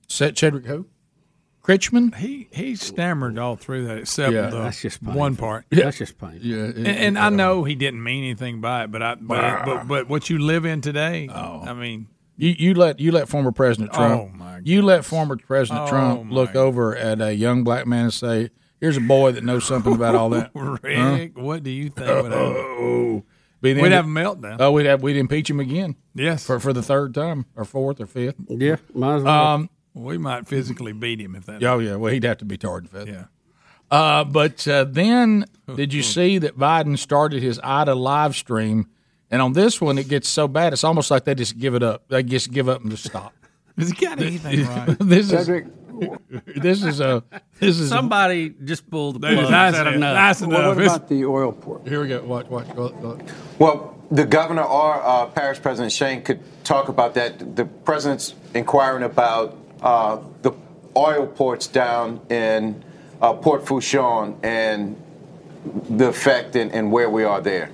Set 0.07 0.35
Chedrick 0.35 0.65
who? 0.65 0.88
Critchman? 1.65 2.11
He 2.13 2.47
he 2.51 2.75
stammered 2.75 3.39
all 3.39 3.55
through 3.55 3.87
that 3.87 3.97
except 3.97 4.31
Yeah, 4.33 4.49
the 4.51 4.59
that's 4.61 4.81
just 4.81 5.01
one 5.01 5.35
part. 5.35 5.65
Yeah. 5.71 5.85
That's 5.85 5.97
just 5.97 6.17
painful. 6.19 6.39
Yeah, 6.41 6.65
and, 6.65 6.87
it- 6.87 6.97
and 6.97 7.17
it- 7.17 7.19
I 7.19 7.29
know 7.29 7.63
he 7.63 7.73
didn't 7.73 8.03
mean 8.03 8.23
anything 8.23 8.61
by 8.61 8.83
it, 8.83 8.91
but 8.91 9.01
I 9.01 9.15
but 9.15 9.65
but, 9.65 9.87
but 9.87 10.07
what 10.09 10.29
you 10.29 10.37
live 10.37 10.65
in 10.65 10.81
today, 10.81 11.27
Oh. 11.33 11.63
I 11.65 11.73
mean, 11.73 12.07
You 12.37 12.53
you 12.57 12.73
let 12.75 12.99
you 12.99 13.11
let 13.11 13.27
former 13.29 13.51
President 13.51 13.93
Trump. 13.93 14.21
Oh, 14.33 14.37
my 14.37 14.59
You 14.63 14.83
let 14.83 15.05
former 15.05 15.37
President 15.37 15.87
Oh, 15.87 15.89
Trump 15.89 16.31
look 16.31 16.55
over 16.55 16.95
at 16.95 17.19
a 17.19 17.33
young 17.33 17.63
black 17.63 17.87
man 17.87 18.03
and 18.03 18.13
say, 18.13 18.49
"Here's 18.79 18.97
a 18.97 19.01
boy 19.01 19.31
that 19.31 19.43
knows 19.43 19.65
something 19.65 19.93
about 19.95 20.13
all 20.13 20.29
that." 20.31 20.51
Rick, 20.53 21.35
what 21.35 21.63
do 21.63 21.71
you 21.71 21.89
think 21.89 22.07
would 22.07 22.31
happen? 22.31 22.33
Oh, 22.33 23.23
We'd 23.61 23.77
end 23.79 23.93
have 23.93 24.05
of- 24.05 24.11
a 24.11 24.13
meltdown. 24.13 24.57
Oh, 24.59 24.71
we'd 24.71 24.85
have 24.85 25.01
we'd 25.01 25.17
impeach 25.17 25.49
him 25.49 25.59
again. 25.59 25.95
Yes, 26.13 26.45
for 26.45 26.59
for 26.59 26.73
the 26.73 26.83
third 26.83 27.15
time 27.15 27.45
or 27.55 27.65
fourth 27.65 27.99
or 27.99 28.05
fifth. 28.05 28.35
Yeah, 28.47 28.75
might 28.93 29.15
as 29.15 29.23
well. 29.23 29.47
Um, 29.47 29.69
we 29.95 30.17
might 30.19 30.45
physically 30.48 30.93
beat 30.93 31.19
him 31.19 31.35
if 31.35 31.45
that. 31.48 31.64
Oh 31.64 31.80
yeah, 31.80 31.95
well 31.95 32.14
he'd 32.14 32.24
have 32.24 32.38
to 32.40 32.45
be 32.45 32.57
tarred 32.57 32.83
and 32.83 32.91
feathered. 32.91 33.09
Yeah. 33.09 33.25
Uh, 33.90 34.24
but 34.24 34.67
uh, 34.67 34.83
then, 34.83 35.45
did 35.75 35.93
you 35.93 36.03
see 36.03 36.38
that 36.40 36.57
Biden 36.57 36.98
started 36.98 37.41
his 37.41 37.59
Ida 37.64 37.95
live 37.95 38.35
stream? 38.35 38.90
And 39.32 39.41
on 39.41 39.53
this 39.53 39.80
one, 39.82 39.98
it 39.98 40.07
gets 40.07 40.27
so 40.30 40.48
bad, 40.48 40.74
it's 40.74 40.83
almost 40.83 41.09
like 41.11 41.24
they 41.25 41.35
just 41.35 41.57
give 41.57 41.74
it 41.75 41.83
up. 41.83 42.07
They 42.09 42.24
just 42.24 42.51
give 42.51 42.67
up 42.69 42.82
and 42.82 42.91
just 42.91 43.06
stop. 43.06 43.33
Has 43.77 43.90
he 43.91 44.06
got 44.06 44.19
anything 44.22 44.65
right? 44.65 44.95
this 44.99 45.32
is 45.32 45.45
Cedric. 45.45 45.65
this 46.57 46.83
is 46.83 46.99
a 46.99 47.24
this 47.59 47.80
is 47.80 47.90
Somebody 47.90 48.53
just 48.65 48.90
pulled 48.90 49.22
the 49.22 49.27
Dude, 49.30 49.40
plug. 49.40 49.51
nice 49.51 49.74
Said 49.75 49.82
enough. 49.88 49.95
enough. 49.95 50.15
Nice 50.15 50.41
enough. 50.41 50.57
Well, 50.59 50.67
what 50.69 50.77
It's- 50.80 50.95
about 50.95 51.09
the 51.09 51.25
oil 51.25 51.51
port? 51.53 51.88
Here 51.88 52.01
we 52.01 52.07
go. 52.09 52.22
Watch, 52.24 52.48
watch, 52.48 52.67
watch, 52.75 52.93
watch. 52.95 53.22
Well, 53.59 53.98
the 54.11 54.25
governor 54.25 54.64
or 54.64 55.01
uh, 55.01 55.27
parish 55.27 55.61
president 55.61 55.91
Shane 55.93 56.22
could 56.22 56.41
talk 56.64 56.90
about 56.90 57.14
that. 57.15 57.56
The 57.56 57.65
president's 57.65 58.33
inquiring 58.53 59.03
about 59.03 59.57
uh, 59.81 60.19
the 60.41 60.51
oil 60.95 61.27
ports 61.27 61.67
down 61.67 62.21
in 62.29 62.83
uh, 63.21 63.33
Port 63.33 63.65
Fourchon 63.65 64.37
and 64.43 65.01
the 65.89 66.07
effect 66.07 66.55
and, 66.55 66.71
and 66.71 66.91
where 66.91 67.09
we 67.09 67.23
are 67.23 67.41
there. 67.41 67.69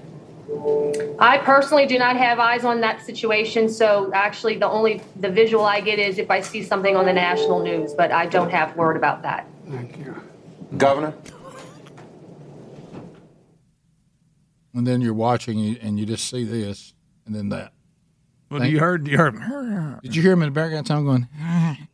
I 1.19 1.37
personally 1.37 1.85
do 1.85 1.97
not 1.97 2.17
have 2.17 2.39
eyes 2.39 2.65
on 2.65 2.81
that 2.81 3.05
situation, 3.05 3.69
so 3.69 4.11
actually 4.13 4.57
the 4.57 4.67
only 4.67 5.01
the 5.19 5.29
visual 5.29 5.63
I 5.63 5.79
get 5.79 5.97
is 5.97 6.17
if 6.17 6.29
I 6.29 6.41
see 6.41 6.63
something 6.63 6.95
on 6.95 7.05
the 7.05 7.13
national 7.13 7.61
news, 7.61 7.93
but 7.93 8.11
I 8.11 8.25
don't 8.25 8.49
have 8.49 8.75
word 8.75 8.97
about 8.97 9.21
that. 9.23 9.47
Thank 9.69 9.97
you. 9.97 10.15
Governor? 10.77 11.13
And 14.73 14.87
then 14.87 15.01
you're 15.01 15.13
watching 15.13 15.77
and 15.77 15.99
you 15.99 16.05
just 16.05 16.29
see 16.29 16.43
this 16.43 16.93
and 17.25 17.35
then 17.35 17.49
that. 17.49 17.73
Well, 18.49 18.59
Thank- 18.59 18.71
you 18.73 18.79
heard 18.79 19.07
you 19.07 19.17
heard. 19.17 20.01
Did 20.01 20.15
you 20.15 20.21
hear 20.21 20.33
him 20.33 20.41
in 20.41 20.49
the 20.49 20.53
background 20.53 20.85
time 20.85 21.05
going? 21.05 21.27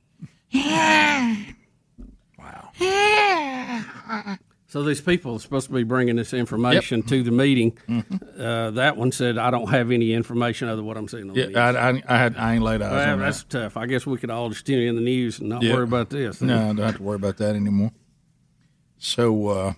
So 4.69 4.83
these 4.83 4.99
people 4.99 5.35
are 5.35 5.39
supposed 5.39 5.67
to 5.67 5.73
be 5.73 5.83
bringing 5.83 6.17
this 6.17 6.33
information 6.33 7.01
to 7.03 7.23
the 7.23 7.31
meeting. 7.31 7.71
Mm-hmm. 7.87 8.39
Uh, 8.41 8.71
that 8.71 8.97
one 8.97 9.13
said, 9.13 9.37
"I 9.37 9.49
don't 9.49 9.69
have 9.69 9.91
any 9.91 10.11
information 10.13 10.67
other 10.67 10.77
than 10.77 10.85
what 10.85 10.97
I'm 10.97 11.07
seeing 11.07 11.29
on 11.29 11.35
the 11.35 11.47
news." 11.47 11.55
I, 11.55 11.69
I, 11.71 12.03
I, 12.07 12.17
had, 12.17 12.35
I 12.37 12.53
ain't 12.55 12.63
laid 12.63 12.81
eyes 12.81 12.91
Well, 12.91 13.13
on 13.13 13.19
that's 13.19 13.43
that. 13.43 13.49
tough. 13.49 13.77
I 13.77 13.85
guess 13.85 14.05
we 14.05 14.17
could 14.17 14.29
all 14.29 14.49
just 14.49 14.65
tune 14.65 14.79
in 14.85 14.95
the 14.95 15.01
news 15.01 15.39
and 15.39 15.47
not 15.49 15.63
Yeah. 15.63 15.73
worry 15.73 15.83
about 15.83 16.09
this. 16.09 16.41
No, 16.41 16.55
I 16.57 16.67
don't 16.67 16.77
have 16.79 16.97
to 16.97 17.03
worry 17.03 17.15
about 17.15 17.37
that 17.37 17.55
anymore. 17.55 17.91
So 18.97 19.47
uh, 19.47 19.73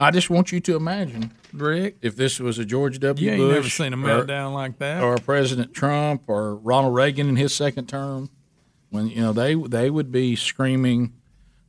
I 0.00 0.10
just 0.10 0.30
want 0.30 0.50
you 0.50 0.58
to 0.60 0.74
imagine, 0.74 1.32
Rick, 1.52 1.98
if 2.02 2.16
this 2.16 2.40
was 2.40 2.58
a 2.58 2.64
George 2.64 2.98
W. 2.98 3.24
You 3.24 3.32
ain't 3.34 3.40
Bush, 3.40 3.54
never 3.54 3.68
seen 3.68 3.92
a 3.92 3.96
or- 3.96 4.24
meltdown 4.24 4.52
like 4.52 4.78
that. 4.78 5.00
or 5.02 5.16
President 5.18 5.72
Trump, 5.74 6.24
or 6.26 6.56
Ronald 6.56 6.94
Reagan 6.96 7.28
in 7.28 7.36
his 7.36 7.54
second 7.54 7.88
term, 7.88 8.30
when 8.90 9.08
you 9.08 9.22
know 9.22 9.32
they 9.32 9.54
they 9.54 9.88
would 9.90 10.12
be 10.12 10.36
screaming 10.36 11.14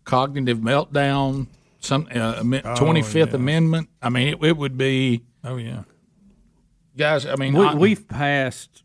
cognitive 0.03 0.59
meltdown, 0.59 1.47
some 1.79 2.07
uh, 2.13 2.43
Oh, 2.63 2.75
twenty 2.75 3.01
fifth 3.01 3.29
yeah. 3.29 3.35
Amendment. 3.35 3.89
I 4.01 4.09
mean, 4.09 4.27
it, 4.29 4.43
it 4.43 4.57
would 4.57 4.77
be. 4.77 5.23
Oh 5.43 5.57
yeah, 5.57 5.83
guys. 6.97 7.25
I 7.25 7.35
mean, 7.35 7.53
we, 7.53 7.65
I- 7.65 7.73
we've 7.75 8.07
passed 8.07 8.83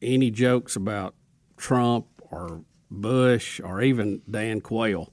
any 0.00 0.30
jokes 0.30 0.76
about 0.76 1.14
Trump 1.56 2.06
or 2.30 2.62
Bush 2.90 3.60
or 3.60 3.80
even 3.80 4.20
Dan 4.30 4.60
Quayle 4.60 5.10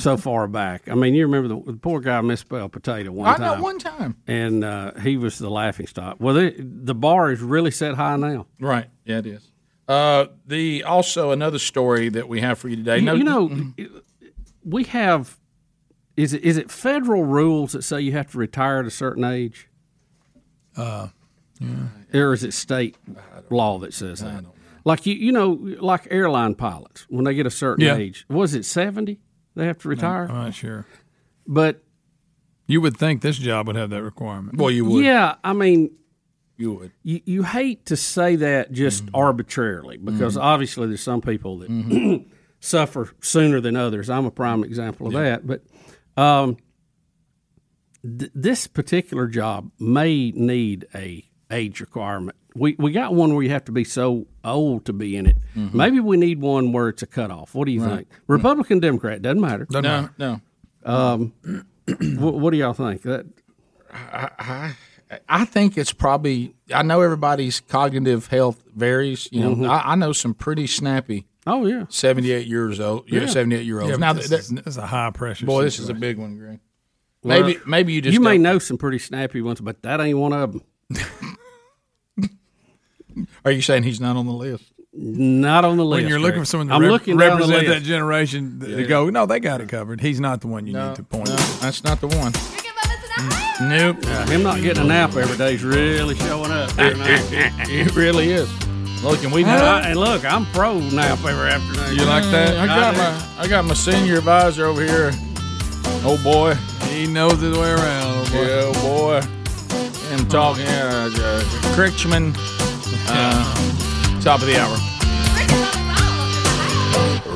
so 0.00 0.16
far 0.16 0.48
back. 0.48 0.88
I 0.88 0.94
mean, 0.94 1.14
you 1.14 1.24
remember 1.26 1.54
the, 1.54 1.72
the 1.72 1.78
poor 1.78 2.00
guy 2.00 2.20
misspelled 2.20 2.72
potato 2.72 3.12
one 3.12 3.28
I 3.28 3.36
time. 3.36 3.42
I 3.52 3.56
know 3.56 3.62
one 3.62 3.78
time. 3.78 4.16
and 4.26 4.64
uh, 4.64 4.94
he 5.00 5.16
was 5.16 5.38
the 5.38 5.50
laughing 5.50 5.86
stock. 5.86 6.16
Well, 6.18 6.34
the, 6.34 6.54
the 6.58 6.94
bar 6.96 7.30
is 7.30 7.40
really 7.40 7.70
set 7.70 7.94
high 7.94 8.16
now. 8.16 8.46
Right. 8.58 8.86
Yeah, 9.04 9.18
it 9.18 9.26
is. 9.26 9.51
Uh, 9.88 10.26
the 10.46 10.84
also 10.84 11.30
another 11.32 11.58
story 11.58 12.08
that 12.08 12.28
we 12.28 12.40
have 12.40 12.58
for 12.58 12.68
you 12.68 12.76
today. 12.76 12.98
You, 12.98 13.04
No- 13.04 13.14
you 13.14 13.24
know, 13.24 13.72
we 14.64 14.84
have 14.84 15.38
is 16.16 16.32
it 16.32 16.42
is 16.44 16.56
it 16.56 16.70
federal 16.70 17.24
rules 17.24 17.72
that 17.72 17.82
say 17.82 18.00
you 18.00 18.12
have 18.12 18.30
to 18.32 18.38
retire 18.38 18.78
at 18.80 18.86
a 18.86 18.90
certain 18.90 19.24
age, 19.24 19.68
Uh, 20.76 21.08
yeah. 21.60 22.20
or 22.20 22.32
is 22.32 22.44
it 22.44 22.52
state 22.52 22.96
law 23.50 23.78
that 23.78 23.92
says 23.94 24.20
that? 24.20 24.44
Like 24.84 25.06
you, 25.06 25.14
you 25.14 25.32
know, 25.32 25.58
like 25.80 26.06
airline 26.10 26.54
pilots 26.54 27.06
when 27.08 27.24
they 27.24 27.34
get 27.34 27.46
a 27.46 27.50
certain 27.50 27.84
Yeah. 27.84 27.96
age, 27.96 28.24
was 28.28 28.54
it 28.54 28.64
seventy? 28.64 29.20
They 29.54 29.66
have 29.66 29.78
to 29.78 29.88
retire. 29.88 30.26
I'm 30.28 30.34
not 30.34 30.54
sure. 30.54 30.86
But 31.46 31.82
you 32.66 32.80
would 32.80 32.96
think 32.96 33.20
this 33.22 33.36
job 33.38 33.66
would 33.66 33.76
have 33.76 33.90
that 33.90 34.02
requirement. 34.02 34.56
Well, 34.58 34.70
you 34.70 34.84
would. 34.86 35.04
Yeah, 35.04 35.34
I 35.44 35.52
mean, 35.52 35.90
you 36.62 36.72
would. 36.74 36.92
You, 37.02 37.20
you 37.24 37.42
hate 37.42 37.86
to 37.86 37.96
say 37.96 38.36
that 38.36 38.72
just 38.72 39.06
Mm-hmm. 39.06 39.16
arbitrarily 39.16 39.96
because 39.96 40.36
Mhm. 40.36 40.42
obviously 40.42 40.86
there's 40.86 41.02
some 41.02 41.20
people 41.20 41.58
that 41.58 41.70
Mhm. 41.70 42.26
suffer 42.60 43.10
sooner 43.20 43.60
than 43.60 43.74
others. 43.76 44.08
I'm 44.08 44.24
a 44.26 44.30
prime 44.30 44.62
example 44.64 45.08
of 45.08 45.12
that. 45.14 45.46
But 45.46 45.62
um, 46.16 46.56
th- 48.02 48.30
this 48.34 48.66
particular 48.66 49.26
job 49.26 49.70
may 49.78 50.30
need 50.32 50.86
a 50.94 51.24
age 51.50 51.80
requirement. 51.80 52.36
We 52.54 52.76
we 52.78 52.92
got 52.92 53.14
one 53.14 53.34
where 53.34 53.42
you 53.42 53.50
have 53.50 53.64
to 53.66 53.72
be 53.72 53.84
so 53.84 54.26
old 54.44 54.84
to 54.86 54.92
be 54.92 55.16
in 55.16 55.26
it. 55.26 55.36
Mhm. 55.56 55.74
Maybe 55.74 56.00
we 56.00 56.16
need 56.16 56.40
one 56.40 56.72
where 56.72 56.88
it's 56.88 57.02
a 57.02 57.06
cutoff. 57.06 57.54
What 57.54 57.66
do 57.66 57.72
you 57.72 57.82
Right. 57.82 57.96
think? 57.96 58.08
Republican, 58.26 58.78
Democrat 58.80 59.22
doesn't 59.22 59.40
matter. 59.40 59.64
Doesn't 59.70 59.82
No, 59.84 60.02
matter. 60.02 60.14
no. 60.18 60.40
Um, 60.84 61.32
what, 62.18 62.34
what 62.34 62.50
do 62.52 62.56
y'all 62.58 62.72
think? 62.74 63.02
That 63.02 63.26
I, 63.92 64.28
I, 64.38 64.72
I 65.28 65.44
think 65.44 65.76
it's 65.76 65.92
probably. 65.92 66.54
I 66.74 66.82
know 66.82 67.00
everybody's 67.02 67.60
cognitive 67.60 68.28
health 68.28 68.62
varies. 68.74 69.28
You 69.32 69.40
know, 69.40 69.54
Mhm. 69.56 69.68
I, 69.68 69.92
I 69.92 69.94
know 69.94 70.12
some 70.12 70.34
pretty 70.34 70.66
snappy. 70.66 71.26
Oh 71.46 71.66
yeah, 71.66 71.84
seventy-eight 71.88 72.46
years 72.46 72.80
old. 72.80 73.04
Yeah, 73.08 73.22
Yeah. 73.22 73.26
seventy-eight 73.26 73.66
year 73.66 73.80
olds. 73.80 73.90
Yeah, 73.90 73.96
now 73.96 74.12
this 74.12 74.28
that- 74.28 74.40
is- 74.40 74.48
this 74.48 74.66
is 74.66 74.76
a 74.76 74.86
high 74.86 75.10
pressure 75.10 75.46
Boy, 75.46 75.64
this 75.64 75.78
is 75.78 75.88
a 75.88 75.94
big 75.94 76.18
one, 76.18 76.38
Greg. 76.38 76.60
Well, 77.24 77.40
Maybe 77.42 77.60
maybe 77.66 77.92
you 77.92 78.00
just 78.00 78.14
you 78.14 78.20
may 78.20 78.38
know 78.38 78.58
some 78.58 78.78
pretty 78.78 78.98
snappy 78.98 79.42
ones, 79.42 79.60
but 79.60 79.82
that 79.82 80.00
ain't 80.00 80.18
one 80.18 80.32
of 80.32 80.52
them. 80.52 80.62
Are 83.44 83.50
you 83.50 83.62
saying 83.62 83.82
he's 83.82 84.00
not 84.00 84.16
on 84.16 84.26
the 84.26 84.32
list? 84.32 84.64
Not 84.94 85.64
on 85.64 85.76
the 85.76 85.84
list. 85.84 86.02
When 86.02 86.08
you're 86.08 86.20
looking 86.20 86.40
Rick. 86.40 86.42
for 86.42 86.50
someone 86.50 86.68
to 86.68 86.74
I'm 86.74 86.82
rep- 86.82 86.90
looking 86.90 87.16
represent 87.16 87.66
that 87.66 87.82
generation, 87.82 88.60
th- 88.60 88.70
Yeah. 88.70 88.76
to 88.78 88.86
go, 88.86 89.10
no, 89.10 89.26
they 89.26 89.40
got 89.40 89.60
it 89.60 89.68
covered. 89.68 90.00
He's 90.00 90.20
not 90.20 90.40
the 90.40 90.46
one 90.48 90.66
you 90.66 90.72
No, 90.74 90.88
need 90.88 90.96
to 90.96 91.02
point. 91.02 91.28
no, 91.28 91.36
to. 91.36 91.60
that's 91.60 91.82
not 91.84 92.00
the 92.00 92.08
one. 92.08 92.32
Nope. 93.60 93.98
Yeah, 94.02 94.26
him 94.26 94.42
not 94.42 94.60
getting 94.60 94.82
a 94.84 94.86
nap 94.86 95.14
every 95.16 95.36
day 95.36 95.54
is 95.54 95.62
really 95.64 96.14
showing 96.16 96.50
up. 96.50 96.70
It, 96.78 96.96
it- 96.98 97.52
it 97.88 97.94
really 97.96 98.30
is. 98.32 98.48
Look, 99.02 99.22
and 99.24 99.32
we 99.32 99.42
And, 99.42 99.50
I- 99.50 99.90
and 99.90 99.98
look, 99.98 100.24
I'm 100.24 100.46
pro 100.46 100.78
nap 100.78 101.18
every 101.24 101.50
afternoon. 101.50 101.96
You 101.96 102.04
like 102.04 102.24
that? 102.30 102.56
I 102.56 102.66
got 102.66 102.92
do. 102.92 102.98
my 102.98 103.42
I 103.44 103.48
got 103.48 103.64
my 103.64 103.74
senior 103.74 104.18
advisor 104.18 104.66
over 104.66 104.82
here. 104.82 105.10
Oh 106.04 106.18
boy, 106.22 106.54
he 106.88 107.06
knows 107.06 107.40
his 107.40 107.56
way 107.56 107.70
around. 107.70 108.04
Oh 108.06 108.30
boy. 108.32 108.46
Yeah, 108.46 108.62
oh 108.74 108.82
boy. 108.82 109.20
And 110.14 110.30
talking, 110.30 110.66
uh, 110.66 111.10
uh, 111.16 111.42
Critchman. 111.74 112.32
Uh, 113.08 114.20
Top 114.20 114.40
of 114.40 114.46
the 114.46 114.56
hour. 114.60 114.76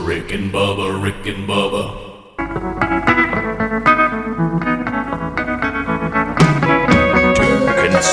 Rick 0.05 0.31
and 0.33 0.53
Bubba, 0.53 1.03
Rick 1.03 1.27
and 1.27 1.49
Bubba. 1.49 3.16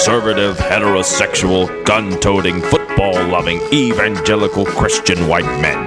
Conservative, 0.03 0.57
heterosexual, 0.57 1.85
gun 1.85 2.19
toting, 2.19 2.59
football 2.63 3.13
loving, 3.29 3.61
evangelical 3.71 4.65
Christian 4.65 5.29
white 5.29 5.45
men. 5.61 5.79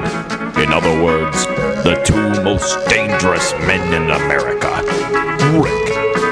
In 0.58 0.72
other 0.72 1.02
words, 1.04 1.44
the 1.84 2.00
two 2.02 2.42
most 2.42 2.78
dangerous 2.88 3.52
men 3.66 3.92
in 3.92 4.10
America 4.10 4.70
Rick 5.60 5.90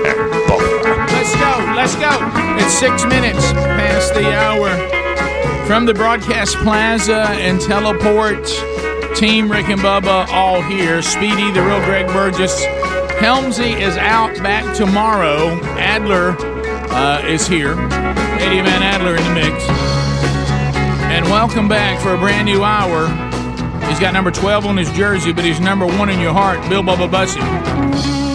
and 0.08 0.32
Bubba. 0.48 0.96
Let's 1.12 1.34
go. 1.34 1.72
Let's 1.76 1.94
go. 1.96 2.64
It's 2.64 2.72
six 2.72 3.04
minutes 3.04 3.52
past 3.52 4.14
the 4.14 4.32
hour. 4.32 5.66
From 5.66 5.84
the 5.84 5.92
broadcast 5.92 6.56
plaza 6.56 7.26
and 7.32 7.60
teleport, 7.60 8.46
Team 9.14 9.52
Rick 9.52 9.68
and 9.68 9.82
Bubba 9.82 10.26
all 10.28 10.62
here. 10.62 11.02
Speedy, 11.02 11.52
the 11.52 11.60
real 11.60 11.84
Greg 11.84 12.06
Burgess. 12.06 12.64
Helmsy 13.20 13.78
is 13.78 13.98
out 13.98 14.34
back 14.38 14.74
tomorrow. 14.74 15.60
Adler 15.76 16.53
uh, 16.94 17.20
is 17.26 17.46
here. 17.46 17.72
Eddie 18.38 18.60
Van 18.60 18.82
Adler 18.82 19.16
in 19.16 19.24
the 19.24 19.34
mix. 19.34 19.68
And 21.10 21.24
welcome 21.26 21.68
back 21.68 22.00
for 22.00 22.14
a 22.14 22.18
brand 22.18 22.46
new 22.46 22.62
hour. 22.62 23.08
He's 23.88 23.98
got 24.00 24.12
number 24.14 24.30
12 24.30 24.66
on 24.66 24.76
his 24.76 24.90
jersey, 24.92 25.32
but 25.32 25.44
he's 25.44 25.60
number 25.60 25.86
one 25.86 26.08
in 26.08 26.20
your 26.20 26.32
heart, 26.32 26.66
Bill 26.68 26.82
Bubba 26.82 27.10
Bussey. 27.10 27.40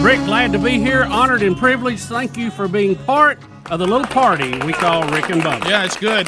Rick, 0.03 0.19
glad 0.25 0.51
to 0.51 0.59
be 0.59 0.79
here. 0.79 1.03
Honored 1.03 1.41
and 1.41 1.57
privileged. 1.57 2.03
Thank 2.03 2.37
you 2.37 2.51
for 2.51 2.67
being 2.67 2.95
part 2.95 3.39
of 3.71 3.79
the 3.79 3.87
little 3.87 4.07
party 4.07 4.57
we 4.59 4.73
call 4.73 5.03
Rick 5.09 5.29
and 5.29 5.41
Bubba. 5.41 5.67
Yeah, 5.67 5.85
it's 5.85 5.97
good. 5.97 6.27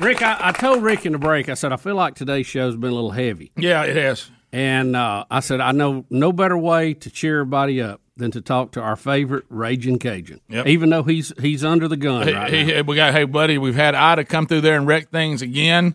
Rick, 0.00 0.22
I, 0.22 0.36
I 0.40 0.52
told 0.52 0.82
Rick 0.82 1.06
in 1.06 1.12
the 1.12 1.18
break, 1.18 1.48
I 1.48 1.54
said, 1.54 1.72
I 1.72 1.76
feel 1.76 1.94
like 1.94 2.14
today's 2.14 2.46
show's 2.46 2.76
been 2.76 2.90
a 2.90 2.94
little 2.94 3.10
heavy. 3.10 3.52
Yeah, 3.56 3.84
it 3.84 3.96
has. 3.96 4.30
And 4.52 4.96
uh, 4.96 5.24
I 5.30 5.40
said, 5.40 5.60
I 5.60 5.72
know 5.72 6.04
no 6.10 6.32
better 6.32 6.56
way 6.56 6.94
to 6.94 7.10
cheer 7.10 7.40
everybody 7.40 7.82
up 7.82 8.00
than 8.18 8.30
to 8.32 8.40
talk 8.40 8.72
to 8.72 8.80
our 8.80 8.96
favorite 8.96 9.44
Raging 9.48 9.98
Cajun. 9.98 10.40
Yep. 10.48 10.66
Even 10.66 10.90
though 10.90 11.02
he's 11.04 11.32
he's 11.40 11.64
under 11.64 11.88
the 11.88 11.96
gun 11.96 12.26
Hey, 12.26 12.34
right 12.34 12.50
hey, 12.50 12.64
now. 12.64 12.72
hey, 12.74 12.82
we 12.82 12.96
got 12.96 13.14
hey 13.14 13.24
buddy, 13.24 13.58
we've 13.58 13.74
had 13.74 13.94
Ida 13.94 14.24
come 14.24 14.46
through 14.46 14.60
there 14.62 14.76
and 14.76 14.86
wreck 14.86 15.10
things 15.10 15.40
again. 15.42 15.94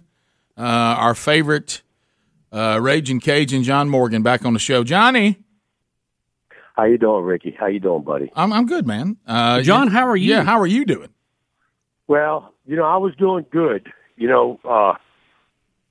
Uh, 0.58 0.62
our 0.62 1.16
favorite 1.16 1.82
uh, 2.52 2.80
raging 2.82 3.20
Cajun, 3.20 3.64
John 3.64 3.90
Morgan, 3.90 4.22
back 4.24 4.46
on 4.46 4.54
the 4.54 4.60
show. 4.60 4.84
Johnny, 4.84 5.40
How 6.76 6.86
you 6.86 6.98
doing, 6.98 7.24
Ricky? 7.24 7.56
How 7.60 7.66
you 7.68 7.80
doing, 7.80 8.04
buddy? 8.04 8.32
I'm 8.36 8.54
I'm 8.54 8.66
good, 8.66 8.88
man. 8.88 9.18
Uh, 9.28 9.62
John, 9.62 9.88
how 9.90 10.08
are 10.08 10.16
you? 10.16 10.32
Yeah, 10.32 10.44
how 10.44 10.60
are 10.60 10.68
you 10.68 10.86
doing? 10.86 11.10
Well, 12.08 12.54
you 12.66 12.76
know, 12.76 12.84
I 12.86 12.98
was 12.98 13.16
doing 13.16 13.46
good. 13.52 13.92
You 14.16 14.28
know, 14.28 14.60
uh, 14.64 14.94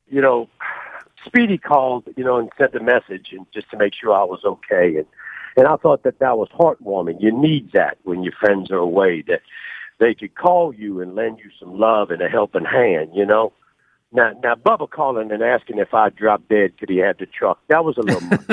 you 0.09 0.20
know, 0.20 0.49
Speedy 1.27 1.59
called, 1.59 2.05
you 2.17 2.25
know, 2.25 2.39
and 2.39 2.49
sent 2.57 2.75
a 2.75 2.81
message, 2.83 3.28
and 3.33 3.47
just 3.52 3.70
to 3.70 3.77
make 3.77 3.93
sure 3.94 4.12
I 4.12 4.25
was 4.25 4.41
okay, 4.44 4.97
and 4.97 5.07
and 5.57 5.67
I 5.67 5.77
thought 5.77 6.03
that 6.05 6.19
that 6.21 6.39
was 6.39 6.49
heartwarming. 6.51 7.21
You 7.21 7.33
need 7.33 7.73
that 7.73 7.99
when 8.05 8.23
your 8.23 8.33
friends 8.41 8.71
are 8.71 8.77
away, 8.79 9.23
that 9.29 9.41
they 9.99 10.15
could 10.15 10.35
call 10.35 10.75
you 10.75 11.01
and 11.01 11.15
lend 11.15 11.39
you 11.39 11.51
some 11.61 11.79
love 11.79 12.11
and 12.11 12.21
a 12.23 12.29
helping 12.29 12.65
hand. 12.65 13.11
You 13.15 13.27
know. 13.27 13.53
Now, 14.15 14.33
now, 14.43 14.55
Bubba 14.57 14.91
calling 14.91 15.33
and 15.33 15.43
asking 15.43 15.79
if 15.79 15.95
I 15.95 16.11
dropped 16.11 16.51
dead, 16.51 16.77
could 16.79 16.91
he 16.91 16.99
have 16.99 17.17
the 17.17 17.25
truck? 17.25 17.59
That 17.69 17.83
was 17.83 17.97
a 17.97 18.03
little 18.03 18.21
much. 18.21 18.41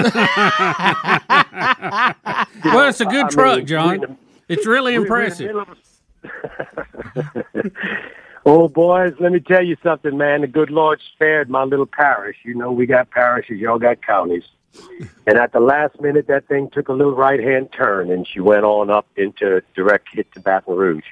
well, 2.64 2.88
it's 2.88 3.02
a 3.02 3.06
good 3.06 3.26
I 3.26 3.30
truck, 3.30 3.58
mean, 3.58 3.66
John. 3.66 4.00
we're 4.00 4.08
the- 4.08 4.16
it's 4.48 4.66
really 4.66 4.98
we're- 4.98 5.10
we're 5.10 5.22
in 5.24 5.34
the 5.34 5.50
impressive. 5.50 5.78
Oh, 8.46 8.70
boys, 8.70 9.14
let 9.20 9.34
me 9.34 9.42
tell 9.42 9.62
you 9.64 9.76
something, 9.84 10.18
man. 10.18 10.42
The 10.42 10.48
good 10.48 10.70
Lord 10.72 11.02
spared 11.14 11.50
my 11.50 11.64
little 11.66 11.86
parish. 11.86 12.38
You 12.46 12.56
know, 12.56 12.72
we 12.72 12.86
got 12.86 13.12
parishes, 13.12 13.60
y'all 13.60 13.80
got 13.80 14.02
counties. 14.02 14.44
And 15.26 15.38
at 15.38 15.52
the 15.52 15.60
last 15.60 16.00
minute, 16.02 16.28
that 16.28 16.48
thing 16.48 16.70
took 16.70 16.90
a 16.90 16.94
little 16.94 17.16
right 17.16 17.40
hand 17.40 17.70
turn 17.72 18.12
and 18.12 18.28
she 18.28 18.40
went 18.40 18.64
on 18.64 18.90
up 18.90 19.08
into 19.16 19.62
direct 19.76 20.10
hit 20.14 20.32
to 20.34 20.40
Baton 20.40 20.76
Rouge. 20.76 21.06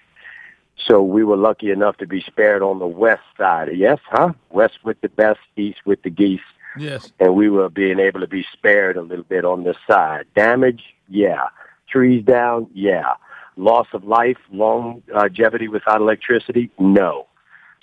So 0.86 1.02
we 1.02 1.24
were 1.24 1.38
lucky 1.38 1.72
enough 1.72 1.98
to 1.98 2.08
be 2.08 2.22
spared 2.22 2.62
on 2.62 2.80
the 2.80 2.88
west 2.88 3.24
side. 3.38 3.70
Yes, 3.76 4.00
huh? 4.06 4.34
West 4.52 4.80
with 4.84 5.02
the 5.02 5.10
best, 5.10 5.40
east 5.56 5.80
with 5.86 6.02
the 6.04 6.10
geese. 6.10 6.40
Yes. 6.78 7.12
And 7.20 7.36
we 7.36 7.50
were 7.50 7.70
being 7.70 8.00
able 8.00 8.20
to 8.20 8.28
be 8.28 8.46
spared 8.54 8.98
a 8.98 9.02
little 9.02 9.24
bit 9.24 9.44
on 9.44 9.64
this 9.64 9.78
side. 9.90 10.26
Damage, 10.36 10.84
yeah. 11.10 11.48
Trees 11.90 12.24
down, 12.24 12.68
yeah. 12.74 13.14
Loss 13.56 13.88
of 13.94 14.04
life, 14.04 14.38
long 14.52 15.02
longevity 15.08 15.68
without 15.68 16.00
electricity, 16.00 16.70
no. 16.78 17.26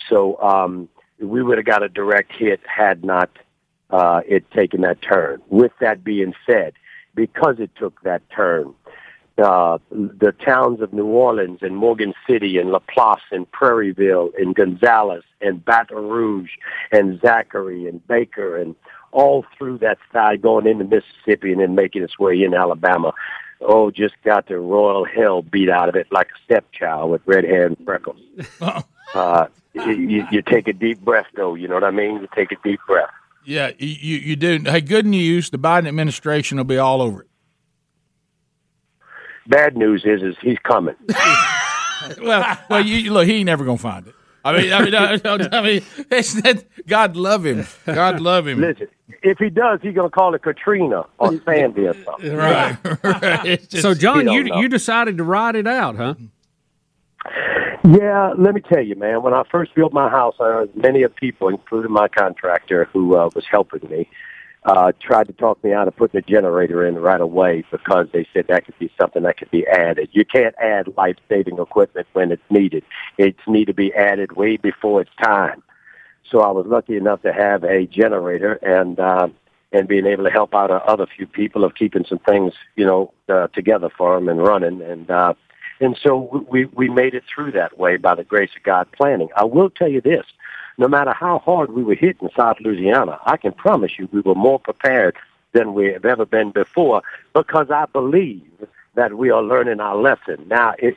So 0.09 0.41
um, 0.41 0.89
we 1.19 1.43
would 1.43 1.59
have 1.59 1.67
got 1.67 1.83
a 1.83 1.89
direct 1.89 2.33
hit 2.33 2.61
had 2.65 3.05
not 3.05 3.31
uh, 3.91 4.21
it 4.27 4.51
taken 4.51 4.83
that 4.83 5.01
turn. 5.03 5.43
With 5.49 5.73
that 5.81 6.05
being 6.05 6.35
said, 6.47 6.75
because 7.15 7.57
it 7.59 7.71
took 7.77 8.01
that 8.03 8.23
turn, 8.31 8.75
uh, 9.39 9.79
the 9.91 10.33
towns 10.45 10.81
of 10.81 10.93
New 10.93 11.07
Orleans 11.07 11.59
and 11.63 11.77
Morgan 11.77 12.15
City 12.29 12.59
and 12.59 12.71
Laplace 12.71 13.23
and 13.33 13.51
Prairieville 13.51 14.31
and 14.39 14.55
Gonzales 14.55 15.25
and 15.41 15.65
Baton 15.65 16.09
Rouge 16.09 16.51
and 16.93 17.21
Zachary 17.21 17.89
and 17.89 18.07
Baker 18.07 18.57
and 18.57 18.77
all 19.11 19.45
through 19.57 19.79
that 19.79 19.99
side 20.13 20.43
going 20.43 20.67
into 20.67 20.85
Mississippi 20.85 21.53
and 21.53 21.61
then 21.61 21.75
making 21.75 22.03
its 22.03 22.19
way 22.19 22.43
in 22.43 22.55
Alabama. 22.55 23.13
Oh, 23.61 23.91
just 23.91 24.15
got 24.25 24.47
the 24.47 24.59
royal 24.59 25.05
hell 25.05 25.43
beat 25.43 25.71
out 25.71 25.89
of 25.89 25.97
it 25.97 26.07
like 26.11 26.29
a 26.29 26.45
stepchild 26.45 27.11
with 27.11 27.23
red 27.27 27.45
hair 27.45 27.67
and 27.67 27.77
freckles. 27.85 28.21
Uh, 29.15 29.47
you, 29.75 29.93
you, 29.93 30.27
you 30.33 30.43
take 30.43 30.67
a 30.67 30.73
deep 30.73 30.99
breath, 31.01 31.27
though. 31.37 31.55
You 31.55 31.69
know 31.69 31.75
what 31.75 31.85
I 31.85 31.93
mean? 31.93 32.17
You 32.17 32.29
take 32.35 32.51
a 32.51 32.57
deep 32.65 32.81
breath. 32.89 33.11
Yeah, 33.45 33.71
you, 33.79 33.89
you 33.89 34.17
you 34.19 34.37
do. 34.37 34.59
Hey, 34.65 34.81
good 34.81 35.07
news. 35.07 35.51
The 35.51 35.59
Biden 35.59 35.87
administration 35.87 36.57
will 36.59 36.65
be 36.65 36.79
all 36.79 37.03
over 37.03 37.23
it. 37.23 37.29
Bad 39.47 39.77
news 39.77 40.05
is, 40.07 40.23
is 40.23 40.37
he's 40.41 40.59
coming. 40.65 40.95
well, 42.23 42.59
well, 42.71 42.81
you, 42.85 43.13
look, 43.13 43.27
he 43.27 43.35
ain't 43.35 43.47
never 43.47 43.65
gonna 43.65 43.77
find 43.79 44.07
it. 44.07 44.15
I 44.45 44.59
mean, 44.61 44.73
I 44.73 44.85
mean, 44.85 44.95
I, 44.95 45.21
I 45.25 45.63
mean, 45.63 45.83
it's 46.11 46.35
that, 46.43 46.65
God 46.87 47.17
love 47.17 47.47
him. 47.47 47.67
God 47.87 48.21
love 48.21 48.47
him. 48.47 48.61
Listen, 48.61 48.89
if 49.23 49.39
he 49.39 49.49
does, 49.49 49.81
he's 49.83 49.95
going 49.95 50.11
to 50.11 50.15
call 50.15 50.35
it 50.35 50.43
Katrina 50.43 51.07
or 51.19 51.41
Sandy 51.45 51.87
or 51.87 51.95
something. 52.05 52.37
Right, 52.37 52.77
right. 53.03 53.69
Just- 53.71 53.81
so, 53.81 53.95
John, 53.95 54.27
He 54.27 54.35
you 54.35 54.45
know. 54.45 54.61
you 54.61 54.69
decided 54.69 55.17
to 55.17 55.25
ride 55.25 55.57
it 55.57 55.67
out, 55.67 55.97
huh? 55.97 56.15
Yeah, 57.87 58.33
let 58.37 58.55
me 58.55 58.61
tell 58.61 58.83
you, 58.83 58.97
man. 58.97 59.23
When 59.23 59.35
I 59.35 59.43
first 59.51 59.75
built 59.75 59.93
my 59.93 60.09
house, 60.09 60.37
uh, 60.41 60.67
many 60.75 61.03
of 61.03 61.15
people, 61.15 61.49
including 61.49 61.93
my 61.93 62.09
contractor 62.09 62.89
who 62.93 63.17
uh, 63.17 63.31
was 63.35 63.45
helping 63.51 63.89
me, 63.91 64.09
uh, 64.65 64.93
tried 65.01 65.27
to 65.27 65.33
talk 65.35 65.63
me 65.63 65.73
out 65.73 65.89
of 65.89 65.97
putting 65.97 66.19
a 66.19 66.23
generator 66.23 66.87
in 66.87 66.95
right 66.97 67.21
away 67.21 67.65
because 67.71 68.07
they 68.13 68.27
said 68.33 68.47
that 68.49 68.65
could 68.65 68.79
be 68.79 68.91
something 68.99 69.23
that 69.23 69.37
could 69.37 69.51
be 69.51 69.67
added. 69.67 70.09
You 70.13 70.25
can't 70.25 70.55
add 70.59 70.95
life-saving 70.97 71.59
equipment 71.59 72.07
when 72.15 72.33
it's 72.33 72.43
needed. 72.49 72.85
It's 73.19 73.39
need 73.47 73.67
to 73.67 73.75
be 73.75 73.93
added 73.95 74.33
way 74.33 74.57
before 74.57 75.03
it's 75.03 75.11
time. 75.23 75.63
So 76.31 76.41
I 76.41 76.51
was 76.51 76.67
lucky 76.67 76.97
enough 76.97 77.21
to 77.23 77.33
have 77.33 77.65
a 77.65 77.87
generator 77.87 78.55
and 78.55 78.99
uh, 78.99 79.29
and 79.73 79.89
being 79.89 80.07
able 80.07 80.25
to 80.25 80.31
help 80.31 80.55
out 80.55 80.71
other 80.71 81.07
few 81.17 81.27
people 81.27 81.65
of 81.65 81.75
keeping 81.75 82.05
some 82.09 82.21
things, 82.21 82.55
you 82.77 82.87
know, 82.87 83.13
uh, 83.29 83.49
together 83.49 83.91
for 83.99 84.15
them 84.15 84.29
and 84.29 84.41
running. 84.41 84.81
And 84.81 85.11
uh, 85.11 85.35
and 85.81 85.97
so 86.03 86.47
we 86.51 86.67
we 86.67 86.89
made 86.89 87.15
it 87.15 87.25
through 87.33 87.53
that 87.53 87.79
way 87.79 87.97
by 87.97 88.15
the 88.15 88.25
grace 88.25 88.51
of 88.57 88.63
God 88.63 88.91
planning. 88.93 89.29
I 89.37 89.45
will 89.45 89.71
tell 89.71 89.89
you 89.89 90.01
this: 90.01 90.25
no 90.79 90.89
matter 90.89 91.13
how 91.13 91.39
hard 91.39 91.73
we 91.73 91.83
were 91.83 91.95
hit 91.95 92.17
in 92.21 92.29
South 92.37 92.59
Louisiana, 92.61 93.19
I 93.25 93.37
can 93.37 93.53
promise 93.53 93.93
you 93.99 94.09
we 94.13 94.21
were 94.21 94.35
more 94.35 94.59
prepared 94.59 95.17
than 95.53 95.75
we 95.75 95.93
have 95.93 96.05
ever 96.05 96.27
been 96.27 96.51
before 96.51 97.03
because 97.33 97.71
I 97.71 97.87
believe 97.87 98.43
that 98.95 99.17
we 99.17 99.31
are 99.31 99.43
learning 99.43 99.81
our 99.81 99.97
lesson. 99.97 100.47
Now, 100.49 100.75
is 100.79 100.95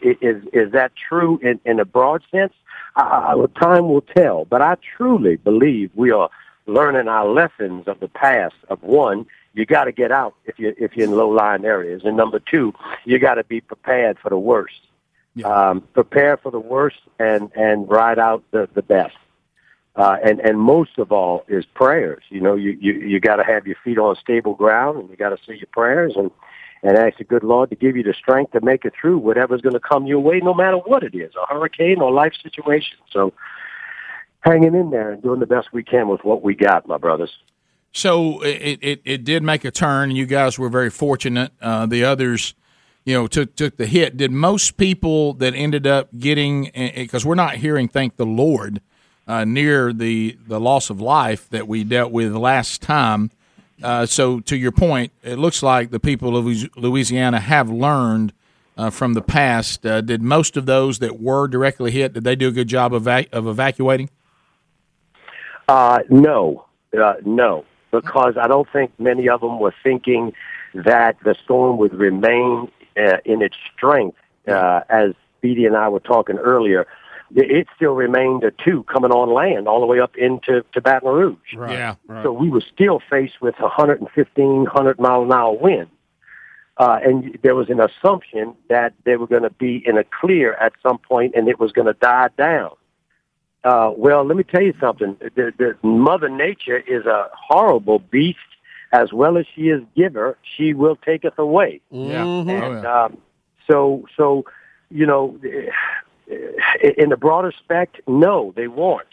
is 0.54 0.72
that 0.72 0.92
true 0.96 1.40
in, 1.42 1.60
in 1.66 1.80
a 1.80 1.86
broad 1.86 2.24
sense? 2.32 2.54
Uh, 2.96 3.48
time 3.60 3.90
will 3.90 4.02
tell, 4.02 4.46
but 4.46 4.62
I 4.62 4.76
truly 4.98 5.36
believe 5.38 5.92
we 5.96 6.12
are 6.12 6.30
learning 6.66 7.08
our 7.08 7.28
lessons 7.28 7.88
of 7.88 8.00
the 8.00 8.08
past. 8.08 8.56
Of 8.70 8.82
one, 8.84 9.26
you 9.58 9.66
got 9.66 9.86
to 9.86 9.92
get 9.92 10.12
out 10.12 10.36
if 10.46 10.60
you 10.60 10.74
if 10.78 10.96
you're 10.96 11.08
in 11.08 11.16
low 11.16 11.30
lying 11.30 11.66
areas, 11.66 12.04
and 12.06 12.16
number 12.16 12.40
two, 12.40 12.74
you 13.06 13.20
got 13.20 13.36
to 13.36 13.44
be 13.44 13.62
prepared 13.62 14.18
for 14.20 14.30
the 14.30 14.38
worst. 14.38 14.80
Um, 15.44 15.82
prepare 15.94 16.38
for 16.38 16.52
the 16.52 16.60
worst 16.60 16.98
and 17.20 17.52
and 17.56 17.88
ride 17.90 18.20
out 18.20 18.44
the 18.52 18.70
the 18.74 18.82
best. 18.82 19.16
Uh, 19.96 20.18
and 20.24 20.40
and 20.42 20.60
most 20.60 21.00
of 21.00 21.12
all 21.12 21.44
is 21.48 21.66
prayers. 21.66 22.24
You 22.30 22.42
know, 22.42 22.56
you 22.56 22.78
you 22.80 22.94
you 22.94 23.20
got 23.20 23.38
to 23.38 23.44
have 23.44 23.66
your 23.66 23.78
feet 23.84 23.98
on 23.98 24.16
stable 24.16 24.54
ground, 24.54 25.00
and 25.00 25.10
you 25.10 25.16
got 25.16 25.30
to 25.30 25.38
say 25.46 25.56
your 25.56 25.68
prayers 25.72 26.14
and 26.16 26.32
and 26.84 26.98
ask 26.98 27.18
the 27.18 27.24
good 27.24 27.44
Lord 27.44 27.70
to 27.72 27.76
give 27.76 27.98
you 27.98 28.04
the 28.04 28.14
strength 28.14 28.52
to 28.52 28.62
make 28.62 28.86
it 28.86 28.94
through 29.00 29.18
whatever's 29.18 29.62
going 29.62 29.74
to 29.74 29.80
come 29.80 30.06
your 30.06 30.20
way, 30.20 30.40
no 30.40 30.54
matter 30.54 30.78
what 30.78 31.04
it 31.04 31.16
is, 31.16 31.34
a 31.36 31.52
hurricane 31.52 32.02
or 32.02 32.12
life 32.12 32.34
situation. 32.42 32.98
So, 33.12 33.34
hanging 34.42 34.76
in 34.76 34.92
there 34.92 35.12
and 35.12 35.22
doing 35.22 35.40
the 35.40 35.48
best 35.48 35.70
we 35.74 35.84
can 35.84 36.08
with 36.08 36.24
what 36.24 36.44
we 36.44 36.56
got, 36.56 36.88
my 36.88 36.98
brothers. 36.98 37.32
So 37.98 38.42
it, 38.44 38.78
it, 38.84 39.02
it 39.06 39.24
did 39.24 39.42
make 39.42 39.66
a 39.66 39.72
turn. 39.72 40.12
You 40.12 40.28
guys 40.28 40.60
were 40.60 40.70
very 40.70 40.92
fortunate. 40.92 41.52
Uh, 41.60 41.88
the 41.88 42.06
others, 42.06 42.54
you 43.06 43.16
know, 43.16 43.26
took 43.26 43.56
took 43.56 43.78
the 43.78 43.88
hit. 43.88 44.18
Did 44.18 44.32
most 44.32 44.78
people 44.78 45.34
that 45.34 45.56
ended 45.56 45.88
up 45.88 46.10
getting 46.20 46.70
because 46.76 47.26
we're 47.26 47.34
not 47.34 47.56
hearing 47.56 47.88
thank 47.88 48.16
the 48.18 48.26
Lord 48.26 48.82
uh, 49.28 49.46
near 49.46 49.92
the 49.92 50.38
the 50.46 50.60
loss 50.60 50.92
of 50.92 51.02
life 51.02 51.50
that 51.50 51.68
we 51.68 51.84
dealt 51.84 52.12
with 52.12 52.34
last 52.34 52.84
time. 52.84 53.32
Uh, 53.82 54.06
so, 54.06 54.42
to 54.42 54.56
your 54.56 54.72
point, 54.72 55.12
it 55.24 55.40
looks 55.40 55.64
like 55.64 55.90
the 55.90 56.00
people 56.00 56.38
of 56.38 56.46
Louisiana 56.78 57.40
have 57.40 57.68
learned 57.68 58.32
uh, 58.78 58.92
from 58.92 59.16
the 59.16 59.24
past. 59.24 59.84
Uh, 59.84 60.02
did 60.02 60.22
most 60.22 60.56
of 60.56 60.68
those 60.68 61.00
that 61.00 61.20
were 61.20 61.48
directly 61.48 61.90
hit 61.90 62.14
did 62.14 62.24
they 62.24 62.36
do 62.36 62.50
a 62.50 62.52
good 62.52 62.68
job 62.68 62.94
of, 62.94 63.08
of 63.08 63.48
evacuating? 63.48 64.12
Uh, 65.68 66.00
no, 66.10 66.66
uh, 66.96 67.16
no, 67.26 67.66
because 67.92 68.36
I 68.40 68.48
don't 68.48 68.68
think 68.72 68.92
many 69.00 69.30
of 69.30 69.42
them 69.42 69.60
were 69.60 69.74
thinking 69.84 70.34
that 70.74 71.18
the 71.24 71.36
storm 71.44 71.78
would 71.78 71.94
remain 71.94 72.72
uh, 72.98 73.18
in 73.26 73.42
its 73.42 73.56
strength. 73.76 74.18
Uh, 74.48 74.82
as 74.90 75.14
Speedy 75.38 75.66
and 75.66 75.76
I 75.76 75.90
were 75.90 76.00
talking 76.00 76.38
earlier, 76.38 76.88
it 77.36 77.52
it 77.52 77.68
still 77.76 77.94
remained 77.94 78.44
a 78.44 78.52
two 78.52 78.84
coming 78.84 79.12
on 79.12 79.34
land 79.34 79.68
all 79.68 79.80
the 79.80 79.86
way 79.86 80.00
up 80.00 80.16
into 80.16 80.64
to 80.74 80.82
Baton 80.82 81.10
Rouge. 81.10 81.54
Yeah. 82.08 82.24
So 82.24 82.32
we 82.32 82.50
were 82.50 82.62
still 82.62 83.02
faced 83.10 83.42
with 83.42 83.60
115, 83.60 84.48
100 84.48 85.00
mile 85.00 85.24
an 85.24 85.32
hour 85.32 85.54
wind. 85.54 85.90
Uh, 86.78 87.00
and 87.04 87.38
there 87.42 87.56
was 87.56 87.70
an 87.70 87.82
assumption 87.82 88.56
that 88.70 88.94
they 89.04 89.18
were 89.18 89.26
going 89.26 89.42
to 89.42 89.50
be 89.50 89.84
in 89.86 89.98
a 89.98 90.04
clear 90.04 90.54
at 90.54 90.74
some 90.84 91.00
point 91.00 91.34
and 91.36 91.48
it 91.48 91.60
was 91.60 91.72
going 91.72 91.88
to 91.88 91.94
die 91.94 92.30
down. 92.38 92.72
Uh, 93.68 93.92
well, 93.98 94.24
let 94.24 94.38
me 94.38 94.44
tell 94.44 94.62
you 94.62 94.74
something. 94.80 95.18
The, 95.20 95.52
the 95.58 95.78
Mother 95.86 96.30
Nature 96.30 96.78
is 96.78 97.06
a 97.06 97.30
horrible 97.34 98.00
beast. 98.00 98.40
As 98.94 99.12
well 99.12 99.38
as 99.38 99.46
she 99.54 99.64
is 99.64 99.82
giver, 99.98 100.38
she 100.56 100.74
will 100.74 100.96
taketh 100.96 101.38
away. 101.38 101.82
Yeah. 101.92 102.24
And 102.24 102.86
um, 102.86 103.18
so, 103.70 104.08
so 104.16 104.46
you 104.90 105.06
know, 105.06 105.38
in 106.98 107.10
the 107.10 107.18
broader 107.18 107.52
spect, 107.52 108.00
no, 108.08 108.54
they 108.56 108.70
weren't. 108.70 109.08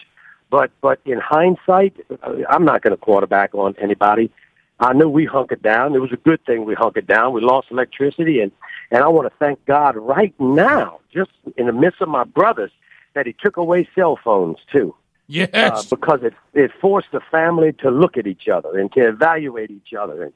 But 0.49 0.71
but 0.79 0.99
in 1.03 1.19
hindsight, 1.19 1.93
uh, 2.23 2.35
I'm 2.49 2.63
not 2.63 2.81
going 2.83 2.95
to 2.95 2.97
quarterback 2.97 3.53
on 3.53 3.75
anybody. 3.77 4.31
I 4.79 4.93
knew 4.93 5.09
we 5.09 5.25
hunkered 5.25 5.61
down. 5.61 5.93
It 5.93 5.99
was 5.99 6.13
a 6.13 6.17
good 6.17 6.43
thing 6.45 6.63
we 6.63 6.73
hunkered 6.73 7.07
down. 7.07 7.33
We 7.33 7.41
lost 7.41 7.67
electricity, 7.71 8.39
and 8.39 8.53
and 8.91 9.03
I 9.03 9.09
want 9.09 9.29
to 9.29 9.37
thank 9.39 9.65
God 9.65 9.97
right 9.97 10.33
now, 10.39 11.01
just 11.13 11.31
in 11.57 11.65
the 11.65 11.73
midst 11.73 12.01
of 12.01 12.07
my 12.07 12.23
brothers, 12.23 12.71
that 13.15 13.25
He 13.25 13.33
took 13.33 13.57
away 13.57 13.89
cell 13.95 14.19
phones 14.23 14.57
too. 14.71 14.95
Yes. 15.27 15.49
Uh, 15.53 15.83
because 15.89 16.19
it 16.21 16.33
it 16.53 16.71
forced 16.79 17.11
the 17.11 17.21
family 17.31 17.73
to 17.79 17.89
look 17.89 18.15
at 18.17 18.27
each 18.27 18.47
other 18.47 18.77
and 18.77 18.91
to 18.93 19.07
evaluate 19.07 19.71
each 19.71 19.93
other 19.93 20.23
and 20.23 20.33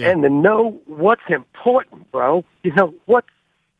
and 0.00 0.22
to 0.22 0.30
know 0.30 0.80
what's 0.86 1.22
important, 1.28 2.10
bro. 2.10 2.44
You 2.64 2.72
know 2.74 2.94
what's 3.06 3.28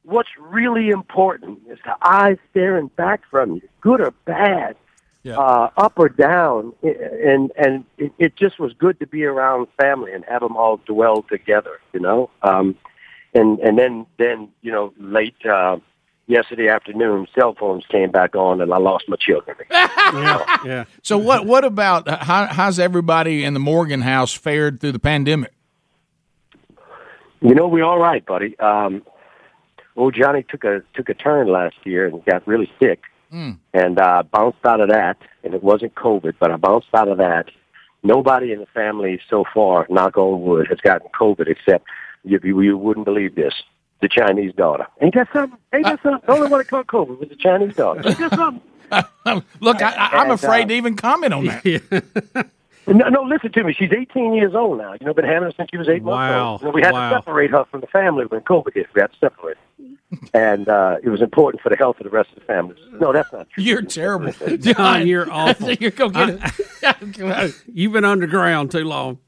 what's 0.04 0.28
really 0.38 0.90
important 0.90 1.60
is 1.68 1.78
the 1.84 1.96
eyes 2.02 2.36
staring 2.50 2.88
back 2.88 3.22
from 3.30 3.54
you, 3.56 3.68
good 3.80 4.00
or 4.00 4.12
bad, 4.24 4.76
uh, 5.26 5.68
up 5.76 5.94
or 5.96 6.08
down, 6.08 6.72
and 6.82 7.50
and 7.56 7.84
it, 7.98 8.12
it 8.18 8.36
just 8.36 8.58
was 8.58 8.72
good 8.74 8.98
to 9.00 9.06
be 9.06 9.24
around 9.24 9.68
family 9.80 10.12
and 10.12 10.24
have 10.26 10.40
them 10.40 10.56
all 10.56 10.78
dwell 10.86 11.22
together, 11.22 11.80
you 11.92 12.00
know. 12.00 12.30
Um, 12.42 12.76
and 13.34 13.58
and 13.60 13.78
then 13.78 14.06
then 14.18 14.48
you 14.62 14.70
know 14.70 14.92
late 14.98 15.46
uh, 15.46 15.78
yesterday 16.32 16.68
afternoon, 16.68 17.26
cell 17.38 17.54
phones 17.58 17.84
came 17.86 18.10
back 18.10 18.34
on, 18.34 18.60
and 18.60 18.72
I 18.72 18.78
lost 18.78 19.04
my 19.08 19.16
children. 19.16 19.56
yeah. 19.70 20.56
yeah. 20.64 20.84
So 21.02 21.18
what 21.18 21.46
what 21.46 21.64
about 21.64 22.08
how, 22.08 22.46
how's 22.46 22.78
everybody 22.78 23.44
in 23.44 23.54
the 23.54 23.60
Morgan 23.60 24.00
house 24.00 24.32
fared 24.32 24.80
through 24.80 24.92
the 24.92 24.98
pandemic? 24.98 25.52
You 27.40 27.54
know, 27.54 27.66
we're 27.68 27.84
all 27.84 27.98
right, 27.98 28.24
buddy. 28.24 28.58
Um, 28.58 29.02
old 29.96 30.14
Johnny 30.14 30.44
took 30.48 30.64
a 30.64 30.82
took 30.94 31.08
a 31.08 31.14
turn 31.14 31.48
last 31.48 31.76
year 31.84 32.06
and 32.06 32.24
got 32.24 32.46
really 32.46 32.70
sick, 32.80 33.02
Mm. 33.32 33.58
and 33.72 33.98
uh, 33.98 34.22
bounced 34.30 34.64
out 34.66 34.80
of 34.80 34.90
that. 34.90 35.16
And 35.42 35.54
it 35.54 35.62
wasn't 35.62 35.94
COVID, 35.94 36.34
but 36.38 36.50
I 36.50 36.56
bounced 36.56 36.88
out 36.94 37.08
of 37.08 37.16
that. 37.18 37.46
Nobody 38.02 38.52
in 38.52 38.60
the 38.60 38.66
family 38.66 39.20
so 39.30 39.44
far, 39.54 39.86
knock 39.88 40.18
on 40.18 40.42
wood, 40.42 40.66
has 40.68 40.78
gotten 40.80 41.08
COVID 41.18 41.48
except 41.48 41.86
you, 42.24 42.38
you, 42.42 42.60
you 42.60 42.76
wouldn't 42.78 43.06
believe 43.06 43.34
this. 43.34 43.54
The 44.02 44.08
Chinese 44.08 44.52
daughter. 44.54 44.86
Ain't 45.00 45.14
that 45.14 45.28
something? 45.32 45.58
Ain't 45.72 45.84
that 45.84 46.02
something? 46.02 46.20
The 46.26 46.32
only 46.32 46.48
one 46.48 46.58
that 46.58 46.68
caught 46.68 46.88
COVID 46.88 47.18
was 47.20 47.28
the 47.28 47.36
Chinese 47.36 47.74
daughter. 47.74 48.02
Ain't 48.06 48.18
that 48.18 48.34
something? 48.34 48.62
Look, 49.60 49.80
I, 49.80 49.90
I, 49.92 50.06
I'm 50.18 50.22
And, 50.24 50.32
afraid 50.32 50.64
uh, 50.64 50.68
to 50.68 50.74
even 50.74 50.96
comment 50.96 51.32
on 51.32 51.46
that. 51.46 52.46
No, 52.84 53.08
no, 53.08 53.22
listen 53.22 53.52
to 53.52 53.62
me. 53.62 53.72
She's 53.72 53.92
18 53.92 54.34
years 54.34 54.56
old 54.56 54.78
now. 54.78 54.94
You 55.00 55.06
know, 55.06 55.14
been 55.14 55.24
having 55.24 55.44
her 55.44 55.52
since 55.56 55.68
she 55.70 55.76
was 55.76 55.88
eight 55.88 56.02
Wow. 56.02 56.16
months 56.16 56.34
old. 56.34 56.60
You 56.62 56.66
know, 56.66 56.72
we 56.72 56.80
had 56.82 56.92
Wow. 56.92 57.10
to 57.10 57.16
separate 57.16 57.52
her 57.52 57.64
from 57.70 57.80
the 57.80 57.86
family 57.86 58.24
when 58.26 58.40
COVID 58.40 58.74
hit. 58.74 58.88
We 58.92 59.00
had 59.00 59.12
to 59.12 59.18
separate. 59.20 59.56
and 60.34 60.68
uh, 60.68 60.96
it 61.00 61.08
was 61.08 61.22
important 61.22 61.62
for 61.62 61.68
the 61.68 61.76
health 61.76 61.98
of 62.00 62.04
the 62.04 62.10
rest 62.10 62.30
of 62.30 62.40
the 62.40 62.44
family. 62.44 62.74
No, 62.94 63.12
that's 63.12 63.32
not 63.32 63.48
true. 63.50 63.62
You're 63.62 63.82
terrible. 63.82 64.32
John, 64.58 65.06
you're 65.06 65.30
awful. 65.30 65.70
you're 65.74 65.92
going 65.92 66.40
to 66.40 67.54
You've 67.72 67.92
been 67.92 68.04
underground 68.04 68.72
too 68.72 68.84
long. 68.84 69.18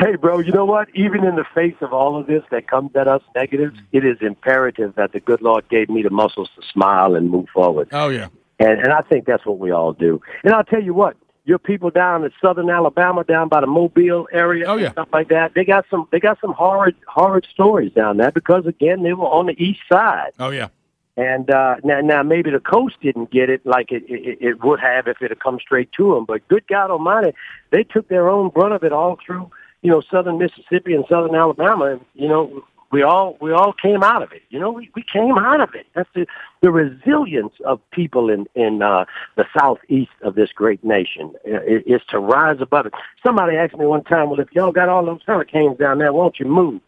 Hey, 0.00 0.16
bro, 0.16 0.40
you 0.40 0.50
know 0.52 0.64
what? 0.64 0.88
Even 0.94 1.24
in 1.24 1.36
the 1.36 1.44
face 1.54 1.76
of 1.80 1.92
all 1.92 2.18
of 2.18 2.26
this 2.26 2.42
that 2.50 2.66
comes 2.68 2.90
at 2.96 3.06
us 3.06 3.22
negative, 3.36 3.74
it 3.92 4.04
is 4.04 4.16
imperative 4.20 4.94
that 4.96 5.12
the 5.12 5.20
good 5.20 5.40
Lord 5.40 5.68
gave 5.68 5.88
me 5.88 6.02
the 6.02 6.10
muscles 6.10 6.48
to 6.56 6.62
smile 6.72 7.14
and 7.14 7.30
move 7.30 7.46
forward. 7.54 7.88
Oh 7.92 8.08
yeah. 8.08 8.28
And 8.58 8.80
and 8.80 8.92
I 8.92 9.02
think 9.02 9.24
that's 9.26 9.46
what 9.46 9.58
we 9.58 9.70
all 9.70 9.92
do. 9.92 10.20
And 10.42 10.52
I'll 10.52 10.64
tell 10.64 10.82
you 10.82 10.94
what, 10.94 11.16
your 11.44 11.60
people 11.60 11.90
down 11.90 12.24
in 12.24 12.32
southern 12.42 12.68
Alabama, 12.70 13.22
down 13.22 13.48
by 13.48 13.60
the 13.60 13.68
Mobile 13.68 14.28
area, 14.32 14.64
Oh, 14.66 14.74
yeah. 14.76 14.86
and 14.86 14.92
stuff 14.94 15.08
like 15.12 15.28
that, 15.28 15.54
they 15.54 15.64
got 15.64 15.84
some 15.88 16.08
they 16.10 16.18
got 16.18 16.40
some 16.40 16.52
horrid 16.54 16.96
horrid 17.06 17.46
stories 17.52 17.92
down 17.92 18.16
there 18.16 18.32
because 18.32 18.66
again 18.66 19.04
they 19.04 19.12
were 19.12 19.28
on 19.28 19.46
the 19.46 19.62
east 19.62 19.80
side. 19.90 20.32
Oh 20.40 20.50
yeah. 20.50 20.68
And 21.16 21.50
uh, 21.50 21.76
now, 21.82 22.00
now 22.00 22.22
maybe 22.22 22.50
the 22.50 22.60
coast 22.60 22.94
didn't 23.02 23.32
get 23.32 23.50
it 23.50 23.66
like 23.66 23.90
it, 23.90 24.04
it, 24.08 24.38
it 24.40 24.62
would 24.64 24.78
have 24.78 25.08
if 25.08 25.20
it 25.20 25.30
had 25.30 25.40
come 25.40 25.58
straight 25.60 25.90
to 25.96 26.14
them. 26.14 26.24
But 26.24 26.46
good 26.46 26.64
God 26.68 26.92
Almighty, 26.92 27.32
they 27.70 27.82
took 27.82 28.08
their 28.08 28.28
own 28.28 28.50
brunt 28.50 28.72
of 28.72 28.84
it 28.84 28.92
all 28.92 29.18
through, 29.26 29.50
you 29.82 29.90
know, 29.90 30.02
southern 30.10 30.38
Mississippi 30.38 30.94
and 30.94 31.04
southern 31.08 31.34
Alabama. 31.34 31.92
And 31.92 32.00
you 32.14 32.28
know, 32.28 32.64
we 32.90 33.02
all 33.02 33.36
we 33.40 33.52
all 33.52 33.72
came 33.72 34.02
out 34.02 34.22
of 34.22 34.32
it. 34.32 34.42
You 34.50 34.58
know, 34.58 34.70
we, 34.70 34.90
we 34.94 35.02
came 35.02 35.36
out 35.36 35.60
of 35.60 35.74
it. 35.74 35.86
That's 35.94 36.08
the 36.14 36.26
the 36.62 36.70
resilience 36.70 37.54
of 37.64 37.80
people 37.90 38.30
in 38.30 38.46
in 38.54 38.82
uh, 38.82 39.04
the 39.36 39.46
southeast 39.58 40.12
of 40.22 40.34
this 40.34 40.50
great 40.52 40.82
nation 40.82 41.34
uh, 41.46 41.62
is 41.62 41.82
is 41.86 42.00
to 42.10 42.18
rise 42.18 42.60
above 42.60 42.86
it. 42.86 42.94
Somebody 43.24 43.56
asked 43.56 43.76
me 43.76 43.86
one 43.86 44.04
time, 44.04 44.30
well, 44.30 44.40
if 44.40 44.48
y'all 44.52 44.72
got 44.72 44.88
all 44.88 45.04
those 45.04 45.22
hurricanes 45.26 45.78
down 45.78 45.98
there, 45.98 46.12
won't 46.12 46.38
you 46.38 46.46
move? 46.46 46.80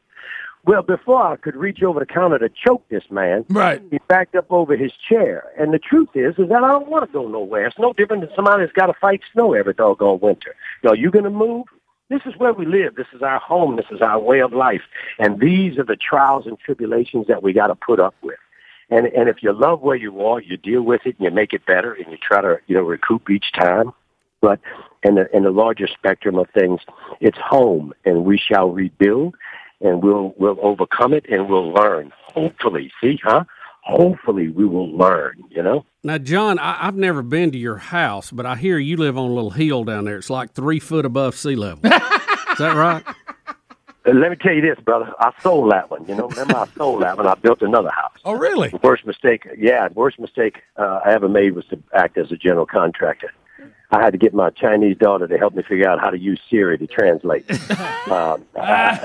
Well, 0.66 0.82
before 0.82 1.22
I 1.22 1.36
could 1.36 1.56
reach 1.56 1.82
over 1.82 2.00
the 2.00 2.06
counter 2.06 2.38
to 2.38 2.50
choke 2.50 2.86
this 2.90 3.04
man, 3.10 3.46
right. 3.48 3.82
he 3.90 3.98
backed 4.08 4.34
up 4.34 4.46
over 4.50 4.76
his 4.76 4.92
chair. 5.08 5.44
And 5.58 5.72
the 5.72 5.78
truth 5.78 6.10
is, 6.14 6.34
is 6.38 6.50
that 6.50 6.62
I 6.62 6.68
don't 6.68 6.88
want 6.88 7.06
to 7.06 7.12
go 7.12 7.26
nowhere. 7.26 7.66
It's 7.66 7.78
no 7.78 7.94
different 7.94 8.22
than 8.22 8.30
somebody 8.36 8.64
that's 8.64 8.72
got 8.74 8.86
to 8.86 8.92
fight 9.00 9.22
snow 9.32 9.54
every 9.54 9.72
doggone 9.72 10.20
winter. 10.20 10.54
Are 10.86 10.94
you 10.94 11.10
going 11.10 11.24
to 11.24 11.30
move? 11.30 11.66
This 12.10 12.22
is 12.26 12.34
where 12.38 12.52
we 12.52 12.66
live. 12.66 12.96
This 12.96 13.06
is 13.14 13.22
our 13.22 13.38
home. 13.38 13.76
This 13.76 13.86
is 13.92 14.02
our 14.02 14.18
way 14.18 14.40
of 14.40 14.52
life. 14.52 14.82
And 15.20 15.38
these 15.38 15.78
are 15.78 15.84
the 15.84 15.96
trials 15.96 16.44
and 16.44 16.58
tribulations 16.58 17.28
that 17.28 17.42
we 17.42 17.52
got 17.52 17.68
to 17.68 17.76
put 17.76 18.00
up 18.00 18.16
with. 18.20 18.38
And 18.90 19.06
and 19.06 19.28
if 19.28 19.36
you 19.42 19.52
love 19.52 19.80
where 19.80 19.96
you 19.96 20.20
are, 20.26 20.40
you 20.40 20.56
deal 20.56 20.82
with 20.82 21.02
it 21.04 21.16
and 21.16 21.24
you 21.24 21.30
make 21.30 21.52
it 21.52 21.64
better 21.64 21.94
and 21.94 22.10
you 22.10 22.18
try 22.20 22.42
to 22.42 22.58
you 22.66 22.74
know 22.74 22.82
recoup 22.82 23.30
each 23.30 23.52
time. 23.52 23.92
But 24.40 24.58
in 25.04 25.14
the 25.14 25.34
in 25.34 25.44
the 25.44 25.52
larger 25.52 25.86
spectrum 25.86 26.36
of 26.36 26.48
things, 26.50 26.80
it's 27.20 27.38
home, 27.38 27.92
and 28.04 28.24
we 28.24 28.36
shall 28.36 28.70
rebuild, 28.70 29.36
and 29.80 30.02
we'll 30.02 30.34
we'll 30.36 30.58
overcome 30.60 31.12
it, 31.12 31.26
and 31.30 31.48
we'll 31.48 31.72
learn. 31.72 32.10
Hopefully, 32.34 32.90
see, 33.00 33.20
huh? 33.22 33.44
Hopefully, 33.82 34.48
we 34.48 34.64
will 34.64 34.90
learn. 34.90 35.44
You 35.50 35.62
know. 35.62 35.86
Now, 36.02 36.16
John, 36.18 36.58
I, 36.58 36.86
I've 36.86 36.96
never 36.96 37.22
been 37.22 37.52
to 37.52 37.58
your 37.58 37.76
house, 37.76 38.30
but 38.30 38.46
I 38.46 38.56
hear 38.56 38.78
you 38.78 38.96
live 38.96 39.18
on 39.18 39.30
a 39.30 39.34
little 39.34 39.50
hill 39.50 39.84
down 39.84 40.06
there. 40.06 40.16
It's 40.16 40.30
like 40.30 40.52
three 40.52 40.80
foot 40.80 41.04
above 41.04 41.36
sea 41.36 41.56
level. 41.56 41.80
Is 41.84 42.58
that 42.58 42.74
right? 42.76 43.04
Uh, 44.06 44.12
Let 44.12 44.30
me 44.30 44.36
tell 44.36 44.54
you 44.54 44.62
this, 44.62 44.78
brother. 44.82 45.12
I 45.18 45.30
sold 45.42 45.70
that 45.72 45.90
one. 45.90 46.06
You 46.08 46.14
know, 46.14 46.26
remember 46.28 46.56
I 46.56 46.66
sold 46.74 47.02
that 47.02 47.18
one. 47.18 47.26
I 47.26 47.34
built 47.34 47.60
another 47.60 47.90
house. 47.90 48.16
Oh, 48.24 48.32
really? 48.32 48.70
The 48.70 48.78
worst 48.82 49.04
mistake, 49.04 49.46
yeah, 49.58 49.86
the 49.88 49.92
worst 49.92 50.18
mistake 50.18 50.62
uh, 50.78 51.00
I 51.04 51.12
ever 51.12 51.28
made 51.28 51.54
was 51.54 51.66
to 51.66 51.78
act 51.94 52.16
as 52.16 52.32
a 52.32 52.36
general 52.36 52.64
contractor. 52.64 53.30
I 53.90 54.00
had 54.02 54.12
to 54.12 54.18
get 54.18 54.32
my 54.32 54.48
Chinese 54.48 54.96
daughter 54.96 55.28
to 55.28 55.36
help 55.36 55.54
me 55.54 55.62
figure 55.64 55.86
out 55.86 56.00
how 56.00 56.08
to 56.08 56.18
use 56.18 56.40
Siri 56.48 56.78
to 56.78 56.86
translate. 56.86 57.44
um, 58.10 58.46
uh, 58.56 58.96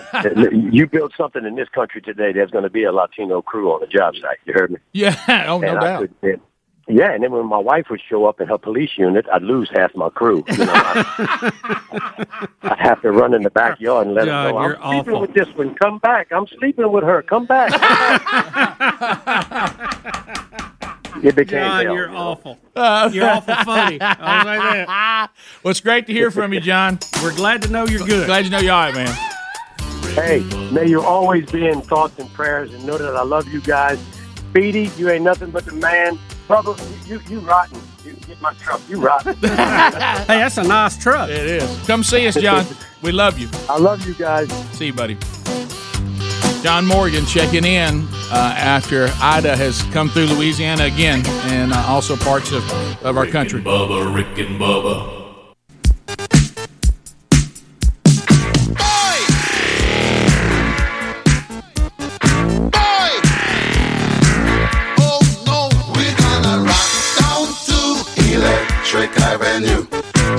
you 0.53 0.87
build 0.87 1.11
something 1.17 1.43
in 1.43 1.55
this 1.55 1.67
country 1.67 1.99
today, 2.01 2.31
there's 2.31 2.51
going 2.51 2.63
to 2.63 2.69
be 2.69 2.85
a 2.85 2.93
Latino 2.93 3.41
crew 3.41 3.73
on 3.73 3.81
the 3.81 3.87
job 3.87 4.15
site. 4.15 4.37
You 4.45 4.53
heard 4.53 4.71
me? 4.71 4.77
Yeah. 4.93 5.17
Oh 5.49 5.59
no 5.59 5.67
And 5.67 5.77
I 5.79 5.81
doubt. 5.83 6.09
could- 6.21 6.41
yeah, 6.87 7.11
and 7.11 7.23
then 7.23 7.31
when 7.31 7.47
my 7.47 7.57
wife 7.57 7.87
would 7.89 8.01
show 8.07 8.25
up 8.25 8.39
in 8.39 8.47
her 8.47 8.59
police 8.59 8.91
unit, 8.97 9.25
I'd 9.33 9.41
lose 9.41 9.69
half 9.73 9.95
my 9.95 10.09
crew. 10.09 10.43
You 10.47 10.57
know, 10.65 10.73
I'd, 10.75 12.27
I'd 12.63 12.79
have 12.79 13.01
to 13.01 13.11
run 13.11 13.33
in 13.33 13.41
the 13.41 13.49
backyard 13.49 14.05
and 14.05 14.15
let 14.15 14.25
John, 14.25 14.45
her 14.45 14.51
know 14.51 14.57
I'm 14.57 14.69
you're 14.69 14.75
sleeping 14.75 14.99
awful. 15.15 15.21
with 15.21 15.33
this 15.33 15.47
one. 15.55 15.73
Come 15.75 15.97
back. 15.99 16.31
I'm 16.31 16.45
sleeping 16.47 16.91
with 16.91 17.03
her. 17.03 17.23
Come 17.23 17.45
back. 17.47 17.71
it 21.23 21.35
became 21.35 21.59
John, 21.63 21.85
hell, 21.85 21.95
you're 21.95 22.05
you 22.07 22.11
know. 22.11 22.17
awful. 22.17 22.59
Uh, 22.75 23.09
You're 23.11 23.29
awful 23.29 23.55
funny. 23.63 23.97
I'll 24.01 24.43
say 24.43 24.85
that. 24.85 25.31
Well, 25.63 25.71
it's 25.71 25.79
great 25.79 26.05
to 26.07 26.13
hear 26.13 26.29
from 26.29 26.53
you, 26.53 26.59
John. 26.59 26.99
We're 27.23 27.33
glad 27.35 27.61
to 27.63 27.69
know 27.69 27.85
you're 27.87 28.05
good. 28.05 28.27
Glad 28.27 28.45
you 28.45 28.51
know 28.51 28.59
you're 28.59 28.73
all 28.73 28.91
right, 28.91 28.93
man. 28.93 29.15
Hey, 30.13 30.41
may 30.71 30.87
you 30.87 31.01
always 31.01 31.49
be 31.51 31.67
in 31.67 31.81
thoughts 31.81 32.19
and 32.19 32.31
prayers 32.33 32.71
and 32.73 32.85
know 32.85 32.97
that 32.97 33.15
I 33.15 33.23
love 33.23 33.47
you 33.47 33.61
guys. 33.61 33.97
Speedy, 34.49 34.91
you 34.97 35.09
ain't 35.09 35.23
nothing 35.23 35.49
but 35.49 35.65
the 35.65 35.73
man. 35.73 36.19
Bubba, 36.47 37.07
you, 37.07 37.19
you 37.27 37.39
rotten. 37.39 37.81
You 38.03 38.13
get 38.13 38.39
my 38.39 38.53
truck. 38.53 38.79
You 38.87 38.99
rotten. 38.99 39.35
hey, 39.41 39.47
that's 40.27 40.57
a 40.57 40.63
nice 40.63 40.97
truck. 40.97 41.29
It 41.29 41.45
is. 41.45 41.87
Come 41.87 42.03
see 42.03 42.27
us, 42.27 42.35
John. 42.35 42.65
We 43.01 43.11
love 43.11 43.39
you. 43.39 43.49
I 43.67 43.77
love 43.79 44.05
you 44.07 44.13
guys. 44.13 44.51
See 44.77 44.87
you, 44.87 44.93
buddy. 44.93 45.17
John 46.61 46.85
Morgan 46.85 47.25
checking 47.25 47.63
in 47.63 48.07
uh, 48.31 48.55
after 48.57 49.07
Ida 49.21 49.55
has 49.55 49.83
come 49.93 50.09
through 50.09 50.25
Louisiana 50.25 50.85
again 50.85 51.23
and 51.45 51.71
uh, 51.71 51.77
also 51.87 52.15
parts 52.15 52.51
of, 52.51 52.63
of 53.03 53.17
our 53.17 53.27
country. 53.27 53.61
Bubba, 53.61 54.13
Rick 54.13 54.37
and 54.39 54.59
Bubba. 54.59 55.24
Electric 69.55 69.63
Avenue, 69.63 69.87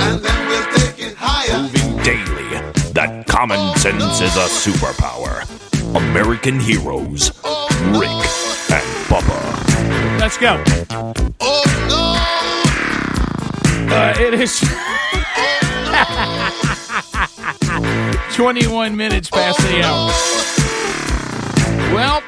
and 0.03 0.21
then 0.23 0.49
we'll 0.49 0.67
take 0.75 0.99
it 0.99 1.15
higher. 1.17 1.63
Moving 1.63 1.97
daily. 2.05 2.49
That 2.93 3.27
common 3.27 3.75
sense 3.79 4.21
is 4.21 4.37
a 4.37 4.47
superpower. 4.49 5.43
American 5.97 6.61
heroes. 6.61 7.31
Rick 7.97 8.11
and 8.71 8.85
Bubba. 9.09 9.41
Let's 10.21 10.37
go. 10.37 10.63
Oh 11.41 11.63
Uh, 13.89 14.13
it 14.19 14.35
is 14.35 14.61
21 18.37 18.97
minutes 18.97 19.31
past 19.31 19.59
the 19.61 19.83
hour. 19.83 20.11
Well, 21.95 22.23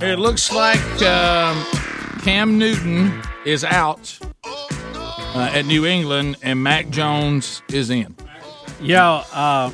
it 0.00 0.18
looks 0.18 0.52
like 0.52 0.80
um, 1.02 1.64
Cam 2.22 2.58
Newton 2.58 3.22
is 3.46 3.64
out 3.64 4.18
uh, 5.36 5.50
at 5.52 5.66
New 5.66 5.84
England 5.84 6.36
and 6.42 6.62
Mac 6.62 6.88
Jones 6.88 7.62
is 7.68 7.90
in. 7.90 8.16
Yeah, 8.80 9.22
uh, 9.34 9.70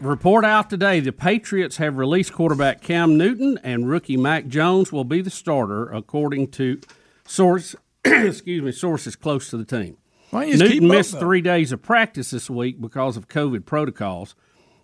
report 0.00 0.44
out 0.46 0.70
today. 0.70 1.00
The 1.00 1.12
Patriots 1.12 1.76
have 1.76 1.98
released 1.98 2.32
quarterback 2.32 2.80
Cam 2.80 3.18
Newton 3.18 3.58
and 3.62 3.88
rookie 3.88 4.16
Mac 4.16 4.46
Jones 4.46 4.90
will 4.90 5.04
be 5.04 5.20
the 5.20 5.30
starter, 5.30 5.86
according 5.90 6.48
to 6.52 6.80
source. 7.26 7.76
excuse 8.04 8.62
me, 8.62 8.72
sources 8.72 9.16
close 9.16 9.50
to 9.50 9.58
the 9.58 9.64
team. 9.64 9.98
Why 10.30 10.44
you 10.44 10.56
Newton 10.56 10.72
keep 10.72 10.82
up, 10.82 10.88
missed 10.88 11.18
three 11.18 11.42
days 11.42 11.70
of 11.70 11.82
practice 11.82 12.30
this 12.30 12.48
week 12.48 12.80
because 12.80 13.18
of 13.18 13.28
COVID 13.28 13.66
protocols, 13.66 14.34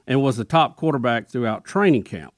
and 0.06 0.20
was 0.20 0.36
the 0.36 0.44
top 0.44 0.76
quarterback 0.76 1.30
throughout 1.30 1.64
training 1.64 2.02
camp. 2.02 2.34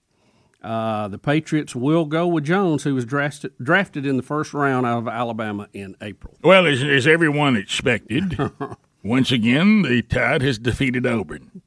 Uh, 0.62 1.08
the 1.08 1.18
Patriots 1.18 1.74
will 1.74 2.04
go 2.04 2.26
with 2.26 2.44
Jones, 2.44 2.82
who 2.84 2.94
was 2.94 3.06
drafted 3.06 3.52
drafted 3.62 4.04
in 4.04 4.16
the 4.16 4.22
first 4.22 4.52
round 4.52 4.84
out 4.84 4.98
of 4.98 5.08
Alabama 5.08 5.68
in 5.72 5.96
April. 6.02 6.36
Well, 6.42 6.66
as, 6.66 6.82
as 6.82 7.06
everyone 7.06 7.56
expected, 7.56 8.38
once 9.02 9.32
again, 9.32 9.82
the 9.82 10.02
Tide 10.02 10.42
has 10.42 10.58
defeated 10.58 11.06
Auburn. 11.06 11.62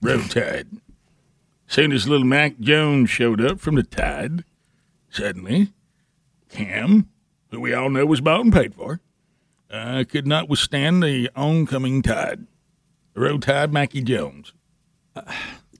Roll 0.00 0.22
Tide. 0.22 0.68
Soon 1.66 1.92
as 1.92 2.08
little 2.08 2.26
Mac 2.26 2.58
Jones 2.58 3.10
showed 3.10 3.42
up 3.42 3.60
from 3.60 3.74
the 3.74 3.82
Tide, 3.82 4.44
suddenly, 5.10 5.72
Cam, 6.48 7.10
who 7.50 7.60
we 7.60 7.74
all 7.74 7.90
know 7.90 8.06
was 8.06 8.22
bought 8.22 8.40
and 8.40 8.52
paid 8.52 8.74
for, 8.74 9.00
uh, 9.70 10.04
could 10.08 10.26
not 10.26 10.48
withstand 10.48 11.02
the 11.02 11.28
oncoming 11.36 12.00
Tide. 12.00 12.46
Roll 13.14 13.38
Tide 13.38 13.72
Mackie 13.72 14.00
Jones. 14.00 14.54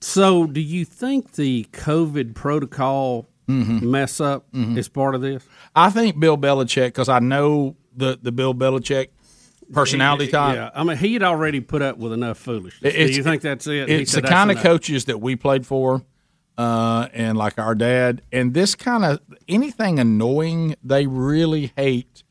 So, 0.01 0.45
do 0.47 0.61
you 0.61 0.85
think 0.85 1.33
the 1.33 1.65
COVID 1.71 2.35
protocol 2.35 3.27
Mm-hmm. 3.49 3.89
mess 3.89 4.21
up 4.21 4.45
is 4.53 4.87
part 4.87 5.15
of 5.15 5.21
this? 5.21 5.43
I 5.75 5.89
think 5.89 6.19
Bill 6.19 6.37
Belichick, 6.37 6.89
because 6.89 7.09
I 7.09 7.17
know 7.17 7.75
the, 7.97 8.19
the 8.21 8.31
Bill 8.31 8.53
Belichick 8.53 9.07
personality 9.73 10.27
type. 10.27 10.55
Yeah, 10.55 10.69
I 10.75 10.83
mean, 10.83 10.97
he 10.97 11.13
had 11.13 11.23
already 11.23 11.59
put 11.59 11.81
up 11.81 11.97
with 11.97 12.13
enough 12.13 12.37
foolishness. 12.37 12.93
It's- 12.93 13.09
do 13.09 13.15
you 13.15 13.23
think 13.23 13.41
that's 13.41 13.65
it? 13.65 13.89
It's 13.89 14.11
the 14.11 14.15
said 14.17 14.23
that's 14.25 14.31
kind 14.33 14.51
of 14.51 14.57
enough. 14.57 14.63
coaches 14.63 15.05
that 15.05 15.19
we 15.19 15.35
played 15.35 15.65
for, 15.65 16.03
uh, 16.59 17.07
and 17.11 17.39
like 17.39 17.57
our 17.57 17.73
dad. 17.73 18.21
And 18.31 18.53
this 18.53 18.75
kind 18.75 19.03
of 19.03 19.19
anything 19.47 19.97
annoying, 19.97 20.75
they 20.83 21.07
really 21.07 21.71
hate 21.75 22.23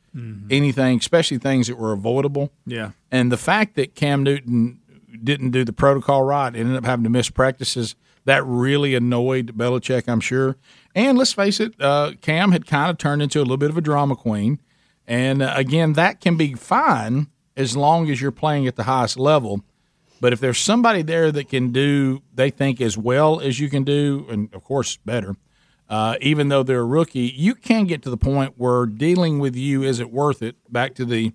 anything, 0.50 0.98
especially 0.98 1.38
things 1.38 1.66
that 1.68 1.76
were 1.78 1.92
avoidable. 1.92 2.52
Yeah. 2.66 2.90
And 3.10 3.30
the 3.32 3.36
fact 3.36 3.74
that 3.74 3.94
Cam 3.96 4.22
Newton 4.22 4.77
didn't 5.24 5.50
do 5.50 5.64
the 5.64 5.72
protocol 5.72 6.22
right, 6.22 6.54
ended 6.54 6.76
up 6.76 6.84
having 6.84 7.04
to 7.04 7.10
miss 7.10 7.30
practices, 7.30 7.94
that 8.24 8.44
really 8.44 8.94
annoyed 8.94 9.56
Belichick, 9.56 10.08
I'm 10.08 10.20
sure. 10.20 10.56
And 10.94 11.16
let's 11.16 11.32
face 11.32 11.60
it, 11.60 11.80
uh, 11.80 12.12
Cam 12.20 12.52
had 12.52 12.66
kind 12.66 12.90
of 12.90 12.98
turned 12.98 13.22
into 13.22 13.38
a 13.38 13.42
little 13.42 13.56
bit 13.56 13.70
of 13.70 13.78
a 13.78 13.80
drama 13.80 14.16
queen. 14.16 14.60
And 15.06 15.42
uh, 15.42 15.54
again, 15.56 15.94
that 15.94 16.20
can 16.20 16.36
be 16.36 16.52
fine 16.52 17.28
as 17.56 17.76
long 17.76 18.10
as 18.10 18.20
you're 18.20 18.30
playing 18.30 18.66
at 18.66 18.76
the 18.76 18.82
highest 18.82 19.18
level. 19.18 19.64
But 20.20 20.32
if 20.32 20.40
there's 20.40 20.58
somebody 20.58 21.02
there 21.02 21.32
that 21.32 21.48
can 21.48 21.72
do, 21.72 22.22
they 22.34 22.50
think 22.50 22.80
as 22.80 22.98
well 22.98 23.40
as 23.40 23.60
you 23.60 23.70
can 23.70 23.84
do, 23.84 24.26
and 24.28 24.52
of 24.52 24.62
course 24.64 24.98
better, 24.98 25.36
uh, 25.88 26.16
even 26.20 26.48
though 26.48 26.62
they're 26.62 26.80
a 26.80 26.84
rookie, 26.84 27.32
you 27.34 27.54
can 27.54 27.86
get 27.86 28.02
to 28.02 28.10
the 28.10 28.16
point 28.16 28.54
where 28.56 28.84
dealing 28.84 29.38
with 29.38 29.56
you 29.56 29.82
isn't 29.82 30.12
worth 30.12 30.42
it. 30.42 30.56
Back 30.70 30.94
to 30.96 31.04
the, 31.04 31.32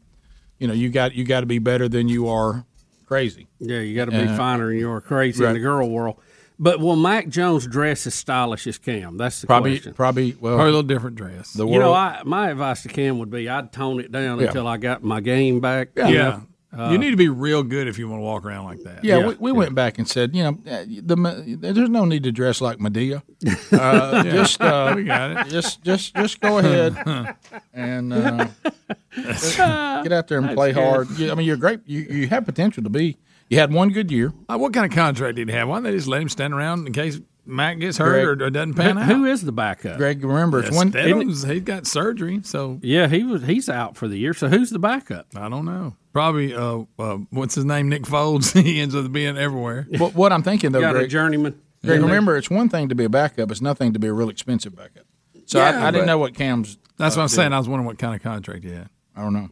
you 0.59 0.67
know, 0.67 0.73
you 0.73 0.89
got 0.89 1.15
you 1.15 1.23
got 1.23 1.39
to 1.39 1.45
be 1.45 1.59
better 1.59 1.89
than 1.89 2.07
you 2.07 2.27
are 2.27 2.65
crazy. 3.05 3.47
Yeah, 3.59 3.79
you 3.79 3.95
got 3.95 4.05
to 4.05 4.11
be 4.11 4.17
Uh, 4.27 4.35
finer 4.37 4.67
than 4.69 4.77
you 4.77 4.89
are 4.91 5.01
crazy 5.01 5.43
in 5.43 5.53
the 5.53 5.59
girl 5.59 5.89
world. 5.89 6.17
But 6.59 6.79
will 6.79 6.95
Mac 6.95 7.27
Jones 7.29 7.65
dress 7.65 8.05
as 8.07 8.13
stylish 8.13 8.67
as 8.67 8.77
Cam? 8.77 9.17
That's 9.17 9.41
the 9.41 9.47
Probably, 9.47 9.71
question. 9.77 9.93
probably, 9.95 10.35
well, 10.39 10.53
Probably 10.55 10.63
a 10.69 10.75
little 10.75 10.83
different 10.83 11.15
dress. 11.15 11.53
The 11.53 11.67
you 11.67 11.79
know, 11.79 11.93
I, 11.93 12.21
my 12.25 12.49
advice 12.51 12.83
to 12.83 12.89
Cam 12.89 13.17
would 13.19 13.31
be 13.31 13.49
I'd 13.49 13.71
tone 13.73 13.99
it 13.99 14.11
down 14.11 14.39
Yeah. 14.39 14.47
until 14.47 14.67
I 14.67 14.77
got 14.77 15.03
my 15.03 15.19
game 15.19 15.59
back. 15.59 15.89
Yeah. 15.95 16.07
you 16.07 16.17
know? 16.17 16.43
Uh, 16.75 16.89
you 16.91 16.97
need 16.97 17.11
to 17.11 17.17
be 17.17 17.29
real 17.29 17.61
good 17.63 17.87
if 17.87 17.99
you 17.99 18.09
want 18.09 18.19
to 18.19 18.23
walk 18.23 18.45
around 18.45 18.65
like 18.65 18.81
that. 18.83 19.03
Yeah, 19.03 19.27
we, 19.27 19.35
we 19.35 19.51
went 19.51 19.75
back 19.75 19.99
and 19.99 20.07
said, 20.07 20.35
you 20.35 20.43
know, 20.43 20.49
uh, 20.67 20.83
the 20.87 21.43
there's 21.59 21.89
no 21.89 22.05
need 22.05 22.23
to 22.23 22.31
dress 22.31 22.61
like 22.61 22.79
Madea. 22.79 23.21
Uh, 23.71 24.23
Yeah. 24.25 24.31
Just 24.31 24.59
uh, 24.61 24.93
We 24.95 25.03
got 25.03 25.31
it. 25.47 25.51
Just 25.51 25.83
just 25.83 26.15
just 26.15 26.39
go 26.39 26.57
ahead 26.57 26.95
and 27.73 28.11
uh, 28.13 28.47
get 29.15 30.11
out 30.11 30.27
there 30.27 30.37
and 30.39 30.47
That's 30.49 30.55
play 30.55 30.73
good. 30.73 30.83
hard. 30.83 31.09
You- 31.17 31.31
I 31.31 31.35
mean, 31.35 31.45
you're 31.47 31.57
great. 31.57 31.81
You 31.85 31.99
you 32.01 32.27
have 32.27 32.45
potential 32.45 32.83
to 32.83 32.89
be. 32.89 33.17
You 33.49 33.59
had 33.59 33.71
one 33.71 33.89
good 33.89 34.09
year. 34.11 34.33
Uh, 34.49 34.57
what 34.57 34.73
kind 34.73 34.85
of 34.85 34.91
contract 34.95 35.35
did 35.35 35.49
he 35.49 35.55
have? 35.55 35.67
Why 35.67 35.75
don't 35.75 35.83
they 35.83 35.91
just 35.91 36.07
let 36.07 36.21
him 36.21 36.29
stand 36.29 36.53
around 36.53 36.87
in 36.87 36.93
case 36.93 37.19
Mac 37.45 37.79
gets 37.79 37.97
hurt 37.97 38.11
Greg- 38.25 38.41
or, 38.41 38.45
or 38.45 38.49
doesn't 38.49 38.75
pan 38.75 38.95
Who- 38.95 39.01
out? 39.03 39.07
who 39.09 39.25
is 39.25 39.41
the 39.41 39.51
backup? 39.51 39.97
Greg, 39.97 40.23
remember 40.23 40.59
it's 40.59 40.71
Yeah, 40.71 40.75
one. 40.77 40.91
Stidham's- 40.91 41.43
he 41.43 41.59
got 41.59 41.85
surgery, 41.85 42.39
so 42.43 42.79
Yeah, 42.81 43.07
he 43.07 43.23
was. 43.23 43.43
He's 43.43 43.67
out 43.69 43.97
for 43.97 44.07
the 44.07 44.17
year. 44.17 44.33
So 44.33 44.47
who's 44.47 44.69
the 44.69 44.79
backup? 44.79 45.27
I 45.35 45.49
don't 45.49 45.65
know. 45.65 45.95
Probably 46.13 46.53
uh, 46.53 46.83
uh 46.97 47.17
what's 47.31 47.55
his 47.55 47.65
name? 47.65 47.89
Nick 47.89 48.03
Foles. 48.03 48.59
he 48.63 48.79
ends 48.79 48.95
up 48.95 49.11
being 49.11 49.37
everywhere. 49.37 49.87
What, 49.97 50.15
what 50.15 50.31
I'm 50.31 50.43
thinking 50.43 50.71
though, 50.71 50.79
Got 50.81 50.95
a 50.95 50.99
Greg, 50.99 51.09
journeyman. 51.09 51.59
Greg, 51.83 51.99
Yeah. 51.99 52.05
remember 52.05 52.37
it's 52.37 52.49
one 52.49 52.69
thing 52.69 52.87
to 52.89 52.95
be 52.95 53.03
a 53.03 53.09
backup. 53.09 53.51
It's 53.51 53.61
nothing 53.61 53.91
to 53.93 53.99
be 53.99 54.07
a 54.07 54.13
real 54.13 54.29
expensive 54.29 54.75
backup. 54.75 55.03
So 55.45 55.59
Yeah, 55.59 55.83
I, 55.83 55.87
I 55.87 55.91
didn't 55.91 56.07
know 56.07 56.17
what 56.17 56.33
Cam's. 56.35 56.77
That's 56.97 57.15
uh, 57.15 57.19
what 57.19 57.23
I'm 57.23 57.27
saying. 57.29 57.49
deal. 57.49 57.55
I 57.55 57.59
was 57.59 57.67
wondering 57.67 57.85
what 57.87 57.97
kind 57.97 58.15
of 58.15 58.21
contract 58.23 58.63
he 58.63 58.71
had. 58.71 58.89
I 59.15 59.21
don't 59.21 59.33
know. 59.33 59.49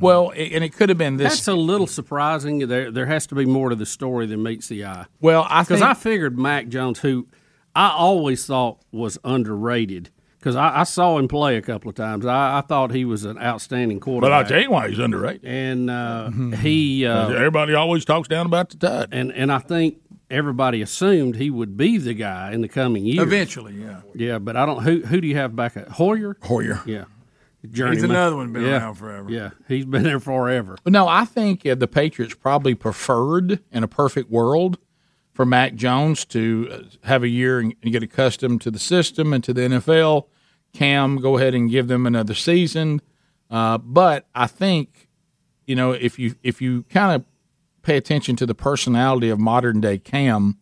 Well, 0.00 0.30
and 0.30 0.64
it 0.64 0.72
could 0.74 0.88
have 0.88 0.98
been 0.98 1.16
this. 1.16 1.34
That's 1.34 1.48
a 1.48 1.54
little 1.54 1.86
surprising. 1.86 2.66
There, 2.66 2.90
there 2.90 3.06
has 3.06 3.26
to 3.28 3.34
be 3.34 3.44
more 3.44 3.68
to 3.68 3.74
the 3.76 3.86
story 3.86 4.26
than 4.26 4.42
meets 4.42 4.68
the 4.68 4.84
eye. 4.84 5.06
Well, 5.20 5.46
I 5.48 5.62
because 5.62 5.82
I 5.82 5.94
figured 5.94 6.38
Mac 6.38 6.68
Jones, 6.68 7.00
who 7.00 7.26
I 7.74 7.90
always 7.90 8.46
thought 8.46 8.78
was 8.90 9.18
underrated, 9.24 10.10
because 10.38 10.56
I, 10.56 10.80
I 10.80 10.84
saw 10.84 11.18
him 11.18 11.28
play 11.28 11.56
a 11.56 11.62
couple 11.62 11.88
of 11.88 11.94
times. 11.94 12.26
I, 12.26 12.58
I 12.58 12.60
thought 12.62 12.90
he 12.90 13.04
was 13.04 13.24
an 13.24 13.38
outstanding 13.38 14.00
quarterback. 14.00 14.30
But. 14.30 14.32
I'll 14.32 14.44
tell 14.44 14.62
you 14.62 14.70
why 14.70 14.88
he's 14.88 14.98
underrated. 14.98 15.44
And 15.44 15.90
uh, 15.90 16.30
he, 16.56 17.06
uh, 17.06 17.30
everybody 17.30 17.74
always 17.74 18.04
talks 18.04 18.28
down 18.28 18.46
about 18.46 18.70
the 18.70 18.76
Tide, 18.76 19.08
and 19.12 19.32
and 19.32 19.52
I 19.52 19.58
think 19.58 19.98
everybody 20.30 20.80
assumed 20.80 21.36
he 21.36 21.50
would 21.50 21.76
be 21.76 21.98
the 21.98 22.14
guy 22.14 22.52
in 22.52 22.62
the 22.62 22.68
coming 22.68 23.04
year. 23.04 23.22
Eventually, 23.22 23.74
yeah. 23.74 24.00
Yeah, 24.14 24.38
but 24.38 24.56
I 24.56 24.66
don't. 24.66 24.82
Who 24.82 25.00
who 25.00 25.20
do 25.20 25.26
you 25.28 25.36
have 25.36 25.54
back 25.54 25.76
at 25.76 25.88
Hoyer? 25.88 26.36
Hoyer. 26.42 26.80
Yeah, 26.86 27.04
Journeyman. 27.70 28.10
another 28.10 28.36
one 28.36 28.52
been 28.52 28.62
Yeah. 28.64 28.78
around 28.78 28.94
forever. 28.96 29.30
Yeah, 29.30 29.50
he's 29.68 29.84
been 29.84 30.02
there 30.02 30.20
forever. 30.20 30.76
But 30.82 30.92
no, 30.92 31.06
I 31.08 31.24
think 31.24 31.64
uh, 31.66 31.74
the 31.74 31.86
Patriots 31.86 32.34
probably 32.34 32.74
preferred, 32.74 33.60
in 33.70 33.82
a 33.84 33.88
perfect 33.88 34.30
world, 34.30 34.78
for 35.32 35.46
Mac 35.46 35.74
Jones 35.74 36.24
to 36.26 36.68
uh, 36.70 37.06
have 37.06 37.22
a 37.22 37.28
year 37.28 37.58
and, 37.60 37.74
and 37.82 37.92
get 37.92 38.02
accustomed 38.02 38.60
to 38.62 38.70
the 38.70 38.78
system 38.78 39.32
and 39.32 39.42
to 39.44 39.52
the 39.54 39.62
NFL. 39.62 40.26
Cam, 40.74 41.16
go 41.16 41.36
ahead 41.38 41.54
and 41.54 41.70
give 41.70 41.88
them 41.88 42.06
another 42.06 42.34
season. 42.34 43.00
Uh, 43.50 43.78
but 43.78 44.26
I 44.34 44.46
think, 44.46 45.08
you 45.66 45.76
know, 45.76 45.92
if 45.92 46.18
you 46.18 46.34
if 46.42 46.60
you 46.62 46.82
kind 46.84 47.14
of 47.14 47.24
pay 47.82 47.96
attention 47.96 48.36
to 48.36 48.46
the 48.46 48.54
personality 48.54 49.28
of 49.28 49.38
modern 49.38 49.80
day 49.80 49.98
Cam, 49.98 50.56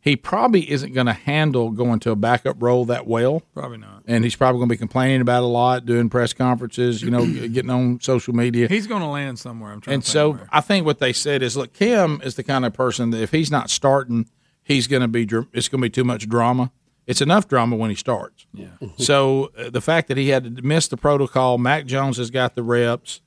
he 0.00 0.16
probably 0.16 0.70
isn't 0.70 0.94
going 0.94 1.06
to 1.06 1.12
handle 1.12 1.70
going 1.70 2.00
to 2.00 2.10
a 2.10 2.16
backup 2.16 2.62
role 2.62 2.86
that 2.86 3.06
well. 3.06 3.40
Probably 3.52 3.76
not. 3.76 4.02
And 4.06 4.24
he's 4.24 4.34
probably 4.34 4.58
going 4.58 4.68
to 4.70 4.72
be 4.72 4.78
complaining 4.78 5.20
about 5.20 5.42
a 5.42 5.46
lot, 5.46 5.84
doing 5.84 6.08
press 6.08 6.32
conferences, 6.32 7.02
you 7.02 7.10
know, 7.10 7.26
getting 7.48 7.70
on 7.70 8.00
social 8.00 8.34
media. 8.34 8.66
He's 8.66 8.86
going 8.86 9.02
to 9.02 9.08
land 9.08 9.38
somewhere. 9.38 9.72
I'm 9.72 9.80
trying. 9.80 9.94
And 9.94 10.04
so 10.04 10.30
where. 10.30 10.48
I 10.50 10.62
think 10.62 10.86
what 10.86 11.00
they 11.00 11.12
said 11.12 11.42
is, 11.42 11.56
look, 11.56 11.74
Kim 11.74 12.20
is 12.24 12.34
the 12.34 12.42
kind 12.42 12.64
of 12.64 12.72
person 12.72 13.10
that 13.10 13.20
if 13.20 13.30
he's 13.30 13.50
not 13.50 13.68
starting, 13.68 14.28
he's 14.62 14.86
going 14.86 15.02
to 15.02 15.08
be. 15.08 15.24
It's 15.52 15.68
going 15.68 15.80
to 15.80 15.86
be 15.86 15.90
too 15.90 16.04
much 16.04 16.28
drama. 16.28 16.72
It's 17.06 17.20
enough 17.20 17.46
drama 17.48 17.76
when 17.76 17.90
he 17.90 17.96
starts. 17.96 18.46
Yeah. 18.52 18.68
So 18.96 19.50
uh, 19.58 19.70
the 19.70 19.80
fact 19.80 20.08
that 20.08 20.16
he 20.16 20.28
had 20.28 20.56
to 20.56 20.62
miss 20.62 20.88
the 20.88 20.96
protocol, 20.96 21.58
Mac 21.58 21.86
Jones 21.86 22.16
has 22.16 22.30
got 22.30 22.54
the 22.54 22.62
reps. 22.62 23.20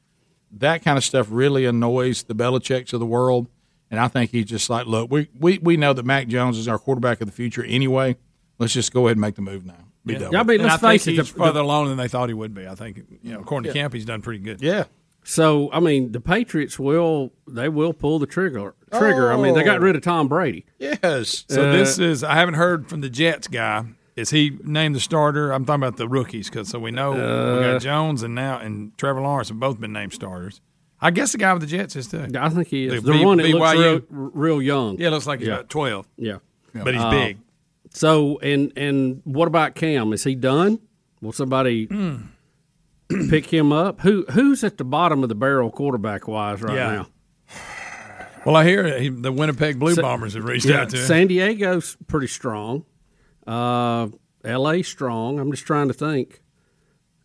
That 0.51 0.83
kind 0.83 0.97
of 0.97 1.03
stuff 1.03 1.27
really 1.29 1.65
annoys 1.65 2.23
the 2.23 2.35
Belichick's 2.35 2.93
of 2.93 2.99
the 2.99 3.05
world. 3.05 3.47
And 3.93 3.99
I 3.99 4.07
think 4.07 4.31
he's 4.31 4.45
just 4.45 4.71
like, 4.71 4.87
look, 4.87 5.11
we, 5.11 5.29
we, 5.39 5.59
we 5.59 5.77
know 5.77 5.93
that 5.93 6.03
Mac 6.03 6.27
Jones 6.27 6.57
is 6.57 6.67
our 6.67 6.79
quarterback 6.79 7.21
of 7.21 7.27
the 7.27 7.31
future 7.31 7.63
anyway. 7.63 8.15
Let's 8.57 8.73
just 8.73 8.91
go 8.91 9.05
ahead 9.05 9.17
and 9.17 9.21
make 9.21 9.35
the 9.35 9.43
move 9.43 9.67
now. 9.67 9.75
Be 10.03 10.15
done 10.15 10.31
with 10.31 10.49
it. 10.49 10.61
And 10.61 10.71
I 10.71 10.77
think 10.77 11.03
he's 11.03 11.29
further 11.29 11.59
along 11.59 11.89
than 11.89 11.97
they 11.97 12.07
thought 12.07 12.27
he 12.27 12.33
would 12.33 12.55
be. 12.55 12.67
I 12.67 12.73
think, 12.73 13.03
you 13.21 13.33
know, 13.33 13.41
according 13.41 13.71
to 13.71 13.77
camp, 13.77 13.93
he's 13.93 14.05
done 14.05 14.23
pretty 14.23 14.39
good. 14.39 14.63
Yeah. 14.63 14.85
So 15.23 15.69
I 15.71 15.79
mean, 15.79 16.11
the 16.11 16.19
Patriots 16.19 16.79
will 16.79 17.31
they 17.47 17.69
will 17.69 17.93
pull 17.93 18.17
the 18.17 18.25
trigger. 18.25 18.73
Trigger. 18.91 19.31
I 19.31 19.37
mean, 19.37 19.53
they 19.53 19.63
got 19.63 19.77
Oh. 19.77 19.81
rid 19.81 19.95
of 19.95 20.01
Tom 20.01 20.27
Brady. 20.27 20.65
Yes. 20.79 21.45
So 21.47 21.69
Uh, 21.69 21.71
this 21.71 21.99
is 21.99 22.23
I 22.23 22.33
haven't 22.33 22.55
heard 22.55 22.89
from 22.89 23.01
the 23.01 23.09
Jets 23.11 23.47
guy. 23.47 23.85
Is 24.15 24.31
he 24.31 24.57
named 24.63 24.95
the 24.95 24.99
starter? 24.99 25.51
I'm 25.51 25.65
talking 25.65 25.83
about 25.83 25.97
the 25.97 26.07
rookies 26.09 26.49
because 26.49 26.67
so 26.69 26.79
we 26.79 26.89
know 26.91 27.11
we 27.13 27.21
Uh, 27.21 27.73
got 27.73 27.81
Jones 27.81 28.23
and 28.23 28.33
now 28.35 28.57
and 28.57 28.97
Trevor 28.97 29.21
Lawrence 29.21 29.49
have 29.49 29.59
both 29.59 29.79
been 29.79 29.93
named 29.93 30.13
starters. 30.13 30.61
I 31.05 31.11
guess 31.11 31.33
the 31.33 31.37
guy 31.37 31.51
with 31.53 31.61
the 31.61 31.67
Jets 31.67 31.95
is 31.95 32.07
too. 32.07 32.25
I 32.39 32.49
think 32.49 32.67
he 32.69 32.85
is 32.85 33.03
The 33.03 33.11
the, 33.11 33.17
B- 33.19 33.25
one 33.25 33.37
that 33.37 33.47
looks 33.49 33.73
real, 33.73 34.01
real 34.09 34.61
young. 34.61 34.97
Yeah, 34.99 35.09
looks 35.09 35.27
like 35.27 35.39
he's 35.39 35.47
Yeah. 35.49 35.55
about 35.55 35.69
twelve. 35.69 36.07
Yeah, 36.17 36.37
but 36.73 36.93
he's 36.93 37.03
Uh, 37.03 37.11
big. 37.11 37.37
So 37.91 38.39
and 38.39 38.71
and 38.77 39.21
what 39.25 39.47
about 39.47 39.75
Cam? 39.75 40.13
Is 40.13 40.23
he 40.23 40.33
done? 40.35 40.79
Will 41.21 41.31
somebody 41.33 41.85
Hmm. 41.85 42.15
pick 43.29 43.45
him 43.47 43.71
up? 43.71 44.01
Who 44.01 44.25
who's 44.31 44.63
at 44.63 44.77
the 44.77 44.83
bottom 44.85 45.23
of 45.23 45.29
the 45.29 45.35
barrel 45.35 45.69
quarterback 45.71 46.27
wise 46.27 46.61
right 46.61 46.75
Yeah. 46.75 46.91
now? 46.91 47.07
Well, 48.45 48.55
I 48.57 48.65
hear 48.65 48.99
he, 48.99 49.07
the 49.09 49.31
Winnipeg 49.31 49.79
Blue 49.79 49.93
Sa- 49.95 50.01
Bombers 50.01 50.33
have 50.33 50.43
reached 50.43 50.65
yeah, 50.65 50.81
out 50.81 50.89
to 50.89 50.97
him. 50.97 51.05
San 51.05 51.27
Diego's 51.27 51.95
pretty 52.07 52.27
strong. 52.27 52.83
Uh, 53.47 54.07
L.A. 54.43 54.81
strong. 54.83 55.39
I'm 55.39 55.49
just 55.51 55.65
trying 55.65 55.87
to 55.87 55.93
think. 55.93 56.41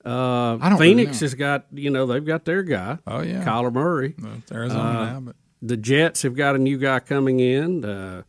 Uh, 0.08 0.56
I 0.60 0.68
don't 0.70 0.78
really 0.78 0.90
Phoenix 0.94 1.20
know. 1.20 1.24
has 1.26 1.34
got 1.34 1.66
you 1.72 1.90
know 1.90 2.06
they've 2.06 2.24
got 2.24 2.44
their 2.44 2.62
guy. 2.62 2.98
Oh 3.06 3.20
yeah, 3.20 3.44
Kyler 3.44 3.72
Murray. 3.72 4.14
it's 4.38 4.50
Arizona 4.52 4.92
now, 4.92 5.20
but- 5.20 5.36
the 5.60 5.76
Jets 5.76 6.22
have 6.22 6.34
got 6.36 6.54
a 6.54 6.58
new 6.58 6.78
guy 6.78 7.00
coming 7.00 7.40
in. 7.40 7.84
Uh, 7.84 8.22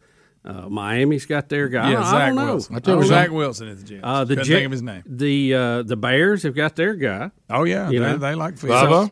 uh, 0.44 0.68
Miami's 0.68 1.26
got 1.28 1.48
their 1.48 1.68
guy. 1.70 1.92
Yeah, 1.92 2.02
I, 2.02 2.12
Zach 2.12 2.28
don't 2.28 2.36
know. 2.38 2.46
Wilson. 2.54 2.76
I 2.76 2.80
don't 2.80 3.04
Zach 3.06 3.30
know. 3.30 3.36
Wilson 3.36 3.68
is 3.68 3.84
the 3.84 3.88
Jets. 3.90 4.02
Uh, 4.04 4.24
the 4.24 4.30
Couldn't 4.36 4.46
Jet- 4.46 4.54
think 4.56 4.66
of 4.66 4.72
his 4.72 4.82
name. 4.82 5.04
The 5.06 5.54
uh, 5.54 5.84
the 5.84 5.96
Bears 5.96 6.44
have 6.44 6.56
got 6.56 6.76
their 6.76 6.96
guy. 6.96 7.30
Oh 7.50 7.66
yeah, 7.66 7.90
You 7.90 8.00
they, 8.00 8.06
know? 8.06 8.18
they 8.18 8.36
like 8.36 8.56
Bubba? 8.56 9.12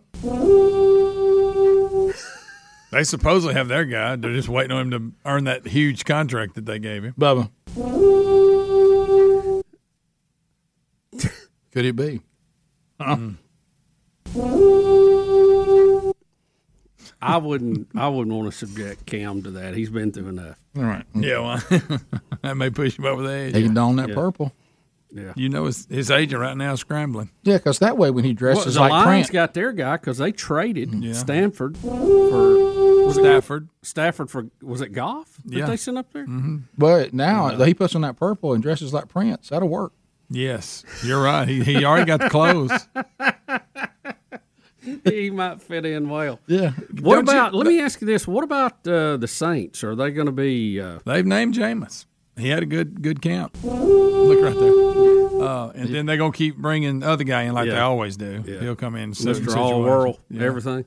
They 2.92 3.04
supposedly 3.04 3.54
have 3.54 3.68
their 3.68 3.84
guy. 3.86 4.16
They're 4.16 4.34
just 4.34 4.48
waiting 4.50 4.72
on 4.72 4.92
him 4.94 5.14
to 5.24 5.30
earn 5.30 5.44
that 5.44 5.68
huge 5.68 6.06
contract 6.06 6.56
that 6.56 6.66
they 6.66 6.80
gave 6.80 7.04
him. 7.04 7.14
Bubba. 7.20 7.52
Could 11.72 11.86
it 11.86 11.96
be? 11.96 12.22
Mm. 13.00 13.36
I 17.22 17.38
wouldn't. 17.38 17.88
I 17.96 18.08
wouldn't 18.08 18.36
want 18.36 18.52
to 18.52 18.58
subject 18.58 19.06
Cam 19.06 19.42
to 19.44 19.52
that. 19.52 19.76
He's 19.76 19.90
been 19.90 20.12
through 20.12 20.28
enough. 20.30 20.58
All 20.78 20.84
right. 20.84 21.06
Yeah, 21.16 21.40
well, 21.40 21.64
that 22.44 22.56
may 22.56 22.70
push 22.70 22.98
him 22.98 23.06
over 23.06 23.24
the 23.24 23.32
edge. 23.34 23.56
He 23.56 23.64
can 23.64 23.74
don 23.74 23.96
that 23.96 24.10
Yeah. 24.10 24.16
purple. 24.16 24.54
Yeah. 25.12 25.34
You 25.36 25.50
know, 25.50 25.66
his, 25.66 25.88
his 25.90 26.12
agent 26.12 26.42
right 26.42 26.56
now 26.56 26.74
is 26.74 26.82
scrambling. 26.82 27.32
Yeah, 27.44 27.58
because 27.58 27.80
that 27.80 27.98
way 27.98 28.12
when 28.12 28.24
he 28.26 28.32
Well, 28.32 28.36
dresses 28.36 28.74
the 28.76 28.82
like 28.82 28.92
Lions 28.92 29.06
Prince, 29.08 29.30
got 29.32 29.54
their 29.54 29.72
guy 29.72 29.96
because 29.98 30.18
they 30.20 30.32
traded 30.32 30.94
Yeah. 30.94 31.14
Stanford 31.14 31.78
for 31.78 33.14
Stafford. 33.14 33.70
Stafford 33.82 34.30
for 34.30 34.48
was 34.62 34.82
it 34.82 34.90
Goff 34.92 35.38
that 35.46 35.58
Yeah. 35.58 35.66
they 35.66 35.78
sent 35.78 35.98
up 35.98 36.12
there? 36.14 36.26
Mm-hmm. 36.28 36.58
but 36.78 37.14
now 37.14 37.50
he 37.64 37.74
puts 37.74 37.96
on 37.96 38.02
that 38.02 38.18
purple 38.18 38.54
and 38.54 38.62
dresses 38.62 38.94
like 38.94 39.08
Prince. 39.08 39.50
That'll 39.50 39.70
work. 39.70 39.94
Yes, 40.30 40.84
you're 41.04 41.22
right. 41.22 41.48
He, 41.48 41.64
he 41.64 41.86
already 41.86 42.06
got 42.06 42.20
the 42.20 42.30
clothes. 42.30 42.88
he 45.04 45.30
might 45.30 45.62
fit 45.62 45.86
in 45.86 46.10
well. 46.10 46.40
Yeah. 46.48 46.72
What 47.02 47.16
Don't 47.16 47.28
you- 47.28 47.32
about? 47.34 47.54
let 47.54 47.68
me 47.68 47.80
ask 47.80 48.02
you 48.02 48.08
this: 48.08 48.28
What 48.28 48.44
about 48.44 48.86
uh, 48.88 49.18
the 49.18 49.28
Saints? 49.28 49.84
Are 49.84 49.96
they 49.96 50.12
going 50.12 50.26
to 50.28 50.32
be? 50.32 50.80
Uh, 50.82 51.00
They've 51.06 51.26
named 51.26 51.54
Jameis. 51.56 52.06
He 52.38 52.50
had 52.50 52.62
a 52.62 52.66
good 52.68 53.02
good 53.02 53.22
camp. 53.22 53.58
Look 53.64 54.42
right 54.42 54.54
there. 54.60 54.88
Uh, 55.42 55.70
and 55.76 55.94
then 55.94 56.06
they're 56.08 56.18
gonna 56.18 56.32
keep 56.32 56.58
bringing 56.58 57.00
the 57.00 57.08
other 57.10 57.24
guy 57.24 57.44
in 57.44 57.54
like 57.54 57.70
they 57.70 57.78
always 57.78 58.18
do. 58.18 58.42
He'll 58.42 58.76
come 58.76 58.96
in, 58.96 59.14
certain 59.14 59.44
Mr. 59.46 59.56
All 59.56 59.70
situations. 59.70 59.86
World, 59.86 60.20
Yeah. 60.30 60.44
everything. 60.44 60.86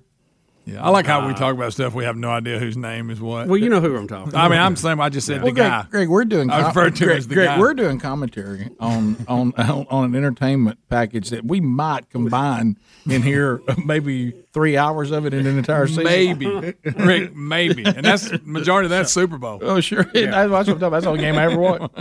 Yeah, 0.67 0.85
I 0.85 0.91
like 0.91 1.07
how 1.07 1.27
we 1.27 1.33
Uh, 1.33 1.37
talk 1.37 1.55
about 1.55 1.73
stuff 1.73 1.95
we 1.95 2.05
have 2.05 2.17
no 2.17 2.31
idea 2.31 2.59
whose 2.59 2.77
name 2.77 3.11
is 3.11 3.19
what. 3.21 3.49
Well, 3.49 3.57
you 3.57 3.69
know 3.71 3.81
who 3.81 3.97
I'm 3.97 4.07
talking 4.07 4.35
I 4.37 4.49
mean. 4.49 4.59
I'm 4.61 4.77
saying 4.77 5.01
I 5.01 5.09
just 5.09 5.27
said 5.27 5.43
Well, 5.43 5.47
the 5.53 5.61
Greg, 5.61 5.71
guy. 5.71 5.87
Greg, 5.91 6.09
we're 6.09 6.25
doing. 6.27 6.51
I 6.51 6.59
com- 6.61 6.67
referred 6.69 6.97
to 6.97 7.05
Greg, 7.07 7.19
as 7.19 7.29
the 7.29 7.35
Greg, 7.35 7.47
guy. 7.49 7.59
we're 7.59 7.75
doing 7.75 7.99
commentary 7.99 8.69
on 8.79 9.17
on 9.27 9.53
on 9.57 9.87
on 9.91 10.05
an 10.05 10.15
entertainment 10.15 10.79
package 10.89 11.31
that 11.31 11.45
we 11.45 11.61
might 11.61 12.11
combine 12.11 12.77
in 13.09 13.23
here. 13.23 13.63
Maybe 13.85 14.33
three 14.53 14.77
hours 14.77 15.11
of 15.11 15.25
it 15.27 15.33
in 15.35 15.47
an 15.47 15.57
entire 15.59 15.87
season. 15.87 16.05
Maybe, 16.05 16.47
Rick, 16.97 17.35
maybe, 17.35 17.85
and 17.85 18.05
that's 18.05 18.31
majority 18.45 18.87
of 18.87 18.91
that's 18.91 19.13
Super 19.13 19.39
Bowl. 19.39 19.59
Oh, 19.63 19.81
sure. 19.81 20.05
That's 20.05 20.15
what 20.15 20.35
I'm 20.35 20.51
talking 20.51 20.73
about. 20.75 20.91
That's 20.91 21.05
the 21.05 21.11
only 21.11 21.23
game 21.23 21.37
I 21.37 21.45
ever 21.45 21.57
watched. 21.59 21.95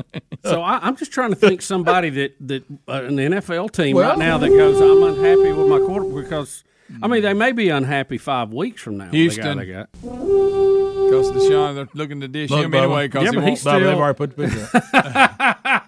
So 0.44 0.62
I, 0.62 0.80
I'm 0.86 0.96
just 0.98 1.12
trying 1.12 1.30
to 1.30 1.36
think 1.36 1.62
somebody 1.62 2.10
that 2.12 2.36
that 2.42 2.64
uh, 2.88 3.04
an 3.06 3.16
NFL 3.18 3.72
team 3.72 3.96
Well- 3.96 4.10
right 4.10 4.20
now 4.20 4.38
that 4.38 4.50
goes, 4.50 4.80
I'm 4.82 5.02
unhappy 5.04 5.54
with 5.54 5.68
my 5.68 5.80
quarter 5.80 6.22
because 6.22 6.64
I 7.02 7.08
mean 7.08 7.22
they 7.22 7.34
may 7.34 7.52
be 7.52 7.70
unhappy 7.70 8.18
five 8.18 8.52
weeks 8.52 8.82
from 8.82 8.98
now. 8.98 9.10
Houston. 9.12 9.58
the 9.58 9.66
guy 9.66 9.66
they 9.66 9.72
got. 9.72 9.92
Because 9.92 11.32
Deshaun, 11.32 11.74
they're 11.76 11.90
looking 11.96 12.22
to 12.22 12.28
dish 12.28 12.50
Look, 12.52 12.66
him 12.66 12.72
Bubba. 12.72 12.84
anyway. 12.84 13.08
Because 13.08 13.24
Yeah, 13.24 13.30
he 13.32 13.36
but 13.36 13.42
won't. 13.42 13.50
he's 13.50 13.60
still- 13.62 13.80
They've 13.80 13.98
already 13.98 14.18
put 14.18 14.36
the 14.36 14.48
picture 14.48 14.70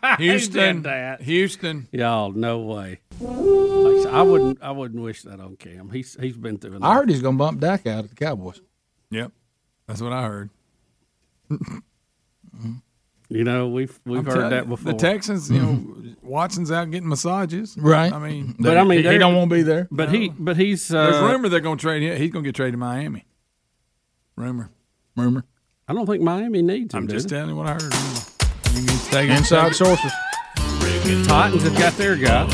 up. 0.06 0.18
Houston, 0.20 0.82
that. 0.84 1.22
Houston. 1.22 1.88
Y'all, 1.92 2.32
no 2.32 2.60
way. 2.60 3.00
Like 3.20 4.08
I 4.14 4.22
wouldn't. 4.24 4.62
I 4.64 4.72
wouldn't 4.72 5.02
wish 5.02 5.22
that 5.24 5.40
on 5.40 5.56
Cam. 5.58 5.90
He's 5.92 6.18
he's 6.20 6.36
been 6.38 6.58
through 6.58 6.76
enough. 6.78 6.90
I 6.90 6.96
heard 6.96 7.10
he's 7.10 7.22
going 7.22 7.36
to 7.36 7.40
bump 7.40 7.60
Dak 7.60 7.86
out 7.88 8.04
of 8.06 8.10
the 8.10 8.16
Cowboys. 8.16 8.60
Yep, 9.12 9.32
that's 9.88 10.02
what 10.02 10.12
I 10.14 10.24
heard. 10.24 10.50
Mm-hmm. 11.52 12.72
You 13.34 13.46
know, 13.46 13.70
we've 13.70 13.98
we've 14.06 14.20
I'm 14.20 14.26
heard 14.26 14.52
that 14.52 14.68
before. 14.68 14.92
The 14.92 14.98
Texans, 14.98 15.50
you 15.50 15.60
know, 15.62 16.14
Watson's 16.22 16.70
out 16.70 16.92
getting 16.92 17.08
massages. 17.08 17.78
Right. 17.78 18.12
I 18.12 18.20
mean, 18.20 18.56
but 18.60 18.78
I 18.78 18.84
mean, 18.84 18.98
he 19.00 19.04
they're- 19.04 19.18
don't 19.20 19.36
want 19.36 19.50
to 19.50 19.56
be 19.56 19.62
there. 19.62 19.88
But 19.90 20.10
he, 20.14 20.30
but 20.38 20.58
he's. 20.58 20.90
there's 20.90 21.16
Uh, 21.16 21.26
rumor 21.32 21.48
they're 21.48 21.62
going 21.62 21.78
to 21.78 21.82
trade 21.82 22.04
him. 22.04 22.18
He's 22.18 22.30
going 22.30 22.44
to 22.44 22.48
get 22.50 22.56
traded 22.56 22.74
to 22.74 22.78
Miami. 22.78 23.26
Rumor. 24.36 24.70
Rumor. 25.16 25.46
I 25.88 25.94
don't 25.94 26.06
think 26.06 26.22
Miami 26.22 26.62
needs 26.62 26.94
him. 26.94 27.04
I'm 27.04 27.08
just 27.08 27.30
they? 27.30 27.38
telling 27.38 27.52
you 27.52 27.56
what 27.56 27.68
I 27.68 27.74
heard. 27.74 27.84
You 28.76 28.86
can 28.86 28.98
take 29.12 29.30
Inside 29.30 29.62
take 29.64 29.72
it. 29.72 29.76
sources. 29.76 30.12
Titans 31.28 31.64
have 31.64 31.78
got 31.78 31.94
their 31.94 32.16
guy. 32.18 32.46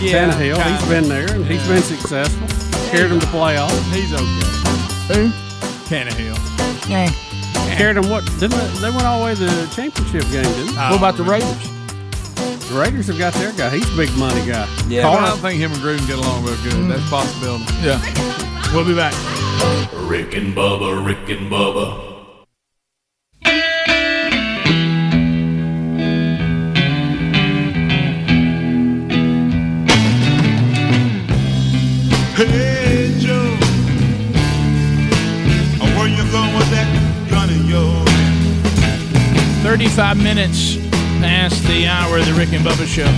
Yeah, 0.00 0.30
Tannehill, 0.30 0.56
kinda. 0.56 0.76
he's 0.78 0.88
been 0.88 1.08
there 1.08 1.30
and 1.32 1.46
he's 1.46 1.66
been 1.68 1.82
successful. 1.82 2.48
Carried 2.90 3.10
him 3.12 3.20
to 3.20 3.26
playoffs. 3.26 3.92
He's 3.92 4.12
okay. 4.12 5.14
Who? 5.14 5.30
Tannehill. 5.88 6.88
Yeah. 6.88 7.10
Carried 7.76 7.96
him 7.96 8.08
what? 8.08 8.24
Didn't 8.38 8.52
they, 8.52 8.66
they 8.80 8.90
went 8.90 9.02
all 9.02 9.18
the 9.18 9.24
way 9.24 9.34
to 9.34 9.40
the 9.40 9.72
championship 9.74 10.22
game? 10.30 10.44
Didn't 10.44 10.74
they? 10.74 10.80
What 10.80 10.98
about 10.98 11.16
the 11.16 11.24
Raiders? 11.24 11.70
The 12.68 12.78
Raiders 12.80 13.08
have 13.08 13.18
got 13.18 13.34
their 13.34 13.52
guy. 13.52 13.70
He's 13.70 13.92
a 13.92 13.96
big 13.96 14.10
money 14.16 14.40
guy. 14.46 14.68
Yeah, 14.88 15.02
but 15.02 15.22
I 15.22 15.26
don't 15.28 15.38
think 15.38 15.60
him 15.60 15.72
and 15.72 15.80
Gruden 15.80 16.06
get 16.06 16.18
along 16.18 16.44
real 16.44 16.56
good. 16.62 16.90
That's 16.90 17.04
a 17.06 17.10
possibility. 17.10 17.64
Yeah. 17.82 18.00
We'll 18.72 18.86
be 18.86 18.94
back. 18.94 19.12
Rick 20.08 20.34
and 20.34 20.54
Bubba, 20.54 21.04
Rick 21.04 21.28
and 21.36 21.50
Bubba. 21.50 22.13
35 39.74 40.22
minutes 40.22 40.76
past 41.18 41.60
the 41.64 41.84
hour 41.88 42.18
of 42.18 42.26
the 42.26 42.32
Rick 42.34 42.52
and 42.52 42.64
Bubba 42.64 42.86
Show. 42.86 43.08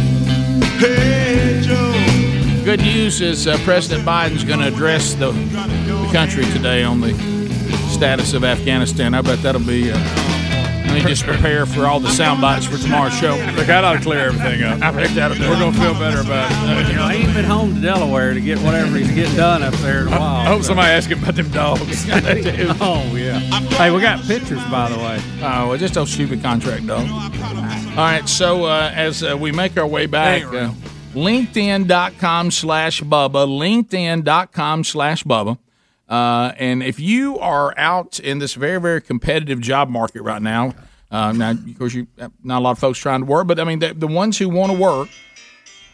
Hey 0.78 1.60
Joe, 1.62 2.64
Good 2.64 2.80
news 2.80 3.20
is 3.20 3.46
uh, 3.46 3.58
President 3.58 4.08
Biden's 4.08 4.42
going 4.42 4.60
to 4.60 4.68
address 4.68 5.12
the, 5.12 5.32
the 5.32 6.08
country 6.14 6.46
today 6.46 6.82
on 6.82 7.02
the 7.02 7.12
status 7.90 8.32
of 8.32 8.42
Afghanistan. 8.42 9.12
I 9.12 9.20
bet 9.20 9.42
that'll 9.42 9.60
be. 9.60 9.92
Uh, 9.92 10.45
let 10.96 11.04
me 11.04 11.10
just 11.10 11.24
prepare 11.24 11.66
for 11.66 11.86
all 11.86 12.00
the 12.00 12.08
sound 12.08 12.40
bites 12.40 12.64
for 12.64 12.78
tomorrow's 12.78 13.12
show. 13.18 13.36
Look, 13.54 13.68
I 13.68 13.82
ought 13.82 13.92
to 13.94 14.00
clear 14.00 14.28
everything 14.28 14.62
up. 14.62 14.80
I 14.80 14.90
bet 14.92 15.14
that'll 15.14 15.38
We're 15.38 15.58
going 15.58 15.74
to 15.74 15.78
feel 15.78 15.92
better 15.92 16.22
about 16.22 16.50
it. 16.50 16.88
You 16.88 16.94
know, 16.94 17.08
he 17.08 17.18
ain't 17.18 17.34
been 17.34 17.44
home 17.44 17.74
to 17.74 17.80
Delaware 17.82 18.32
to 18.32 18.40
get 18.40 18.58
whatever 18.60 18.96
he's 18.96 19.10
getting 19.10 19.36
done 19.36 19.62
up 19.62 19.74
there 19.74 20.02
in 20.02 20.08
a 20.08 20.10
while. 20.12 20.22
I 20.22 20.44
hope 20.46 20.62
so- 20.62 20.68
somebody 20.68 20.92
asks 20.92 21.12
him 21.12 21.22
about 21.22 21.34
them 21.34 21.50
dogs. 21.50 22.06
oh 22.80 23.14
yeah. 23.14 23.40
Hey, 23.76 23.90
we 23.90 24.00
got 24.00 24.24
pictures 24.24 24.64
by 24.70 24.88
the 24.88 24.96
way. 24.96 25.20
Oh, 25.42 25.68
well, 25.68 25.76
just 25.76 25.94
those 25.94 26.10
stupid 26.10 26.42
contract 26.42 26.86
dogs. 26.86 27.10
All 27.10 27.96
right, 27.96 28.26
so 28.26 28.64
uh, 28.64 28.90
as 28.94 29.22
uh, 29.22 29.36
we 29.38 29.52
make 29.52 29.76
our 29.76 29.86
way 29.86 30.06
back, 30.06 30.44
uh, 30.44 30.72
LinkedIn.com 31.12 32.50
slash 32.50 33.02
Bubba, 33.02 33.46
LinkedIn.com 33.46 34.84
slash 34.84 35.24
Bubba. 35.24 35.58
Uh, 36.08 36.52
and 36.56 36.82
if 36.82 37.00
you 37.00 37.38
are 37.38 37.74
out 37.76 38.20
in 38.20 38.38
this 38.38 38.54
very, 38.54 38.80
very 38.80 39.02
competitive 39.02 39.60
job 39.60 39.88
market 39.88 40.22
right 40.22 40.40
now, 40.40 40.72
Um, 41.10 41.38
now, 41.38 41.52
of 41.52 41.78
course, 41.78 41.94
you 41.94 42.06
not 42.42 42.58
a 42.58 42.64
lot 42.64 42.72
of 42.72 42.78
folks 42.78 42.98
trying 42.98 43.20
to 43.20 43.26
work, 43.26 43.46
but 43.46 43.60
I 43.60 43.64
mean, 43.64 43.78
the, 43.78 43.94
the 43.94 44.08
ones 44.08 44.38
who 44.38 44.48
want 44.48 44.72
to 44.72 44.78
work, 44.78 45.08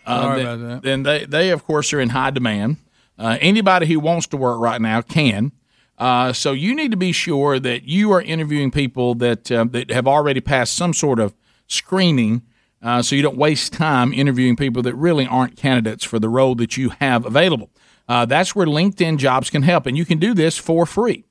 uh, 0.07 0.37
then, 0.37 0.81
then 0.81 1.03
they, 1.03 1.25
they 1.27 1.51
of 1.51 1.65
course 1.65 1.93
are 1.93 2.01
in 2.01 2.11
high 2.11 2.31
demand. 2.31 2.79
Uh, 3.19 3.37
anybody 3.41 3.87
who 3.87 4.01
wants 4.01 4.27
to 4.29 4.37
work 4.37 4.59
right 4.59 4.81
now 4.81 5.03
can. 5.03 5.53
Uh, 5.99 6.33
so 6.33 6.53
you 6.53 6.75
need 6.75 6.91
to 6.91 6.97
be 6.97 7.13
sure 7.13 7.59
that 7.61 7.85
you 7.85 8.11
are 8.11 8.23
interviewing 8.23 8.71
people 8.71 9.15
that 9.17 9.53
uh, 9.53 9.65
that 9.71 9.91
have 9.91 10.09
already 10.09 10.41
passed 10.41 10.75
some 10.75 10.95
sort 10.95 11.21
of 11.21 11.35
screening, 11.67 12.43
uh, 12.83 13.03
so 13.03 13.15
you 13.15 13.23
don't 13.23 13.37
waste 13.37 13.73
time 13.75 14.13
interviewing 14.13 14.57
people 14.57 14.83
that 14.83 14.95
really 14.95 15.27
aren't 15.27 15.57
candidates 15.57 16.05
for 16.05 16.19
the 16.19 16.29
role 16.29 16.55
that 16.55 16.77
you 16.77 16.91
have 17.01 17.25
available. 17.27 17.71
Uh, 18.09 18.25
that's 18.25 18.57
where 18.57 18.67
LinkedIn 18.67 19.19
Jobs 19.19 19.51
can 19.51 19.63
help, 19.63 19.87
and 19.87 19.97
you 19.97 20.05
can 20.05 20.19
do 20.19 20.35
this 20.35 20.59
for 20.59 20.87
free. 20.87 21.25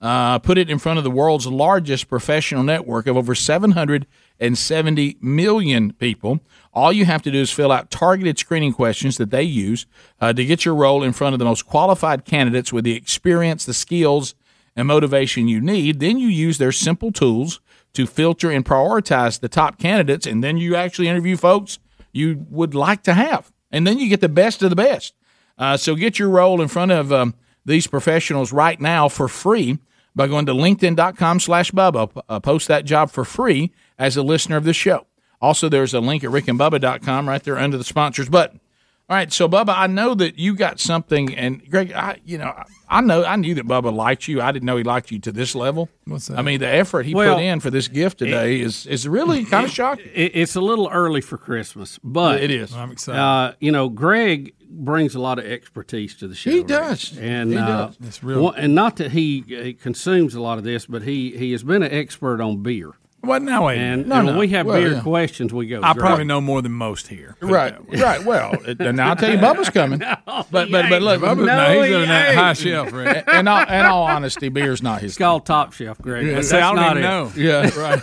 Uh, 0.00 0.38
put 0.38 0.58
it 0.58 0.68
in 0.68 0.78
front 0.78 0.98
of 0.98 1.04
the 1.04 1.10
world's 1.10 1.46
largest 1.46 2.08
professional 2.08 2.62
network 2.62 3.06
of 3.06 3.16
over 3.16 3.34
770 3.34 5.16
million 5.22 5.92
people. 5.94 6.40
All 6.74 6.92
you 6.92 7.06
have 7.06 7.22
to 7.22 7.30
do 7.30 7.40
is 7.40 7.50
fill 7.50 7.72
out 7.72 7.90
targeted 7.90 8.38
screening 8.38 8.74
questions 8.74 9.16
that 9.16 9.30
they 9.30 9.42
use 9.42 9.86
uh, 10.20 10.34
to 10.34 10.44
get 10.44 10.66
your 10.66 10.74
role 10.74 11.02
in 11.02 11.14
front 11.14 11.32
of 11.32 11.38
the 11.38 11.46
most 11.46 11.66
qualified 11.66 12.26
candidates 12.26 12.74
with 12.74 12.84
the 12.84 12.94
experience, 12.94 13.64
the 13.64 13.72
skills, 13.72 14.34
and 14.76 14.86
motivation 14.86 15.48
you 15.48 15.60
need. 15.60 16.00
Then 16.00 16.18
you 16.18 16.28
use 16.28 16.58
their 16.58 16.72
simple 16.72 17.10
tools 17.10 17.60
to 17.94 18.06
filter 18.06 18.50
and 18.50 18.64
prioritize 18.64 19.40
the 19.40 19.48
top 19.48 19.78
candidates, 19.78 20.26
and 20.26 20.44
then 20.44 20.58
you 20.58 20.76
actually 20.76 21.08
interview 21.08 21.38
folks 21.38 21.78
you 22.12 22.46
would 22.50 22.74
like 22.74 23.02
to 23.04 23.14
have. 23.14 23.50
And 23.70 23.86
then 23.86 23.98
you 23.98 24.08
get 24.08 24.20
the 24.20 24.28
best 24.28 24.62
of 24.62 24.70
the 24.70 24.76
best. 24.76 25.14
Uh, 25.58 25.76
so 25.76 25.94
get 25.94 26.18
your 26.18 26.28
role 26.28 26.60
in 26.60 26.68
front 26.68 26.92
of 26.92 27.10
um, 27.12 27.34
these 27.66 27.86
professionals 27.86 28.52
right 28.52 28.80
now 28.80 29.08
for 29.08 29.28
free 29.28 29.78
by 30.14 30.26
going 30.26 30.46
to 30.46 30.52
linkedin.com 30.54 31.40
slash 31.40 31.70
Bubba. 31.72 32.22
Uh, 32.28 32.40
post 32.40 32.68
that 32.68 32.86
job 32.86 33.10
for 33.10 33.24
free 33.24 33.72
as 33.98 34.16
a 34.16 34.22
listener 34.22 34.56
of 34.56 34.64
this 34.64 34.76
show. 34.76 35.06
Also, 35.42 35.68
there's 35.68 35.92
a 35.92 36.00
link 36.00 36.24
at 36.24 36.30
rickandbubba.com 36.30 37.28
right 37.28 37.42
there 37.42 37.58
under 37.58 37.76
the 37.76 37.84
sponsors 37.84 38.28
button. 38.30 38.60
All 39.08 39.16
right, 39.16 39.32
so 39.32 39.48
Bubba, 39.48 39.72
I 39.76 39.86
know 39.86 40.16
that 40.16 40.36
you 40.36 40.56
got 40.56 40.80
something, 40.80 41.32
and 41.36 41.62
Greg, 41.70 41.92
I 41.92 42.18
you 42.24 42.38
know 42.38 42.52
I 42.88 43.00
know 43.00 43.24
I 43.24 43.36
knew 43.36 43.54
that 43.54 43.64
Bubba 43.64 43.94
liked 43.94 44.26
you. 44.26 44.40
I 44.42 44.50
didn't 44.50 44.64
know 44.66 44.76
he 44.78 44.82
liked 44.82 45.12
you 45.12 45.20
to 45.20 45.30
this 45.30 45.54
level. 45.54 45.88
What's 46.06 46.26
that? 46.26 46.36
I 46.40 46.42
mean, 46.42 46.58
the 46.58 46.66
effort 46.66 47.06
he 47.06 47.14
Well, 47.14 47.36
put 47.36 47.44
in 47.44 47.60
for 47.60 47.70
this 47.70 47.86
gift 47.86 48.18
today 48.18 48.58
is 48.58 48.84
is 48.84 49.06
really 49.06 49.44
kind 49.44 49.64
of 49.64 49.70
shocking. 49.70 50.10
It, 50.12 50.32
it's 50.34 50.56
a 50.56 50.60
little 50.60 50.88
early 50.90 51.20
for 51.20 51.38
Christmas, 51.38 52.00
but 52.02 52.42
It 52.42 52.50
is. 52.50 52.74
I'm 52.74 52.90
excited. 52.90 53.20
Uh, 53.20 53.52
you 53.60 53.70
know, 53.70 53.88
Greg 53.88 54.54
brings 54.68 55.14
a 55.14 55.20
lot 55.20 55.38
of 55.38 55.44
expertise 55.46 56.14
to 56.16 56.28
the 56.28 56.34
show. 56.34 56.50
He 56.50 56.58
Rick. 56.58 56.66
does. 56.68 57.18
and 57.18 57.52
He 57.52 57.58
uh, 57.58 57.66
does. 57.86 57.96
It's 58.04 58.22
real. 58.22 58.50
and 58.50 58.74
not 58.74 58.96
that 58.96 59.12
he, 59.12 59.42
he 59.46 59.74
consumes 59.74 60.34
a 60.34 60.40
lot 60.40 60.58
of 60.58 60.64
this, 60.64 60.86
but 60.86 61.02
he 61.02 61.36
he 61.36 61.52
has 61.52 61.62
been 61.62 61.82
an 61.82 61.92
expert 61.92 62.40
on 62.40 62.62
beer. 62.62 62.92
Well, 63.26 63.40
now 63.40 63.66
wait. 63.66 63.78
a 63.78 63.80
And, 63.80 64.02
minute. 64.06 64.16
and 64.18 64.26
when 64.28 64.36
we 64.38 64.48
have 64.48 64.66
Well, 64.66 64.78
beer 64.78 64.92
yeah. 64.94 65.00
questions, 65.00 65.52
we 65.52 65.66
go. 65.66 65.80
I 65.82 65.92
Greg. 65.92 65.96
probably 66.06 66.24
know 66.24 66.40
more 66.40 66.62
than 66.62 66.72
most 66.72 67.08
here. 67.08 67.36
Right, 67.40 67.74
right. 67.98 68.24
Well, 68.24 68.52
it, 68.66 68.78
now 68.78 69.10
I'll 69.10 69.16
tell 69.16 69.30
you, 69.30 69.38
Bubba's 69.38 69.70
coming. 69.70 69.98
but 70.26 70.50
but 70.50 70.70
but 70.70 71.02
look, 71.02 71.20
Bubba's- 71.20 71.46
no, 71.46 71.82
he's 71.82 71.94
on 71.94 72.08
that 72.08 72.34
high 72.34 72.52
shelf, 72.54 72.92
Rick. 72.92 73.26
In 73.28 73.48
all, 73.48 73.62
in 73.62 73.86
all 73.86 74.04
honesty, 74.04 74.48
beer's 74.48 74.82
not 74.82 75.00
his. 75.00 75.12
It's 75.12 75.18
called 75.18 75.44
Top 75.46 75.72
Chef, 75.72 75.98
Greg. 75.98 76.26
Yeah, 76.26 76.34
but 76.36 76.44
see, 76.44 76.56
I 76.56 76.60
that's 76.60 76.68
don't 76.68 76.76
not 76.76 76.96
even 76.96 77.04
it. 77.04 77.06
know. 77.06 77.32
Yeah, 77.36 77.78
right. 77.80 78.02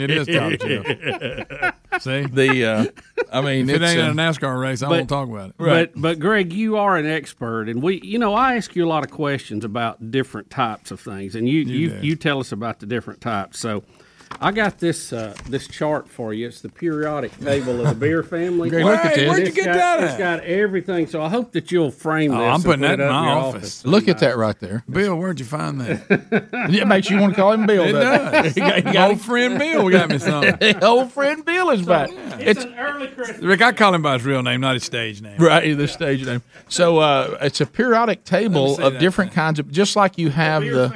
It 0.00 0.10
is 0.10 0.26
top 0.26 0.60
shelf. 0.60 2.02
See, 2.02 2.22
The 2.26 2.64
uh, 2.64 2.86
I 3.32 3.40
mean, 3.40 3.68
if 3.70 3.76
it 3.80 3.84
ain't 3.84 4.00
uh, 4.00 4.10
a 4.10 4.14
NASCAR 4.14 4.60
race, 4.60 4.82
I 4.82 4.88
but- 4.88 4.96
won't 4.96 5.08
talk 5.08 5.28
about 5.28 5.50
it. 5.50 5.54
But 5.58 5.92
but 5.94 6.18
Greg, 6.18 6.52
you 6.52 6.76
are 6.76 6.96
an 6.96 7.06
expert, 7.06 7.68
and 7.68 7.82
we, 7.82 8.00
you 8.02 8.18
know, 8.18 8.34
I 8.34 8.56
ask 8.56 8.74
you 8.74 8.84
a 8.84 8.88
lot 8.88 9.04
of 9.04 9.10
questions 9.10 9.64
about 9.64 10.10
different 10.10 10.50
types 10.50 10.90
of 10.90 11.00
things, 11.00 11.34
and 11.34 11.48
you 11.48 11.60
you 11.60 11.90
do. 11.90 12.06
you, 12.06 12.16
tell 12.16 12.40
us 12.40 12.50
about 12.52 12.80
the 12.80 12.86
different 12.86 13.20
types. 13.20 13.58
So, 13.60 13.84
I 14.40 14.50
got 14.52 14.78
this 14.78 15.12
uh, 15.12 15.34
this 15.48 15.66
chart 15.68 16.08
for 16.08 16.34
you. 16.34 16.48
It's 16.48 16.60
the 16.60 16.68
periodic 16.68 17.38
table 17.38 17.80
of 17.80 17.88
the 17.88 17.94
beer 17.94 18.22
family. 18.34 18.68
Greg, 18.68 18.84
look 18.84 18.98
at 19.04 19.14
this. 19.14 19.28
where'd 19.30 19.46
you 19.46 19.52
get 19.52 19.66
got, 19.66 19.74
that 19.74 20.04
It's 20.04 20.12
at? 20.14 20.18
got 20.18 20.40
everything. 20.40 21.06
So 21.06 21.22
I 21.22 21.28
hope 21.28 21.52
that 21.52 21.70
you'll 21.72 21.90
frame 21.90 22.32
Oh, 22.32 22.38
this. 22.38 22.46
I'm 22.54 22.62
putting 22.62 22.82
put 22.82 22.98
that 22.98 23.00
in 23.00 23.08
my 23.08 23.26
your 23.28 23.38
office. 23.38 23.84
Look 23.86 24.08
at 24.08 24.18
that 24.18 24.36
right 24.36 24.58
there. 24.60 24.84
Bill, 24.90 25.16
where'd 25.16 25.38
you 25.40 25.46
find 25.46 25.80
that? 25.80 26.44
It 26.74 26.86
makes 26.88 27.08
you 27.08 27.18
want 27.20 27.34
to 27.34 27.40
call 27.40 27.52
him 27.52 27.66
Bill. 27.66 27.84
It 27.84 27.92
doesn't. 27.92 28.54
He 28.54 28.60
got- 28.60 28.76
he 28.76 28.92
got- 28.92 29.10
old 29.10 29.20
friend 29.20 29.58
Bill 29.58 29.88
got 29.90 30.10
me 30.10 30.18
something. 30.18 30.82
old 30.84 31.12
friend 31.12 31.44
Bill 31.44 31.70
is 31.70 31.82
back. 31.82 32.10
It's, 32.40 32.64
an 32.64 32.74
early 32.74 33.08
Christmas. 33.08 33.40
Rick, 33.40 33.62
I 33.62 33.72
call 33.72 33.94
him 33.94 34.02
by 34.02 34.14
his 34.14 34.24
real 34.26 34.42
name, 34.42 34.60
not 34.60 34.74
his 34.74 34.84
stage 34.84 35.22
name. 35.22 35.38
Right, 35.38 35.74
the 35.76 35.88
stage 35.88 36.24
name. 36.26 36.42
So 36.68 36.98
uh, 36.98 37.38
it's 37.40 37.60
a 37.60 37.66
periodic 37.66 38.24
table 38.24 38.78
of 38.80 38.94
that 38.94 39.00
different 39.00 39.32
kinds 39.32 39.58
of, 39.58 39.70
just 39.70 39.96
like 39.96 40.18
you 40.18 40.30
have 40.30 40.62
the, 40.64 40.88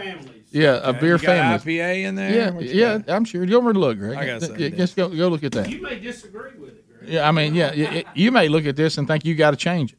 yeah, 0.59 0.81
a 0.83 0.93
beer 0.93 1.17
you 1.17 1.19
got 1.19 1.21
family. 1.63 1.75
IPA 1.79 2.03
in 2.05 2.15
there? 2.15 2.35
Yeah, 2.35 2.51
What 2.51 2.65
you 2.65 2.71
yeah, 2.81 2.99
got? 2.99 3.15
I'm 3.15 3.25
sure. 3.25 3.45
You 3.45 3.57
over 3.57 3.73
to 3.73 3.79
look, 3.79 3.99
Greg. 3.99 4.17
I 4.17 4.27
got 4.27 4.43
something 4.43 4.61
Yeah. 4.61 4.69
Just 4.79 4.97
go, 4.97 5.09
go 5.09 5.29
look 5.29 5.45
at 5.45 5.53
that. 5.53 5.69
You 5.71 5.81
may 5.83 5.99
disagree 5.99 6.51
with 6.59 6.71
it, 6.71 6.85
Greg. 6.99 7.11
Yeah, 7.11 7.29
I 7.29 7.33
mean, 7.33 7.55
yeah, 7.55 7.73
you, 7.73 8.05
you 8.15 8.33
may 8.33 8.49
look 8.49 8.67
at 8.67 8.77
this 8.77 8.99
and 8.99 9.07
think 9.07 9.25
you 9.25 9.35
got 9.35 9.53
to 9.53 9.57
change 9.57 9.93
it. 9.93 9.99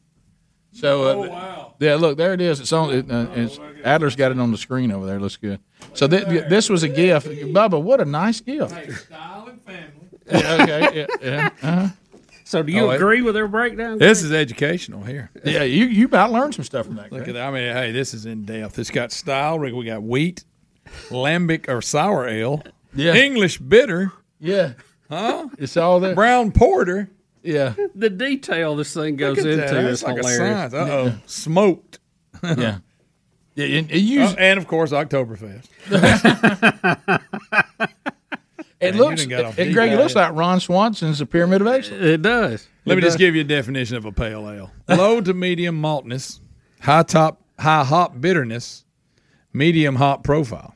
So, 0.72 1.02
uh, 1.02 1.14
Oh, 1.14 1.28
wow. 1.30 1.74
yeah, 1.80 1.96
look, 1.96 2.16
there 2.16 2.32
it 2.32 2.40
is. 2.40 2.60
It's 2.60 2.72
on. 2.72 2.90
It, 2.94 3.10
uh, 3.10 3.26
it's, 3.34 3.58
Adler's 3.84 4.14
got 4.14 4.30
it 4.30 4.38
on 4.38 4.52
the 4.52 4.58
screen 4.58 4.92
over 4.92 5.04
there. 5.06 5.18
Looks 5.18 5.36
good. 5.36 5.58
So 5.94 6.06
th- 6.06 6.24
this 6.48 6.68
was 6.68 6.82
a 6.84 6.88
gift, 6.88 7.26
Bubba. 7.26 7.82
What 7.82 8.00
a 8.00 8.04
nice 8.04 8.40
gift. 8.40 8.70
Style 8.70 9.48
and 9.48 9.60
family. 9.62 9.86
Yeah, 10.30 10.58
okay, 10.62 10.80
yeah, 11.00 11.06
yeah, 11.20 11.50
uh-huh. 11.60 11.88
So 12.44 12.62
do 12.62 12.70
you 12.70 12.86
Oh, 12.86 12.90
it- 12.90 12.96
agree 12.96 13.20
with 13.22 13.34
their 13.34 13.48
breakdown? 13.48 13.98
This 13.98 14.22
is 14.22 14.30
educational 14.30 15.02
here. 15.02 15.28
yeah. 15.44 15.64
You 15.64 15.86
you 15.86 16.04
about 16.04 16.30
learned 16.30 16.54
some 16.54 16.64
stuff 16.64 16.86
from 16.86 16.94
that. 16.96 17.10
Look 17.10 17.24
Greg. 17.24 17.28
at 17.30 17.34
that. 17.34 17.48
I 17.48 17.50
mean, 17.50 17.72
hey, 17.74 17.90
this 17.90 18.14
is 18.14 18.26
in 18.26 18.44
depth. 18.44 18.78
It's 18.78 18.90
got 18.92 19.10
style. 19.10 19.58
Rick, 19.58 19.74
we 19.74 19.84
got 19.86 20.04
wheat, 20.04 20.44
lambic 21.08 21.68
or 21.68 21.80
sour 21.82 22.26
ale, 22.28 22.62
Yeah. 22.94 23.14
English 23.14 23.58
bitter, 23.58 24.12
Yeah, 24.38 24.72
huh? 25.08 25.48
it's 25.58 25.76
all 25.76 26.00
there. 26.00 26.14
Brown 26.14 26.52
porter. 26.52 27.08
Yeah, 27.42 27.74
the 27.94 28.10
detail 28.10 28.76
this 28.76 28.92
thing 28.92 29.16
goes 29.16 29.38
Look 29.38 29.46
at 29.46 29.52
into 29.52 29.74
that. 29.74 29.84
is 29.86 30.00
That's 30.00 30.02
like 30.02 30.24
a 30.24 30.28
hilarious. 30.28 30.72
science. 30.72 30.74
Uh 30.74 30.92
oh, 30.92 31.14
smoked. 31.26 31.98
yeah. 32.42 32.78
Yeah, 33.56 33.66
and, 33.78 33.90
and 33.90 34.00
you, 34.00 34.22
Oh, 34.22 34.34
and 34.38 34.58
of 34.58 34.68
course, 34.68 34.92
Oktoberfest. 34.92 35.66
it 38.80 38.94
Man, 38.94 38.96
looks, 38.96 39.20
done 39.22 39.28
got 39.28 39.44
off 39.44 39.58
and 39.58 39.74
Greg, 39.74 39.92
it 39.92 39.96
looks 39.96 40.14
like 40.14 40.32
Ron 40.34 40.60
Swanson's 40.60 41.18
The 41.18 41.26
Pyramid 41.26 41.60
of 41.60 41.66
Excellence. 41.66 42.02
It 42.04 42.22
does. 42.22 42.68
Let 42.86 42.94
me 42.94 42.98
It 43.02 43.04
just 43.04 43.18
give 43.18 43.34
you 43.34 43.42
a 43.42 43.44
definition 43.44 43.96
of 43.96 44.04
a 44.04 44.12
pale 44.12 44.48
ale: 44.48 44.70
low 44.88 45.20
to 45.20 45.34
medium 45.34 45.80
maltness, 45.82 46.40
high 46.80 47.02
top, 47.02 47.42
high 47.58 47.84
hop 47.84 48.20
bitterness, 48.20 48.84
medium 49.52 49.96
hop 49.96 50.24
profile. 50.24 50.74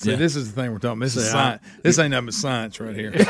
See, 0.00 0.10
Yeah. 0.10 0.16
this 0.16 0.34
is 0.36 0.52
the 0.52 0.60
thing 0.62 0.72
we're 0.72 0.78
talking. 0.78 0.98
This 1.00 1.14
is 1.16 1.24
See, 1.26 1.30
science. 1.30 1.62
This 1.82 1.98
ain't 1.98 2.10
nothing 2.12 2.26
but 2.26 2.34
science 2.34 2.80
right 2.80 2.94
here. 2.96 3.12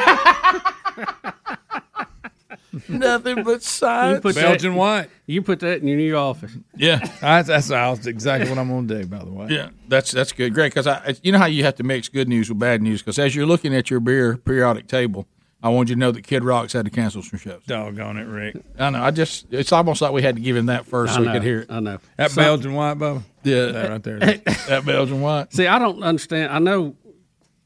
Nothing 2.88 3.42
but 3.42 3.54
You 3.54 3.60
science. 3.60 4.20
put 4.20 4.36
Belgian 4.36 4.72
that, 4.72 4.78
white. 4.78 5.10
You 5.26 5.42
put 5.42 5.58
that 5.60 5.80
in 5.82 5.88
your 5.88 5.96
new 5.96 6.16
office. 6.16 6.52
Yeah, 6.76 6.98
That's, 7.20 7.48
that's, 7.48 7.66
that's 7.68 8.06
exactly 8.06 8.48
what 8.48 8.58
I'm 8.58 8.68
going 8.68 8.86
to 8.86 9.00
do. 9.02 9.06
By 9.08 9.18
the 9.24 9.30
way. 9.32 9.48
yeah, 9.50 9.70
that's 9.88 10.12
that's 10.12 10.30
good, 10.32 10.54
Greg. 10.54 10.70
Because 10.70 10.86
I, 10.86 11.16
you 11.24 11.32
know 11.32 11.38
how 11.38 11.46
you 11.46 11.64
have 11.64 11.74
to 11.76 11.82
mix 11.82 12.08
good 12.08 12.28
news 12.28 12.48
with 12.48 12.60
bad 12.60 12.80
news. 12.80 13.02
Because 13.02 13.18
as 13.18 13.34
you're 13.34 13.46
looking 13.46 13.74
at 13.74 13.90
your 13.90 13.98
beer 13.98 14.36
periodic 14.36 14.86
table, 14.86 15.26
I 15.62 15.68
want 15.70 15.88
you 15.88 15.96
to 15.96 15.98
know 15.98 16.12
that 16.12 16.22
Kid 16.22 16.44
Rock's 16.44 16.72
had 16.72 16.84
to 16.84 16.90
cancel 16.92 17.22
some 17.24 17.40
shows. 17.40 17.60
Doggone 17.66 18.18
it, 18.18 18.24
Rick. 18.28 18.56
I 18.78 18.90
know. 18.90 19.02
I 19.02 19.10
just 19.10 19.52
it's 19.52 19.72
almost 19.72 20.00
like 20.00 20.12
we 20.12 20.22
had 20.22 20.36
to 20.36 20.42
give 20.42 20.54
him 20.56 20.66
that 20.66 20.86
first 20.86 21.12
I 21.14 21.16
so 21.16 21.22
know. 21.22 21.32
he 21.32 21.36
could 21.38 21.42
hear 21.44 21.58
it. 21.60 21.70
I 21.72 21.80
know. 21.80 21.98
That 22.18 22.30
So- 22.30 22.40
Belgian 22.40 22.74
white, 22.74 22.98
Bubba. 22.98 23.22
Yeah, 23.42 23.66
That 23.66 23.90
right 23.90 24.02
there. 24.02 24.18
that 24.18 24.82
Belgian 24.84 25.20
white. 25.20 25.52
See, 25.52 25.66
I 25.66 25.78
don't 25.78 26.02
understand. 26.02 26.52
I 26.52 26.58
know 26.58 26.96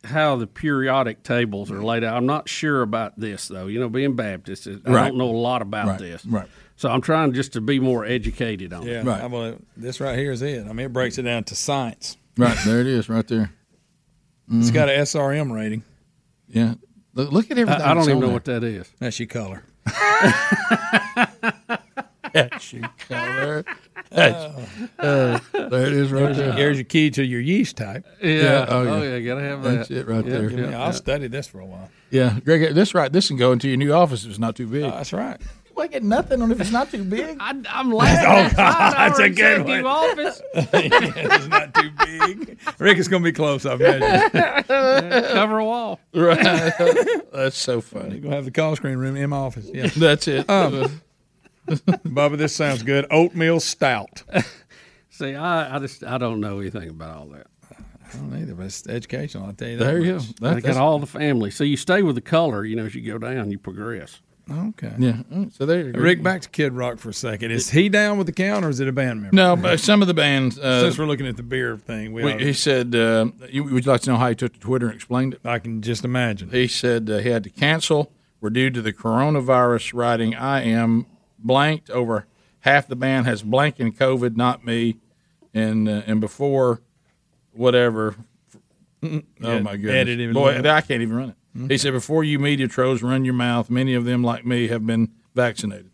how 0.05 0.37
the 0.37 0.47
periodic 0.47 1.23
tables 1.23 1.71
are 1.71 1.83
laid 1.83 2.05
out. 2.05 2.17
I'm 2.17 2.27
not 2.27 2.49
sure 2.49 2.83
about 2.83 3.19
this 3.19 3.49
though. 3.49 3.67
You 3.67 3.81
know, 3.81 3.89
being 3.89 4.15
Baptist, 4.15 4.67
I 4.69 4.73
Right. 4.85 5.09
don't 5.09 5.17
know 5.19 5.31
a 5.31 5.33
lot 5.33 5.63
about 5.63 5.87
Right, 5.87 5.99
this. 5.99 6.25
right. 6.27 6.47
So 6.77 6.91
I'm 6.91 7.01
trying 7.01 7.33
just 7.33 7.55
to 7.55 7.61
be 7.61 7.81
more 7.81 8.05
educated 8.05 8.73
on 8.73 8.87
Yeah. 8.87 9.01
it. 9.01 9.05
Right. 9.05 9.23
I 9.23 9.29
believe 9.29 9.59
this 9.77 10.01
right 10.01 10.19
here 10.19 10.33
is 10.33 10.43
it. 10.43 10.67
I 10.67 10.73
mean, 10.73 10.87
it 10.87 10.93
breaks 10.93 11.19
it 11.19 11.23
down 11.23 11.45
to 11.45 11.55
science. 11.55 12.17
Right 12.37 12.59
there, 12.65 12.81
it 12.81 12.87
is, 12.87 13.09
right 13.09 13.27
there. 13.27 13.51
It's 14.53 14.71
got 14.71 14.89
mm-hmm. 14.89 14.99
an 15.01 15.07
SRM 15.07 15.53
rating. 15.53 15.85
Yeah, 16.49 16.75
look, 17.15 17.33
look 17.33 17.51
at 17.51 17.59
everything. 17.59 17.81
I, 17.83 17.93
I 17.93 17.95
don't 17.95 18.05
even 18.05 18.21
know 18.21 18.27
there. 18.27 18.35
what 18.35 18.45
that 18.45 18.63
is. 18.63 18.93
That's 18.99 19.19
your 19.19 19.29
color. 19.29 19.63
That's 22.35 22.73
your 22.73 22.91
color. 23.09 23.65
That's- 24.11 24.91
uh, 24.99 25.39
there 25.53 25.87
it 25.87 25.93
is, 25.93 26.13
right 26.13 26.35
there. 26.37 26.53
Here's 26.53 26.77
your 26.77 26.85
key 26.85 27.11
to 27.13 27.25
your 27.25 27.41
yeast 27.41 27.77
type. 27.77 28.05
Yeah. 28.23 28.29
Yeah, 28.31 28.67
oh, 28.69 28.79
Oh, 28.89 29.03
yeah. 29.03 29.17
yeah. 29.17 29.21
Gotta 29.21 29.41
have 29.43 29.63
that. 29.63 29.75
That's 29.77 29.91
it 29.91 30.07
right 30.07 30.25
Yeah, 30.25 30.31
there. 30.33 30.51
yeah, 30.51 30.71
Yeah, 30.71 30.85
I'll 30.85 30.93
study 30.93 31.29
this 31.29 31.47
for 31.47 31.61
a 31.61 31.67
while. 31.67 31.89
Yeah, 32.11 32.39
Greg, 32.45 32.75
this 32.75 32.95
right. 32.95 33.11
This 33.13 33.29
can 33.29 33.37
go 33.37 33.53
into 33.53 33.69
your 33.69 33.77
new 33.77 33.93
office 33.93 34.25
if 34.25 34.31
it's 34.31 34.39
not 34.39 34.57
too 34.57 34.67
big. 34.67 34.83
That's 34.83 35.13
right. 35.13 35.41
I 35.77 35.89
get 35.89 36.05
nothing 36.05 36.41
on 36.41 36.53
if 36.53 36.61
it's 36.61 36.71
not 36.71 36.89
too 36.93 37.03
big. 37.03 37.37
I, 37.41 37.51
I'm 37.69 37.91
laughing. 37.93 38.25
Oh, 38.55 38.57
God, 38.57 38.93
that's 38.97 39.19
a 39.19 39.29
good 39.29 39.61
executive 39.63 39.85
one. 39.85 39.87
office. 39.87 40.41
it's 40.55 41.47
not 41.49 41.75
too 41.75 41.91
big. 41.91 42.59
Rick 42.79 42.99
is 42.99 43.09
going 43.09 43.23
to 43.25 43.29
be 43.29 43.33
close. 43.33 43.67
I've 43.67 43.81
measured. 43.81 44.33
Cover 44.69 45.59
a 45.59 45.65
wall. 45.65 45.99
Right. 46.15 46.73
That's 47.33 47.59
so 47.59 47.73
You're 47.75 47.83
funny. 47.83 48.09
going 48.21 48.31
to 48.31 48.37
have 48.37 48.45
the 48.45 48.53
call 48.53 48.77
screen 48.77 48.99
room 48.99 49.17
in 49.17 49.31
my 49.31 49.37
office. 49.37 49.69
Yeah. 49.75 49.89
That's 49.97 50.29
it. 50.29 50.49
Um, 50.49 51.03
Bubba, 51.69 52.37
this 52.37 52.55
sounds 52.55 52.83
good. 52.83 53.07
Oatmeal 53.11 53.61
stout. 53.61 54.23
See, 55.11 55.35
I, 55.35 55.77
I 55.77 55.79
just 55.79 56.03
I 56.05 56.19
don't 56.19 56.41
know 56.41 56.61
anything 56.61 56.89
about 56.91 57.17
all 57.17 57.27
that. 57.27 57.47
I 57.73 58.17
don't 58.17 58.37
either, 58.37 58.55
but 58.55 58.67
it's 58.67 58.87
educational. 58.89 59.47
I'll 59.47 59.53
tell 59.53 59.69
you 59.69 59.77
that. 59.79 59.85
There 59.85 59.99
you 60.01 60.15
much. 60.15 60.41
go. 60.41 60.55
They 60.55 60.61
got 60.61 60.77
all 60.77 60.99
the 60.99 61.07
family. 61.07 61.51
So 61.51 61.65
you 61.65 61.77
stay 61.77 62.03
with 62.03 62.17
the 62.17 62.21
color. 62.21 62.65
You 62.65 62.77
know, 62.77 62.85
as 62.87 62.95
you 62.95 63.01
go 63.03 63.19
down, 63.19 63.51
you 63.51 63.59
progress. 63.59 64.21
Okay. 64.51 64.93
Yeah. 64.99 65.23
So 65.53 65.65
there 65.65 65.87
you 65.87 65.93
go. 65.93 66.01
Rick, 66.01 66.23
back 66.23 66.43
to 66.43 66.49
Kid 66.51 66.75
Rock 66.75 66.99
for 66.99 67.09
a 67.09 67.15
second. 67.15 67.51
Is 67.51 67.71
he 67.71 67.89
down 67.89 68.19
with 68.19 68.27
the 68.27 68.33
count, 68.33 68.65
or 68.65 68.69
is 68.69 68.79
it 68.79 68.89
a 68.89 68.93
band 68.93 69.23
member? 69.23 69.35
No, 69.35 69.57
but 69.57 69.81
some 69.81 70.03
of 70.03 70.09
the 70.09 70.13
bands. 70.15 70.59
Uh, 70.59 70.83
Since 70.83 70.99
we're 70.99 71.07
looking 71.07 71.27
at 71.27 71.37
the 71.39 71.43
beer 71.43 71.79
thing, 71.79 72.13
we, 72.13 72.25
we- 72.25 72.33
ought- 72.35 72.41
he 72.41 72.53
said, 72.53 72.95
uh, 72.95 73.29
you, 73.51 73.65
"Would 73.65 73.87
you 73.87 73.91
like 73.91 74.03
to 74.03 74.11
know 74.11 74.17
how 74.19 74.29
he 74.29 74.35
took 74.35 74.53
to 74.53 74.61
Twitter 74.61 74.87
and 74.87 74.95
explained 74.97 75.35
it?" 75.35 75.41
I 75.45 75.59
can 75.61 75.81
just 75.81 76.05
imagine. 76.05 76.51
He 76.51 76.67
said 76.69 77.09
uh, 77.09 77.19
he 77.19 77.31
had 77.31 77.43
to 77.45 77.51
cancel. 77.51 78.13
We're 78.41 78.51
due 78.51 78.69
to 78.69 78.83
the 78.83 78.93
coronavirus. 78.93 79.95
Writing, 79.95 80.35
I 80.35 80.61
am 80.65 81.07
blanked. 81.45 81.91
Over 81.91 82.27
half 82.61 82.89
the 82.89 82.97
band 82.97 83.27
has 83.27 83.43
blanked 83.43 83.79
in 83.79 83.93
COVID, 83.93 84.37
not 84.37 84.65
me. 84.65 84.97
And 85.53 85.89
uh, 85.89 86.03
and 86.07 86.21
before, 86.21 86.81
whatever. 87.53 88.17
Oh 89.03 89.61
my 89.61 89.77
goodness, 89.77 90.33
boy. 90.35 90.59
I 90.69 90.81
can't 90.81 91.03
even 91.03 91.15
run 91.15 91.29
it. 91.31 91.37
He 91.69 91.79
said, 91.79 91.93
before 91.93 92.25
you 92.25 92.39
media 92.41 92.67
trolls 92.67 93.03
run 93.03 93.25
your 93.25 93.35
mouth, 93.35 93.71
many 93.71 93.95
of 93.95 94.05
them 94.05 94.25
like 94.25 94.45
me 94.45 94.67
have 94.69 94.85
been 94.87 95.13
vaccinated. 95.35 95.91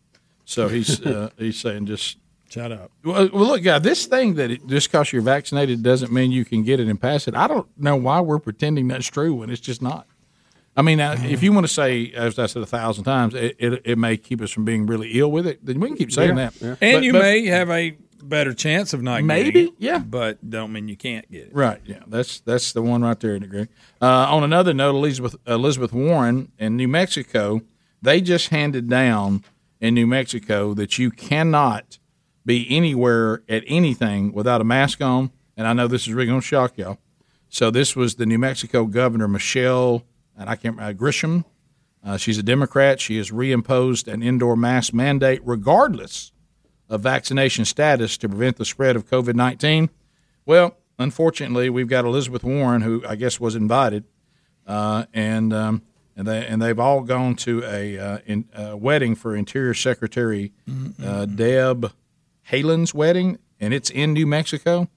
So 0.47 0.69
he's 0.69 1.01
uh, 1.07 1.31
he's 1.37 1.59
saying 1.59 1.87
just 1.87 2.17
shut 2.49 2.73
up. 2.73 2.91
Well, 3.05 3.29
well, 3.33 3.47
look, 3.47 3.63
guy, 3.63 3.79
this 3.79 4.07
thing 4.07 4.35
that 4.35 4.51
it, 4.51 4.67
just 4.67 4.91
because 4.91 5.13
you're 5.13 5.23
vaccinated 5.23 5.83
doesn't 5.83 6.13
mean 6.13 6.33
you 6.33 6.45
can 6.45 6.63
get 6.63 6.81
it 6.81 6.89
and 6.89 7.01
pass 7.01 7.29
it. 7.29 7.35
I 7.35 7.47
don't 7.47 7.69
know 7.79 7.97
why 7.97 8.21
we're 8.21 8.39
pretending 8.39 8.89
that's 8.89 9.07
true 9.07 9.35
when 9.35 9.51
it's 9.51 9.61
just 9.61 9.83
not. 9.83 10.07
I 10.81 10.83
mean, 10.83 10.99
uh, 10.99 11.15
if 11.25 11.43
you 11.43 11.53
want 11.53 11.67
to 11.67 11.73
say, 11.73 12.11
as 12.13 12.39
I 12.39 12.47
said 12.47 12.63
a 12.63 12.67
thousand 12.67 13.05
times, 13.05 13.35
it, 13.35 13.55
it, 13.59 13.83
it 13.85 13.99
may 13.99 14.17
keep 14.17 14.41
us 14.41 14.51
from 14.51 14.65
being 14.65 14.87
really 14.87 15.11
ill 15.19 15.31
with 15.31 15.47
it, 15.47 15.65
then 15.65 15.79
we 15.79 15.89
can 15.89 15.97
keep 15.99 16.11
saying 16.11 16.39
Yeah. 16.39 16.49
that. 16.59 16.79
And 16.81 16.97
But- 16.97 17.03
you 17.05 17.13
but- 17.13 17.23
may 17.23 17.45
have 17.47 17.69
a 17.69 17.97
better 18.23 18.55
chance 18.55 18.95
of 18.95 19.03
not 19.03 19.23
Maybe, 19.23 19.51
getting 19.51 19.63
it, 19.69 19.75
Maybe 19.81 19.87
yeah. 19.87 19.99
but 19.99 20.49
don't 20.49 20.73
mean 20.73 20.89
you 20.89 20.97
can't 20.97 21.31
get 21.31 21.49
it. 21.49 21.55
Right. 21.55 21.81
Yeah. 21.85 21.99
That's 22.07 22.41
that's 22.41 22.73
the 22.73 22.81
one 22.81 23.03
right 23.03 23.19
there, 23.21 23.39
Greg. 23.41 23.69
Uh, 24.01 24.07
on 24.07 24.43
another 24.43 24.73
note, 24.73 24.95
Elizabeth 24.95 25.37
Elizabeth 25.47 25.93
Warren 25.93 26.51
in 26.59 26.77
New 26.77 26.89
Mexico, 26.89 27.61
they 28.01 28.23
just 28.23 28.49
handed 28.49 28.89
down 28.89 29.45
in 29.81 29.93
New 29.95 30.07
Mexico 30.07 30.73
that 30.75 30.99
you 30.99 31.11
cannot 31.11 31.99
be 32.47 32.67
anywhere 32.71 33.43
at 33.51 33.65
anything 33.67 34.33
without 34.33 34.61
a 34.63 34.65
mask 34.65 35.03
on. 35.03 35.31
And 35.57 35.67
I 35.67 35.73
know 35.75 35.87
this 35.89 36.03
is 36.07 36.13
really 36.15 36.27
going 36.29 36.41
to 36.41 36.47
shock 36.47 36.79
y'all. 36.79 36.99
So 37.49 37.71
this 37.71 37.95
was 37.97 38.15
the 38.15 38.27
New 38.27 38.39
Mexico 38.39 38.85
governor 38.87 39.29
Michelle, 39.29 40.05
and 40.41 40.49
I 40.51 40.57
can't 40.57 40.81
uh, 40.81 40.93
Grisham. 40.93 41.45
Uh, 42.05 42.17
she's 42.17 42.39
a 42.39 42.43
Democrat. 42.43 42.99
She 43.01 43.19
has 43.19 43.31
reimposed 43.31 44.11
an 44.13 44.23
indoor 44.23 44.57
mask 44.57 44.95
mandate, 44.95 45.41
regardless 45.45 46.33
of 46.89 47.03
vaccination 47.03 47.65
status, 47.67 48.17
to 48.19 48.29
prevent 48.29 48.57
the 48.57 48.65
spread 48.65 48.97
of 48.97 49.09
COVID 49.09 49.35
nineteen. 49.35 49.91
Well, 50.47 50.77
unfortunately, 50.99 51.69
we've 51.71 51.89
got 51.89 52.05
Elizabeth 52.05 52.43
Warren, 52.43 52.81
who 52.83 53.05
I 53.07 53.17
guess 53.17 53.39
was 53.39 53.55
invited, 53.55 54.05
uh, 54.67 55.05
and 55.13 55.53
um, 55.53 55.83
and 56.17 56.27
they 56.27 56.47
and 56.47 56.61
they've 56.63 56.79
all 56.79 57.03
gone 57.03 57.35
to 57.37 57.63
a 57.65 57.99
uh, 57.99 58.19
in, 58.27 58.47
uh, 58.55 58.77
wedding 58.77 59.15
for 59.15 59.37
Interior 59.37 59.75
Secretary 59.75 60.53
uh, 61.05 61.27
Deb 61.27 61.93
Haaland's 62.51 62.95
wedding, 62.95 63.39
and 63.61 63.75
it's 63.75 63.91
in 63.91 64.15
New 64.15 64.27
Mexico. 64.27 64.89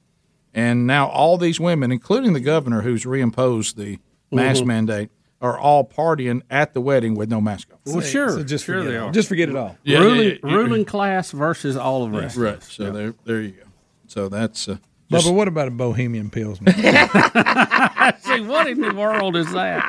And 0.56 0.86
now 0.86 1.08
all 1.08 1.38
these 1.38 1.60
women, 1.60 1.92
including 1.92 2.34
the 2.34 2.40
governor, 2.40 2.82
who's 2.82 3.06
reimposed 3.06 3.76
the 3.76 3.98
mask 4.32 4.64
Mhm. 4.64 4.68
mandate, 4.68 5.10
are 5.44 5.60
all 5.60 5.84
partying 5.84 6.42
at 6.50 6.74
the 6.74 6.80
wedding 6.82 7.16
with 7.16 7.30
no 7.30 7.42
mask 7.42 7.68
on. 7.72 7.78
Well, 7.86 8.02
sure. 8.02 8.30
so 8.30 8.44
just 8.44 8.66
sure 8.66 8.78
forget 8.78 8.90
they 8.92 8.96
it 8.96 9.00
all. 9.00 9.10
are. 9.10 9.12
Just 9.12 9.28
forget 9.28 9.50
it 9.50 9.56
all. 9.56 9.78
Yeah, 9.84 10.00
ruling, 10.00 10.30
yeah, 10.30 10.36
yeah. 10.42 10.56
ruling 10.56 10.86
class 10.86 11.32
versus 11.32 11.76
all 11.76 12.08
the 12.08 12.18
rest. 12.18 12.38
Right. 12.38 12.64
So 12.64 12.92
there, 12.92 13.14
there 13.26 13.42
you 13.42 13.52
go. 13.52 13.64
So 14.08 14.30
that's. 14.30 14.70
Uh, 14.70 14.78
Bubba, 15.12 15.36
what 15.36 15.48
about 15.48 15.68
a 15.68 15.72
Bohemian 15.72 16.32
Pilsner? 16.32 16.72
See, 18.22 18.40
what 18.42 18.68
in 18.68 18.82
the 18.82 18.94
world 18.98 19.36
is 19.36 19.52
that? 19.52 19.84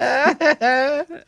It 0.00 1.22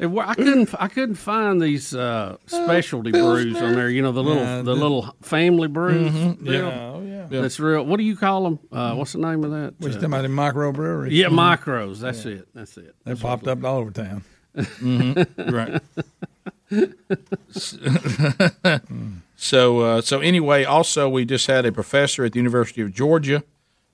I 0.00 0.34
couldn't. 0.34 0.74
I 0.78 0.88
couldn't 0.88 1.14
find 1.16 1.60
these 1.60 1.94
uh, 1.94 2.36
specialty 2.46 3.10
brews 3.12 3.56
on 3.60 3.74
there. 3.74 3.88
You 3.90 4.02
know 4.02 4.12
the 4.12 4.22
little, 4.22 4.42
Yeah, 4.42 4.56
the 4.58 4.62
the- 4.64 4.74
little 4.76 5.14
family 5.22 5.68
brews. 5.68 6.10
Mhm, 6.12 6.44
deal. 6.44 6.52
yeah, 6.52 6.92
oh, 6.94 7.02
yeah. 7.04 7.26
That's 7.42 7.60
real. 7.60 7.84
What 7.84 7.98
do 7.98 8.04
you 8.04 8.16
call 8.16 8.44
them? 8.44 8.58
Uh, 8.70 8.94
what's 8.94 9.12
the 9.12 9.18
name 9.18 9.44
of 9.44 9.50
that? 9.50 9.74
Which 9.78 9.92
Uh, 9.92 9.94
talking 9.96 10.06
about 10.06 10.22
the 10.22 10.28
microbrewery? 10.28 11.08
Yeah, 11.10 11.26
micros. 11.28 12.00
That's 12.00 12.24
it. 12.24 12.48
That's 12.54 12.76
it. 12.78 12.94
They 13.04 13.14
popped 13.14 13.46
up 13.46 13.62
all 13.64 13.78
over 13.78 13.90
town. 13.90 14.24
Mhm, 14.56 15.52
right. 15.52 15.82
so, 19.36 19.80
uh, 19.80 20.00
so 20.00 20.20
anyway, 20.20 20.64
also 20.64 21.08
we 21.08 21.24
just 21.24 21.46
had 21.46 21.66
a 21.66 21.72
professor 21.72 22.24
at 22.24 22.32
the 22.32 22.38
University 22.38 22.80
of 22.82 22.92
Georgia, 22.92 23.42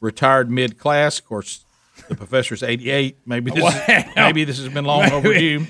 retired 0.01 0.51
mid 0.51 0.79
class. 0.79 1.19
Of 1.19 1.27
course, 1.27 1.65
the 2.09 2.15
professor's 2.15 2.63
eighty 2.63 2.91
eight. 2.91 3.19
Maybe 3.27 3.51
this, 3.51 3.65
is, 3.89 3.89
Wow. 3.89 4.05
maybe 4.17 4.45
this 4.45 4.59
has 4.59 4.69
been 4.69 4.85
long 4.85 5.03
Maybe. 5.03 5.15
overdue 5.15 5.67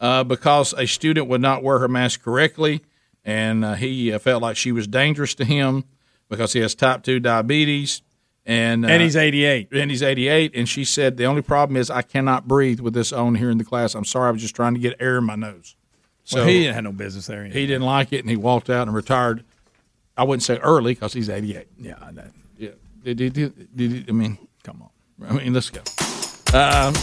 uh, 0.00 0.24
because 0.24 0.72
a 0.76 0.86
student 0.86 1.28
would 1.28 1.40
not 1.40 1.62
wear 1.62 1.78
her 1.78 1.88
mask 1.88 2.22
correctly, 2.22 2.82
and 3.24 3.64
uh, 3.64 3.74
he 3.74 4.12
uh, 4.12 4.18
felt 4.18 4.42
like 4.42 4.56
she 4.56 4.72
was 4.72 4.86
dangerous 4.86 5.34
to 5.36 5.44
him 5.44 5.84
because 6.28 6.52
he 6.52 6.60
has 6.60 6.74
type 6.74 7.02
two 7.02 7.20
diabetes. 7.20 8.02
And, 8.46 8.84
uh, 8.84 8.88
And 8.88 9.02
he's 9.02 9.16
88. 9.16 9.68
And 9.72 9.90
he's 9.90 10.02
88. 10.02 10.52
And 10.56 10.68
she 10.68 10.84
said, 10.84 11.18
The 11.18 11.26
only 11.26 11.42
problem 11.42 11.76
is 11.76 11.90
I 11.90 12.02
cannot 12.02 12.48
breathe 12.48 12.80
with 12.80 12.94
this 12.94 13.12
on 13.12 13.34
here 13.34 13.50
in 13.50 13.58
the 13.58 13.64
class. 13.64 13.94
I'm 13.94 14.04
sorry. 14.06 14.28
I 14.28 14.30
was 14.32 14.40
just 14.40 14.56
trying 14.56 14.72
to 14.74 14.80
get 14.80 14.96
air 14.98 15.18
in 15.18 15.24
my 15.24 15.36
nose. 15.36 15.76
Well, 16.32 16.46
he 16.46 16.60
didn't 16.60 16.74
have 16.76 16.84
no 16.84 16.92
business 16.92 17.26
there. 17.26 17.44
He 17.44 17.66
didn't 17.66 17.82
like 17.82 18.12
it, 18.12 18.20
and 18.20 18.30
he 18.30 18.36
walked 18.36 18.70
out 18.70 18.86
and 18.88 18.94
retired. 18.96 19.44
I 20.16 20.24
wouldn't 20.24 20.42
say 20.42 20.56
early 20.58 20.94
because 20.94 21.12
he's 21.12 21.28
88. 21.28 21.66
Yeah, 21.78 21.94
I 22.00 22.12
know. 22.12 22.24
Yeah. 22.56 22.70
Did, 23.04 23.16
did, 23.18 23.32
did, 23.34 23.76
did, 23.76 24.08
I 24.08 24.12
mean, 24.12 24.38
come 24.62 24.82
on. 24.82 24.89
I 25.28 25.32
mean, 25.34 25.52
let's 25.52 25.70
go. 25.70 25.80
Um, 26.52 26.94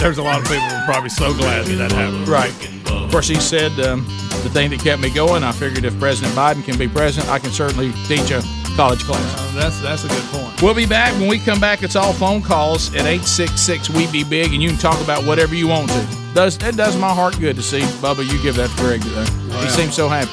There's 0.00 0.18
a 0.18 0.22
lot 0.22 0.40
of 0.40 0.44
people 0.46 0.62
who 0.64 0.74
are 0.76 0.84
probably 0.86 1.10
so 1.10 1.34
glad 1.34 1.66
that 1.66 1.74
that 1.76 1.92
happened. 1.92 2.26
Right. 2.28 2.52
Of 2.90 3.10
course, 3.10 3.28
he 3.28 3.34
said 3.36 3.72
um, 3.80 4.04
the 4.42 4.50
thing 4.52 4.70
that 4.70 4.80
kept 4.80 5.02
me 5.02 5.10
going. 5.12 5.42
I 5.44 5.52
figured 5.52 5.84
if 5.84 5.98
President 6.00 6.34
Biden 6.34 6.64
can 6.64 6.78
be 6.78 6.88
president, 6.88 7.30
I 7.30 7.38
can 7.38 7.50
certainly 7.50 7.92
teach 8.06 8.30
a 8.30 8.42
college 8.76 9.02
class. 9.04 9.22
Uh, 9.38 9.52
that's 9.60 9.80
that's 9.80 10.04
a 10.04 10.08
good 10.08 10.22
point. 10.32 10.62
We'll 10.62 10.74
be 10.74 10.86
back. 10.86 11.12
When 11.20 11.28
we 11.28 11.38
come 11.38 11.60
back, 11.60 11.82
it's 11.82 11.96
all 11.96 12.12
phone 12.12 12.42
calls 12.42 12.88
at 12.94 13.06
866 13.06 13.90
We 13.90 14.10
Be 14.10 14.24
Big, 14.24 14.52
and 14.52 14.62
you 14.62 14.70
can 14.70 14.78
talk 14.78 15.00
about 15.02 15.24
whatever 15.24 15.54
you 15.54 15.68
want 15.68 15.90
to. 15.90 16.06
Does 16.34 16.56
It 16.62 16.76
does 16.76 16.96
my 16.96 17.12
heart 17.12 17.38
good 17.38 17.56
to 17.56 17.62
see, 17.62 17.80
Bubba, 18.00 18.24
you 18.30 18.40
give 18.42 18.56
that 18.56 18.70
to 18.70 18.76
Greg. 18.76 19.00
Uh, 19.04 19.62
He 19.62 19.68
seems 19.68 19.94
so 19.94 20.08
happy. 20.08 20.30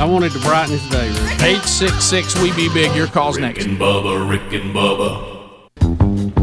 I 0.00 0.04
wanted 0.04 0.32
to 0.32 0.38
brighten 0.40 0.78
his 0.78 0.88
day. 0.90 1.08
Rick. 1.08 1.42
866 1.42 2.40
We 2.40 2.52
Be 2.52 2.68
Big. 2.72 2.94
Your 2.94 3.06
call's 3.08 3.36
Rick 3.36 3.56
next. 3.56 3.64
and 3.66 3.78
Bubba, 3.78 4.28
Rick 4.28 4.52
and 4.52 4.74
Bubba. 4.74 6.39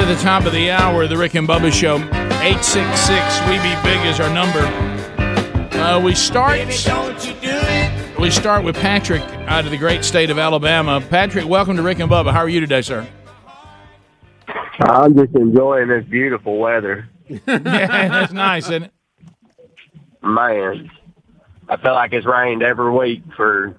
To 0.00 0.06
the 0.06 0.16
top 0.16 0.46
of 0.46 0.52
the 0.52 0.70
hour 0.70 1.06
the 1.06 1.16
Rick 1.16 1.34
and 1.34 1.46
Bubba 1.46 1.70
Show. 1.70 1.96
866 1.96 3.40
We 3.42 3.58
Be 3.58 3.76
Big 3.82 4.06
is 4.06 4.18
our 4.18 4.32
number. 4.32 4.60
Uh, 5.78 6.00
we 6.00 6.14
start. 6.14 6.58
We 8.18 8.30
start 8.30 8.64
with 8.64 8.76
Patrick 8.76 9.20
out 9.46 9.66
of 9.66 9.70
the 9.70 9.76
great 9.76 10.02
state 10.02 10.30
of 10.30 10.38
Alabama. 10.38 11.04
Patrick, 11.10 11.46
welcome 11.46 11.76
to 11.76 11.82
Rick 11.82 11.98
and 11.98 12.10
Bubba. 12.10 12.32
How 12.32 12.38
are 12.38 12.48
you 12.48 12.60
today, 12.60 12.80
sir? 12.80 13.06
I'm 14.80 15.14
just 15.14 15.34
enjoying 15.34 15.88
this 15.88 16.06
beautiful 16.06 16.56
weather. 16.56 17.06
yeah, 17.28 17.58
that's 17.58 18.32
nice, 18.32 18.64
isn't 18.70 18.84
it? 18.84 18.92
Man, 20.22 20.90
I 21.68 21.76
feel 21.76 21.92
like 21.92 22.14
it's 22.14 22.26
rained 22.26 22.62
every 22.62 22.90
week 22.90 23.22
for 23.36 23.76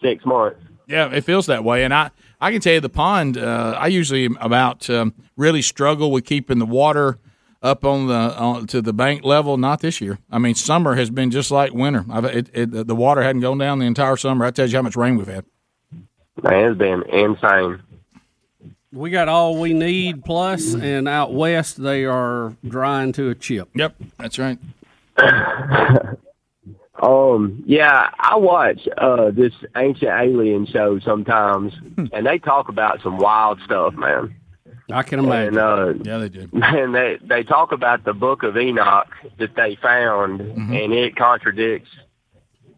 six 0.00 0.24
months. 0.24 0.60
Yeah, 0.86 1.12
it 1.12 1.22
feels 1.22 1.46
that 1.46 1.64
way, 1.64 1.82
and 1.82 1.92
I 1.92 2.12
I 2.42 2.50
can 2.50 2.60
tell 2.60 2.72
you 2.72 2.80
the 2.80 2.88
pond. 2.88 3.38
Uh, 3.38 3.76
I 3.78 3.86
usually 3.86 4.24
am 4.24 4.36
about 4.40 4.90
um, 4.90 5.14
really 5.36 5.62
struggle 5.62 6.10
with 6.10 6.24
keeping 6.24 6.58
the 6.58 6.66
water 6.66 7.20
up 7.62 7.84
on 7.84 8.08
the 8.08 8.36
on, 8.36 8.66
to 8.66 8.82
the 8.82 8.92
bank 8.92 9.24
level. 9.24 9.56
Not 9.56 9.80
this 9.80 10.00
year. 10.00 10.18
I 10.28 10.38
mean, 10.38 10.56
summer 10.56 10.96
has 10.96 11.08
been 11.08 11.30
just 11.30 11.52
like 11.52 11.72
winter. 11.72 12.04
I've, 12.10 12.24
it, 12.24 12.50
it, 12.52 12.86
the 12.88 12.96
water 12.96 13.22
hadn't 13.22 13.42
gone 13.42 13.58
down 13.58 13.78
the 13.78 13.86
entire 13.86 14.16
summer. 14.16 14.44
That 14.44 14.56
tell 14.56 14.68
you 14.68 14.76
how 14.76 14.82
much 14.82 14.96
rain 14.96 15.16
we've 15.16 15.28
had. 15.28 15.44
Man, 16.42 16.70
it's 16.70 16.78
been 16.78 17.04
insane. 17.10 17.80
We 18.92 19.10
got 19.10 19.28
all 19.28 19.60
we 19.60 19.72
need 19.72 20.24
plus, 20.24 20.74
and 20.74 21.06
out 21.06 21.32
west 21.32 21.80
they 21.80 22.04
are 22.04 22.56
drying 22.66 23.12
to 23.12 23.30
a 23.30 23.36
chip. 23.36 23.68
Yep, 23.76 23.94
that's 24.18 24.40
right. 24.40 24.58
Um, 27.02 27.64
yeah, 27.66 28.10
I 28.18 28.36
watch 28.36 28.86
uh 28.96 29.30
this 29.32 29.52
ancient 29.76 30.10
alien 30.10 30.66
show 30.66 31.00
sometimes, 31.00 31.72
and 32.12 32.24
they 32.26 32.38
talk 32.38 32.68
about 32.68 33.02
some 33.02 33.18
wild 33.18 33.58
stuff, 33.64 33.94
man. 33.94 34.34
I 34.92 35.02
can 35.02 35.18
imagine. 35.20 35.58
And, 35.58 35.58
uh, 35.58 35.94
yeah, 36.04 36.18
they 36.18 36.28
do. 36.28 36.48
Man, 36.52 36.92
they 36.92 37.18
they 37.22 37.42
talk 37.42 37.72
about 37.72 38.04
the 38.04 38.12
Book 38.12 38.42
of 38.44 38.56
Enoch 38.56 39.08
that 39.38 39.54
they 39.56 39.76
found, 39.82 40.40
and 40.40 40.92
it 40.92 41.16
contradicts 41.16 41.90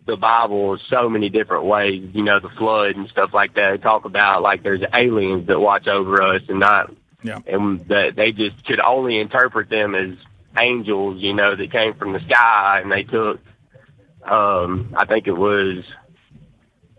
the 0.06 0.16
Bible 0.16 0.78
so 0.88 1.08
many 1.08 1.28
different 1.28 1.64
ways. 1.64 2.08
You 2.14 2.22
know, 2.22 2.40
the 2.40 2.50
flood 2.50 2.96
and 2.96 3.08
stuff 3.10 3.30
like 3.34 3.54
that. 3.56 3.72
They 3.72 3.78
talk 3.78 4.06
about 4.06 4.40
like 4.42 4.62
there's 4.62 4.82
aliens 4.94 5.48
that 5.48 5.60
watch 5.60 5.86
over 5.86 6.22
us, 6.22 6.42
and 6.48 6.60
not 6.60 6.90
Yeah. 7.22 7.40
and 7.46 7.86
that 7.88 8.16
they 8.16 8.32
just 8.32 8.64
could 8.64 8.80
only 8.80 9.18
interpret 9.18 9.68
them 9.68 9.94
as 9.94 10.16
angels, 10.58 11.20
you 11.20 11.34
know, 11.34 11.54
that 11.56 11.70
came 11.72 11.92
from 11.94 12.12
the 12.12 12.20
sky, 12.20 12.80
and 12.82 12.92
they 12.92 13.02
took, 13.02 13.40
um, 14.30 14.94
I 14.96 15.04
think 15.06 15.26
it 15.26 15.32
was, 15.36 15.84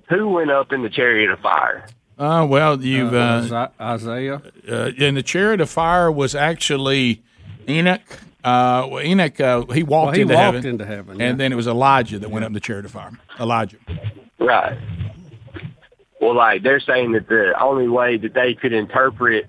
who 0.10 0.30
went 0.30 0.52
up 0.52 0.72
in 0.72 0.84
the 0.84 0.90
chariot 0.90 1.30
of 1.32 1.40
fire? 1.40 1.88
Uh, 2.18 2.46
well, 2.50 2.82
you've 2.82 3.14
Uh, 3.14 3.48
uh, 3.52 3.68
Isaiah. 3.82 4.42
uh, 4.70 4.92
and 5.00 5.18
the 5.18 5.24
chariot 5.24 5.60
of 5.62 5.70
fire 5.70 6.12
was 6.12 6.34
actually 6.36 7.22
Enoch. 7.68 8.02
Uh, 8.44 8.88
Enoch 9.04 9.40
uh, 9.42 9.66
he 9.74 9.84
walked 9.84 10.06
Well, 10.08 10.14
he 10.16 10.22
into 10.22 10.34
walked 10.36 10.56
heaven, 10.56 10.70
into 10.70 10.86
heaven, 10.86 11.12
and 11.14 11.20
yeah. 11.20 11.34
then 11.34 11.52
it 11.52 11.56
was 11.56 11.68
Elijah 11.68 12.20
that 12.20 12.30
went 12.30 12.46
up 12.46 12.50
in 12.50 12.54
the 12.54 12.60
chariot 12.60 12.86
of 12.86 12.92
fire. 12.92 13.12
Elijah. 13.40 13.78
Right. 14.40 14.78
Well, 16.22 16.36
like 16.36 16.64
they're 16.64 16.80
saying 16.80 17.12
that 17.14 17.28
the 17.28 17.54
only 17.62 17.88
way 17.88 18.18
that 18.18 18.34
they 18.34 18.54
could 18.54 18.72
interpret 18.72 19.48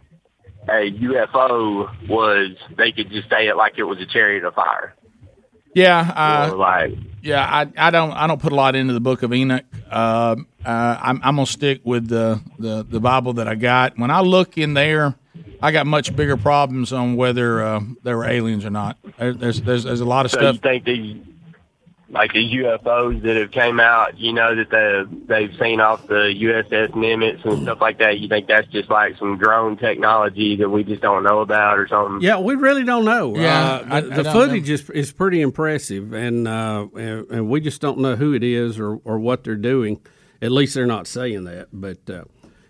a 0.68 0.90
UFO 0.90 2.08
was 2.08 2.56
they 2.76 2.90
could 2.90 3.10
just 3.10 3.28
say 3.30 3.46
it 3.48 3.56
like 3.56 3.74
it 3.78 3.84
was 3.84 4.00
a 4.00 4.06
chariot 4.06 4.44
of 4.44 4.54
fire. 4.54 4.94
Yeah, 5.74 6.00
uh, 6.16 6.50
Or 6.52 6.56
like 6.56 6.92
yeah. 7.26 7.44
I, 7.44 7.88
I 7.88 7.90
don't 7.90 8.12
I 8.12 8.26
don't 8.26 8.40
put 8.40 8.52
a 8.52 8.54
lot 8.54 8.76
into 8.76 8.92
the 8.92 9.00
book 9.00 9.22
of 9.22 9.32
Enoch. 9.32 9.64
Uh, 9.90 10.36
uh, 10.64 10.98
I'm, 11.00 11.20
I'm 11.22 11.36
gonna 11.36 11.46
stick 11.46 11.80
with 11.84 12.08
the, 12.08 12.40
the 12.58 12.84
the 12.88 13.00
Bible 13.00 13.34
that 13.34 13.48
I 13.48 13.54
got. 13.54 13.98
When 13.98 14.10
I 14.10 14.20
look 14.20 14.58
in 14.58 14.74
there, 14.74 15.14
I 15.62 15.72
got 15.72 15.86
much 15.86 16.14
bigger 16.14 16.36
problems 16.36 16.92
on 16.92 17.16
whether 17.16 17.62
uh, 17.62 17.80
there 18.02 18.16
were 18.16 18.26
aliens 18.26 18.64
or 18.64 18.70
not. 18.70 18.98
There, 19.18 19.32
there's 19.32 19.60
there's 19.62 19.84
there's 19.84 20.00
a 20.00 20.04
lot 20.04 20.24
of 20.24 20.32
so 20.32 20.38
stuff. 20.38 20.54
you 20.56 20.60
think 20.60 20.84
these 20.84 21.16
like 22.08 22.32
the 22.32 22.52
UFOs 22.58 23.20
that 23.22 23.34
have 23.36 23.50
came 23.50 23.80
out, 23.80 24.16
you 24.16 24.32
know, 24.32 24.54
that 24.54 24.70
the 24.70 25.08
they've 25.26 25.52
seen 25.58 25.80
off 25.80 26.06
the 26.06 26.32
USS 26.40 26.90
Nimitz 26.92 27.44
and 27.44 27.62
stuff 27.64 27.80
like 27.80 27.98
that. 27.98 28.20
You 28.20 28.28
think 28.28 28.46
that's 28.46 28.68
just 28.68 28.88
like 28.88 29.18
some 29.18 29.38
drone 29.38 29.76
technology 29.76 30.54
that 30.56 30.68
we 30.68 30.84
just 30.84 31.02
don't 31.02 31.24
know 31.24 31.40
about 31.40 31.78
or 31.78 31.88
something? 31.88 32.20
Yeah, 32.20 32.38
we 32.38 32.54
really 32.54 32.84
don't 32.84 33.04
know. 33.04 33.36
Yeah, 33.36 33.64
uh, 33.64 33.86
I- 33.90 34.00
the, 34.02 34.12
I 34.12 34.16
the 34.18 34.22
don't 34.22 34.32
footage 34.32 34.70
is 34.70 34.88
is 34.90 35.10
pretty 35.12 35.40
impressive, 35.40 36.12
and, 36.12 36.46
uh, 36.46 36.86
and 36.96 37.28
and 37.30 37.50
we 37.50 37.60
just 37.60 37.80
don't 37.80 37.98
know 37.98 38.14
who 38.14 38.34
it 38.34 38.44
is 38.44 38.78
or, 38.78 39.00
or 39.04 39.18
what 39.18 39.42
they're 39.42 39.56
doing. 39.56 40.00
At 40.40 40.52
least 40.52 40.74
they're 40.74 40.86
not 40.86 41.06
saying 41.08 41.42
that. 41.44 41.68
But 41.72 42.08
uh, 42.08 42.24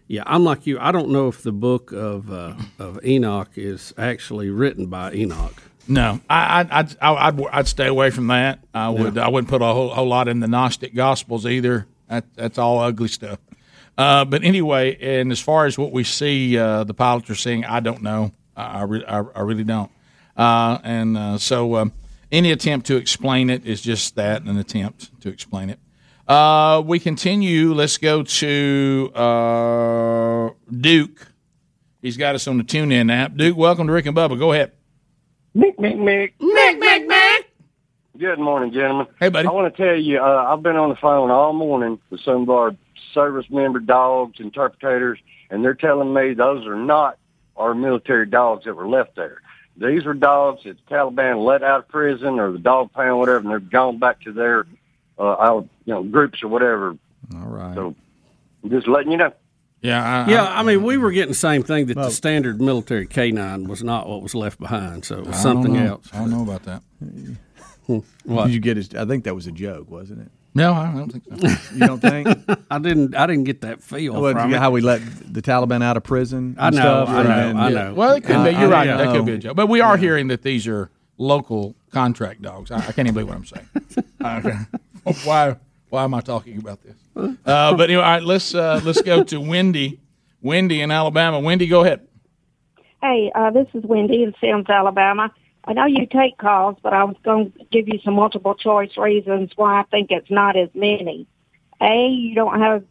yeah, 0.08 0.22
I'm 0.24 0.44
like 0.44 0.66
you. 0.66 0.78
I 0.80 0.92
don't 0.92 1.10
know 1.10 1.28
if 1.28 1.42
the 1.42 1.52
book 1.52 1.92
of 1.92 2.32
uh, 2.32 2.54
of 2.78 3.04
Enoch 3.04 3.50
is 3.56 3.92
actually 3.98 4.48
written 4.48 4.86
by 4.86 5.12
Enoch. 5.12 5.62
No, 5.88 6.20
I, 6.28 6.62
I, 6.62 6.80
I'd, 6.80 6.96
I'd, 7.00 7.46
I'd 7.52 7.68
stay 7.68 7.86
away 7.86 8.10
from 8.10 8.26
that. 8.26 8.58
I 8.74 8.88
would, 8.88 9.16
I 9.18 9.28
wouldn't 9.28 9.48
put 9.48 9.62
a 9.62 9.66
whole, 9.66 9.88
whole 9.90 10.08
lot 10.08 10.28
in 10.28 10.40
the 10.40 10.48
Gnostic 10.48 10.94
Gospels 10.94 11.46
either. 11.46 11.86
That, 12.08 12.24
that's 12.34 12.58
all 12.58 12.80
ugly 12.80 13.08
stuff. 13.08 13.38
Uh, 13.96 14.24
but 14.24 14.44
anyway, 14.44 14.96
and 15.00 15.32
as 15.32 15.40
far 15.40 15.66
as 15.66 15.78
what 15.78 15.92
we 15.92 16.04
see, 16.04 16.58
uh, 16.58 16.84
the 16.84 16.92
pilots 16.92 17.30
are 17.30 17.34
seeing, 17.34 17.64
I 17.64 17.80
don't 17.80 18.02
know. 18.02 18.32
I, 18.56 18.80
I, 18.80 18.82
re- 18.82 19.04
I, 19.06 19.18
I 19.18 19.40
really 19.40 19.64
don't. 19.64 19.90
Uh, 20.36 20.78
and 20.82 21.16
uh, 21.16 21.38
so, 21.38 21.76
um, 21.76 21.92
any 22.32 22.50
attempt 22.50 22.88
to 22.88 22.96
explain 22.96 23.48
it 23.48 23.64
is 23.64 23.80
just 23.80 24.16
that, 24.16 24.42
an 24.42 24.58
attempt 24.58 25.18
to 25.22 25.28
explain 25.28 25.70
it. 25.70 25.78
Uh, 26.28 26.82
we 26.84 26.98
continue. 26.98 27.72
Let's 27.72 27.98
go 27.98 28.24
to 28.24 29.12
uh, 29.14 30.50
Duke. 30.70 31.28
He's 32.02 32.16
got 32.16 32.34
us 32.34 32.48
on 32.48 32.58
the 32.58 32.64
TuneIn 32.64 33.12
app. 33.12 33.36
Duke, 33.36 33.56
welcome 33.56 33.86
to 33.86 33.92
Rick 33.92 34.06
and 34.06 34.16
Bubba. 34.16 34.38
Go 34.38 34.52
ahead. 34.52 34.72
Mick, 35.56 35.78
Mick, 35.78 35.96
Mick. 35.96 36.32
Mick, 36.38 36.78
Mick, 36.78 37.06
Mick. 37.06 37.44
Good 38.18 38.38
morning, 38.38 38.74
gentlemen. 38.74 39.06
Hey, 39.18 39.30
buddy. 39.30 39.48
I 39.48 39.50
want 39.50 39.74
to 39.74 39.82
tell 39.82 39.96
you, 39.96 40.20
uh, 40.20 40.52
I've 40.52 40.62
been 40.62 40.76
on 40.76 40.90
the 40.90 40.96
phone 40.96 41.30
all 41.30 41.54
morning 41.54 41.98
with 42.10 42.20
some 42.20 42.42
of 42.42 42.50
our 42.50 42.76
service 43.14 43.46
member 43.48 43.78
dogs, 43.78 44.38
interpreters, 44.38 45.18
and 45.48 45.64
they're 45.64 45.72
telling 45.72 46.12
me 46.12 46.34
those 46.34 46.66
are 46.66 46.76
not 46.76 47.18
our 47.56 47.74
military 47.74 48.26
dogs 48.26 48.66
that 48.66 48.74
were 48.74 48.86
left 48.86 49.16
there. 49.16 49.40
These 49.78 50.04
were 50.04 50.12
dogs 50.12 50.64
that 50.64 50.76
the 50.76 50.94
Taliban 50.94 51.42
let 51.42 51.62
out 51.62 51.80
of 51.80 51.88
prison 51.88 52.38
or 52.38 52.52
the 52.52 52.58
dog 52.58 52.92
pound, 52.92 53.18
whatever, 53.18 53.38
and 53.38 53.50
they've 53.50 53.70
gone 53.70 53.98
back 53.98 54.20
to 54.22 54.32
their, 54.32 54.66
uh, 55.18 55.36
out, 55.40 55.68
you 55.86 55.94
know, 55.94 56.02
groups 56.02 56.42
or 56.42 56.48
whatever. 56.48 56.98
All 57.34 57.40
right. 57.46 57.74
So, 57.74 57.94
just 58.68 58.88
letting 58.88 59.10
you 59.10 59.16
know. 59.16 59.32
Yeah, 59.86 60.28
yeah, 60.28 60.44
I 60.58 60.62
mean, 60.62 60.82
we 60.82 60.96
were 60.96 61.10
getting 61.12 61.30
the 61.30 61.34
same 61.34 61.62
thing 61.62 61.86
that 61.86 61.94
the 61.94 62.10
standard 62.10 62.60
military 62.60 63.06
canine 63.06 63.68
was 63.68 63.82
not 63.84 64.08
what 64.08 64.22
was 64.22 64.34
left 64.34 64.58
behind, 64.58 65.04
so 65.04 65.18
it 65.18 65.26
was 65.26 65.36
I 65.36 65.40
something 65.40 65.76
else. 65.76 66.08
I 66.12 66.18
don't 66.18 66.30
know 66.30 66.42
about 66.42 66.62
that. 66.64 66.82
What? 68.24 68.46
Did 68.46 68.54
you 68.54 68.58
get 68.60 68.76
his? 68.76 68.92
I 68.96 69.04
think 69.04 69.22
that 69.24 69.34
was 69.36 69.46
a 69.46 69.52
joke, 69.52 69.88
wasn't 69.88 70.22
it? 70.22 70.28
No, 70.56 70.72
I 70.72 70.90
don't 70.92 71.12
think 71.12 71.24
so. 71.40 71.74
You 71.74 71.86
don't 71.86 72.00
think? 72.00 72.26
I 72.70 72.78
didn't. 72.80 73.14
I 73.14 73.26
didn't 73.28 73.44
get 73.44 73.60
that 73.60 73.80
feel 73.80 74.20
Well, 74.20 74.32
from 74.32 74.52
it. 74.52 74.58
how 74.58 74.72
we 74.72 74.80
let 74.80 75.00
the 75.32 75.40
Taliban 75.40 75.84
out 75.84 75.96
of 75.96 76.02
prison? 76.02 76.56
I 76.58 76.66
and 76.68 76.76
know, 76.76 76.82
stuff, 76.82 77.08
I 77.10 77.20
and 77.20 77.28
know, 77.28 77.36
then- 77.36 77.56
I 77.58 77.68
know. 77.68 77.94
Well, 77.94 78.14
it 78.16 78.24
could 78.24 78.42
be. 78.42 78.50
You're 78.50 78.62
I- 78.74 78.78
right. 78.78 78.86
yeah. 78.88 78.96
That 78.96 79.14
could 79.14 79.24
be 79.24 79.34
a 79.34 79.38
joke. 79.38 79.54
But 79.54 79.68
we 79.68 79.80
are 79.80 79.96
hearing 79.96 80.26
that 80.28 80.42
these 80.42 80.66
are 80.66 80.90
local 81.16 81.76
contract 81.92 82.42
dogs. 82.42 82.72
I, 82.72 82.78
I 82.78 82.80
can't 82.90 83.06
even 83.06 83.14
believe 83.14 83.28
what 83.28 83.36
I'm 83.36 83.44
saying. 83.46 83.68
Okay. 84.24 84.56
why? 85.24 85.54
Why 85.88 86.04
am 86.04 86.14
I 86.14 86.20
talking 86.20 86.58
about 86.58 86.82
this? 86.82 86.96
Uh, 87.16 87.76
but 87.76 87.88
anyway, 87.88 88.02
all 88.02 88.10
right, 88.10 88.22
let's 88.22 88.54
uh, 88.54 88.80
let's 88.84 89.02
go 89.02 89.22
to 89.24 89.40
Wendy. 89.40 90.00
Wendy 90.42 90.80
in 90.80 90.90
Alabama. 90.90 91.40
Wendy, 91.40 91.66
go 91.66 91.82
ahead. 91.82 92.06
Hey, 93.02 93.30
uh, 93.34 93.50
this 93.50 93.66
is 93.74 93.84
Wendy 93.84 94.22
in 94.22 94.34
Sims, 94.40 94.68
Alabama. 94.68 95.32
I 95.64 95.72
know 95.72 95.86
you 95.86 96.06
take 96.06 96.38
calls, 96.38 96.76
but 96.82 96.92
I 96.92 97.04
was 97.04 97.16
going 97.24 97.52
to 97.52 97.64
give 97.70 97.88
you 97.88 97.98
some 98.04 98.14
multiple 98.14 98.54
choice 98.54 98.96
reasons 98.96 99.50
why 99.56 99.80
I 99.80 99.82
think 99.84 100.10
it's 100.10 100.30
not 100.30 100.56
as 100.56 100.68
many. 100.74 101.26
A, 101.80 102.08
you 102.08 102.34
don't 102.34 102.60
have 102.60 102.84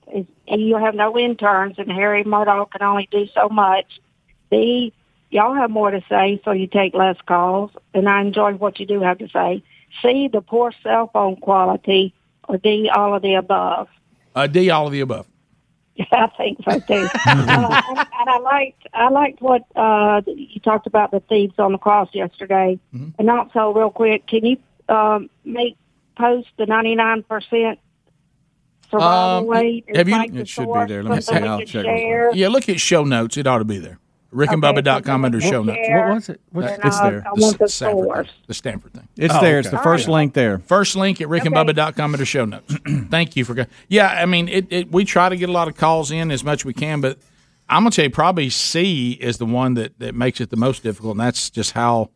you 0.47 0.77
have 0.77 0.93
no 0.95 1.17
interns, 1.17 1.75
and 1.77 1.91
Harry 1.91 2.23
Murdoch 2.23 2.71
can 2.71 2.83
only 2.83 3.07
do 3.11 3.27
so 3.33 3.49
much. 3.49 3.99
B, 4.49 4.93
y'all 5.31 5.55
have 5.55 5.71
more 5.71 5.89
to 5.91 6.01
say, 6.07 6.39
so 6.45 6.51
you 6.51 6.67
take 6.67 6.93
less 6.93 7.17
calls, 7.25 7.71
and 7.93 8.07
I 8.07 8.21
enjoy 8.21 8.53
what 8.53 8.79
you 8.79 8.85
do 8.85 9.01
have 9.01 9.17
to 9.19 9.29
say. 9.29 9.63
C, 10.01 10.27
the 10.27 10.41
poor 10.41 10.71
cell 10.83 11.09
phone 11.11 11.37
quality, 11.37 12.13
or 12.47 12.57
D, 12.57 12.89
all 12.93 13.15
of 13.15 13.21
the 13.21 13.35
above. 13.35 13.87
Uh, 14.35 14.47
D, 14.47 14.69
all 14.69 14.85
of 14.87 14.91
the 14.91 15.01
above. 15.01 15.27
Yeah, 15.95 16.05
I 16.11 16.27
think 16.37 16.57
so 16.69 16.79
too. 16.79 17.07
uh, 17.25 17.81
and, 17.89 17.97
and 17.97 18.29
I 18.29 18.37
liked 18.39 18.87
I 18.93 19.09
liked 19.09 19.41
what 19.41 19.63
uh, 19.75 20.21
you 20.27 20.59
talked 20.59 20.87
about 20.87 21.11
the 21.11 21.21
thieves 21.21 21.53
on 21.57 21.71
the 21.71 21.77
cross 21.77 22.09
yesterday. 22.13 22.79
Mm-hmm. 22.93 23.09
And 23.19 23.29
also, 23.29 23.71
real 23.73 23.91
quick, 23.91 24.27
can 24.27 24.45
you 24.45 24.57
um, 24.93 25.29
make 25.45 25.77
post 26.17 26.47
the 26.57 26.65
ninety 26.65 26.95
nine 26.95 27.23
percent 27.23 27.79
survival 28.91 29.49
Um, 29.49 29.49
rate? 29.49 29.85
have 29.95 30.07
you- 30.09 30.15
Like 30.17 30.33
It 30.33 30.47
should 30.47 30.65
be 30.71 30.85
there. 30.87 31.01
Let 31.03 31.15
me 31.15 31.21
see. 31.21 31.35
I'll 31.35 31.59
check. 31.59 31.85
share? 31.85 32.33
Yeah, 32.35 32.49
look 32.49 32.67
at 32.69 32.79
show 32.79 33.03
notes. 33.05 33.37
It 33.37 33.47
ought 33.47 33.59
to 33.59 33.65
be 33.65 33.79
there. 33.79 33.99
RickandBubba.com 34.35 35.25
under 35.25 35.39
show 35.41 35.63
notes. 35.63 35.79
What 35.89 36.09
was 36.13 36.29
it? 36.29 36.41
What- 36.51 36.61
That- 36.65 36.79
It's 36.85 36.99
there. 36.99 37.23
I 37.25 37.31
want 37.33 37.57
the 37.59 37.67
Stanford 37.67 38.13
thing. 38.23 38.29
The 38.47 38.53
Stanford 38.53 38.93
thing. 38.93 39.07
It's 39.17 39.39
there. 39.39 39.59
It's 39.59 39.69
the 39.69 39.79
first 39.79 40.07
link 40.07 40.33
there. 40.33 40.59
First 40.59 40.95
link 40.95 41.21
at 41.21 41.27
rickandbubba.com 41.27 42.13
under 42.13 42.25
show 42.25 42.45
notes. 42.45 42.75
Thank 43.09 43.35
you 43.35 43.45
for 43.45 43.53
go- 43.53 43.65
Yeah, 43.87 44.07
I 44.09 44.25
mean, 44.25 44.47
it, 44.49 44.67
it, 44.69 44.91
we 44.91 45.05
try 45.05 45.29
to 45.29 45.35
get 45.37 45.49
a 45.49 45.51
lot 45.51 45.67
of 45.67 45.75
calls 45.75 46.11
in 46.11 46.31
as 46.31 46.43
much 46.43 46.61
as 46.61 46.65
we 46.65 46.73
can, 46.73 47.01
but 47.01 47.17
I'm 47.69 47.83
going 47.83 47.91
to 47.91 47.95
tell 47.95 48.05
you 48.05 48.11
probably 48.11 48.49
C 48.49 49.11
is 49.13 49.37
the 49.37 49.45
one 49.45 49.73
that, 49.75 49.97
that 49.99 50.13
makes 50.13 50.39
it 50.41 50.49
the 50.51 50.57
most 50.57 50.83
difficult, 50.83 51.11
and 51.11 51.19
that's 51.21 51.49
just 51.49 51.71
how 51.71 52.09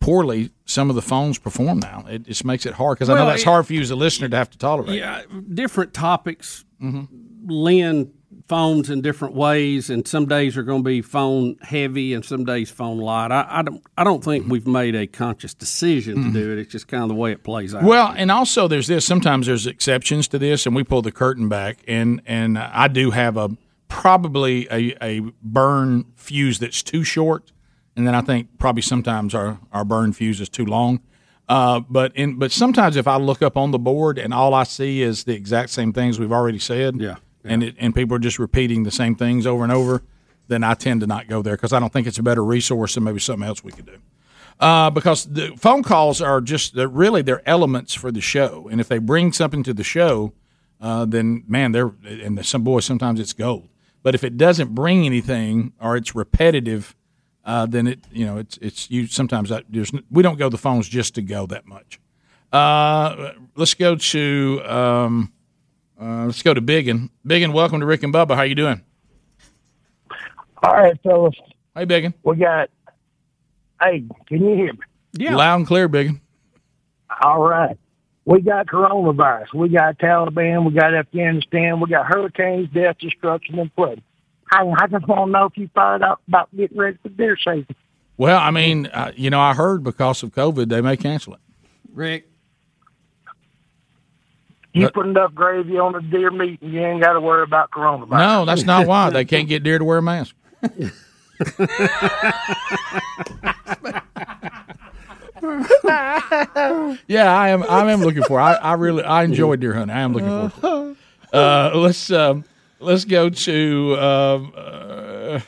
poorly 0.00 0.50
some 0.64 0.88
of 0.88 0.96
the 0.96 1.02
phones 1.02 1.38
perform 1.38 1.78
now. 1.78 2.04
It 2.08 2.22
just 2.24 2.44
makes 2.44 2.64
it 2.66 2.74
hard 2.74 2.96
because 2.98 3.10
I 3.10 3.14
know 3.14 3.26
that's 3.26 3.42
it- 3.42 3.46
hard 3.46 3.66
for 3.66 3.72
you 3.74 3.80
as 3.80 3.90
a 3.90 3.96
listener 3.96 4.28
to 4.28 4.36
have 4.36 4.50
to 4.50 4.58
tolerate. 4.58 4.98
Yeah, 4.98 5.22
different 5.54 5.92
topics 5.94 6.64
Mm-hmm. 6.82 7.50
lend 7.50 8.10
phones 8.50 8.90
in 8.90 9.00
different 9.00 9.36
ways, 9.36 9.90
and 9.90 10.06
some 10.08 10.26
days 10.26 10.56
are 10.56 10.64
going 10.64 10.80
to 10.80 10.84
be 10.84 11.00
phone 11.02 11.56
heavy, 11.62 12.12
and 12.12 12.24
some 12.24 12.44
days 12.44 12.68
phone 12.68 12.98
light. 12.98 13.30
I, 13.30 13.46
I 13.48 13.62
don't. 13.62 13.80
I 13.96 14.02
don't 14.02 14.24
think 14.24 14.48
we've 14.48 14.66
made 14.66 14.96
a 14.96 15.06
conscious 15.06 15.54
decision 15.54 16.24
to 16.24 16.32
do 16.32 16.52
it. 16.52 16.58
It's 16.58 16.72
just 16.72 16.88
kind 16.88 17.04
of 17.04 17.08
the 17.08 17.14
way 17.14 17.30
it 17.30 17.44
plays 17.44 17.74
out. 17.74 17.78
Mm-hmm. 17.78 17.88
Well, 17.88 18.12
and 18.16 18.30
also 18.30 18.66
there's 18.66 18.88
this. 18.88 19.06
Sometimes 19.06 19.46
there's 19.46 19.68
exceptions 19.68 20.26
to 20.28 20.38
this, 20.38 20.66
and 20.66 20.74
we 20.74 20.82
pull 20.82 21.00
the 21.00 21.12
curtain 21.12 21.48
back, 21.48 21.78
and 21.86 22.20
and 22.26 22.58
I 22.58 22.88
do 22.88 23.12
have 23.12 23.36
a 23.36 23.56
probably 23.86 24.66
a, 24.68 24.96
a 25.00 25.20
burn 25.42 26.06
fuse 26.16 26.58
that's 26.58 26.82
too 26.82 27.04
short, 27.04 27.52
and 27.94 28.04
then 28.04 28.16
I 28.16 28.20
think 28.20 28.58
probably 28.58 28.82
sometimes 28.82 29.32
our 29.32 29.60
our 29.72 29.84
burn 29.84 30.12
fuse 30.12 30.40
is 30.40 30.48
too 30.48 30.66
long. 30.66 31.00
Uh, 31.48 31.80
but 31.88 32.16
in 32.16 32.36
but 32.36 32.50
sometimes 32.50 32.96
if 32.96 33.06
I 33.06 33.16
look 33.16 33.42
up 33.42 33.56
on 33.56 33.70
the 33.70 33.78
board 33.78 34.18
and 34.18 34.34
all 34.34 34.54
I 34.54 34.64
see 34.64 35.02
is 35.02 35.24
the 35.24 35.34
exact 35.34 35.70
same 35.70 35.92
things 35.92 36.18
we've 36.18 36.32
already 36.32 36.60
said, 36.60 37.00
yeah, 37.00 37.16
and 37.44 37.62
it, 37.62 37.76
and 37.78 37.94
people 37.94 38.16
are 38.16 38.20
just 38.20 38.38
repeating 38.38 38.82
the 38.82 38.90
same 38.90 39.14
things 39.14 39.46
over 39.46 39.62
and 39.62 39.72
over, 39.72 40.02
then 40.48 40.64
I 40.64 40.74
tend 40.74 41.00
to 41.00 41.06
not 41.06 41.28
go 41.28 41.42
there 41.42 41.56
because 41.56 41.72
I 41.72 41.80
don't 41.80 41.92
think 41.92 42.06
it's 42.06 42.18
a 42.18 42.22
better 42.22 42.44
resource 42.44 42.94
than 42.94 43.04
maybe 43.04 43.20
something 43.20 43.46
else 43.46 43.62
we 43.62 43.72
could 43.72 43.86
do 43.86 43.98
uh, 44.60 44.90
because 44.90 45.24
the 45.24 45.56
phone 45.56 45.82
calls 45.82 46.20
are 46.20 46.40
just 46.40 46.74
they're 46.74 46.86
really 46.86 47.22
they're 47.22 47.46
elements 47.48 47.94
for 47.94 48.12
the 48.12 48.20
show, 48.20 48.68
and 48.70 48.80
if 48.80 48.88
they 48.88 48.98
bring 48.98 49.32
something 49.32 49.62
to 49.62 49.72
the 49.72 49.82
show, 49.82 50.32
uh, 50.80 51.06
then 51.06 51.42
man, 51.48 51.72
they're 51.72 51.92
and 52.04 52.44
some 52.44 52.62
boys 52.62 52.84
sometimes 52.84 53.18
it's 53.18 53.32
gold. 53.32 53.68
But 54.02 54.14
if 54.14 54.22
it 54.22 54.36
doesn't 54.36 54.74
bring 54.74 55.06
anything 55.06 55.72
or 55.80 55.96
it's 55.96 56.14
repetitive, 56.14 56.94
uh, 57.44 57.66
then 57.66 57.86
it 57.86 58.00
you 58.12 58.26
know 58.26 58.36
it's 58.36 58.58
it's 58.58 58.90
you 58.90 59.06
sometimes 59.06 59.48
that 59.48 59.64
there's 59.70 59.92
we 60.10 60.22
don't 60.22 60.38
go 60.38 60.50
the 60.50 60.58
phones 60.58 60.88
just 60.88 61.14
to 61.14 61.22
go 61.22 61.46
that 61.46 61.66
much. 61.66 61.98
Uh, 62.52 63.32
let's 63.56 63.74
go 63.74 63.96
to 63.96 64.60
um, 64.66 65.32
uh, 66.00 66.24
let's 66.26 66.42
go 66.42 66.54
to 66.54 66.60
Biggin. 66.60 67.10
Biggin, 67.26 67.52
welcome 67.52 67.80
to 67.80 67.86
Rick 67.86 68.02
and 68.02 68.12
Bubba. 68.12 68.34
How 68.34 68.42
you 68.42 68.54
doing? 68.54 68.82
All 70.62 70.74
right, 70.74 70.98
fellas. 71.02 71.34
Hey, 71.74 71.84
Biggin. 71.84 72.14
We 72.22 72.36
got. 72.36 72.70
Hey, 73.80 74.04
can 74.26 74.44
you 74.44 74.54
hear 74.54 74.72
me? 74.72 74.78
Yeah. 75.12 75.36
Loud 75.36 75.56
and 75.56 75.66
clear, 75.66 75.88
Biggin. 75.88 76.20
All 77.22 77.42
right. 77.42 77.76
We 78.24 78.40
got 78.42 78.66
coronavirus. 78.66 79.54
We 79.54 79.70
got 79.70 79.98
Taliban. 79.98 80.66
We 80.66 80.72
got 80.72 80.94
Afghanistan. 80.94 81.80
We 81.80 81.88
got 81.88 82.06
hurricanes, 82.06 82.68
death, 82.72 82.98
destruction, 82.98 83.58
and 83.58 83.72
flooding. 83.74 84.02
I, 84.52 84.62
I 84.62 84.86
just 84.86 85.06
want 85.06 85.28
to 85.28 85.32
know 85.32 85.46
if 85.46 85.56
you 85.56 85.68
find 85.74 86.02
out 86.02 86.20
about 86.28 86.54
getting 86.54 86.76
ready 86.76 86.98
for 87.02 87.08
deer 87.08 87.36
season. 87.36 87.74
Well, 88.16 88.38
I 88.38 88.50
mean, 88.50 88.86
uh, 88.86 89.12
you 89.16 89.30
know, 89.30 89.40
I 89.40 89.54
heard 89.54 89.82
because 89.82 90.22
of 90.22 90.30
COVID 90.30 90.68
they 90.68 90.80
may 90.80 90.96
cancel 90.96 91.34
it. 91.34 91.40
Rick. 91.92 92.29
You 94.72 94.86
But- 94.86 94.94
put 94.94 95.06
enough 95.06 95.34
gravy 95.34 95.78
on 95.78 95.92
the 95.92 96.00
deer 96.00 96.30
meat, 96.30 96.60
and 96.62 96.72
you 96.72 96.80
ain't 96.80 97.02
got 97.02 97.14
to 97.14 97.20
worry 97.20 97.42
about 97.42 97.70
coronavirus. 97.72 98.10
No, 98.18 98.44
that's 98.44 98.62
not 98.64 98.86
why 98.86 99.10
they 99.10 99.24
can't 99.32 99.48
get 99.48 99.62
deer 99.64 99.78
to 99.78 99.84
wear 99.84 99.98
a 99.98 100.02
mask. 100.02 100.34
yeah, 107.08 107.34
I 107.34 107.48
am. 107.50 107.62
I 107.64 107.90
am 107.90 108.00
looking 108.00 108.22
for. 108.24 108.40
I, 108.40 108.54
I 108.54 108.74
really. 108.74 109.02
I 109.02 109.24
enjoy 109.24 109.56
deer 109.56 109.74
hunting. 109.74 109.96
I 109.96 110.00
am 110.00 110.12
looking 110.12 110.50
forward. 110.60 110.96
To 110.96 110.96
it. 111.32 111.34
Uh, 111.36 111.70
let's 111.74 112.10
um, 112.10 112.44
let's 112.80 113.04
go 113.04 113.30
to 113.30 113.96
um, 113.98 114.52
uh, 114.56 115.40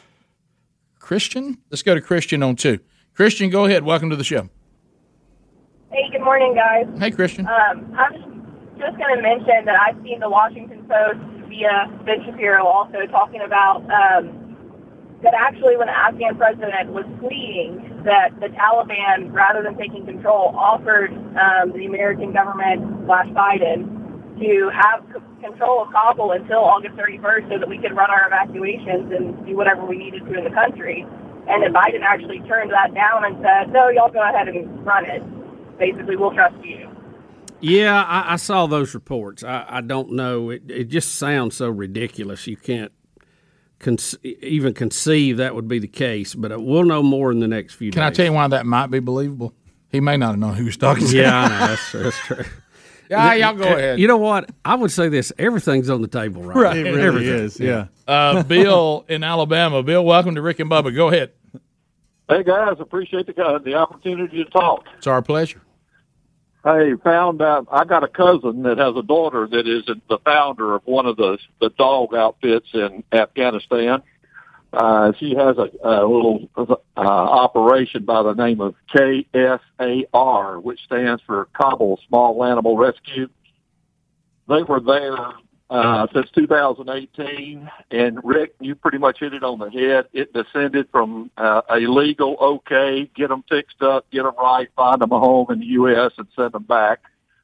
Christian. 0.99 1.59
Let's 1.71 1.83
go 1.83 1.95
to 1.95 2.01
Christian 2.01 2.43
on 2.43 2.57
two. 2.57 2.79
Christian, 3.15 3.51
go 3.51 3.65
ahead. 3.67 3.85
Welcome 3.85 4.11
to 4.11 4.17
the 4.17 4.25
show. 4.25 4.49
Hey, 5.91 6.09
good 6.11 6.23
morning, 6.23 6.55
guys. 6.55 6.87
Hey, 6.99 7.11
Christian. 7.11 7.47
Um, 7.47 7.93
I 7.97 8.11
was 8.11 8.23
just 8.83 8.99
going 8.99 9.15
to 9.17 9.23
mention 9.23 9.65
that 9.67 9.79
I've 9.79 9.99
seen 10.05 10.21
the 10.21 10.31
Washington 10.31 10.85
Post 10.91 11.23
via 11.49 11.89
Ben 12.05 12.21
Shapiro 12.27 12.67
also 12.67 13.07
talking 13.11 13.43
about 13.47 13.87
um, 13.89 14.35
that 15.23 15.35
actually 15.39 15.77
when 15.79 15.89
the 15.89 15.97
Afghan 15.97 16.37
president 16.37 16.93
was 16.93 17.07
fleeing, 17.23 17.81
that 18.05 18.35
the 18.43 18.51
Taliban, 18.53 19.33
rather 19.33 19.63
than 19.65 19.79
taking 19.79 20.05
control, 20.07 20.53
offered 20.59 21.15
um, 21.39 21.73
the 21.73 21.87
American 21.87 22.35
government 22.35 22.85
slash 23.07 23.29
Biden 23.33 23.89
to 24.41 24.71
have 24.75 25.07
c- 25.15 25.25
control 25.41 25.83
of 25.87 25.89
Kabul 25.95 26.33
until 26.33 26.61
August 26.67 26.97
31st 27.01 27.49
so 27.49 27.57
that 27.59 27.69
we 27.71 27.79
could 27.79 27.97
run 27.97 28.11
our 28.11 28.29
evacuations 28.29 29.09
and 29.15 29.33
do 29.47 29.57
whatever 29.57 29.87
we 29.87 29.97
needed 29.99 30.27
to 30.29 30.35
in 30.37 30.45
the 30.45 30.53
country. 30.53 31.07
And 31.49 31.65
that 31.65 31.73
Biden 31.73 32.05
actually 32.05 32.41
turned 32.45 32.73
that 32.73 32.93
down 32.95 33.25
and 33.25 33.41
said, 33.41 33.73
no, 33.73 33.89
y'all 33.89 34.13
go 34.13 34.21
ahead 34.23 34.49
and 34.49 34.69
run 34.87 35.07
it. 35.09 35.25
Basically, 35.81 36.17
we'll 36.17 36.35
trust 36.37 36.57
you. 36.65 36.92
Yeah, 37.63 38.03
I, 38.03 38.35
I 38.35 38.37
saw 38.37 38.67
those 38.67 38.95
reports. 38.95 39.43
I, 39.45 39.65
I 39.69 39.81
don't 39.81 40.13
know. 40.13 40.51
It, 40.51 40.71
it 40.71 40.85
just 40.85 41.15
sounds 41.17 41.57
so 41.57 41.69
ridiculous. 41.69 42.47
You 42.47 42.57
can't 42.57 42.93
conce- 43.81 44.23
even 44.25 44.75
conceive 44.75 45.37
that 45.39 45.55
would 45.55 45.69
be 45.69 45.79
the 45.79 45.89
case. 45.89 46.35
But 46.35 46.53
uh, 46.53 46.61
we'll 46.61 46.85
know 46.85 47.03
more 47.03 47.31
in 47.31 47.41
the 47.41 47.49
next 47.49 47.75
few 47.75 47.91
days. 47.91 47.95
Can 47.97 48.03
I 48.05 48.11
tell 48.11 48.27
you 48.27 48.33
why 48.33 48.49
that 48.49 48.67
might 48.67 48.89
be 48.89 48.99
believable? 49.01 49.55
He 49.91 50.01
may 50.01 50.17
not 50.17 50.31
have 50.31 50.39
known 50.39 50.55
who 50.55 50.61
he 50.61 50.65
was 50.65 50.77
talking 50.77 51.07
to. 51.07 51.17
Yeah, 51.17 51.39
I 51.39 51.49
know. 51.49 51.67
That's 51.67 51.91
true. 51.91 52.03
That's 52.03 52.19
true. 52.19 52.45
Yeah, 53.11 53.35
y'all 53.35 53.55
go 53.55 53.65
ahead. 53.65 53.99
You 53.99 54.09
know 54.09 54.17
what? 54.17 54.49
I 54.65 54.75
would 54.75 54.91
say 54.91 55.11
this: 55.11 55.35
everything's 55.39 55.91
on 55.91 56.01
the 56.01 56.09
table, 56.09 56.43
right? 56.45 56.57
Right. 56.57 56.77
now. 56.83 56.91
It 56.91 56.95
really 56.95 57.07
Everything. 57.29 57.35
is, 57.45 57.61
yeah. 57.61 57.89
Uh, 58.09 58.43
Bill 58.43 59.05
in 59.07 59.23
Alabama. 59.23 59.83
Bill, 59.83 60.03
welcome 60.03 60.35
to 60.37 60.41
Rick 60.41 60.61
and 60.61 60.71
Bubba. 60.71 60.95
Go 60.95 61.09
ahead. 61.09 61.33
Hey 62.31 62.43
guys, 62.43 62.77
appreciate 62.81 63.27
the 63.27 63.45
uh, 63.45 63.59
the 63.59 63.75
opportunity 63.75 64.43
to 64.43 64.49
talk. 64.49 64.87
It's 64.97 65.07
our 65.07 65.21
pleasure. 65.21 65.61
Hey, 66.65 66.95
found 67.03 67.43
out 67.43 67.67
I 67.73 67.85
got 67.85 68.05
a 68.05 68.09
cousin 68.09 68.63
that 68.63 68.79
has 68.79 68.95
a 68.97 69.03
daughter 69.03 69.49
that 69.51 69.67
is 69.67 69.85
the 70.09 70.19
founder 70.25 70.75
of 70.77 70.83
one 70.85 71.07
of 71.07 71.17
the 71.17 71.37
the 71.61 71.71
dog 71.71 72.15
outfits 72.15 72.69
in 72.73 73.03
Afghanistan. 73.13 74.03
Uh, 74.73 75.13
she 75.19 75.35
has 75.35 75.57
a, 75.59 75.71
a 75.83 76.07
little 76.07 76.49
uh, 76.57 77.01
operation 77.01 78.05
by 78.05 78.23
the 78.23 78.33
name 78.33 78.61
of 78.61 78.75
KSAR, 78.95 80.63
which 80.63 80.81
stands 80.87 81.21
for 81.27 81.49
Kabul 81.53 81.99
Small 82.09 82.45
Animal 82.45 82.77
Rescue. 82.77 83.29
They 84.49 84.63
were 84.63 84.81
there 84.81 85.17
uh, 85.73 86.07
since 86.13 86.29
2018, 86.35 87.71
and 87.91 88.21
Rick, 88.23 88.55
you 88.61 88.75
pretty 88.75 88.99
much 88.99 89.21
hit 89.21 89.33
it 89.33 89.43
on 89.43 89.59
the 89.59 89.71
head. 89.71 90.07
It 90.13 90.35
descended 90.35 90.89
from 90.93 91.31
uh, 91.39 91.63
a 91.71 91.79
legal 91.81 92.37
okay, 92.41 93.11
get 93.17 93.29
them 93.29 93.43
fixed 93.49 93.81
up, 93.81 94.05
get 94.11 94.25
them 94.25 94.35
right, 94.39 94.69
find 94.77 95.01
them 95.01 95.13
a 95.13 95.19
home 95.19 95.47
in 95.51 95.61
the 95.61 95.67
U.S. 95.67 96.13
and 96.19 96.27
send 96.37 96.53
them 96.53 96.65
back. 96.65 97.01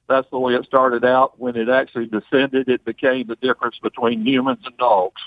That's 0.08 0.28
the 0.30 0.38
way 0.38 0.54
it 0.54 0.66
started 0.66 1.06
out. 1.06 1.40
When 1.40 1.56
it 1.56 1.70
actually 1.70 2.06
descended, 2.06 2.68
it 2.68 2.84
became 2.84 3.28
the 3.28 3.36
difference 3.36 3.78
between 3.82 4.26
humans 4.26 4.60
and 4.64 4.76
dogs. 4.76 5.22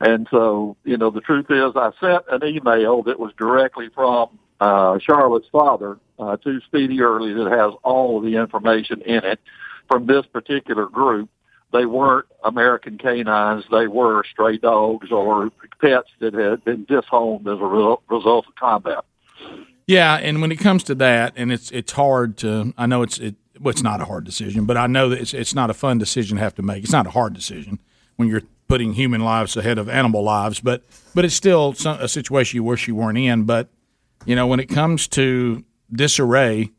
And 0.00 0.26
so, 0.30 0.76
you 0.84 0.96
know, 0.96 1.10
the 1.10 1.20
truth 1.20 1.46
is, 1.48 1.72
I 1.76 1.92
sent 2.00 2.24
an 2.28 2.46
email 2.46 3.02
that 3.04 3.18
was 3.18 3.32
directly 3.38 3.88
from 3.94 4.38
uh, 4.60 4.98
Charlotte's 4.98 5.48
father 5.50 5.98
uh, 6.18 6.36
to 6.38 6.60
Speedy 6.66 7.00
Early 7.00 7.32
that 7.32 7.50
has 7.50 7.72
all 7.82 8.18
of 8.18 8.24
the 8.24 8.36
information 8.36 9.00
in 9.02 9.24
it 9.24 9.40
from 9.88 10.06
this 10.06 10.26
particular 10.26 10.86
group. 10.86 11.30
They 11.72 11.86
weren't 11.86 12.26
American 12.44 12.98
canines; 12.98 13.64
they 13.70 13.86
were 13.86 14.24
stray 14.24 14.58
dogs 14.58 15.10
or 15.12 15.50
pets 15.80 16.10
that 16.18 16.34
had 16.34 16.64
been 16.64 16.84
dishomed 16.84 17.46
as 17.46 17.58
a 17.60 18.00
result 18.08 18.46
of 18.48 18.54
combat. 18.56 19.04
Yeah, 19.86 20.16
and 20.16 20.40
when 20.40 20.52
it 20.52 20.58
comes 20.58 20.84
to 20.84 20.94
that, 20.96 21.32
and 21.36 21.52
it's 21.52 21.70
it's 21.70 21.92
hard 21.92 22.36
to. 22.38 22.72
I 22.78 22.86
know 22.86 23.02
it's 23.02 23.18
it. 23.18 23.36
Well, 23.60 23.70
it's 23.70 23.82
not 23.82 24.00
a 24.00 24.04
hard 24.04 24.24
decision, 24.24 24.64
but 24.64 24.76
I 24.76 24.86
know 24.86 25.08
that 25.08 25.20
it's 25.20 25.34
it's 25.34 25.54
not 25.54 25.70
a 25.70 25.74
fun 25.74 25.98
decision 25.98 26.36
to 26.36 26.42
have 26.42 26.54
to 26.56 26.62
make. 26.62 26.84
It's 26.84 26.92
not 26.92 27.06
a 27.06 27.10
hard 27.10 27.34
decision 27.34 27.78
when 28.16 28.28
you're 28.28 28.42
putting 28.68 28.92
human 28.92 29.20
lives 29.20 29.56
ahead 29.56 29.78
of 29.78 29.88
animal 29.88 30.22
lives, 30.22 30.60
but 30.60 30.84
but 31.14 31.24
it's 31.24 31.34
still 31.34 31.74
a 31.84 32.08
situation 32.08 32.56
you 32.56 32.62
wish 32.62 32.86
you 32.86 32.94
weren't 32.94 33.18
in. 33.18 33.42
But 33.42 33.68
you 34.24 34.36
know, 34.36 34.46
when 34.46 34.60
it 34.60 34.68
comes 34.68 35.08
to 35.08 35.64
disarray, 35.92 36.70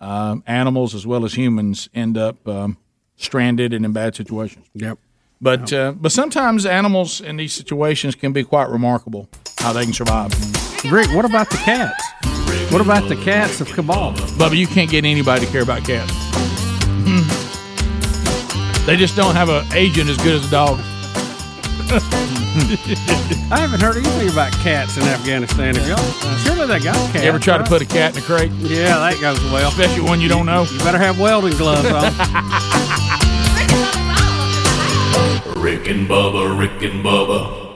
um, 0.00 0.44
animals 0.46 0.94
as 0.94 1.06
well 1.06 1.24
as 1.24 1.34
humans 1.34 1.88
end 1.92 2.16
up 2.16 2.46
um, 2.46 2.76
stranded 3.22 3.72
and 3.72 3.84
in 3.84 3.92
bad 3.92 4.14
situations. 4.14 4.66
Yep. 4.74 4.98
But 5.40 5.72
uh, 5.72 5.92
but 5.92 6.12
sometimes 6.12 6.66
animals 6.66 7.20
in 7.20 7.36
these 7.36 7.52
situations 7.52 8.14
can 8.14 8.32
be 8.32 8.44
quite 8.44 8.68
remarkable 8.68 9.28
how 9.58 9.72
they 9.72 9.84
can 9.84 9.92
survive. 9.92 10.32
Rick, 10.84 11.12
what 11.12 11.24
about 11.24 11.50
the 11.50 11.56
cats? 11.56 12.04
What 12.72 12.80
about 12.80 13.08
the 13.08 13.16
cats 13.16 13.60
of 13.60 13.68
Kabul? 13.68 14.12
Bubba, 14.38 14.56
you 14.56 14.66
can't 14.66 14.90
get 14.90 15.04
anybody 15.04 15.44
to 15.44 15.52
care 15.52 15.62
about 15.62 15.84
cats. 15.84 16.12
they 18.86 18.96
just 18.96 19.16
don't 19.16 19.34
have 19.34 19.48
an 19.48 19.64
agent 19.74 20.08
as 20.08 20.16
good 20.18 20.34
as 20.34 20.46
a 20.46 20.50
dog. 20.50 20.78
I 21.92 23.58
haven't 23.60 23.82
heard 23.82 23.96
anything 23.96 24.30
about 24.30 24.50
cats 24.52 24.96
in 24.96 25.02
Afghanistan. 25.02 25.74
Have 25.74 25.86
y'all? 25.86 26.38
Surely 26.38 26.66
they 26.66 26.80
got 26.80 26.94
cats. 27.12 27.22
You 27.22 27.28
ever 27.28 27.38
try 27.38 27.58
to 27.58 27.64
right? 27.64 27.68
put 27.68 27.82
a 27.82 27.84
cat 27.84 28.16
in 28.16 28.22
a 28.22 28.24
crate? 28.24 28.50
Yeah, 28.52 28.98
that 28.98 29.20
goes 29.20 29.42
well. 29.52 29.68
Especially 29.68 30.02
one 30.02 30.18
you 30.20 30.28
don't 30.28 30.46
know. 30.46 30.62
You 30.62 30.78
better 30.78 30.96
have 30.96 31.20
welding 31.20 31.54
gloves 31.58 31.90
on. 31.90 32.04
Rick 35.62 35.86
and 35.88 36.08
Bubba, 36.08 36.58
Rick 36.58 36.82
and 36.82 37.04
Bubba. 37.04 37.71